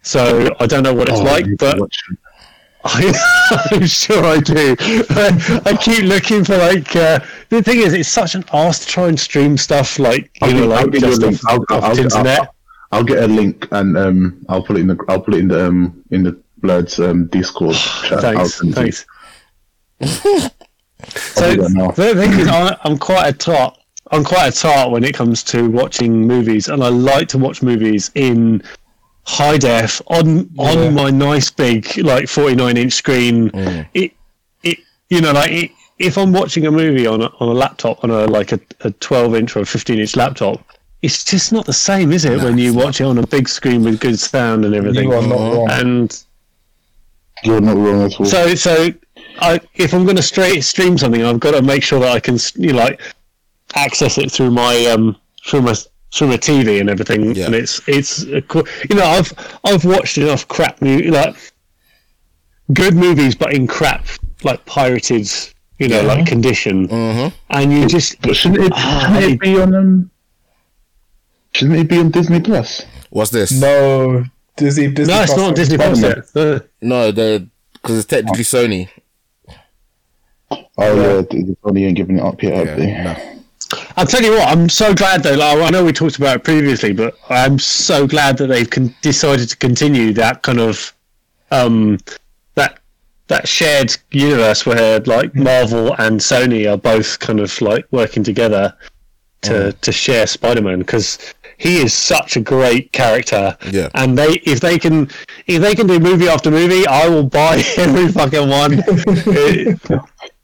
so 0.02 0.50
I 0.60 0.68
don't 0.68 0.84
know 0.84 0.94
what 0.94 1.10
it's 1.10 1.20
Oh, 1.20 1.24
like. 1.24 1.46
But. 1.58 1.80
I, 2.84 3.14
I'm 3.72 3.86
sure 3.86 4.26
I 4.26 4.40
do. 4.40 4.76
I, 4.80 5.62
I 5.68 5.78
keep 5.78 6.04
looking 6.06 6.44
for 6.44 6.58
like. 6.58 6.96
Uh, 6.96 7.20
the 7.50 7.62
thing 7.62 7.78
is, 7.80 7.94
it's 7.94 8.10
such 8.10 8.34
an 8.34 8.44
arse 8.52 8.80
to 8.80 8.88
try 8.88 9.08
and 9.08 9.20
stream 9.20 9.56
stuff 9.56 10.00
like 10.00 10.32
you 10.42 10.48
I'll, 10.48 10.54
know, 10.56 10.72
I'll 10.72 10.88
like 10.88 10.92
give 10.92 11.04
you 11.04 11.08
a 11.12 11.12
just 11.12 11.22
link. 11.22 11.36
off, 11.48 11.62
I'll, 11.70 11.78
off 11.78 11.84
I'll, 11.84 11.96
the 11.96 12.02
I'll, 12.16 12.26
internet. 12.26 12.50
I'll, 12.92 13.00
I'll 13.00 13.04
get 13.06 13.24
a 13.24 13.28
link 13.28 13.68
and 13.72 13.98
um, 13.98 14.46
I'll 14.50 14.64
put 14.64 14.78
it 14.78 14.82
in 14.82 14.88
the 14.88 14.98
I'll 15.08 15.22
put 15.22 15.36
it 15.36 15.40
in 15.40 15.48
the 15.48 15.68
um, 15.68 16.04
in 16.12 16.24
the 16.24 16.42
Blurred's 16.62 17.00
um, 17.00 17.28
Discord. 17.28 17.76
chat. 18.04 18.24
I'll 18.24 18.50
Thanks, 18.50 18.56
send 18.56 18.72
it 18.72 18.76
to 18.76 18.86
you. 18.86 18.92
thanks. 20.02 20.56
So 21.08 21.56
do 21.56 21.62
that 21.64 21.72
now. 21.72 21.92
the 21.92 22.14
thing 22.16 22.40
is, 22.40 22.48
I, 22.48 22.78
I'm 22.84 22.98
quite 22.98 23.28
a 23.28 23.34
tart. 23.34 23.78
I'm 24.12 24.24
quite 24.24 24.54
a 24.54 24.58
tart 24.58 24.92
when 24.92 25.04
it 25.04 25.16
comes 25.16 25.44
to 25.46 25.70
watching 25.70 26.28
movies, 26.28 26.68
and 26.68 26.84
I 26.84 26.90
like 26.90 27.28
to 27.30 27.38
watch 27.38 27.62
movies 27.62 28.12
in 28.16 28.62
high 29.24 29.58
def 29.58 30.02
on 30.08 30.50
on 30.58 30.94
my 30.94 31.10
nice 31.10 31.50
big 31.50 31.98
like 31.98 32.28
49 32.28 32.78
inch 32.78 32.94
screen. 32.94 33.52
It 33.94 34.14
it 34.64 34.80
you 35.10 35.22
know 35.22 35.32
like 35.32 35.52
it, 35.52 35.72
if 35.98 36.18
I'm 36.18 36.34
watching 36.34 36.66
a 36.66 36.72
movie 36.72 37.08
on 37.08 37.22
a, 37.22 37.28
on 37.40 37.48
a 37.50 37.54
laptop 37.54 38.04
on 38.04 38.12
a 38.12 38.26
like 38.26 38.52
a, 38.52 38.60
a 38.82 38.92
12 38.92 39.36
inch 39.36 39.56
or 39.56 39.62
a 39.62 39.66
15 39.66 40.00
inch 40.00 40.16
laptop. 40.16 40.64
It's 41.02 41.24
just 41.24 41.52
not 41.52 41.66
the 41.66 41.74
same, 41.74 42.12
is 42.12 42.26
it? 42.26 42.42
when 42.44 42.58
you 42.58 42.74
watch 42.74 43.02
it 43.02 43.06
on 43.06 43.18
a 43.18 43.26
big 43.26 43.50
screen 43.50 43.84
with 43.84 44.00
good 44.00 44.20
sound 44.20 44.66
and 44.66 44.76
everything. 44.76 45.10
You 45.10 45.14
are 45.16 45.26
not 45.28 45.38
wrong. 45.54 45.70
And 45.72 46.24
You're 47.44 47.60
not 47.62 47.76
wrong 47.78 48.04
at 48.04 48.20
all. 48.20 48.26
so, 48.26 48.54
so 48.54 48.90
I, 49.40 49.60
if 49.76 49.94
I'm 49.96 50.04
going 50.04 50.18
to 50.18 50.22
straight 50.22 50.64
stream 50.64 50.98
something, 51.00 51.24
I've 51.24 51.40
got 51.40 51.52
to 51.52 51.62
make 51.64 51.82
sure 51.82 52.00
that 52.02 52.12
I 52.12 52.20
can, 52.20 52.38
you 52.56 52.74
know, 52.74 52.80
like 52.80 53.02
access 53.74 54.18
it 54.20 54.32
through 54.32 54.52
my 54.52 54.86
um 54.88 55.16
through 55.46 55.62
my 55.62 55.74
through 56.14 56.28
my 56.28 56.38
TV 56.38 56.80
and 56.80 56.90
everything. 56.90 57.34
Yeah. 57.36 57.46
And 57.48 57.56
it's 57.56 57.82
it's 57.88 58.24
a 58.26 58.42
cool, 58.44 58.64
you 58.90 58.96
know 58.96 59.06
I've 59.06 59.34
I've 59.64 59.84
watched 59.86 60.20
enough 60.20 60.48
crap 60.50 60.82
movie 60.84 61.10
like 61.10 61.36
good 62.74 62.96
movies, 62.96 63.34
but 63.34 63.54
in 63.54 63.66
crap 63.66 64.06
like 64.44 64.64
pirated, 64.66 65.28
you 65.80 65.88
know, 65.88 66.04
like 66.04 66.28
condition, 66.28 66.88
and 67.50 67.74
you 67.74 67.88
just 67.88 68.22
but 68.22 68.36
shouldn't 68.36 68.66
it, 68.66 68.72
Ah, 68.76 69.00
shouldn't 69.08 69.24
I- 69.24 69.34
it 69.34 69.40
be 69.40 69.60
on 69.60 69.74
um, 69.74 70.11
shouldn't 71.54 71.80
it 71.80 71.90
be 71.90 72.00
on 72.00 72.12
Disney 72.12 72.40
Plus? 72.40 72.86
What's 73.10 73.32
this? 73.32 73.52
No, 73.52 74.26
Disney. 74.56 74.88
Disney 74.90 75.14
no, 75.14 75.22
it's 75.22 75.34
Plus 75.34 75.38
not 75.38 75.48
on 75.50 75.54
Disney 75.54 75.78
Plus 75.78 76.00
Spider-Man. 76.00 76.54
yet. 76.54 76.70
No, 76.82 77.12
the 77.12 77.48
because 77.74 77.98
it's 77.98 78.08
technically 78.08 78.44
Sony. 78.44 78.90
Oh 80.52 80.68
yeah, 80.78 81.22
Disney 81.30 81.58
only 81.64 81.86
ain't 81.86 81.98
giving 81.98 82.18
it 82.18 82.24
up 82.24 82.42
yet, 82.42 82.68
have 82.68 82.78
they? 82.78 82.92
No. 82.92 83.38
I'll 83.96 84.06
tell 84.06 84.22
you 84.22 84.32
what, 84.32 84.48
I'm 84.50 84.68
so 84.68 84.94
glad 84.94 85.24
though. 85.24 85.36
Like, 85.36 85.58
I 85.62 85.70
know 85.70 85.86
we 85.86 85.94
talked 85.94 86.18
about 86.18 86.38
it 86.38 86.44
previously, 86.44 86.92
but 86.92 87.16
I'm 87.30 87.58
so 87.58 88.06
glad 88.06 88.38
that 88.38 88.48
they've 88.48 88.70
con- 88.70 88.94
decided 89.02 89.50
to 89.50 89.58
continue 89.58 90.14
that 90.14 90.44
kind 90.44 90.60
of 90.60 90.94
um, 91.52 91.98
that 92.56 92.80
that 93.28 93.48
shared 93.48 93.96
universe 94.12 94.66
where 94.66 95.00
like 95.02 95.34
Marvel 95.36 95.94
and 96.00 96.20
Sony 96.20 96.70
are 96.72 96.78
both 96.78 97.20
kind 97.20 97.40
of 97.40 97.62
like 97.62 97.86
working 97.92 98.24
together 98.24 98.76
to 99.44 99.72
to 99.72 99.92
share 99.92 100.28
Spider-Man 100.28 100.80
because 100.80 101.34
he 101.62 101.74
is 101.86 101.94
such 101.94 102.36
a 102.38 102.42
great 102.42 102.92
character. 102.92 103.56
Yeah. 103.78 103.90
and 103.96 104.18
they 104.18 104.32
if 104.54 104.60
they 104.60 104.78
can 104.80 105.10
if 105.48 105.62
they 105.62 105.76
can 105.76 105.88
do 105.88 106.00
movie 106.00 106.28
after 106.28 106.50
movie, 106.52 106.86
I 106.88 107.08
will 107.08 107.24
buy 107.42 107.64
every 107.78 108.08
fucking 108.12 108.48
one. 108.50 108.72
It- 108.88 109.80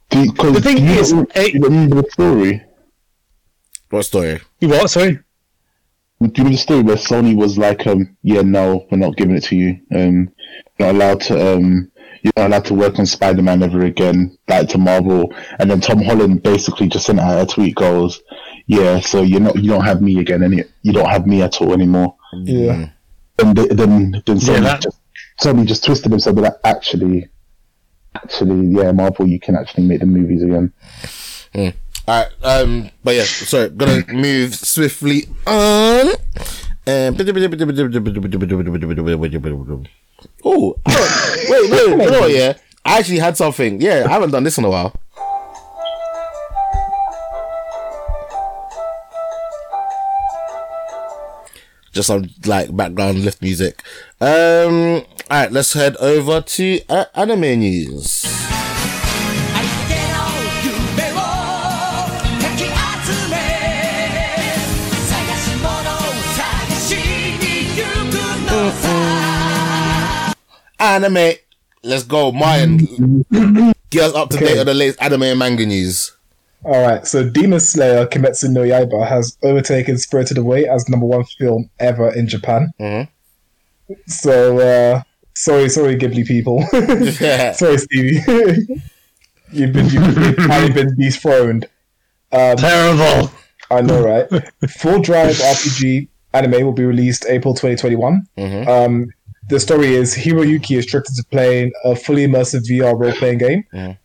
Do 0.10 0.24
you, 0.24 0.32
'cause 0.32 0.54
The 0.54 0.62
thing 0.62 0.78
is, 1.00 1.12
not- 1.12 1.34
do 1.34 1.52
you 1.52 1.60
remember 1.62 2.02
the 2.02 2.10
story? 2.12 2.64
What 3.90 4.04
story? 4.04 4.40
you 4.62 4.70
what? 4.70 4.90
Sorry. 4.90 5.12
Do 5.12 6.26
you 6.26 6.32
remember 6.38 6.52
the 6.52 6.58
story 6.58 6.82
where 6.82 6.96
Sony 6.96 7.36
was 7.36 7.58
like, 7.58 7.86
um, 7.88 8.16
yeah, 8.24 8.42
no, 8.42 8.88
we're 8.90 8.98
not 9.00 9.18
giving 9.18 9.36
it 9.36 9.44
to 9.46 9.56
you. 9.58 9.80
Um, 9.94 10.30
you're 10.80 10.94
not 10.94 10.96
allowed 10.96 11.22
to, 11.28 11.56
um, 11.56 11.92
you're 12.24 12.32
not 12.38 12.48
allowed 12.48 12.66
to 12.66 12.74
work 12.74 13.00
on 13.00 13.06
Spider 13.06 13.42
Man 13.42 13.62
ever 13.64 13.82
again, 13.84 14.38
like 14.48 14.70
to 14.70 14.78
Marvel. 14.78 15.34
And 15.60 15.70
then 15.70 15.82
Tom 15.82 16.02
Holland 16.02 16.42
basically 16.42 16.88
just 16.88 17.06
sent 17.08 17.20
out 17.20 17.42
a 17.42 17.46
tweet 17.46 17.76
goes, 17.76 18.22
"Yeah, 18.68 19.00
so 19.00 19.22
you're 19.24 19.40
not 19.40 19.56
you 19.56 19.70
don't 19.70 19.84
have 19.84 20.02
me 20.02 20.20
again, 20.20 20.44
any 20.44 20.64
you 20.84 20.94
don't 20.94 21.10
have 21.10 21.26
me 21.26 21.42
at 21.42 21.60
all 21.62 21.74
anymore." 21.74 22.16
Yeah. 22.34 22.90
And 23.40 23.56
th- 23.56 23.70
then 23.70 24.12
then 24.26 24.38
Sony 24.38 24.62
that- 24.64 24.82
just 24.82 25.00
Sony 25.42 25.66
just 25.66 25.84
twisted 25.84 26.12
himself, 26.12 26.36
but 26.36 26.44
like, 26.44 26.54
actually, 26.64 27.28
actually, 28.16 28.68
yeah, 28.68 28.92
Marvel, 28.92 29.28
you 29.28 29.40
can 29.40 29.56
actually 29.56 29.84
make 29.86 30.00
the 30.00 30.06
movies 30.06 30.42
again. 30.44 30.74
All 32.08 32.24
right, 32.24 32.28
um, 32.44 32.90
but 33.04 33.16
yeah, 33.16 33.24
sorry, 33.24 33.70
gonna 33.70 34.04
move 34.14 34.56
swiftly 34.56 35.28
on. 35.46 36.08
Um, 36.88 37.16
oh, 40.46 40.80
wait, 40.86 41.70
wait, 41.70 41.88
you 41.90 41.98
know 41.98 42.20
what, 42.22 42.32
yeah, 42.32 42.54
I 42.86 43.00
actually 43.00 43.20
had 43.20 43.36
something. 43.38 43.82
Yeah, 43.82 44.06
I 44.08 44.10
haven't 44.10 44.32
done 44.32 44.44
this 44.44 44.58
in 44.58 44.64
a 44.64 44.70
while. 44.70 44.94
just 51.98 52.08
some 52.08 52.30
like 52.45 52.74
background 52.76 53.26
lift 53.26 53.42
music. 53.42 53.82
Um, 54.22 55.01
all 55.30 55.42
right, 55.42 55.51
let's 55.51 55.74
head 55.74 55.98
over 55.98 56.42
to 56.42 56.80
uh, 56.90 57.06
anime 57.16 57.59
news. 57.59 58.24
Mm-hmm. 68.50 69.38
anime. 70.80 71.34
Let's 71.84 72.03
go, 72.03 72.32
Mayan. 72.32 73.24
Get 73.90 74.03
us 74.03 74.14
up 74.14 74.30
to 74.32 74.38
okay. 74.38 74.45
date 74.45 74.59
on 74.59 74.66
the 74.66 74.74
latest 74.74 75.01
anime 75.01 75.24
and 75.24 75.40
manga 75.40 75.66
news. 75.66 76.17
All 76.64 76.82
right, 76.82 77.06
so 77.06 77.30
Demon 77.30 77.60
Slayer 77.60 78.06
Kimetsu 78.08 78.50
no 78.50 78.61
Yaiba 78.61 79.08
has 79.08 79.38
overtaken 79.44 79.98
Spirited 79.98 80.38
Away 80.38 80.68
as 80.68 80.90
number 80.90 81.06
one 81.06 81.24
film 81.24 81.69
ever 81.80 82.14
in 82.14 82.27
Japan. 82.27 82.72
Mhm. 82.80 83.08
So, 84.08 84.60
uh, 84.60 85.02
sorry, 85.36 85.69
sorry, 85.69 85.95
Ghibli 85.95 86.26
people. 86.26 86.61
Sorry, 87.53 87.77
Stevie. 87.77 88.19
you've 89.53 89.72
been 89.72 89.86
you've 89.86 90.36
finally 90.36 90.74
been 90.74 90.94
dethroned. 90.98 91.66
Um, 92.34 92.58
Terrible. 92.58 93.32
I 93.72 93.82
know, 93.82 94.02
right? 94.03 94.27
Full 94.80 95.02
Dive 95.02 95.36
RPG 95.36 96.10
anime 96.34 96.66
will 96.66 96.74
be 96.74 96.84
released 96.84 97.26
April 97.30 97.53
2021. 97.53 98.27
Um, 98.68 99.08
the 99.50 99.60
story 99.60 99.94
is 99.95 100.14
Hiro 100.14 100.42
Yuki 100.42 100.76
is 100.76 100.86
tricked 100.86 101.10
into 101.10 101.24
playing 101.32 101.72
a 101.86 101.95
fully 101.95 102.27
immersive 102.27 102.64
VR 102.69 103.00
role 103.00 103.14
playing 103.14 103.38
game, 103.38 103.98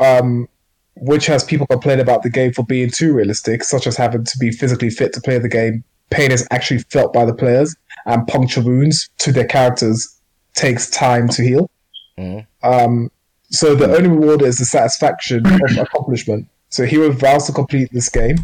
um, 0.00 0.48
which 1.00 1.26
has 1.26 1.44
people 1.44 1.66
complain 1.66 2.00
about 2.00 2.22
the 2.22 2.30
game 2.30 2.52
for 2.52 2.64
being 2.64 2.90
too 2.90 3.12
realistic, 3.12 3.64
such 3.64 3.86
as 3.86 3.96
having 3.96 4.24
to 4.24 4.38
be 4.38 4.50
physically 4.50 4.90
fit 4.90 5.12
to 5.14 5.20
play 5.20 5.38
the 5.38 5.48
game. 5.48 5.84
Pain 6.10 6.30
is 6.30 6.46
actually 6.50 6.80
felt 6.80 7.12
by 7.12 7.24
the 7.24 7.34
players, 7.34 7.76
and 8.06 8.26
puncture 8.26 8.62
wounds 8.62 9.10
to 9.18 9.32
their 9.32 9.46
characters 9.46 10.18
takes 10.54 10.88
time 10.90 11.28
to 11.28 11.42
heal. 11.42 11.70
Um, 12.62 13.10
so 13.50 13.74
the 13.74 13.94
only 13.94 14.08
reward 14.08 14.42
is 14.42 14.58
the 14.58 14.64
satisfaction 14.64 15.46
of 15.46 15.78
accomplishment. 15.78 16.48
So 16.70 16.84
Hiro 16.84 17.12
vows 17.12 17.46
to 17.46 17.52
complete 17.52 17.90
this 17.92 18.08
game, 18.08 18.38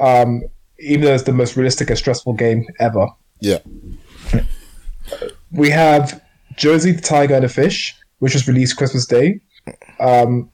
um, 0.00 0.42
even 0.78 1.04
though 1.04 1.14
it's 1.14 1.24
the 1.24 1.32
most 1.32 1.56
realistic 1.56 1.90
and 1.90 1.98
stressful 1.98 2.32
game 2.34 2.66
ever. 2.80 3.06
Yeah. 3.40 3.58
We 5.50 5.68
have 5.70 6.22
Josie 6.56 6.92
the 6.92 7.02
Tiger 7.02 7.34
and 7.34 7.44
the 7.44 7.48
Fish, 7.48 7.94
which 8.20 8.34
was 8.34 8.48
released 8.48 8.76
Christmas 8.76 9.06
Day, 9.06 9.40
um, 10.00 10.50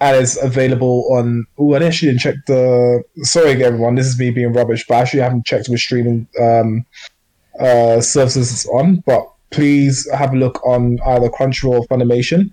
and 0.00 0.16
is 0.16 0.38
available 0.42 1.08
on. 1.12 1.46
Oh, 1.58 1.74
I 1.74 1.84
actually 1.84 2.08
didn't 2.08 2.20
check 2.20 2.34
the. 2.46 3.02
Sorry, 3.22 3.62
everyone, 3.62 3.94
this 3.94 4.06
is 4.06 4.18
me 4.18 4.30
being 4.30 4.52
rubbish, 4.52 4.84
but 4.86 4.96
I 4.96 5.00
actually 5.00 5.20
haven't 5.20 5.46
checked 5.46 5.68
which 5.68 5.80
streaming 5.80 6.28
um, 6.40 6.84
uh, 7.58 8.00
services 8.00 8.52
it's 8.52 8.66
on. 8.66 9.02
But 9.06 9.26
please 9.50 10.08
have 10.12 10.34
a 10.34 10.36
look 10.36 10.64
on 10.66 10.98
either 11.06 11.28
Crunchyroll 11.28 11.80
or 11.80 11.86
Funimation. 11.86 12.50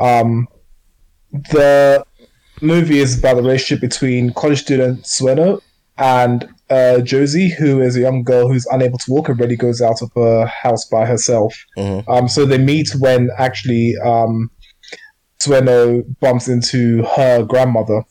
Um, 0.00 0.48
the 1.32 2.04
movie 2.60 2.98
is 2.98 3.18
about 3.18 3.36
the 3.36 3.42
relationship 3.42 3.80
between 3.80 4.32
college 4.32 4.62
student 4.62 5.02
Tsuneo 5.02 5.60
and 5.98 6.48
uh, 6.70 7.00
Josie, 7.00 7.50
who 7.50 7.80
is 7.80 7.96
a 7.96 8.00
young 8.00 8.24
girl 8.24 8.48
who's 8.48 8.66
unable 8.66 8.98
to 8.98 9.10
walk 9.12 9.28
and 9.28 9.38
really 9.38 9.56
goes 9.56 9.80
out 9.80 10.02
of 10.02 10.10
her 10.16 10.46
house 10.46 10.86
by 10.86 11.06
herself. 11.06 11.54
Um, 12.08 12.28
so 12.28 12.46
they 12.46 12.58
meet 12.58 12.88
when 12.98 13.30
actually 13.38 13.94
um, 14.04 14.50
Tsuneo 15.44 16.04
bumps 16.20 16.48
into 16.48 17.02
her 17.16 17.42
grandmother. 17.44 18.02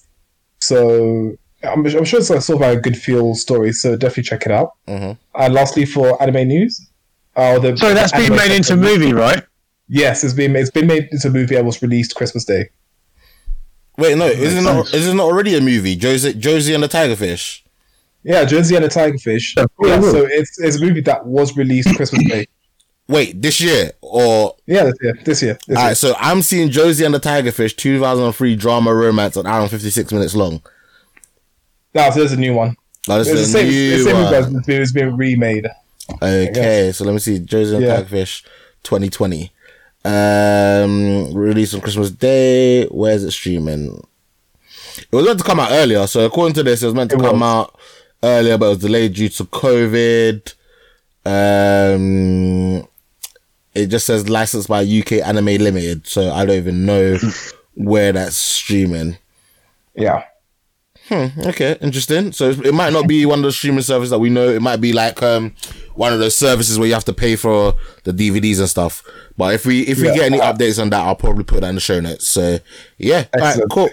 So 0.60 1.36
I'm, 1.64 1.86
I'm 1.86 2.06
sure 2.06 2.20
it's 2.20 2.30
a 2.30 2.42
sort 2.42 2.58
of 2.58 2.62
like 2.62 2.78
a 2.78 2.82
good 2.82 2.98
feel 2.98 3.36
story. 3.36 3.72
So 3.74 3.96
definitely 3.96 4.24
check 4.24 4.46
it 4.46 4.52
out. 4.52 4.72
And 4.88 5.18
lastly, 5.36 5.86
for 5.86 6.22
anime 6.22 6.48
news, 6.48 6.90
uh, 7.36 7.60
the, 7.60 7.76
So 7.78 7.94
that's 7.94 8.12
been 8.12 8.36
made 8.36 8.52
into 8.56 8.60
a 8.60 8.64
section- 8.64 8.80
movie, 8.82 9.14
right? 9.14 9.44
Yes, 9.90 10.24
it's 10.24 10.34
been 10.34 10.56
it's 10.56 10.72
been 10.72 10.88
made 10.88 11.10
into 11.12 11.28
a 11.28 11.32
movie 11.32 11.56
and 11.56 11.66
was 11.66 11.82
released 11.82 12.16
Christmas 12.16 12.46
Day. 12.46 12.70
Wait, 13.98 14.18
no, 14.18 14.26
is 14.26 14.56
it 14.56 14.62
not? 14.62 14.92
Is 14.94 15.08
it 15.08 15.14
not 15.14 15.26
already 15.26 15.56
a 15.56 15.62
movie? 15.62 15.96
Josie, 15.96 16.34
Josie 16.34 16.74
and 16.74 16.82
the 16.84 16.88
Tigerfish. 16.88 17.62
Yeah, 18.24 18.46
Josie 18.46 18.76
and 18.76 18.86
the 18.86 18.90
Tigerfish. 18.90 19.54
Yeah, 19.58 20.00
so 20.00 20.26
it's 20.26 20.58
it's 20.60 20.78
a 20.78 20.80
movie 20.80 21.02
that 21.02 21.26
was 21.26 21.56
released 21.58 21.94
Christmas 21.96 22.24
Day. 22.28 22.48
Wait, 23.14 23.42
this 23.42 23.62
year 23.62 23.92
or? 24.02 24.56
Yeah, 24.66 24.86
this 24.86 24.96
year. 25.02 25.14
This 25.24 25.42
year. 25.44 25.58
This 25.68 25.78
All 25.78 25.84
year. 25.84 25.90
right, 25.90 25.98
so 25.98 26.16
I'm 26.18 26.42
seeing 26.42 26.70
Josie 26.72 27.06
and 27.06 27.14
the 27.14 27.20
Tigerfish, 27.20 27.76
2003 27.78 28.56
drama 28.56 28.94
romance, 28.94 29.38
an 29.38 29.46
hour 29.46 29.62
and 29.62 29.70
56 29.70 30.12
minutes 30.12 30.36
long. 30.36 30.62
No, 31.94 32.10
so 32.10 32.20
there's 32.20 32.32
a 32.32 32.38
new 32.38 32.54
one. 32.56 32.76
This 33.08 33.28
It's 33.28 33.36
the 33.36 33.42
is 33.42 33.52
same. 33.52 33.68
new 33.70 33.94
It's 33.96 34.04
same 34.06 34.16
one. 34.24 34.64
it's 34.68 34.92
been- 34.92 35.16
remade. 35.16 35.68
Okay, 36.22 36.92
so 36.94 37.06
let 37.06 37.14
me 37.14 37.20
see. 37.20 37.40
Josie 37.40 37.76
and 37.76 37.84
the 37.84 37.88
Yeah. 37.88 38.02
Tigerfish, 38.02 38.44
2020. 38.84 39.52
Um, 40.06 41.34
released 41.34 41.76
on 41.76 41.82
Christmas 41.82 42.10
Day. 42.12 42.86
Where's 42.88 43.24
it 43.24 43.32
streaming? 43.32 44.06
It 44.98 45.16
was 45.16 45.26
meant 45.26 45.40
to 45.40 45.46
come 45.46 45.60
out 45.60 45.72
earlier. 45.72 46.06
So 46.08 46.26
according 46.26 46.56
to 46.56 46.64
this, 46.64 46.82
it 46.82 46.88
was 46.88 46.96
meant 46.96 47.12
to 47.12 47.18
It 47.18 47.22
come 47.22 47.40
was. 47.42 47.44
out 47.44 47.80
earlier, 48.24 48.58
but 48.58 48.66
it 48.66 48.70
was 48.70 48.78
delayed 48.80 49.14
due 49.14 49.30
to 49.30 49.44
COVID. 49.46 50.54
Um, 51.26 52.88
it 53.76 53.88
just 53.88 54.06
says 54.06 54.30
licensed 54.30 54.68
by 54.70 54.82
UK 54.84 55.14
Anime 55.14 55.46
Limited, 55.62 56.08
so 56.08 56.32
I 56.32 56.46
don't 56.46 56.58
even 56.58 56.86
know 56.86 57.18
where 57.76 58.12
that's 58.12 58.36
streaming. 58.36 59.18
Yeah. 59.96 60.24
Hmm, 61.10 61.28
okay, 61.48 61.78
interesting. 61.82 62.32
So 62.32 62.52
it 62.52 62.74
might 62.74 62.94
not 62.94 63.08
be 63.10 63.26
one 63.26 63.40
of 63.40 63.44
the 63.44 63.52
streaming 63.52 63.82
services 63.82 64.12
that 64.12 64.20
we 64.20 64.30
know. 64.30 64.48
It 64.48 64.62
might 64.62 64.78
be 64.80 64.94
like 64.94 65.22
um 65.22 65.54
one 65.96 66.14
of 66.14 66.20
those 66.20 66.36
services 66.38 66.80
where 66.80 66.88
you 66.88 66.94
have 66.94 67.04
to 67.06 67.14
pay 67.14 67.36
for 67.36 67.74
the 68.06 68.12
DVDs 68.14 68.60
and 68.60 68.70
stuff. 68.70 69.04
But 69.38 69.54
if 69.54 69.66
we 69.66 69.82
if 69.82 69.98
we 70.00 70.08
Yeah. 70.08 70.14
get 70.16 70.26
any 70.32 70.40
updates 70.40 70.82
on 70.82 70.90
that, 70.92 71.02
I'll 71.06 71.16
probably 71.16 71.44
put 71.44 71.60
that 71.62 71.68
in 71.70 71.76
the 71.76 71.82
show 71.82 72.00
notes. 72.00 72.28
So 72.30 72.60
yeah, 72.98 73.26
all 73.34 73.42
right, 73.42 73.50
Excellent. 73.50 73.72
cool. 73.72 73.90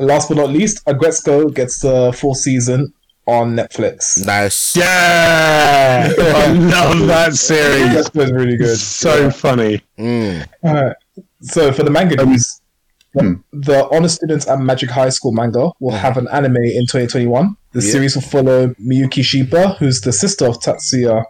Last 0.00 0.28
but 0.28 0.36
not 0.38 0.50
least, 0.50 0.84
Aggretsuko 0.86 1.54
gets 1.54 1.80
the 1.80 2.12
full 2.12 2.34
season 2.34 2.92
on 3.28 3.54
Netflix. 3.54 4.24
Nice. 4.26 4.74
Yeah, 4.76 6.08
I 6.18 6.52
love 6.52 7.06
that 7.06 7.34
series. 7.34 8.08
Aggretsuko 8.08 8.24
is 8.24 8.32
really 8.32 8.56
good. 8.56 8.76
So 8.78 9.30
funny. 9.30 9.82
Alright. 9.98 10.96
So 11.42 11.70
for 11.72 11.82
the 11.82 11.90
manga 11.90 12.20
Um, 12.20 12.30
news, 12.30 12.60
hmm. 13.12 13.34
the 13.52 13.86
Honor 13.92 14.08
Students 14.08 14.48
at 14.48 14.58
Magic 14.60 14.90
High 14.90 15.10
School 15.10 15.32
manga 15.32 15.70
will 15.78 15.94
have 15.94 16.16
an 16.16 16.26
anime 16.32 16.56
in 16.56 16.86
2021. 16.86 17.54
The 17.72 17.82
Yeah. 17.82 17.92
series 17.92 18.14
will 18.14 18.22
follow 18.22 18.68
Miyuki 18.80 19.22
Shiba, 19.22 19.74
who's 19.78 20.00
the 20.00 20.12
sister 20.12 20.46
of 20.46 20.58
Tatsuya. 20.60 21.24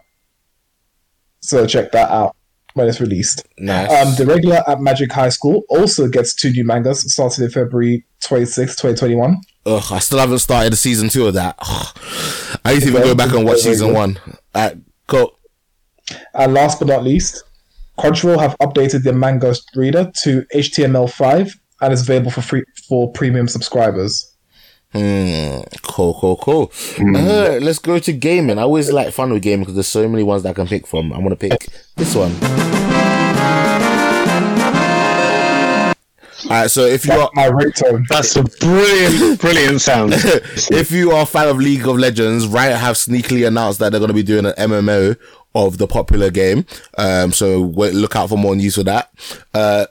So 1.41 1.65
check 1.65 1.91
that 1.91 2.09
out 2.09 2.35
when 2.79 2.87
it's 2.87 3.01
released. 3.01 3.45
Nice. 3.57 3.91
Um, 3.91 4.15
the 4.15 4.25
regular 4.25 4.63
at 4.67 4.79
Magic 4.79 5.11
High 5.11 5.29
School 5.29 5.63
also 5.69 6.07
gets 6.07 6.33
two 6.33 6.51
new 6.51 6.63
mangas 6.63 7.01
starting 7.11 7.43
in 7.43 7.51
February 7.51 8.05
26, 8.23 8.75
2021. 8.77 9.37
Ugh, 9.65 9.83
I 9.91 9.99
still 9.99 10.19
haven't 10.19 10.39
started 10.39 10.71
the 10.71 10.77
season 10.77 11.09
two 11.09 11.27
of 11.27 11.33
that. 11.33 11.55
I 12.63 12.73
need 12.73 12.81
to 12.81 12.87
even 12.87 13.01
go 13.03 13.15
back 13.15 13.33
and 13.33 13.45
watch 13.45 13.59
season 13.59 13.93
one. 13.93 14.17
Right, 14.55 14.77
cool. 15.07 15.37
And 16.33 16.53
last 16.53 16.79
but 16.79 16.87
not 16.87 17.03
least, 17.03 17.43
Crunchyroll 17.99 18.39
have 18.39 18.55
updated 18.59 19.03
their 19.03 19.13
manga 19.13 19.53
reader 19.75 20.09
to 20.23 20.43
HTML5 20.55 21.51
and 21.81 21.93
is 21.93 22.01
available 22.01 22.31
for 22.31 22.41
free 22.41 22.63
for 22.87 23.11
premium 23.11 23.49
subscribers. 23.49 24.35
Hmm. 24.91 25.59
Cool, 25.83 26.17
cool, 26.19 26.37
cool. 26.37 26.71
Uh, 26.99 27.59
let's 27.61 27.77
go 27.79 27.99
to 27.99 28.11
gaming. 28.11 28.57
I 28.57 28.63
always 28.63 28.91
like 28.91 29.13
fun 29.13 29.31
with 29.31 29.43
gaming 29.43 29.61
because 29.61 29.75
there's 29.75 29.87
so 29.87 30.07
many 30.07 30.23
ones 30.23 30.43
that 30.43 30.49
I 30.49 30.53
can 30.53 30.67
pick 30.67 30.87
from. 30.87 31.11
I'm 31.13 31.21
gonna 31.21 31.35
pick 31.35 31.69
this 31.95 32.15
one. 32.15 32.35
All 36.45 36.51
right, 36.51 36.71
so 36.71 36.85
if 36.85 37.05
you 37.05 37.13
are 37.13 37.29
My 37.35 37.49
ringtone. 37.49 38.07
That's 38.07 38.35
a 38.35 38.43
brilliant, 38.43 39.39
brilliant 39.39 39.81
sound. 39.81 40.13
if 40.15 40.89
you 40.89 41.11
are 41.11 41.23
a 41.23 41.25
fan 41.25 41.47
of 41.47 41.57
League 41.57 41.85
of 41.85 41.97
Legends, 41.97 42.47
Riot 42.47 42.77
have 42.77 42.95
sneakily 42.95 43.45
announced 43.45 43.77
that 43.79 43.91
they're 43.91 43.99
going 43.99 44.07
to 44.07 44.15
be 44.15 44.23
doing 44.23 44.45
an 44.47 44.53
MMO 44.53 45.15
of 45.53 45.77
the 45.77 45.85
popular 45.85 46.31
game. 46.31 46.65
Um, 46.97 47.33
so 47.33 47.61
wait, 47.61 47.93
look 47.93 48.15
out 48.15 48.29
for 48.29 48.37
more 48.37 48.55
news 48.55 48.75
for 48.75 48.83
that. 48.83 49.11
Uh, 49.53 49.85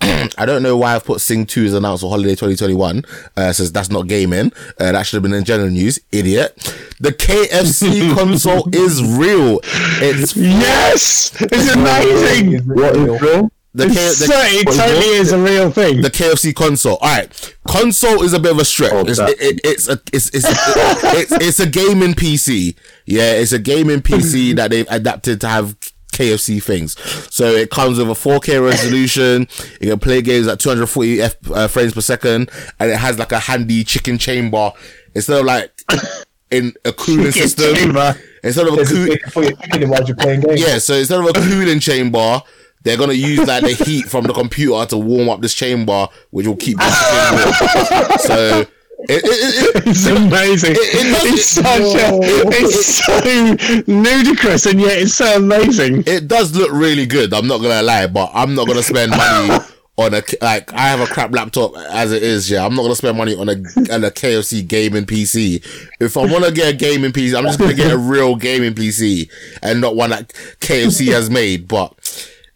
I 0.38 0.46
don't 0.46 0.62
know 0.62 0.76
why 0.76 0.94
I've 0.94 1.04
put 1.04 1.20
Sing 1.20 1.44
2 1.46 1.64
is 1.64 1.74
announced 1.74 2.02
for 2.02 2.10
holiday 2.10 2.30
2021. 2.30 3.04
Uh, 3.36 3.52
says 3.52 3.72
that's 3.72 3.90
not 3.90 4.06
gaming. 4.06 4.52
Uh, 4.78 4.92
that 4.92 5.02
should 5.06 5.16
have 5.16 5.22
been 5.22 5.34
in 5.34 5.44
general 5.44 5.70
news. 5.70 5.98
Idiot. 6.12 6.54
The 7.00 7.10
KFC 7.12 8.14
console 8.16 8.68
is 8.74 9.02
real. 9.02 9.60
It's 10.00 10.36
Yes, 10.36 11.34
it's 11.40 11.74
amazing. 11.74 12.60
What 12.68 12.96
is 12.96 13.20
real? 13.20 13.50
the, 13.74 13.86
K- 13.86 13.92
It's 13.92 14.18
the, 14.20 14.26
so, 14.26 14.32
it 14.36 14.64
totally 14.66 15.06
is 15.16 15.30
a 15.32 15.38
real 15.40 15.70
thing. 15.70 16.00
the 16.02 16.10
KFC 16.10 16.54
console. 16.54 16.96
All 16.96 17.08
right, 17.16 17.54
console 17.66 18.22
is 18.22 18.32
a 18.32 18.38
bit 18.40 18.52
of 18.52 18.58
a 18.58 18.64
stretch. 18.64 18.92
Oh, 18.92 19.00
it's, 19.06 19.18
that- 19.18 19.30
it, 19.30 19.40
it- 19.40 19.60
it's 19.64 19.88
a 19.88 20.00
it's 20.12 20.28
it's, 20.34 20.46
it's 20.48 21.32
it's 21.32 21.60
a 21.60 21.66
gaming 21.66 22.14
PC. 22.14 22.76
Yeah, 23.04 23.32
it's 23.32 23.52
a 23.52 23.58
gaming 23.58 24.00
PC 24.00 24.54
that 24.56 24.70
they've 24.70 24.86
adapted 24.90 25.40
to 25.42 25.48
have 25.48 25.76
KFC 26.18 26.62
things. 26.62 26.96
So 27.34 27.46
it 27.52 27.70
comes 27.70 27.98
with 27.98 28.08
a 28.08 28.12
4K 28.12 28.64
resolution. 28.64 29.46
You 29.80 29.90
can 29.90 29.98
play 29.98 30.20
games 30.22 30.46
at 30.48 30.58
240 30.60 31.22
F, 31.22 31.36
uh, 31.50 31.68
frames 31.68 31.94
per 31.94 32.00
second, 32.00 32.50
and 32.80 32.90
it 32.90 32.96
has 32.96 33.18
like 33.18 33.32
a 33.32 33.38
handy 33.38 33.84
chicken 33.84 34.18
chamber 34.18 34.72
instead 35.14 35.38
of 35.40 35.46
like 35.46 35.72
in 36.50 36.74
a 36.84 36.92
cooling 36.92 37.32
Chicken 37.32 37.42
system. 37.48 37.74
chamber. 37.76 38.16
Instead 38.42 38.66
of 38.68 38.74
a 38.74 38.76
There's 38.76 38.92
a 38.92 39.18
cool, 39.18 39.30
for 39.30 39.42
your 39.42 39.52
chicken 39.56 39.88
while 39.90 40.04
you're 40.04 40.16
playing 40.16 40.40
games. 40.40 40.60
yeah, 40.60 40.78
so 40.78 40.94
instead 40.94 41.20
of 41.20 41.26
a 41.26 41.32
cooling 41.32 41.80
chamber, 41.80 42.40
they're 42.82 42.96
gonna 42.96 43.12
use 43.12 43.46
like 43.46 43.62
the 43.64 43.84
heat 43.84 44.04
from 44.06 44.24
the 44.24 44.32
computer 44.32 44.86
to 44.86 44.96
warm 44.98 45.28
up 45.28 45.40
this 45.40 45.54
chamber, 45.54 46.06
which 46.30 46.46
will 46.46 46.56
keep 46.56 46.76
the 46.78 46.84
chicken 46.84 48.06
warm. 48.06 48.18
So 48.20 48.66
it, 49.00 49.10
it, 49.10 49.24
it, 49.24 49.76
it, 49.76 49.86
It's 49.86 50.06
amazing. 50.06 50.72
it's 50.76 51.44
such 51.44 51.66
a, 51.66 52.18
it's 52.50 52.96
so 53.04 53.82
ludicrous 53.86 54.66
and 54.66 54.80
yet 54.80 54.98
it's 54.98 55.14
so 55.14 55.36
amazing. 55.36 56.02
it 56.06 56.28
does 56.28 56.54
look 56.56 56.70
really 56.72 57.06
good. 57.06 57.32
I'm 57.32 57.46
not 57.46 57.58
gonna 57.62 57.82
lie, 57.82 58.06
but 58.06 58.30
I'm 58.34 58.54
not 58.54 58.66
gonna 58.66 58.82
spend 58.82 59.10
money 59.12 59.64
on 59.98 60.14
a 60.14 60.22
like. 60.40 60.72
I 60.72 60.88
have 60.88 61.00
a 61.00 61.06
crap 61.06 61.32
laptop 61.32 61.76
as 61.76 62.12
it 62.12 62.22
is. 62.22 62.50
Yeah, 62.50 62.64
I'm 62.64 62.74
not 62.74 62.82
gonna 62.82 62.94
spend 62.96 63.16
money 63.18 63.34
on 63.34 63.48
a 63.48 63.52
on 63.92 64.04
a 64.04 64.10
KFC 64.10 64.66
gaming 64.66 65.06
PC. 65.06 65.64
If 66.00 66.16
I 66.16 66.24
want 66.26 66.44
to 66.44 66.52
get 66.52 66.74
a 66.74 66.76
gaming 66.76 67.12
PC, 67.12 67.36
I'm 67.36 67.44
just 67.44 67.58
gonna 67.58 67.74
get 67.74 67.90
a 67.92 67.98
real 67.98 68.36
gaming 68.36 68.74
PC 68.74 69.28
and 69.62 69.80
not 69.80 69.96
one 69.96 70.10
that 70.10 70.28
KFC 70.60 71.12
has 71.12 71.30
made. 71.30 71.66
But 71.68 71.94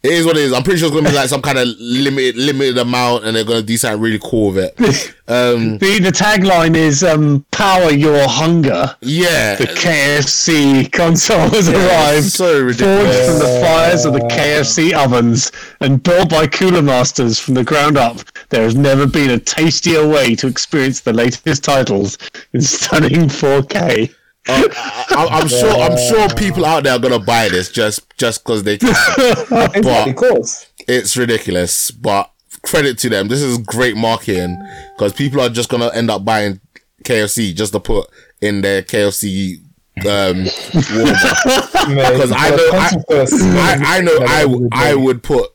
it 0.03 0.11
is 0.11 0.25
what 0.25 0.35
it 0.37 0.41
is. 0.43 0.53
I'm 0.53 0.63
pretty 0.63 0.79
sure 0.79 0.87
it's 0.87 0.95
gonna 0.95 1.09
be 1.09 1.15
like 1.15 1.29
some 1.29 1.41
kind 1.41 1.57
of 1.57 1.67
limited 1.79 2.35
limited 2.35 2.77
amount, 2.77 3.23
and 3.25 3.35
they're 3.35 3.43
gonna 3.45 3.61
do 3.61 3.77
something 3.77 4.01
really 4.01 4.19
cool 4.21 4.51
with 4.51 4.73
it. 4.77 5.15
Um, 5.25 5.77
The, 5.77 5.99
the 5.99 6.11
tagline 6.11 6.75
is 6.75 7.01
um, 7.01 7.45
"Power 7.51 7.91
your 7.91 8.27
hunger." 8.27 8.93
yeah, 8.99 9.55
The 9.55 9.67
KFC 9.67 10.91
console 10.91 11.47
has 11.49 11.69
arrived, 11.69 12.25
so 12.25 12.61
ridiculous. 12.61 13.15
forged 13.15 13.29
from 13.29 13.39
the 13.39 13.61
fires 13.65 14.03
of 14.05 14.13
the 14.13 14.19
KFC 14.19 14.91
ovens 14.93 15.49
and 15.79 16.03
built 16.03 16.29
by 16.29 16.45
Cooler 16.47 16.81
Masters 16.81 17.39
from 17.39 17.53
the 17.53 17.63
ground 17.63 17.95
up. 17.97 18.17
There 18.49 18.63
has 18.63 18.75
never 18.75 19.07
been 19.07 19.29
a 19.31 19.39
tastier 19.39 20.05
way 20.05 20.35
to 20.35 20.47
experience 20.47 20.99
the 20.99 21.13
latest 21.13 21.63
titles 21.63 22.17
in 22.51 22.59
stunning 22.61 23.29
4K. 23.29 24.13
Uh, 24.47 24.67
I, 24.75 25.27
I'm 25.31 25.47
sure. 25.47 25.71
I'm 25.71 25.97
sure 25.97 26.29
people 26.35 26.65
out 26.65 26.83
there 26.83 26.93
are 26.93 26.99
gonna 26.99 27.19
buy 27.19 27.49
this 27.49 27.71
just 27.71 28.01
just 28.17 28.43
because 28.43 28.63
they 28.63 28.77
can. 28.77 28.89
Exactly, 29.49 29.81
but 29.81 30.09
of 30.09 30.15
course. 30.15 30.67
it's 30.87 31.15
ridiculous. 31.15 31.91
But 31.91 32.29
credit 32.61 32.97
to 32.99 33.09
them. 33.09 33.27
This 33.27 33.41
is 33.41 33.57
great 33.59 33.95
marketing 33.95 34.57
because 34.95 35.13
people 35.13 35.39
are 35.41 35.49
just 35.49 35.69
gonna 35.69 35.91
end 35.93 36.09
up 36.09 36.25
buying 36.25 36.59
KFC 37.03 37.55
just 37.55 37.73
to 37.73 37.79
put 37.79 38.09
in 38.41 38.61
their 38.61 38.81
KFC 38.81 39.59
um 39.95 40.43
because 40.43 42.31
I 42.31 42.49
know 42.49 42.69
I, 42.73 42.89
I, 43.11 43.97
I 43.97 44.01
know 44.01 44.17
I, 44.21 44.45
I 44.71 44.95
would 44.95 45.21
put 45.21 45.51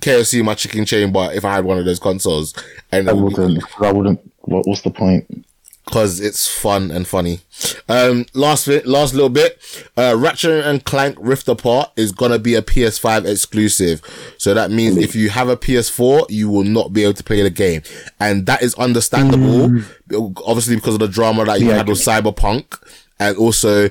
KFC 0.00 0.40
in 0.40 0.46
my 0.46 0.54
chicken 0.54 0.84
chamber 0.86 1.28
if 1.32 1.44
I 1.44 1.54
had 1.56 1.64
one 1.64 1.78
of 1.78 1.84
those 1.84 1.98
consoles 1.98 2.54
and 2.92 3.08
I 3.08 3.12
wouldn't. 3.12 3.62
I 3.80 3.92
wouldn't. 3.92 4.20
What, 4.40 4.66
what's 4.66 4.82
the 4.82 4.90
point? 4.90 5.44
Because 5.88 6.20
it's 6.20 6.46
fun 6.46 6.90
and 6.90 7.08
funny. 7.08 7.40
Um, 7.88 8.26
last 8.34 8.66
bit, 8.66 8.86
last 8.86 9.14
little 9.14 9.30
bit. 9.30 9.58
Uh, 9.96 10.14
Ratchet 10.18 10.62
and 10.66 10.84
Clank 10.84 11.16
Rift 11.18 11.48
Apart 11.48 11.92
is 11.96 12.12
gonna 12.12 12.38
be 12.38 12.54
a 12.54 12.60
PS5 12.60 13.24
exclusive. 13.24 14.02
So 14.36 14.52
that 14.52 14.70
means 14.70 14.98
if 14.98 15.14
you 15.16 15.30
have 15.30 15.48
a 15.48 15.56
PS4, 15.56 16.26
you 16.28 16.50
will 16.50 16.64
not 16.64 16.92
be 16.92 17.04
able 17.04 17.14
to 17.14 17.24
play 17.24 17.40
the 17.42 17.48
game, 17.48 17.80
and 18.20 18.44
that 18.44 18.62
is 18.62 18.74
understandable. 18.74 19.80
Obviously, 20.44 20.76
because 20.76 20.94
of 20.94 21.00
the 21.00 21.08
drama 21.08 21.46
that 21.46 21.60
you 21.60 21.68
Yeah. 21.68 21.78
had 21.78 21.88
with 21.88 21.98
Cyberpunk, 21.98 22.78
and 23.18 23.36
also. 23.38 23.88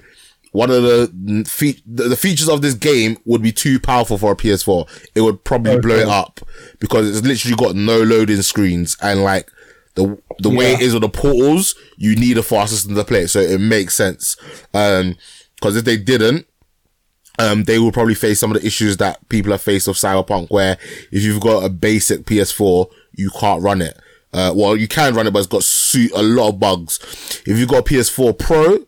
One 0.53 0.71
of 0.71 0.81
the, 0.81 1.43
fe- 1.47 1.81
the 1.85 2.03
the 2.07 2.15
features 2.15 2.49
of 2.49 2.63
this 2.63 2.73
game 2.73 3.17
would 3.25 3.43
be 3.43 3.51
too 3.51 3.79
powerful 3.79 4.17
for 4.17 4.31
a 4.31 4.35
PS4. 4.35 4.87
It 5.13 5.21
would 5.21 5.43
probably 5.43 5.77
blow 5.79 5.97
it 5.97 6.07
up 6.07 6.39
because 6.79 7.07
it's 7.07 7.27
literally 7.27 7.55
got 7.57 7.75
no 7.75 8.01
loading 8.01 8.41
screens 8.41 8.97
and 9.01 9.21
like 9.23 9.51
the 9.97 10.17
the 10.39 10.49
way 10.49 10.73
it 10.73 10.81
is 10.81 10.93
with 10.93 11.01
the 11.01 11.09
portals, 11.09 11.75
you 11.97 12.15
need 12.15 12.37
a 12.37 12.43
fast 12.43 12.71
system 12.71 12.95
to 12.95 13.03
play. 13.03 13.21
it, 13.21 13.29
So 13.29 13.39
it 13.39 13.59
makes 13.59 13.95
sense. 13.95 14.37
Um, 14.73 15.15
because 15.55 15.75
if 15.75 15.85
they 15.85 15.97
didn't, 15.97 16.45
um, 17.39 17.63
they 17.63 17.79
will 17.79 17.91
probably 17.91 18.13
face 18.13 18.39
some 18.39 18.51
of 18.51 18.61
the 18.61 18.67
issues 18.67 18.97
that 18.97 19.27
people 19.27 19.51
have 19.51 19.61
faced 19.61 19.87
with 19.87 19.97
Cyberpunk, 19.97 20.51
where 20.51 20.77
if 21.11 21.23
you've 21.23 21.41
got 21.41 21.63
a 21.63 21.69
basic 21.69 22.25
PS4, 22.25 22.87
you 23.13 23.31
can't 23.31 23.63
run 23.63 23.81
it. 23.81 23.97
Uh, 24.31 24.53
well, 24.55 24.77
you 24.77 24.87
can 24.87 25.15
run 25.15 25.25
it, 25.25 25.31
but 25.31 25.39
it's 25.39 25.47
got 25.47 25.63
su- 25.63 26.11
a 26.15 26.21
lot 26.21 26.49
of 26.49 26.59
bugs. 26.59 26.99
If 27.47 27.57
you've 27.57 27.69
got 27.69 27.79
a 27.79 27.93
PS4 27.93 28.37
Pro, 28.37 28.85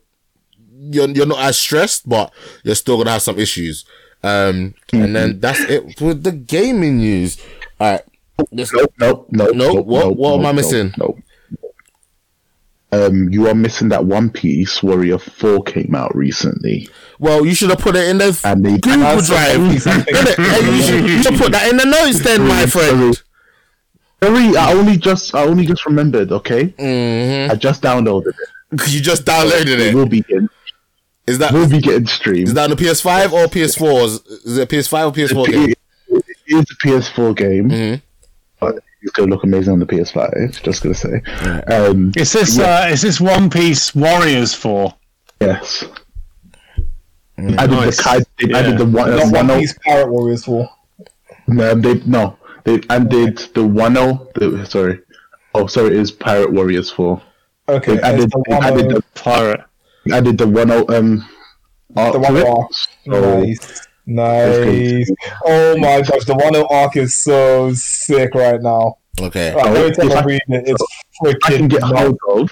you're, 0.78 1.08
you're 1.10 1.26
not 1.26 1.40
as 1.40 1.58
stressed, 1.58 2.08
but 2.08 2.32
you're 2.62 2.76
still 2.76 2.98
gonna 2.98 3.10
have 3.10 3.22
some 3.22 3.38
issues. 3.38 3.84
Um, 4.22 4.74
and 4.92 5.16
then 5.16 5.40
that's 5.40 5.60
it 5.60 6.00
with 6.00 6.22
the 6.22 6.32
gaming 6.32 6.98
news. 6.98 7.40
All 7.80 7.92
right. 7.92 8.02
Let's- 8.52 8.72
Nope, 8.72 8.92
nope, 8.98 9.26
nope. 9.30 9.54
Nope, 9.54 9.56
nope, 9.76 9.86
what- 9.86 10.04
nope, 10.06 10.16
what 10.16 10.38
am 10.40 10.46
I 10.46 10.52
missing? 10.52 10.92
Nope. 10.98 11.18
Um, 12.92 13.28
you 13.30 13.46
are 13.46 13.54
missing 13.54 13.88
that 13.90 14.04
One 14.04 14.30
Piece 14.30 14.82
Warrior 14.82 15.18
Four 15.18 15.62
came 15.62 15.94
out 15.94 16.12
recently, 16.16 16.88
Well, 17.20 17.46
you 17.46 17.54
should 17.54 17.70
have 17.70 17.78
put 17.78 17.94
it 17.94 18.08
in 18.08 18.18
the 18.18 18.36
and 18.42 18.64
they 18.66 18.78
Google 18.78 19.20
Drive. 19.20 19.80
something- 19.80 20.12
you, 20.14 20.82
should, 20.82 21.04
you 21.08 21.22
should 21.22 21.34
put 21.38 21.52
that 21.52 21.68
in 21.70 21.76
the 21.76 21.84
notes 21.84 22.18
then, 22.20 22.48
my 22.48 22.66
friend. 22.66 23.22
Sorry, 24.22 24.56
I 24.56 24.72
only 24.72 24.96
just 24.96 25.32
I 25.36 25.44
only 25.44 25.66
just 25.66 25.86
remembered. 25.86 26.32
Okay, 26.32 26.64
Mm-hmm. 26.76 27.52
I 27.52 27.54
just 27.54 27.80
downloaded 27.82 28.28
it. 28.28 28.34
You 28.88 29.00
just 29.00 29.24
downloaded 29.24 29.66
It 29.68 29.80
it. 29.80 29.94
will 29.94 30.06
be 30.06 30.22
getting 30.22 30.48
Is 31.28 31.38
that 31.38 31.52
we'll 31.52 31.68
be 31.68 31.80
getting 31.80 32.06
streamed. 32.08 32.48
Is 32.48 32.54
that 32.54 32.64
on 32.64 32.76
the 32.76 32.76
PS5 32.76 33.32
or 33.32 33.46
PS4? 33.46 34.04
Is- 34.46 34.58
it 34.58 34.68
PS5 34.68 35.06
or 35.08 35.12
PS4 35.12 35.46
game? 35.46 35.74
It 36.08 36.24
is 36.48 36.60
a 36.70 36.86
PS4 36.88 37.36
game, 37.36 37.70
Mhm. 37.70 38.02
But 38.60 38.76
it's 39.02 39.12
gonna 39.12 39.30
look 39.30 39.44
amazing 39.44 39.72
on 39.72 39.78
the 39.78 39.86
PS5. 39.86 40.62
Just 40.62 40.82
gonna 40.82 40.94
say, 40.94 41.20
um, 41.74 42.12
Is 42.16 42.32
this 42.32 42.58
uh, 42.58 42.88
is 42.92 43.02
this 43.02 43.20
One 43.20 43.48
Piece 43.50 43.94
Warriors 43.94 44.54
for? 44.54 44.94
yes. 45.40 45.84
Mm. 47.38 47.58
I 47.58 47.66
did 47.66 47.76
Nice. 47.76 47.96
the 47.96 48.10
I 48.10 48.18
did, 48.38 48.54
I 48.54 48.60
Yeah. 48.60 48.66
did 48.70 48.78
the 48.78 48.84
one, 48.86 49.12
uh, 49.12 49.16
Not 49.16 49.22
one 49.24 49.32
One 49.32 49.50
oh- 49.52 49.58
Piece 49.60 49.74
Pirate 49.84 50.08
Warriors 50.10 50.44
for. 50.44 50.68
No, 51.46 51.74
they 51.74 51.94
no, 52.06 52.36
they 52.64 52.80
and 52.90 53.08
did 53.08 53.38
the 53.54 53.64
one 53.66 53.96
oh. 53.96 54.28
The, 54.34 54.64
sorry, 54.66 55.00
oh 55.54 55.66
sorry, 55.66 55.88
it 55.88 55.92
is 55.94 56.12
Pirate 56.12 56.52
Warriors 56.52 56.90
four. 56.90 57.20
Okay, 57.68 57.96
They 57.96 58.02
added, 58.02 58.30
the 58.30 58.42
they 58.46 58.54
one 58.56 58.64
added 58.64 58.86
oh- 58.86 58.94
the 58.96 59.02
Pirate. 59.14 59.60
added 60.12 60.38
the 60.38 60.46
one 60.46 60.70
oh 60.70 60.84
um. 60.88 61.26
The 61.94 62.18
one 62.18 62.34
to 62.34 62.40
it. 62.40 62.46
arc. 62.46 62.72
So, 63.06 63.40
Nice. 63.40 63.86
Nice. 64.10 65.10
Oh 65.46 65.76
my 65.78 66.02
gosh, 66.02 66.24
the 66.24 66.34
Wano 66.34 66.68
arc 66.70 66.96
is 66.96 67.14
so 67.14 67.72
sick 67.74 68.34
right 68.34 68.60
now. 68.60 68.96
Okay. 69.20 69.54
Right, 69.54 69.66
every 69.76 69.92
time 69.92 70.08
if 70.10 70.16
I 70.16 70.20
I- 70.20 70.24
read 70.24 70.40
it, 70.48 70.68
it's 70.68 70.82
if 71.22 71.36
I 71.44 71.50
can 71.50 71.68
freaking 71.68 71.70
get 71.70 71.80
nuts. 71.82 71.98
hold 72.00 72.18
of, 72.28 72.50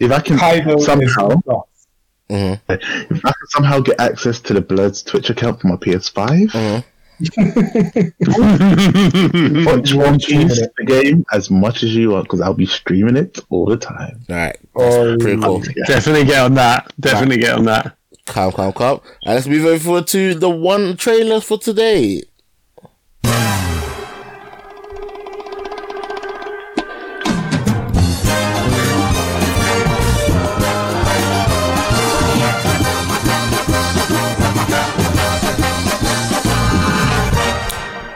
if 0.00 0.12
I 0.12 0.20
can 0.20 0.38
Kaido 0.38 0.78
somehow, 0.78 1.28
nuts. 1.46 1.86
Mhm. 2.30 2.60
if 2.68 3.24
I 3.24 3.32
can 3.32 3.46
somehow 3.48 3.80
get 3.80 4.00
access 4.00 4.38
to 4.40 4.54
the 4.54 4.60
Bloods 4.60 5.02
Twitch 5.02 5.30
account 5.30 5.60
for 5.60 5.68
my 5.68 5.76
PS5, 5.76 6.50
Mhm. 6.52 6.84
watch 9.66 9.92
One 9.94 10.20
streaming 10.20 10.48
Piece 10.48 10.60
the 10.78 10.84
game 10.86 11.24
as 11.32 11.50
much 11.50 11.82
as 11.82 11.94
you 11.94 12.10
want 12.10 12.24
because 12.24 12.40
I'll 12.40 12.54
be 12.54 12.66
streaming 12.66 13.16
it 13.16 13.38
all 13.50 13.66
the 13.66 13.76
time. 13.76 14.20
All 14.30 14.36
right. 14.36 14.56
Oh, 14.74 15.16
Pretty 15.18 15.40
cool. 15.42 15.62
Definitely 15.86 16.24
get 16.24 16.38
on 16.38 16.54
that. 16.54 16.92
Definitely 17.00 17.38
get 17.38 17.58
on 17.58 17.64
that. 17.64 17.96
Calm, 18.30 18.52
come, 18.52 18.72
come. 18.72 19.00
And 19.24 19.34
let's 19.34 19.48
move 19.48 19.66
over 19.66 19.82
forward 19.82 20.06
to 20.08 20.34
the 20.34 20.48
one 20.48 20.96
trailer 20.96 21.40
for 21.40 21.58
today. 21.58 22.22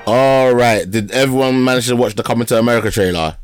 All 0.06 0.54
right. 0.54 0.88
Did 0.88 1.10
everyone 1.10 1.64
manage 1.64 1.88
to 1.88 1.96
watch 1.96 2.14
the 2.14 2.22
Coming 2.22 2.46
to 2.46 2.58
America 2.60 2.92
trailer? 2.92 3.36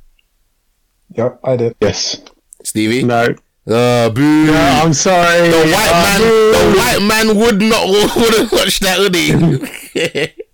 Yep, 1.17 1.41
I 1.43 1.57
did. 1.57 1.75
Yes. 1.81 2.23
Stevie? 2.63 3.03
No. 3.03 3.35
Uh, 3.71 4.11
boo. 4.11 4.47
Yeah, 4.47 4.83
I'm 4.83 4.93
sorry. 4.93 5.49
the 5.49 5.71
white 5.73 5.93
Uh, 5.93 6.03
man, 6.03 6.21
boo. 6.21 6.53
the 6.53 6.75
white 6.77 7.03
man 7.03 7.37
would 7.37 7.63
not 7.63 7.89
wouldn't 8.17 8.51
watch 8.53 8.81
that, 8.81 8.99
would 8.99 9.15
he? 9.15 9.33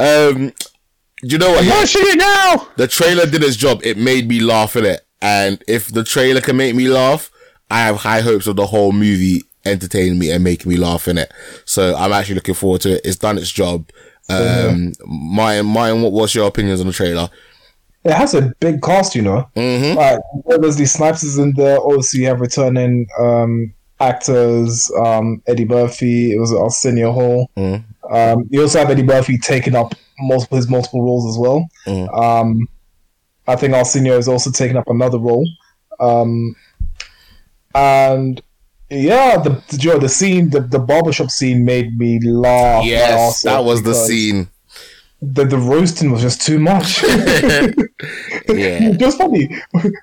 um, 0.00 0.52
do 1.22 1.28
you 1.28 1.38
know 1.38 1.50
what? 1.50 1.64
yeah? 1.64 1.78
Watching 1.78 2.02
it 2.04 2.18
now. 2.18 2.68
The 2.76 2.86
trailer 2.88 3.26
did 3.26 3.42
its 3.42 3.56
job. 3.56 3.80
It 3.84 3.96
made 3.96 4.28
me 4.28 4.40
laugh 4.40 4.76
in 4.76 4.84
it, 4.84 5.02
and 5.22 5.62
if 5.68 5.88
the 5.88 6.04
trailer 6.04 6.40
can 6.40 6.56
make 6.56 6.74
me 6.74 6.88
laugh, 6.88 7.30
I 7.70 7.80
have 7.80 7.96
high 7.98 8.20
hopes 8.20 8.46
of 8.46 8.56
the 8.56 8.66
whole 8.66 8.92
movie 8.92 9.42
entertaining 9.64 10.18
me 10.18 10.30
and 10.30 10.44
making 10.44 10.70
me 10.70 10.76
laugh 10.76 11.08
in 11.08 11.18
it. 11.18 11.32
So 11.64 11.94
I'm 11.96 12.12
actually 12.12 12.36
looking 12.36 12.54
forward 12.54 12.82
to 12.82 12.94
it. 12.96 13.00
It's 13.04 13.16
done 13.16 13.38
its 13.38 13.50
job. 13.50 13.90
Um, 14.28 14.92
Martin, 15.04 15.66
Martin, 15.66 16.02
what, 16.02 16.12
what's 16.12 16.34
your 16.34 16.48
opinions 16.48 16.80
on 16.80 16.86
the 16.88 16.92
trailer? 16.92 17.30
It 18.06 18.14
has 18.14 18.34
a 18.34 18.52
big 18.60 18.82
cast, 18.82 19.16
you 19.16 19.22
know. 19.22 19.50
Mm-hmm. 19.56 19.98
Like 19.98 20.20
Wesley 20.60 20.86
Snipes 20.86 21.24
is 21.24 21.38
in 21.38 21.54
there. 21.54 21.80
Obviously, 21.80 22.20
you 22.20 22.26
have 22.28 22.40
returning 22.40 23.08
um, 23.18 23.74
actors. 23.98 24.88
Um, 24.96 25.42
Eddie 25.48 25.64
Murphy. 25.64 26.32
It 26.32 26.38
was 26.38 26.54
Arsenio 26.54 27.10
Hall. 27.10 27.50
Mm. 27.56 27.84
Um, 28.08 28.46
you 28.50 28.62
also 28.62 28.78
have 28.78 28.90
Eddie 28.90 29.02
Murphy 29.02 29.38
taking 29.38 29.74
up 29.74 29.92
multiple 30.20 30.56
his 30.56 30.70
multiple 30.70 31.02
roles 31.02 31.26
as 31.28 31.36
well. 31.36 31.66
Mm. 31.84 32.16
Um, 32.16 32.68
I 33.48 33.56
think 33.56 33.74
Arsenio 33.74 34.16
is 34.16 34.28
also 34.28 34.52
taking 34.52 34.76
up 34.76 34.88
another 34.88 35.18
role. 35.18 35.48
Um, 35.98 36.54
and 37.74 38.40
yeah, 38.88 39.36
the 39.38 39.50
the, 39.68 39.78
you 39.80 39.90
know, 39.90 39.98
the 39.98 40.08
scene, 40.08 40.50
the, 40.50 40.60
the 40.60 40.78
barbershop 40.78 41.30
scene 41.30 41.64
made 41.64 41.98
me 41.98 42.20
laugh. 42.24 42.84
Yes, 42.84 43.42
that 43.42 43.64
was 43.64 43.82
the 43.82 43.94
scene. 43.94 44.48
The, 45.22 45.44
the 45.44 45.56
roasting 45.58 46.10
was 46.12 46.20
just 46.22 46.42
too 46.42 46.58
much. 46.58 47.02
Yeah. 48.48 48.94
Was 49.00 49.16
funny. 49.16 49.48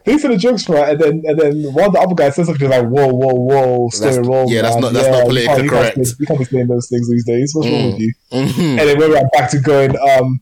They 0.06 0.18
said 0.18 0.32
the 0.32 0.38
jokes 0.38 0.68
right, 0.68 0.90
and 0.90 1.00
then 1.00 1.24
and 1.26 1.40
then 1.40 1.74
one 1.74 1.86
of 1.86 1.94
the 1.94 2.00
other 2.00 2.14
guys 2.16 2.36
says 2.36 2.48
something 2.48 2.70
like, 2.70 2.86
"Whoa, 2.86 3.08
whoa, 3.08 3.34
whoa, 3.34 3.90
stay 3.90 4.08
That's- 4.10 4.28
roll." 4.28 4.50
yeah, 4.52 4.64
that's 4.64 4.76
not- 4.78 4.92
that's 4.94 5.08
not 5.08 5.26
politically 5.28 5.46
can't- 5.48 5.64
you 5.64 5.70
can't 5.70 5.94
correct. 5.96 6.08
say- 6.08 6.16
You 6.20 6.26
can't 6.26 6.40
be 6.40 6.46
saying 6.46 6.68
those 6.68 6.90
things 6.90 7.10
these 7.10 7.26
days. 7.26 7.52
What's 7.56 7.70
wrong 7.70 7.92
with 7.94 8.00
you? 8.02 8.14
Mhm. 8.34 8.58
And 8.60 8.80
then 8.80 8.98
we 9.00 9.08
went 9.10 9.32
back 9.32 9.50
to 9.52 9.60
going, 9.60 9.96
um, 9.98 10.42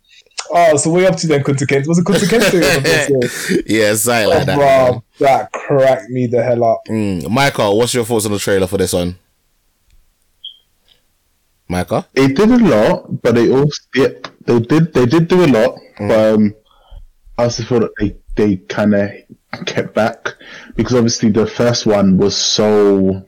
"Oh, 0.51 0.77
so 0.77 0.89
we're 0.89 1.07
up 1.07 1.17
to 1.17 1.27
then 1.27 1.43
Kunta 1.43 1.67
Kinte. 1.67 1.87
Was 1.87 1.99
it 1.99 2.05
Kunta 2.05 2.25
Kinte? 2.25 3.63
yeah, 3.67 3.93
something 3.93 4.29
like 4.29 4.45
that. 4.47 4.57
Bro, 4.57 5.03
that 5.19 5.51
cracked 5.51 6.09
me 6.09 6.25
the 6.27 6.41
hell 6.43 6.63
up. 6.63 6.81
Mm. 6.89 7.29
Michael, 7.29 7.77
what's 7.77 7.93
your 7.93 8.03
thoughts 8.05 8.25
on 8.25 8.31
the 8.31 8.39
trailer 8.39 8.65
for 8.67 8.77
this 8.77 8.93
one? 8.93 9.15
Michael? 11.71 12.05
They 12.13 12.27
did 12.27 12.51
a 12.51 12.57
lot, 12.57 13.21
but 13.21 13.35
they 13.35 13.49
also 13.49 13.81
yeah, 13.95 14.09
they 14.45 14.59
did 14.59 14.93
they 14.93 15.05
did 15.05 15.27
do 15.27 15.43
a 15.45 15.47
lot, 15.47 15.79
but 15.97 16.33
um, 16.33 16.53
I 17.37 17.43
also 17.43 17.63
feel 17.63 17.79
that 17.79 17.91
they 17.99 18.15
they 18.35 18.57
kind 18.57 18.93
of 18.93 19.09
kept 19.65 19.93
back 19.93 20.35
because 20.75 20.95
obviously 20.95 21.29
the 21.29 21.45
first 21.47 21.85
one 21.85 22.17
was 22.17 22.35
so 22.37 23.25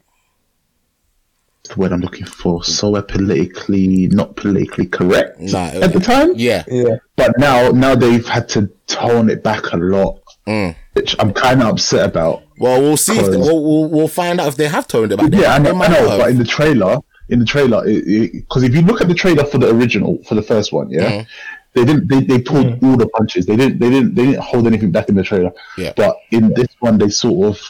the 1.69 1.75
word 1.77 1.93
I'm 1.93 2.01
looking 2.01 2.25
for 2.25 2.63
so 2.63 3.01
politically 3.01 4.07
not 4.07 4.35
politically 4.35 4.85
correct 4.85 5.39
Nah, 5.39 5.67
at 5.67 5.93
the 5.93 5.99
time. 5.99 6.33
Yeah. 6.35 6.63
Yeah, 6.67 6.97
But 7.15 7.37
now 7.39 7.69
now 7.71 7.95
they've 7.95 8.27
had 8.27 8.49
to 8.49 8.69
tone 8.87 9.29
it 9.29 9.43
back 9.43 9.71
a 9.71 9.77
lot, 9.77 10.19
Mm. 10.45 10.75
which 10.91 11.15
I'm 11.19 11.31
kind 11.31 11.61
of 11.61 11.69
upset 11.69 12.05
about. 12.09 12.43
Well, 12.59 12.81
we'll 12.81 12.97
see. 12.97 13.17
If 13.17 13.31
they, 13.31 13.37
we'll, 13.37 13.63
we'll 13.63 13.89
we'll 13.89 14.07
find 14.09 14.41
out 14.41 14.47
if 14.49 14.57
they 14.57 14.67
have 14.67 14.87
toned 14.89 15.13
it 15.13 15.17
back. 15.17 15.31
They- 15.31 15.39
Yeah, 15.41 15.53
I 15.55 15.57
know, 15.59 15.73
might 15.73 15.89
I 15.89 15.93
know 16.01 16.17
but 16.17 16.29
in 16.31 16.37
the 16.37 16.43
trailer, 16.43 16.97
in 17.29 17.39
the 17.39 17.45
trailer, 17.45 17.83
because 17.85 18.63
if 18.63 18.73
you 18.75 18.81
look 18.81 19.01
at 19.01 19.07
the 19.07 19.13
trailer 19.13 19.45
for 19.45 19.57
the 19.57 19.69
original, 19.69 20.21
for 20.23 20.35
the 20.35 20.41
first 20.41 20.71
one, 20.73 20.89
yeah, 20.89 21.09
Mhm. 21.11 21.27
they 21.73 21.85
didn't, 21.85 22.07
they, 22.07 22.21
they 22.21 22.41
pulled 22.41 22.83
all 22.83 22.97
the 22.97 23.07
punches. 23.07 23.45
They 23.45 23.55
didn't, 23.55 23.79
they 23.79 23.89
didn't, 23.89 24.15
they 24.15 24.25
didn't 24.25 24.41
hold 24.41 24.67
anything 24.67 24.91
back 24.91 25.09
in 25.09 25.15
the 25.15 25.23
trailer. 25.23 25.51
Yeah. 25.77 25.93
But 25.95 26.17
in 26.31 26.53
this 26.53 26.67
one, 26.79 26.97
they 26.97 27.09
sort 27.09 27.47
of 27.55 27.61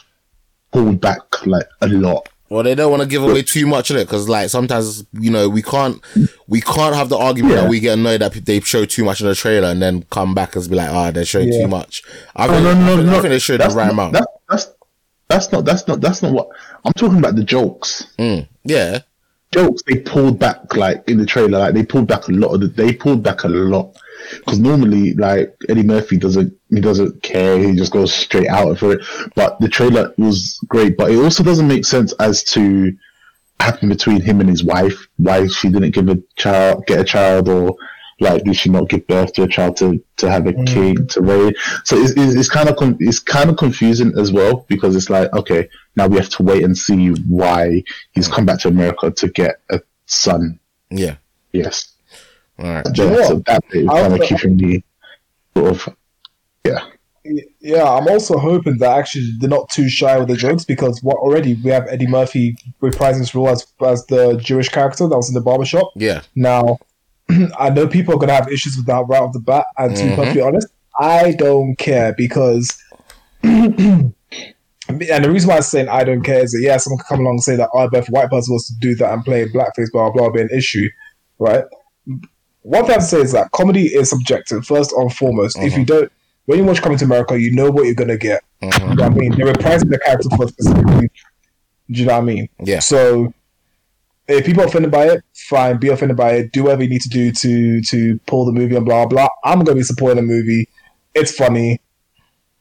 pulled 0.72 1.00
back 1.00 1.20
like 1.46 1.66
a 1.80 1.88
lot. 1.88 2.28
Well, 2.50 2.62
they 2.62 2.74
don't 2.74 2.90
want 2.90 3.02
to 3.02 3.08
give 3.08 3.22
away 3.22 3.42
too 3.42 3.66
much 3.66 3.90
of 3.90 3.96
it 3.96 4.06
because, 4.06 4.28
like, 4.28 4.50
sometimes 4.50 5.04
you 5.18 5.30
know 5.30 5.48
we 5.48 5.62
can't 5.62 6.00
we 6.46 6.60
can't 6.60 6.94
have 6.94 7.08
the 7.08 7.16
argument 7.16 7.54
Yeah. 7.54 7.60
that 7.62 7.70
we 7.70 7.80
get 7.80 7.98
annoyed 7.98 8.20
that 8.20 8.32
they 8.44 8.60
show 8.60 8.84
too 8.84 9.02
much 9.04 9.20
in 9.22 9.26
the 9.26 9.34
trailer 9.34 9.68
and 9.68 9.80
then 9.80 10.04
come 10.10 10.34
back 10.34 10.54
and 10.54 10.68
be 10.68 10.76
like, 10.76 10.90
"Ah, 10.90 11.10
they're 11.10 11.24
showing 11.24 11.50
Yeah. 11.52 11.62
too 11.62 11.68
much." 11.68 12.02
I 12.36 12.46
No, 12.46 12.52
think, 12.52 12.64
no, 12.64 12.70
I 12.70 12.74
no, 12.74 12.96
think, 12.96 13.06
no. 13.06 13.12
I 13.12 13.20
think 13.22 13.30
they 13.30 13.38
showed 13.38 13.60
the 13.60 13.68
right 13.68 13.86
not, 13.86 13.92
amount. 13.92 14.12
That's, 14.12 14.26
that's 14.50 14.68
that's 15.28 15.52
not 15.52 15.64
that's 15.64 15.88
not 15.88 16.00
that's 16.02 16.22
not 16.22 16.32
what 16.32 16.48
I'm 16.84 16.92
talking 16.92 17.18
about. 17.18 17.34
The 17.36 17.44
jokes, 17.44 18.06
Mm. 18.18 18.46
Yeah, 18.64 18.98
jokes 19.54 19.82
they 19.86 20.00
pulled 20.00 20.38
back 20.38 20.74
like 20.74 21.08
in 21.08 21.18
the 21.18 21.26
trailer. 21.26 21.58
Like 21.58 21.74
they 21.74 21.84
pulled 21.84 22.08
back 22.08 22.28
a 22.28 22.32
lot 22.32 22.54
of 22.54 22.60
the, 22.60 22.66
they 22.66 22.92
pulled 22.92 23.22
back 23.22 23.44
a 23.44 23.48
lot 23.48 23.96
because 24.30 24.58
normally 24.58 25.14
like 25.14 25.54
Eddie 25.68 25.84
Murphy 25.84 26.16
doesn't 26.16 26.52
he 26.70 26.80
doesn't 26.80 27.22
care. 27.22 27.58
He 27.58 27.74
just 27.74 27.92
goes 27.92 28.12
straight 28.12 28.48
out 28.48 28.78
for 28.78 28.92
it. 28.92 29.06
But 29.34 29.60
the 29.60 29.68
trailer 29.68 30.12
was 30.18 30.58
great. 30.68 30.96
But 30.96 31.12
it 31.12 31.22
also 31.22 31.44
doesn't 31.44 31.68
make 31.68 31.84
sense 31.84 32.12
as 32.14 32.42
to 32.54 32.92
happen 33.60 33.88
between 33.88 34.20
him 34.20 34.40
and 34.40 34.50
his 34.50 34.64
wife. 34.64 35.06
Why 35.16 35.46
she 35.46 35.70
didn't 35.70 35.92
give 35.92 36.08
a 36.08 36.20
child, 36.36 36.84
get 36.86 37.00
a 37.00 37.04
child, 37.04 37.48
or 37.48 37.76
like 38.20 38.44
did 38.44 38.56
she 38.56 38.70
not 38.70 38.88
give 38.88 39.06
birth 39.06 39.32
to 39.34 39.42
a 39.42 39.48
child 39.48 39.76
to, 39.78 40.02
to 40.18 40.30
have 40.30 40.46
a 40.46 40.52
mm. 40.52 40.66
kid 40.66 41.10
to 41.10 41.20
raise? 41.20 41.54
So 41.84 41.96
it's, 41.96 42.12
it's, 42.12 42.34
it's 42.34 42.48
kind 42.48 42.68
of 42.68 42.76
con- 42.76 42.96
it's 43.00 43.18
kind 43.18 43.50
of 43.50 43.56
confusing 43.56 44.12
as 44.18 44.32
well 44.32 44.64
because 44.68 44.94
it's 44.96 45.10
like 45.10 45.32
okay 45.32 45.68
now 45.96 46.06
we 46.06 46.16
have 46.16 46.28
to 46.30 46.42
wait 46.42 46.64
and 46.64 46.76
see 46.76 47.10
why 47.28 47.82
he's 48.12 48.28
come 48.28 48.46
back 48.46 48.60
to 48.60 48.68
America 48.68 49.10
to 49.10 49.28
get 49.28 49.60
a 49.70 49.80
son. 50.06 50.58
yeah. 50.90 51.16
Yes, 51.52 51.92
All 52.58 52.64
right. 52.66 52.84
you 52.96 53.04
know 53.04 53.18
Yeah, 53.18 53.26
so 53.26 53.34
that 53.46 53.62
bit 53.70 53.82
is 53.82 53.88
I 53.88 54.00
kind 54.00 54.06
of 54.14 54.20
also- 54.20 54.36
keeping 54.36 54.56
me 54.56 54.84
sort 55.56 55.70
of 55.70 55.96
yeah. 56.64 56.84
yeah. 57.60 57.84
I'm 57.84 58.08
also 58.08 58.38
hoping 58.38 58.78
that 58.78 58.98
actually 58.98 59.30
they're 59.38 59.48
not 59.48 59.68
too 59.70 59.88
shy 59.88 60.18
with 60.18 60.28
the 60.28 60.36
jokes 60.36 60.64
because 60.64 61.02
what 61.02 61.16
already 61.18 61.54
we 61.62 61.70
have 61.70 61.86
Eddie 61.88 62.06
Murphy 62.06 62.56
reprising 62.82 63.18
his 63.18 63.34
role 63.34 63.48
as 63.50 63.66
as 63.86 64.04
the 64.06 64.36
Jewish 64.36 64.68
character 64.68 65.06
that 65.06 65.16
was 65.16 65.28
in 65.28 65.34
the 65.34 65.40
barbershop. 65.40 65.90
Yeah. 65.94 66.22
Now, 66.34 66.78
I 67.58 67.70
know 67.70 67.86
people 67.88 68.14
are 68.14 68.18
going 68.18 68.28
to 68.28 68.34
have 68.34 68.50
issues 68.52 68.76
with 68.76 68.86
that 68.86 69.04
right 69.08 69.20
off 69.22 69.32
the 69.32 69.40
bat, 69.40 69.66
and 69.78 69.96
to 69.96 70.02
be 70.02 70.08
Mhm. 70.10 70.16
perfectly 70.16 70.42
honest, 70.42 70.68
I 70.98 71.32
don't 71.32 71.76
care 71.76 72.14
because. 72.16 72.76
and 73.42 74.14
the 74.88 75.30
reason 75.30 75.48
why 75.48 75.56
I'm 75.56 75.62
saying 75.62 75.88
I 75.88 76.04
don't 76.04 76.22
care 76.22 76.42
is 76.42 76.52
that, 76.52 76.60
yeah, 76.60 76.76
someone 76.76 76.98
can 76.98 77.06
come 77.08 77.20
along 77.20 77.34
and 77.34 77.42
say 77.42 77.56
that, 77.56 77.70
oh, 77.74 77.88
if 77.92 78.08
a 78.08 78.12
white 78.12 78.30
person 78.30 78.52
was 78.54 78.66
to 78.66 78.74
do 78.80 78.94
that 78.96 79.12
and 79.12 79.24
play 79.24 79.46
blackface, 79.48 79.90
blah, 79.92 80.10
blah, 80.10 80.22
blah, 80.24 80.30
be 80.30 80.42
an 80.42 80.50
issue, 80.52 80.88
right? 81.38 81.64
One 82.62 82.82
thing 82.82 82.90
I 82.90 82.94
have 82.94 83.02
to 83.02 83.06
say 83.08 83.20
is 83.20 83.32
that 83.32 83.50
comedy 83.52 83.86
is 83.86 84.10
subjective, 84.10 84.66
first 84.66 84.92
and 84.92 85.12
foremost. 85.14 85.58
If 85.58 85.76
you 85.76 85.84
don't, 85.84 86.10
when 86.46 86.58
you 86.58 86.64
watch 86.64 86.82
Coming 86.82 86.98
to 86.98 87.04
America, 87.04 87.38
you 87.38 87.52
know 87.54 87.70
what 87.70 87.84
you're 87.86 87.94
going 87.94 88.08
to 88.08 88.18
get. 88.18 88.42
You 88.62 88.68
know 88.70 88.86
what 88.86 89.02
I 89.02 89.08
mean? 89.10 89.34
They're 89.36 89.52
reprising 89.52 89.90
the 89.90 89.98
character 89.98 90.28
for 90.36 90.44
a 90.44 90.48
specific 90.48 90.84
reason. 90.86 91.10
Do 91.90 92.00
you 92.00 92.06
know 92.06 92.12
what 92.14 92.18
I 92.22 92.24
mean? 92.24 92.48
Yeah. 92.62 92.78
So 92.80 93.32
if 94.28 94.46
people 94.46 94.62
are 94.62 94.66
offended 94.66 94.90
by 94.90 95.06
it, 95.08 95.24
fine, 95.34 95.78
be 95.78 95.88
offended 95.88 96.16
by 96.16 96.32
it. 96.32 96.52
Do 96.52 96.64
whatever 96.64 96.82
you 96.82 96.88
need 96.88 97.02
to 97.02 97.08
do 97.08 97.30
to 97.32 97.80
to 97.82 98.18
pull 98.26 98.44
the 98.44 98.52
movie 98.52 98.76
and 98.76 98.84
blah 98.84 99.06
blah. 99.06 99.28
I'm 99.44 99.62
gonna 99.64 99.76
be 99.76 99.82
supporting 99.82 100.16
the 100.16 100.22
movie. 100.22 100.68
It's 101.14 101.34
funny. 101.34 101.80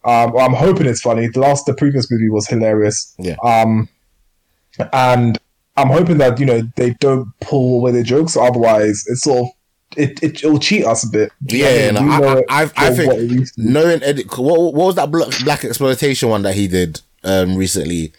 Um, 0.06 0.36
I'm 0.38 0.54
hoping 0.54 0.86
it's 0.88 1.02
funny. 1.02 1.28
The 1.28 1.40
last, 1.40 1.66
the 1.66 1.74
previous 1.74 2.12
movie 2.12 2.30
was 2.30 2.48
hilarious. 2.48 3.16
Yeah. 3.18 3.36
Um, 3.42 3.88
and 4.92 5.38
I'm 5.78 5.88
hoping 5.88 6.18
that 6.18 6.40
you 6.40 6.46
know 6.46 6.62
they 6.76 6.92
don't 7.00 7.28
pull 7.40 7.78
away 7.80 7.92
the 7.92 8.04
jokes. 8.04 8.36
Otherwise, 8.36 9.06
it's 9.08 9.24
sort 9.24 9.48
of 9.48 9.48
it 9.98 10.22
it 10.22 10.44
will 10.44 10.60
cheat 10.60 10.86
us 10.86 11.06
a 11.06 11.10
bit. 11.10 11.32
Do 11.46 11.58
you 11.58 11.64
know 11.64 11.70
Yeah, 11.70 11.92
no, 11.92 12.02
mean? 12.02 12.12
I, 12.12 12.20
know 12.20 12.44
I, 12.50 12.62
I, 12.64 12.72
I 12.76 12.94
for 12.94 13.06
what 13.06 13.20
it 13.20 13.28
think 13.28 13.32
used 13.32 13.56
to 13.56 13.62
be. 13.62 13.70
knowing 13.70 14.04
Eddie, 14.04 14.24
what, 14.24 14.74
what 14.74 14.88
was 14.88 14.96
that 14.96 15.12
black, 15.12 15.30
black 15.44 15.64
exploitation 15.64 16.30
one 16.30 16.42
that 16.44 16.56
he 16.56 16.68
did 16.68 17.02
um 17.24 17.56
recently? 17.56 18.12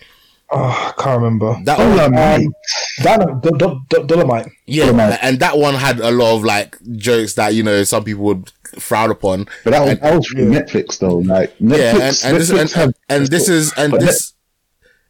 Oh, 0.52 0.92
I 0.96 1.02
can't 1.02 1.20
remember. 1.20 1.56
That 1.64 1.78
one, 1.78 1.98
um, 1.98 2.14
Um, 2.14 2.54
Dino- 3.02 3.40
Do- 3.42 3.58
Do- 3.58 3.80
Do- 3.88 4.06
Dolemite. 4.16 4.50
yeah, 4.66 4.86
Dolemite. 4.86 5.18
and 5.22 5.40
that 5.40 5.58
one 5.58 5.74
had 5.74 5.98
a 6.00 6.10
lot 6.10 6.36
of 6.36 6.44
like 6.44 6.76
jokes 6.96 7.34
that 7.34 7.54
you 7.54 7.62
know 7.62 7.82
some 7.84 8.04
people 8.04 8.24
would 8.24 8.52
frown 8.78 9.10
upon. 9.10 9.46
But 9.64 9.70
that 9.70 9.80
was, 9.80 9.90
And- 9.90 10.00
that 10.02 10.14
was 10.16 10.26
from 10.26 10.40
Netflix 10.52 10.98
though. 10.98 11.16
Like 11.18 11.56
Netflix, 11.58 11.78
yeah, 11.78 11.90
and, 11.90 12.00
and 12.00 12.36
this 12.36 12.50
Netflix 12.50 12.60
and, 12.60 12.70
have- 12.72 12.94
and 13.08 13.26
this 13.28 13.48
is 13.48 13.72
and 13.74 13.90
but 13.92 14.00
this 14.00 14.32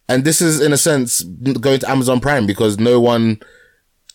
and 0.07 0.23
this 0.23 0.41
is 0.41 0.61
in 0.61 0.71
a 0.73 0.77
sense 0.77 1.21
going 1.21 1.79
to 1.79 1.89
Amazon 1.89 2.19
Prime 2.21 2.45
because 2.47 2.79
no 2.79 2.99
one, 2.99 3.39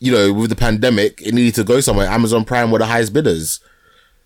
you 0.01 0.11
know, 0.13 0.33
with 0.33 0.51
the 0.51 0.57
pandemic, 0.57 1.21
it 1.21 1.35
needed 1.35 1.55
to 1.57 1.65
go 1.65 1.81
somewhere. 1.81 2.07
Amazon 2.09 2.45
Prime 2.45 2.71
were 2.71 2.79
the 2.79 2.87
highest 2.87 3.13
bidders, 3.13 3.61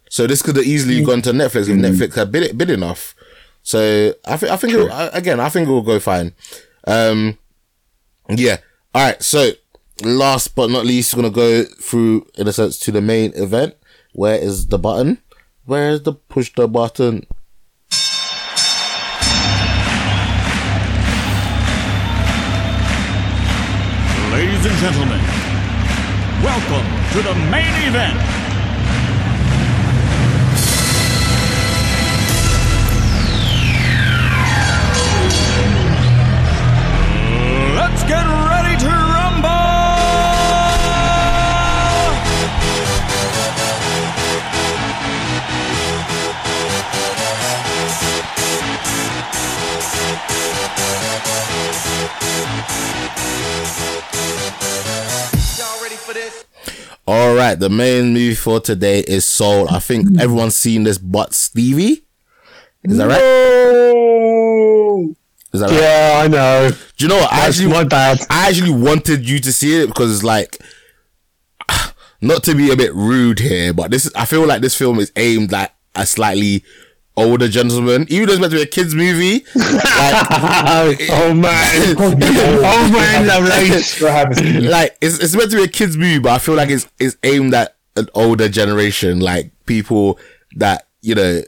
so 0.08 0.26
this 0.26 0.42
could 0.42 0.56
have 0.56 0.64
easily 0.66 1.02
gone 1.04 1.22
to 1.22 1.32
Netflix 1.32 1.68
if 1.68 1.76
Netflix 1.76 2.14
had 2.14 2.30
bid 2.32 2.56
bid 2.56 2.70
enough. 2.70 3.14
So 3.62 4.14
I 4.26 4.36
think 4.36 4.52
I 4.52 4.56
think 4.56 4.72
it, 4.74 4.90
I- 4.90 5.08
again 5.08 5.40
I 5.40 5.48
think 5.48 5.68
it 5.68 5.72
will 5.72 5.82
go 5.82 5.98
fine. 5.98 6.32
Um, 6.86 7.38
yeah. 8.28 8.58
All 8.94 9.06
right. 9.06 9.22
So 9.22 9.50
last 10.02 10.54
but 10.54 10.70
not 10.70 10.84
least, 10.84 11.14
we're 11.14 11.22
gonna 11.22 11.34
go 11.34 11.64
through 11.64 12.26
in 12.36 12.48
a 12.48 12.52
sense 12.52 12.78
to 12.80 12.92
the 12.92 13.00
main 13.00 13.32
event. 13.34 13.74
Where 14.12 14.36
is 14.36 14.68
the 14.68 14.78
button? 14.78 15.18
Where 15.64 15.90
is 15.90 16.02
the 16.02 16.12
push 16.12 16.52
the 16.54 16.68
button? 16.68 17.26
Ladies 24.32 24.66
and 24.66 24.76
gentlemen, 24.78 25.20
welcome 26.42 27.12
to 27.12 27.22
the 27.22 27.34
main 27.50 27.88
event. 27.88 28.33
get 38.06 38.26
ready 38.26 38.76
to 38.84 39.04
All 57.06 57.34
right, 57.34 57.54
the 57.54 57.68
main 57.68 58.14
movie 58.14 58.34
for 58.34 58.60
today 58.60 59.00
is 59.00 59.26
Soul. 59.26 59.68
I 59.68 59.78
think 59.78 60.18
everyone's 60.18 60.56
seen 60.56 60.84
this, 60.84 60.96
but 60.96 61.34
Stevie. 61.34 62.02
Is 62.82 62.96
that 62.96 62.98
no. 63.06 63.08
right? 63.08 63.44
Is 65.54 65.60
that 65.60 65.70
right? 65.70 65.80
Yeah, 65.80 66.20
I 66.24 66.28
know. 66.28 66.70
Do 66.96 67.04
you 67.04 67.08
know 67.08 67.16
what? 67.16 67.32
I 67.32 67.46
actually, 67.46 67.68
my 67.68 67.84
bad. 67.84 68.18
I 68.28 68.48
actually 68.48 68.72
wanted 68.72 69.26
you 69.28 69.38
to 69.38 69.52
see 69.52 69.80
it 69.80 69.86
because 69.86 70.12
it's 70.12 70.24
like, 70.24 70.58
not 72.20 72.42
to 72.44 72.54
be 72.54 72.70
a 72.72 72.76
bit 72.76 72.92
rude 72.94 73.38
here, 73.38 73.72
but 73.72 73.90
this 73.92 74.04
is, 74.04 74.12
I 74.14 74.24
feel 74.24 74.46
like 74.46 74.60
this 74.62 74.76
film 74.76 74.98
is 74.98 75.12
aimed 75.16 75.54
at 75.54 75.74
a 75.94 76.04
slightly 76.06 76.64
older 77.16 77.46
gentleman, 77.46 78.04
even 78.08 78.26
though 78.26 78.32
it's 78.32 78.40
meant 78.40 78.50
to 78.50 78.56
be 78.58 78.62
a 78.62 78.66
kids 78.66 78.94
movie. 78.94 79.44
Like, 79.54 80.98
oh 81.10 81.32
man, 81.34 81.96
oh 81.98 82.16
man, 82.16 83.30
oh, 83.30 84.06
have 84.08 84.36
a- 84.36 84.60
like 84.68 84.96
it's, 85.00 85.20
it's 85.20 85.36
meant 85.36 85.50
to 85.52 85.56
be 85.58 85.62
a 85.62 85.68
kids 85.68 85.96
movie, 85.96 86.18
but 86.18 86.32
I 86.32 86.38
feel 86.38 86.54
like 86.56 86.68
it's 86.68 86.88
it's 86.98 87.16
aimed 87.22 87.54
at 87.54 87.76
an 87.96 88.08
older 88.14 88.48
generation, 88.48 89.20
like 89.20 89.52
people 89.66 90.18
that 90.56 90.88
you 91.00 91.14
know. 91.14 91.42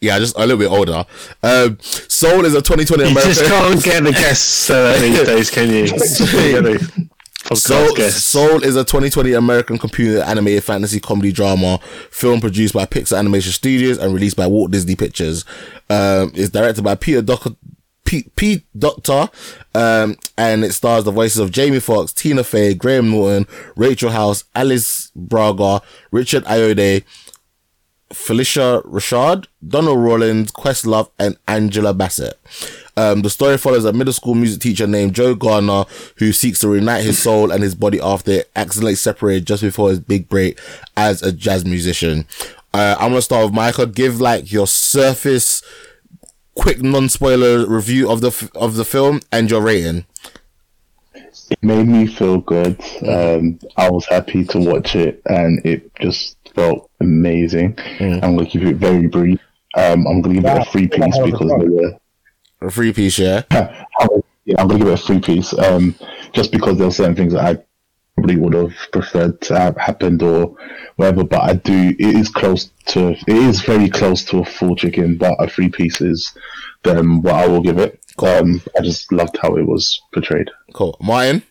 Yeah, 0.00 0.18
just 0.18 0.34
a 0.36 0.40
little 0.40 0.56
bit 0.56 0.70
older. 0.70 1.04
Um, 1.42 1.78
Soul 1.80 2.44
is 2.46 2.54
a 2.54 2.62
2020 2.62 3.02
You 3.04 3.10
American. 3.10 3.32
just 3.34 3.44
can't 3.44 3.84
get 3.84 4.02
the 4.04 4.12
guests 4.12 4.70
uh, 4.70 4.98
these 5.00 5.22
days, 5.24 5.50
can 5.50 5.68
you? 5.68 5.82
You 5.84 5.88
get 5.88 6.62
the 6.64 7.08
podcast 7.44 8.10
Soul. 8.12 8.48
Soul 8.50 8.64
is 8.64 8.76
a 8.76 8.84
2020 8.84 9.32
American 9.34 9.76
computer 9.78 10.22
animated 10.22 10.62
fantasy 10.64 11.00
comedy 11.00 11.32
drama 11.32 11.78
film 12.10 12.40
produced 12.40 12.74
by 12.74 12.86
Pixar 12.86 13.18
Animation 13.18 13.52
Studios 13.52 13.98
and 13.98 14.14
released 14.14 14.36
by 14.36 14.46
Walt 14.46 14.70
Disney 14.70 14.94
Pictures. 14.96 15.44
Um, 15.88 16.32
it's 16.34 16.50
directed 16.50 16.82
by 16.82 16.94
Peter 16.94 17.22
Doc- 17.22 17.56
Pete, 18.04 18.34
Pete 18.36 18.64
Docter, 18.78 19.28
um, 19.74 20.16
and 20.36 20.64
it 20.64 20.72
stars 20.72 21.04
the 21.04 21.10
voices 21.12 21.38
of 21.38 21.50
Jamie 21.50 21.80
Foxx, 21.80 22.12
Tina 22.12 22.42
Fey, 22.44 22.74
Graham 22.74 23.10
Norton, 23.10 23.46
Rachel 23.76 24.10
House, 24.10 24.44
Alice 24.54 25.10
Braga, 25.14 25.80
Richard 26.10 26.44
Ayoade, 26.44 27.04
Phylicia 28.12 28.82
Rashad, 28.84 29.46
Donnell 29.66 29.96
Rawlings, 29.96 30.50
Questlove, 30.50 31.10
and 31.18 31.36
Angela 31.46 31.94
Bassett. 31.94 32.38
Um, 32.96 33.22
the 33.22 33.30
story 33.30 33.56
follows 33.56 33.84
a 33.84 33.92
middle 33.92 34.12
school 34.12 34.34
music 34.34 34.60
teacher 34.60 34.86
named 34.86 35.14
Joe 35.14 35.34
Gardner 35.34 35.84
who 36.16 36.32
seeks 36.32 36.58
to 36.60 36.68
reunite 36.68 37.04
his 37.04 37.18
soul 37.22 37.50
and 37.50 37.62
his 37.62 37.74
body 37.74 38.00
after 38.00 38.32
it 38.32 38.50
accidentally 38.56 38.96
separated 38.96 39.46
just 39.46 39.62
before 39.62 39.90
his 39.90 40.00
big 40.00 40.28
break 40.28 40.58
as 40.96 41.22
a 41.22 41.32
jazz 41.32 41.64
musician. 41.64 42.26
Uh, 42.74 42.96
I'm 42.98 43.10
gonna 43.10 43.22
start 43.22 43.46
with 43.46 43.54
Michael. 43.54 43.86
Give 43.86 44.20
like 44.20 44.52
your 44.52 44.66
surface, 44.66 45.62
quick 46.54 46.82
non-spoiler 46.82 47.66
review 47.66 48.10
of 48.10 48.20
the 48.20 48.28
f- 48.28 48.54
of 48.54 48.76
the 48.76 48.84
film 48.84 49.20
and 49.32 49.50
your 49.50 49.62
rating. 49.62 50.04
It 51.14 51.58
made 51.62 51.88
me 51.88 52.06
feel 52.06 52.38
good. 52.38 52.80
Um, 53.06 53.58
I 53.76 53.90
was 53.90 54.06
happy 54.06 54.44
to 54.44 54.58
watch 54.58 54.94
it, 54.94 55.20
and 55.26 55.64
it 55.64 55.92
just 55.96 56.36
felt 56.54 56.90
amazing. 57.00 57.78
I'm 58.00 58.36
going 58.36 58.38
to 58.38 58.46
keep 58.46 58.62
it 58.62 58.76
very 58.76 59.06
brief. 59.06 59.40
Um, 59.76 60.06
I'm 60.06 60.20
going 60.20 60.36
to 60.36 60.42
give 60.42 60.50
it 60.50 60.66
a 60.66 60.70
free 60.70 60.88
piece 60.88 61.18
because 61.18 61.48
there 61.48 61.70
were 61.70 61.98
A 62.60 62.70
free 62.70 62.92
piece, 62.92 63.18
yeah. 63.18 63.42
yeah, 64.44 64.60
I'm 64.60 64.68
gonna 64.68 64.78
give 64.78 64.88
it 64.88 65.00
a 65.00 65.02
free 65.02 65.20
piece. 65.20 65.56
Um, 65.56 65.94
just 66.32 66.52
because 66.52 66.78
there 66.78 66.88
are 66.88 66.92
certain 66.92 67.14
things 67.14 67.32
that 67.34 67.44
I 67.44 67.62
probably 68.14 68.36
would 68.36 68.54
have 68.54 68.74
preferred 68.92 69.40
to 69.42 69.58
have 69.58 69.76
happened 69.76 70.22
or 70.22 70.56
whatever. 70.96 71.24
But 71.24 71.42
I 71.42 71.54
do. 71.54 71.94
It 71.98 72.16
is 72.16 72.28
close 72.28 72.70
to. 72.86 73.10
It 73.10 73.28
is 73.28 73.60
very 73.62 73.88
close 73.88 74.24
to 74.26 74.38
a 74.38 74.44
full 74.44 74.74
chicken, 74.76 75.16
but 75.16 75.36
a 75.38 75.48
free 75.48 75.68
piece 75.68 76.00
is 76.00 76.32
then 76.82 77.22
what 77.22 77.34
I 77.34 77.46
will 77.46 77.60
give 77.60 77.78
it. 77.78 78.00
Um, 78.18 78.60
I 78.76 78.82
just 78.82 79.12
loved 79.12 79.38
how 79.40 79.56
it 79.56 79.66
was 79.66 80.00
portrayed. 80.12 80.50
Cool, 80.74 80.96
Martin. 81.00 81.42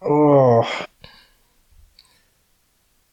Oh. 0.00 0.86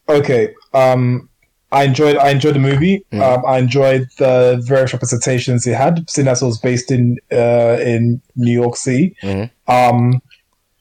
Okay. 0.08 0.54
Um, 0.74 1.28
I 1.70 1.84
enjoyed. 1.84 2.16
I 2.16 2.30
enjoyed 2.30 2.54
the 2.54 2.60
movie. 2.60 3.04
Um, 3.12 3.42
I 3.46 3.58
enjoyed 3.58 4.08
the 4.18 4.62
various 4.66 4.92
representations 4.92 5.66
it 5.66 5.74
had, 5.74 6.08
seeing 6.08 6.26
as 6.28 6.40
it 6.40 6.46
was 6.46 6.58
based 6.58 6.90
in 6.90 7.18
uh, 7.30 7.78
in 7.80 8.22
New 8.36 8.52
York 8.52 8.76
City. 8.76 9.14
Mhm. 9.22 9.50
Um, 9.66 10.22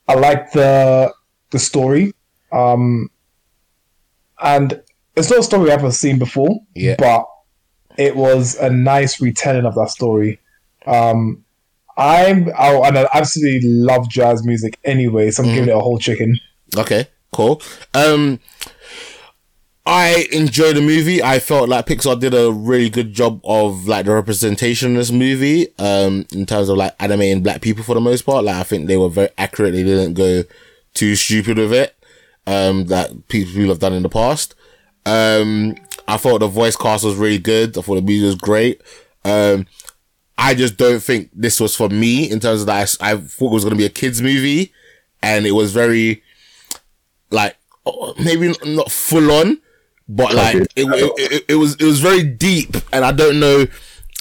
I 0.07 0.16
liked 0.16 0.53
the 0.53 1.11
the 1.51 1.59
story. 1.59 2.14
Um, 2.51 3.09
and 4.41 4.82
it's 5.16 5.30
not 5.30 5.40
a 5.40 5.43
story 5.43 5.72
I've 5.72 5.80
ever 5.80 5.91
seen 5.91 6.19
before. 6.19 6.59
Yeah. 6.75 6.95
But 6.98 7.25
it 7.98 8.16
was 8.16 8.56
a 8.56 8.69
nice 8.69 9.19
retelling 9.19 9.66
of 9.66 9.75
that 9.75 9.90
story. 9.90 10.40
Um, 10.85 11.43
I'm 11.98 12.49
oh, 12.57 12.83
and 12.83 12.98
I 12.98 13.07
absolutely 13.14 13.67
love 13.69 14.07
jazz 14.09 14.45
music 14.45 14.77
anyway, 14.85 15.32
so 15.32 15.43
I'm 15.43 15.49
giving 15.49 15.69
it 15.69 15.75
a 15.75 15.80
whole 15.80 15.98
chicken. 15.98 16.40
Okay, 16.77 17.07
cool. 17.32 17.61
Um, 17.95 18.40
I 19.90 20.27
enjoyed 20.33 20.75
the 20.75 20.82
movie. 20.82 21.24
I 21.24 21.40
felt 21.40 21.69
like 21.69 21.85
Pixar 21.85 22.19
did 22.19 22.33
a 22.33 22.51
really 22.51 22.90
good 22.90 23.14
job 23.14 23.40
of 23.45 23.88
like 23.88 24.06
the 24.06 24.14
representation 24.14 24.90
in 24.90 24.95
this 24.95 25.11
movie. 25.11 25.67
Um, 25.80 26.27
in 26.33 26.45
terms 26.45 26.67
of 26.67 26.75
like 26.75 26.93
animating 26.99 27.41
black 27.41 27.61
people 27.61 27.85
for 27.85 27.93
the 27.93 28.01
most 28.01 28.24
part. 28.24 28.43
Like 28.43 28.57
I 28.57 28.64
think 28.64 28.88
they 28.88 28.98
were 28.98 29.07
very 29.07 29.30
accurate. 29.38 29.74
They 29.74 29.83
didn't 29.83 30.16
go 30.16 30.43
too 30.93 31.16
stupid 31.16 31.57
with 31.57 31.72
it. 31.72 31.95
Um, 32.45 32.88
that 32.88 33.30
people 33.30 33.69
have 33.69 33.80
done 33.80 33.93
in 33.93 34.03
the 34.03 34.09
past. 34.09 34.56
Um, 35.06 35.75
I 36.06 36.17
thought 36.17 36.40
the 36.40 36.48
voice 36.48 36.75
cast 36.75 37.06
was 37.06 37.16
really 37.16 37.40
good. 37.40 37.77
I 37.77 37.82
thought 37.82 37.95
the 37.95 38.01
music 38.01 38.25
was 38.25 38.35
great. 38.35 38.82
Um, 39.24 39.67
I 40.38 40.53
just 40.53 40.75
don't 40.75 41.01
think 41.01 41.30
this 41.33 41.61
was 41.61 41.77
for 41.77 41.88
me 41.88 42.30
in 42.30 42.41
terms 42.41 42.59
of 42.59 42.67
that. 42.67 42.98
I, 42.99 43.11
I 43.14 43.17
thought 43.17 43.51
it 43.51 43.53
was 43.53 43.64
going 43.64 43.74
to 43.74 43.77
be 43.77 43.85
a 43.85 43.90
kids 43.90 44.22
movie, 44.22 44.74
and 45.24 45.45
it 45.45 45.51
was 45.51 45.72
very 45.72 46.24
like 47.32 47.56
oh, 47.85 48.14
maybe 48.19 48.53
not 48.66 48.91
full 48.91 49.32
on, 49.32 49.59
but 50.10 50.34
like 50.34 50.56
it, 50.56 50.72
it, 50.76 51.11
it, 51.18 51.45
it 51.50 51.56
was 51.56 51.76
it 51.76 51.86
was 51.86 52.00
very 52.00 52.24
deep, 52.24 52.76
and 52.92 53.03
I 53.03 53.11
don't 53.11 53.40
know 53.40 53.66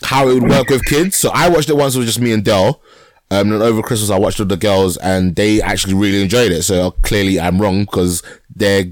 how 0.04 0.28
it 0.28 0.34
would 0.34 0.50
work 0.50 0.68
with 0.68 0.84
kids. 0.84 1.16
So 1.16 1.30
I 1.32 1.48
watched 1.48 1.70
it 1.70 1.76
once 1.76 1.96
with 1.96 2.06
just 2.06 2.20
me 2.20 2.32
and 2.32 2.44
Dell. 2.44 2.82
Um, 3.28 3.50
and 3.50 3.60
over 3.60 3.82
Christmas 3.82 4.10
I 4.10 4.18
watched 4.18 4.38
with 4.38 4.48
the 4.48 4.56
girls, 4.56 4.96
and 4.98 5.34
they 5.34 5.60
actually 5.60 5.94
really 5.94 6.22
enjoyed 6.22 6.52
it. 6.52 6.62
So 6.62 6.92
clearly 7.02 7.40
I'm 7.40 7.60
wrong 7.60 7.80
because 7.80 8.22
they're 8.54 8.84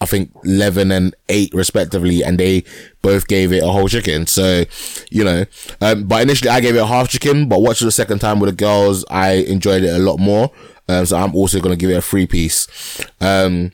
I 0.00 0.06
think 0.06 0.32
11 0.44 0.92
and 0.92 1.14
8 1.30 1.54
respectively, 1.54 2.22
and 2.22 2.38
they 2.38 2.64
both 3.00 3.26
gave 3.26 3.52
it 3.52 3.62
a 3.62 3.68
whole 3.68 3.88
chicken. 3.88 4.26
So, 4.26 4.64
you 5.10 5.24
know, 5.24 5.44
um, 5.80 6.04
but 6.04 6.20
initially 6.20 6.50
I 6.50 6.60
gave 6.60 6.76
it 6.76 6.80
a 6.80 6.86
half 6.86 7.08
chicken, 7.08 7.48
but 7.48 7.62
watching 7.62 7.86
the 7.86 7.92
second 7.92 8.18
time 8.18 8.38
with 8.38 8.50
the 8.50 8.56
girls, 8.56 9.04
I 9.08 9.32
enjoyed 9.32 9.82
it 9.82 9.94
a 9.94 9.98
lot 9.98 10.18
more. 10.18 10.50
Um, 10.88 11.06
so 11.06 11.16
I'm 11.16 11.34
also 11.34 11.58
going 11.58 11.74
to 11.74 11.80
give 11.80 11.88
it 11.88 11.96
a 11.96 12.02
free 12.02 12.26
piece. 12.26 12.68
Um, 13.20 13.72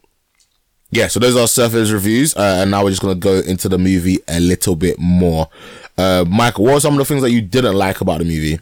yeah, 0.90 1.06
so 1.08 1.20
those 1.20 1.36
are 1.36 1.46
surface 1.46 1.90
reviews, 1.90 2.34
uh, 2.36 2.58
and 2.62 2.70
now 2.70 2.82
we're 2.84 2.90
just 2.90 3.02
going 3.02 3.14
to 3.14 3.20
go 3.20 3.38
into 3.48 3.68
the 3.68 3.78
movie 3.78 4.18
a 4.28 4.40
little 4.40 4.76
bit 4.76 4.98
more. 4.98 5.48
Uh, 5.96 6.24
Michael, 6.28 6.64
what 6.64 6.74
are 6.74 6.80
some 6.80 6.94
of 6.94 6.98
the 6.98 7.04
things 7.04 7.22
that 7.22 7.30
you 7.30 7.40
didn't 7.40 7.74
like 7.74 8.00
about 8.00 8.18
the 8.18 8.24
movie? 8.24 8.58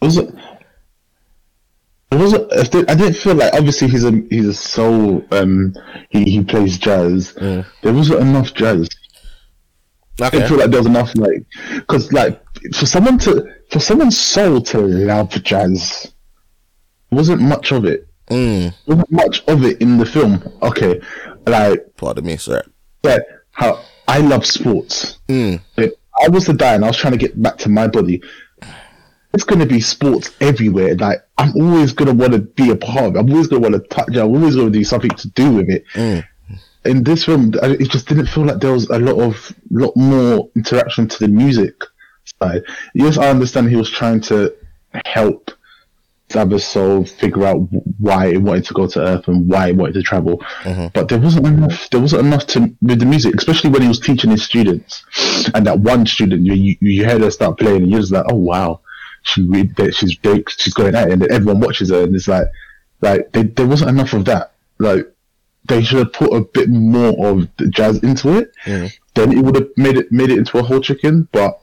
was 0.00 0.16
it? 0.18 0.32
It 2.12 2.16
wasn't. 2.16 2.52
I 2.52 2.94
didn't 2.94 3.14
feel 3.14 3.34
like 3.34 3.52
obviously 3.52 3.88
he's 3.88 4.04
a 4.04 4.12
he's 4.30 4.46
a 4.46 4.54
soul. 4.54 5.24
Um, 5.32 5.74
he 6.10 6.24
he 6.24 6.44
plays 6.44 6.78
jazz. 6.78 7.34
There 7.34 7.64
wasn't 7.82 8.20
enough 8.20 8.54
jazz. 8.54 8.88
I 10.20 10.26
Okay. 10.28 10.38
didn't 10.38 10.48
feel 10.48 10.58
like 10.58 10.70
there 10.70 10.80
was 10.80 10.86
enough 10.86 11.14
like 11.16 11.44
because 11.74 12.12
like 12.12 12.40
for 12.74 12.86
someone 12.86 13.18
to 13.18 13.44
for 13.70 13.80
someone's 13.80 14.16
soul 14.18 14.60
to 14.62 14.78
love 14.80 15.30
jazz, 15.42 16.12
wasn't 17.10 17.42
much 17.42 17.72
of 17.72 17.84
it. 17.84 18.06
Mm, 18.30 18.74
Wasn't 18.86 19.12
much 19.12 19.44
of 19.46 19.64
it 19.64 19.80
in 19.80 19.98
the 19.98 20.06
film. 20.06 20.42
Okay, 20.62 21.00
like 21.46 21.84
pardon 21.96 22.24
me, 22.26 22.36
sir. 22.36 22.62
yeah, 23.04 23.18
how 23.52 23.80
I 24.08 24.18
love 24.18 24.44
sports. 24.46 25.18
Mm, 25.28 25.60
If 25.76 25.92
I 26.22 26.28
was 26.28 26.46
to 26.46 26.52
die 26.52 26.74
and 26.74 26.84
I 26.84 26.88
was 26.88 26.96
trying 26.96 27.12
to 27.12 27.18
get 27.18 27.40
back 27.40 27.56
to 27.58 27.68
my 27.68 27.86
body, 27.86 28.22
it's 29.34 29.44
going 29.44 29.60
to 29.60 29.66
be 29.66 29.80
sports 29.80 30.30
everywhere. 30.40 30.96
Like 30.96 31.18
I'm 31.38 31.52
always 31.56 31.92
going 31.92 32.08
to 32.08 32.14
want 32.14 32.32
to 32.32 32.40
be 32.40 32.70
a 32.70 32.76
part 32.76 33.04
of 33.06 33.16
it. 33.16 33.18
I'm 33.20 33.30
always 33.30 33.46
going 33.46 33.62
to 33.62 33.68
want 33.70 33.82
to 33.82 33.88
touch 33.94 34.08
it. 34.08 34.16
I'm 34.18 34.34
always 34.34 34.56
going 34.56 34.72
to 34.72 34.78
do 34.78 34.84
something 34.84 35.10
to 35.10 35.28
do 35.30 35.52
with 35.52 35.68
it. 35.70 35.84
mm, 35.94 36.24
In 36.84 37.04
this 37.04 37.24
film, 37.24 37.52
it 37.62 37.90
just 37.90 38.08
didn't 38.08 38.26
feel 38.26 38.44
like 38.46 38.60
there 38.60 38.72
was 38.72 38.88
a 38.90 38.98
lot 38.98 39.20
of 39.20 39.54
lot 39.70 39.96
more 39.96 40.48
interaction 40.56 41.06
to 41.08 41.18
the 41.20 41.28
music 41.28 41.74
side. 42.42 42.62
Yes, 42.94 43.18
I 43.18 43.28
understand 43.28 43.68
he 43.68 43.76
was 43.76 43.90
trying 43.90 44.20
to 44.22 44.52
help 45.04 45.50
Zabba's 46.28 46.64
soul 46.64 47.04
figure 47.04 47.44
out 47.44 47.68
why 47.98 48.26
it 48.26 48.42
wanted 48.42 48.64
to 48.64 48.74
go 48.74 48.86
to 48.88 49.00
Earth 49.00 49.28
and 49.28 49.48
why 49.48 49.68
it 49.68 49.76
wanted 49.76 49.94
to 49.94 50.02
travel, 50.02 50.38
mm-hmm. 50.62 50.88
but 50.92 51.08
there 51.08 51.20
wasn't 51.20 51.46
enough. 51.46 51.88
There 51.90 52.00
wasn't 52.00 52.26
enough 52.26 52.46
to 52.48 52.74
with 52.82 52.98
the 52.98 53.06
music, 53.06 53.36
especially 53.36 53.70
when 53.70 53.82
he 53.82 53.88
was 53.88 54.00
teaching 54.00 54.30
his 54.30 54.42
students. 54.42 55.04
And 55.54 55.66
that 55.66 55.78
one 55.78 56.04
student, 56.06 56.42
you 56.42 56.54
you, 56.54 56.76
you 56.80 57.04
heard 57.04 57.20
her 57.20 57.30
start 57.30 57.58
playing, 57.58 57.82
and 57.82 57.90
you're 57.90 58.00
just 58.00 58.12
like, 58.12 58.26
oh 58.28 58.36
wow, 58.36 58.80
she 59.22 59.48
she's 59.92 60.18
she's 60.22 60.74
going 60.74 60.96
at 60.96 61.08
it, 61.08 61.12
and 61.12 61.22
everyone 61.24 61.60
watches 61.60 61.90
her, 61.90 62.02
and 62.02 62.14
it's 62.14 62.26
like, 62.26 62.48
like 63.02 63.30
they, 63.32 63.44
there 63.44 63.66
wasn't 63.66 63.90
enough 63.90 64.12
of 64.12 64.24
that. 64.24 64.52
Like 64.78 65.06
they 65.68 65.82
should 65.82 65.98
have 65.98 66.12
put 66.12 66.32
a 66.32 66.40
bit 66.40 66.68
more 66.68 67.28
of 67.28 67.48
the 67.56 67.68
jazz 67.68 68.02
into 68.02 68.36
it. 68.38 68.52
Mm-hmm. 68.64 68.86
Then 69.14 69.32
it 69.32 69.44
would 69.44 69.54
have 69.54 69.68
made 69.76 69.96
it 69.96 70.10
made 70.10 70.30
it 70.30 70.38
into 70.38 70.58
a 70.58 70.62
whole 70.62 70.80
chicken, 70.80 71.28
but 71.30 71.60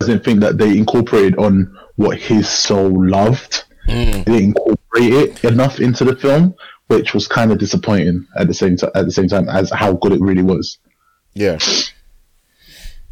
I 0.00 0.06
didn't 0.06 0.24
think 0.24 0.40
that 0.40 0.56
they 0.56 0.76
incorporated 0.76 1.36
on 1.36 1.76
what 1.98 2.16
his 2.16 2.48
soul 2.48 3.06
loved. 3.06 3.64
They 3.86 4.22
didn't 4.22 4.56
incorporate 4.56 5.12
it 5.12 5.44
enough 5.44 5.80
into 5.80 6.04
the 6.04 6.14
film, 6.14 6.54
which 6.86 7.12
was 7.12 7.26
kind 7.26 7.50
of 7.50 7.58
disappointing 7.58 8.24
at 8.36 8.46
the 8.46 8.54
same 8.54 8.76
time. 8.76 8.90
At 8.94 9.06
the 9.06 9.10
same 9.10 9.26
time 9.28 9.48
as 9.48 9.70
how 9.70 9.94
good 9.94 10.12
it 10.12 10.20
really 10.20 10.42
was. 10.42 10.78
Yeah. 11.34 11.58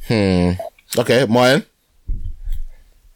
Hmm. 0.07 0.53
Okay, 0.97 1.27
Martin. 1.29 1.65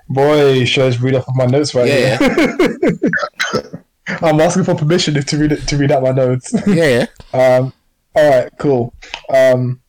Boy, 0.09 0.65
should 0.65 0.87
I 0.87 0.91
just 0.91 1.01
read 1.01 1.15
off 1.15 1.29
of 1.29 1.37
my 1.37 1.47
notes 1.47 1.73
right 1.73 1.87
Yeah, 1.87 2.19
here? 2.19 3.85
I'm 4.23 4.41
asking 4.41 4.65
for 4.65 4.75
permission 4.75 5.15
to 5.15 5.39
read 5.39 5.53
it 5.53 5.69
to 5.69 5.77
read 5.77 5.93
out 5.93 6.03
my 6.03 6.11
notes. 6.11 6.53
Yeah, 6.67 6.75
yeah. 6.75 7.07
Um, 7.59 7.73
all 8.17 8.29
right, 8.29 8.51
cool. 8.59 8.93
Um, 9.33 9.81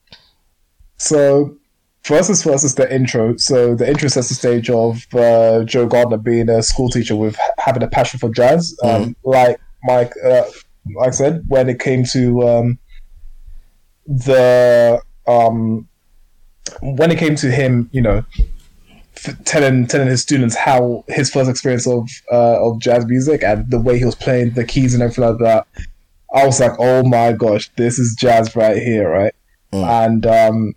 so 0.98 1.58
first 2.04 2.30
as 2.30 2.44
first 2.44 2.64
is 2.66 2.76
the 2.76 2.94
intro. 2.94 3.38
So 3.38 3.76
the 3.76 3.88
intro 3.88 4.10
sets 4.10 4.30
the 4.30 4.36
stage 4.36 4.70
of 4.70 5.06
uh, 5.14 5.64
Joe 5.64 5.88
Gardner 5.88 6.18
being 6.18 6.50
a 6.50 6.62
school 6.64 6.90
teacher 6.90 7.16
with 7.16 7.38
having 7.60 7.84
a 7.84 7.88
passion 7.88 8.20
for 8.20 8.30
jazz. 8.30 8.76
Um, 8.84 9.16
Like 9.24 9.60
Mike, 9.84 10.14
uh, 10.26 10.44
like 10.96 11.08
I 11.10 11.12
said, 11.12 11.44
when 11.48 11.70
it 11.70 11.80
came 11.80 12.04
to 12.06 12.48
um, 12.48 12.80
the 14.08 15.02
um, 15.28 15.88
when 16.82 17.12
it 17.12 17.18
came 17.20 17.36
to 17.36 17.52
him, 17.52 17.90
you 17.92 18.02
know, 18.02 18.24
f- 19.16 19.38
telling 19.46 19.88
telling 19.88 20.08
his 20.08 20.22
students 20.22 20.56
how 20.56 21.04
his 21.08 21.30
first 21.30 21.50
experience 21.50 21.88
of 21.88 22.10
uh, 22.32 22.66
of 22.66 22.80
jazz 22.80 23.06
music 23.06 23.44
and 23.44 23.70
the 23.70 23.80
way 23.80 23.98
he 24.00 24.06
was 24.06 24.16
playing 24.16 24.52
the 24.52 24.64
keys 24.64 24.94
and 24.94 25.04
everything 25.04 25.26
like 25.26 25.38
that. 25.40 25.68
I 26.34 26.46
was 26.46 26.60
like, 26.62 26.72
oh 26.80 27.04
my 27.04 27.34
gosh, 27.34 27.70
this 27.76 28.00
is 28.00 28.16
jazz 28.18 28.56
right 28.56 28.78
here, 28.78 29.10
right? 29.10 29.36
And 29.84 30.26
um, 30.26 30.74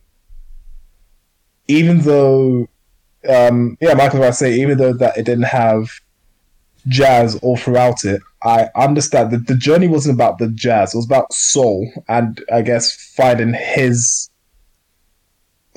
even 1.68 2.01
though, 2.01 2.68
um, 3.28 3.76
yeah, 3.81 3.94
Michael, 3.94 4.25
I 4.25 4.31
say, 4.31 4.60
even 4.60 4.78
though 4.78 4.93
that 4.93 5.17
it 5.17 5.25
didn't 5.25 5.44
have 5.44 5.89
jazz 6.89 7.36
all 7.36 7.57
throughout 7.57 8.05
it, 8.05 8.20
I 8.43 8.68
understand 8.76 9.31
that 9.31 9.47
the 9.47 9.57
journey 9.57 9.89
wasn't 9.89 10.17
about 10.17 10.39
the 10.39 10.49
jazz; 10.49 10.94
it 10.94 10.99
was 10.99 11.07
about 11.07 11.33
soul, 11.33 11.91
and 12.09 12.43
I 12.52 12.62
guess 12.62 13.12
finding 13.17 13.55
his, 13.55 14.31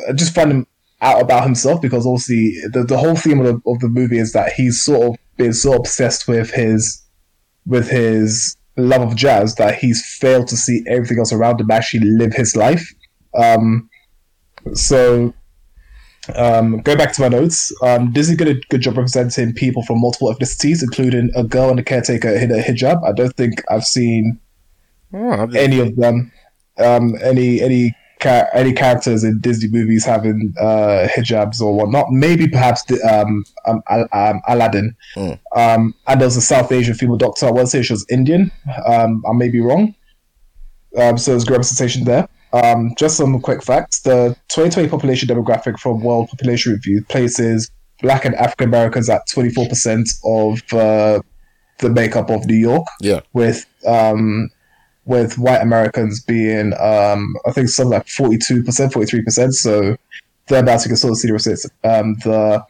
uh, 0.08 0.14
just 0.14 0.36
finding 0.36 0.68
out 1.02 1.22
about 1.22 1.44
himself 1.44 1.80
because 1.80 2.08
obviously 2.08 2.56
the 2.72 2.84
the 2.84 2.98
whole 2.98 3.16
theme 3.16 3.40
of 3.40 3.46
the, 3.46 3.70
of 3.70 3.80
the 3.80 3.88
movie 3.88 4.18
is 4.18 4.34
that 4.34 4.52
he's 4.54 4.82
sort 4.82 5.04
of 5.04 5.16
been 5.38 5.54
so 5.54 5.74
obsessed 5.74 6.28
with 6.28 6.52
his 6.52 7.04
with 7.68 7.90
his 7.90 8.58
love 8.78 9.02
of 9.02 9.16
jazz 9.16 9.56
that 9.56 9.76
he's 9.76 10.06
failed 10.06 10.48
to 10.48 10.58
see 10.58 10.84
everything 10.88 11.20
else 11.20 11.34
around 11.34 11.60
him 11.60 11.72
actually 11.72 12.06
live 12.06 12.34
his 12.34 12.56
life. 12.56 12.94
Um, 13.36 13.90
so, 14.74 15.34
um, 16.36 16.80
go 16.82 16.96
back 16.96 17.14
to 17.14 17.22
my 17.22 17.28
notes. 17.30 17.72
Um, 17.82 18.12
Disney 18.12 18.36
did 18.36 18.48
a 18.48 18.60
good 18.70 18.82
job 18.82 18.98
representing 18.98 19.54
people 19.54 19.84
from 19.84 20.02
multiple 20.02 20.34
ethnicities, 20.34 20.82
including 20.84 21.32
a 21.36 21.44
girl 21.44 21.70
and 21.70 21.80
a 21.80 21.84
caretaker 21.84 22.30
in 22.30 22.52
a 22.52 22.62
hijab. 22.62 23.04
I 23.08 23.12
don't 23.14 23.36
think 23.36 23.64
I've 23.70 23.86
seen 23.86 24.40
any 25.56 25.80
of 25.80 25.96
them, 25.96 26.32
um, 26.80 27.16
any 27.24 27.62
any 27.62 27.96
cha- 28.20 28.48
any 28.54 28.74
characters 28.74 29.24
in 29.24 29.40
Disney 29.40 29.70
movies 29.70 30.04
having 30.06 30.54
uh, 30.60 31.08
hijabs 31.16 31.62
or 31.62 31.74
whatnot. 31.74 32.12
Maybe 32.12 32.48
perhaps 32.48 32.84
the, 32.84 33.00
um, 33.04 33.46
um, 33.66 33.82
Al- 33.90 34.08
um, 34.12 34.42
Aladdin. 34.48 34.96
Um, 35.56 35.94
and 36.08 36.20
there 36.20 36.28
was 36.28 36.36
a 36.38 36.42
South 36.42 36.72
Asian 36.72 36.94
female 36.96 37.18
doctor. 37.18 37.46
I 37.48 37.52
want 37.52 37.68
to 37.68 37.72
say 37.72 37.82
she 37.84 37.94
was 37.94 38.06
Indian. 38.10 38.52
Um, 38.86 39.24
I 39.30 39.34
may 39.34 39.50
be 39.50 39.62
wrong. 39.62 39.96
Um, 40.98 41.18
so 41.18 41.32
there's 41.32 41.44
good 41.46 41.54
representation 41.54 42.06
there. 42.06 42.28
Um, 42.54 42.94
just 42.98 43.18
some 43.18 43.40
quick 43.42 43.62
facts. 43.64 44.02
The 44.02 44.36
2020 44.50 44.90
population 44.90 45.28
demographic 45.28 45.80
from 45.80 46.02
World 46.02 46.30
Population 46.30 46.74
Review 46.74 47.04
places 47.10 47.70
Black 48.02 48.26
and 48.26 48.36
African 48.36 48.70
Americans 48.70 49.10
at 49.10 49.28
24% 49.28 50.08
of 50.24 50.74
uh, 50.74 51.20
the 51.80 51.90
makeup 51.90 52.30
of 52.30 52.46
New 52.46 52.56
York, 52.56 52.86
Yeah. 53.02 53.22
with 53.34 53.66
um, 53.86 54.50
with 55.06 55.38
white 55.38 55.62
Americans 55.62 56.22
being, 56.22 56.74
um, 56.80 57.34
I 57.46 57.52
think, 57.54 57.70
something 57.70 57.92
like 57.94 58.08
42%, 58.08 58.66
43%. 58.66 59.54
So 59.54 59.96
thereabouts, 60.48 60.84
you 60.86 60.90
can 60.90 60.98
sort 60.98 61.12
of 61.12 61.18
see 61.18 61.30
the, 61.30 61.70
um, 61.86 62.16
the 62.24 62.64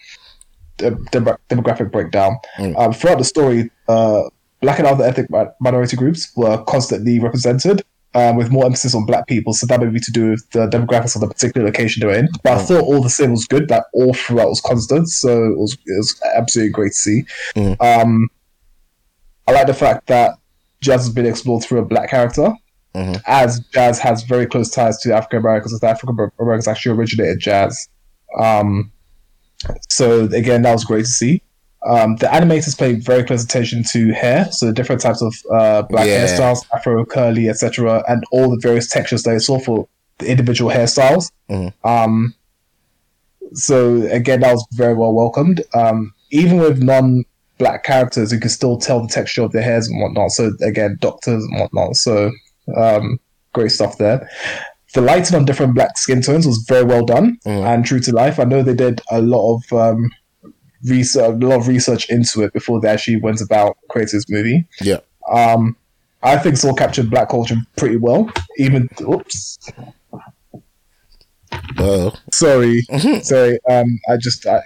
the 0.77 0.91
demographic 1.49 1.91
breakdown. 1.91 2.37
Um, 2.77 2.93
throughout 2.93 3.17
the 3.17 3.23
story, 3.23 3.71
uh, 3.87 4.23
black 4.61 4.77
and 4.79 4.87
other 4.87 5.03
ethnic 5.03 5.27
minority 5.59 5.97
groups 5.97 6.31
were 6.35 6.63
constantly 6.65 7.19
represented, 7.19 7.83
um, 8.17 8.35
with 8.35 8.49
more 8.49 8.65
emphasis 8.65 8.95
on 8.95 9.05
black 9.05 9.27
people. 9.27 9.53
So 9.53 9.67
that 9.67 9.79
may 9.79 9.87
be 9.87 9.99
to 9.99 10.11
do 10.11 10.31
with 10.31 10.49
the 10.49 10.67
demographics 10.67 11.13
of 11.13 11.21
the 11.21 11.27
particular 11.27 11.67
location 11.67 12.01
they 12.01 12.07
were 12.07 12.17
in. 12.17 12.27
But 12.43 12.53
I 12.53 12.63
thought 12.63 12.83
all 12.83 13.01
the 13.01 13.11
same 13.11 13.31
was 13.31 13.45
good. 13.45 13.67
That 13.67 13.85
all 13.93 14.13
throughout 14.13 14.49
was 14.49 14.59
constant. 14.59 15.07
So 15.09 15.51
it 15.51 15.57
was, 15.57 15.73
it 15.85 15.97
was 15.97 16.19
absolutely 16.35 16.71
great 16.71 16.93
to 16.93 16.97
see. 16.97 17.25
Um, 17.79 18.29
I 19.47 19.51
like 19.51 19.67
the 19.67 19.73
fact 19.75 20.07
that 20.07 20.31
jazz 20.81 21.01
has 21.05 21.13
been 21.13 21.27
explored 21.27 21.63
through 21.63 21.79
a 21.79 21.85
black 21.85 22.09
character. 22.09 22.51
As 23.27 23.59
jazz 23.71 23.99
has 23.99 24.23
very 24.23 24.47
close 24.47 24.71
ties 24.71 24.97
to 25.01 25.13
African 25.13 25.37
Americans, 25.39 25.73
as 25.73 25.79
the 25.79 25.87
African 25.87 26.17
Americans 26.39 26.67
actually 26.67 26.97
originated 26.97 27.39
jazz. 27.39 27.87
Um, 28.39 28.91
so 29.89 30.25
again, 30.25 30.63
that 30.63 30.73
was 30.73 30.83
great 30.85 31.05
to 31.05 31.11
see. 31.11 31.43
Um, 31.85 32.15
the 32.17 32.25
animators 32.27 32.77
paid 32.77 33.03
very 33.03 33.23
close 33.23 33.43
attention 33.43 33.83
to 33.91 34.11
hair, 34.11 34.51
so 34.51 34.65
the 34.65 34.73
different 34.73 35.01
types 35.01 35.21
of 35.21 35.33
uh, 35.53 35.81
black 35.83 36.07
Yeah. 36.07 36.25
hairstyles, 36.25 36.65
afro, 36.73 37.05
curly, 37.05 37.47
etc., 37.49 38.03
and 38.07 38.23
all 38.31 38.49
the 38.49 38.59
various 38.61 38.87
textures 38.89 39.23
they 39.23 39.39
saw 39.39 39.59
for 39.59 39.87
the 40.17 40.29
individual 40.29 40.71
hairstyles. 40.71 41.31
Um, 41.83 42.33
so 43.53 44.01
again, 44.07 44.41
that 44.41 44.51
was 44.53 44.65
very 44.73 44.93
well 44.93 45.13
welcomed. 45.13 45.61
Um, 45.73 46.13
even 46.31 46.57
with 46.59 46.81
non-black 46.81 47.83
characters, 47.83 48.33
you 48.33 48.39
can 48.39 48.49
still 48.49 48.77
tell 48.77 49.01
the 49.01 49.07
texture 49.07 49.43
of 49.43 49.51
their 49.51 49.61
hairs 49.61 49.87
and 49.87 50.01
whatnot. 50.01 50.31
So 50.31 50.51
again, 50.61 50.97
doctors 50.99 51.43
and 51.43 51.59
whatnot. 51.59 51.95
So 51.95 52.31
um, 52.75 53.19
great 53.53 53.71
stuff 53.71 53.97
there. 53.97 54.29
The 54.93 55.01
lighting 55.01 55.35
on 55.35 55.45
different 55.45 55.75
black 55.75 55.97
skin 55.97 56.21
tones 56.21 56.47
was 56.47 56.65
very 56.67 56.83
well 56.83 57.05
done 57.05 57.37
and 57.45 57.85
true 57.85 57.99
to 58.01 58.11
life. 58.11 58.39
I 58.39 58.45
know 58.45 58.63
they 58.63 58.73
did 58.73 59.01
a 59.11 59.21
lot 59.21 59.55
of 59.57 59.73
um, 59.73 60.11
research, 60.85 61.25
a 61.41 61.45
lot 61.45 61.57
of 61.59 61.67
research 61.67 62.09
into 62.09 62.43
it 62.43 62.53
before 62.53 62.79
they 62.81 62.89
actually 62.89 63.19
went 63.21 63.41
about 63.41 63.77
creating 63.89 64.17
this 64.17 64.29
movie. 64.29 64.67
Yeah. 64.81 64.99
Um, 65.31 65.75
I 66.23 66.37
think 66.37 66.57
Soul 66.57 66.73
captured 66.73 67.09
black 67.09 67.29
culture 67.29 67.55
pretty 67.77 67.97
well. 67.97 68.29
Even 68.57 68.87
oops, 69.01 69.57
Oh. 71.79 72.13
sorry, 72.33 72.81
sorry. 73.21 73.59
Um, 73.69 73.99
I 74.09 74.17
just 74.17 74.45
I, 74.47 74.61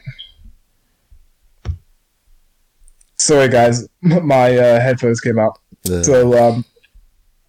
sorry 3.17 3.49
guys, 3.49 3.87
my 4.01 4.55
uh, 4.57 4.79
headphones 4.79 5.19
came 5.21 5.39
out. 5.39 5.59
Yeah. 5.83 6.01
So 6.03 6.37
um, 6.49 6.65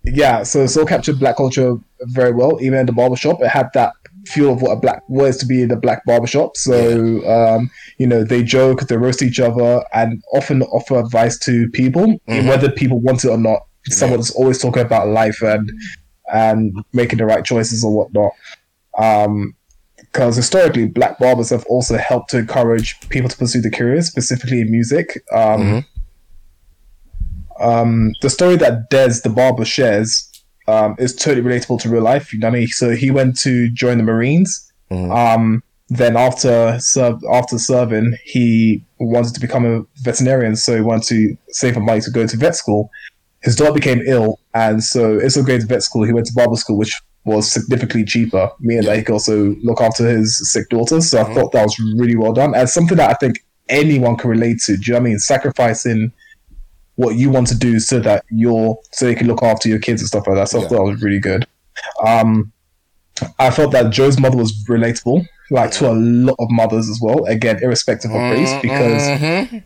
yeah, 0.05 0.43
so 0.43 0.67
Soul 0.67 0.87
captured 0.87 1.19
black 1.19 1.37
culture 1.37 1.77
very 2.03 2.33
well. 2.33 2.59
Even 2.61 2.81
in 2.81 2.87
the 2.87 2.93
barbershop, 2.93 3.41
it 3.41 3.49
had 3.49 3.69
that 3.75 3.93
feel 4.27 4.53
of 4.53 4.63
what 4.63 4.73
a 4.73 4.77
black 4.77 5.03
was 5.09 5.37
to 5.39 5.47
be 5.47 5.63
in 5.63 5.71
a 5.71 5.77
black 5.77 6.05
barbershop. 6.05 6.57
So 6.57 7.27
um, 7.29 7.71
you 7.99 8.07
know, 8.07 8.25
they 8.25 8.43
joke, 8.43 8.81
they 8.83 8.97
roast 8.97 9.23
each 9.23 9.41
other, 9.41 9.85
and 9.93 10.23
often 10.33 10.63
offer 10.63 10.99
advice 10.99 11.39
to 11.41 11.69
people, 11.71 12.21
whether 12.49 12.71
people 12.71 13.01
want 13.01 13.25
it 13.25 13.29
or 13.29 13.39
not. 13.39 13.67
Someone's 13.87 14.31
always 14.31 14.59
talking 14.61 14.83
about 14.83 15.09
life 15.09 15.43
and 15.43 15.71
and 16.33 16.75
making 16.93 17.19
the 17.19 17.27
right 17.27 17.45
choices 17.45 17.85
or 17.85 17.93
whatnot. 17.93 18.33
Um, 18.99 19.55
because 19.97 20.37
historically, 20.37 20.87
black 20.87 21.19
barbers 21.19 21.49
have 21.51 21.65
also 21.67 21.97
helped 21.97 22.31
to 22.31 22.39
encourage 22.39 23.01
people 23.09 23.31
to 23.31 23.37
pursue 23.37 23.63
the 23.63 23.71
career, 23.71 24.03
specifically 24.03 24.61
in 24.61 24.71
music. 24.71 25.25
Um, 25.33 25.87
um, 27.59 28.13
the 28.21 28.29
story 28.29 28.57
that 28.57 28.91
Des 28.91 29.21
the 29.23 29.31
barber 29.31 29.65
shares 29.65 30.29
um, 30.69 30.97
is 30.99 31.15
totally 31.15 31.43
relatable 31.43 31.81
to 31.81 31.89
real 31.89 32.03
life. 32.03 32.33
You 32.33 32.39
know 32.41 32.49
what 32.49 32.57
I 32.57 32.61
mean? 32.61 32.69
So 32.69 32.91
he 32.91 33.11
went 33.11 33.39
to 33.41 33.69
join 33.71 33.99
the 33.99 34.05
Marines. 34.05 34.73
Um, 35.11 35.63
then 35.89 36.17
after 36.17 36.79
serve, 36.81 37.21
after 37.33 37.59
serving, 37.59 38.17
he 38.25 38.85
wanted 38.99 39.35
to 39.35 39.41
become 39.41 39.67
a 39.67 39.83
veterinarian. 40.03 40.57
So 40.57 40.75
he 40.75 40.81
wanted 40.81 41.05
to 41.09 41.37
save 41.49 41.77
up 41.77 41.83
money 41.83 42.01
to 42.01 42.11
go 42.11 42.27
to 42.27 42.37
vet 42.37 42.57
school. 42.57 42.91
His 43.43 43.57
daughter 43.57 43.73
became 43.73 44.01
ill, 44.07 44.39
and 44.55 44.83
so 44.83 45.19
instead 45.19 45.41
of 45.41 45.47
going 45.47 45.61
to 45.61 45.67
vet 45.67 45.83
school, 45.83 46.05
he 46.05 46.13
went 46.13 46.27
to 46.27 46.33
barber 46.33 46.57
school, 46.57 46.79
which 46.79 46.99
was 47.25 47.51
significantly 47.51 48.05
cheaper, 48.05 48.51
meaning 48.61 48.85
that 48.85 48.97
he 48.97 49.03
could 49.03 49.13
also 49.13 49.57
look 49.63 49.81
after 49.81 50.09
his 50.09 50.39
sick 50.53 50.69
daughter. 50.69 51.01
So 51.01 51.21
I 51.21 51.35
thought 51.35 51.53
that 51.53 51.65
was 51.65 51.79
really 51.97 52.17
well 52.17 52.33
done, 52.33 52.55
and 52.55 52.69
something 52.69 52.97
that 52.97 53.11
I 53.11 53.15
think 53.15 53.45
anyone 53.69 54.17
can 54.17 54.31
relate 54.31 54.61
to. 54.67 54.77
Do 54.77 54.83
you 54.83 54.93
know 54.93 55.01
what 55.01 55.07
I 55.07 55.11
mean? 55.11 55.19
Sacrificing 55.19 56.13
what 56.97 57.17
you 57.17 57.31
want 57.31 57.47
to 57.49 57.57
do 57.57 57.81
so 57.81 57.99
that 58.01 58.25
you're 58.31 58.77
so 58.93 59.09
you 59.09 59.17
can 59.17 59.27
look 59.27 59.43
after 59.43 59.69
your 59.69 59.79
kids 59.79 60.03
and 60.03 60.09
stuff 60.09 60.27
like 60.27 60.37
that. 60.37 60.49
So 60.49 60.59
I 60.59 60.63
thought 60.63 60.77
that 60.77 60.83
was 60.83 61.03
really 61.03 61.21
good. 61.21 61.47
Um, 62.05 62.53
I 63.39 63.51
felt 63.51 63.73
that 63.73 63.93
Joe's 63.93 64.19
mother 64.19 64.37
was 64.37 64.53
relatable, 64.69 65.27
like 65.51 65.71
to 65.73 65.91
a 65.91 65.95
lot 65.95 66.37
of 66.39 66.51
mothers 66.51 66.89
as 66.89 67.01
well. 67.01 67.25
Again, 67.27 67.63
irrespective 67.63 68.11
of 68.11 68.21
race, 68.21 68.53
because 68.63 69.63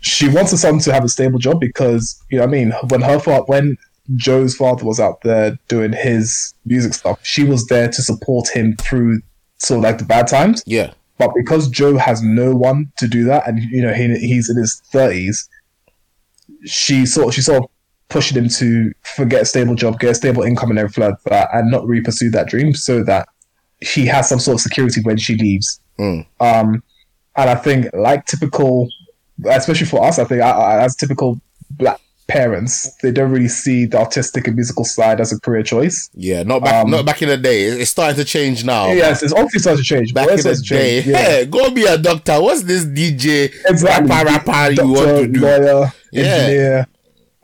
she 0.00 0.28
wants 0.28 0.52
her 0.52 0.56
son 0.56 0.78
to 0.78 0.92
have 0.92 1.04
a 1.04 1.08
stable 1.08 1.38
job. 1.38 1.60
Because 1.60 2.20
you 2.30 2.38
know, 2.38 2.44
what 2.44 2.48
I 2.48 2.52
mean, 2.52 2.72
when 2.88 3.02
her 3.02 3.18
father, 3.18 3.44
when 3.46 3.76
Joe's 4.16 4.56
father 4.56 4.84
was 4.84 5.00
out 5.00 5.20
there 5.22 5.58
doing 5.68 5.92
his 5.92 6.54
music 6.64 6.94
stuff, 6.94 7.18
she 7.22 7.44
was 7.44 7.66
there 7.66 7.88
to 7.88 8.02
support 8.02 8.48
him 8.48 8.76
through 8.76 9.20
sort 9.58 9.78
of 9.78 9.84
like 9.84 9.98
the 9.98 10.04
bad 10.04 10.26
times. 10.26 10.62
Yeah. 10.66 10.92
But 11.18 11.32
because 11.34 11.68
Joe 11.68 11.98
has 11.98 12.22
no 12.22 12.54
one 12.54 12.90
to 12.96 13.06
do 13.06 13.24
that, 13.24 13.46
and 13.46 13.60
you 13.70 13.82
know 13.82 13.92
he, 13.92 14.08
he's 14.18 14.48
in 14.48 14.56
his 14.56 14.80
thirties, 14.90 15.48
she 16.64 17.06
sort 17.06 17.34
she 17.34 17.40
sort 17.40 17.62
of 17.64 17.70
pushing 18.08 18.36
him 18.36 18.48
to 18.48 18.92
forget 19.16 19.42
a 19.42 19.44
stable 19.44 19.74
job, 19.74 20.00
get 20.00 20.10
a 20.10 20.14
stable 20.14 20.42
income 20.42 20.70
and 20.70 20.78
everything 20.78 21.04
like 21.04 21.22
that, 21.26 21.48
and 21.52 21.70
not 21.70 21.86
really 21.86 22.02
pursue 22.02 22.30
that 22.30 22.48
dream 22.48 22.74
so 22.74 23.04
that 23.04 23.28
he 23.80 24.04
has 24.06 24.28
some 24.28 24.38
sort 24.40 24.56
of 24.56 24.60
security 24.60 25.00
when 25.02 25.16
she 25.16 25.36
leaves. 25.36 25.80
Mm. 25.98 26.26
Um, 26.40 26.82
and 27.36 27.50
I 27.50 27.54
think, 27.54 27.86
like 27.94 28.26
typical, 28.26 28.88
especially 29.46 29.86
for 29.86 30.04
us, 30.04 30.18
I 30.18 30.24
think 30.24 30.42
I- 30.42 30.50
I- 30.50 30.84
as 30.84 30.96
typical 30.96 31.40
black 31.70 32.00
parents, 32.30 32.94
they 33.02 33.10
don't 33.10 33.30
really 33.32 33.48
see 33.48 33.84
the 33.86 33.98
artistic 33.98 34.46
and 34.46 34.56
musical 34.56 34.84
side 34.84 35.20
as 35.20 35.32
a 35.32 35.40
career 35.40 35.62
choice. 35.62 36.08
Yeah, 36.14 36.42
not 36.44 36.62
back, 36.62 36.84
Um, 36.84 36.90
not 36.90 37.04
back 37.04 37.20
in 37.22 37.28
the 37.28 37.36
day. 37.36 37.64
It's 37.64 37.90
starting 37.90 38.16
to 38.16 38.24
change 38.24 38.64
now. 38.64 38.92
yes, 38.92 39.22
it's 39.22 39.32
obviously 39.32 39.60
starting 39.60 39.82
to 39.82 39.88
change. 39.88 40.14
Back 40.14 40.30
in 40.30 40.36
the 40.36 40.42
day, 40.42 40.54
change, 41.02 41.06
yeah. 41.06 41.16
hey, 41.18 41.46
go 41.46 41.70
be 41.70 41.84
a 41.84 41.98
doctor. 41.98 42.40
What's 42.40 42.62
this 42.62 42.84
DJ 42.84 43.50
exactly. 43.66 44.08
rapper 44.08 44.26
rapper 44.30 44.72
you 44.72 44.88
want 44.88 45.08
to 45.18 45.26
do? 45.26 45.40
lawyer, 45.40 45.92
Yeah. 46.12 46.22
engineer, 46.24 46.86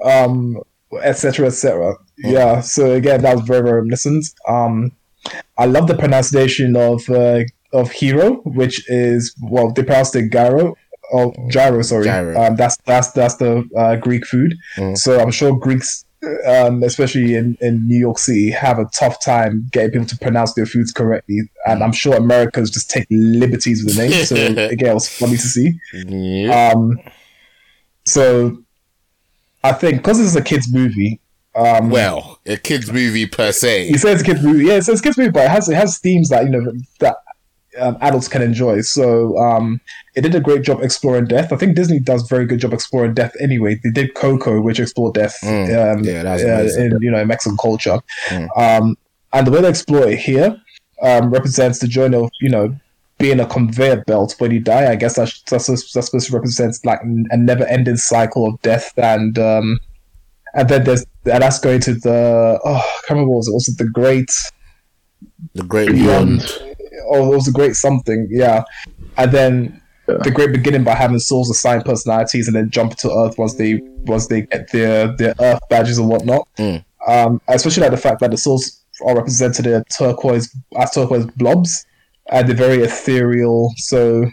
um, 0.05 0.63
etc. 1.03 1.47
etc. 1.47 1.95
Mm. 2.25 2.33
Yeah. 2.33 2.61
So 2.61 2.93
again, 2.93 3.23
that 3.23 3.37
was 3.37 3.45
very 3.47 3.63
very 3.63 3.77
reminiscent. 3.81 4.25
Um, 4.49 4.93
I 5.59 5.67
love 5.67 5.87
the 5.89 5.97
pronunciation 5.97 6.77
of 6.77 7.09
uh, 7.11 7.41
of 7.73 7.91
hero, 7.91 8.37
which 8.45 8.89
is 8.89 9.35
well 9.43 9.73
they 9.73 9.83
pronounced 9.83 10.15
it 10.17 10.31
gyro. 10.33 10.77
Oh, 11.13 11.33
gyro, 11.49 11.83
sorry. 11.83 12.05
Gyro. 12.05 12.41
Um, 12.41 12.57
that's 12.57 12.77
that's 12.85 13.11
that's 13.13 13.37
the 13.37 13.69
uh, 13.77 13.97
Greek 13.97 14.27
food. 14.27 14.55
Mm. 14.77 14.97
So 14.97 15.21
I'm 15.21 15.31
sure 15.31 15.57
Greeks, 15.57 16.05
um, 16.47 16.83
especially 16.83 17.35
in, 17.35 17.57
in 17.61 17.87
New 17.87 17.99
York 17.99 18.19
City, 18.19 18.51
have 18.51 18.79
a 18.79 18.87
tough 18.87 19.25
time 19.25 19.69
getting 19.73 19.93
people 19.93 20.07
to 20.07 20.19
pronounce 20.19 20.55
their 20.55 20.67
foods 20.67 20.93
correctly. 20.93 21.41
And 21.67 21.83
I'm 21.83 21.93
sure 21.93 22.15
Americans 22.17 22.71
just 22.71 22.91
take 22.91 23.07
liberties 23.11 23.85
with 23.85 23.97
the 23.97 24.09
name. 24.09 24.25
So 24.25 24.37
again, 24.71 24.91
it 24.91 24.95
was 24.95 25.09
funny 25.09 25.37
to 25.37 25.39
see. 25.39 25.79
Yeah. 25.93 26.73
Um, 26.73 26.99
so 28.05 28.59
I 29.63 29.73
think 29.73 29.99
because 29.99 30.19
this 30.19 30.29
is 30.29 30.37
a 30.37 30.43
kids 30.43 30.73
movie. 30.73 31.21
Um, 31.55 31.89
well, 31.89 32.39
a 32.45 32.57
kids 32.57 32.93
movie 32.93 33.27
per 33.27 33.51
se. 33.51 33.89
you 33.89 33.97
says 33.97 34.23
kids 34.23 34.43
movie, 34.43 34.67
yeah, 34.67 34.75
it's 34.75 34.89
a 34.89 35.01
kids 35.01 35.17
movie, 35.17 35.31
but 35.31 35.45
it 35.45 35.51
has 35.51 35.69
it 35.69 35.75
has 35.75 35.99
themes 35.99 36.29
that 36.29 36.45
you 36.45 36.51
know 36.51 36.73
that 37.01 37.17
um, 37.79 37.97
adults 38.01 38.29
can 38.29 38.43
enjoy. 38.43 38.81
So 38.83 39.37
um, 39.39 39.81
it 40.15 40.23
did 40.23 40.35
a 40.35 40.41
great 40.41 40.63
job 40.63 40.83
exploring 40.83 41.27
death. 41.27 41.53
I 41.53 41.57
think 41.57 41.77
Disney 41.77 41.99
does 42.01 42.23
a 42.25 42.27
very 42.35 42.47
good 42.47 42.61
job 42.61 42.73
exploring 42.73 43.15
death. 43.15 43.33
Anyway, 43.41 43.81
they 43.83 43.91
did 43.91 44.15
Coco, 44.15 44.61
which 44.61 44.81
explored 44.81 45.15
death. 45.15 45.37
Mm, 45.43 45.99
Um, 45.99 46.05
yeah, 46.05 46.23
uh, 46.23 46.83
in 46.83 46.99
you 47.01 47.11
know 47.11 47.25
Mexican 47.25 47.57
culture, 47.59 48.01
Mm. 48.29 48.49
um, 48.57 48.97
and 49.33 49.47
the 49.47 49.51
way 49.51 49.61
they 49.61 49.69
explore 49.69 50.09
it 50.09 50.19
here 50.19 50.57
um, 51.03 51.31
represents 51.31 51.79
the 51.81 51.89
journey 51.89 52.17
of 52.17 52.31
you 52.41 52.49
know 52.49 52.75
being 53.19 53.41
a 53.41 53.47
conveyor 53.47 54.05
belt 54.07 54.35
when 54.39 54.51
you 54.51 54.61
die. 54.61 54.91
I 54.91 54.97
guess 54.97 55.17
that's 55.17 55.43
that's, 55.51 55.67
that's 55.67 56.07
supposed 56.07 56.27
to 56.29 56.33
represent 56.35 56.77
like 56.85 57.01
a 57.03 57.37
never-ending 57.37 57.97
cycle 57.97 58.47
of 58.49 58.61
death 58.63 58.93
and. 58.97 59.39
Um, 59.39 59.79
and 60.55 60.71
then 60.71 60.85
there's 60.85 61.05
and 61.27 61.43
that's 61.43 61.59
going 61.59 61.81
to 61.81 61.93
the 61.93 62.59
oh 62.65 62.77
I 62.77 62.81
can't 63.07 63.11
remember 63.11 63.31
what 63.33 63.37
was 63.39 63.49
it 63.49 63.53
was 63.53 63.69
it 63.69 63.77
the 63.77 63.91
great 63.91 64.31
The 65.55 65.65
Great 65.65 65.91
Beyond. 65.91 66.39
Beyond. 66.41 66.76
Oh 67.11 67.33
it 67.33 67.37
was 67.37 67.49
a 67.49 67.53
great 67.53 67.75
something 67.77 68.27
yeah 68.31 68.63
and 69.17 69.33
then 69.33 69.83
the 70.07 70.31
great 70.31 70.53
beginning 70.53 70.85
by 70.85 70.95
having 70.95 71.19
souls 71.19 71.51
assigned 71.51 71.85
personalities 71.85 72.47
and 72.47 72.55
then 72.57 72.71
jump 72.71 72.95
to 72.97 73.11
earth 73.11 73.37
once 73.39 73.55
they 73.55 73.81
once 74.05 74.29
they 74.29 74.43
get 74.43 74.71
their 74.73 75.17
their 75.17 75.35
earth 75.41 75.61
badges 75.71 75.99
and 75.99 76.09
whatnot 76.09 76.47
Mm. 76.59 76.85
um 77.09 77.41
especially 77.49 77.83
like 77.83 77.91
the 77.91 77.97
fact 77.97 78.21
that 78.21 78.31
the 78.31 78.37
souls 78.37 78.83
are 79.07 79.17
represented 79.17 79.67
in 79.67 79.83
turquoise 79.99 80.55
as 80.79 80.91
turquoise 80.93 81.27
blobs 81.37 81.85
and 82.31 82.49
they're 82.49 82.57
very 82.57 82.83
ethereal 82.83 83.73
so 83.77 84.25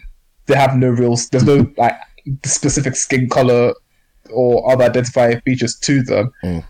they 0.46 0.56
have 0.56 0.76
no 0.78 0.90
real 0.90 1.16
there's 1.32 1.44
no 1.44 1.66
like 1.78 1.96
specific 2.46 2.96
skin 2.96 3.28
color 3.28 3.74
or 4.32 4.72
other 4.72 4.86
identifying 4.86 5.42
features 5.42 5.78
to 5.80 6.02
them 6.04 6.32
Mm. 6.44 6.64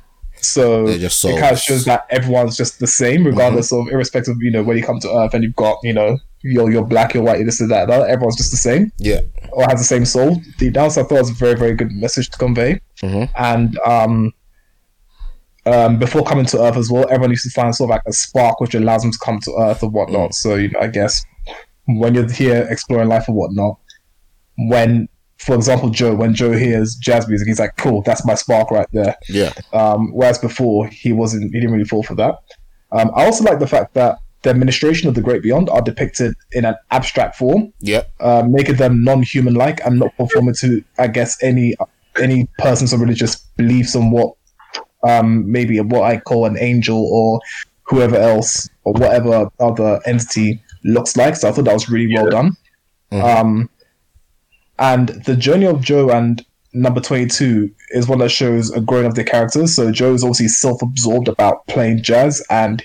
So 0.44 0.88
it 0.88 1.12
kind 1.40 1.52
of 1.54 1.60
shows 1.60 1.86
that 1.86 2.06
everyone's 2.10 2.56
just 2.58 2.80
the 2.80 2.88
same, 2.88 3.26
regardless 3.26 3.72
of 3.72 3.88
irrespective. 3.90 4.36
of 4.36 4.42
You 4.42 4.52
know, 4.52 4.64
when 4.64 4.78
you 4.78 4.84
come 4.84 5.00
to 5.00 5.10
Earth 5.20 5.34
and 5.34 5.44
you've 5.44 5.56
got 5.56 5.78
you 5.84 5.94
know 5.94 6.18
you're 6.42 6.70
you're 6.72 6.86
black, 6.86 7.14
you're 7.14 7.24
white, 7.24 7.38
you're 7.38 7.46
this 7.46 7.62
and 7.62 7.72
that. 7.72 7.88
that, 7.88 8.10
Everyone's 8.10 8.36
just 8.38 8.52
the 8.52 8.58
same 8.58 8.92
Yeah. 8.98 9.22
or 9.52 9.64
has 9.70 9.80
the 9.80 9.86
same 9.86 10.06
soul 10.06 10.42
deep 10.58 10.74
down. 10.74 10.92
So 10.92 11.02
I 11.02 11.04
thought 11.06 11.20
was 11.20 11.30
a 11.30 11.34
very 11.34 11.56
very 11.56 11.74
good 11.74 11.92
message 11.92 12.30
to 12.32 12.38
convey. 12.38 12.82
Mhm. 13.02 13.30
And 13.38 13.78
um, 13.86 14.32
um, 15.66 15.98
before 15.98 16.24
coming 16.24 16.46
to 16.48 16.62
Earth 16.62 16.76
as 16.78 16.90
well, 16.92 17.06
everyone 17.10 17.30
used 17.30 17.44
to 17.46 17.50
find 17.52 17.74
sort 17.74 17.90
of 17.90 17.96
like 17.96 18.02
a 18.06 18.14
spark 18.14 18.60
which 18.60 18.76
allows 18.76 19.02
them 19.04 19.12
to 19.12 19.18
come 19.20 19.40
to 19.42 19.52
Earth 19.60 19.82
or 19.84 19.90
whatnot. 19.90 20.34
So 20.36 20.56
you 20.56 20.70
know, 20.70 20.80
I 20.82 20.88
guess 20.88 21.24
when 21.86 22.14
you're 22.16 22.30
here 22.32 22.68
exploring 22.70 23.08
life 23.10 23.26
or 23.30 23.34
whatnot, 23.36 23.78
when 24.58 25.08
for 25.46 25.56
example 25.56 25.90
Joe, 25.90 26.16
when 26.16 26.34
Joe 26.34 26.52
hears 26.54 26.96
jazz 26.96 27.28
music, 27.28 27.48
he's 27.48 27.60
like, 27.60 27.76
"Cool, 27.78 28.02
that's 28.04 28.26
my 28.26 28.36
spark 28.36 28.72
right 28.72 28.88
there." 28.94 29.16
Yeah. 29.30 29.52
Um, 29.74 30.12
whereas 30.14 30.40
before 30.40 30.88
he 30.88 31.12
wasn't, 31.14 31.44
he 31.54 31.60
didn't 31.60 31.72
really 31.72 31.86
fall 31.86 32.04
for 32.04 32.16
that. 32.16 32.36
Um, 32.92 33.12
I 33.16 33.26
also 33.26 33.44
like 33.44 33.60
the 33.60 33.68
fact 33.68 33.94
that 33.96 34.20
the 34.44 34.50
administration 34.50 35.08
of 35.08 35.16
the 35.16 35.22
Great 35.22 35.42
Beyond 35.42 35.70
are 35.70 35.82
depicted 35.82 36.36
in 36.52 36.66
an 36.66 36.76
abstract 36.92 37.36
form, 37.38 37.72
Yeah. 37.80 38.04
uh, 38.20 38.44
making 38.48 38.76
them 38.76 39.04
non-human 39.04 39.54
like 39.54 39.80
and 39.86 40.00
not 40.00 40.16
conforming 40.18 40.54
to, 40.56 40.84
I 41.00 41.08
guess, 41.08 41.42
any 41.42 41.76
any 42.22 42.48
person's 42.60 42.96
religious 42.96 43.38
beliefs 43.58 43.96
on 43.96 44.12
what 44.12 44.34
um, 45.04 45.50
maybe 45.52 45.80
what 45.80 46.04
I 46.04 46.18
call 46.18 46.46
an 46.46 46.58
angel 46.60 46.98
or 47.12 47.40
whoever 47.84 48.16
else 48.16 48.70
or 48.84 48.94
whatever 48.94 49.48
other 49.60 50.00
entity 50.06 50.62
looks 50.84 51.18
like. 51.18 51.36
So 51.36 51.50
I 51.50 51.52
thought 51.52 51.66
that 51.66 51.74
was 51.74 51.90
really 51.90 52.14
well 52.14 52.30
done. 52.30 52.56
Um, 53.12 53.70
and 54.80 55.10
the 55.26 55.36
journey 55.36 55.66
of 55.66 55.82
Joe 55.82 56.10
and 56.10 56.46
number 56.74 57.00
22 57.00 57.70
is 57.92 58.08
one 58.08 58.20
that 58.20 58.30
shows 58.30 58.72
a 58.72 58.82
growing 58.82 59.06
of 59.06 59.16
their 59.16 59.24
characters. 59.24 59.76
So 59.76 59.92
Joe 59.92 60.14
is 60.14 60.24
obviously 60.24 60.48
self-absorbed 60.48 61.28
about 61.28 61.66
playing 61.68 62.02
jazz 62.02 62.44
and 62.50 62.84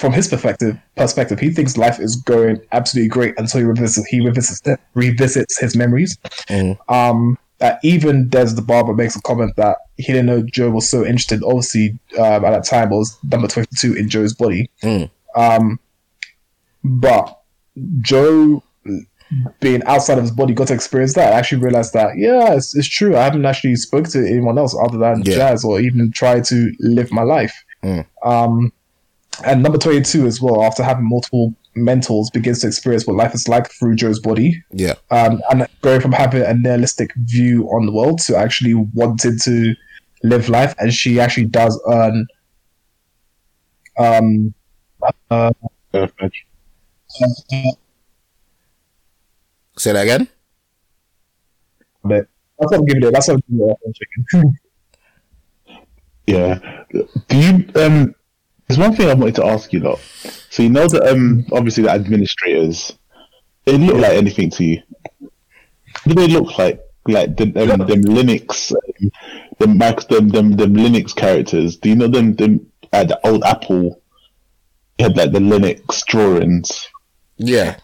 from 0.00 0.12
his 0.12 0.28
perspective, 0.28 0.78
perspective, 0.96 1.38
he 1.38 1.50
thinks 1.50 1.76
life 1.76 2.00
is 2.00 2.16
going 2.16 2.60
absolutely 2.72 3.08
great 3.08 3.34
until 3.38 3.60
he 3.60 3.66
revisits 3.66 4.06
he 4.08 4.20
revisits 4.20 4.62
revisits 4.94 5.58
his 5.60 5.76
memories. 5.76 6.16
Mhm. 6.48 6.78
Um, 6.88 7.38
uh, 7.60 7.74
even 7.82 8.28
Des 8.28 8.46
the 8.54 8.62
barber 8.62 8.94
makes 8.94 9.14
a 9.14 9.20
comment 9.20 9.54
that 9.56 9.76
he 9.98 10.12
didn't 10.12 10.26
know 10.26 10.42
Joe 10.42 10.70
was 10.70 10.88
so 10.88 11.04
interested. 11.04 11.42
Obviously, 11.44 11.98
um, 12.18 12.44
at 12.44 12.50
that 12.50 12.64
time, 12.64 12.90
it 12.90 12.96
was 12.96 13.18
number 13.22 13.46
twenty-two 13.46 13.94
in 13.94 14.08
Joe's 14.08 14.32
body. 14.32 14.70
Mm. 14.82 15.10
Um, 15.36 15.78
but 16.82 17.38
Joe, 18.00 18.62
being 19.60 19.82
outside 19.84 20.18
of 20.18 20.24
his 20.24 20.30
body, 20.32 20.54
got 20.54 20.68
to 20.68 20.74
experience 20.74 21.14
that. 21.14 21.32
I 21.32 21.36
actually 21.36 21.62
realized 21.62 21.92
that 21.94 22.16
yeah, 22.16 22.54
it's, 22.54 22.76
it's 22.76 22.88
true. 22.88 23.16
I 23.16 23.22
haven't 23.22 23.44
actually 23.44 23.76
spoke 23.76 24.08
to 24.08 24.18
anyone 24.18 24.58
else 24.58 24.76
other 24.82 24.98
than 24.98 25.22
Yeah. 25.24 25.34
Jazz, 25.36 25.64
or 25.64 25.80
even 25.80 26.10
tried 26.12 26.44
to 26.44 26.72
live 26.80 27.12
my 27.12 27.22
life. 27.22 27.54
Mm. 27.82 28.06
Um, 28.24 28.72
and 29.44 29.62
number 29.62 29.78
22 29.78 30.26
as 30.26 30.40
well, 30.40 30.62
after 30.62 30.82
having 30.82 31.08
multiple 31.08 31.54
mentors, 31.74 32.30
begins 32.30 32.60
to 32.60 32.66
experience 32.66 33.06
what 33.06 33.16
life 33.16 33.34
is 33.34 33.48
like 33.48 33.70
through 33.70 33.96
Joe's 33.96 34.18
body. 34.20 34.62
Yeah. 34.72 34.94
Um, 35.10 35.40
and 35.50 35.66
going 35.82 36.00
from 36.00 36.12
having 36.12 36.42
a 36.42 36.52
nihilistic 36.52 37.12
view 37.16 37.68
on 37.68 37.86
the 37.86 37.92
world 37.92 38.20
to 38.26 38.36
actually 38.36 38.74
wanting 38.74 39.38
to 39.44 39.74
live 40.22 40.48
life. 40.48 40.74
And 40.78 40.92
she 40.92 41.20
actually 41.20 41.46
does 41.46 41.80
earn 41.88 42.26
um, 43.98 44.54
uh, 45.30 45.52
Perfect. 45.92 46.36
Say 49.80 49.92
that 49.92 50.02
again. 50.02 50.28
but 52.04 52.26
that's 52.58 52.70
what 52.70 52.80
I'm 52.80 52.84
giving 52.84 53.02
it. 53.04 53.12
That's 53.12 53.28
what 53.28 53.36
I'm 53.36 53.42
giving 53.48 53.70
it. 53.70 53.96
Chicken. 53.96 54.58
Yeah. 56.26 56.84
Do 57.28 57.36
you 57.36 57.64
um 57.74 58.14
there's 58.68 58.78
one 58.78 58.94
thing 58.94 59.08
I 59.08 59.14
wanted 59.14 59.36
to 59.36 59.46
ask 59.46 59.72
you 59.72 59.80
though. 59.80 59.98
So 60.50 60.62
you 60.62 60.68
know 60.68 60.86
that 60.86 61.10
um 61.10 61.46
obviously 61.50 61.84
the 61.84 61.90
administrators 61.90 62.96
they 63.64 63.78
look 63.78 63.96
like 63.96 64.12
anything 64.12 64.50
to 64.50 64.64
you. 64.64 64.82
Do 66.06 66.14
they 66.14 66.28
look 66.28 66.58
like 66.58 66.80
like 67.08 67.36
the 67.38 67.44
um, 67.44 67.78
them 67.88 68.02
Linux 68.02 68.70
um, 68.72 69.10
them 69.58 69.78
Mac 69.78 70.06
them, 70.08 70.28
them 70.28 70.52
them 70.52 70.74
Linux 70.74 71.16
characters? 71.16 71.78
Do 71.78 71.88
you 71.88 71.96
know 71.96 72.06
them 72.06 72.36
them 72.36 72.70
at 72.92 73.08
the 73.08 73.18
old 73.26 73.42
Apple 73.44 74.00
had 75.00 75.16
like 75.16 75.32
the 75.32 75.40
Linux 75.40 76.04
drawings? 76.04 76.86
Yeah. 77.38 77.76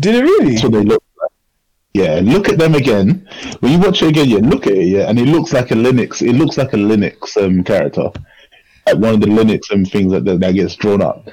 Did 0.00 0.16
it 0.16 0.22
really? 0.22 0.50
That's 0.54 0.64
what 0.64 0.72
they 0.72 0.82
look 0.82 1.02
like. 1.02 1.07
Yeah, 1.98 2.20
look 2.22 2.48
at 2.48 2.58
them 2.58 2.74
again. 2.74 3.08
When 3.60 3.72
you 3.72 3.78
watch 3.78 4.02
it 4.02 4.08
again, 4.08 4.28
yeah, 4.28 4.38
look 4.52 4.66
at 4.66 4.74
it, 4.74 4.86
yeah, 4.94 5.08
and 5.08 5.18
it 5.18 5.26
looks 5.26 5.52
like 5.52 5.70
a 5.70 5.74
Linux. 5.74 6.22
It 6.22 6.34
looks 6.34 6.56
like 6.56 6.72
a 6.72 6.76
Linux 6.76 7.36
um 7.42 7.64
character, 7.64 8.08
like 8.86 8.98
one 9.04 9.14
of 9.14 9.20
the 9.20 9.26
Linux 9.38 9.72
um 9.72 9.84
things 9.84 10.12
that 10.12 10.24
that, 10.26 10.38
that 10.40 10.52
gets 10.52 10.76
drawn 10.76 11.02
up. 11.02 11.28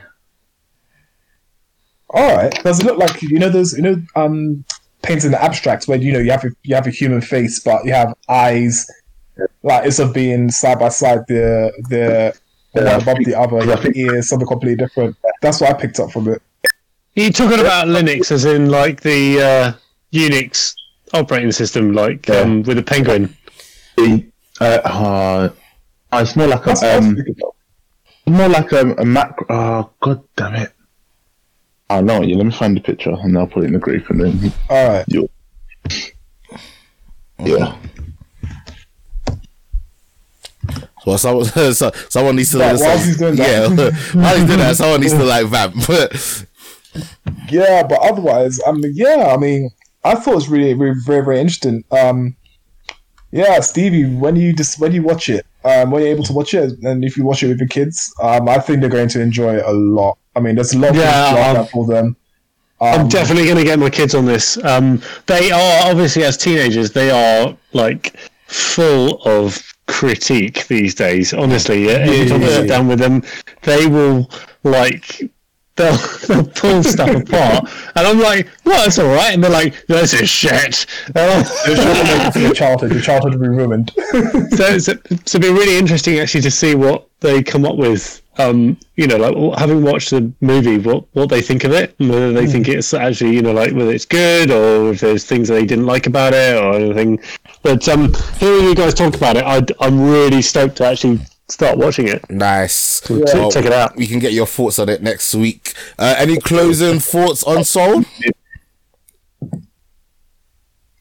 All 2.10 2.36
right. 2.36 2.54
Does 2.64 2.80
it 2.80 2.86
look 2.86 2.98
like 2.98 3.22
you 3.22 3.40
know 3.40 3.50
those 3.50 3.74
you 3.78 3.84
know 3.84 4.02
um 4.16 4.64
painting 5.02 5.32
the 5.32 5.44
abstract 5.44 5.88
where 5.88 5.98
you 5.98 6.12
know 6.14 6.20
you 6.20 6.32
have 6.32 6.44
a, 6.46 6.50
you 6.64 6.74
have 6.76 6.88
a 6.88 6.92
human 6.92 7.22
face 7.22 7.60
but 7.60 7.86
you 7.86 7.94
have 7.94 8.14
eyes 8.28 8.88
like 9.62 9.86
instead 9.86 10.08
of 10.08 10.14
being 10.14 10.50
side 10.50 10.80
by 10.80 10.90
side 10.90 11.20
the 11.28 11.72
the 11.90 12.34
one 12.72 12.86
Yeah. 12.86 12.98
above 12.98 13.18
the 13.24 13.36
other 13.36 13.64
you 13.64 13.70
have 13.70 13.96
ears 13.96 14.30
something 14.30 14.48
completely 14.48 14.78
different. 14.84 15.16
That's 15.42 15.62
what 15.62 15.70
I 15.70 15.74
picked 15.74 16.00
up 16.00 16.12
from 16.12 16.28
it. 16.30 16.42
you 17.16 17.32
talking 17.32 17.60
about 17.60 17.88
Linux 17.88 18.32
as 18.32 18.46
in 18.46 18.70
like 18.70 19.02
the 19.02 19.42
uh, 19.42 19.74
Unix 20.16 20.74
operating 21.14 21.52
system, 21.52 21.92
like 21.94 22.28
Yeah. 22.28 22.40
um, 22.42 22.64
with 22.64 22.78
a 22.78 22.84
penguin? 22.84 23.36
It- 23.98 24.26
uh, 24.62 24.80
uh, 24.86 25.50
it's 26.14 26.36
more 26.38 26.48
like 26.48 26.66
a 26.66 26.70
what 26.70 26.84
um, 26.84 27.18
more 28.28 28.48
like 28.48 28.72
a, 28.72 28.94
a 28.96 29.06
macro. 29.06 29.46
Oh 29.50 29.90
god 30.00 30.24
damn 30.38 30.56
it! 30.56 30.72
Oh 31.90 32.00
no, 32.02 32.22
yeah, 32.22 32.38
let 32.38 32.46
me 32.46 32.52
find 32.54 32.76
the 32.78 32.82
picture 32.82 33.12
and 33.12 33.38
I'll 33.38 33.48
put 33.48 33.64
it 33.64 33.68
in 33.68 33.74
the 33.74 33.80
group 33.80 34.10
and 34.10 34.22
then 34.22 34.54
All 34.70 34.88
right. 34.88 35.06
you. 35.10 35.30
Yeah. 37.40 37.76
Well, 41.06 41.18
someone, 41.18 41.46
so, 41.74 41.92
someone 42.10 42.36
needs 42.38 42.52
to. 42.52 42.60
Right, 42.60 42.76
whilst 42.80 43.06
he's 43.06 43.18
doing 43.18 43.36
that. 43.36 43.48
yeah, 43.70 43.70
while 44.22 44.36
he's 44.38 44.46
doing 44.46 44.60
that, 44.60 44.76
someone 44.76 45.02
needs 45.02 45.14
to 45.14 45.24
like 45.36 45.46
vamp. 45.48 45.76
Yeah, 47.50 47.84
but 47.84 48.00
otherwise, 48.02 48.60
I 48.66 48.72
mean, 48.72 48.92
yeah, 48.96 49.34
I 49.34 49.38
mean, 49.38 49.70
I 50.06 50.16
thought 50.16 50.34
it 50.34 50.36
was 50.36 50.50
really, 50.50 50.74
really 50.76 50.96
very, 51.06 51.26
very 51.26 51.40
interesting. 51.42 51.84
Um, 51.92 52.38
yeah, 53.32 53.60
Stevie, 53.60 54.06
when 54.06 54.36
you 54.38 54.54
just 54.54 54.80
when 54.80 54.94
you 54.94 55.04
watch 55.04 55.30
it, 55.30 55.46
um, 55.66 55.92
when 55.92 56.04
you're 56.04 56.12
able 56.12 56.24
to 56.26 56.34
watch 56.34 56.54
it, 56.54 56.80
and 56.84 57.04
if 57.04 57.18
you 57.18 57.26
watch 57.26 57.44
it 57.44 57.48
with 57.50 57.60
your 57.60 57.68
kids, 57.68 58.14
um, 58.22 58.48
I 58.50 58.60
think 58.60 58.82
they're 58.82 58.90
going 58.90 59.10
to 59.10 59.22
enjoy 59.22 59.58
it 59.58 59.66
a 59.66 59.72
lot. 59.74 60.18
I 60.36 60.40
mean, 60.40 60.56
there's 60.56 60.74
a 60.74 60.80
lot 60.80 60.92
of 60.92 60.96
Yeah, 60.96 61.12
things 61.12 61.26
to 61.30 61.34
laugh 61.36 61.58
um, 61.58 61.68
for 61.68 61.86
them. 61.88 62.18
I'm 62.82 63.02
Um, 63.02 63.08
definitely 63.08 63.46
going 63.46 63.58
to 63.58 63.64
get 63.64 63.80
my 63.80 63.90
kids 63.90 64.14
on 64.16 64.26
this. 64.26 64.58
Um, 64.64 65.02
they 65.28 65.52
are 65.52 65.90
obviously 65.90 66.24
as 66.24 66.38
teenagers, 66.38 66.92
they 66.92 67.10
are 67.12 67.58
like 67.74 68.16
full 68.48 69.22
of 69.24 69.62
critique 69.88 70.68
these 70.68 70.94
days. 70.96 71.34
Honestly, 71.34 71.86
yeah, 71.86 71.94
every 71.94 72.26
time 72.26 72.44
I 72.44 72.48
yeah, 72.48 72.50
sit 72.50 72.68
yeah. 72.68 72.76
down 72.78 72.88
with 72.88 73.00
them, 73.00 73.24
they 73.64 73.88
will 73.88 74.30
like 74.64 75.22
they'll, 75.76 75.98
they'll 76.28 76.46
pull 76.46 76.84
stuff 76.84 77.10
apart, 77.16 77.70
and 77.96 78.08
I'm 78.08 78.20
like, 78.20 78.48
"Well, 78.64 78.84
that's 78.84 79.00
all 79.00 79.14
right," 79.14 79.34
and 79.34 79.44
they're 79.44 79.52
like, 79.52 79.86
"This 79.88 80.14
is 80.14 80.30
shit." 80.30 80.86
Your 82.36 82.54
childhood, 82.54 82.92
your 82.94 83.02
childhood 83.02 83.36
will 83.36 83.42
be 83.42 83.50
ruined. 83.50 83.92
so, 84.52 84.78
so, 84.78 84.94
so 85.26 85.38
it'd 85.38 85.42
be 85.42 85.50
really 85.50 85.78
interesting 85.78 86.20
actually 86.20 86.42
to 86.42 86.52
see 86.52 86.76
what 86.76 87.08
they 87.20 87.44
come 87.44 87.66
up 87.66 87.76
with. 87.76 88.22
Um, 88.38 88.78
you 88.98 89.08
know, 89.08 89.16
like 89.16 89.58
having 89.58 89.82
watched 89.82 90.10
the 90.10 90.30
movie, 90.42 90.78
what 90.78 91.06
what 91.14 91.30
they 91.30 91.42
think 91.42 91.64
of 91.64 91.72
it, 91.72 91.96
and 92.00 92.10
whether 92.10 92.34
they 92.34 92.46
think 92.46 92.68
it's 92.68 92.94
actually, 92.94 93.34
you 93.34 93.42
know, 93.42 93.54
like 93.54 93.72
whether 93.72 93.92
it's 93.92 94.04
good 94.04 94.52
or 94.52 94.92
if 94.92 95.00
there's 95.00 95.24
things 95.24 95.48
that 95.48 95.54
they 95.54 95.66
didn't 95.66 95.86
like 95.86 96.06
about 96.06 96.34
it 96.34 96.62
or 96.62 96.74
anything. 96.74 97.22
But 97.64 97.88
um, 97.88 98.14
hearing 98.38 98.66
you 98.66 98.76
guys 98.76 98.94
talk 98.94 99.16
about 99.16 99.38
it, 99.38 99.46
I'd, 99.46 99.72
I'm 99.80 100.02
really 100.02 100.42
stoked 100.42 100.76
to 100.78 100.86
actually 100.86 101.22
start 101.48 101.78
watching 101.78 102.08
it. 102.08 102.30
nice. 102.30 103.02
Check- 103.02 103.52
check 103.52 103.66
it 103.66 103.74
out. 103.74 103.96
We 103.96 104.08
can 104.08 104.20
get 104.20 104.34
your 104.34 104.48
thoughts 104.48 104.80
on 104.80 104.90
it 104.90 105.02
next 105.02 105.34
week. 105.36 105.74
Uh, 105.98 106.16
any 106.18 106.40
closing 106.40 107.00
thoughts 107.00 107.44
on 107.44 107.64
Soul? 107.64 108.04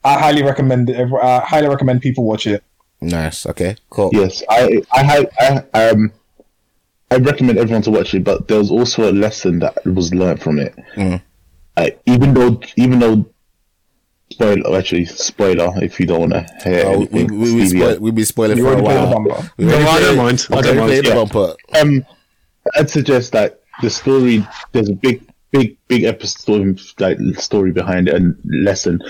I 0.05 0.19
highly 0.19 0.43
recommend 0.43 0.91
it. 0.91 1.13
I 1.13 1.41
highly 1.41 1.69
recommend 1.69 2.03
people 2.03 2.25
watch 2.25 2.47
it. 2.47 2.63
Nice. 3.01 3.47
Okay. 3.47 3.77
Cool. 3.91 4.11
Yes, 4.13 4.43
I, 4.49 4.83
I, 4.93 5.27
I, 5.41 5.63
I, 5.73 5.89
um, 5.89 6.13
I 7.11 7.17
recommend 7.17 7.59
everyone 7.59 7.83
to 7.83 7.91
watch 7.91 8.15
it, 8.15 8.25
but 8.25 8.49
there 8.49 8.59
was 8.59 8.71
also 8.71 9.11
a 9.11 9.13
lesson 9.13 9.61
that 9.61 9.85
was 9.87 10.15
learned 10.15 10.43
from 10.43 10.59
it. 10.59 10.75
Mm. 10.97 11.23
Uh, 11.77 11.91
even 12.07 12.35
though, 12.35 12.61
even 12.77 12.99
though, 12.99 13.27
spoiler, 14.35 14.77
actually, 14.79 15.05
spoiler, 15.07 15.73
if 15.83 15.99
you 16.01 16.07
don't 16.07 16.21
want 16.21 16.33
to 16.33 16.47
hear 16.69 16.85
Oh, 16.87 16.91
we, 16.91 17.21
anything, 17.21 17.39
we, 17.41 17.55
we, 17.55 17.67
Stevie, 17.67 17.81
spoil, 17.81 17.99
we 18.01 18.11
be 18.11 18.25
spoiling 18.25 18.59
You 18.59 18.65
for 18.65 18.73
a 18.73 18.83
already 18.83 18.89
the 19.01 19.07
while. 19.07 19.25
bumper. 19.25 19.51
We 19.57 19.65
No, 19.65 19.73
already 19.75 19.89
I 19.89 20.01
don't 20.01 20.03
played- 20.07 20.17
mind. 20.17 20.47
I 20.51 20.57
we 20.57 20.63
don't 20.63 20.65
already 20.65 20.79
mind. 20.79 20.89
played 20.91 21.05
the 21.05 21.09
Yeah. 21.09 21.15
bumper. 21.15 21.55
um, 21.81 22.07
I'd 22.77 22.91
suggest 22.91 23.33
that 23.33 23.61
the 23.83 23.91
story 23.91 24.47
there's 24.73 24.89
a 24.89 24.95
big, 24.95 25.23
big, 25.53 25.77
big 25.89 26.05
episode 26.05 26.81
like 26.99 27.19
story 27.37 27.73
behind 27.73 28.09
it 28.09 28.15
and 28.15 28.37
lesson. 28.45 29.01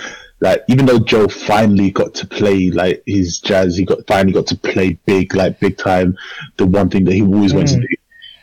Like 0.41 0.65
even 0.69 0.87
though 0.87 0.99
Joe 0.99 1.29
finally 1.29 1.91
got 1.91 2.15
to 2.15 2.27
play 2.27 2.71
like 2.71 3.03
his 3.07 3.39
jazz, 3.39 3.77
he 3.77 3.85
got 3.85 4.07
finally 4.07 4.33
got 4.33 4.47
to 4.49 4.57
play 4.57 4.99
big, 5.07 5.35
like 5.35 5.61
big 5.61 5.77
time. 5.79 6.17
The 6.57 6.67
one 6.67 6.91
thing 6.91 7.05
that 7.05 7.15
he 7.15 7.23
always 7.23 7.55
wanted 7.55 7.81
to 7.81 7.87
do, 7.87 7.95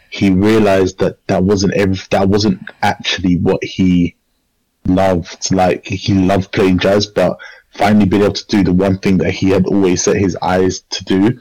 he 0.10 0.30
realized 0.30 1.00
that 1.00 1.18
that 1.28 1.44
wasn't 1.44 1.74
every, 1.74 2.00
that 2.12 2.28
wasn't 2.30 2.60
actually 2.82 3.36
what 3.38 3.64
he 3.64 4.16
loved. 4.86 5.52
Like 5.54 5.86
he 5.86 6.14
loved 6.14 6.52
playing 6.52 6.80
jazz, 6.80 7.06
but 7.06 7.38
finally 7.72 8.06
being 8.06 8.24
able 8.24 8.34
to 8.34 8.46
do 8.48 8.64
the 8.64 8.74
one 8.74 8.98
thing 8.98 9.18
that 9.20 9.32
he 9.32 9.50
had 9.50 9.66
always 9.66 10.04
set 10.04 10.18
his 10.18 10.36
eyes 10.42 10.82
to 10.90 11.04
do 11.06 11.40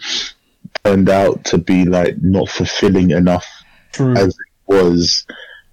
turned 0.84 1.08
out 1.08 1.44
to 1.44 1.58
be 1.58 1.84
like 1.84 2.16
not 2.22 2.48
fulfilling 2.48 3.10
enough 3.10 3.46
True. 3.92 4.16
as 4.16 4.28
it 4.28 4.36
was 4.66 5.26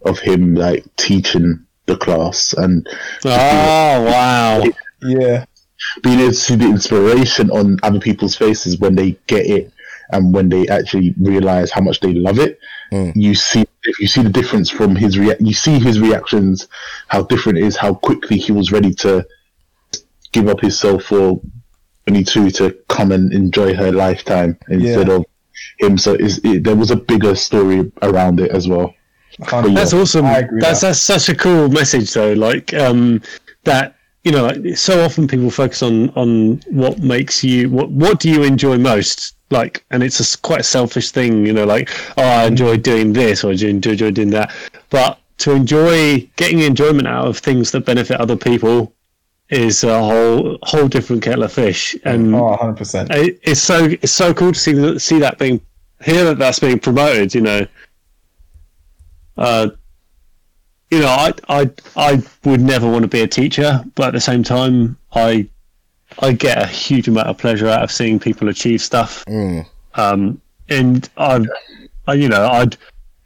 of 0.06 0.20
him 0.20 0.56
like 0.56 0.84
teaching 0.96 1.66
the 1.86 1.96
class 1.96 2.54
and 2.54 2.88
Oh 3.24 4.04
wow! 4.04 4.64
Yeah. 5.02 5.46
being 6.02 6.20
able 6.20 6.30
to 6.30 6.36
see 6.36 6.56
the 6.56 6.66
inspiration 6.66 7.50
on 7.52 7.78
other 7.84 8.00
people's 8.00 8.36
faces 8.36 8.80
when 8.80 8.96
they 8.96 9.12
get 9.28 9.46
it 9.46 9.72
and 10.12 10.34
when 10.34 10.50
they 10.50 10.68
actually 10.68 11.14
realize 11.20 11.72
how 11.72 11.82
much 11.82 12.00
they 12.00 12.14
love 12.14 12.40
it 12.40 12.60
you 12.92 13.36
see 13.36 13.66
if 13.84 14.00
you 14.00 14.08
see 14.08 14.22
the 14.22 14.30
difference 14.30 14.70
from 14.70 14.96
his 14.96 15.18
rea- 15.18 15.36
you 15.40 15.54
see 15.54 15.78
his 15.80 16.00
reactions 16.00 16.68
how 17.08 17.22
different 17.24 17.58
it 17.58 17.64
is 17.64 17.76
how 17.78 17.94
quickly 17.94 18.38
he 18.38 18.52
was 18.52 18.72
ready 18.72 18.94
to 18.94 19.26
give 20.32 20.48
up 20.48 20.60
his 20.62 20.78
soul 20.80 21.00
for 21.00 21.40
22 22.08 22.52
to 22.52 22.72
come 22.90 23.12
and 23.12 23.34
enjoy 23.34 23.74
her 23.76 23.92
lifetime 23.92 24.58
instead 24.70 25.08
Yeah. 25.08 25.16
of 25.16 25.26
him 25.80 25.98
so 25.98 26.14
is 26.14 26.40
it, 26.44 26.64
there 26.64 26.76
was 26.76 26.92
a 26.92 26.96
bigger 26.96 27.36
story 27.36 27.92
around 28.02 28.40
it 28.40 28.52
as 28.52 28.68
well 28.68 28.94
Um, 29.52 29.74
That's 29.76 29.94
awesome. 29.94 30.26
I 30.26 30.40
agree 30.40 30.62
That's 30.62 30.82
that. 30.82 30.88
that's 30.88 31.00
such 31.02 31.30
a 31.30 31.36
cool 31.36 31.70
message 31.70 32.12
though. 32.14 32.34
Like 32.34 32.74
um, 32.74 33.22
that 33.66 33.96
you 34.24 34.32
know, 34.32 34.48
like, 34.48 34.76
so 34.78 35.04
often 35.06 35.28
people 35.28 35.52
focus 35.52 35.84
on 35.84 36.10
on 36.16 36.60
what 36.72 37.00
makes 37.00 37.44
you 37.44 37.70
what 37.70 37.90
what 37.92 38.20
do 38.20 38.30
you 38.32 38.42
enjoy 38.44 38.78
most. 38.80 39.36
Like, 39.50 39.86
and 39.92 40.04
it's 40.04 40.36
a, 40.36 40.38
quite 40.40 40.60
a 40.60 40.64
selfish 40.64 41.12
thing, 41.12 41.46
you 41.46 41.54
know. 41.54 41.66
Like, 41.66 41.90
oh, 42.18 42.24
I 42.24 42.46
enjoy 42.46 42.78
doing 42.78 43.14
this 43.14 43.44
or 43.44 43.50
I 43.50 43.52
enjoy, 43.54 43.92
enjoy 43.92 44.12
doing 44.12 44.30
that. 44.32 44.54
But 44.90 45.20
to 45.40 45.52
enjoy 45.52 46.20
getting 46.36 46.60
enjoyment 46.60 47.08
out 47.08 47.28
of 47.28 47.38
things 47.38 47.72
that 47.72 47.86
benefit 47.86 48.20
other 48.20 48.36
people 48.36 48.94
is 49.50 49.84
a 49.86 50.00
whole 50.00 50.58
whole 50.64 50.88
different 50.90 51.22
kettle 51.24 51.44
of 51.44 51.54
fish. 51.54 51.96
And 52.04 52.36
Oh, 52.36 52.58
100%. 52.60 53.10
it, 53.16 53.40
it's 53.44 53.62
so 53.62 53.86
it's 53.86 54.12
so 54.12 54.34
cool 54.34 54.52
to 54.52 54.60
see 54.60 54.74
that 54.74 55.00
see 55.02 55.20
that 55.20 55.38
being 55.38 55.62
hear 56.04 56.26
that 56.26 56.38
that's 56.38 56.60
being 56.60 56.80
promoted. 56.80 57.34
You 57.34 57.42
know, 57.42 57.68
uh, 59.38 59.70
you 60.92 61.00
know, 61.00 61.08
I 61.08 61.34
I 61.48 61.70
I 61.96 62.22
would 62.44 62.62
never 62.62 62.90
want 62.90 63.04
to 63.04 63.08
be 63.08 63.22
a 63.22 63.28
teacher, 63.28 63.84
but 63.96 64.08
at 64.08 64.14
the 64.14 64.22
same 64.22 64.44
time, 64.44 64.98
I 65.14 65.48
I 66.20 66.32
get 66.34 66.58
a 66.62 66.68
huge 66.68 67.08
amount 67.08 67.28
of 67.28 67.38
pleasure 67.38 67.68
out 67.68 67.84
of 67.84 67.92
seeing 67.92 68.20
people 68.20 68.50
achieve 68.50 68.82
stuff. 68.82 69.24
Um, 69.96 70.42
and 70.70 71.10
I, 71.18 71.46
I, 72.08 72.14
you 72.14 72.28
know, 72.30 72.48
I'd 72.48 72.78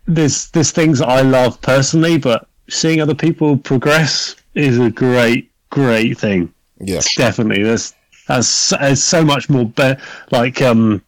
there's 0.08 0.50
there's 0.52 0.72
things 0.72 1.02
I 1.02 1.22
love 1.22 1.61
personally, 1.61 2.18
but 2.18 2.48
seeing 2.70 3.02
other 3.02 3.16
people 3.16 3.58
progress 3.58 4.36
is 4.56 4.78
a 4.80 4.90
great 4.90 5.50
great 5.70 6.18
thing 6.18 6.53
Yeah. 6.80 7.00
definitely 7.16 7.64
there's 7.64 7.94
there's, 8.28 8.70
there's 8.80 9.02
so 9.03 9.24
much 9.24 9.50
more 9.50 9.66
be- 9.66 9.95
like 10.32 10.61
um 10.61 11.02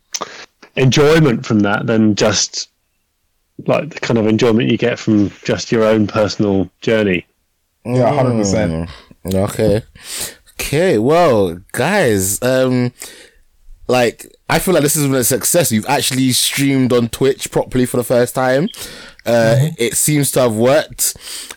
enjoyment 0.77 1.45
from 1.45 1.59
that 1.61 1.85
than 1.85 2.15
just 2.15 2.69
like 3.67 3.93
the 3.93 3.99
kind 3.99 4.17
of 4.17 4.27
enjoyment 4.27 4.69
you 4.71 4.77
get 4.77 4.97
from 4.97 5.29
just 5.43 5.71
your 5.71 5.83
own 5.83 6.07
personal 6.07 6.69
journey 6.81 7.25
Yeah, 7.85 8.11
100%. 8.11 8.89
Okay. 9.33 9.81
Okay. 10.59 10.97
Well, 10.97 11.59
guys, 11.71 12.41
um, 12.41 12.93
like 13.87 14.25
I 14.49 14.59
feel 14.59 14.73
like 14.73 14.83
this 14.83 14.95
has 14.95 15.05
been 15.05 15.15
a 15.15 15.23
success. 15.23 15.71
You've 15.71 15.85
actually 15.87 16.31
streamed 16.31 16.93
on 16.93 17.09
Twitch 17.09 17.51
properly 17.51 17.85
for 17.85 17.97
the 17.97 18.03
first 18.03 18.35
time. 18.35 18.69
Uh, 19.25 19.69
it 19.77 19.95
seems 19.95 20.31
to 20.31 20.41
have 20.41 20.55
worked. 20.55 21.15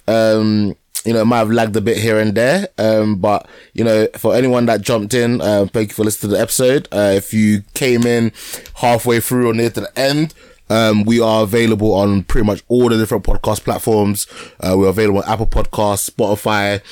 Um, 0.08 0.76
you 1.05 1.12
know, 1.12 1.20
it 1.20 1.26
might 1.26 1.39
have 1.39 1.50
lagged 1.52 1.76
a 1.76 1.81
bit 1.81 1.99
here 1.99 2.18
and 2.18 2.34
there. 2.34 2.68
Um, 2.78 3.16
but 3.16 3.49
you 3.75 3.84
know, 3.84 4.08
for 4.16 4.34
anyone 4.34 4.66
that 4.66 4.81
jumped 4.83 5.15
in, 5.15 5.41
uh, 5.41 5.66
thank 5.73 5.91
you 5.91 5.94
for 5.94 6.05
listening 6.05 6.31
to 6.31 6.36
the 6.36 6.42
episode. 6.42 6.89
Uh, 6.91 7.12
if 7.15 7.33
you 7.33 7.62
came 7.75 8.05
in 8.07 8.33
halfway 8.76 9.20
through 9.20 9.50
or 9.50 9.55
near 9.55 9.70
to 9.70 9.83
the 9.83 9.99
end, 9.99 10.34
um, 10.68 11.05
we 11.05 11.20
are 11.20 11.44
available 11.44 11.94
on 11.94 12.25
pretty 12.25 12.47
much 12.47 12.62
all 12.68 12.89
the 12.89 12.97
different 12.97 13.25
podcast 13.25 13.62
platforms. 13.62 14.26
Uh, 14.58 14.75
we're 14.76 14.89
available 14.89 15.23
on 15.23 15.31
Apple 15.31 15.47
Podcasts, 15.47 16.10
Spotify, 16.10 16.83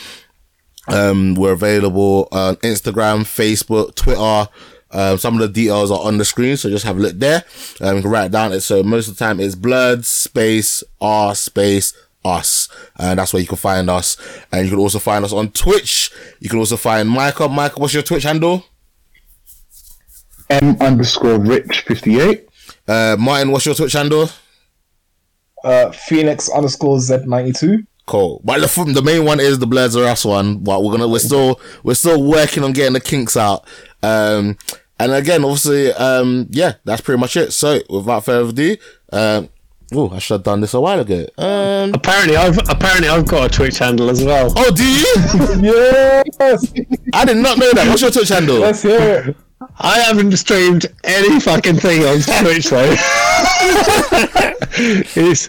um, 0.88 1.34
we're 1.34 1.52
available 1.52 2.28
on 2.32 2.56
Instagram, 2.56 3.20
Facebook, 3.20 3.94
Twitter. 3.94 4.50
Um, 4.90 5.18
some 5.18 5.34
of 5.34 5.40
the 5.40 5.48
details 5.48 5.90
are 5.90 6.00
on 6.00 6.18
the 6.18 6.24
screen, 6.24 6.56
so 6.56 6.70
just 6.70 6.84
have 6.84 6.96
a 6.98 7.00
look 7.00 7.18
there. 7.18 7.42
Um, 7.80 7.96
you 7.96 8.02
can 8.02 8.10
write 8.10 8.26
it 8.26 8.32
down. 8.32 8.58
So 8.60 8.82
most 8.82 9.08
of 9.08 9.16
the 9.16 9.24
time 9.24 9.40
it's 9.40 9.56
blood 9.56 10.04
space 10.04 10.84
r 11.00 11.34
space 11.34 11.94
us, 12.24 12.68
and 12.98 13.18
that's 13.18 13.32
where 13.32 13.40
you 13.42 13.48
can 13.48 13.56
find 13.56 13.90
us. 13.90 14.16
And 14.52 14.64
you 14.64 14.70
can 14.70 14.78
also 14.78 14.98
find 14.98 15.24
us 15.24 15.32
on 15.32 15.50
Twitch. 15.50 16.10
You 16.40 16.48
can 16.48 16.58
also 16.58 16.76
find 16.76 17.08
Micah. 17.08 17.48
Micah, 17.48 17.80
what's 17.80 17.94
your 17.94 18.02
Twitch 18.02 18.22
handle? 18.22 18.64
m 20.50 20.76
underscore 20.80 21.38
rich 21.38 21.80
58 21.80 22.46
Uh, 22.86 23.16
Martin, 23.18 23.50
what's 23.50 23.64
your 23.66 23.74
Twitch 23.74 23.94
handle? 23.94 24.28
Uh, 25.64 25.90
Phoenix 25.90 26.50
underscore 26.50 26.98
Z92. 26.98 27.86
Cool. 28.06 28.40
But 28.44 28.60
the, 28.60 28.92
the 28.92 29.02
main 29.02 29.24
one 29.24 29.40
is 29.40 29.58
the 29.58 29.66
Blurs 29.66 29.96
Are 29.96 30.04
Us 30.04 30.24
one. 30.24 30.58
But 30.58 30.82
we're 30.82 30.92
gonna 30.92 31.08
we're 31.08 31.18
still 31.18 31.60
we're 31.82 31.94
still 31.94 32.22
working 32.22 32.62
on 32.62 32.72
getting 32.72 32.92
the 32.92 33.00
kinks 33.00 33.36
out. 33.36 33.66
Um, 34.02 34.58
and 34.98 35.12
again, 35.12 35.42
obviously, 35.44 35.92
um, 35.92 36.46
yeah, 36.50 36.74
that's 36.84 37.00
pretty 37.00 37.18
much 37.20 37.36
it. 37.36 37.52
So 37.52 37.80
without 37.88 38.24
further 38.26 38.50
ado, 38.50 38.76
um, 39.12 39.48
oh, 39.94 40.10
I 40.10 40.18
should 40.18 40.34
have 40.34 40.42
done 40.42 40.60
this 40.60 40.74
a 40.74 40.80
while 40.80 41.00
ago. 41.00 41.26
Um, 41.38 41.94
Apparently, 41.94 42.36
I've 42.36 42.58
apparently 42.68 43.08
I've 43.08 43.26
got 43.26 43.50
a 43.50 43.54
Twitch 43.54 43.78
handle 43.78 44.10
as 44.10 44.22
well. 44.22 44.52
oh, 44.56 44.70
do 44.70 44.84
you? 44.86 45.14
Yes. 46.40 46.72
I 47.14 47.24
did 47.24 47.38
not 47.38 47.58
know 47.58 47.72
that. 47.72 47.88
What's 47.88 48.02
your 48.02 48.10
Twitch 48.10 48.28
handle? 48.28 48.58
Let's 48.58 48.82
hear 48.82 49.00
it. 49.28 49.36
I 49.78 49.98
haven't 50.00 50.36
streamed 50.36 50.86
any 51.04 51.40
fucking 51.40 51.76
thing 51.76 52.04
on 52.04 52.20
Twitch 52.20 52.70
though. 52.70 52.94
it's, 55.16 55.48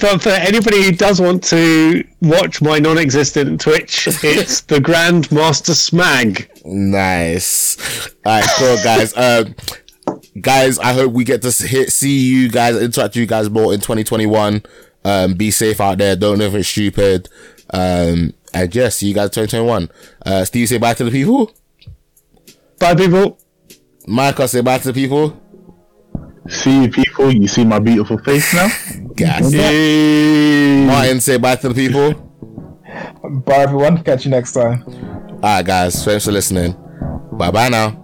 but 0.00 0.22
for 0.22 0.30
anybody 0.30 0.82
who 0.84 0.92
does 0.92 1.20
want 1.20 1.44
to 1.44 2.04
watch 2.20 2.62
my 2.62 2.78
non-existent 2.78 3.60
Twitch, 3.60 4.08
it's 4.24 4.62
the 4.62 4.78
Grandmaster 4.78 5.74
Smag. 5.74 6.48
Nice. 6.64 7.76
All 8.24 8.40
right, 8.40 8.48
cool, 8.56 8.76
guys. 8.82 9.16
Um, 9.16 9.54
guys, 10.40 10.78
I 10.78 10.92
hope 10.94 11.12
we 11.12 11.24
get 11.24 11.42
to 11.42 11.52
see 11.52 12.18
you 12.18 12.48
guys, 12.48 12.76
interact 12.76 13.14
with 13.14 13.16
you 13.16 13.26
guys 13.26 13.50
more 13.50 13.72
in 13.74 13.80
2021. 13.80 14.62
Um, 15.04 15.34
be 15.34 15.50
safe 15.50 15.80
out 15.80 15.98
there. 15.98 16.16
Don't 16.16 16.38
do 16.38 16.44
anything 16.44 16.62
stupid. 16.62 17.28
Um, 17.70 18.34
and 18.54 18.74
yeah, 18.74 18.88
see 18.88 19.08
you 19.08 19.14
guys 19.14 19.36
in 19.36 19.46
2021. 19.46 19.90
Uh, 20.24 20.44
Steve, 20.44 20.68
say 20.68 20.78
bye 20.78 20.94
to 20.94 21.04
the 21.04 21.10
people. 21.10 21.52
Bye, 22.82 22.96
people. 22.96 23.38
Michael, 24.08 24.48
say 24.48 24.60
bye 24.60 24.78
to 24.78 24.92
people. 24.92 25.40
See 26.48 26.82
you 26.82 26.90
people, 26.90 27.30
you 27.32 27.46
see 27.46 27.64
my 27.64 27.78
beautiful 27.78 28.18
face 28.18 28.52
now? 28.52 28.66
Gas. 29.14 29.52
Yay. 29.52 30.84
Martin, 30.84 31.20
say 31.20 31.36
bye 31.38 31.54
to 31.54 31.68
the 31.68 31.74
people. 31.76 32.12
Bye, 33.46 33.58
everyone. 33.58 34.02
Catch 34.02 34.24
you 34.24 34.32
next 34.32 34.54
time. 34.54 34.82
All 34.84 35.38
right, 35.42 35.64
guys. 35.64 36.04
Thanks 36.04 36.24
for 36.24 36.32
listening. 36.32 36.72
Bye 37.30 37.52
bye 37.52 37.68
now. 37.68 38.01